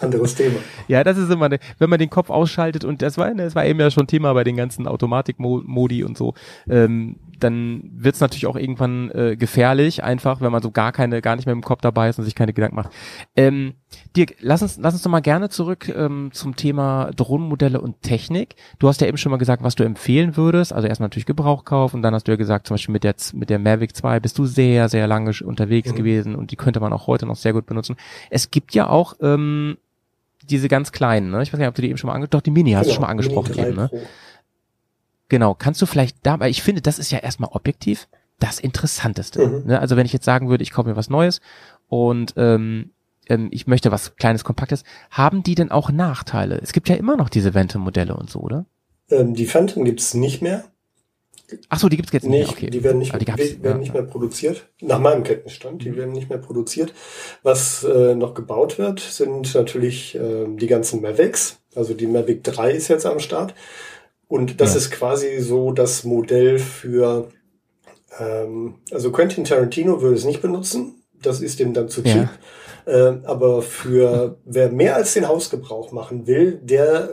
Anderes 0.00 0.34
Thema. 0.34 0.56
Ja, 0.88 1.04
das 1.04 1.18
ist 1.18 1.30
immer, 1.30 1.48
ne, 1.48 1.58
wenn 1.78 1.90
man 1.90 1.98
den 1.98 2.08
Kopf 2.10 2.30
ausschaltet 2.30 2.84
und 2.84 3.02
das 3.02 3.18
war, 3.18 3.32
das 3.34 3.54
war 3.54 3.66
eben 3.66 3.78
ja 3.80 3.90
schon 3.90 4.06
Thema 4.06 4.32
bei 4.32 4.44
den 4.44 4.56
ganzen 4.56 4.86
Automatikmodi 4.86 6.02
und 6.04 6.16
so, 6.16 6.34
ähm, 6.68 7.16
dann 7.40 7.82
wird's 7.92 8.20
natürlich 8.20 8.46
auch 8.46 8.56
irgendwann 8.56 9.10
äh, 9.10 9.36
gefährlich, 9.36 10.04
einfach, 10.04 10.40
wenn 10.40 10.52
man 10.52 10.62
so 10.62 10.70
gar 10.70 10.92
keine, 10.92 11.20
gar 11.20 11.36
nicht 11.36 11.46
mehr 11.46 11.52
im 11.52 11.62
Kopf 11.62 11.80
dabei 11.80 12.08
ist 12.08 12.18
und 12.18 12.24
sich 12.24 12.34
keine 12.34 12.52
Gedanken 12.52 12.76
macht. 12.76 12.90
Ähm, 13.36 13.74
Dirk, 14.16 14.36
lass 14.40 14.62
uns, 14.62 14.78
lass 14.80 14.94
uns 14.94 15.02
doch 15.02 15.10
mal 15.10 15.20
gerne 15.20 15.48
zurück 15.48 15.88
ähm, 15.88 16.30
zum 16.32 16.54
Thema 16.56 17.10
Drohnenmodelle 17.16 17.80
und 17.80 18.02
Technik. 18.02 18.54
Du 18.78 18.86
hast 18.88 19.00
ja 19.00 19.06
eben 19.08 19.16
schon 19.16 19.30
mal 19.30 19.38
gesagt, 19.38 19.62
was 19.62 19.74
du 19.74 19.82
empfehlen 19.84 20.36
würdest. 20.36 20.72
Also 20.72 20.86
erstmal 20.86 21.06
natürlich 21.08 21.26
Gebrauchkauf 21.26 21.92
und 21.94 22.02
dann 22.02 22.14
hast 22.14 22.28
du 22.28 22.32
ja 22.32 22.36
gesagt, 22.36 22.66
zum 22.68 22.74
Beispiel 22.74 22.92
mit 22.92 23.02
der, 23.04 23.14
mit 23.34 23.50
der 23.50 23.58
Mavic 23.58 23.96
2 23.96 24.20
bist 24.20 24.38
du 24.38 24.46
sehr, 24.46 24.88
sehr 24.88 25.06
lange 25.06 25.32
unterwegs 25.44 25.90
Mhm. 25.92 25.96
gewesen 25.96 26.34
und 26.36 26.50
die 26.50 26.56
könnte 26.56 26.80
man 26.80 26.92
auch 26.92 27.06
heute 27.06 27.26
noch 27.26 27.36
sehr 27.36 27.52
gut 27.52 27.66
benutzen. 27.66 27.96
Es 28.30 28.50
gibt 28.50 28.74
ja 28.74 28.88
auch 28.88 29.14
ähm, 29.20 29.76
diese 30.48 30.68
ganz 30.68 30.90
kleinen, 30.92 31.30
ne? 31.30 31.42
Ich 31.42 31.52
weiß 31.52 31.58
nicht, 31.58 31.68
ob 31.68 31.74
du 31.74 31.82
die 31.82 31.88
eben 31.88 31.98
schon 31.98 32.08
mal 32.08 32.14
angesprochen 32.14 32.38
Doch, 32.40 32.42
die 32.44 32.50
Mini 32.50 32.72
hast 32.72 32.86
du 32.86 32.88
Genau, 32.90 32.94
schon 32.96 33.02
mal 33.02 33.10
angesprochen 33.10 33.50
Mini 33.50 33.62
3 33.62 33.68
eben, 33.68 33.76
ne? 33.76 33.90
Genau. 35.30 35.54
Kannst 35.54 35.80
du 35.80 35.86
vielleicht 35.86 36.18
da, 36.24 36.38
weil 36.38 36.50
ich 36.50 36.62
finde, 36.62 36.82
das 36.82 36.98
ist 36.98 37.10
ja 37.10 37.18
erstmal 37.18 37.50
objektiv 37.52 38.08
das 38.38 38.58
Interessanteste. 38.58 39.46
Mhm. 39.46 39.66
Ne? 39.66 39.80
Also 39.80 39.96
wenn 39.96 40.04
ich 40.04 40.12
jetzt 40.12 40.24
sagen 40.26 40.50
würde, 40.50 40.62
ich 40.62 40.72
kaufe 40.72 40.88
mir 40.88 40.96
was 40.96 41.08
Neues 41.08 41.40
und 41.88 42.34
ähm, 42.36 42.90
ähm, 43.28 43.48
ich 43.52 43.66
möchte 43.66 43.92
was 43.92 44.16
kleines, 44.16 44.44
kompaktes, 44.44 44.82
haben 45.10 45.42
die 45.42 45.54
denn 45.54 45.70
auch 45.70 45.90
Nachteile? 45.90 46.58
Es 46.62 46.72
gibt 46.72 46.88
ja 46.88 46.96
immer 46.96 47.16
noch 47.16 47.28
diese 47.28 47.54
Vente-Modelle 47.54 48.14
und 48.14 48.28
so, 48.28 48.40
oder? 48.40 48.66
Ähm, 49.10 49.34
die 49.34 49.46
Phantom 49.46 49.84
gibt's 49.84 50.14
nicht 50.14 50.42
mehr. 50.42 50.64
Ach 51.68 51.78
so, 51.78 51.88
die 51.88 51.96
gibt's 51.96 52.12
jetzt 52.12 52.26
nicht. 52.26 52.50
Okay. 52.50 52.70
die 52.70 52.84
werden 52.84 52.98
nicht, 52.98 53.14
Ah, 53.14 53.18
die 53.18 53.24
die 53.24 53.62
werden 53.62 53.62
ja, 53.64 53.74
nicht 53.74 53.92
mehr 53.92 54.02
produziert. 54.02 54.68
Nach 54.80 55.00
meinem 55.00 55.24
Kenntnisstand, 55.24 55.84
die 55.84 55.96
werden 55.96 56.12
nicht 56.12 56.28
mehr 56.28 56.38
produziert. 56.38 56.92
Was 57.42 57.82
äh, 57.84 58.14
noch 58.14 58.34
gebaut 58.34 58.78
wird, 58.78 59.00
sind 59.00 59.52
natürlich 59.54 60.14
ähm, 60.14 60.58
die 60.58 60.68
ganzen 60.68 61.00
Mavics. 61.02 61.58
Also 61.74 61.94
die 61.94 62.06
Mavic 62.06 62.44
3 62.44 62.72
ist 62.72 62.88
jetzt 62.88 63.06
am 63.06 63.20
Start. 63.20 63.54
Und 64.30 64.60
das 64.60 64.70
Ja. 64.70 64.76
ist 64.78 64.90
quasi 64.92 65.40
so 65.40 65.72
das 65.72 66.04
Modell 66.04 66.58
für, 66.60 67.28
ähm, 68.18 68.76
also 68.92 69.10
Quentin 69.10 69.44
Tarantino 69.44 70.00
würde 70.00 70.14
es 70.14 70.24
nicht 70.24 70.40
benutzen. 70.40 71.02
Das 71.20 71.40
ist 71.40 71.58
dem 71.58 71.74
dann 71.74 71.88
zu 71.88 72.02
Ja. 72.02 72.12
cheap. 72.12 72.28
Ähm, 72.86 73.22
aber 73.24 73.60
für 73.60 74.38
wer 74.44 74.70
mehr 74.70 74.94
als 74.94 75.14
den 75.14 75.26
Hausgebrauch 75.28 75.90
machen 75.92 76.26
will, 76.28 76.60
der 76.62 77.10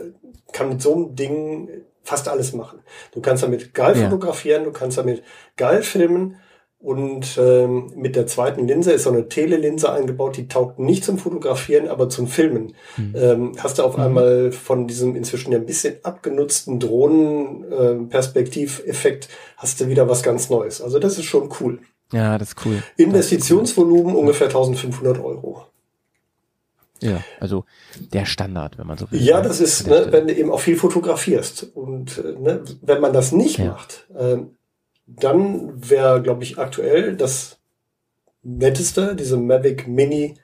kann 0.52 0.68
mit 0.70 0.80
so 0.80 0.94
einem 0.94 1.14
Ding 1.16 1.68
fast 2.04 2.28
alles 2.28 2.52
machen. 2.54 2.78
Du 3.12 3.20
kannst 3.20 3.42
damit 3.42 3.74
geil 3.74 3.96
Ja. 3.96 4.04
fotografieren, 4.04 4.62
du 4.64 4.70
kannst 4.72 4.96
damit 4.96 5.22
geil 5.56 5.82
filmen 5.82 6.36
und 6.80 7.36
ähm, 7.38 7.90
mit 7.96 8.14
der 8.14 8.28
zweiten 8.28 8.68
Linse 8.68 8.92
ist 8.92 9.02
so 9.02 9.10
eine 9.10 9.28
Telelinse 9.28 9.92
eingebaut, 9.92 10.36
die 10.36 10.46
taugt 10.46 10.78
nicht 10.78 11.02
zum 11.04 11.18
Fotografieren, 11.18 11.88
aber 11.88 12.08
zum 12.08 12.28
Filmen. 12.28 12.74
Ähm, 13.14 13.54
hast 13.58 13.78
du 13.78 13.82
auf 13.82 13.98
einmal 13.98 14.52
von 14.52 14.86
diesem 14.86 15.16
inzwischen 15.16 15.50
ja 15.50 15.58
ein 15.58 15.66
bisschen 15.66 15.96
abgenutzten 16.04 16.78
Drohnen-Perspektiveffekt 16.78 19.28
hast 19.56 19.80
du 19.80 19.88
wieder 19.88 20.08
was 20.08 20.22
ganz 20.22 20.50
Neues. 20.50 20.80
Also 20.80 21.00
das 21.00 21.18
ist 21.18 21.24
schon 21.24 21.50
cool. 21.60 21.80
Ja, 22.12 22.38
das 22.38 22.50
ist 22.50 22.64
cool. 22.64 22.80
Investitionsvolumen 22.96 24.14
ungefähr 24.14 24.46
1500 24.46 25.18
Euro. 25.18 25.66
Ja, 27.00 27.22
also 27.38 27.64
der 28.12 28.24
Standard, 28.24 28.78
wenn 28.78 28.86
man 28.86 28.98
so 28.98 29.10
will. 29.10 29.20
Ja, 29.20 29.40
ne? 29.40 29.48
das 29.48 29.60
ist, 29.60 29.86
ne, 29.86 30.08
wenn 30.10 30.26
du 30.26 30.34
eben 30.34 30.50
auch 30.50 30.60
viel 30.60 30.76
fotografierst. 30.76 31.70
Und 31.74 32.18
äh, 32.18 32.32
ne, 32.38 32.62
wenn 32.82 33.00
man 33.00 33.12
das 33.12 33.32
nicht 33.32 33.58
Ja. 33.58 33.72
macht, 33.72 34.08
ähm, 34.18 34.56
dann 35.08 35.72
wäre, 35.90 36.22
glaube 36.22 36.44
ich, 36.44 36.58
aktuell 36.58 37.16
das 37.16 37.58
netteste, 38.42 39.16
diese 39.16 39.36
Mavic 39.36 39.88
Mini. 39.88 40.34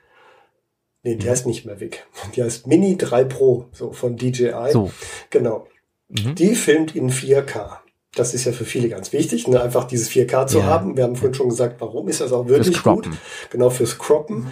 Nee, 1.03 1.15
die 1.15 1.25
Mhm. 1.25 1.29
heißt 1.29 1.45
nicht 1.45 1.65
Mavic. 1.65 2.05
Die 2.35 2.43
heißt 2.43 2.67
Mini 2.67 2.97
3 2.97 3.23
Pro, 3.25 3.65
so 3.71 3.91
von 3.91 4.17
DJI. 4.17 4.71
So. 4.71 4.91
Genau. 5.29 5.67
Mhm. 6.09 6.35
Die 6.35 6.55
filmt 6.55 6.95
in 6.95 7.09
4K. 7.11 7.79
Das 8.15 8.33
ist 8.33 8.45
ja 8.45 8.53
für 8.53 8.65
viele 8.65 8.89
ganz 8.89 9.11
wichtig, 9.13 9.47
ne? 9.47 9.61
einfach 9.61 9.83
dieses 9.83 10.09
4K 10.09 10.47
zu 10.47 10.59
Ja. 10.59 10.65
haben. 10.65 10.95
Wir 10.97 11.03
haben 11.03 11.15
vorhin 11.15 11.33
schon 11.35 11.49
gesagt, 11.49 11.79
warum 11.81 12.07
ist 12.07 12.21
das 12.21 12.31
auch 12.31 12.47
wirklich 12.47 12.81
gut? 12.81 13.09
Genau, 13.51 13.69
fürs 13.69 13.97
Croppen. 13.99 14.47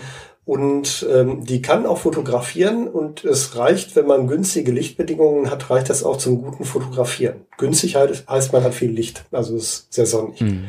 Und 0.45 1.05
ähm, 1.09 1.45
die 1.45 1.61
kann 1.61 1.85
auch 1.85 1.99
fotografieren 1.99 2.87
und 2.89 3.23
es 3.23 3.55
reicht, 3.57 3.95
wenn 3.95 4.07
man 4.07 4.27
günstige 4.27 4.73
Lichtbedingungen 4.73 5.49
hat, 5.49 5.69
reicht 5.69 5.89
das 5.89 6.03
auch 6.03 6.17
zum 6.17 6.41
guten 6.41 6.65
Fotografieren. 6.65 7.45
Günstig 7.57 7.95
heißt, 7.95 8.27
heißt 8.27 8.51
man 8.51 8.63
hat 8.63 8.73
viel 8.73 8.91
Licht, 8.91 9.23
also 9.31 9.55
es 9.55 9.63
ist 9.63 9.93
sehr 9.93 10.05
sonnig. 10.05 10.41
Mhm. 10.41 10.65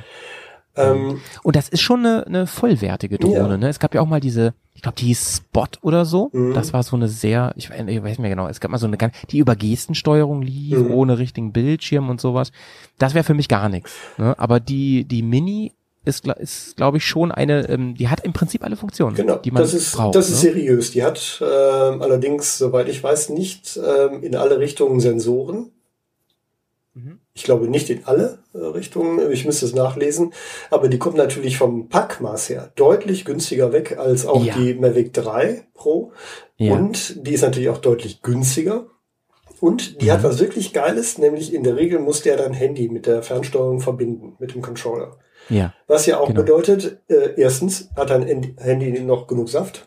Ähm, 0.76 1.20
Und 1.42 1.56
das 1.56 1.68
ist 1.68 1.80
schon 1.82 2.00
eine, 2.06 2.26
eine 2.26 2.46
vollwertige 2.46 3.18
Drohne. 3.18 3.36
Ja. 3.50 3.56
Ne? 3.56 3.68
Es 3.68 3.78
gab 3.78 3.94
ja 3.94 4.00
auch 4.00 4.06
mal 4.06 4.20
diese, 4.20 4.54
ich 4.74 4.82
glaube, 4.82 4.96
die 4.96 5.14
Spot 5.14 5.66
oder 5.82 6.04
so. 6.04 6.30
Mhm. 6.32 6.54
Das 6.54 6.72
war 6.72 6.82
so 6.82 6.96
eine 6.96 7.08
sehr, 7.08 7.52
ich 7.56 7.70
weiß 7.70 7.84
ich 7.86 8.02
weiß 8.02 8.10
nicht 8.10 8.18
mehr 8.20 8.30
genau, 8.30 8.48
es 8.48 8.60
gab 8.60 8.70
mal 8.72 8.78
so 8.78 8.86
eine 8.86 8.96
ganz, 8.96 9.14
die 9.30 9.38
über 9.38 9.54
Gestensteuerung 9.56 10.42
lief, 10.42 10.78
Mhm. 10.78 10.90
ohne 10.92 11.18
richtigen 11.18 11.52
Bildschirm 11.52 12.10
und 12.10 12.20
sowas. 12.20 12.50
Das 12.98 13.14
wäre 13.14 13.24
für 13.24 13.34
mich 13.34 13.48
gar 13.48 13.68
nichts. 13.68 13.92
Ne? 14.18 14.36
Aber 14.38 14.58
die, 14.60 15.04
die 15.04 15.22
Mini 15.22 15.72
ist, 16.04 16.26
ist 16.26 16.76
glaube 16.76 16.98
ich, 16.98 17.04
schon 17.04 17.32
eine, 17.32 17.68
ähm, 17.68 17.94
die 17.94 18.08
hat 18.08 18.24
im 18.24 18.32
Prinzip 18.32 18.62
alle 18.64 18.76
Funktionen, 18.76 19.16
Genau, 19.16 19.36
die 19.36 19.50
man 19.50 19.62
das 19.62 19.74
ist, 19.74 19.92
braucht. 19.96 20.14
das 20.14 20.28
ist 20.28 20.42
ne? 20.44 20.50
seriös. 20.52 20.90
Die 20.92 21.02
hat 21.02 21.40
ähm, 21.42 22.02
allerdings, 22.02 22.58
soweit 22.58 22.88
ich 22.88 23.02
weiß, 23.02 23.30
nicht 23.30 23.76
ähm, 23.78 24.22
in 24.22 24.36
alle 24.36 24.58
Richtungen 24.58 25.00
Sensoren. 25.00 25.70
Mhm. 26.94 27.18
Ich 27.32 27.42
glaube 27.42 27.66
nicht 27.68 27.90
in 27.90 28.04
alle 28.04 28.38
äh, 28.54 28.58
Richtungen, 28.58 29.30
ich 29.32 29.44
müsste 29.44 29.66
es 29.66 29.74
nachlesen, 29.74 30.32
aber 30.70 30.88
die 30.88 30.98
kommt 30.98 31.16
natürlich 31.16 31.58
vom 31.58 31.88
Packmaß 31.88 32.48
her 32.50 32.70
deutlich 32.76 33.24
günstiger 33.24 33.72
weg 33.72 33.98
als 33.98 34.26
auch 34.26 34.44
Ja. 34.44 34.54
die 34.56 34.74
Mavic 34.74 35.12
3 35.12 35.66
Pro. 35.74 36.12
Ja. 36.56 36.74
Und 36.74 37.26
die 37.26 37.32
ist 37.34 37.42
natürlich 37.42 37.68
auch 37.70 37.78
deutlich 37.78 38.22
günstiger. 38.22 38.86
Und 39.60 40.00
die 40.02 40.06
Mhm. 40.06 40.10
hat 40.12 40.22
was 40.22 40.38
wirklich 40.38 40.72
Geiles, 40.72 41.18
nämlich 41.18 41.52
in 41.54 41.64
der 41.64 41.76
Regel 41.76 41.98
muss 41.98 42.22
der 42.22 42.36
dein 42.36 42.52
Handy 42.52 42.88
mit 42.88 43.06
der 43.06 43.22
Fernsteuerung 43.22 43.80
verbinden, 43.80 44.34
mit 44.38 44.54
dem 44.54 44.62
Controller. 44.62 45.16
Ja. 45.48 45.72
Was 45.86 46.06
ja 46.06 46.18
auch 46.18 46.28
Genau. 46.28 46.40
bedeutet, 46.42 46.98
äh, 47.08 47.34
erstens 47.36 47.88
hat 47.96 48.10
dein 48.10 48.54
Handy 48.58 49.00
noch 49.00 49.26
genug 49.26 49.48
Saft. 49.48 49.86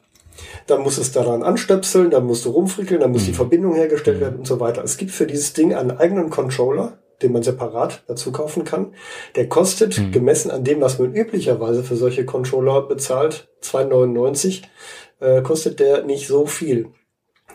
Dann 0.68 0.82
muss 0.82 0.98
es 0.98 1.12
daran 1.12 1.42
anstöpseln, 1.44 2.12
dann 2.12 2.26
musst 2.26 2.46
du 2.46 2.52
rumfrickeln, 2.52 3.00
dann 3.02 3.12
muss 3.12 3.26
die 3.26 3.34
Verbindung 3.34 3.74
hergestellt 3.74 4.20
werden 4.20 4.40
und 4.40 4.48
so 4.48 4.60
weiter. 4.60 4.84
Es 4.84 4.98
gibt 4.98 5.12
für 5.12 5.26
dieses 5.26 5.54
Ding 5.54 5.74
einen 5.74 5.92
eigenen 5.98 6.30
Controller, 6.30 7.00
den 7.24 7.32
man 7.32 7.42
separat 7.42 8.04
dazu 8.08 8.32
kaufen 8.32 8.64
kann. 8.64 8.94
Der 9.36 9.50
kostet, 9.50 10.12
gemessen 10.12 10.52
an 10.52 10.64
dem, 10.64 10.82
was 10.82 11.00
man 11.00 11.14
üblicherweise 11.16 11.84
für 11.84 11.96
solche 11.96 12.26
Controller 12.26 12.84
bezahlt, 12.84 13.48
2,99, 13.62 14.62
äh, 15.20 15.42
kostet 15.42 15.80
der 15.80 16.04
nicht 16.04 16.28
so 16.28 16.46
viel. 16.46 16.90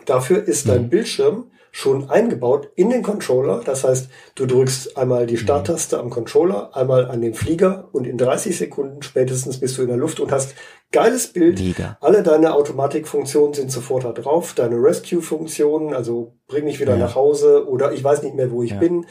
Dafür 0.05 0.43
ist 0.45 0.67
dein 0.67 0.89
Bildschirm 0.89 1.45
schon 1.75 2.07
eingebaut 2.11 2.69
in 2.75 2.91
den 2.91 3.01
Controller. 3.01 3.61
Das 3.65 3.83
heißt, 3.83 4.07
du 4.35 4.45
drückst 4.45 4.95
einmal 4.95 5.25
die 5.25 5.37
Starttaste 5.37 5.99
am 5.99 6.11
Controller, 6.11 6.69
einmal 6.77 7.09
an 7.09 7.19
den 7.19 7.33
Flieger 7.33 7.89
und 7.91 8.05
in 8.05 8.19
30 8.19 8.55
Sekunden 8.55 9.01
spätestens 9.01 9.59
bist 9.59 9.77
du 9.77 9.81
in 9.81 9.87
der 9.87 9.97
Luft 9.97 10.19
und 10.19 10.31
hast 10.31 10.53
geiles 10.91 11.33
Bild. 11.33 11.59
Mega. 11.59 11.97
Alle 11.99 12.21
deine 12.21 12.53
Automatikfunktionen 12.53 13.55
sind 13.55 13.71
sofort 13.71 14.03
da 14.03 14.11
drauf. 14.11 14.53
Deine 14.55 14.75
Rescue-Funktionen, 14.75 15.95
also 15.95 16.35
bring 16.47 16.65
mich 16.65 16.79
wieder 16.79 16.93
Ja. 16.93 16.99
nach 16.99 17.15
Hause 17.15 17.67
oder 17.67 17.91
ich 17.91 18.03
weiß 18.03 18.21
nicht 18.21 18.35
mehr, 18.35 18.51
wo 18.51 18.61
ich 18.61 18.71
Ja. 18.71 18.77
bin. 18.77 19.07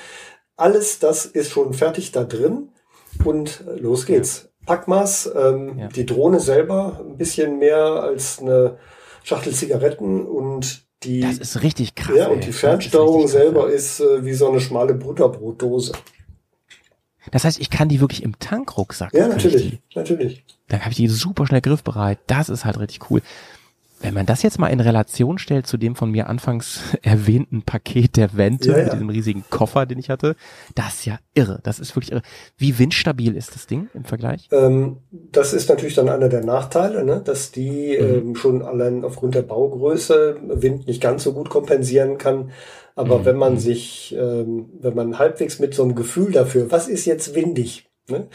Alles 0.56 1.00
das 1.00 1.26
ist 1.26 1.50
schon 1.50 1.74
fertig 1.74 2.12
da 2.12 2.22
drin 2.22 2.68
und 3.24 3.64
los 3.76 4.06
geht's. 4.06 4.50
Packmaß, 4.66 5.32
ähm, 5.34 5.78
Ja. 5.80 5.88
die 5.88 6.06
Drohne 6.06 6.38
selber 6.38 7.00
ein 7.04 7.16
bisschen 7.16 7.58
mehr 7.58 7.76
als 8.04 8.38
eine 8.40 8.76
Schachtel 9.24 9.52
Zigaretten 9.52 10.24
und 10.24 10.84
die 11.04 11.20
Das 11.20 11.38
ist 11.38 11.62
richtig 11.62 11.94
krass. 11.94 12.16
ja, 12.16 12.26
ey. 12.26 12.34
und 12.34 12.44
die 12.44 12.52
Fernsteuerung 12.52 13.22
krass, 13.22 13.32
selber 13.32 13.68
ja. 13.68 13.74
ist 13.74 14.00
äh, 14.00 14.24
wie 14.24 14.34
so 14.34 14.48
eine 14.50 14.60
schmale 14.60 14.94
Butterbrotdose. 14.94 15.92
Das 17.30 17.44
heißt, 17.44 17.60
ich 17.60 17.70
kann 17.70 17.88
die 17.88 18.00
wirklich 18.00 18.22
im 18.24 18.38
Tankrucksack. 18.38 19.14
Ja, 19.14 19.28
natürlich, 19.28 19.78
natürlich. 19.94 20.44
dann 20.68 20.80
habe 20.80 20.90
ich 20.90 20.96
die 20.96 21.08
super 21.08 21.46
schnell 21.46 21.60
griffbereit. 21.60 22.18
Das 22.26 22.48
ist 22.48 22.64
halt 22.64 22.80
richtig 22.80 23.10
cool. 23.10 23.22
Wenn 24.02 24.14
man 24.14 24.26
das 24.26 24.42
jetzt 24.42 24.58
mal 24.58 24.68
in 24.68 24.80
Relation 24.80 25.38
stellt 25.38 25.66
zu 25.66 25.76
dem 25.76 25.94
von 25.94 26.10
mir 26.10 26.28
anfangs 26.28 26.80
erwähnten 27.02 27.62
Paket 27.62 28.16
der 28.16 28.36
Vente 28.36 28.70
Ja, 28.72 28.78
ja. 28.78 28.84
mit 28.84 28.92
diesem 28.94 29.08
riesigen 29.08 29.44
Koffer, 29.48 29.86
den 29.86 29.98
ich 29.98 30.10
hatte, 30.10 30.36
das 30.74 30.94
ist 30.94 31.06
ja 31.06 31.18
irre. 31.34 31.60
Das 31.62 31.78
ist 31.78 31.94
wirklich 31.96 32.12
irre. 32.12 32.22
Wie 32.58 32.78
windstabil 32.78 33.36
ist 33.36 33.54
das 33.54 33.66
Ding 33.66 33.88
im 33.94 34.04
Vergleich? 34.04 34.48
Ähm, 34.52 34.98
das 35.10 35.52
ist 35.54 35.68
natürlich 35.68 35.94
dann 35.94 36.08
einer 36.08 36.28
der 36.28 36.44
Nachteile, 36.44 37.04
ne? 37.04 37.22
dass 37.24 37.52
die 37.52 37.96
Mhm. 37.98 38.04
ähm, 38.30 38.34
schon 38.36 38.62
allein 38.62 39.04
aufgrund 39.04 39.34
der 39.34 39.42
Baugröße 39.42 40.36
Wind 40.48 40.86
nicht 40.86 41.00
ganz 41.00 41.22
so 41.22 41.32
gut 41.32 41.48
kompensieren 41.50 42.18
kann. 42.18 42.50
Aber 42.94 43.20
Mhm. 43.20 43.24
wenn 43.24 43.36
man 43.36 43.58
sich, 43.58 44.14
ähm, 44.18 44.66
wenn 44.80 44.94
man 44.94 45.18
halbwegs 45.18 45.58
mit 45.58 45.74
so 45.74 45.82
einem 45.84 45.94
Gefühl 45.94 46.32
dafür, 46.32 46.70
was 46.70 46.88
ist 46.88 47.04
jetzt 47.06 47.34
windig, 47.34 47.88
ne? 48.10 48.26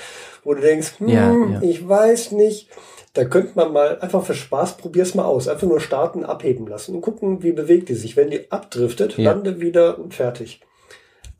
wo 0.43 0.53
du 0.53 0.61
denkst, 0.61 0.93
hm, 0.99 1.07
Ja, 1.09 1.33
ja. 1.51 1.61
ich 1.61 1.87
weiß 1.87 2.31
nicht, 2.31 2.69
da 3.17 3.25
könnte 3.25 3.51
man 3.55 3.73
mal 3.73 3.99
einfach 3.99 4.23
für 4.23 4.33
Spaß, 4.33 4.77
probier's 4.77 5.15
mal 5.15 5.25
aus. 5.25 5.47
Einfach 5.47 5.67
nur 5.67 5.79
starten, 5.81 6.23
abheben 6.23 6.67
lassen 6.67 6.95
und 6.95 7.01
gucken, 7.01 7.43
wie 7.43 7.51
bewegt 7.51 7.89
die 7.89 7.95
sich. 7.95 8.15
Wenn 8.15 8.29
die 8.29 8.51
abdriftet, 8.51 9.17
Ja. 9.17 9.31
lande 9.31 9.59
wieder 9.59 9.97
und 9.99 10.13
fertig. 10.13 10.61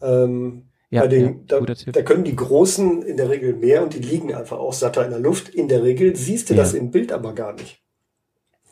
Ähm, 0.02 0.64
Ja, 0.90 1.06
den, 1.06 1.46
ja, 1.50 1.60
da, 1.60 1.74
da 1.92 2.02
können 2.02 2.24
die 2.24 2.36
Großen 2.36 3.02
in 3.02 3.18
der 3.18 3.30
Regel 3.30 3.54
mehr 3.54 3.84
und 3.84 3.94
die 3.94 4.00
liegen 4.00 4.34
einfach 4.34 4.58
auch 4.58 4.72
satter 4.74 5.04
in 5.04 5.12
der 5.12 5.20
Luft. 5.20 5.50
In 5.50 5.68
der 5.68 5.84
Regel 5.84 6.16
siehst 6.16 6.50
du 6.50 6.54
Ja. 6.54 6.62
das 6.62 6.74
im 6.74 6.92
Bild 6.92 7.12
aber 7.12 7.34
gar 7.34 7.54
nicht. 7.54 7.82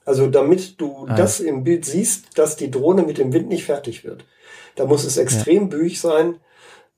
Also 0.05 0.27
damit 0.27 0.79
du 0.79 1.05
Ah. 1.09 1.15
das 1.15 1.39
im 1.41 1.63
Bild 1.65 1.83
siehst, 1.83 2.37
dass 2.37 2.55
die 2.55 2.71
Drohne 2.71 3.03
mit 3.03 3.17
dem 3.17 3.33
Wind 3.33 3.49
nicht 3.49 3.65
fertig 3.65 4.05
wird, 4.05 4.25
da 4.75 4.85
muss 4.85 5.03
es 5.03 5.17
extrem 5.17 5.67
büchig 5.69 5.99
sein 5.99 6.39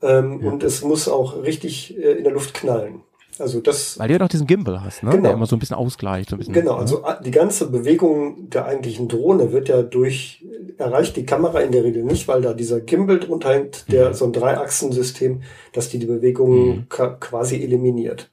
ähm, 0.04 0.42
Ja. 0.44 0.52
und 0.52 0.64
es 0.64 0.84
muss 0.84 1.08
auch 1.10 1.42
richtig 1.44 1.98
äh, 1.98 2.12
in 2.12 2.24
der 2.24 2.34
Luft 2.34 2.54
knallen. 2.54 3.02
Also 3.40 3.60
das 3.62 3.98
Weil 4.00 4.08
du 4.08 4.14
ja 4.14 4.20
doch 4.20 4.28
diesen 4.30 4.48
Gimbal 4.48 4.82
hast, 4.84 5.04
ne? 5.04 5.12
Genau. 5.12 5.24
Der 5.24 5.34
immer 5.34 5.46
so 5.46 5.56
ein 5.56 5.60
bisschen 5.60 5.76
ausgleicht. 5.78 6.30
So 6.30 6.36
ein 6.36 6.40
bisschen, 6.40 6.54
Genau, 6.54 6.74
ne? 6.76 6.80
also 6.82 7.04
a- 7.04 7.20
die 7.22 7.32
ganze 7.32 7.70
Bewegung 7.70 8.50
der 8.50 8.66
eigentlichen 8.66 9.08
Drohne 9.08 9.52
wird 9.52 9.70
ja 9.70 9.82
durch, 9.82 10.46
erreicht 10.78 11.16
die 11.16 11.26
Kamera 11.26 11.60
in 11.62 11.72
der 11.72 11.84
Regel 11.84 12.04
nicht, 12.04 12.28
weil 12.28 12.42
da 12.42 12.54
dieser 12.54 12.80
Gimbal 12.82 13.20
drunter 13.20 13.54
hängt, 13.54 13.92
der 13.92 14.14
so 14.14 14.26
ein 14.26 14.34
Dreiachsensystem, 14.34 15.42
dass 15.74 15.90
die 15.90 16.00
die 16.00 16.06
Bewegung 16.08 16.78
Mhm. 16.78 16.86
quasi 17.20 17.62
eliminiert. 17.64 18.30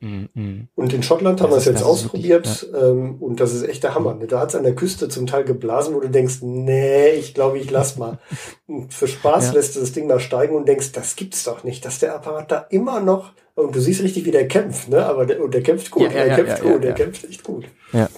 Mhm, 0.00 0.28
mhm. 0.34 0.68
Und 0.76 0.92
in 0.92 1.02
Schottland 1.02 1.40
haben 1.40 1.50
wir 1.50 1.56
es 1.56 1.64
jetzt 1.64 1.82
ausprobiert 1.82 2.68
ähm, 2.80 3.16
und 3.18 3.40
das 3.40 3.52
ist 3.52 3.64
echt 3.68 3.82
der 3.82 3.96
Hammer. 3.96 4.14
Ne? 4.14 4.28
Da 4.28 4.38
hat 4.38 4.50
es 4.50 4.54
an 4.54 4.62
der 4.62 4.76
Küste 4.76 5.08
zum 5.08 5.26
Teil 5.26 5.42
geblasen, 5.42 5.92
wo 5.92 5.98
du 5.98 6.08
denkst, 6.08 6.36
nee, 6.42 7.08
ich 7.10 7.34
glaube, 7.34 7.58
ich 7.58 7.68
lass 7.68 7.96
mal. 7.96 8.18
Und 8.68 8.94
für 8.94 9.08
Spaß 9.08 9.48
Ja. 9.48 9.52
lässt 9.54 9.74
du 9.74 9.80
das 9.80 9.90
Ding 9.92 10.06
mal 10.06 10.20
steigen 10.20 10.54
und 10.54 10.68
denkst, 10.68 10.92
das 10.92 11.16
gibt's 11.16 11.42
doch 11.44 11.64
nicht, 11.64 11.84
dass 11.84 11.98
der 11.98 12.14
Apparat 12.14 12.52
da 12.52 12.58
immer 12.70 13.00
noch 13.00 13.32
und 13.58 13.74
du 13.74 13.80
siehst 13.80 14.02
richtig, 14.02 14.24
wie 14.24 14.30
der 14.30 14.48
kämpft, 14.48 14.88
ne? 14.88 15.04
Aber 15.04 15.26
der, 15.26 15.42
und 15.42 15.52
der 15.52 15.62
kämpft 15.62 15.90
gut, 15.90 16.02
Ja, 16.02 16.08
ja, 16.08 16.14
der 16.14 16.26
ja, 16.28 16.36
kämpft 16.36 16.62
gut, 16.62 16.84
der 16.84 16.92
kämpft 16.94 17.24
echt 17.24 17.42
gut. 17.42 17.64
Ja. 17.92 18.08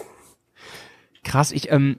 Krass, 1.24 1.52
ich, 1.52 1.70
ähm, 1.70 1.98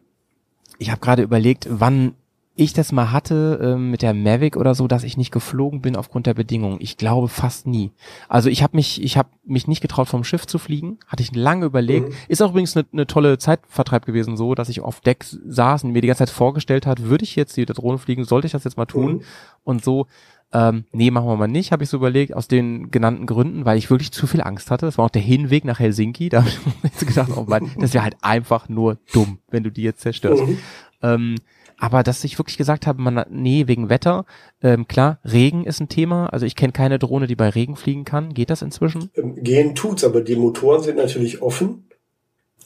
ich 0.77 0.91
habe 0.91 1.01
gerade 1.01 1.23
überlegt, 1.23 1.67
wann 1.69 2.15
ich 2.55 2.73
das 2.73 2.91
mal 2.91 3.11
hatte 3.11 3.59
ähm, 3.63 3.91
mit 3.91 4.01
der 4.01 4.13
Mavic 4.13 4.57
oder 4.57 4.75
so, 4.75 4.87
dass 4.87 5.03
ich 5.03 5.17
nicht 5.17 5.31
geflogen 5.31 5.81
bin 5.81 5.95
aufgrund 5.95 6.27
der 6.27 6.33
Bedingungen. 6.33 6.77
Ich 6.81 6.97
glaube 6.97 7.29
fast 7.29 7.65
nie. 7.65 7.91
Also 8.27 8.49
ich 8.49 8.61
habe 8.61 8.75
mich, 8.75 9.01
ich 9.01 9.17
habe 9.17 9.29
mich 9.45 9.67
nicht 9.67 9.81
getraut 9.81 10.09
vom 10.09 10.23
Schiff 10.23 10.45
zu 10.45 10.59
fliegen, 10.59 10.99
hatte 11.07 11.23
ich 11.23 11.33
lange 11.33 11.65
überlegt. 11.65 12.09
Mhm. 12.09 12.13
Ist 12.27 12.41
auch 12.41 12.49
übrigens 12.51 12.75
eine 12.75 12.85
ne 12.91 13.07
tolle 13.07 13.37
Zeitvertreib 13.37 14.05
gewesen, 14.05 14.35
so, 14.35 14.53
dass 14.53 14.69
ich 14.69 14.81
auf 14.81 14.99
Deck 14.99 15.23
saß 15.23 15.85
und 15.85 15.91
mir 15.91 16.01
die 16.01 16.07
ganze 16.07 16.25
Zeit 16.25 16.29
vorgestellt 16.29 16.85
hat, 16.85 17.03
würde 17.03 17.23
ich 17.23 17.35
jetzt 17.35 17.55
die 17.55 17.65
Drohne 17.65 17.97
fliegen, 17.97 18.25
sollte 18.25 18.47
ich 18.47 18.51
das 18.53 18.65
jetzt 18.65 18.77
mal 18.77 18.85
tun? 18.85 19.13
Mhm. 19.13 19.21
Und 19.63 19.83
so, 19.83 20.07
ähm, 20.53 20.83
nee, 20.91 21.11
machen 21.11 21.27
wir 21.27 21.37
mal 21.37 21.47
nicht, 21.47 21.71
habe 21.71 21.83
ich 21.83 21.89
so 21.89 21.97
überlegt, 21.97 22.33
aus 22.33 22.47
den 22.47 22.91
genannten 22.91 23.25
Gründen, 23.25 23.65
weil 23.65 23.77
ich 23.77 23.89
wirklich 23.89 24.11
zu 24.11 24.27
viel 24.27 24.41
Angst 24.41 24.69
hatte. 24.69 24.85
Das 24.85 24.97
war 24.97 25.05
auch 25.05 25.09
der 25.11 25.21
Hinweg 25.21 25.63
nach 25.63 25.79
Helsinki. 25.79 26.29
Da 26.29 26.39
habe 26.39 26.49
ich 26.49 26.65
mir 26.65 26.73
jetzt 26.83 27.07
gedacht, 27.07 27.31
oh 27.35 27.45
Mann, 27.47 27.71
das 27.79 27.93
wäre 27.93 28.03
halt 28.03 28.17
einfach 28.21 28.67
nur 28.67 28.97
dumm, 29.13 29.39
wenn 29.49 29.63
du 29.63 29.71
die 29.71 29.83
jetzt 29.83 30.01
zerstörst. 30.01 30.45
Mhm. 30.45 30.57
Ähm, 31.01 31.35
aber 31.77 32.03
dass 32.03 32.23
ich 32.23 32.37
wirklich 32.37 32.57
gesagt 32.57 32.85
habe, 32.85 33.01
man, 33.01 33.25
nee, 33.31 33.67
wegen 33.67 33.89
Wetter, 33.89 34.25
ähm, 34.61 34.87
klar, 34.87 35.19
Regen 35.25 35.63
ist 35.63 35.79
ein 35.79 35.89
Thema. 35.89 36.27
Also 36.27 36.45
ich 36.45 36.55
kenne 36.55 36.73
keine 36.73 36.99
Drohne, 36.99 37.25
die 37.25 37.35
bei 37.35 37.49
Regen 37.49 37.75
fliegen 37.75 38.05
kann. 38.05 38.33
Geht 38.33 38.51
das 38.51 38.61
inzwischen? 38.61 39.09
Ähm, 39.15 39.35
Gehen 39.41 39.73
tut's, 39.73 40.03
aber 40.03 40.21
die 40.21 40.35
Motoren 40.35 40.83
sind 40.83 40.97
natürlich 40.97 41.41
offen. 41.41 41.87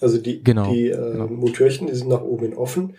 Also 0.01 0.17
die, 0.17 0.43
Genau, 0.43 0.73
die 0.73 0.89
äh, 0.89 1.11
genau. 1.13 1.27
Motörchen, 1.27 1.87
die 1.87 1.95
sind 1.95 2.09
nach 2.09 2.23
oben 2.23 2.47
hin 2.47 2.57
offen. 2.57 2.95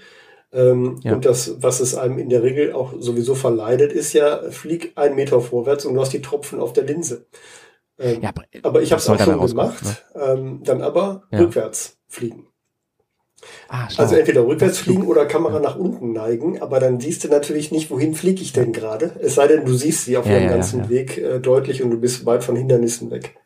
Ähm, 0.56 0.98
Ja. 1.02 1.12
Und 1.12 1.24
das, 1.26 1.62
was 1.62 1.80
es 1.80 1.94
einem 1.94 2.18
in 2.18 2.28
der 2.30 2.42
Regel 2.42 2.72
auch 2.72 2.94
sowieso 2.98 3.34
verleidet, 3.34 3.92
ist 3.92 4.12
ja, 4.14 4.50
flieg 4.50 4.92
einen 4.96 5.14
Meter 5.14 5.40
vorwärts 5.40 5.84
und 5.84 5.94
du 5.94 6.00
hast 6.00 6.12
die 6.12 6.22
Tropfen 6.22 6.58
auf 6.60 6.72
der 6.72 6.84
Linse. 6.84 7.26
Ähm, 7.98 8.22
Ja, 8.22 8.30
aber, 8.30 8.44
aber 8.62 8.82
ich 8.82 8.90
habe 8.92 9.00
es 9.00 9.08
auch 9.08 9.18
schon 9.18 9.46
gemacht, 9.46 10.04
ähm, 10.14 10.62
dann 10.64 10.82
aber 10.82 11.24
Ja. 11.30 11.40
rückwärts 11.40 11.98
fliegen. 12.08 12.46
Ah. 13.68 13.86
Also 13.96 14.16
entweder 14.16 14.46
rückwärts 14.46 14.78
fliegen 14.78 15.06
oder 15.06 15.26
Kamera 15.26 15.60
nach 15.60 15.76
unten 15.76 16.12
neigen, 16.12 16.60
aber 16.62 16.80
dann 16.80 17.00
siehst 17.00 17.22
du 17.24 17.28
natürlich 17.28 17.70
nicht, 17.70 17.90
wohin 17.90 18.14
fliege 18.14 18.40
ich 18.42 18.52
denn 18.52 18.72
gerade. 18.72 19.12
Es 19.20 19.34
sei 19.34 19.46
denn, 19.46 19.64
du 19.64 19.74
siehst 19.74 20.04
sie 20.04 20.16
auf 20.16 20.26
Ja, 20.26 20.38
ihrem 20.38 20.48
ganzen. 20.48 20.88
Weg 20.88 21.18
äh, 21.18 21.38
deutlich 21.38 21.82
und 21.82 21.90
du 21.90 21.98
bist 21.98 22.24
weit 22.26 22.44
von 22.44 22.56
Hindernissen 22.56 23.10
weg. 23.10 23.36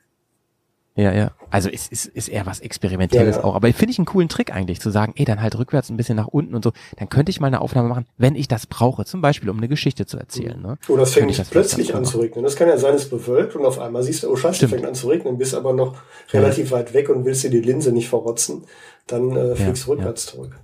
Ja, 1.01 1.13
ja. 1.13 1.31
Also 1.51 1.69
es 1.69 1.89
ist, 1.89 2.07
ist 2.07 2.29
eher 2.29 2.47
was 2.47 2.61
Experimentelles 2.61 3.37
Ja, 3.37 3.43
ja. 3.43 3.47
auch. 3.47 3.55
Aber 3.55 3.73
finde 3.73 3.93
ich 3.93 3.99
einen 3.99 4.07
coolen 4.07 4.29
Trick 4.29 4.53
eigentlich, 4.55 4.81
zu 4.81 4.91
sagen, 4.91 5.15
ey, 5.17 5.25
dann 5.25 5.41
halt 5.41 5.59
rückwärts 5.59 5.89
ein 5.91 5.97
bisschen 5.97 6.17
nach 6.17 6.27
unten 6.29 6.55
und 6.55 6.63
so. 6.63 6.73
Dann 6.97 7.09
könnte 7.09 7.31
ich 7.31 7.41
mal 7.41 7.47
eine 7.47 7.61
Aufnahme 7.61 7.89
machen, 7.89 8.07
wenn 8.19 8.35
ich 8.35 8.49
das 8.49 8.67
brauche. 8.67 9.05
Zum 9.05 9.21
Beispiel, 9.21 9.49
um 9.51 9.57
eine 9.57 9.69
Geschichte 9.69 10.07
zu 10.07 10.19
erzählen. 10.19 10.61
Ne? 10.61 10.79
Oder 10.89 11.03
es 11.03 11.15
Könnte 11.15 11.35
fängt 11.35 11.47
ich 11.47 11.51
plötzlich 11.51 11.95
an 11.95 12.05
zu 12.05 12.19
regnen. 12.21 12.45
Das 12.45 12.57
kann 12.57 12.69
ja 12.69 12.77
sein, 12.79 12.95
es 12.95 13.09
bewölkt 13.09 13.57
und 13.57 13.65
auf 13.65 13.79
einmal 13.79 14.03
siehst 14.03 14.23
du, 14.23 14.31
oh 14.31 14.37
scheiße, 14.37 14.51
es 14.51 14.57
Stimmt. 14.59 14.73
fängt 14.73 14.87
an 14.87 14.95
zu 14.95 15.09
regnen, 15.09 15.39
bist 15.39 15.55
aber 15.55 15.73
noch 15.73 15.97
relativ 16.33 16.71
weit 16.71 16.93
weg 16.93 17.09
und 17.09 17.25
willst 17.25 17.43
dir 17.45 17.51
die 17.51 17.61
Linse 17.61 17.93
nicht 17.93 18.09
verrotzen. 18.09 18.65
Dann 19.07 19.35
äh, 19.37 19.57
fliegst 19.57 19.87
du 19.87 19.91
ja. 19.91 19.97
rückwärts 19.97 20.27
zurück. 20.27 20.59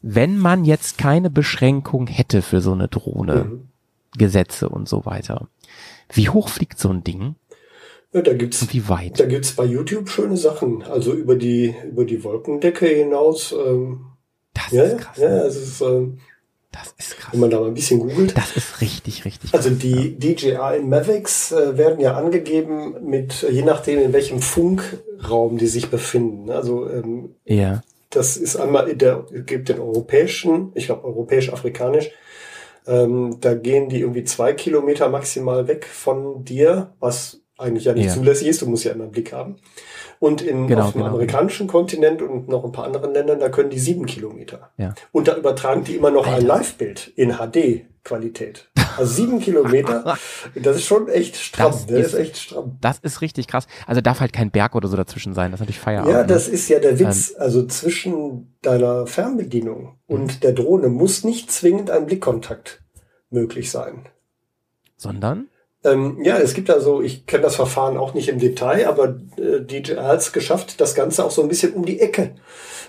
Wenn 0.00 0.38
man 0.38 0.64
jetzt 0.64 0.96
keine 0.98 1.28
Beschränkung 1.30 2.06
hätte 2.06 2.42
für 2.42 2.60
so 2.60 2.72
eine 2.72 2.88
Drohne, 2.88 3.44
Mhm. 3.44 3.68
Gesetze 4.16 4.68
und 4.70 4.88
so 4.88 5.04
weiter, 5.04 5.48
wie 6.12 6.30
hoch 6.30 6.48
fliegt 6.48 6.78
so 6.78 6.88
ein 6.88 7.04
Ding? 7.04 7.34
Ja, 8.12 8.22
da 8.22 8.32
gibt's, 8.32 8.62
Und 8.62 8.72
wie 8.72 8.88
weit? 8.88 9.20
da 9.20 9.26
gibt's 9.26 9.52
bei 9.52 9.64
YouTube 9.64 10.08
schöne 10.08 10.36
Sachen. 10.36 10.82
Also 10.82 11.12
über 11.12 11.36
die, 11.36 11.74
über 11.86 12.04
die 12.04 12.24
Wolkendecke 12.24 12.86
hinaus. 12.86 13.52
Ähm, 13.52 14.06
Das 14.54 14.72
ja, 14.72 14.82
ist 14.84 14.98
krass. 14.98 15.16
ja, 15.18 15.28
ne? 15.28 15.34
es 15.42 15.56
ist, 15.56 15.80
ähm, 15.82 16.18
Das 16.72 16.94
ist 16.98 17.16
krass. 17.18 17.32
wenn 17.34 17.40
man 17.40 17.50
da 17.50 17.60
mal 17.60 17.68
ein 17.68 17.74
bisschen 17.74 18.00
googelt. 18.00 18.34
Das 18.36 18.56
ist 18.56 18.80
richtig, 18.80 19.24
richtig 19.26 19.52
Also 19.54 19.68
krass. 19.70 19.78
die 19.80 20.18
DJI 20.18 20.80
Mavics 20.82 21.52
äh, 21.52 21.76
werden 21.76 22.00
ja 22.00 22.14
angegeben 22.16 22.94
mit, 23.04 23.46
je 23.50 23.62
nachdem 23.62 23.98
in 24.00 24.12
welchem 24.14 24.40
Funkraum 24.40 25.58
die 25.58 25.66
sich 25.66 25.90
befinden. 25.90 26.50
Also 26.50 26.88
ähm, 26.88 27.34
Ja. 27.44 27.82
das 28.10 28.36
ist 28.38 28.56
einmal, 28.56 28.88
in 28.88 28.98
der 28.98 29.26
gibt 29.30 29.68
den 29.68 29.80
europäischen, 29.80 30.72
ich 30.74 30.86
glaube 30.86 31.04
europäisch-afrikanisch, 31.04 32.10
ähm, 32.86 33.36
da 33.40 33.52
gehen 33.54 33.90
die 33.90 34.00
irgendwie 34.00 34.24
zwei 34.24 34.54
Kilometer 34.54 35.10
maximal 35.10 35.68
weg 35.68 35.84
von 35.86 36.42
dir, 36.44 36.94
was 37.00 37.42
eigentlich 37.58 37.84
ja 37.84 37.92
nicht 37.92 38.06
Ja. 38.06 38.14
zulässig 38.14 38.48
ist, 38.48 38.62
du 38.62 38.66
musst 38.66 38.84
ja 38.84 38.92
immer 38.92 39.04
einen 39.04 39.12
Blick 39.12 39.32
haben. 39.32 39.56
Und 40.20 40.42
in, 40.42 40.66
Genau, 40.66 40.84
auf 40.86 40.92
dem 40.92 40.98
genau. 41.02 41.12
amerikanischen 41.12 41.66
Kontinent 41.68 42.22
und 42.22 42.48
noch 42.48 42.64
ein 42.64 42.72
paar 42.72 42.84
anderen 42.86 43.12
Ländern, 43.12 43.38
da 43.40 43.48
können 43.50 43.70
die 43.70 43.78
sieben 43.78 44.06
Kilometer. 44.06 44.70
Ja. 44.76 44.94
Und 45.12 45.28
da 45.28 45.36
übertragen 45.36 45.84
die 45.84 45.94
immer 45.96 46.10
noch 46.10 46.26
ein 46.26 46.34
Alter. 46.34 46.46
Live-Bild 46.46 47.12
in 47.16 47.32
HD-Qualität. 47.34 48.68
Also 48.96 49.12
sieben 49.12 49.38
Kilometer, 49.40 50.16
das 50.56 50.76
ist 50.76 50.86
schon 50.86 51.08
echt 51.08 51.36
stramm. 51.36 51.70
Das 51.72 51.86
Das, 51.86 51.98
ist, 51.98 52.06
ist- 52.14 52.18
echt 52.18 52.36
stramm. 52.38 52.78
Das 52.80 52.98
ist 52.98 53.20
richtig 53.20 53.46
krass. 53.46 53.66
Also 53.86 54.00
darf 54.00 54.18
halt 54.20 54.32
kein 54.32 54.50
Berg 54.50 54.74
oder 54.74 54.88
so 54.88 54.96
dazwischen 54.96 55.34
sein. 55.34 55.50
Das 55.52 55.58
ist 55.58 55.62
natürlich 55.62 55.78
Feierabend. 55.80 56.12
Ja, 56.12 56.20
ne? 56.22 56.26
das 56.26 56.48
ist 56.48 56.68
ja 56.68 56.80
der 56.80 56.98
Witz. 56.98 57.30
Ähm. 57.30 57.36
Also 57.40 57.66
zwischen 57.66 58.56
deiner 58.62 59.06
Fernbedienung 59.06 59.98
und 60.06 60.42
der 60.42 60.52
Drohne 60.52 60.88
muss 60.88 61.22
nicht 61.22 61.52
zwingend 61.52 61.90
ein 61.92 62.06
Blickkontakt 62.06 62.82
möglich 63.30 63.70
sein. 63.70 64.06
Sondern? 64.96 65.48
Ähm, 65.84 66.18
ja, 66.22 66.36
es 66.38 66.54
gibt 66.54 66.70
also, 66.70 67.00
ich 67.02 67.26
kenne 67.26 67.44
das 67.44 67.56
Verfahren 67.56 67.96
auch 67.96 68.14
nicht 68.14 68.28
im 68.28 68.38
Detail, 68.38 68.88
aber 68.88 69.16
äh, 69.36 69.60
DJI 69.60 69.96
hat 69.96 70.18
es 70.18 70.32
geschafft, 70.32 70.80
das 70.80 70.94
Ganze 70.94 71.24
auch 71.24 71.30
so 71.30 71.42
ein 71.42 71.48
bisschen 71.48 71.72
um 71.74 71.84
die 71.84 72.00
Ecke 72.00 72.34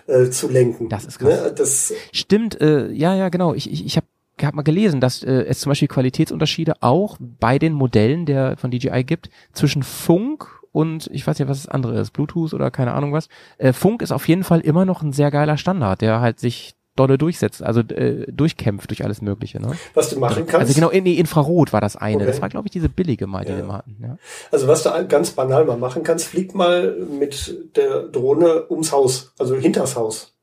äh, 0.07 0.29
zu 0.29 0.49
lenken. 0.49 0.89
Das 0.89 1.05
ist 1.05 1.19
krass. 1.19 1.43
Ne? 1.43 1.53
Das, 1.55 1.93
Stimmt, 2.11 2.59
äh, 2.61 2.89
ja, 2.91 3.15
ja, 3.15 3.29
genau. 3.29 3.53
Ich, 3.53 3.71
ich, 3.71 3.85
ich 3.85 3.95
habe 3.95 4.07
hab 4.41 4.55
mal 4.55 4.63
gelesen, 4.63 5.01
dass 5.01 5.23
äh, 5.23 5.45
es 5.47 5.59
zum 5.59 5.69
Beispiel 5.69 5.87
Qualitätsunterschiede 5.87 6.81
auch 6.81 7.17
bei 7.19 7.59
den 7.59 7.73
Modellen 7.73 8.25
der 8.25 8.57
von 8.57 8.71
DJI 8.71 9.03
gibt 9.03 9.29
zwischen 9.53 9.83
Funk 9.83 10.59
und 10.71 11.09
ich 11.13 11.25
weiß 11.25 11.37
ja, 11.39 11.47
was 11.47 11.63
das 11.63 11.71
andere 11.71 11.99
ist, 11.99 12.11
Bluetooth 12.11 12.53
oder 12.53 12.71
keine 12.71 12.93
Ahnung 12.93 13.13
was. 13.13 13.27
Äh, 13.57 13.73
Funk 13.73 14.01
ist 14.01 14.11
auf 14.11 14.27
jeden 14.27 14.43
Fall 14.43 14.61
immer 14.61 14.85
noch 14.85 15.03
ein 15.03 15.13
sehr 15.13 15.29
geiler 15.29 15.57
Standard, 15.57 16.01
der 16.01 16.21
halt 16.21 16.39
sich 16.39 16.75
dolle 16.99 17.17
durchsetzt, 17.17 17.63
also 17.63 17.79
äh, 17.81 18.25
durchkämpft 18.31 18.89
durch 18.89 19.03
alles 19.03 19.21
Mögliche. 19.21 19.59
Ne? 19.61 19.71
was 19.93 20.09
du 20.09 20.19
machen 20.19 20.45
kannst. 20.45 20.67
Also 20.67 20.73
genau, 20.73 20.89
in, 20.89 21.03
nee, 21.05 21.13
Infrarot 21.15 21.71
war 21.73 21.81
das 21.81 21.95
eine. 21.95 22.17
Okay. 22.17 22.25
Das 22.27 22.41
war, 22.41 22.49
glaube 22.49 22.67
ich, 22.67 22.71
diese 22.71 22.89
billige 22.89 23.25
mal, 23.27 23.45
die 23.45 23.51
Ja. 23.53 23.65
wir 23.65 23.73
hatten. 23.73 23.97
Ja. 24.01 24.17
Also 24.51 24.67
was 24.67 24.83
du 24.83 24.89
ganz 25.07 25.31
banal 25.31 25.65
mal 25.65 25.77
machen 25.77 26.03
kannst, 26.03 26.25
flieg 26.27 26.53
mal 26.53 26.95
mit 27.19 27.55
der 27.75 28.03
Drohne 28.03 28.65
ums 28.69 28.91
Haus, 28.91 29.33
also 29.39 29.55
hinters 29.55 29.95
Haus. 29.95 30.35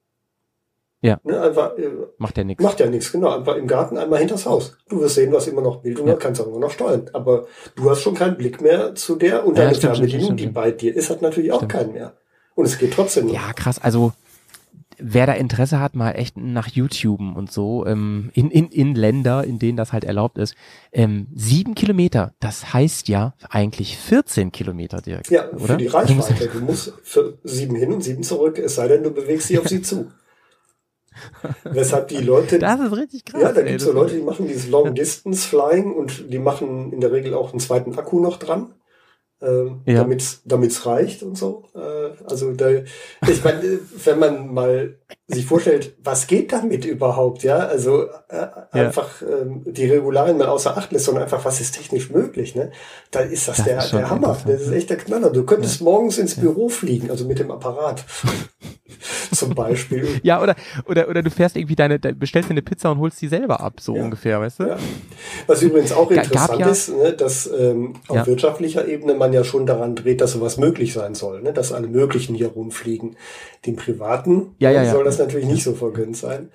Ja. 1.02 1.20
Ne, 1.24 1.40
einfach, 1.40 1.76
äh, 1.78 1.90
Macht 2.18 2.36
ja 2.38 2.42
nichts. 2.44 2.62
macht 2.64 2.80
ja 2.80 2.86
nichts, 2.86 3.12
genau. 3.12 3.30
Einfach 3.36 3.54
im 3.56 3.66
Garten 3.66 3.98
einmal 3.98 4.18
hinters 4.18 4.46
Haus. 4.46 4.76
Du 4.88 5.00
wirst 5.00 5.14
sehen, 5.14 5.32
hast 5.34 5.46
immer 5.46 5.60
noch 5.62 5.82
Bildung, 5.82 6.08
Ja. 6.08 6.14
kannst 6.14 6.40
auch 6.40 6.46
immer 6.48 6.58
noch 6.58 6.70
steuern. 6.70 7.10
Aber 7.12 7.46
du 7.76 7.88
hast 7.90 8.00
schon 8.00 8.14
keinen 8.14 8.36
Blick 8.36 8.60
mehr 8.60 8.94
zu 8.94 9.14
der 9.14 9.46
und 9.46 9.56
Ja, 9.56 9.64
deine 9.64 9.76
stimmt, 9.76 9.92
Fernbedienung, 9.96 10.24
stimmt, 10.24 10.40
die 10.40 10.46
bei 10.48 10.70
dir 10.72 10.96
ist, 10.96 11.10
hat 11.10 11.22
natürlich 11.22 11.52
auch 11.52 11.68
keinen 11.68 11.92
mehr. 11.92 12.14
Und 12.54 12.64
es 12.64 12.78
geht 12.78 12.94
trotzdem 12.94 13.26
noch. 13.26 13.34
Ja, 13.34 13.52
krass. 13.54 13.78
Also 13.78 14.12
wer 14.98 15.26
da 15.26 15.32
Interesse 15.34 15.80
hat, 15.80 15.94
mal 15.94 16.12
echt 16.12 16.36
nach 16.36 16.68
YouTube 16.68 17.20
und 17.20 17.50
so, 17.52 17.84
ähm, 17.86 18.30
in, 18.34 18.50
in, 18.50 18.68
in 18.68 18.94
Länder, 18.94 19.44
in 19.44 19.58
denen 19.58 19.76
das 19.76 19.92
halt 19.92 20.04
erlaubt 20.04 20.38
ist, 20.38 20.54
ähm, 20.92 21.26
sieben 21.34 21.74
Kilometer, 21.74 22.32
das 22.40 22.72
heißt 22.72 23.08
ja 23.08 23.34
eigentlich 23.50 23.96
14 23.98 24.52
Kilometer, 24.52 25.00
Dirk. 25.02 25.30
Ja, 25.30 25.50
oder? 25.52 25.58
für 25.66 25.76
die 25.76 25.84
musst- 25.84 25.94
Reichweite. 25.94 26.48
Du 26.48 26.60
musst 26.60 26.92
für 27.02 27.38
sieben 27.44 27.76
hin 27.76 27.92
und 27.92 28.02
sieben 28.02 28.22
zurück, 28.22 28.58
es 28.58 28.74
sei 28.74 28.88
denn, 28.88 29.02
du 29.02 29.10
bewegst 29.10 29.50
dich 29.50 29.58
auf 29.58 29.68
sie 29.68 29.82
zu. 29.82 30.10
Weshalb 31.64 32.08
die 32.08 32.18
Leute 32.18 32.58
Das 32.58 32.78
ist 32.80 32.92
richtig 32.96 33.24
krass. 33.24 33.40
Ja, 33.40 33.52
da 33.52 33.60
ey, 33.60 33.68
gibt's 33.68 33.84
das 33.84 33.92
so 33.92 33.98
Leute, 33.98 34.16
die 34.16 34.22
machen 34.22 34.46
dieses 34.46 34.68
Long 34.68 34.94
Distance 34.94 35.48
Flying 35.48 35.92
und 35.94 36.30
die 36.32 36.38
machen 36.38 36.92
in 36.92 37.00
der 37.00 37.10
Regel 37.12 37.34
auch 37.34 37.50
einen 37.52 37.60
zweiten 37.60 37.96
Akku 37.98 38.20
noch 38.20 38.36
dran, 38.38 38.74
ähm, 39.42 39.82
Ja. 39.86 39.94
damit's 40.02 40.42
damit's 40.44 40.86
reicht 40.86 41.22
und 41.22 41.36
so. 41.36 41.64
Äh, 41.74 42.10
also 42.24 42.52
da, 42.52 42.68
ich 43.28 43.44
meine, 43.44 43.78
wenn 44.04 44.18
man 44.18 44.54
mal 44.54 44.98
sich 45.28 45.44
vorstellt, 45.44 45.96
was 46.04 46.28
geht 46.28 46.52
damit 46.52 46.84
überhaupt, 46.84 47.42
ja? 47.42 47.58
Also 47.58 48.04
äh, 48.28 48.46
einfach 48.70 49.22
ähm, 49.22 49.64
die 49.66 49.86
Regularien 49.86 50.38
mal 50.38 50.46
außer 50.46 50.76
Acht 50.76 50.92
lässt, 50.92 51.06
sondern 51.06 51.24
einfach, 51.24 51.44
was 51.44 51.60
ist 51.60 51.74
technisch 51.76 52.10
möglich, 52.10 52.54
ne? 52.54 52.70
Da 53.10 53.20
ist 53.20 53.48
das, 53.48 53.56
Das 53.56 53.66
der, 53.66 53.78
ist 53.78 53.92
der 53.92 54.08
Hammer. 54.08 54.36
Das 54.46 54.60
ist 54.62 54.70
echt 54.72 54.88
der 54.90 54.98
Knaller. 54.98 55.30
Du 55.30 55.44
könntest 55.44 55.80
morgens 55.82 56.18
ins 56.18 56.36
Büro 56.36 56.68
fliegen, 56.68 57.10
also 57.10 57.24
mit 57.26 57.40
dem 57.40 57.50
Apparat. 57.50 58.04
Zum 59.34 59.54
Beispiel. 59.54 60.20
Ja, 60.22 60.40
oder, 60.42 60.54
oder, 60.86 61.08
oder 61.08 61.22
du 61.22 61.30
fährst 61.30 61.56
irgendwie 61.56 61.74
deine, 61.76 61.98
de- 61.98 62.12
bestellst 62.12 62.48
dir 62.48 62.52
eine 62.54 62.62
Pizza 62.62 62.90
und 62.92 62.98
holst 62.98 63.20
die 63.20 63.28
selber 63.28 63.60
ab, 63.60 63.80
so 63.80 63.94
Ja. 63.96 64.02
ungefähr, 64.04 64.40
weißt 64.40 64.60
du? 64.60 64.64
Ja. 64.68 64.76
Was 65.46 65.60
übrigens 65.62 65.92
auch 65.92 66.10
interessant 66.10 66.60
ja- 66.60 66.68
ist, 66.68 66.88
ne, 66.96 67.12
dass 67.12 67.46
ähm, 67.46 67.94
auf 68.08 68.16
Ja. 68.16 68.26
wirtschaftlicher 68.26 68.86
Ebene 68.86 69.14
man 69.14 69.32
ja 69.32 69.44
schon 69.44 69.66
daran 69.66 69.96
dreht, 69.96 70.20
dass 70.20 70.32
sowas 70.32 70.56
möglich 70.56 70.92
sein 70.92 71.14
soll, 71.14 71.42
ne, 71.42 71.52
dass 71.52 71.72
alle 71.72 71.88
möglichen 71.88 72.34
hier 72.34 72.48
rumfliegen. 72.48 73.16
Den 73.66 73.76
Privaten 73.76 74.54
Ja, 74.58 74.70
ja, 74.70 74.82
ja. 74.84 74.92
soll 74.92 75.04
das 75.04 75.18
natürlich 75.18 75.46
nicht 75.46 75.64
so 75.64 75.74
vergönnt 75.74 76.16
sein. 76.16 76.50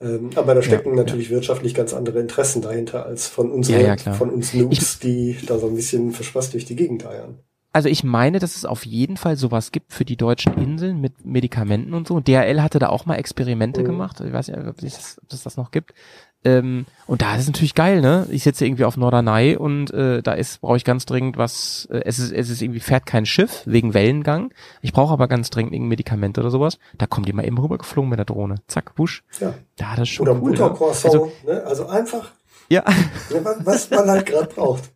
Ähm, 0.00 0.30
aber 0.34 0.54
da 0.54 0.62
stecken 0.62 0.90
Ja, 0.90 0.96
natürlich 0.96 1.30
wirtschaftlich 1.30 1.74
ganz 1.74 1.92
andere 1.92 2.20
Interessen 2.20 2.62
dahinter 2.62 3.04
als 3.04 3.26
von 3.28 3.50
uns, 3.50 3.68
Ja, 3.68 3.78
ja, 3.78 3.96
von 4.14 4.30
uns 4.30 4.54
Noobs, 4.54 4.98
die 4.98 5.36
da 5.46 5.58
so 5.58 5.66
ein 5.66 5.74
bisschen 5.74 6.12
verspaßt 6.12 6.54
durch 6.54 6.64
die 6.64 6.76
Gegend 6.76 7.06
eiern. 7.06 7.38
Also 7.72 7.88
ich 7.88 8.02
meine, 8.02 8.40
dass 8.40 8.56
es 8.56 8.64
auf 8.64 8.84
jeden 8.84 9.16
Fall 9.16 9.36
sowas 9.36 9.70
gibt 9.70 9.92
für 9.92 10.04
die 10.04 10.16
deutschen 10.16 10.54
Inseln 10.54 11.00
mit 11.00 11.24
Medikamenten 11.24 11.94
und 11.94 12.08
so. 12.08 12.18
DRL 12.18 12.62
hatte 12.62 12.78
da 12.80 12.88
auch 12.88 13.06
mal 13.06 13.14
Experimente 13.16 13.82
Mhm. 13.82 13.86
gemacht. 13.86 14.20
Ich 14.20 14.32
weiß 14.32 14.48
nicht, 14.48 14.58
ob 14.58 14.82
es 14.82 15.20
das, 15.28 15.42
das 15.44 15.56
noch 15.56 15.70
gibt. 15.70 15.94
Ähm, 16.42 16.86
und 17.06 17.20
da 17.20 17.34
ist 17.34 17.42
es 17.42 17.46
natürlich 17.48 17.74
geil, 17.74 18.00
ne? 18.00 18.26
Ich 18.30 18.44
sitze 18.44 18.64
irgendwie 18.64 18.84
auf 18.86 18.96
Norderney 18.96 19.56
und 19.56 19.92
äh, 19.92 20.22
da 20.22 20.32
ist 20.32 20.62
brauche 20.62 20.78
ich 20.78 20.84
ganz 20.84 21.04
dringend 21.04 21.36
was. 21.36 21.86
Äh, 21.92 22.00
es 22.06 22.18
ist 22.18 22.32
es 22.32 22.48
ist 22.48 22.62
irgendwie 22.62 22.80
fährt 22.80 23.04
kein 23.04 23.26
Schiff 23.26 23.62
wegen 23.66 23.92
Wellengang. 23.92 24.50
Ich 24.80 24.94
brauche 24.94 25.12
aber 25.12 25.28
ganz 25.28 25.50
dringend 25.50 25.74
irgendein 25.74 25.90
Medikament 25.90 26.38
oder 26.38 26.50
sowas. 26.50 26.78
Da 26.96 27.06
kommt 27.06 27.28
die 27.28 27.34
mal 27.34 27.44
eben 27.44 27.58
rübergeflogen 27.58 28.08
mit 28.08 28.18
der 28.18 28.24
Drohne. 28.24 28.56
Zack, 28.68 28.94
busch. 28.94 29.22
Ja. 29.38 29.52
Ja, 29.78 29.90
das 29.96 30.08
ist 30.08 30.14
schon 30.14 30.26
Oder 30.28 30.40
cool. 30.42 30.52
Ne? 30.52 30.70
Also, 31.04 31.32
ne? 31.46 31.62
also 31.66 31.86
einfach, 31.88 32.30
ja. 32.70 32.84
was 33.64 33.90
man 33.90 34.08
halt 34.08 34.26
gerade 34.26 34.46
braucht. 34.46 34.90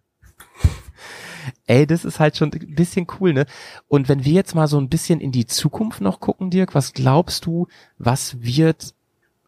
Ey, 1.66 1.86
das 1.86 2.04
ist 2.04 2.20
halt 2.20 2.36
schon 2.36 2.52
ein 2.52 2.74
bisschen 2.74 3.06
cool, 3.18 3.32
ne? 3.32 3.46
Und 3.88 4.08
wenn 4.08 4.24
wir 4.24 4.32
jetzt 4.32 4.54
mal 4.54 4.68
so 4.68 4.78
ein 4.78 4.88
bisschen 4.88 5.20
in 5.20 5.32
die 5.32 5.46
Zukunft 5.46 6.00
noch 6.00 6.20
gucken, 6.20 6.50
Dirk, 6.50 6.74
was 6.74 6.92
glaubst 6.92 7.46
du, 7.46 7.68
was 7.98 8.42
wird, 8.42 8.94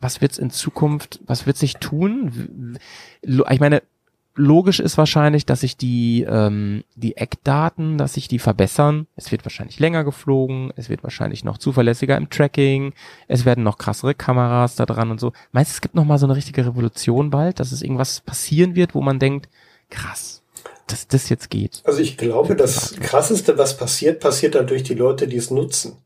was 0.00 0.20
wird's 0.20 0.38
in 0.38 0.50
Zukunft, 0.50 1.20
was 1.26 1.46
wird 1.46 1.58
sich 1.58 1.74
tun? 1.74 2.78
Ich 3.22 3.60
meine, 3.60 3.82
logisch 4.36 4.80
ist 4.80 4.98
wahrscheinlich, 4.98 5.46
dass 5.46 5.60
sich 5.60 5.76
die, 5.76 6.22
ähm, 6.28 6.84
die 6.94 7.16
Eckdaten, 7.16 7.98
dass 7.98 8.14
sich 8.14 8.28
die 8.28 8.38
verbessern. 8.38 9.06
Es 9.16 9.32
wird 9.32 9.44
wahrscheinlich 9.44 9.80
länger 9.80 10.04
geflogen, 10.04 10.72
es 10.76 10.88
wird 10.88 11.02
wahrscheinlich 11.02 11.42
noch 11.42 11.58
zuverlässiger 11.58 12.16
im 12.16 12.30
Tracking, 12.30 12.92
es 13.28 13.44
werden 13.44 13.64
noch 13.64 13.78
krassere 13.78 14.14
Kameras 14.14 14.76
da 14.76 14.86
dran 14.86 15.10
und 15.10 15.20
so. 15.20 15.32
Meinst 15.52 15.72
du, 15.72 15.74
es 15.74 15.80
gibt 15.80 15.94
noch 15.94 16.04
mal 16.04 16.18
so 16.18 16.26
eine 16.26 16.36
richtige 16.36 16.66
Revolution 16.66 17.30
bald, 17.30 17.60
dass 17.60 17.72
es 17.72 17.82
irgendwas 17.82 18.20
passieren 18.20 18.76
wird, 18.76 18.94
wo 18.94 19.00
man 19.00 19.18
denkt, 19.18 19.48
krass, 19.90 20.42
dass 20.86 21.06
das 21.08 21.28
jetzt 21.28 21.50
geht? 21.50 21.82
Also 21.84 22.00
ich 22.00 22.16
glaube, 22.16 22.56
das 22.56 22.94
Krasseste, 23.00 23.58
was 23.58 23.76
passiert, 23.76 24.20
passiert 24.20 24.54
dann 24.54 24.66
durch 24.66 24.82
die 24.82 24.94
Leute, 24.94 25.28
die 25.28 25.36
es 25.36 25.50
nutzen. 25.50 25.98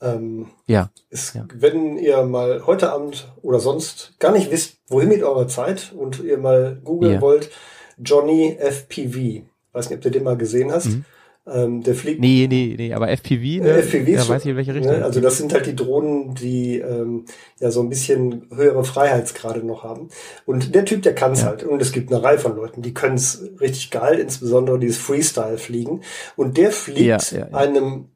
Ähm, 0.00 0.48
Ja. 0.66 0.90
es, 1.10 1.32
Ja. 1.34 1.46
Wenn 1.54 1.98
ihr 1.98 2.22
mal 2.24 2.66
heute 2.66 2.92
Abend 2.92 3.32
oder 3.42 3.60
sonst 3.60 4.14
gar 4.18 4.32
nicht 4.32 4.50
wisst, 4.50 4.76
wohin 4.88 5.08
mit 5.08 5.22
eurer 5.22 5.48
Zeit 5.48 5.92
und 5.96 6.20
ihr 6.20 6.38
mal 6.38 6.80
googeln 6.84 7.14
Ja. 7.14 7.20
wollt, 7.20 7.50
Johnny 7.98 8.56
FPV. 8.58 9.44
Weiß 9.72 9.88
nicht, 9.90 9.96
ob 9.98 10.02
du 10.02 10.10
den 10.10 10.24
mal 10.24 10.36
gesehen 10.36 10.72
hast. 10.72 10.86
Mhm. 10.86 11.04
Ähm, 11.46 11.82
der 11.82 11.94
fliegt 11.94 12.20
Nee, 12.20 12.46
nee, 12.48 12.74
nee, 12.78 12.94
aber 12.94 13.10
FPV, 13.10 13.62
ne? 13.62 13.70
FPV 13.82 14.08
ja, 14.08 14.26
weiß 14.26 14.44
ich 14.44 14.50
in 14.50 14.56
welche 14.56 14.74
Richtung. 14.74 14.98
Ne? 14.98 15.04
Also 15.04 15.20
das 15.20 15.36
sind 15.36 15.52
halt 15.52 15.66
die 15.66 15.76
Drohnen, 15.76 16.34
die 16.34 16.78
ähm, 16.78 17.26
ja 17.60 17.70
so 17.70 17.80
ein 17.82 17.90
bisschen 17.90 18.48
höhere 18.54 18.82
Freiheitsgrade 18.82 19.62
noch 19.62 19.82
haben. 19.84 20.08
Und 20.46 20.74
der 20.74 20.86
Typ, 20.86 21.02
der 21.02 21.14
kann 21.14 21.32
es 21.32 21.40
Ja. 21.42 21.48
halt. 21.48 21.62
Und 21.64 21.82
es 21.82 21.92
gibt 21.92 22.10
eine 22.10 22.22
Reihe 22.22 22.38
von 22.38 22.56
Leuten, 22.56 22.80
die 22.80 22.94
können 22.94 23.16
es 23.16 23.42
richtig 23.60 23.90
geil, 23.90 24.18
insbesondere 24.20 24.78
dieses 24.78 24.96
Freestyle-Fliegen. 24.98 26.02
Und 26.36 26.56
der 26.56 26.70
fliegt 26.70 27.30
Ja, 27.32 27.46
einem 27.52 28.06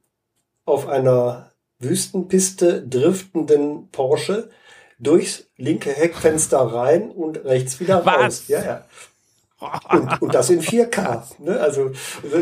auf 0.64 0.88
einer 0.88 1.52
Wüstenpiste 1.80 2.82
driftenden 2.86 3.88
Porsche 3.90 4.48
durchs 4.98 5.46
linke 5.56 5.90
Heckfenster 5.90 6.58
rein 6.58 7.10
und 7.10 7.44
rechts 7.44 7.78
wieder 7.78 8.04
Was? 8.04 8.16
raus. 8.24 8.44
Ja, 8.48 8.64
ja. 8.64 8.84
Und, 9.60 10.22
und 10.22 10.34
das 10.34 10.50
in 10.50 10.60
4K. 10.60 11.22
Ne? 11.40 11.58
Also 11.60 11.90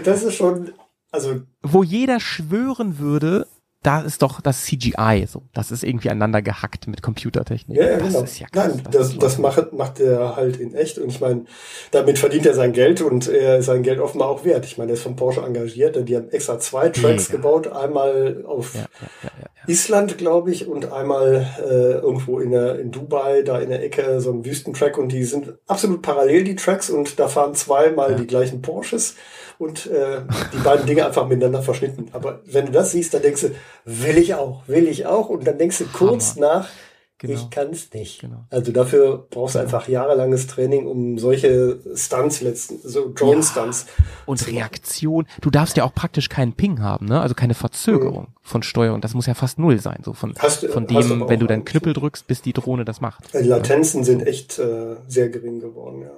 das 0.04 0.22
ist 0.22 0.34
schon, 0.34 0.72
also 1.10 1.42
Wo 1.62 1.82
jeder 1.82 2.20
schwören 2.20 2.98
würde, 2.98 3.46
da 3.82 4.00
ist 4.00 4.22
doch 4.22 4.40
das 4.40 4.64
CGI 4.64 5.26
so. 5.28 5.44
Das 5.54 5.70
ist 5.70 5.84
irgendwie 5.84 6.10
aneinander 6.10 6.42
gehackt 6.42 6.88
mit 6.88 7.02
Computertechnik. 7.02 7.78
Ja, 7.78 7.90
ja, 7.90 7.98
das 7.98 8.08
genau. 8.08 8.22
ist 8.22 8.38
ja 8.40 8.46
krass. 8.48 8.74
Nein, 8.74 8.82
das, 8.90 9.08
ist 9.10 9.22
das 9.22 9.38
macht, 9.38 9.72
macht 9.72 10.00
er 10.00 10.34
halt 10.34 10.56
in 10.56 10.74
echt. 10.74 10.98
Und 10.98 11.08
ich 11.08 11.20
meine, 11.20 11.44
damit 11.92 12.18
verdient 12.18 12.46
er 12.46 12.54
sein 12.54 12.72
Geld 12.72 13.00
und 13.00 13.28
er 13.28 13.58
ist 13.58 13.66
sein 13.66 13.84
Geld 13.84 14.00
offenbar 14.00 14.28
auch 14.28 14.44
wert. 14.44 14.64
Ich 14.64 14.76
meine, 14.76 14.90
er 14.90 14.94
ist 14.94 15.02
von 15.02 15.14
Porsche 15.14 15.42
engagiert. 15.42 15.96
Die 16.08 16.16
haben 16.16 16.30
extra 16.30 16.58
zwei 16.58 16.88
Tracks 16.88 17.28
Mega. 17.28 17.36
gebaut. 17.36 17.68
Einmal 17.68 18.44
auf 18.46 18.74
ja, 18.74 18.80
ja. 19.22 19.30
Island, 19.68 20.18
glaube 20.18 20.50
ich, 20.50 20.66
und 20.66 20.92
einmal 20.92 21.46
äh, 21.58 21.92
irgendwo 21.98 22.40
in, 22.40 22.50
der, 22.50 22.80
in 22.80 22.90
Dubai, 22.90 23.42
da 23.42 23.60
in 23.60 23.70
der 23.70 23.84
Ecke, 23.84 24.20
so 24.20 24.32
ein 24.32 24.44
Wüstentrack. 24.44 24.98
Und 24.98 25.12
die 25.12 25.22
sind 25.22 25.54
absolut 25.68 26.02
parallel, 26.02 26.42
die 26.42 26.56
Tracks. 26.56 26.90
Und 26.90 27.20
da 27.20 27.28
fahren 27.28 27.54
zweimal 27.54 28.16
die 28.16 28.26
gleichen 28.26 28.62
Porsches 28.62 29.14
und 29.58 29.86
äh, 29.86 30.22
die 30.52 30.58
beiden 30.58 30.86
Dinge 30.86 31.06
einfach 31.06 31.26
miteinander 31.28 31.62
verschnitten. 31.62 32.08
Aber 32.12 32.40
wenn 32.46 32.66
du 32.66 32.72
das 32.72 32.92
siehst, 32.92 33.14
dann 33.14 33.22
denkst 33.22 33.40
du, 33.42 33.50
will 33.84 34.18
ich 34.18 34.34
auch, 34.34 34.62
will 34.68 34.86
ich 34.88 35.06
auch. 35.06 35.28
Und 35.28 35.46
dann 35.46 35.58
denkst 35.58 35.78
du 35.78 35.84
kurz 35.86 36.36
nach, 36.36 36.68
Genau. 37.18 37.32
ich 37.32 37.48
kann 37.48 37.68
es 37.70 37.90
nicht. 37.94 38.20
Genau. 38.20 38.44
Also 38.50 38.72
dafür 38.72 39.26
brauchst 39.30 39.54
du 39.54 39.58
einfach 39.58 39.88
jahrelanges 39.88 40.48
Training, 40.48 40.86
um 40.86 41.16
solche 41.18 41.80
Stunts 41.94 42.42
letzten, 42.42 42.78
so 42.86 43.10
Drone-Stunts. 43.14 43.86
Und 44.26 44.46
Reaktion. 44.46 45.26
Du 45.40 45.48
darfst 45.48 45.78
ja 45.78 45.84
auch 45.84 45.94
praktisch 45.94 46.28
keinen 46.28 46.52
Ping 46.52 46.82
haben, 46.82 47.06
ne? 47.06 47.18
Also 47.18 47.34
keine 47.34 47.54
Verzögerung 47.54 48.34
von 48.42 48.62
Steuerung. 48.62 49.00
Das 49.00 49.14
muss 49.14 49.24
ja 49.24 49.32
fast 49.32 49.58
null 49.58 49.80
sein, 49.80 50.00
so 50.04 50.12
von, 50.12 50.32
Mhm. 50.32 50.34
Hast 50.40 50.62
du- 50.64 50.68
von 50.68 50.86
dem, 50.86 50.96
aber 51.22 51.30
wenn 51.30 51.40
du 51.40 51.46
deinen. 51.46 51.64
Knüppel 51.64 51.94
drückst, 51.94 52.26
bis 52.26 52.42
die 52.42 52.52
Drohne 52.52 52.84
das 52.84 53.00
macht. 53.00 53.32
Die 53.32 53.38
Latenzen 53.48 54.04
sind 54.04 54.26
echt 54.26 54.58
äh, 54.58 54.96
sehr 55.08 55.30
gering 55.30 55.60
geworden, 55.60 56.02
ja. 56.02 56.10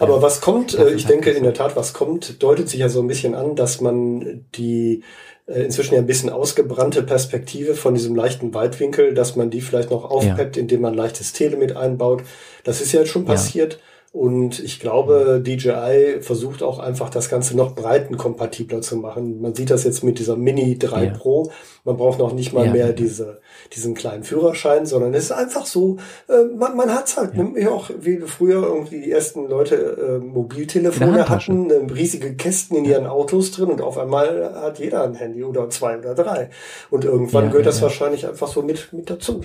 Aber 0.00 0.22
was 0.22 0.40
kommt, 0.40 0.74
äh, 0.74 0.90
ich 0.90 1.04
halt 1.04 1.14
denke 1.14 1.30
in 1.30 1.44
der 1.44 1.54
Tat, 1.54 1.76
was 1.76 1.92
kommt, 1.92 2.42
deutet 2.42 2.68
sich 2.68 2.80
ja 2.80 2.88
so 2.88 3.00
ein 3.00 3.06
bisschen 3.06 3.34
an, 3.34 3.56
dass 3.56 3.80
man 3.80 4.44
die 4.54 5.02
äh, 5.46 5.62
inzwischen 5.62 5.94
ja 5.94 6.00
ein 6.00 6.06
bisschen 6.06 6.30
ausgebrannte 6.30 7.02
Perspektive 7.02 7.74
von 7.74 7.94
diesem 7.94 8.14
leichten 8.14 8.54
Weitwinkel, 8.54 9.14
dass 9.14 9.36
man 9.36 9.50
die 9.50 9.60
vielleicht 9.60 9.90
noch 9.90 10.04
aufpeppt, 10.10 10.56
indem 10.56 10.80
man 10.80 10.94
leichtes 10.94 11.32
Tele 11.32 11.56
mit 11.56 11.76
einbaut. 11.76 12.22
Das 12.64 12.80
ist 12.80 12.92
ja 12.92 13.00
jetzt 13.00 13.10
schon 13.10 13.26
Ja. 13.72 13.78
Und 14.14 14.60
ich 14.60 14.78
glaube, 14.78 15.42
DJI 15.44 16.20
versucht 16.20 16.62
auch 16.62 16.78
einfach 16.78 17.10
das 17.10 17.28
Ganze 17.28 17.56
noch 17.56 17.74
breitenkompatibler 17.74 18.80
zu 18.80 18.96
machen. 18.96 19.40
Man 19.40 19.56
sieht 19.56 19.70
das 19.70 19.82
jetzt 19.82 20.04
mit 20.04 20.20
dieser 20.20 20.36
Mini 20.36 20.78
3 20.78 21.04
Ja. 21.06 21.10
Pro. 21.10 21.50
Man 21.82 21.96
braucht 21.96 22.20
noch 22.20 22.32
nicht 22.32 22.52
mal 22.52 22.66
Ja, 22.66 22.72
mehr 22.72 22.92
diese, 22.92 23.40
diesen 23.72 23.94
kleinen 23.94 24.22
Führerschein, 24.22 24.86
sondern 24.86 25.14
es 25.14 25.24
ist 25.24 25.32
einfach 25.32 25.66
so, 25.66 25.96
äh, 26.28 26.44
man, 26.44 26.76
man 26.76 26.94
hat's 26.94 27.16
halt, 27.16 27.34
ne? 27.34 27.54
ja. 27.60 27.70
auch 27.70 27.90
wie 27.98 28.18
früher 28.18 28.62
irgendwie 28.62 29.00
die 29.00 29.10
ersten 29.10 29.48
Leute 29.48 29.74
äh, 29.74 30.24
Mobiltelefone 30.24 31.28
hatten, 31.28 31.70
äh, 31.70 31.92
riesige 31.92 32.36
Kästen 32.36 32.76
in 32.76 32.84
ihren 32.84 33.06
Autos 33.08 33.50
drin 33.50 33.68
und 33.68 33.80
auf 33.80 33.98
einmal 33.98 34.54
hat 34.62 34.78
jeder 34.78 35.02
ein 35.02 35.14
Handy 35.14 35.42
oder 35.42 35.68
zwei 35.70 35.98
oder 35.98 36.14
drei. 36.14 36.50
Und 36.88 37.04
irgendwann 37.04 37.50
gehört 37.50 37.66
das 37.66 37.82
wahrscheinlich 37.82 38.28
einfach 38.28 38.46
so 38.46 38.62
mit, 38.62 38.92
mit 38.92 39.10
dazu. 39.10 39.40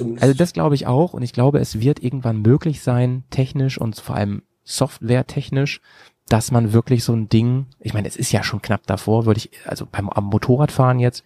Zumindest. 0.00 0.22
Also 0.22 0.34
das 0.34 0.52
glaube 0.54 0.74
ich 0.74 0.86
auch 0.86 1.12
und 1.12 1.22
ich 1.22 1.32
glaube, 1.32 1.58
es 1.58 1.80
wird 1.80 2.02
irgendwann 2.02 2.40
möglich 2.40 2.80
sein, 2.82 3.24
technisch 3.30 3.78
und 3.78 4.00
vor 4.00 4.16
allem 4.16 4.42
softwaretechnisch, 4.64 5.80
dass 6.28 6.50
man 6.50 6.72
wirklich 6.72 7.04
so 7.04 7.12
ein 7.12 7.28
Ding, 7.28 7.66
ich 7.80 7.92
meine, 7.92 8.08
es 8.08 8.16
ist 8.16 8.32
ja 8.32 8.42
schon 8.42 8.62
knapp 8.62 8.86
davor, 8.86 9.26
würde 9.26 9.38
ich, 9.38 9.50
also 9.66 9.86
beim 9.90 10.08
am 10.08 10.24
Motorradfahren 10.24 11.00
jetzt, 11.00 11.22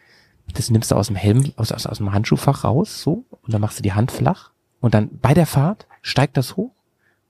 das 0.53 0.71
nimmst 0.71 0.91
du 0.91 0.97
aus 0.97 1.07
dem 1.07 1.17
Helm, 1.17 1.53
aus, 1.57 1.71
aus, 1.71 1.87
aus 1.87 1.99
dem 1.99 2.13
Handschuhfach 2.13 2.65
raus, 2.65 3.01
so, 3.01 3.25
und 3.43 3.55
dann 3.55 3.61
machst 3.61 3.79
du 3.79 3.83
die 3.83 3.93
Hand 3.93 4.11
flach 4.11 4.51
und 4.81 4.95
dann 4.95 5.11
bei 5.21 5.35
der 5.35 5.47
Fahrt 5.47 5.87
steigt 6.03 6.37
das 6.37 6.57
hoch 6.57 6.73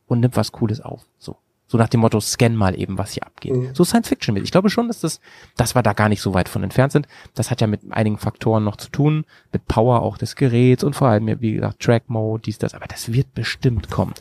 und 0.06 0.20
nimmt 0.20 0.36
was 0.36 0.52
Cooles 0.52 0.80
auf, 0.80 1.02
so. 1.18 1.36
So 1.66 1.78
nach 1.78 1.88
dem 1.88 2.00
Motto, 2.00 2.20
scan 2.20 2.54
mal 2.54 2.78
eben, 2.78 2.98
was 2.98 3.12
hier 3.12 3.26
abgeht. 3.26 3.54
Mhm. 3.54 3.74
So 3.74 3.84
Science 3.84 4.08
Fiction 4.08 4.34
mit. 4.34 4.44
Ich 4.44 4.52
glaube 4.52 4.70
schon, 4.70 4.88
dass 4.88 5.00
das, 5.00 5.20
dass 5.56 5.74
wir 5.74 5.82
da 5.82 5.92
gar 5.92 6.08
nicht 6.08 6.20
so 6.20 6.34
weit 6.34 6.48
von 6.48 6.62
entfernt 6.62 6.92
sind. 6.92 7.08
Das 7.34 7.50
hat 7.50 7.60
ja 7.60 7.66
mit 7.66 7.80
einigen 7.90 8.18
Faktoren 8.18 8.64
noch 8.64 8.76
zu 8.76 8.90
tun, 8.90 9.24
mit 9.52 9.66
Power 9.66 10.02
auch 10.02 10.18
des 10.18 10.36
Geräts 10.36 10.84
und 10.84 10.94
vor 10.94 11.08
allem, 11.08 11.40
wie 11.40 11.54
gesagt, 11.54 11.80
Track 11.80 12.08
Mode, 12.08 12.42
dies, 12.44 12.58
das, 12.58 12.74
aber 12.74 12.86
das 12.86 13.12
wird 13.12 13.34
bestimmt 13.34 13.90
kommen. 13.90 14.14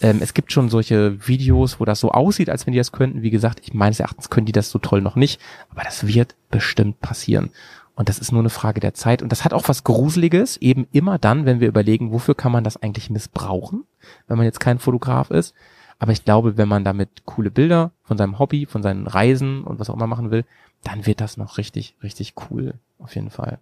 Ähm, 0.00 0.18
es 0.20 0.34
gibt 0.34 0.52
schon 0.52 0.68
solche 0.68 1.26
Videos, 1.26 1.80
wo 1.80 1.84
das 1.84 2.00
so 2.00 2.10
aussieht, 2.10 2.50
als 2.50 2.66
wenn 2.66 2.72
die 2.72 2.78
das 2.78 2.92
könnten. 2.92 3.22
Wie 3.22 3.30
gesagt, 3.30 3.60
ich 3.62 3.74
meines 3.74 4.00
Erachtens 4.00 4.30
können 4.30 4.46
die 4.46 4.52
das 4.52 4.70
so 4.70 4.78
toll 4.78 5.00
noch 5.00 5.16
nicht, 5.16 5.40
aber 5.70 5.82
das 5.82 6.06
wird 6.06 6.36
bestimmt 6.50 7.00
passieren. 7.00 7.50
Und 7.94 8.08
das 8.08 8.20
ist 8.20 8.30
nur 8.30 8.42
eine 8.42 8.50
Frage 8.50 8.78
der 8.78 8.94
Zeit. 8.94 9.22
Und 9.22 9.32
das 9.32 9.44
hat 9.44 9.52
auch 9.52 9.68
was 9.68 9.82
Gruseliges, 9.82 10.56
eben 10.58 10.86
immer 10.92 11.18
dann, 11.18 11.46
wenn 11.46 11.58
wir 11.58 11.66
überlegen, 11.66 12.12
wofür 12.12 12.36
kann 12.36 12.52
man 12.52 12.62
das 12.62 12.76
eigentlich 12.76 13.10
missbrauchen, 13.10 13.84
wenn 14.28 14.36
man 14.36 14.46
jetzt 14.46 14.60
kein 14.60 14.78
Fotograf 14.78 15.32
ist. 15.32 15.52
Aber 15.98 16.12
ich 16.12 16.24
glaube, 16.24 16.56
wenn 16.56 16.68
man 16.68 16.84
damit 16.84 17.24
coole 17.24 17.50
Bilder 17.50 17.92
von 18.02 18.16
seinem 18.16 18.38
Hobby, 18.38 18.66
von 18.66 18.82
seinen 18.82 19.06
Reisen 19.06 19.64
und 19.64 19.80
was 19.80 19.90
auch 19.90 19.94
immer 19.94 20.06
machen 20.06 20.30
will, 20.30 20.44
dann 20.84 21.06
wird 21.06 21.20
das 21.20 21.36
noch 21.36 21.58
richtig, 21.58 21.96
richtig 22.02 22.34
cool. 22.50 22.74
Auf 22.98 23.14
jeden 23.14 23.30
Fall. 23.30 23.58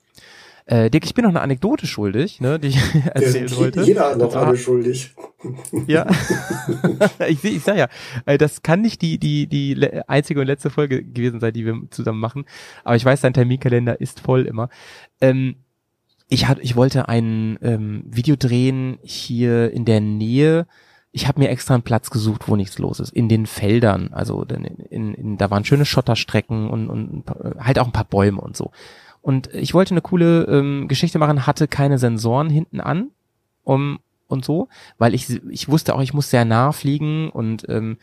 Äh, 0.68 0.90
Dirk, 0.90 1.04
ich 1.04 1.14
bin 1.14 1.22
noch 1.22 1.30
eine 1.30 1.42
Anekdote 1.42 1.86
schuldig, 1.86 2.40
ne, 2.40 2.58
die 2.58 2.68
ich 2.68 2.76
erzählen 3.14 3.46
sind 3.46 3.56
wollte. 3.56 3.82
jeder 3.82 4.16
noch 4.16 4.56
schuldig. 4.56 5.14
ja. 5.86 6.06
ich, 7.28 7.44
ich 7.44 7.62
sag 7.62 7.76
ja, 7.76 7.88
äh, 8.26 8.36
das 8.36 8.62
kann 8.62 8.80
nicht 8.80 9.00
die, 9.00 9.18
die, 9.18 9.46
die 9.46 10.00
einzige 10.08 10.40
und 10.40 10.46
letzte 10.48 10.70
Folge 10.70 11.04
gewesen 11.04 11.38
sein, 11.38 11.52
die 11.52 11.64
wir 11.64 11.80
zusammen 11.90 12.18
machen. 12.18 12.46
Aber 12.82 12.96
ich 12.96 13.04
weiß, 13.04 13.20
dein 13.20 13.32
Terminkalender 13.32 14.00
ist 14.00 14.18
voll 14.18 14.44
immer. 14.44 14.68
Ähm, 15.20 15.54
ich, 16.28 16.48
hat, 16.48 16.58
ich 16.60 16.74
wollte 16.74 17.08
ein 17.08 17.58
ähm, 17.62 18.02
Video 18.04 18.34
drehen 18.34 18.98
hier 19.02 19.70
in 19.70 19.84
der 19.84 20.00
Nähe. 20.00 20.66
Ich 21.16 21.26
habe 21.26 21.40
mir 21.40 21.48
extra 21.48 21.72
einen 21.72 21.82
Platz 21.82 22.10
gesucht, 22.10 22.46
wo 22.46 22.56
nichts 22.56 22.78
los 22.78 23.00
ist. 23.00 23.10
In 23.10 23.30
den 23.30 23.46
Feldern. 23.46 24.12
Also 24.12 24.42
in, 24.42 24.64
in, 24.64 25.14
in, 25.14 25.36
da 25.38 25.50
waren 25.50 25.64
schöne 25.64 25.86
Schotterstrecken 25.86 26.68
und, 26.68 26.90
und 26.90 27.24
paar- 27.24 27.54
halt 27.58 27.78
auch 27.78 27.86
ein 27.86 27.92
paar 27.92 28.04
Bäume 28.04 28.38
und 28.38 28.54
so. 28.54 28.70
Und 29.22 29.48
ich 29.54 29.72
wollte 29.72 29.94
eine 29.94 30.02
coole 30.02 30.44
ähm, 30.44 30.88
Geschichte 30.88 31.18
machen, 31.18 31.46
hatte 31.46 31.68
keine 31.68 31.96
Sensoren 31.96 32.50
hinten 32.50 32.82
an 32.82 33.12
um, 33.64 33.98
und 34.28 34.44
so, 34.44 34.68
weil 34.98 35.14
ich, 35.14 35.42
ich 35.48 35.70
wusste 35.70 35.94
auch, 35.94 36.02
ich 36.02 36.12
muss 36.12 36.28
sehr 36.28 36.44
nah 36.44 36.70
fliegen 36.72 37.30
und 37.30 37.66
ähm, 37.70 37.96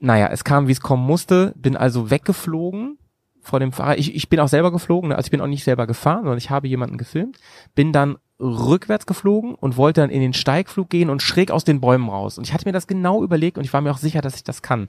naja, 0.00 0.28
es 0.32 0.42
kam, 0.42 0.66
wie 0.66 0.72
es 0.72 0.80
kommen 0.80 1.06
musste, 1.06 1.54
bin 1.54 1.76
also 1.76 2.10
weggeflogen 2.10 2.98
vor 3.40 3.60
dem 3.60 3.70
Fahrer. 3.70 3.96
Ich, 3.96 4.12
ich 4.12 4.28
bin 4.28 4.40
auch 4.40 4.48
selber 4.48 4.72
geflogen, 4.72 5.10
ne? 5.10 5.16
also 5.16 5.26
ich 5.28 5.30
bin 5.30 5.40
auch 5.40 5.46
nicht 5.46 5.62
selber 5.62 5.86
gefahren, 5.86 6.22
sondern 6.24 6.38
ich 6.38 6.50
habe 6.50 6.66
jemanden 6.66 6.98
gefilmt, 6.98 7.38
bin 7.76 7.92
dann 7.92 8.16
rückwärts 8.38 9.06
geflogen 9.06 9.54
und 9.54 9.76
wollte 9.76 10.02
dann 10.02 10.10
in 10.10 10.20
den 10.20 10.34
Steigflug 10.34 10.90
gehen 10.90 11.10
und 11.10 11.22
schräg 11.22 11.50
aus 11.50 11.64
den 11.64 11.80
Bäumen 11.80 12.08
raus. 12.08 12.38
Und 12.38 12.46
ich 12.46 12.52
hatte 12.52 12.66
mir 12.66 12.72
das 12.72 12.86
genau 12.86 13.22
überlegt 13.22 13.58
und 13.58 13.64
ich 13.64 13.72
war 13.72 13.80
mir 13.80 13.90
auch 13.90 13.98
sicher, 13.98 14.20
dass 14.20 14.36
ich 14.36 14.44
das 14.44 14.62
kann. 14.62 14.88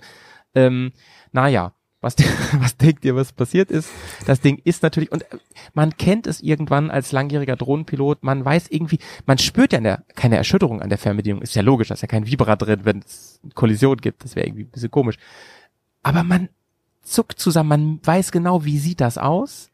Ähm, 0.53 0.91
naja, 1.32 1.74
was, 2.02 2.15
was 2.60 2.78
denkt 2.78 3.06
ihr, 3.06 3.15
was 3.15 3.32
passiert 3.34 3.72
ist? 3.72 3.90
Das 4.26 4.41
Ding 4.41 4.61
ist 4.64 4.84
natürlich, 4.84 5.11
und 5.11 5.24
äh, 5.24 5.38
man 5.74 5.98
kennt 5.98 6.28
es 6.28 6.41
irgendwann 6.41 6.91
als 6.91 7.11
langjähriger 7.11 7.56
Drohnenpilot, 7.56 8.24
man 8.24 8.44
weiß 8.44 8.68
irgendwie, 8.69 8.99
man 9.26 9.38
spürt 9.38 9.74
ja 9.74 9.99
keine 10.15 10.38
Erschütterung 10.38 10.82
an 10.82 10.90
der 10.90 10.98
Fernbedienung, 10.98 11.41
ist 11.41 11.56
ja 11.56 11.61
logisch, 11.61 11.88
da 11.88 11.94
ist 11.95 12.02
ja 12.02 12.07
kein 12.07 12.28
Vibra 12.28 12.56
drin, 12.56 12.82
wenn 12.84 12.99
es 12.99 13.40
Kollision 13.56 13.98
gibt, 13.98 14.24
das 14.24 14.36
wäre 14.36 14.45
irgendwie 14.45 14.64
ein 14.64 14.69
bisschen 14.72 14.91
komisch. 14.91 15.18
Aber 16.03 16.24
man 16.24 16.49
zuckt 17.02 17.40
zusammen, 17.40 17.69
man 17.69 17.99
weiß 18.03 18.32
genau, 18.32 18.65
wie 18.65 18.78
sieht 18.78 19.02
das 19.02 19.18
aus, 19.18 19.72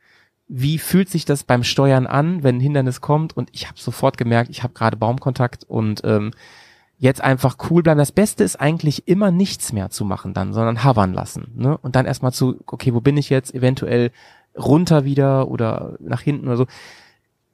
wie 0.47 0.77
fühlt 0.77 1.09
sich 1.09 1.25
das 1.25 1.43
beim 1.43 1.63
Steuern 1.63 2.05
an, 2.05 2.43
wenn 2.43 2.57
ein 2.57 2.61
Hindernis 2.61 3.01
kommt 3.01 3.35
und 3.35 3.49
ich 3.53 3.67
habe 3.67 3.79
sofort 3.79 4.17
gemerkt, 4.17 4.49
ich 4.49 4.63
habe 4.63 4.73
gerade 4.73 4.97
Baumkontakt 4.97 5.63
und 5.63 6.01
ähm, 6.03 6.31
jetzt 6.97 7.21
einfach 7.21 7.57
cool 7.69 7.83
bleiben. 7.83 7.97
Das 7.97 8.11
Beste 8.11 8.43
ist 8.43 8.59
eigentlich 8.59 9.07
immer 9.07 9.31
nichts 9.31 9.73
mehr 9.73 9.89
zu 9.89 10.05
machen 10.05 10.33
dann, 10.33 10.53
sondern 10.53 10.83
hovern 10.83 11.13
lassen. 11.13 11.51
Ne? 11.55 11.77
Und 11.77 11.95
dann 11.95 12.05
erstmal 12.05 12.33
zu, 12.33 12.59
okay, 12.65 12.93
wo 12.93 13.01
bin 13.01 13.17
ich 13.17 13.29
jetzt? 13.29 13.53
Eventuell 13.53 14.11
runter 14.57 15.03
wieder 15.03 15.49
oder 15.49 15.97
nach 15.99 16.21
hinten 16.21 16.47
oder 16.47 16.57
so. 16.57 16.67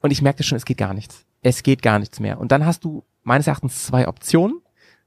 Und 0.02 0.10
ich 0.10 0.22
merkte 0.22 0.42
schon, 0.42 0.56
es 0.56 0.64
geht 0.64 0.78
gar 0.78 0.94
nichts. 0.94 1.24
Es 1.42 1.62
geht 1.62 1.82
gar 1.82 1.98
nichts 1.98 2.20
mehr. 2.20 2.38
Und 2.38 2.52
dann 2.52 2.66
hast 2.66 2.84
du 2.84 3.04
meines 3.22 3.46
Erachtens 3.46 3.86
zwei 3.86 4.08
Optionen. 4.08 4.60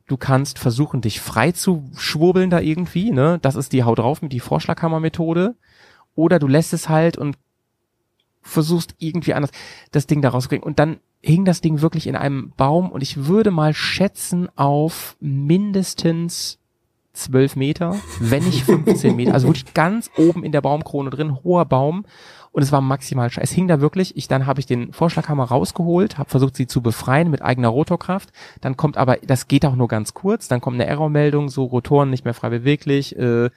Du 0.08 0.18
kannst 0.18 0.60
versuchen, 0.60 1.02
dich 1.02 1.22
frei 1.22 1.52
zu 1.52 1.90
schwurbeln 1.96 2.50
da 2.50 2.60
irgendwie, 2.60 3.12
ne? 3.12 3.40
Das 3.42 3.56
ist 3.56 3.72
die 3.72 3.84
Hau 3.84 3.96
drauf 3.96 4.22
mit 4.22 4.34
die 4.34 4.42
Vorschlaghammer-Methode. 4.42 5.56
Oder 6.16 6.40
du 6.40 6.48
lässt 6.48 6.74
es 6.74 6.90
halt 6.90 7.18
und 7.18 7.38
versuchst 8.44 8.96
irgendwie 9.00 9.34
anders 9.34 9.52
das 9.92 10.08
Ding 10.08 10.22
da 10.22 10.30
rauszukriegen. 10.30 10.64
Und 10.64 10.80
dann 10.80 11.00
hing 11.22 11.46
das 11.46 11.62
Ding 11.62 11.82
wirklich 11.82 12.08
in 12.08 12.16
einem 12.16 12.54
Baum 12.58 12.92
und 12.92 13.02
ich 13.02 13.26
würde 13.26 13.52
mal 13.52 13.74
schätzen 13.74 14.50
auf 14.56 15.16
mindestens 15.20 16.60
12 17.14 17.56
Meter, 17.56 17.96
wenn 18.20 18.44
nicht 18.44 18.64
15 18.64 19.16
Meter. 19.16 19.34
Also 19.34 19.48
wirklich 19.48 19.74
ganz 19.74 20.10
oben 20.18 20.44
in 20.44 20.52
der 20.52 20.62
Baumkrone 20.62 21.10
drin, 21.10 21.44
hoher 21.44 21.66
Baum. 21.66 22.06
Und 22.52 22.62
es 22.62 22.72
war 22.72 22.82
maximal 22.82 23.32
scheiße. 23.32 23.44
Es 23.44 23.52
hing 23.52 23.68
da 23.68 23.82
wirklich, 23.82 24.16
ich, 24.16 24.28
dann 24.28 24.46
habe 24.46 24.60
ich 24.60 24.68
den 24.68 24.94
Vorschlaghammer 24.94 25.46
rausgeholt, 25.46 26.20
habe 26.20 26.30
versucht, 26.30 26.56
sie 26.56 26.68
zu 26.68 26.82
befreien 26.82 27.32
mit 27.32 27.42
eigener 27.42 27.70
Rotorkraft. 27.70 28.32
Dann 28.62 28.78
kommt 28.78 28.98
aber, 28.98 29.18
das 29.18 29.48
geht 29.48 29.66
auch 29.66 29.76
nur 29.76 29.88
ganz 29.88 30.14
kurz, 30.14 30.48
dann 30.48 30.62
kommt 30.62 30.76
eine 30.76 30.86
Errormeldung, 30.86 31.50
so 31.50 31.64
Rotoren 31.64 32.12
nicht 32.12 32.26
mehr 32.26 32.36
frei 32.36 32.50
beweglich, 32.50 33.18
äh, 33.18 33.50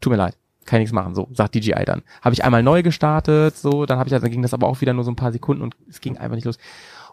tut 0.00 0.10
mir 0.12 0.16
leid, 0.16 0.36
kann 0.68 0.78
ich 0.80 0.84
nichts 0.84 0.94
machen, 0.94 1.14
so, 1.14 1.28
sagt 1.32 1.54
DJI 1.54 1.84
dann. 1.84 2.02
Habe 2.22 2.34
ich 2.34 2.44
einmal 2.44 2.62
neu 2.62 2.82
gestartet, 2.82 3.56
so, 3.56 3.86
dann 3.86 3.98
habe 3.98 4.08
ich, 4.08 4.18
dann 4.20 4.30
ging 4.30 4.42
das 4.42 4.54
aber 4.54 4.66
auch 4.68 4.80
wieder 4.80 4.92
nur 4.92 5.04
so 5.04 5.10
ein 5.10 5.16
paar 5.16 5.32
Sekunden 5.32 5.62
und 5.62 5.74
es 5.88 6.00
ging 6.00 6.16
einfach 6.16 6.36
nicht 6.36 6.44
los. 6.44 6.58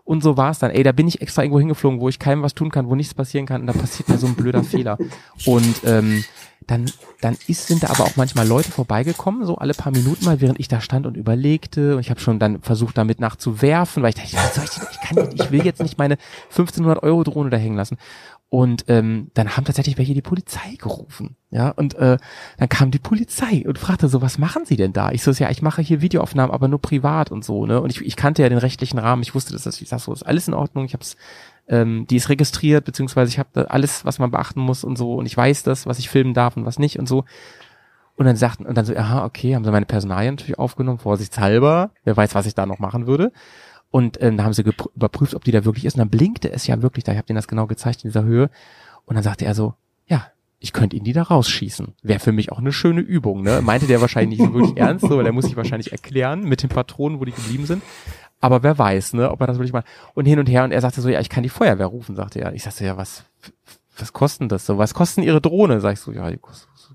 Und 0.03 0.22
so 0.22 0.38
war 0.38 0.52
es 0.52 0.60
dann. 0.60 0.69
Ey, 0.69 0.84
da 0.84 0.91
bin 0.91 1.07
ich 1.07 1.22
extra 1.22 1.41
irgendwo 1.41 1.57
hingeflogen, 1.60 1.99
wo 1.99 2.07
ich 2.10 2.19
keinem 2.19 2.44
was 2.44 2.53
tun 2.53 2.69
kann, 2.69 2.88
wo 2.88 2.94
nichts 2.94 3.15
passieren 3.15 3.48
kann. 3.48 3.61
Und 3.61 3.68
da 3.68 3.73
passiert 3.73 4.07
mir 4.07 4.19
so 4.19 4.27
ein 4.27 4.36
blöder 4.36 4.64
Fehler. 4.64 4.99
Und 5.48 5.82
ähm, 5.84 6.23
dann, 6.68 6.86
dann 7.22 7.36
ist, 7.48 7.65
sind 7.65 7.82
da 7.82 7.88
aber 7.90 8.03
auch 8.03 8.15
manchmal 8.15 8.48
Leute 8.48 8.69
vorbeigekommen, 8.72 9.45
so 9.48 9.56
alle 9.56 9.73
paar 9.73 9.91
Minuten 9.91 10.26
mal, 10.26 10.41
während 10.41 10.60
ich 10.60 10.68
da 10.68 10.80
stand 10.80 11.07
und 11.07 11.18
überlegte. 11.18 11.95
Und 11.95 12.02
ich 12.02 12.11
habe 12.11 12.19
schon 12.19 12.38
dann 12.38 12.61
versucht, 12.61 12.99
damit 12.99 13.19
nachzuwerfen, 13.19 14.03
weil 14.03 14.10
ich 14.10 14.15
dachte, 14.15 14.36
was 14.38 14.53
soll 14.53 14.64
ich, 14.65 14.69
denn? 14.76 14.88
ich, 14.91 15.02
kann, 15.02 15.15
nicht- 15.27 15.44
ich 15.44 15.52
will 15.52 15.65
jetzt 15.65 15.82
nicht 15.82 15.98
meine 15.98 16.18
1500 16.52 17.02
Euro 17.02 17.23
Drohne 17.23 17.49
da 17.49 17.57
hängen 17.57 17.76
lassen. 17.76 17.98
Und 18.50 18.86
ähm, 18.88 19.32
dann 19.34 19.58
haben 19.58 19.66
tatsächlich 19.66 19.98
welche 19.98 20.14
die 20.14 20.22
Polizei 20.22 20.76
gerufen. 20.78 21.36
Ja, 21.50 21.70
und 21.72 21.96
äh, 21.96 22.18
dann 22.58 22.70
kam 22.70 22.92
die 22.92 23.00
Polizei 23.00 23.64
und 23.68 23.80
fragte 23.80 24.08
so, 24.08 24.22
was 24.22 24.38
machen 24.38 24.66
Sie 24.66 24.78
denn 24.78 24.94
da? 24.94 25.12
Ich 25.12 25.24
so, 25.24 25.32
ja, 25.32 25.50
ich 25.50 25.62
mache 25.62 25.82
hier 25.82 26.02
Videoaufnahmen, 26.02 26.54
aber 26.54 26.68
nur 26.68 26.80
privat 26.80 27.32
und 27.32 27.44
so, 27.44 27.66
ne? 27.66 27.82
Und 27.82 27.90
ich, 27.90 28.02
ich 28.02 28.16
kannte 28.16 28.44
ja 28.44 28.50
den 28.50 28.60
rechtlichen 28.60 29.00
Rahmen, 29.00 29.24
ich 29.24 29.34
wusste, 29.34 29.54
dass 29.54 29.64
das, 29.64 29.82
ich 29.82 29.90
sag 29.90 30.00
so, 30.00 30.14
ist 30.14 30.24
alles 30.24 30.48
in 30.48 30.54
Ordnung, 30.54 30.86
ich 30.86 30.94
hab's, 30.94 31.18
ähm, 31.68 32.06
die 32.08 32.18
ist 32.18 32.30
registriert, 32.30 32.86
beziehungsweise 32.86 33.30
ich 33.30 33.40
habe 33.40 33.50
da 33.52 33.64
alles, 33.64 34.06
was 34.06 34.20
man 34.20 34.32
beachten 34.32 34.62
muss 34.62 34.84
und 34.84 34.96
so, 34.96 35.16
und 35.16 35.26
ich 35.26 35.36
weiß 35.36 35.64
das, 35.64 35.88
was 35.88 36.00
ich 36.00 36.10
filmen 36.10 36.34
darf 36.34 36.56
und 36.56 36.66
was 36.66 36.78
nicht 36.78 37.00
und 37.00 37.08
so. 37.08 37.26
Und 38.16 38.26
dann 38.26 38.38
sagten, 38.38 38.66
und 38.66 38.78
dann 38.78 38.86
so, 38.86 38.96
aha, 38.96 39.26
okay, 39.26 39.56
haben 39.56 39.66
sie 39.66 39.72
meine 39.72 39.86
Personalien 39.86 40.36
natürlich 40.36 40.60
aufgenommen, 40.60 41.00
vorsichtshalber, 41.00 41.92
wer 42.04 42.16
weiß, 42.16 42.36
was 42.36 42.46
ich 42.46 42.56
da 42.56 42.66
noch 42.66 42.80
machen 42.80 43.08
würde. 43.08 43.32
Und 43.91 44.22
ähm, 44.22 44.38
da 44.38 44.44
haben 44.44 44.53
sie 44.53 44.64
überprüft, 44.95 45.36
ob 45.36 45.44
die 45.44 45.52
da 45.52 45.64
wirklich 45.64 45.86
ist. 45.86 45.95
Und 45.95 45.99
dann 45.99 46.10
blinkte 46.10 46.52
es 46.52 46.68
ja 46.68 46.82
wirklich 46.82 47.03
da. 47.03 47.14
Ich 47.14 47.18
habe 47.18 47.28
denen 47.28 47.38
das 47.38 47.48
genau 47.48 47.66
gezeigt 47.68 48.03
in 48.03 48.10
dieser 48.10 48.24
Höhe. 48.24 48.49
Und 49.06 49.16
dann 49.16 49.24
sagte 49.24 49.45
er 49.45 49.56
so, 49.56 49.76
ja, 50.07 50.28
ich 50.60 50.74
könnte 50.74 50.95
ihn 50.95 51.03
die 51.03 51.14
da 51.14 51.24
rausschießen. 51.24 51.94
Wäre 52.02 52.20
für 52.20 52.32
mich 52.32 52.52
auch 52.52 52.60
eine 52.60 52.74
schöne 52.74 53.02
Übung, 53.02 53.44
ne? 53.44 53.62
Meinte 53.62 53.88
der 53.88 54.02
wahrscheinlich 54.02 54.40
nicht 54.40 54.48
so 54.48 54.53
wirklich 54.53 54.78
ernst, 54.82 55.07
so, 55.07 55.18
weil 55.18 55.24
der 55.24 55.34
muss 55.34 55.45
sich 55.45 55.56
wahrscheinlich 55.56 55.91
erklären 55.91 56.44
mit 56.44 56.64
den 56.64 56.70
Patronen, 56.70 57.20
wo 57.20 57.26
die 57.26 57.32
geblieben 57.32 57.66
sind. 57.66 57.84
Aber 58.41 58.64
wer 58.64 58.78
weiß, 58.78 59.14
ne, 59.14 59.32
ob 59.32 59.41
er 59.41 59.48
das 59.48 59.57
wirklich 59.57 59.74
mal. 59.74 59.84
Und 60.14 60.26
hin 60.26 60.40
und 60.40 60.48
her, 60.48 60.64
und 60.64 60.72
er 60.72 60.82
sagte 60.82 61.02
so, 61.02 61.10
ja, 61.10 61.20
ich 61.20 61.30
kann 61.30 61.44
die 61.44 61.49
Feuerwehr 61.49 61.88
rufen, 61.88 62.16
sagte 62.16 62.41
er. 62.41 62.53
Ich 62.53 62.64
sagte, 62.64 62.86
ja, 62.86 62.98
was, 62.98 63.26
was 63.98 64.14
kosten 64.14 64.49
das 64.49 64.66
so? 64.66 64.78
Was 64.78 64.94
kosten 64.94 65.24
ihre 65.24 65.41
Drohne? 65.41 65.80
Sag 65.82 65.94
ich 65.94 65.99
so, 65.99 66.12
ja, 66.12 66.30
die 66.30 66.38
kostet 66.38 66.70
so 66.76 66.94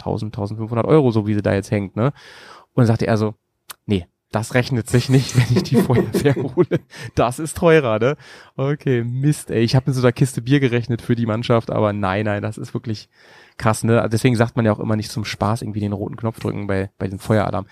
1000, 0.00 0.34
1500 0.34 0.86
Euro, 0.86 1.10
so 1.10 1.26
wie 1.26 1.34
sie 1.34 1.42
da 1.42 1.54
jetzt 1.54 1.70
hängt, 1.70 1.96
ne? 1.96 2.06
Und 2.06 2.82
dann 2.82 2.86
sagte 2.86 3.06
er 3.06 3.16
so, 3.16 3.34
das 4.30 4.54
rechnet 4.54 4.88
sich 4.88 5.08
nicht, 5.08 5.36
wenn 5.50 5.56
ich 5.56 5.64
die 5.64 5.76
Feuerwehr 5.76 6.34
hole. 6.36 6.80
Das 7.14 7.38
ist 7.38 7.56
teurer, 7.56 7.98
ne? 7.98 8.16
Okay, 8.56 9.04
Mist, 9.04 9.50
ey. 9.50 9.62
Ich 9.62 9.74
habe 9.76 9.90
mit 9.90 9.96
so 9.96 10.02
einer 10.02 10.12
Kiste 10.12 10.42
Bier 10.42 10.60
gerechnet 10.60 11.02
für 11.02 11.16
die 11.16 11.26
Mannschaft, 11.26 11.70
aber 11.70 11.92
nein, 11.92 12.24
nein, 12.26 12.42
das 12.42 12.58
ist 12.58 12.74
wirklich 12.74 13.08
krass, 13.58 13.84
ne? 13.84 14.08
Deswegen 14.10 14.36
sagt 14.36 14.56
man 14.56 14.64
ja 14.64 14.72
auch 14.72 14.80
immer 14.80 14.96
nicht 14.96 15.10
zum 15.10 15.24
Spaß 15.24 15.62
irgendwie 15.62 15.80
den 15.80 15.92
roten 15.92 16.16
Knopf 16.16 16.40
drücken 16.40 16.66
bei, 16.66 16.90
bei 16.98 17.08
den 17.08 17.18
Feueralarm. 17.18 17.66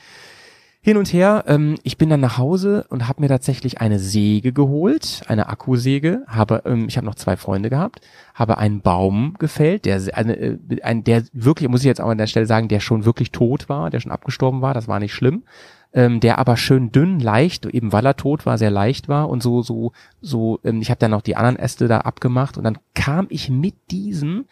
Hin 0.80 0.96
und 0.96 1.12
her, 1.12 1.44
ähm, 1.48 1.76
ich 1.82 1.98
bin 1.98 2.08
dann 2.08 2.20
nach 2.20 2.38
Hause 2.38 2.86
und 2.88 3.08
habe 3.08 3.20
mir 3.20 3.28
tatsächlich 3.28 3.80
eine 3.80 3.98
Säge 3.98 4.52
geholt, 4.52 5.22
eine 5.26 5.48
Akkusäge, 5.48 6.22
habe, 6.28 6.62
ähm, 6.66 6.86
ich 6.88 6.96
habe 6.96 7.04
noch 7.04 7.16
zwei 7.16 7.36
Freunde 7.36 7.68
gehabt, 7.68 8.00
habe 8.32 8.58
einen 8.58 8.80
Baum 8.80 9.34
gefällt, 9.38 9.86
der 9.86 10.00
eine, 10.14 10.36
äh, 10.36 10.58
ein, 10.82 11.02
der 11.02 11.24
wirklich, 11.32 11.68
muss 11.68 11.80
ich 11.80 11.86
jetzt 11.86 12.00
auch 12.00 12.08
an 12.08 12.18
der 12.18 12.28
Stelle 12.28 12.46
sagen, 12.46 12.68
der 12.68 12.78
schon 12.78 13.04
wirklich 13.04 13.32
tot 13.32 13.68
war, 13.68 13.90
der 13.90 13.98
schon 13.98 14.12
abgestorben 14.12 14.62
war, 14.62 14.72
das 14.72 14.86
war 14.86 15.00
nicht 15.00 15.14
schlimm, 15.14 15.42
ähm, 15.92 16.20
der 16.20 16.38
aber 16.38 16.56
schön 16.56 16.92
dünn, 16.92 17.20
leicht, 17.20 17.66
eben 17.66 17.92
weil 17.92 18.06
er 18.06 18.16
tot 18.16 18.46
war, 18.46 18.58
sehr 18.58 18.70
leicht 18.70 19.08
war 19.08 19.28
und 19.28 19.42
so, 19.42 19.62
so, 19.62 19.92
so, 20.20 20.60
ähm, 20.64 20.80
ich 20.80 20.90
habe 20.90 20.98
dann 20.98 21.10
noch 21.10 21.22
die 21.22 21.36
anderen 21.36 21.56
Äste 21.56 21.88
da 21.88 21.98
abgemacht 21.98 22.58
und 22.58 22.64
dann 22.64 22.78
kam 22.94 23.26
ich 23.30 23.48
mit 23.48 23.74
diesem 23.90 24.44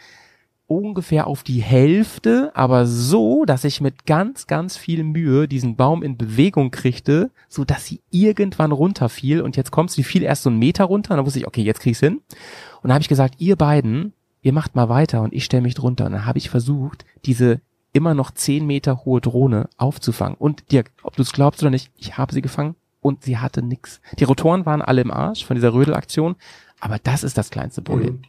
ungefähr 0.68 1.28
auf 1.28 1.44
die 1.44 1.62
Hälfte, 1.62 2.50
aber 2.54 2.86
so, 2.86 3.44
dass 3.44 3.64
ich 3.64 3.80
mit 3.80 4.04
ganz, 4.04 4.46
ganz 4.46 4.76
viel 4.76 5.04
Mühe 5.04 5.46
diesen 5.46 5.76
Baum 5.76 6.02
in 6.02 6.16
Bewegung 6.16 6.72
kriegte, 6.72 7.30
so 7.48 7.64
dass 7.64 7.86
sie 7.86 8.00
irgendwann 8.10 8.72
runterfiel 8.72 9.42
und 9.42 9.56
jetzt 9.56 9.70
kommt 9.70 9.92
sie 9.92 10.02
fiel 10.02 10.22
erst 10.24 10.42
so 10.42 10.50
einen 10.50 10.58
Meter 10.58 10.84
runter 10.84 11.12
und 11.12 11.18
dann 11.18 11.26
wusste 11.26 11.38
ich, 11.38 11.46
okay, 11.46 11.62
jetzt 11.62 11.80
krieg 11.80 11.92
ich's 11.92 12.00
hin. 12.00 12.16
Und 12.16 12.88
dann 12.88 12.94
habe 12.94 13.02
ich 13.02 13.08
gesagt, 13.08 13.36
ihr 13.38 13.54
beiden, 13.54 14.12
ihr 14.42 14.52
macht 14.52 14.74
mal 14.74 14.88
weiter 14.88 15.22
und 15.22 15.32
ich 15.32 15.44
stelle 15.44 15.62
mich 15.62 15.74
drunter. 15.74 16.06
Und 16.06 16.12
dann 16.12 16.26
habe 16.26 16.38
ich 16.38 16.50
versucht, 16.50 17.04
diese 17.24 17.60
immer 17.97 18.14
noch 18.14 18.31
zehn 18.31 18.66
Meter 18.66 19.05
hohe 19.05 19.20
Drohne 19.20 19.68
aufzufangen. 19.78 20.36
Und 20.36 20.70
Dirk, 20.70 20.93
ob 21.02 21.16
du 21.16 21.23
es 21.23 21.32
glaubst 21.32 21.62
oder 21.62 21.70
nicht, 21.70 21.90
ich 21.97 22.18
habe 22.18 22.35
sie 22.35 22.43
gefangen 22.43 22.77
und 23.01 23.24
sie 23.24 23.39
hatte 23.39 23.62
nix. 23.62 24.01
Die 24.18 24.24
Rotoren 24.24 24.66
waren 24.66 24.82
alle 24.82 25.01
im 25.01 25.10
Arsch 25.10 25.47
von 25.47 25.56
dieser 25.56 25.73
Rödelaktion, 25.73 26.36
aber 26.78 26.98
das 26.98 27.24
ist 27.24 27.39
das 27.39 27.51
kleinste 27.51 27.81
Problem. 27.81 28.20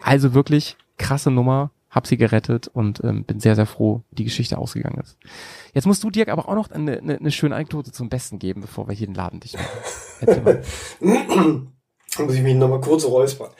Also 0.00 0.34
wirklich 0.34 0.76
krasse 0.98 1.32
Nummer, 1.32 1.72
hab 1.90 2.06
sie 2.06 2.16
gerettet 2.16 2.68
und 2.68 3.02
ähm, 3.02 3.24
bin 3.24 3.40
sehr, 3.40 3.56
sehr 3.56 3.66
froh, 3.66 4.02
wie 4.10 4.16
die 4.16 4.24
Geschichte 4.24 4.56
ausgegangen 4.56 5.00
ist. 5.00 5.18
Jetzt 5.74 5.86
musst 5.86 6.04
du, 6.04 6.10
Dirk, 6.10 6.28
aber 6.28 6.48
auch 6.48 6.54
noch 6.54 6.70
eine, 6.70 6.98
eine, 6.98 7.16
eine 7.18 7.30
schöne 7.32 7.56
Anekdote 7.56 7.90
zum 7.90 8.08
Besten 8.08 8.38
geben, 8.38 8.60
bevor 8.60 8.86
wir 8.86 8.94
hier 8.94 9.08
den 9.08 9.14
Laden 9.14 9.40
dicht 9.40 9.56
machen. 9.56 10.58
Muss 12.18 12.34
ich 12.34 12.42
mich 12.42 12.54
nochmal 12.54 12.80
kurz 12.80 13.04
räuspern. 13.04 13.50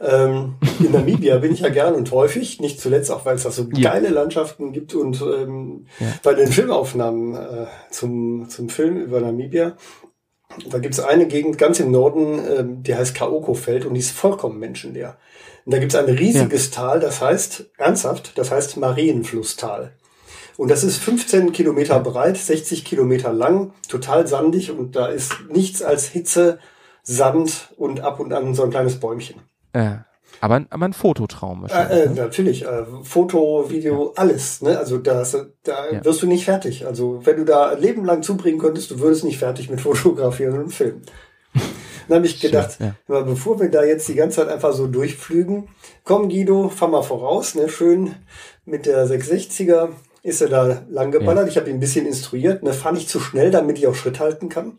Ähm, 0.00 0.54
in 0.78 0.92
Namibia 0.92 1.38
bin 1.38 1.52
ich 1.52 1.60
ja 1.60 1.70
gern 1.70 1.94
und 1.94 2.10
häufig, 2.12 2.60
nicht 2.60 2.78
zuletzt 2.80 3.10
auch, 3.10 3.24
weil 3.24 3.36
es 3.36 3.44
da 3.44 3.50
so 3.50 3.66
Ja. 3.74 3.92
geile 3.92 4.10
Landschaften 4.10 4.72
gibt 4.72 4.94
und 4.94 5.20
ähm, 5.22 5.86
Ja. 5.98 6.06
bei 6.22 6.34
den 6.34 6.48
Filmaufnahmen 6.52 7.34
äh, 7.34 7.66
zum, 7.90 8.48
zum 8.50 8.68
Film 8.68 8.98
über 8.98 9.20
Namibia, 9.20 9.76
da 10.68 10.78
gibt 10.78 10.94
es 10.94 11.00
eine 11.00 11.26
Gegend 11.26 11.56
ganz 11.58 11.80
im 11.80 11.90
Norden, 11.90 12.38
ähm, 12.56 12.82
die 12.82 12.94
heißt 12.94 13.14
Kaoko-Feld 13.14 13.86
und 13.86 13.94
die 13.94 14.00
ist 14.00 14.12
vollkommen 14.12 14.58
menschenleer. 14.60 15.16
Und 15.64 15.72
da 15.72 15.78
gibt 15.78 15.94
es 15.94 15.98
ein 15.98 16.04
riesiges 16.04 16.70
Tal, 16.70 17.00
das 17.00 17.22
heißt, 17.22 17.70
ernsthaft, 17.78 18.36
das 18.36 18.50
heißt 18.50 18.76
Marienflusstal. 18.76 19.92
Und 20.56 20.70
das 20.70 20.84
ist 20.84 20.98
15 20.98 21.50
Kilometer 21.52 21.98
breit, 22.00 22.36
60 22.36 22.84
Kilometer 22.84 23.32
lang, 23.32 23.72
total 23.88 24.26
sandig 24.28 24.70
und 24.70 24.94
da 24.94 25.06
ist 25.06 25.32
nichts 25.50 25.82
als 25.82 26.06
Hitze, 26.06 26.58
Sand 27.04 27.72
und 27.76 28.00
ab 28.00 28.18
und 28.18 28.32
an 28.32 28.54
so 28.54 28.64
ein 28.64 28.70
kleines 28.70 28.98
Bäumchen. 28.98 29.40
Äh, 29.72 29.98
aber, 30.40 30.64
aber 30.70 30.84
ein 30.86 30.92
Fototraum 30.92 31.60
Äh, 31.60 31.62
wahrscheinlich. 31.62 31.98
äh, 32.00 32.08
ne? 32.08 32.14
natürlich, 32.14 32.64
äh, 32.64 32.84
Foto, 33.02 33.70
Video, 33.70 34.12
alles. 34.16 34.62
Ne? 34.62 34.76
Also 34.78 34.98
das, 34.98 35.36
da 35.62 35.90
Ja. 35.92 36.04
wirst 36.04 36.22
du 36.22 36.26
nicht 36.26 36.44
fertig. 36.44 36.86
Also 36.86 37.20
wenn 37.24 37.36
du 37.36 37.44
da 37.44 37.70
ein 37.70 37.80
Leben 37.80 38.04
lang 38.04 38.22
zubringen 38.22 38.58
könntest, 38.58 38.90
du 38.90 38.98
würdest 39.00 39.22
nicht 39.24 39.38
fertig 39.38 39.70
mit 39.70 39.80
Fotografieren 39.82 40.58
und 40.58 40.70
Filmen. 40.74 41.02
Dann 42.08 42.16
habe 42.16 42.26
ich 42.26 42.40
gedacht, 42.40 42.78
ja. 42.80 42.94
aber 43.08 43.22
bevor 43.22 43.60
wir 43.60 43.70
da 43.70 43.82
jetzt 43.84 44.08
die 44.08 44.14
ganze 44.14 44.36
Zeit 44.40 44.48
einfach 44.48 44.72
so 44.74 44.86
durchflügen, 44.88 45.68
komm 46.04 46.28
Guido, 46.28 46.68
fahr 46.68 46.88
mal 46.88 47.02
voraus, 47.02 47.54
ne? 47.54 47.68
schön 47.68 48.14
mit 48.66 48.84
der 48.86 49.06
660er 49.06 49.88
ist 50.22 50.42
er 50.42 50.48
da 50.48 50.82
lang 50.90 51.12
geballert. 51.12 51.48
Ich 51.48 51.56
habe 51.56 51.70
ihn 51.70 51.76
ein 51.76 51.80
bisschen 51.80 52.06
instruiert, 52.06 52.62
ne? 52.62 52.72
fahr 52.72 52.92
nicht 52.92 53.08
zu 53.08 53.20
schnell, 53.20 53.50
damit 53.50 53.78
ich 53.78 53.86
auch 53.86 53.94
Schritt 53.94 54.20
halten 54.20 54.48
kann. 54.48 54.78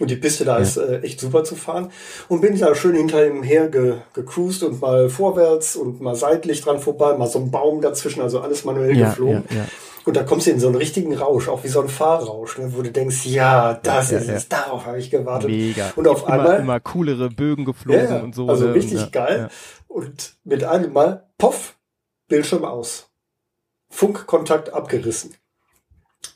Und 0.00 0.10
die 0.10 0.16
Piste 0.16 0.44
da 0.44 0.58
ist 0.58 0.76
äh, 0.76 1.00
echt 1.00 1.20
super 1.20 1.44
zu 1.44 1.54
fahren. 1.54 1.90
Und 2.28 2.40
bin 2.40 2.58
da 2.58 2.74
schön 2.74 2.96
hinter 2.96 3.26
ihm 3.26 3.42
her 3.42 3.68
ge 3.68 3.94
gecruised 4.14 4.62
und 4.64 4.80
mal 4.80 5.08
vorwärts 5.08 5.76
und 5.76 6.00
mal 6.00 6.14
seitlich 6.16 6.60
dran 6.60 6.80
vorbei, 6.80 7.16
mal 7.16 7.28
so 7.28 7.38
ein 7.38 7.50
Baum 7.50 7.80
dazwischen, 7.80 8.20
also 8.20 8.40
alles 8.40 8.64
manuell 8.64 8.96
Ja, 8.96 9.10
geflogen. 9.10 9.44
ja, 9.50 9.56
ja. 9.58 9.64
Und 10.04 10.16
da 10.16 10.22
kommst 10.22 10.46
du 10.46 10.52
in 10.52 10.60
so 10.60 10.68
einen 10.68 10.76
richtigen 10.76 11.14
Rausch, 11.16 11.48
auch 11.48 11.64
wie 11.64 11.68
so 11.68 11.80
ein 11.80 11.88
Fahrrausch, 11.88 12.58
ne, 12.58 12.72
wo 12.76 12.82
du 12.82 12.92
denkst, 12.92 13.26
ja, 13.26 13.74
das 13.74 14.10
Ja, 14.12 14.18
ist 14.18 14.28
ja. 14.28 14.34
es, 14.34 14.48
darauf 14.48 14.86
habe 14.86 14.98
ich 15.00 15.10
gewartet. 15.10 15.50
Mega. 15.50 15.92
Und 15.96 16.06
auf 16.06 16.22
immer, 16.24 16.32
einmal, 16.32 16.60
immer 16.60 16.78
coolere 16.80 17.28
Bögen 17.28 17.64
geflogen 17.64 18.04
ja, 18.08 18.20
und 18.20 18.34
so. 18.34 18.48
also 18.48 18.66
ne? 18.68 18.74
richtig 18.74 19.00
ja, 19.00 19.06
geil. 19.10 19.38
Ja. 19.38 19.48
Und 19.88 20.36
mit 20.44 20.62
einem 20.62 20.92
Mal, 20.92 21.28
poff, 21.38 21.76
Bildschirm 22.28 22.64
aus. 22.64 23.08
Funkkontakt 23.88 24.72
abgerissen. 24.72 25.34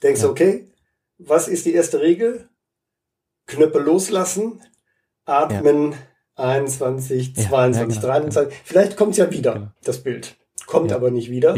Denkst 0.02 0.20
du, 0.20 0.26
Ja. 0.26 0.30
okay, 0.32 0.68
was 1.18 1.46
ist 1.48 1.64
die 1.66 1.74
erste 1.74 2.00
Regel? 2.00 2.48
Knöpfe 3.50 3.78
loslassen, 3.80 4.60
atmen, 5.24 5.94
21, 6.36 7.34
Ja, 7.36 7.48
22, 7.48 7.96
ja, 7.96 8.00
genau, 8.00 8.12
23. 8.12 8.54
Vielleicht 8.64 8.96
kommt 8.96 9.12
es 9.12 9.18
ja 9.18 9.30
wieder, 9.30 9.52
Genau. 9.54 9.66
das 9.84 10.02
Bild. 10.02 10.36
Kommt 10.66 10.92
aber 10.92 11.10
nicht 11.10 11.30
wieder. 11.32 11.56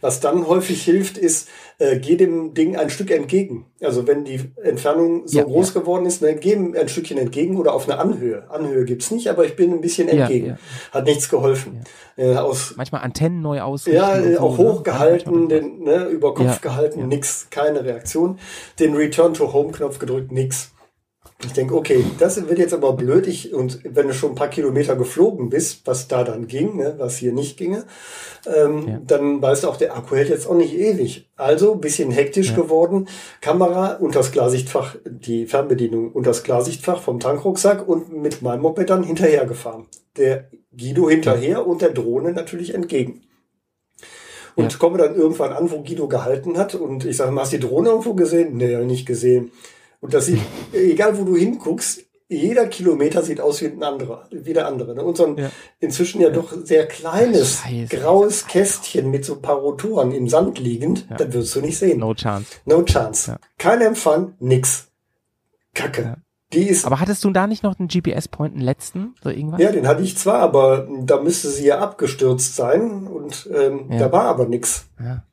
Was 0.00 0.20
dann 0.20 0.46
häufig 0.48 0.82
hilft, 0.82 1.18
ist, 1.18 1.48
äh, 1.78 1.98
geh 1.98 2.16
dem 2.16 2.54
Ding 2.54 2.76
ein 2.76 2.88
Stück 2.88 3.10
entgegen. 3.10 3.66
Also 3.82 4.06
wenn 4.06 4.24
die 4.24 4.40
Entfernung 4.62 5.28
so 5.28 5.42
groß 5.42 5.74
geworden 5.74 6.06
ist, 6.06 6.22
ne, 6.22 6.34
geh 6.34 6.54
ihm 6.54 6.74
ein 6.74 6.88
Stückchen 6.88 7.18
entgegen 7.18 7.58
oder 7.58 7.74
auf 7.74 7.86
eine 7.86 7.98
Anhöhe. 7.98 8.48
Anhöhe 8.50 8.86
gibt's 8.86 9.10
nicht, 9.10 9.28
aber 9.28 9.44
ich 9.44 9.54
bin 9.54 9.70
ein 9.74 9.82
bisschen 9.82 10.08
entgegen. 10.08 10.56
Hat 10.92 11.04
nichts 11.04 11.28
geholfen. 11.28 11.84
Äh, 12.16 12.36
aus 12.36 12.72
Manchmal 12.78 13.02
Antennen 13.02 13.42
neu 13.42 13.60
ausrichten. 13.60 14.00
ja, 14.00 14.18
äh, 14.18 14.38
auch 14.38 14.56
ne? 14.56 14.64
hochgehalten, 14.64 15.30
Manchmal- 15.46 15.60
den, 15.60 15.82
ne, 15.82 16.04
über 16.06 16.32
Kopf 16.32 16.62
gehalten, 16.62 17.06
nix, 17.08 17.48
keine 17.50 17.84
Reaktion. 17.84 18.38
Den 18.78 18.94
Return 18.94 19.34
to 19.34 19.52
Home 19.52 19.72
Knopf 19.72 19.98
gedrückt, 19.98 20.32
nix. 20.32 20.70
Ich 21.42 21.52
denke, 21.52 21.74
okay, 21.74 22.04
das 22.18 22.48
wird 22.48 22.58
jetzt 22.58 22.72
aber 22.72 22.92
blöd. 22.94 23.26
Ich, 23.26 23.52
und 23.52 23.80
wenn 23.84 24.06
du 24.06 24.14
schon 24.14 24.30
ein 24.32 24.34
paar 24.36 24.48
Kilometer 24.48 24.96
geflogen 24.96 25.50
bist, 25.50 25.82
was 25.86 26.08
da 26.08 26.22
dann 26.24 26.46
ging, 26.46 26.76
ne, 26.76 26.94
was 26.96 27.16
hier 27.18 27.32
nicht 27.32 27.56
ginge, 27.58 27.84
ähm, 28.46 28.88
Ja. 28.88 29.00
dann 29.06 29.42
weißt 29.42 29.64
du 29.64 29.68
auch, 29.68 29.76
der 29.76 29.96
Akku 29.96 30.14
hält 30.14 30.28
jetzt 30.30 30.46
auch 30.46 30.54
nicht 30.54 30.74
ewig. 30.74 31.28
Also 31.36 31.72
ein 31.74 31.80
bisschen 31.80 32.10
hektisch 32.12 32.50
Ja. 32.50 32.56
geworden. 32.56 33.08
Kamera 33.40 33.94
unters 33.96 34.30
Klarsichtfach, 34.32 34.96
die 35.04 35.46
Fernbedienung 35.46 36.12
unters 36.12 36.44
Klarsichtfach 36.44 37.02
vom 37.02 37.20
Tankrucksack 37.20 37.86
und 37.86 38.12
mit 38.12 38.40
meinem 38.40 38.62
Moped 38.62 38.88
dann 38.88 39.02
hinterhergefahren. 39.02 39.86
Der 40.16 40.48
Guido 40.76 41.10
hinterher 41.10 41.66
und 41.66 41.82
der 41.82 41.90
Drohne 41.90 42.32
natürlich 42.32 42.74
entgegen. 42.74 43.22
Und 44.56 44.72
Ja. 44.72 44.78
komme 44.78 44.98
dann 44.98 45.16
irgendwann 45.16 45.52
an, 45.52 45.70
wo 45.70 45.82
Guido 45.82 46.06
gehalten 46.06 46.56
hat. 46.56 46.74
Und 46.76 47.04
ich 47.04 47.16
sage, 47.16 47.34
hast 47.38 47.52
du 47.52 47.58
die 47.58 47.66
Drohne 47.66 47.88
irgendwo 47.90 48.14
gesehen? 48.14 48.56
Nee, 48.56 48.76
nicht 48.84 49.04
gesehen. 49.04 49.50
Und 50.04 50.12
das 50.12 50.26
sieht, 50.26 50.40
egal 50.74 51.18
wo 51.18 51.24
du 51.24 51.34
hinguckst, 51.34 52.02
jeder 52.28 52.66
Kilometer 52.66 53.22
sieht 53.22 53.40
aus 53.40 53.62
wie 53.62 53.66
ein 53.68 53.82
anderer, 53.82 54.26
wie 54.30 54.52
der 54.52 54.66
andere. 54.66 54.94
Ne? 54.94 55.02
Und 55.02 55.16
so 55.16 55.24
ein 55.26 55.38
Ja. 55.38 55.50
inzwischen 55.80 56.20
ja 56.20 56.28
doch 56.28 56.52
sehr 56.64 56.86
kleines, 56.86 57.60
Scheiße. 57.62 57.96
graues 57.96 58.46
Kästchen 58.46 59.10
mit 59.10 59.24
so 59.24 59.34
ein 59.36 59.40
paar 59.42 59.56
Rotoren 59.56 60.12
im 60.12 60.28
Sand 60.28 60.58
liegend, 60.58 61.06
Ja. 61.08 61.16
das 61.16 61.32
wirst 61.32 61.56
du 61.56 61.62
nicht 61.62 61.78
sehen. 61.78 62.00
No 62.00 62.12
chance. 62.12 62.56
No 62.66 62.82
chance. 62.82 63.30
Ja. 63.30 63.38
Kein 63.56 63.80
Empfang, 63.80 64.34
nix. 64.40 64.88
Kacke. 65.74 66.02
Ja. 66.02 66.16
Die 66.52 66.68
ist, 66.68 66.84
Aber 66.84 67.00
hattest 67.00 67.24
du 67.24 67.30
da 67.30 67.46
nicht 67.46 67.62
noch 67.62 67.78
einen 67.78 67.88
GPS-Point, 67.88 68.52
einen 68.54 68.62
letzten? 68.62 69.14
So 69.24 69.30
irgendwas? 69.30 69.60
ja, 69.60 69.72
den 69.72 69.88
hatte 69.88 70.02
ich 70.02 70.16
zwar, 70.18 70.40
aber 70.40 70.86
da 71.00 71.20
müsste 71.22 71.48
sie 71.48 71.66
ja 71.66 71.78
abgestürzt 71.78 72.54
sein 72.56 73.06
und 73.06 73.48
ähm, 73.54 73.90
Ja. 73.90 73.98
da 74.00 74.12
war 74.12 74.24
aber 74.24 74.46
nix. 74.46 74.86
Ja, 75.00 75.24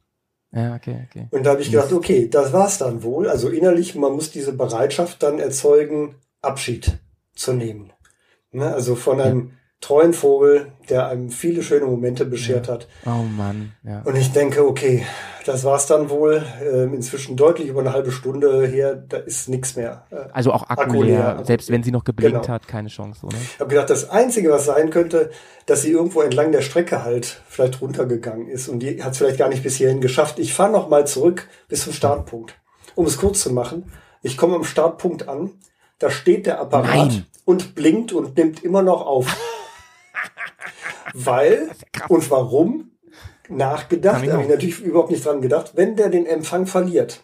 ja 0.52 0.76
okay, 0.76 1.07
okay. 1.10 1.28
Und 1.32 1.45
da 1.45 1.52
habe 1.52 1.61
ich 1.61 1.72
gedacht, 1.72 1.91
okay, 1.94 2.28
das 2.30 2.53
war's 2.53 2.78
dann 2.78 3.03
wohl. 3.03 3.28
Also 3.30 3.49
innerlich, 3.49 3.95
man 3.95 4.14
muss 4.14 4.32
diese 4.32 4.53
Bereitschaft 4.53 5.23
dann 5.23 5.40
erzeugen, 5.40 6.15
Abschied 6.41 6.99
zu 7.36 7.53
nehmen. 7.53 7.94
Ne? 8.52 8.73
Also 8.73 8.95
von 8.95 9.22
einem 9.22 9.52
treuen 9.81 10.13
Vogel, 10.13 10.71
der 10.89 11.07
einem 11.07 11.29
viele 11.31 11.63
schöne 11.63 11.85
Momente 11.85 12.23
beschert 12.25 12.69
hat. 12.69 12.87
Oh 13.05 13.23
Mann, 13.35 13.73
ja. 13.83 14.01
Und 14.05 14.15
ich 14.15 14.31
denke, 14.31 14.65
okay, 14.67 15.03
das 15.47 15.63
war's 15.63 15.87
dann 15.87 16.11
wohl. 16.11 16.45
Ähm, 16.63 16.93
inzwischen 16.93 17.35
deutlich 17.35 17.67
über 17.67 17.79
eine 17.81 17.91
halbe 17.91 18.11
Stunde 18.11 18.67
her, 18.67 18.93
da 18.95 19.17
ist 19.17 19.49
nichts 19.49 19.75
mehr. 19.75 20.05
Äh, 20.11 20.17
Also 20.33 20.53
auch 20.53 20.69
Akku, 20.69 20.81
Akku 20.83 21.01
leer, 21.01 21.33
leer. 21.35 21.45
selbst 21.45 21.71
wenn 21.71 21.81
sie 21.81 21.89
noch 21.91 22.03
geblinkt 22.03 22.41
Genau. 22.43 22.53
hat, 22.53 22.67
keine 22.67 22.89
Chance, 22.89 23.25
oder? 23.25 23.35
Ich 23.41 23.59
habe 23.59 23.69
gedacht, 23.71 23.89
das 23.89 24.07
Einzige, 24.11 24.51
was 24.51 24.65
sein 24.65 24.91
könnte, 24.91 25.31
dass 25.65 25.81
sie 25.81 25.91
irgendwo 25.91 26.21
entlang 26.21 26.51
der 26.51 26.61
Strecke 26.61 27.03
halt 27.03 27.41
vielleicht 27.49 27.81
runtergegangen 27.81 28.47
ist 28.47 28.67
und 28.69 28.79
die 28.81 29.01
hat 29.03 29.13
es 29.13 29.17
vielleicht 29.17 29.39
gar 29.39 29.49
nicht 29.49 29.63
bis 29.63 29.77
hierhin 29.77 29.99
geschafft. 29.99 30.37
Ich 30.37 30.53
fahre 30.53 30.71
noch 30.71 30.89
mal 30.89 31.07
zurück 31.07 31.47
bis 31.67 31.83
zum 31.85 31.93
Startpunkt. 31.93 32.53
Um 32.93 33.07
es 33.07 33.17
kurz 33.17 33.41
zu 33.41 33.51
machen, 33.51 33.91
ich 34.21 34.37
komme 34.37 34.55
am 34.55 34.63
Startpunkt 34.63 35.27
an, 35.27 35.49
da 35.97 36.11
steht 36.11 36.45
der 36.45 36.59
Apparat 36.59 36.85
Nein. 37.07 37.25
und 37.45 37.73
blinkt 37.73 38.13
und 38.13 38.37
nimmt 38.37 38.63
immer 38.63 38.83
noch 38.83 39.07
auf. 39.07 39.35
Weil 41.13 41.69
und 42.07 42.29
warum? 42.31 42.91
Nachgedacht, 43.49 44.31
habe 44.31 44.43
ich 44.43 44.49
natürlich 44.49 44.79
überhaupt 44.79 45.11
nicht 45.11 45.25
dran 45.25 45.41
gedacht. 45.41 45.73
Wenn 45.75 45.95
der 45.95 46.09
den 46.09 46.25
Empfang 46.25 46.67
verliert, 46.67 47.23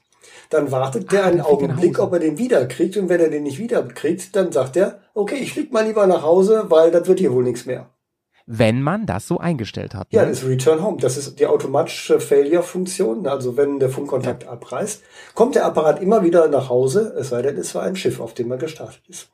dann 0.49 0.71
wartet 0.71 1.11
der 1.11 1.23
Ah, 1.23 1.27
einen 1.27 1.41
Augenblick, 1.41 1.99
ob 1.99 2.13
er 2.13 2.19
den 2.19 2.37
wiederkriegt. 2.37 2.97
Und 2.97 3.09
wenn 3.09 3.19
er 3.19 3.29
den 3.29 3.43
nicht 3.43 3.59
wiederkriegt, 3.59 4.35
dann 4.35 4.51
sagt 4.51 4.75
er, 4.77 4.99
okay, 5.13 5.35
ich 5.35 5.53
flieg 5.53 5.71
mal 5.71 5.85
lieber 5.85 6.07
nach 6.07 6.23
Hause, 6.23 6.65
weil 6.69 6.91
das 6.91 7.07
wird 7.07 7.19
hier 7.19 7.33
wohl 7.33 7.43
nichts 7.43 7.65
mehr. 7.65 7.89
Wenn 8.45 8.81
man 8.81 9.05
das 9.05 9.27
so 9.27 9.39
eingestellt 9.39 9.93
hat. 9.93 10.07
Ja, 10.11 10.21
ne? 10.21 10.29
das 10.29 10.43
ist 10.43 10.49
Return 10.49 10.81
Home. 10.81 10.97
Das 11.01 11.17
ist 11.17 11.37
die 11.37 11.47
automatische 11.47 12.21
Failure-Funktion. 12.21 13.27
Also 13.27 13.57
wenn 13.57 13.79
der 13.79 13.89
Funkkontakt 13.89 14.47
abreißt, 14.47 15.03
kommt 15.33 15.55
der 15.55 15.65
Apparat 15.65 16.01
immer 16.01 16.23
wieder 16.23 16.47
nach 16.47 16.69
Hause, 16.69 17.13
es 17.19 17.29
sei 17.29 17.41
denn, 17.41 17.57
es 17.57 17.75
war 17.75 17.83
ein 17.83 17.97
Schiff, 17.97 18.21
auf 18.21 18.33
dem 18.33 18.49
er 18.51 18.57
gestartet 18.57 19.01
ist. 19.09 19.29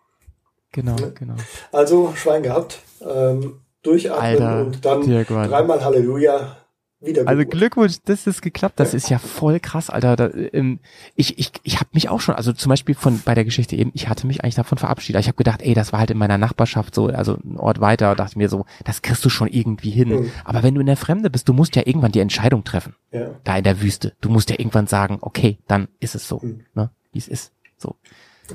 Genau, 0.71 0.95
genau. 1.13 1.35
Also 1.71 2.13
Schwein 2.15 2.41
gehabt, 2.41 2.79
ähm, 3.07 3.59
durchatmen 3.83 4.23
Alter, 4.23 4.65
und 4.65 4.85
dann 4.85 5.01
Dirk, 5.01 5.27
dreimal 5.27 5.83
Halleluja 5.83 6.57
wieder 7.05 7.27
Also 7.27 7.45
Glückwunsch, 7.45 7.97
das 8.05 8.41
geklappt. 8.41 8.79
Das 8.79 8.93
ist 8.93 9.09
ja 9.09 9.19
voll 9.19 9.59
krass, 9.59 9.89
Alter. 9.89 10.15
Da, 10.15 10.29
ähm, 10.53 10.79
ich 11.15 11.37
ich, 11.37 11.51
ich 11.63 11.79
habe 11.79 11.89
mich 11.93 12.09
auch 12.09 12.21
schon, 12.21 12.35
also 12.35 12.53
zum 12.53 12.69
Beispiel 12.69 12.95
von 12.95 13.21
bei 13.23 13.35
der 13.35 13.43
Geschichte 13.43 13.75
eben, 13.75 13.91
ich 13.93 14.07
hatte 14.07 14.25
mich 14.25 14.43
eigentlich 14.43 14.55
davon 14.55 14.77
verabschiedet. 14.77 15.19
Ich 15.19 15.27
habe 15.27 15.35
gedacht, 15.35 15.61
ey, 15.61 15.73
das 15.73 15.91
war 15.91 15.99
halt 15.99 16.11
in 16.11 16.17
meiner 16.17 16.37
Nachbarschaft 16.37 16.95
so, 16.95 17.07
also 17.07 17.37
ein 17.43 17.57
Ort 17.57 17.81
weiter. 17.81 18.15
Dachte 18.15 18.37
mir 18.37 18.49
so, 18.49 18.65
das 18.85 19.01
kriegst 19.01 19.23
du 19.25 19.29
schon 19.29 19.47
irgendwie 19.49 19.91
hin. 19.91 20.09
Mhm. 20.09 20.31
Aber 20.45 20.63
wenn 20.63 20.75
du 20.75 20.81
in 20.81 20.87
der 20.87 20.97
Fremde 20.97 21.29
bist, 21.29 21.49
du 21.49 21.53
musst 21.53 21.75
ja 21.75 21.83
irgendwann 21.85 22.11
die 22.11 22.19
Entscheidung 22.19 22.63
treffen. 22.63 22.95
Ja. 23.11 23.31
Da 23.43 23.57
in 23.57 23.63
der 23.63 23.81
Wüste. 23.81 24.13
Du 24.21 24.29
musst 24.29 24.49
ja 24.49 24.57
irgendwann 24.57 24.87
sagen, 24.87 25.17
okay, 25.21 25.57
dann 25.67 25.89
ist 25.99 26.15
es 26.15 26.27
so, 26.27 26.39
Mhm. 26.41 26.61
ne, 26.73 26.89
wie 27.11 27.19
es 27.19 27.27
ist. 27.27 27.51
So. 27.77 27.95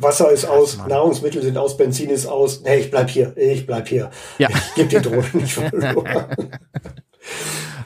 Wasser 0.01 0.31
ist 0.31 0.45
aus, 0.45 0.77
Mann. 0.77 0.89
Nahrungsmittel 0.89 1.43
sind 1.43 1.57
aus, 1.57 1.77
Benzin 1.77 2.11
ist 2.11 2.27
aus. 2.27 2.63
Nee, 2.63 2.77
ich 2.81 2.91
bleib 2.91 3.09
hier, 3.11 3.37
ich 3.37 3.67
bleib 3.67 3.89
hier. 3.89 4.11
Ja. 4.39 4.49
Ich 4.51 4.75
geb 4.75 4.89
die 4.91 4.97
Drohne 5.01 5.25
nicht 5.35 5.53
verloren. 5.55 6.27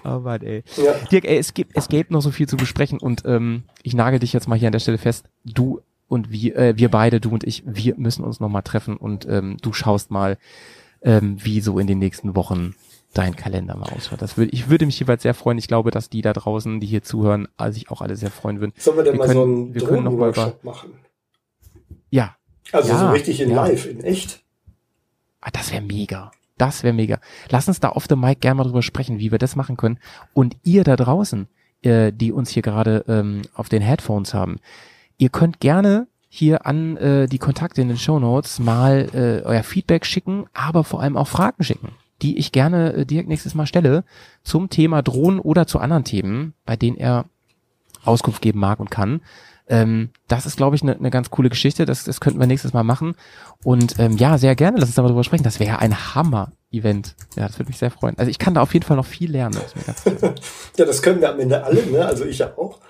Oh 0.05 0.19
Mann, 0.19 0.43
ey. 0.43 0.65
Ja. 0.77 0.95
Dirk, 1.11 1.25
ey, 1.25 1.39
es 1.39 1.55
gibt, 1.55 1.77
es 1.77 1.89
gäbe 1.89 2.13
noch 2.13 2.21
so 2.23 2.31
viel 2.31 2.49
zu 2.49 2.57
besprechen 2.57 2.99
und 2.99 3.23
ähm, 3.25 3.63
ich 3.83 3.95
nagel 3.95 4.19
dich 4.19 4.33
jetzt 4.33 4.49
mal 4.49 4.59
hier 4.59 4.69
an 4.69 4.73
der 4.73 4.81
Stelle 4.81 4.99
fest. 4.99 5.27
Du 5.45 5.81
und 6.09 6.31
wir, 6.31 6.57
äh, 6.57 6.77
wir 6.77 6.91
beide, 6.91 7.21
du 7.21 7.31
und 7.31 7.45
ich, 7.45 7.63
wir 7.67 7.95
müssen 7.97 8.25
uns 8.25 8.41
noch 8.41 8.49
mal 8.49 8.63
treffen 8.63 8.97
und 8.97 9.27
ähm, 9.29 9.57
du 9.63 9.73
schaust 9.73 10.11
mal, 10.11 10.39
ähm, 11.03 11.37
wie 11.43 11.61
so 11.61 11.79
in 11.79 11.87
den 11.87 11.99
nächsten 12.01 12.35
Wochen 12.37 12.75
dein 13.15 13.37
Kalender 13.37 13.77
mal 13.77 13.91
ausschaut. 13.91 14.21
Das 14.23 14.37
würde, 14.37 14.51
ich 14.53 14.69
würde 14.71 14.87
mich 14.87 14.99
jeweils 14.99 15.23
sehr 15.23 15.35
freuen. 15.35 15.59
Ich 15.59 15.69
glaube, 15.69 15.91
dass 15.91 16.09
die 16.11 16.23
da 16.23 16.33
draußen, 16.33 16.81
die 16.81 16.87
hier 16.87 17.03
zuhören, 17.03 17.47
sich 17.71 17.91
auch 17.91 18.01
alle 18.01 18.17
sehr 18.17 18.31
freuen 18.31 18.61
würden. 18.61 18.73
Sollen 18.79 18.97
wir 18.99 19.05
denn 19.05 19.15
Wir 19.15 19.19
mal 19.19 19.27
können- 19.27 19.35
so 19.39 19.43
einen 19.45 19.75
Drohnenworkshop 19.75 20.65
machen? 20.65 20.91
Ja, 22.13 22.37
Also 22.73 22.89
so 22.97 23.05
Ja, 23.07 23.11
richtig 23.11 23.41
in 23.41 23.51
ja. 23.51 23.57
live, 23.67 23.87
in 23.87 24.05
echt. 24.05 24.43
Ah, 25.41 25.51
das 25.53 25.73
wäre 25.73 25.83
mega. 25.83 26.31
Das 26.59 26.85
wäre 26.85 26.95
mega. 26.95 27.19
Lass 27.49 27.67
uns 27.67 27.81
da 27.81 27.91
off 27.91 28.07
the 28.09 28.15
mic 28.15 28.41
gerne 28.41 28.57
mal 28.59 28.65
drüber 28.65 28.83
sprechen, 28.83 29.19
wie 29.19 29.33
wir 29.33 29.39
das 29.39 29.57
machen 29.57 29.77
können. 29.77 29.99
Und 30.35 30.57
ihr 30.63 30.85
da 30.85 30.95
draußen, 30.95 31.49
äh, 31.83 32.13
die 32.13 32.31
uns 32.31 32.51
hier 32.51 32.63
gerade 32.63 33.05
ähm, 33.09 33.43
auf 33.55 33.69
den 33.69 33.83
Headphones 33.83 34.35
haben, 34.35 34.59
ihr 35.19 35.31
könnt 35.31 35.59
gerne 35.59 36.07
hier 36.29 36.67
an 36.67 36.97
äh, 36.99 37.27
die 37.27 37.39
Kontakte 37.39 37.81
in 37.83 37.89
den 37.89 37.97
Show 37.99 38.19
Notes 38.21 38.59
mal 38.61 39.09
äh, 39.13 39.45
euer 39.45 39.63
Feedback 39.65 40.07
schicken, 40.07 40.47
aber 40.55 40.85
vor 40.85 41.03
allem 41.03 41.17
auch 41.17 41.29
Fragen 41.29 41.65
schicken, 41.65 41.89
die 42.21 42.39
ich 42.39 42.53
gerne 42.53 42.93
äh, 42.93 43.07
direkt 43.07 43.29
nächstes 43.29 43.55
Mal 43.55 43.67
stelle 43.67 44.05
zum 44.45 44.71
Thema 44.71 45.03
Drohnen 45.03 45.41
oder 45.41 45.67
zu 45.67 45.79
anderen 45.79 46.05
Themen, 46.05 46.55
bei 46.65 46.77
denen 46.77 46.97
er 46.97 47.25
Auskunft 48.05 48.43
geben 48.43 48.61
mag 48.61 48.79
und 48.81 48.91
kann. 48.91 49.23
Ähm, 49.69 50.11
das 50.29 50.47
ist, 50.47 50.57
glaube 50.57 50.77
ich, 50.77 50.83
eine 50.83 50.97
ne 50.99 51.11
ganz 51.11 51.31
coole 51.31 51.49
Geschichte. 51.49 51.87
Das, 51.87 52.05
das 52.05 52.21
könnten 52.21 52.41
wir 52.41 52.47
nächstes 52.47 52.73
Mal 52.73 52.83
machen. 52.83 53.15
Und 53.65 53.99
ähm, 53.99 54.17
ja, 54.17 54.39
sehr 54.39 54.55
gerne. 54.57 54.79
Lass 54.79 54.89
uns 54.89 54.97
da 54.97 55.03
mal 55.03 55.09
drüber 55.09 55.25
sprechen. 55.25 55.45
Das 55.45 55.61
wäre 55.61 55.79
ein 55.79 56.15
Hammer-Event. 56.15 57.15
Ja, 57.37 57.47
das 57.47 57.59
würde 57.59 57.69
mich 57.71 57.79
sehr 57.79 57.91
freuen. 57.91 58.19
Also 58.19 58.31
ich 58.31 58.39
kann 58.39 58.55
da 58.55 58.63
auf 58.63 58.75
jeden 58.75 58.85
Fall 58.85 58.97
noch 58.97 59.07
viel 59.07 59.31
lernen. 59.31 59.59
Das. 59.87 60.05
Ja, 60.77 60.85
das 60.85 61.03
können 61.03 61.21
wir 61.21 61.31
am 61.31 61.41
Ende 61.41 61.65
alle, 61.65 61.85
ne? 61.87 62.05
also 62.07 62.25
ich 62.25 62.39
ja 62.39 62.57
auch. 62.57 62.81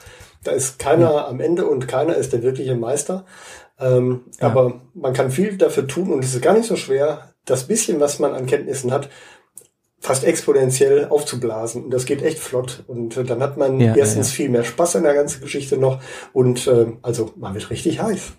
Da 0.45 0.53
ist 0.53 0.79
keiner 0.79 1.29
am 1.29 1.41
Ende 1.41 1.67
und 1.67 1.87
keiner 1.87 2.15
ist 2.15 2.33
der 2.33 2.43
wirkliche 2.43 2.75
Meister. 2.75 3.25
Ähm, 3.79 4.23
Ja. 4.41 4.49
Aber 4.49 4.81
man 4.95 5.13
kann 5.13 5.31
viel 5.31 5.57
dafür 5.57 5.87
tun 5.87 6.13
und 6.13 6.25
es 6.25 6.35
ist 6.35 6.43
gar 6.43 6.55
nicht 6.55 6.67
so 6.67 6.77
schwer, 6.77 7.33
das 7.45 7.67
bisschen, 7.67 8.01
was 8.01 8.19
man 8.19 8.35
an 8.35 8.47
Kenntnissen 8.47 8.93
hat, 8.93 9.09
fast 10.03 10.25
exponentiell 10.25 11.07
aufzublasen. 11.09 11.85
Und 11.85 11.91
das 11.93 12.05
geht 12.05 12.23
echt 12.23 12.39
flott. 12.39 12.83
Und 12.89 13.17
äh, 13.17 13.25
dann 13.25 13.41
hat 13.41 13.57
man 13.57 13.79
Ja, 13.81 13.87
ja, 13.89 13.97
erstens 13.97 14.31
ja. 14.31 14.37
viel 14.37 14.51
mehr 14.51 14.65
Spaß 14.65 14.97
an 14.97 15.05
der 15.05 15.15
ganzen 15.15 15.41
Geschichte 15.41 15.79
noch 15.79 16.01
und 16.33 16.67
ähm, 16.67 16.99
also 17.03 17.33
man 17.37 17.55
wird 17.55 17.71
richtig 17.71 18.03
heiß. 18.03 18.33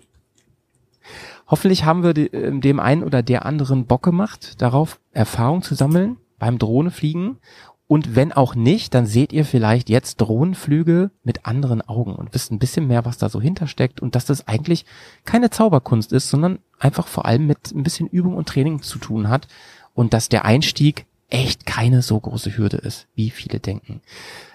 Hoffentlich 1.46 1.84
haben 1.84 2.02
wir 2.02 2.16
ähm, 2.34 2.60
dem 2.60 2.80
einen 2.80 3.02
oder 3.02 3.22
der 3.22 3.46
anderen 3.46 3.86
Bock 3.86 4.02
gemacht, 4.02 4.60
darauf 4.60 5.00
Erfahrung 5.12 5.62
zu 5.62 5.74
sammeln 5.74 6.18
beim 6.38 6.58
Drohnefliegen. 6.58 7.38
Und 7.86 8.14
wenn 8.14 8.32
auch 8.32 8.54
nicht, 8.54 8.94
dann 8.94 9.06
seht 9.06 9.32
ihr 9.32 9.44
vielleicht 9.44 9.88
jetzt 9.88 10.16
Drohnenflüge 10.16 11.10
mit 11.22 11.46
anderen 11.46 11.80
Augen 11.82 12.14
und 12.14 12.34
wisst 12.34 12.50
ein 12.50 12.58
bisschen 12.58 12.86
mehr, 12.86 13.04
was 13.04 13.18
da 13.18 13.28
so 13.28 13.40
hintersteckt 13.40 14.00
und 14.00 14.14
dass 14.14 14.24
das 14.26 14.48
eigentlich 14.48 14.84
keine 15.24 15.50
Zauberkunst 15.50 16.12
ist, 16.12 16.28
sondern 16.28 16.58
einfach 16.78 17.06
vor 17.06 17.24
allem 17.24 17.46
mit 17.46 17.72
ein 17.74 17.82
bisschen 17.82 18.06
Übung 18.08 18.36
und 18.36 18.48
Training 18.48 18.82
zu 18.82 18.98
tun 18.98 19.28
hat 19.28 19.48
und 19.94 20.12
dass 20.12 20.28
der 20.28 20.44
Einstieg 20.44 21.06
echt 21.30 21.66
keine 21.66 22.02
so 22.02 22.18
große 22.20 22.56
Hürde 22.56 22.76
ist, 22.78 23.06
wie 23.14 23.30
viele 23.30 23.60
denken. 23.60 24.00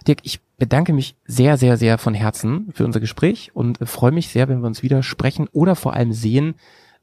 Dirk, 0.08 0.20
ich 0.24 0.40
bedanke 0.58 0.94
mich 0.94 1.16
sehr, 1.26 1.58
sehr, 1.58 1.78
sehr 1.78 1.98
von 1.98 2.14
Herzen 2.14 2.70
für 2.74 2.86
unser 2.86 3.00
Gespräch 3.00 3.52
und 3.54 3.82
äh, 3.82 3.86
freue 3.86 4.12
mich 4.12 4.30
sehr, 4.30 4.48
wenn 4.50 4.60
wir 4.62 4.68
uns 4.68 4.84
wieder 4.84 5.04
sprechen 5.04 5.48
oder 5.52 5.76
vor 5.76 5.94
allem 5.94 6.14
sehen. 6.14 6.56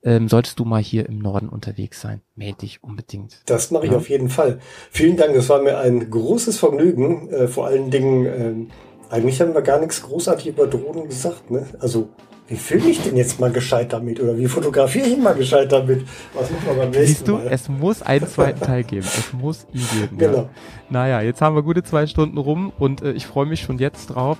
Ähm, 0.05 0.29
solltest 0.29 0.59
du 0.61 0.65
mal 0.65 0.81
hier 0.83 1.09
im 1.09 1.19
Norden 1.19 1.49
unterwegs 1.49 2.01
sein, 2.01 2.21
melde 2.37 2.59
dich 2.59 2.83
unbedingt. 2.85 3.43
Das 3.47 3.71
mache 3.71 3.87
ich 3.87 3.93
Ja. 3.93 3.97
auf 3.99 4.09
jeden 4.09 4.29
Fall. 4.29 4.61
Vielen 4.91 5.17
Dank, 5.17 5.35
das 5.35 5.49
war 5.49 5.63
mir 5.63 5.79
ein 5.79 6.11
großes 6.11 6.59
Vergnügen. 6.59 7.29
Äh, 7.31 7.49
vor 7.49 7.67
allen 7.67 7.91
Dingen, 7.91 8.27
ähm, 8.27 8.71
eigentlich 9.11 9.41
haben 9.41 9.55
wir 9.55 9.63
gar 9.63 9.81
nichts 9.81 10.03
großartig 10.03 10.47
über 10.49 10.67
Drohnen 10.67 11.09
gesagt. 11.09 11.51
Ne? 11.51 11.67
Also, 11.81 12.11
wie 12.48 12.56
filme 12.56 12.89
ich 12.90 13.02
denn 13.02 13.16
jetzt 13.16 13.40
mal 13.40 13.51
gescheit 13.51 13.93
damit? 13.93 14.20
Oder 14.20 14.39
wie 14.39 14.47
fotografiere 14.47 15.06
ich 15.06 15.18
mal 15.18 15.35
gescheit 15.35 15.73
damit? 15.73 16.06
Was 16.32 16.51
machen 16.51 16.66
wir 16.66 16.74
beim 16.74 16.90
nächsten 16.90 17.06
Siehst 17.06 17.28
du, 17.28 17.32
Mal? 17.32 17.48
es 17.51 17.68
muss 17.68 18.02
einen 18.02 18.27
zweiten 18.28 18.60
Teil 18.60 18.85
geben. 18.85 19.06
Es 19.06 19.32
muss 19.32 19.66
ihn 19.73 19.85
geben. 20.01 20.18
Genau. 20.18 20.36
Ja. 20.36 20.48
Naja, 20.89 21.20
jetzt 21.23 21.40
haben 21.40 21.56
wir 21.56 21.62
gute 21.62 21.82
zwei 21.82 22.06
Stunden 22.06 22.39
rum 22.39 22.73
und 22.78 23.02
äh, 23.02 23.12
ich 23.12 23.27
freue 23.27 23.47
mich 23.47 23.60
schon 23.60 23.78
jetzt 23.78 24.09
drauf. 24.09 24.39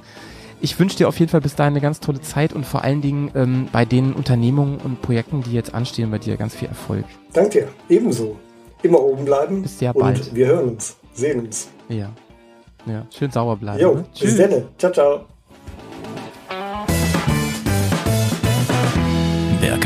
Ich 0.61 0.79
wünsche 0.79 0.97
dir 0.97 1.09
auf 1.09 1.19
jeden 1.19 1.31
Fall 1.31 1.41
bis 1.41 1.55
dahin 1.55 1.75
eine 1.75 1.81
ganz 1.81 2.01
tolle 2.01 2.21
Zeit 2.21 2.53
und 2.53 2.65
vor 2.65 2.83
allen 2.83 3.03
Dingen 3.03 3.31
ähm, 3.35 3.69
bei 3.73 3.85
den 3.85 4.15
Unternehmungen 4.15 4.79
und 4.79 5.03
Projekten, 5.03 5.43
die 5.43 5.53
jetzt 5.53 5.75
anstehen 5.75 6.11
bei 6.11 6.19
dir, 6.19 6.37
ganz 6.37 6.55
viel 6.55 6.69
Erfolg. 6.69 7.05
Danke 7.33 7.51
dir. 7.51 7.69
Ebenso. 7.89 8.37
Immer 8.83 9.03
oben 9.03 9.25
bleiben. 9.25 9.63
Bis 9.63 9.79
sehr 9.79 9.95
und 9.95 10.03
bald. 10.03 10.35
wir 10.35 10.47
hören 10.47 10.69
uns, 10.71 10.97
sehen 11.13 11.41
uns. 11.41 11.69
Ja. 11.89 12.11
Ja, 12.87 13.05
schön 13.11 13.31
sauer 13.33 13.57
bleiben. 13.57 13.81
Jo, 13.81 13.95
ne? 13.95 14.05
bis 14.19 14.37
dann. 14.37 14.65
Ciao, 14.79 14.93
ciao. 14.93 15.36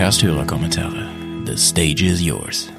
Bergcast 0.01 0.23
Hörerkommentare. 0.23 1.07
The 1.45 1.59
stage 1.59 2.07
is 2.07 2.25
yours. 2.25 2.73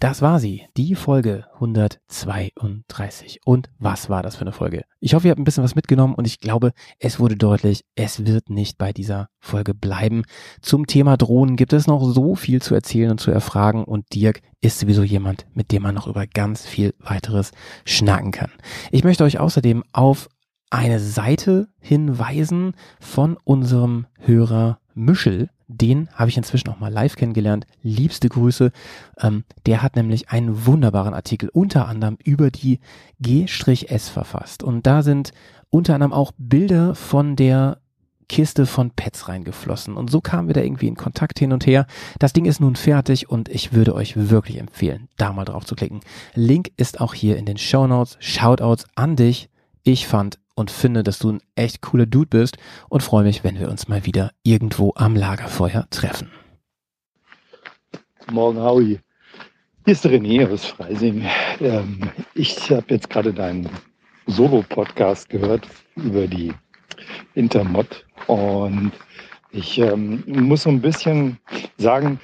Das 0.00 0.22
war 0.22 0.40
sie, 0.40 0.64
die 0.76 0.96
Folge 0.96 1.46
132. 1.54 3.38
Und 3.44 3.70
was 3.78 4.10
war 4.10 4.24
das 4.24 4.34
für 4.34 4.40
eine 4.40 4.50
Folge? 4.50 4.82
Ich 4.98 5.14
hoffe, 5.14 5.28
ihr 5.28 5.30
habt 5.30 5.38
ein 5.38 5.44
bisschen 5.44 5.62
was 5.62 5.76
mitgenommen 5.76 6.16
und 6.16 6.26
ich 6.26 6.40
glaube, 6.40 6.72
es 6.98 7.20
wurde 7.20 7.36
deutlich, 7.36 7.84
es 7.94 8.26
wird 8.26 8.50
nicht 8.50 8.76
bei 8.76 8.92
dieser 8.92 9.28
Folge 9.38 9.72
bleiben. 9.72 10.24
Zum 10.62 10.88
Thema 10.88 11.16
Drohnen 11.16 11.54
gibt 11.54 11.72
es 11.72 11.86
noch 11.86 12.04
so 12.12 12.34
viel 12.34 12.60
zu 12.60 12.74
erzählen 12.74 13.12
und 13.12 13.20
zu 13.20 13.30
erfragen 13.30 13.84
und 13.84 14.12
Dirk 14.12 14.40
ist 14.60 14.80
sowieso 14.80 15.04
jemand, 15.04 15.46
mit 15.54 15.70
dem 15.70 15.84
man 15.84 15.94
noch 15.94 16.08
über 16.08 16.26
ganz 16.26 16.66
viel 16.66 16.92
weiteres 16.98 17.52
schnacken 17.84 18.32
kann. 18.32 18.50
Ich 18.90 19.04
möchte 19.04 19.22
euch 19.22 19.38
außerdem 19.38 19.84
auf 19.92 20.28
eine 20.70 20.98
Seite 20.98 21.68
hinweisen 21.78 22.72
von 22.98 23.36
unserem 23.44 24.06
Hörer 24.18 24.80
Müschel. 24.94 25.50
Den 25.66 26.08
habe 26.12 26.30
ich 26.30 26.36
inzwischen 26.36 26.68
auch 26.68 26.78
mal 26.78 26.92
live 26.92 27.16
kennengelernt. 27.16 27.66
Liebste 27.82 28.28
Grüße. 28.28 28.70
Ähm, 29.18 29.44
der 29.66 29.82
hat 29.82 29.96
nämlich 29.96 30.30
einen 30.30 30.66
wunderbaren 30.66 31.14
Artikel 31.14 31.48
unter 31.48 31.88
anderem 31.88 32.18
über 32.22 32.50
die 32.50 32.80
G-S 33.20 34.08
verfasst. 34.08 34.62
Und 34.62 34.86
da 34.86 35.02
sind 35.02 35.32
unter 35.70 35.94
anderem 35.94 36.12
auch 36.12 36.32
Bilder 36.36 36.94
von 36.94 37.36
der 37.36 37.78
Kiste 38.28 38.66
von 38.66 38.90
Pets 38.90 39.28
reingeflossen. 39.28 39.96
Und 39.96 40.10
so 40.10 40.20
kamen 40.20 40.48
wir 40.48 40.54
da 40.54 40.62
irgendwie 40.62 40.88
in 40.88 40.96
Kontakt 40.96 41.38
hin 41.38 41.52
und 41.52 41.66
her. 41.66 41.86
Das 42.18 42.32
Ding 42.32 42.46
ist 42.46 42.60
nun 42.60 42.76
fertig 42.76 43.28
und 43.28 43.48
ich 43.48 43.72
würde 43.72 43.94
euch 43.94 44.16
wirklich 44.16 44.58
empfehlen, 44.58 45.08
da 45.16 45.32
mal 45.32 45.44
drauf 45.44 45.64
zu 45.64 45.74
klicken. 45.74 46.00
Link 46.34 46.72
ist 46.76 47.00
auch 47.00 47.14
hier 47.14 47.36
in 47.36 47.46
den 47.46 47.58
Show 47.58 47.86
Notes. 47.86 48.16
Shoutouts 48.20 48.86
an 48.94 49.16
dich. 49.16 49.50
Ich 49.82 50.06
fand 50.06 50.38
und 50.54 50.70
finde, 50.70 51.02
dass 51.02 51.18
du 51.18 51.32
ein 51.32 51.40
echt 51.54 51.82
cooler 51.82 52.06
Dude 52.06 52.28
bist 52.28 52.58
und 52.88 53.02
freue 53.02 53.24
mich, 53.24 53.44
wenn 53.44 53.58
wir 53.58 53.68
uns 53.68 53.88
mal 53.88 54.06
wieder 54.06 54.32
irgendwo 54.42 54.92
am 54.96 55.16
Lagerfeuer 55.16 55.86
treffen. 55.90 56.30
Morgen, 58.30 58.58
Howie. 58.58 59.00
Hier 59.84 59.92
ist 59.92 60.06
René 60.06 60.50
aus 60.50 60.64
Freising. 60.64 61.26
Ähm, 61.60 62.10
ich 62.34 62.70
habe 62.70 62.86
jetzt 62.88 63.10
gerade 63.10 63.32
deinen 63.32 63.68
Solo-Podcast 64.26 65.28
gehört 65.28 65.68
über 65.96 66.26
die 66.26 66.52
Intermod 67.34 68.06
und 68.26 68.92
ich 69.50 69.78
ähm, 69.78 70.24
muss 70.26 70.62
so 70.62 70.70
ein 70.70 70.80
bisschen 70.80 71.38
sagen, 71.76 72.18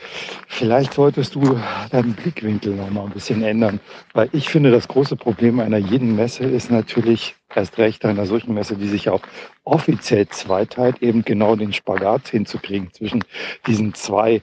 vielleicht 0.49 0.95
solltest 0.95 1.35
du 1.35 1.61
deinen 1.91 2.15
Blickwinkel 2.15 2.75
noch 2.75 2.91
mal 2.91 3.05
ein 3.05 3.13
bisschen 3.13 3.43
ändern, 3.43 3.79
weil 4.15 4.29
ich 4.33 4.49
finde, 4.49 4.71
das 4.71 4.89
große 4.89 5.17
Problem 5.17 5.61
einer 5.61 5.79
jeden 5.79 6.17
Messe 6.17 6.45
ist 6.45 6.71
natürlich 6.71 7.37
erst 7.55 7.79
recht 7.79 8.05
einer 8.05 8.27
solchen 8.27 8.55
Messe, 8.55 8.77
die 8.77 8.89
sich 8.89 9.09
auch 9.09 9.23
offiziell 9.65 10.29
zweiteilt, 10.29 11.03
eben 11.03 11.25
genau 11.25 11.57
den 11.57 11.73
Spagat 11.73 12.29
hinzukriegen 12.29 12.93
zwischen 12.93 13.25
diesen 13.67 13.95
zwei 13.95 14.43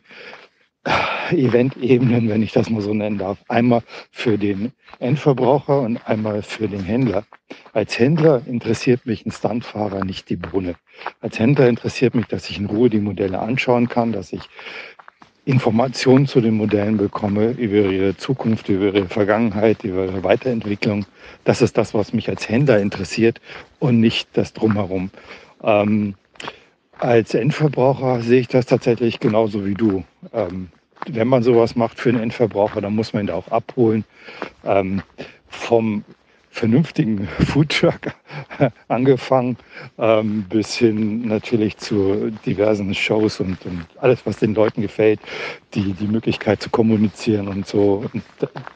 Event-Ebenen, 1.31 2.29
wenn 2.29 2.41
ich 2.41 2.53
das 2.53 2.69
mal 2.69 2.81
so 2.81 2.93
nennen 2.93 3.17
darf. 3.17 3.43
Einmal 3.47 3.83
für 4.11 4.37
den 4.37 4.71
Endverbraucher 4.99 5.81
und 5.81 5.97
einmal 6.07 6.41
für 6.41 6.67
den 6.67 6.83
Händler. 6.83 7.25
Als 7.73 7.99
Händler 7.99 8.41
interessiert 8.45 9.05
mich 9.05 9.25
ein 9.25 9.31
Stuntfahrer 9.31 10.05
nicht 10.05 10.29
die 10.29 10.37
Bohne. 10.37 10.75
Als 11.21 11.39
Händler 11.39 11.67
interessiert 11.67 12.15
mich, 12.15 12.27
dass 12.27 12.49
ich 12.49 12.57
in 12.57 12.65
Ruhe 12.65 12.89
die 12.89 12.99
Modelle 12.99 13.39
anschauen 13.39 13.89
kann, 13.89 14.13
dass 14.13 14.31
ich 14.33 14.43
Informationen 15.47 16.27
zu 16.27 16.41
den 16.41 16.55
Modellen 16.55 16.97
bekomme 16.97 17.51
über 17.51 17.89
ihre 17.89 18.17
Zukunft, 18.17 18.67
über 18.67 18.87
ihre 18.87 19.05
Vergangenheit, 19.05 19.81
über 19.85 20.03
ihre 20.03 20.21
Weiterentwicklung. 20.25 21.05
Das 21.45 21.61
ist 21.61 21.77
das, 21.77 21.93
was 21.93 22.11
mich 22.11 22.27
als 22.27 22.49
Händler 22.49 22.79
interessiert 22.79 23.39
und 23.79 24.01
nicht 24.01 24.27
das 24.33 24.51
Drumherum. 24.51 25.09
Ähm, 25.63 26.15
als 26.99 27.33
Endverbraucher 27.33 28.21
sehe 28.23 28.41
ich 28.41 28.49
das 28.49 28.65
tatsächlich 28.65 29.21
genauso 29.21 29.65
wie 29.65 29.73
du. 29.73 30.03
Ähm, 30.33 30.67
wenn 31.07 31.29
man 31.29 31.43
sowas 31.43 31.77
macht 31.77 31.97
für 31.97 32.09
einen 32.09 32.23
Endverbraucher, 32.23 32.81
dann 32.81 32.93
muss 32.93 33.13
man 33.13 33.23
ihn 33.23 33.27
da 33.27 33.35
auch 33.35 33.47
abholen. 33.47 34.03
Ähm, 34.65 35.01
vom 35.47 36.03
vernünftigen 36.49 37.25
Foodtruck 37.39 38.01
angefangen, 38.87 39.57
ähm, 39.97 40.45
bis 40.49 40.75
hin 40.75 41.27
natürlich 41.27 41.77
zu 41.77 42.31
diversen 42.45 42.93
Shows 42.93 43.39
und, 43.39 43.65
und, 43.65 43.85
alles, 43.99 44.25
was 44.25 44.37
den 44.37 44.53
Leuten 44.53 44.81
gefällt, 44.81 45.19
die, 45.73 45.93
die 45.93 46.07
Möglichkeit 46.07 46.61
zu 46.61 46.69
kommunizieren 46.69 47.47
und 47.47 47.67
so. 47.67 48.05
Und 48.13 48.23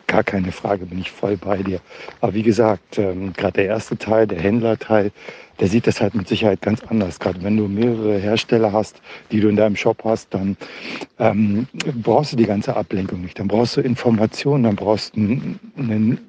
gar 0.08 0.24
keine 0.24 0.52
Frage, 0.52 0.86
bin 0.86 1.00
ich 1.00 1.12
voll 1.12 1.38
bei 1.38 1.58
dir. 1.64 1.80
Aber 2.20 2.34
wie 2.34 2.44
gesagt, 2.44 2.98
ähm, 2.98 3.34
gerade 3.34 3.54
der 3.54 3.66
erste 3.66 3.98
Teil, 3.98 4.28
der 4.28 4.40
Händlerteil, 4.40 5.12
der 5.62 5.68
sieht 5.68 5.86
das 5.86 6.02
halt 6.02 6.16
mit 6.16 6.28
Sicherheit 6.28 6.62
ganz 6.62 6.82
anders. 6.84 7.20
Gerade 7.20 7.42
wenn 7.44 7.56
du 7.56 7.68
mehrere 7.68 8.18
Hersteller 8.18 8.74
hast, 8.74 9.00
die 9.32 9.40
du 9.40 9.48
in 9.48 9.56
deinem 9.56 9.76
Shop 9.76 10.04
hast, 10.04 10.34
dann 10.34 10.58
ähm, 11.20 11.68
brauchst 12.02 12.34
du 12.34 12.38
die 12.38 12.46
ganze 12.46 12.76
Ablenkung 12.76 13.22
nicht. 13.22 13.40
Dann 13.40 13.48
brauchst 13.48 13.78
du 13.78 13.82
Informationen, 13.82 14.64
dann 14.64 14.76
brauchst 14.76 15.16
du 15.16 15.20
einen 15.20 16.20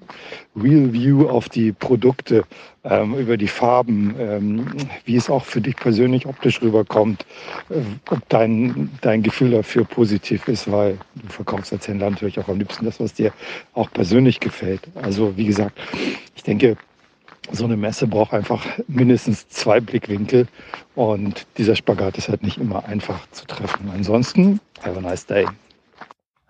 Real 0.55 0.93
View 0.93 1.29
auf 1.29 1.49
die 1.49 1.73
Produkte, 1.73 2.45
ähm, 2.85 3.15
über 3.15 3.37
die 3.37 3.49
Farben, 3.49 4.15
ähm, 4.19 4.67
wie 5.05 5.17
es 5.17 5.31
auch 5.31 5.45
für 5.45 5.61
dich 5.61 5.77
persönlich 5.77 6.27
optisch 6.27 6.61
rüberkommt, 6.63 7.25
äh, 7.71 7.81
ob 8.11 8.29
dein, 8.29 8.91
dein 9.01 9.23
Gefühl 9.23 9.53
dafür 9.53 9.85
positiv 9.85 10.49
ist, 10.49 10.71
weil 10.71 10.99
du 11.15 11.29
verkaufst 11.29 11.73
als 11.73 11.87
Händler 11.87 12.11
natürlich 12.11 12.39
auch 12.41 12.49
am 12.49 12.59
liebsten 12.59 12.85
das, 12.85 12.99
was 12.99 13.15
dir 13.15 13.33
auch 13.75 13.91
persönlich 13.93 14.41
gefällt. 14.41 14.83
Also 15.03 15.37
wie 15.37 15.47
gesagt, 15.47 15.79
ich 16.35 16.43
denke, 16.43 16.77
so 17.51 17.65
eine 17.65 17.77
Messe 17.77 18.07
braucht 18.07 18.33
einfach 18.33 18.65
mindestens 18.89 19.49
zwei 19.49 19.81
Blickwinkel 19.81 20.47
und 20.95 21.47
dieser 21.59 21.77
Spagat 21.77 22.17
ist 22.19 22.29
halt 22.29 22.43
nicht 22.43 22.59
immer 22.59 22.85
einfach 22.85 23.29
zu 23.31 23.47
treffen. 23.47 23.91
Ansonsten, 23.95 24.61
have 24.83 24.99
a 24.99 25.01
nice 25.01 25.27
day. 25.27 25.47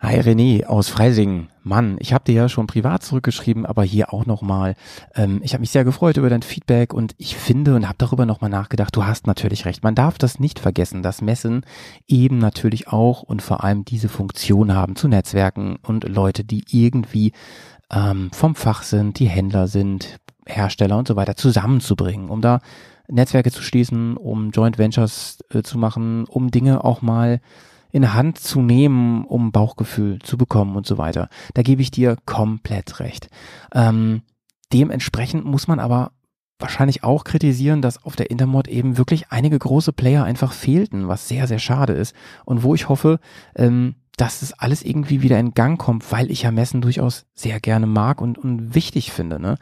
Hi 0.05 0.19
René 0.19 0.65
aus 0.65 0.89
Freising. 0.89 1.47
Mann, 1.63 1.97
ich 2.01 2.13
habe 2.13 2.25
dir 2.25 2.35
ja 2.35 2.49
schon 2.49 2.67
privat 2.67 3.05
zurückgeschrieben, 3.05 3.65
aber 3.65 3.85
hier 3.85 4.13
auch 4.13 4.27
nochmal. 4.27 4.75
Ähm, 5.15 5.41
ich 5.45 5.53
habe 5.53 5.61
mich 5.61 5.71
sehr 5.71 5.85
gefreut 5.85 6.17
über 6.17 6.29
dein 6.29 6.43
Feedback 6.43 6.93
und 6.93 7.15
ich 7.19 7.37
finde 7.37 7.77
und 7.77 7.87
habe 7.87 7.99
darüber 7.99 8.27
nochmal 8.27 8.51
nachgedacht, 8.51 8.97
du 8.97 9.07
hast 9.07 9.29
natürlich 9.29 9.65
recht. 9.65 9.85
Man 9.85 9.95
darf 9.95 10.19
das 10.19 10.41
nicht 10.41 10.59
vergessen, 10.59 11.05
dass 11.05 11.23
Messen 11.23 11.65
eben 12.09 12.39
natürlich 12.39 12.89
auch 12.89 13.23
und 13.23 13.43
vor 13.43 13.63
allem 13.63 13.85
diese 13.85 14.09
Funktion 14.09 14.75
haben 14.75 14.97
zu 14.97 15.07
Netzwerken 15.07 15.79
und 15.87 16.09
Leute, 16.09 16.43
die 16.43 16.65
irgendwie 16.73 17.31
ähm, 17.93 18.33
vom 18.33 18.57
Fach 18.57 18.83
sind, 18.83 19.21
die 19.21 19.29
Händler 19.29 19.69
sind, 19.69 20.19
Hersteller 20.47 20.99
und 20.99 21.07
so 21.07 21.15
weiter 21.15 21.37
zusammenzubringen, 21.37 22.29
um 22.29 22.41
da 22.41 22.59
Netzwerke 23.07 23.53
zu 23.53 23.63
schließen, 23.63 24.17
um 24.17 24.51
Joint 24.51 24.79
Ventures 24.79 25.39
äh, 25.55 25.63
zu 25.63 25.79
machen, 25.79 26.25
um 26.25 26.51
Dinge 26.51 26.83
auch 26.83 27.03
mal 27.03 27.41
in 27.93 28.15
Hand 28.15 28.39
zu 28.39 28.63
nehmen, 28.63 29.25
um 29.25 29.53
Bauchgefühl 29.53 30.19
zu 30.21 30.37
bekommen 30.37 30.75
und 30.75 30.87
so 30.87 30.99
weiter. 30.99 31.29
Da 31.55 31.63
gebe 31.63 31.83
ich 31.83 31.91
dir 31.91 32.17
komplett 32.27 32.99
recht. 33.01 33.29
Ähm, 33.75 34.23
dementsprechend 34.73 35.45
muss 35.45 35.69
man 35.69 35.79
aber 35.79 36.13
wahrscheinlich 36.59 37.05
auch 37.05 37.25
kritisieren, 37.25 37.83
dass 37.83 38.05
auf 38.05 38.17
der 38.17 38.31
Intermod 38.31 38.69
eben 38.69 38.97
wirklich 38.97 39.31
einige 39.31 39.59
große 39.59 39.93
Player 39.93 40.25
einfach 40.25 40.53
fehlten, 40.53 41.09
was 41.09 41.29
sehr, 41.29 41.47
sehr 41.47 41.59
schade 41.59 41.93
ist 41.93 42.15
und 42.45 42.63
wo 42.63 42.75
ich 42.75 42.89
hoffe, 42.89 43.21
ähm, 43.55 43.97
dass 44.17 44.41
das 44.41 44.53
alles 44.53 44.83
irgendwie 44.83 45.23
wieder 45.23 45.39
in 45.39 45.53
Gang 45.53 45.79
kommt, 45.79 46.11
weil 46.13 46.31
ich 46.31 46.43
ja 46.43 46.51
Messen 46.51 46.81
durchaus 46.81 47.27
sehr 47.35 47.61
gerne 47.61 47.87
mag 47.87 48.21
und, 48.21 48.39
und 48.39 48.75
wichtig 48.75 49.11
finde. 49.11 49.41
Ne? 49.41 49.57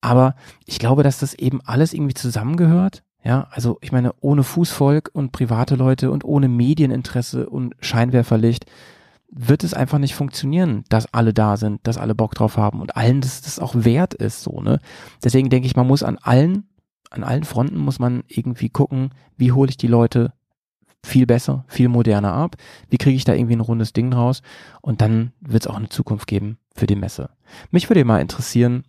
Aber 0.00 0.36
ich 0.66 0.78
glaube, 0.78 1.02
dass 1.02 1.18
das 1.18 1.34
eben 1.34 1.60
alles 1.62 1.92
irgendwie 1.92 2.14
zusammengehört. 2.14 3.02
Ja, 3.24 3.48
also 3.50 3.78
ich 3.80 3.90
meine, 3.90 4.14
ohne 4.20 4.42
Fußvolk 4.42 5.10
und 5.12 5.32
private 5.32 5.76
Leute 5.76 6.10
und 6.10 6.24
ohne 6.24 6.48
Medieninteresse 6.48 7.48
und 7.48 7.74
Scheinwerferlicht 7.80 8.66
wird 9.30 9.64
es 9.64 9.72
einfach 9.72 9.98
nicht 9.98 10.14
funktionieren, 10.14 10.84
dass 10.90 11.12
alle 11.12 11.32
da 11.32 11.56
sind, 11.56 11.80
dass 11.86 11.96
alle 11.96 12.14
Bock 12.14 12.34
drauf 12.34 12.58
haben 12.58 12.80
und 12.80 12.96
allen 12.96 13.22
dass 13.22 13.40
das 13.40 13.58
auch 13.58 13.74
wert 13.76 14.14
ist, 14.14 14.42
so, 14.42 14.60
ne? 14.60 14.78
Deswegen 15.24 15.48
denke 15.48 15.66
ich, 15.66 15.74
man 15.74 15.86
muss 15.86 16.02
an 16.02 16.18
allen, 16.18 16.68
an 17.10 17.24
allen 17.24 17.44
Fronten 17.44 17.78
muss 17.78 17.98
man 17.98 18.22
irgendwie 18.28 18.68
gucken, 18.68 19.10
wie 19.36 19.52
hole 19.52 19.70
ich 19.70 19.78
die 19.78 19.88
Leute 19.88 20.34
viel 21.02 21.26
besser, 21.26 21.64
viel 21.66 21.88
moderner 21.88 22.32
ab? 22.32 22.56
Wie 22.90 22.98
kriege 22.98 23.16
ich 23.16 23.24
da 23.24 23.34
irgendwie 23.34 23.56
ein 23.56 23.60
rundes 23.60 23.92
Ding 23.92 24.10
draus? 24.10 24.42
Und 24.82 25.00
dann 25.00 25.32
wird 25.40 25.64
es 25.64 25.66
auch 25.66 25.76
eine 25.76 25.88
Zukunft 25.88 26.26
geben 26.26 26.58
für 26.74 26.86
die 26.86 26.96
Messe. 26.96 27.30
Mich 27.70 27.88
würde 27.88 28.04
mal 28.04 28.20
interessieren, 28.20 28.84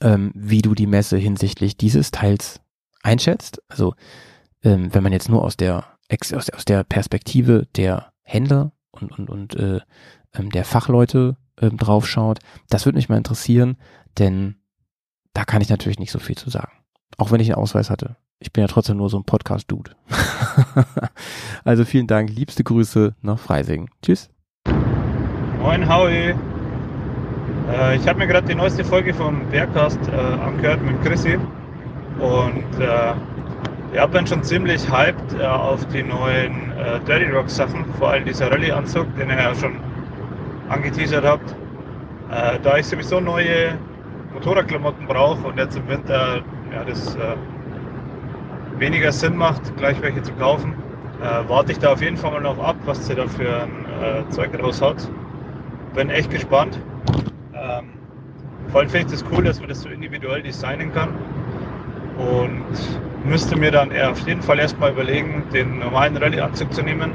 ähm, 0.00 0.30
wie 0.34 0.62
du 0.62 0.74
die 0.74 0.86
Messe 0.86 1.18
hinsichtlich 1.18 1.76
dieses 1.76 2.10
Teils 2.10 2.60
einschätzt. 3.02 3.62
Also 3.68 3.94
ähm, 4.62 4.94
wenn 4.94 5.02
man 5.02 5.12
jetzt 5.12 5.28
nur 5.28 5.42
aus 5.44 5.56
der, 5.56 5.84
aus 6.10 6.28
der 6.28 6.38
aus 6.38 6.64
der 6.64 6.84
Perspektive 6.84 7.66
der 7.76 8.12
Händler 8.22 8.72
und 8.90 9.12
und 9.18 9.30
und 9.30 9.54
äh, 9.56 9.80
ähm, 10.34 10.50
der 10.50 10.64
Fachleute 10.64 11.36
ähm, 11.60 11.76
draufschaut, 11.76 12.38
das 12.68 12.86
würde 12.86 12.96
mich 12.96 13.08
mal 13.08 13.16
interessieren, 13.18 13.76
denn 14.18 14.56
da 15.32 15.44
kann 15.44 15.62
ich 15.62 15.68
natürlich 15.68 15.98
nicht 15.98 16.12
so 16.12 16.18
viel 16.18 16.36
zu 16.36 16.50
sagen. 16.50 16.72
Auch 17.16 17.30
wenn 17.30 17.40
ich 17.40 17.48
einen 17.48 17.62
Ausweis 17.62 17.90
hatte 17.90 18.16
ich 18.40 18.52
bin 18.52 18.62
ja 18.62 18.68
trotzdem 18.68 18.96
nur 18.96 19.10
so 19.10 19.18
ein 19.18 19.24
Podcast-Dude. 19.24 19.92
also 21.64 21.84
vielen 21.84 22.06
Dank, 22.06 22.30
liebste 22.30 22.64
Grüße 22.64 23.14
nach 23.20 23.38
Freising. 23.38 23.90
Tschüss. 24.02 24.30
Moin 25.60 25.86
Howie. 25.86 26.34
Äh, 27.70 27.96
ich 27.96 28.08
habe 28.08 28.18
mir 28.18 28.26
gerade 28.26 28.48
die 28.48 28.54
neueste 28.54 28.82
Folge 28.82 29.12
vom 29.12 29.46
Bergcast 29.50 30.00
äh, 30.08 30.16
angehört 30.16 30.82
mit 30.82 31.00
Chrissy 31.04 31.38
und 32.20 32.80
äh, 32.80 33.14
ja, 33.94 34.06
bin 34.06 34.26
schon 34.26 34.42
ziemlich 34.42 34.90
hyped 34.90 35.38
äh, 35.38 35.44
auf 35.44 35.84
die 35.86 36.02
neuen 36.02 36.72
äh, 36.78 37.00
Dirty 37.06 37.30
Rock 37.30 37.50
Sachen, 37.50 37.84
vor 37.98 38.10
allem 38.10 38.24
dieser 38.24 38.50
Rallye-Anzug, 38.50 39.06
den 39.16 39.30
ihr 39.30 39.36
ja 39.36 39.54
schon 39.54 39.76
angeteasert 40.68 41.24
habt. 41.24 41.50
Äh, 42.30 42.58
da 42.62 42.76
ich 42.76 42.86
sowieso 42.86 43.20
neue 43.20 43.76
Motorradklamotten 44.32 45.06
brauche 45.06 45.48
und 45.48 45.58
jetzt 45.58 45.76
im 45.76 45.88
Winter 45.88 46.42
ja, 46.72 46.84
das 46.84 47.16
äh, 47.16 47.36
weniger 48.78 49.10
Sinn 49.12 49.36
macht, 49.36 49.76
gleich 49.76 50.00
welche 50.00 50.22
zu 50.22 50.32
kaufen, 50.34 50.74
äh, 51.20 51.48
warte 51.48 51.72
ich 51.72 51.78
da 51.78 51.92
auf 51.92 52.00
jeden 52.00 52.16
Fall 52.16 52.32
mal 52.32 52.40
noch 52.40 52.58
ab, 52.58 52.76
was 52.84 53.06
sie 53.06 53.14
da 53.14 53.26
für 53.26 53.62
ein 53.62 54.26
äh, 54.26 54.28
Zeug 54.30 54.50
raus 54.62 54.80
hat. 54.80 55.10
Bin 55.94 56.08
echt 56.08 56.30
gespannt. 56.30 56.78
Ähm, 57.52 57.90
vor 58.68 58.80
allem 58.80 58.90
finde 58.90 59.06
ich 59.06 59.20
das 59.20 59.24
cool, 59.32 59.42
dass 59.42 59.58
man 59.58 59.68
das 59.68 59.82
so 59.82 59.88
individuell 59.88 60.42
designen 60.42 60.92
kann. 60.92 61.08
Und 62.20 62.64
müsste 63.24 63.56
mir 63.56 63.70
dann 63.70 63.90
eher 63.90 64.10
auf 64.10 64.26
jeden 64.26 64.42
Fall 64.42 64.58
erstmal 64.58 64.92
überlegen, 64.92 65.44
den 65.52 65.78
normalen 65.78 66.16
Rallye-Anzug 66.16 66.72
zu 66.72 66.82
nehmen, 66.82 67.12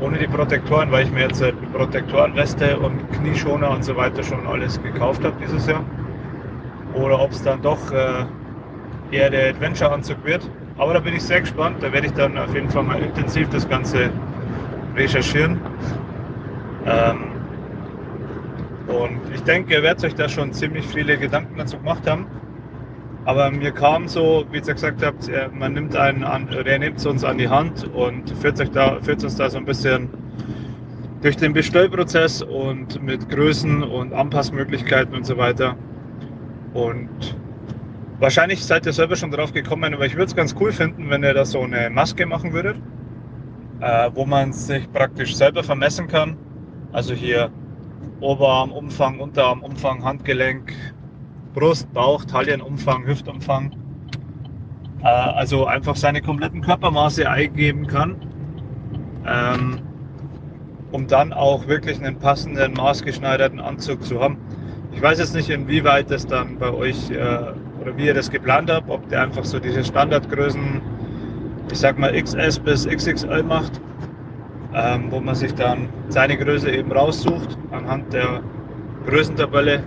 ohne 0.00 0.18
die 0.18 0.26
Protektoren, 0.26 0.90
weil 0.90 1.04
ich 1.04 1.12
mir 1.12 1.22
jetzt 1.22 1.42
äh, 1.42 1.52
die 1.52 1.66
Protektorenreste 1.66 2.78
und 2.78 3.00
Knieschoner 3.12 3.70
und 3.70 3.84
so 3.84 3.96
weiter 3.96 4.22
schon 4.22 4.46
alles 4.46 4.82
gekauft 4.82 5.24
habe 5.24 5.34
dieses 5.40 5.66
Jahr. 5.66 5.84
Oder 6.94 7.20
ob 7.20 7.32
es 7.32 7.42
dann 7.42 7.60
doch 7.60 7.92
äh, 7.92 8.24
eher 9.10 9.30
der 9.30 9.50
Adventure-Anzug 9.50 10.24
wird. 10.24 10.48
Aber 10.78 10.94
da 10.94 11.00
bin 11.00 11.14
ich 11.14 11.22
sehr 11.22 11.40
gespannt. 11.40 11.76
Da 11.82 11.92
werde 11.92 12.06
ich 12.06 12.12
dann 12.12 12.38
auf 12.38 12.54
jeden 12.54 12.70
Fall 12.70 12.84
mal 12.84 13.02
intensiv 13.02 13.48
das 13.50 13.68
Ganze 13.68 14.10
recherchieren. 14.96 15.60
Ähm, 16.86 17.18
und 18.86 19.20
ich 19.34 19.42
denke, 19.42 19.74
ihr 19.74 19.82
werdet 19.82 20.04
euch 20.04 20.14
da 20.14 20.28
schon 20.28 20.52
ziemlich 20.52 20.86
viele 20.86 21.18
Gedanken 21.18 21.58
dazu 21.58 21.76
gemacht 21.76 22.08
haben. 22.08 22.26
Aber 23.28 23.50
mir 23.50 23.72
kam 23.72 24.08
so, 24.08 24.46
wie 24.50 24.56
ihr 24.56 24.72
gesagt 24.72 25.04
habt, 25.04 25.28
äh, 25.28 25.50
man 25.52 25.74
nimmt 25.74 25.94
einen 25.94 26.24
an, 26.24 26.48
oder 26.48 26.64
er 26.64 26.78
nimmt 26.78 26.96
es 26.96 27.04
uns 27.04 27.24
an 27.24 27.36
die 27.36 27.46
Hand 27.46 27.86
und 27.92 28.30
führt, 28.38 28.58
euch 28.58 28.70
da, 28.70 28.98
führt 29.02 29.22
uns 29.22 29.36
da 29.36 29.50
so 29.50 29.58
ein 29.58 29.66
bisschen 29.66 30.08
durch 31.20 31.36
den 31.36 31.52
Bestellprozess 31.52 32.40
und 32.40 33.02
mit 33.02 33.28
Größen 33.28 33.82
und 33.82 34.14
Anpassmöglichkeiten 34.14 35.14
und 35.14 35.26
so 35.26 35.36
weiter. 35.36 35.76
Und 36.72 37.36
wahrscheinlich 38.18 38.64
seid 38.64 38.86
ihr 38.86 38.94
selber 38.94 39.14
schon 39.14 39.30
drauf 39.30 39.52
gekommen, 39.52 39.92
aber 39.92 40.06
ich 40.06 40.14
würde 40.14 40.24
es 40.24 40.34
ganz 40.34 40.54
cool 40.58 40.72
finden, 40.72 41.10
wenn 41.10 41.22
ihr 41.22 41.34
da 41.34 41.44
so 41.44 41.60
eine 41.60 41.90
Maske 41.90 42.24
machen 42.24 42.54
würdet, 42.54 42.76
äh, 43.80 44.10
wo 44.14 44.24
man 44.24 44.54
sich 44.54 44.90
praktisch 44.90 45.36
selber 45.36 45.62
vermessen 45.62 46.08
kann. 46.08 46.38
Also 46.92 47.12
hier 47.12 47.50
Oberarmumfang, 48.20 49.20
Unterarmumfang, 49.20 50.02
Handgelenk, 50.02 50.72
Brust, 51.58 51.92
Bauch, 51.92 52.24
Taillenumfang, 52.24 53.04
Hüftumfang. 53.04 53.72
Äh, 55.02 55.08
also 55.08 55.66
einfach 55.66 55.96
seine 55.96 56.22
kompletten 56.22 56.60
Körpermaße 56.60 57.28
eingeben 57.28 57.88
kann, 57.88 58.14
ähm, 59.26 59.80
um 60.92 61.08
dann 61.08 61.32
auch 61.32 61.66
wirklich 61.66 61.98
einen 61.98 62.16
passenden, 62.16 62.74
maßgeschneiderten 62.74 63.58
Anzug 63.58 64.04
zu 64.04 64.20
haben. 64.20 64.38
Ich 64.92 65.02
weiß 65.02 65.18
jetzt 65.18 65.34
nicht, 65.34 65.50
inwieweit 65.50 66.12
das 66.12 66.26
dann 66.26 66.58
bei 66.58 66.72
euch 66.72 67.10
äh, 67.10 67.16
oder 67.80 67.96
wie 67.96 68.06
ihr 68.06 68.14
das 68.14 68.30
geplant 68.30 68.70
habt, 68.70 68.88
ob 68.88 69.08
der 69.08 69.22
einfach 69.22 69.44
so 69.44 69.58
diese 69.58 69.82
Standardgrößen, 69.82 70.80
ich 71.72 71.78
sag 71.78 71.98
mal 71.98 72.12
XS 72.12 72.60
bis 72.60 72.86
XXL 72.86 73.42
macht, 73.42 73.80
ähm, 74.74 75.10
wo 75.10 75.18
man 75.18 75.34
sich 75.34 75.54
dann 75.54 75.88
seine 76.08 76.36
Größe 76.36 76.70
eben 76.70 76.92
raussucht 76.92 77.58
anhand 77.72 78.12
der 78.12 78.42
Größentabelle 79.06 79.82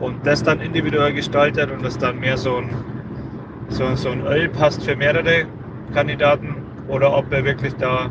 und 0.00 0.26
das 0.26 0.42
dann 0.42 0.60
individuell 0.60 1.12
gestaltet 1.12 1.70
und 1.70 1.84
das 1.84 1.98
dann 1.98 2.18
mehr 2.20 2.36
so 2.36 2.56
ein, 2.56 2.70
so, 3.68 3.94
so 3.94 4.10
ein 4.10 4.20
Öl 4.26 4.48
passt 4.48 4.84
für 4.84 4.96
mehrere 4.96 5.46
Kandidaten 5.94 6.56
oder 6.88 7.16
ob 7.16 7.32
ihr 7.32 7.44
wirklich 7.44 7.74
da 7.76 8.10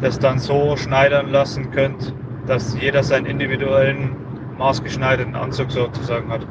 das 0.00 0.18
dann 0.18 0.38
so 0.38 0.76
schneidern 0.76 1.30
lassen 1.30 1.70
könnt, 1.72 2.14
dass 2.46 2.78
jeder 2.80 3.02
seinen 3.02 3.26
individuellen 3.26 4.16
maßgeschneiderten 4.56 5.34
Anzug 5.34 5.70
sozusagen 5.70 6.30
hat. 6.30 6.46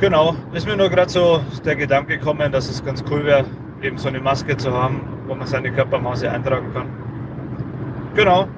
Genau, 0.00 0.34
ist 0.52 0.66
mir 0.66 0.76
nur 0.76 0.90
gerade 0.90 1.10
so 1.10 1.40
der 1.64 1.76
Gedanke 1.76 2.18
gekommen, 2.18 2.50
dass 2.50 2.68
es 2.68 2.84
ganz 2.84 3.04
cool 3.10 3.24
wäre, 3.24 3.44
eben 3.82 3.96
so 3.96 4.08
eine 4.08 4.20
Maske 4.20 4.56
zu 4.56 4.72
haben, 4.72 5.00
wo 5.26 5.34
man 5.34 5.46
seine 5.46 5.70
Körpermaße 5.72 6.30
eintragen 6.30 6.72
kann. 6.74 6.88
Genau, 8.14 8.48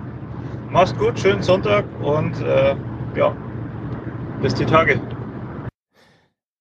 mach's 0.71 0.97
gut, 0.97 1.19
schönen 1.19 1.43
Sonntag 1.43 1.85
und 2.03 2.41
äh, 2.43 2.75
ja, 3.17 3.35
bis 4.43 4.55
die 4.55 4.67
Tage. 4.67 5.01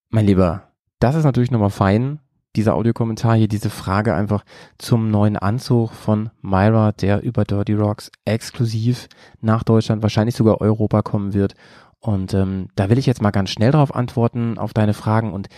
Mein 0.08 0.26
Lieber, 0.26 0.62
das 0.98 1.14
ist 1.14 1.24
natürlich 1.24 1.50
nochmal 1.50 1.70
fein, 1.70 2.20
dieser 2.56 2.74
Audiokommentar 2.74 3.36
hier, 3.36 3.48
diese 3.48 3.70
Frage 3.70 4.14
einfach 4.14 4.44
zum 4.78 5.10
neuen 5.10 5.36
Anzug 5.36 5.92
von 5.92 6.30
Myra, 6.40 6.92
der 6.92 7.22
über 7.22 7.44
Dirty 7.44 7.74
Rocks 7.74 8.10
exklusiv 8.24 9.08
nach 9.40 9.62
Deutschland, 9.62 10.02
wahrscheinlich 10.02 10.34
sogar 10.34 10.60
Europa 10.60 11.02
kommen 11.02 11.34
wird. 11.34 11.54
Und 12.00 12.34
ähm, 12.34 12.68
da 12.74 12.88
will 12.88 12.98
ich 12.98 13.06
jetzt 13.06 13.20
mal 13.20 13.30
ganz 13.30 13.50
schnell 13.50 13.72
darauf 13.72 13.94
antworten, 13.94 14.58
auf 14.58 14.72
deine 14.72 14.94
Fragen 14.94 15.32
und 15.32 15.48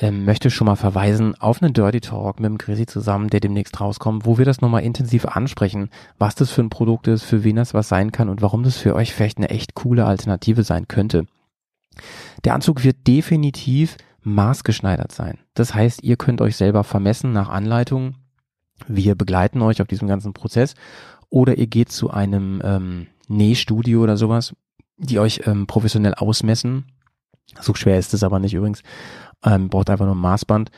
ähm, 0.00 0.24
möchte 0.24 0.50
schon 0.50 0.66
mal 0.66 0.76
verweisen 0.76 1.34
auf 1.40 1.62
einen 1.62 1.74
Dirty 1.74 2.00
Talk 2.00 2.40
mit 2.40 2.48
dem 2.48 2.58
Chrissy 2.58 2.86
zusammen, 2.86 3.28
der 3.28 3.40
demnächst 3.40 3.80
rauskommt, 3.80 4.24
wo 4.24 4.38
wir 4.38 4.46
das 4.46 4.62
nochmal 4.62 4.82
intensiv 4.82 5.26
ansprechen, 5.26 5.90
was 6.18 6.34
das 6.34 6.50
für 6.50 6.62
ein 6.62 6.70
Produkt 6.70 7.06
ist, 7.06 7.22
für 7.22 7.44
wen 7.44 7.56
das 7.56 7.74
was 7.74 7.88
sein 7.88 8.10
kann 8.10 8.30
und 8.30 8.40
warum 8.40 8.62
das 8.62 8.78
für 8.78 8.94
euch 8.94 9.12
vielleicht 9.12 9.36
eine 9.36 9.50
echt 9.50 9.74
coole 9.74 10.06
Alternative 10.06 10.64
sein 10.64 10.88
könnte. 10.88 11.26
Der 12.44 12.54
Anzug 12.54 12.82
wird 12.82 13.06
definitiv 13.06 13.98
maßgeschneidert 14.22 15.12
sein. 15.12 15.38
Das 15.54 15.74
heißt, 15.74 16.02
ihr 16.02 16.16
könnt 16.16 16.40
euch 16.40 16.56
selber 16.56 16.82
vermessen 16.82 17.32
nach 17.32 17.50
Anleitung. 17.50 18.14
Wir 18.88 19.14
begleiten 19.14 19.60
euch 19.60 19.82
auf 19.82 19.88
diesem 19.88 20.08
ganzen 20.08 20.32
Prozess 20.32 20.74
oder 21.28 21.58
ihr 21.58 21.66
geht 21.66 21.92
zu 21.92 22.10
einem 22.10 22.62
ähm, 22.64 23.06
Nähstudio 23.28 24.02
oder 24.02 24.16
sowas, 24.16 24.54
die 24.96 25.18
euch 25.18 25.42
ähm, 25.44 25.66
professionell 25.66 26.14
ausmessen. 26.14 26.86
So 27.60 27.74
schwer 27.74 27.98
ist 27.98 28.14
es 28.14 28.22
aber 28.22 28.38
nicht 28.38 28.54
übrigens 28.54 28.82
ähm, 29.44 29.68
braucht 29.68 29.90
einfach 29.90 30.06
nur 30.06 30.14
ein 30.14 30.20
Maßband 30.20 30.70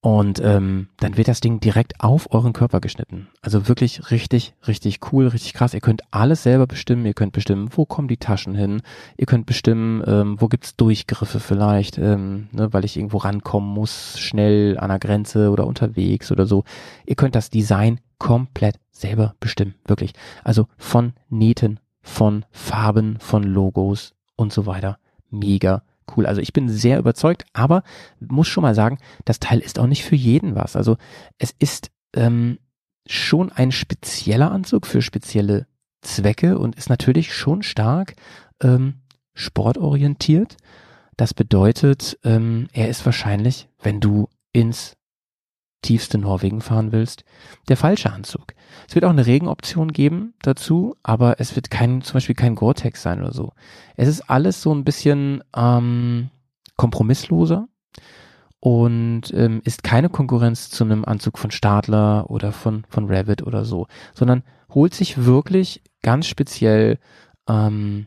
und 0.00 0.40
ähm, 0.44 0.88
dann 0.98 1.16
wird 1.16 1.26
das 1.26 1.40
Ding 1.40 1.58
direkt 1.58 2.00
auf 2.00 2.32
euren 2.32 2.52
Körper 2.52 2.80
geschnitten. 2.80 3.26
Also 3.42 3.66
wirklich 3.66 4.12
richtig, 4.12 4.54
richtig 4.68 5.00
cool, 5.10 5.26
richtig 5.26 5.54
krass. 5.54 5.74
Ihr 5.74 5.80
könnt 5.80 6.02
alles 6.12 6.44
selber 6.44 6.68
bestimmen. 6.68 7.04
Ihr 7.04 7.14
könnt 7.14 7.32
bestimmen, 7.32 7.68
wo 7.72 7.84
kommen 7.84 8.06
die 8.06 8.16
Taschen 8.16 8.54
hin. 8.54 8.82
Ihr 9.16 9.26
könnt 9.26 9.46
bestimmen, 9.46 10.04
ähm, 10.06 10.40
wo 10.40 10.46
gibt's 10.46 10.76
Durchgriffe 10.76 11.40
vielleicht, 11.40 11.98
ähm, 11.98 12.48
ne, 12.52 12.72
weil 12.72 12.84
ich 12.84 12.96
irgendwo 12.96 13.16
rankommen 13.16 13.68
muss, 13.68 14.20
schnell 14.20 14.78
an 14.78 14.90
der 14.90 15.00
Grenze 15.00 15.50
oder 15.50 15.66
unterwegs 15.66 16.30
oder 16.30 16.46
so. 16.46 16.62
Ihr 17.04 17.16
könnt 17.16 17.34
das 17.34 17.50
Design 17.50 17.98
komplett 18.18 18.76
selber 18.92 19.34
bestimmen, 19.40 19.74
wirklich. 19.84 20.12
Also 20.44 20.68
von 20.76 21.12
Nähten, 21.28 21.80
von 22.02 22.44
Farben, 22.52 23.18
von 23.18 23.42
Logos 23.42 24.14
und 24.36 24.52
so 24.52 24.64
weiter. 24.66 24.98
Mega 25.30 25.82
cool. 26.16 26.26
Also 26.26 26.40
ich 26.40 26.52
bin 26.52 26.68
sehr 26.68 26.98
überzeugt, 26.98 27.44
aber 27.52 27.82
muss 28.20 28.48
schon 28.48 28.62
mal 28.62 28.74
sagen, 28.74 28.98
das 29.24 29.40
Teil 29.40 29.60
ist 29.60 29.78
auch 29.78 29.86
nicht 29.86 30.04
für 30.04 30.16
jeden 30.16 30.54
was. 30.54 30.76
Also 30.76 30.96
es 31.38 31.54
ist 31.58 31.90
ähm, 32.14 32.58
schon 33.06 33.50
ein 33.50 33.72
spezieller 33.72 34.50
Anzug 34.50 34.86
für 34.86 35.02
spezielle 35.02 35.66
Zwecke 36.02 36.58
und 36.58 36.76
ist 36.76 36.90
natürlich 36.90 37.34
schon 37.34 37.62
stark 37.62 38.14
ähm, 38.62 38.94
sportorientiert. 39.34 40.56
Das 41.16 41.34
bedeutet, 41.34 42.18
ähm, 42.22 42.68
er 42.72 42.88
ist 42.88 43.04
wahrscheinlich, 43.04 43.68
wenn 43.82 44.00
du 44.00 44.28
ins 44.52 44.97
tiefste 45.82 46.18
Norwegen 46.18 46.60
fahren 46.60 46.92
willst, 46.92 47.24
der 47.68 47.76
falsche 47.76 48.12
Anzug. 48.12 48.54
Es 48.88 48.94
wird 48.94 49.04
auch 49.04 49.10
eine 49.10 49.26
Regenoption 49.26 49.92
geben 49.92 50.34
dazu, 50.42 50.96
aber 51.02 51.40
es 51.40 51.54
wird 51.56 51.70
kein, 51.70 52.02
zum 52.02 52.14
Beispiel 52.14 52.34
kein 52.34 52.54
Gore-Tex 52.54 53.02
sein 53.02 53.20
oder 53.20 53.32
so. 53.32 53.52
Es 53.96 54.08
ist 54.08 54.28
alles 54.28 54.60
so 54.60 54.74
ein 54.74 54.84
bisschen 54.84 55.42
ähm, 55.56 56.30
kompromissloser 56.76 57.68
und 58.60 59.32
ähm, 59.32 59.60
ist 59.64 59.82
keine 59.84 60.08
Konkurrenz 60.08 60.70
zu 60.70 60.84
einem 60.84 61.04
Anzug 61.04 61.38
von 61.38 61.50
Stadler 61.50 62.28
oder 62.28 62.52
von, 62.52 62.84
von 62.88 63.06
Revit 63.06 63.42
oder 63.42 63.64
so, 63.64 63.86
sondern 64.14 64.42
holt 64.70 64.94
sich 64.94 65.24
wirklich 65.24 65.82
ganz 66.02 66.26
speziell 66.26 66.98
ähm, 67.48 68.06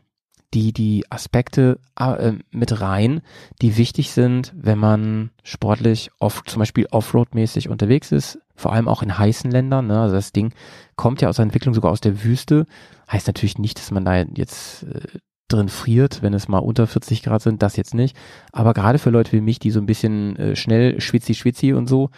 die, 0.54 0.72
die 0.72 1.04
Aspekte 1.10 1.78
äh, 1.98 2.32
mit 2.50 2.80
rein, 2.80 3.22
die 3.60 3.76
wichtig 3.76 4.10
sind, 4.10 4.52
wenn 4.56 4.78
man 4.78 5.30
sportlich 5.42 6.10
oft, 6.18 6.48
zum 6.48 6.60
Beispiel 6.60 6.86
Offroad-mäßig 6.90 7.68
unterwegs 7.68 8.12
ist, 8.12 8.38
vor 8.54 8.72
allem 8.72 8.88
auch 8.88 9.02
in 9.02 9.18
heißen 9.18 9.50
Ländern. 9.50 9.86
Ne? 9.86 10.00
Also 10.00 10.14
das 10.14 10.32
Ding 10.32 10.52
kommt 10.96 11.22
ja 11.22 11.28
aus 11.28 11.36
der 11.36 11.44
Entwicklung 11.44 11.74
sogar 11.74 11.90
aus 11.90 12.00
der 12.00 12.22
Wüste. 12.22 12.66
Heißt 13.10 13.26
natürlich 13.26 13.58
nicht, 13.58 13.78
dass 13.78 13.90
man 13.90 14.04
da 14.04 14.22
jetzt 14.34 14.84
äh, 14.84 15.18
drin 15.48 15.68
friert, 15.68 16.22
wenn 16.22 16.34
es 16.34 16.48
mal 16.48 16.58
unter 16.58 16.86
40 16.86 17.22
Grad 17.22 17.42
sind, 17.42 17.62
das 17.62 17.76
jetzt 17.76 17.94
nicht. 17.94 18.16
Aber 18.52 18.74
gerade 18.74 18.98
für 18.98 19.10
Leute 19.10 19.32
wie 19.32 19.40
mich, 19.40 19.58
die 19.58 19.70
so 19.70 19.80
ein 19.80 19.86
bisschen 19.86 20.36
äh, 20.36 20.56
schnell 20.56 21.00
schwitzi 21.00 21.34
schwitzi 21.34 21.72
und 21.72 21.88
so, 21.88 22.10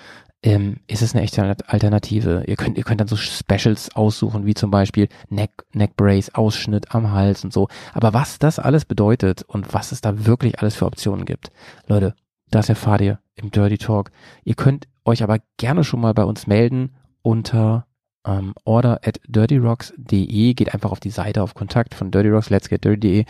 ähm, 0.44 0.76
ist 0.86 1.00
es 1.00 1.14
eine 1.14 1.24
echte 1.24 1.42
Alternative. 1.66 2.44
Ihr 2.46 2.56
könnt, 2.56 2.76
ihr 2.76 2.84
könnt 2.84 3.00
dann 3.00 3.08
so 3.08 3.16
Specials 3.16 3.96
aussuchen, 3.96 4.44
wie 4.44 4.52
zum 4.52 4.70
Beispiel 4.70 5.08
Neck, 5.30 5.50
Neck 5.72 5.96
Brace, 5.96 6.34
Ausschnitt 6.34 6.94
am 6.94 7.12
Hals 7.12 7.44
und 7.44 7.52
so. 7.52 7.68
Aber 7.94 8.12
was 8.12 8.38
das 8.38 8.58
alles 8.58 8.84
bedeutet 8.84 9.42
und 9.42 9.72
was 9.72 9.90
es 9.90 10.02
da 10.02 10.26
wirklich 10.26 10.60
alles 10.60 10.74
für 10.74 10.84
Optionen 10.84 11.24
gibt, 11.24 11.50
Leute, 11.86 12.14
das 12.50 12.68
erfahrt 12.68 13.00
ihr 13.00 13.20
im 13.36 13.50
Dirty 13.50 13.78
Talk. 13.78 14.10
Ihr 14.44 14.54
könnt 14.54 14.86
euch 15.06 15.22
aber 15.22 15.38
gerne 15.56 15.82
schon 15.82 16.00
mal 16.00 16.12
bei 16.12 16.24
uns 16.24 16.46
melden 16.46 16.94
unter 17.22 17.86
ähm, 18.26 18.52
order 18.64 19.00
at 19.02 19.20
dirtyrocks.de. 19.26 20.52
Geht 20.52 20.74
einfach 20.74 20.92
auf 20.92 21.00
die 21.00 21.10
Seite 21.10 21.42
auf 21.42 21.54
Kontakt 21.54 21.94
von 21.94 22.10
Dirty 22.10 22.28
Rocks, 22.28 22.50
let's 22.50 22.68
get 22.68 22.84
dirty.de 22.84 23.24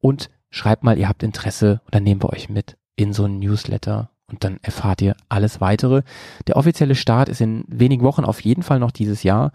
und 0.00 0.30
schreibt 0.50 0.82
mal, 0.82 0.98
ihr 0.98 1.08
habt 1.08 1.22
Interesse 1.22 1.80
und 1.84 1.94
dann 1.94 2.02
nehmen 2.02 2.22
wir 2.24 2.32
euch 2.32 2.48
mit 2.48 2.76
in 2.96 3.12
so 3.12 3.24
einen 3.24 3.38
Newsletter 3.38 4.10
und 4.30 4.44
dann 4.44 4.58
erfahrt 4.62 5.02
ihr 5.02 5.16
alles 5.28 5.60
weitere. 5.60 6.02
Der 6.46 6.56
offizielle 6.56 6.94
Start 6.94 7.28
ist 7.28 7.40
in 7.40 7.64
wenigen 7.68 8.02
Wochen 8.02 8.24
auf 8.24 8.40
jeden 8.40 8.62
Fall 8.62 8.78
noch 8.78 8.90
dieses 8.90 9.22
Jahr, 9.22 9.52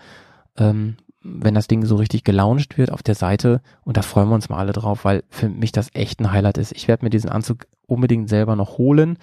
ähm, 0.58 0.98
wenn 1.24 1.54
das 1.54 1.68
Ding 1.68 1.86
so 1.86 1.98
richtig 1.98 2.24
gelauncht 2.24 2.78
wird 2.78 2.92
auf 2.92 3.04
der 3.04 3.16
Seite 3.16 3.62
und 3.84 3.98
da 3.98 4.02
freuen 4.02 4.30
wir 4.30 4.36
uns 4.36 4.50
mal 4.50 4.58
alle 4.58 4.74
drauf, 4.74 5.06
weil 5.06 5.24
für 5.30 5.50
mich 5.50 5.72
das 5.72 5.90
echt 5.94 6.20
ein 6.20 6.32
Highlight 6.32 6.58
ist. 6.58 6.72
Ich 6.72 6.88
werde 6.88 7.06
mir 7.06 7.12
diesen 7.12 7.30
Anzug 7.30 7.68
unbedingt 7.86 8.30
selber 8.30 8.56
noch 8.56 8.78
holen. 8.78 9.18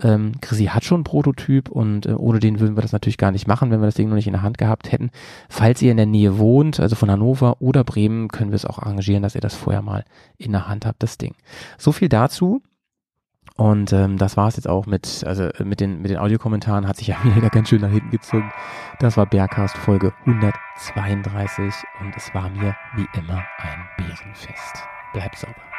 Ähm, 0.00 0.32
Chrissy 0.40 0.66
hat 0.66 0.84
schon 0.84 0.98
einen 0.98 1.04
Prototyp 1.04 1.68
und 1.68 2.06
äh, 2.06 2.12
ohne 2.12 2.40
den 2.40 2.60
würden 2.60 2.76
wir 2.76 2.82
das 2.82 2.92
natürlich 2.92 3.18
gar 3.18 3.30
nicht 3.30 3.46
machen, 3.46 3.70
wenn 3.70 3.80
wir 3.80 3.86
das 3.86 3.94
Ding 3.94 4.08
noch 4.08 4.16
nicht 4.16 4.26
in 4.26 4.32
der 4.32 4.42
Hand 4.42 4.56
gehabt 4.56 4.90
hätten. 4.90 5.10
Falls 5.48 5.82
ihr 5.82 5.90
in 5.90 5.98
der 5.98 6.06
Nähe 6.06 6.38
wohnt, 6.38 6.80
also 6.80 6.96
von 6.96 7.10
Hannover 7.10 7.60
oder 7.60 7.84
Bremen, 7.84 8.28
können 8.28 8.50
wir 8.50 8.56
es 8.56 8.64
auch 8.64 8.78
arrangieren, 8.78 9.22
dass 9.22 9.34
ihr 9.34 9.40
das 9.42 9.54
vorher 9.54 9.82
mal 9.82 10.04
in 10.38 10.52
der 10.52 10.68
Hand 10.68 10.86
habt, 10.86 11.02
das 11.02 11.18
Ding. 11.18 11.34
So 11.76 11.92
viel 11.92 12.08
dazu. 12.08 12.62
Und 13.56 13.92
ähm, 13.92 14.18
das 14.18 14.36
war 14.36 14.48
es 14.48 14.56
jetzt 14.56 14.68
auch 14.68 14.86
mit, 14.86 15.24
also 15.26 15.44
äh, 15.44 15.64
mit 15.64 15.80
den, 15.80 16.00
mit 16.00 16.10
den 16.10 16.18
Audiokommentaren 16.18 16.88
hat 16.88 16.96
sich 16.96 17.08
ja 17.08 17.16
wieder 17.36 17.50
ganz 17.50 17.68
schön 17.68 17.82
nach 17.82 17.90
hinten 17.90 18.10
gezogen. 18.10 18.50
Das 18.98 19.16
war 19.16 19.26
Bergcast 19.26 19.76
Folge 19.76 20.12
132 20.26 21.74
und 22.00 22.16
es 22.16 22.34
war 22.34 22.48
mir 22.50 22.74
wie 22.96 23.06
immer 23.18 23.44
ein 23.58 23.88
Bärenfest. 23.96 24.84
Bleibt 25.12 25.36
sauber. 25.38 25.71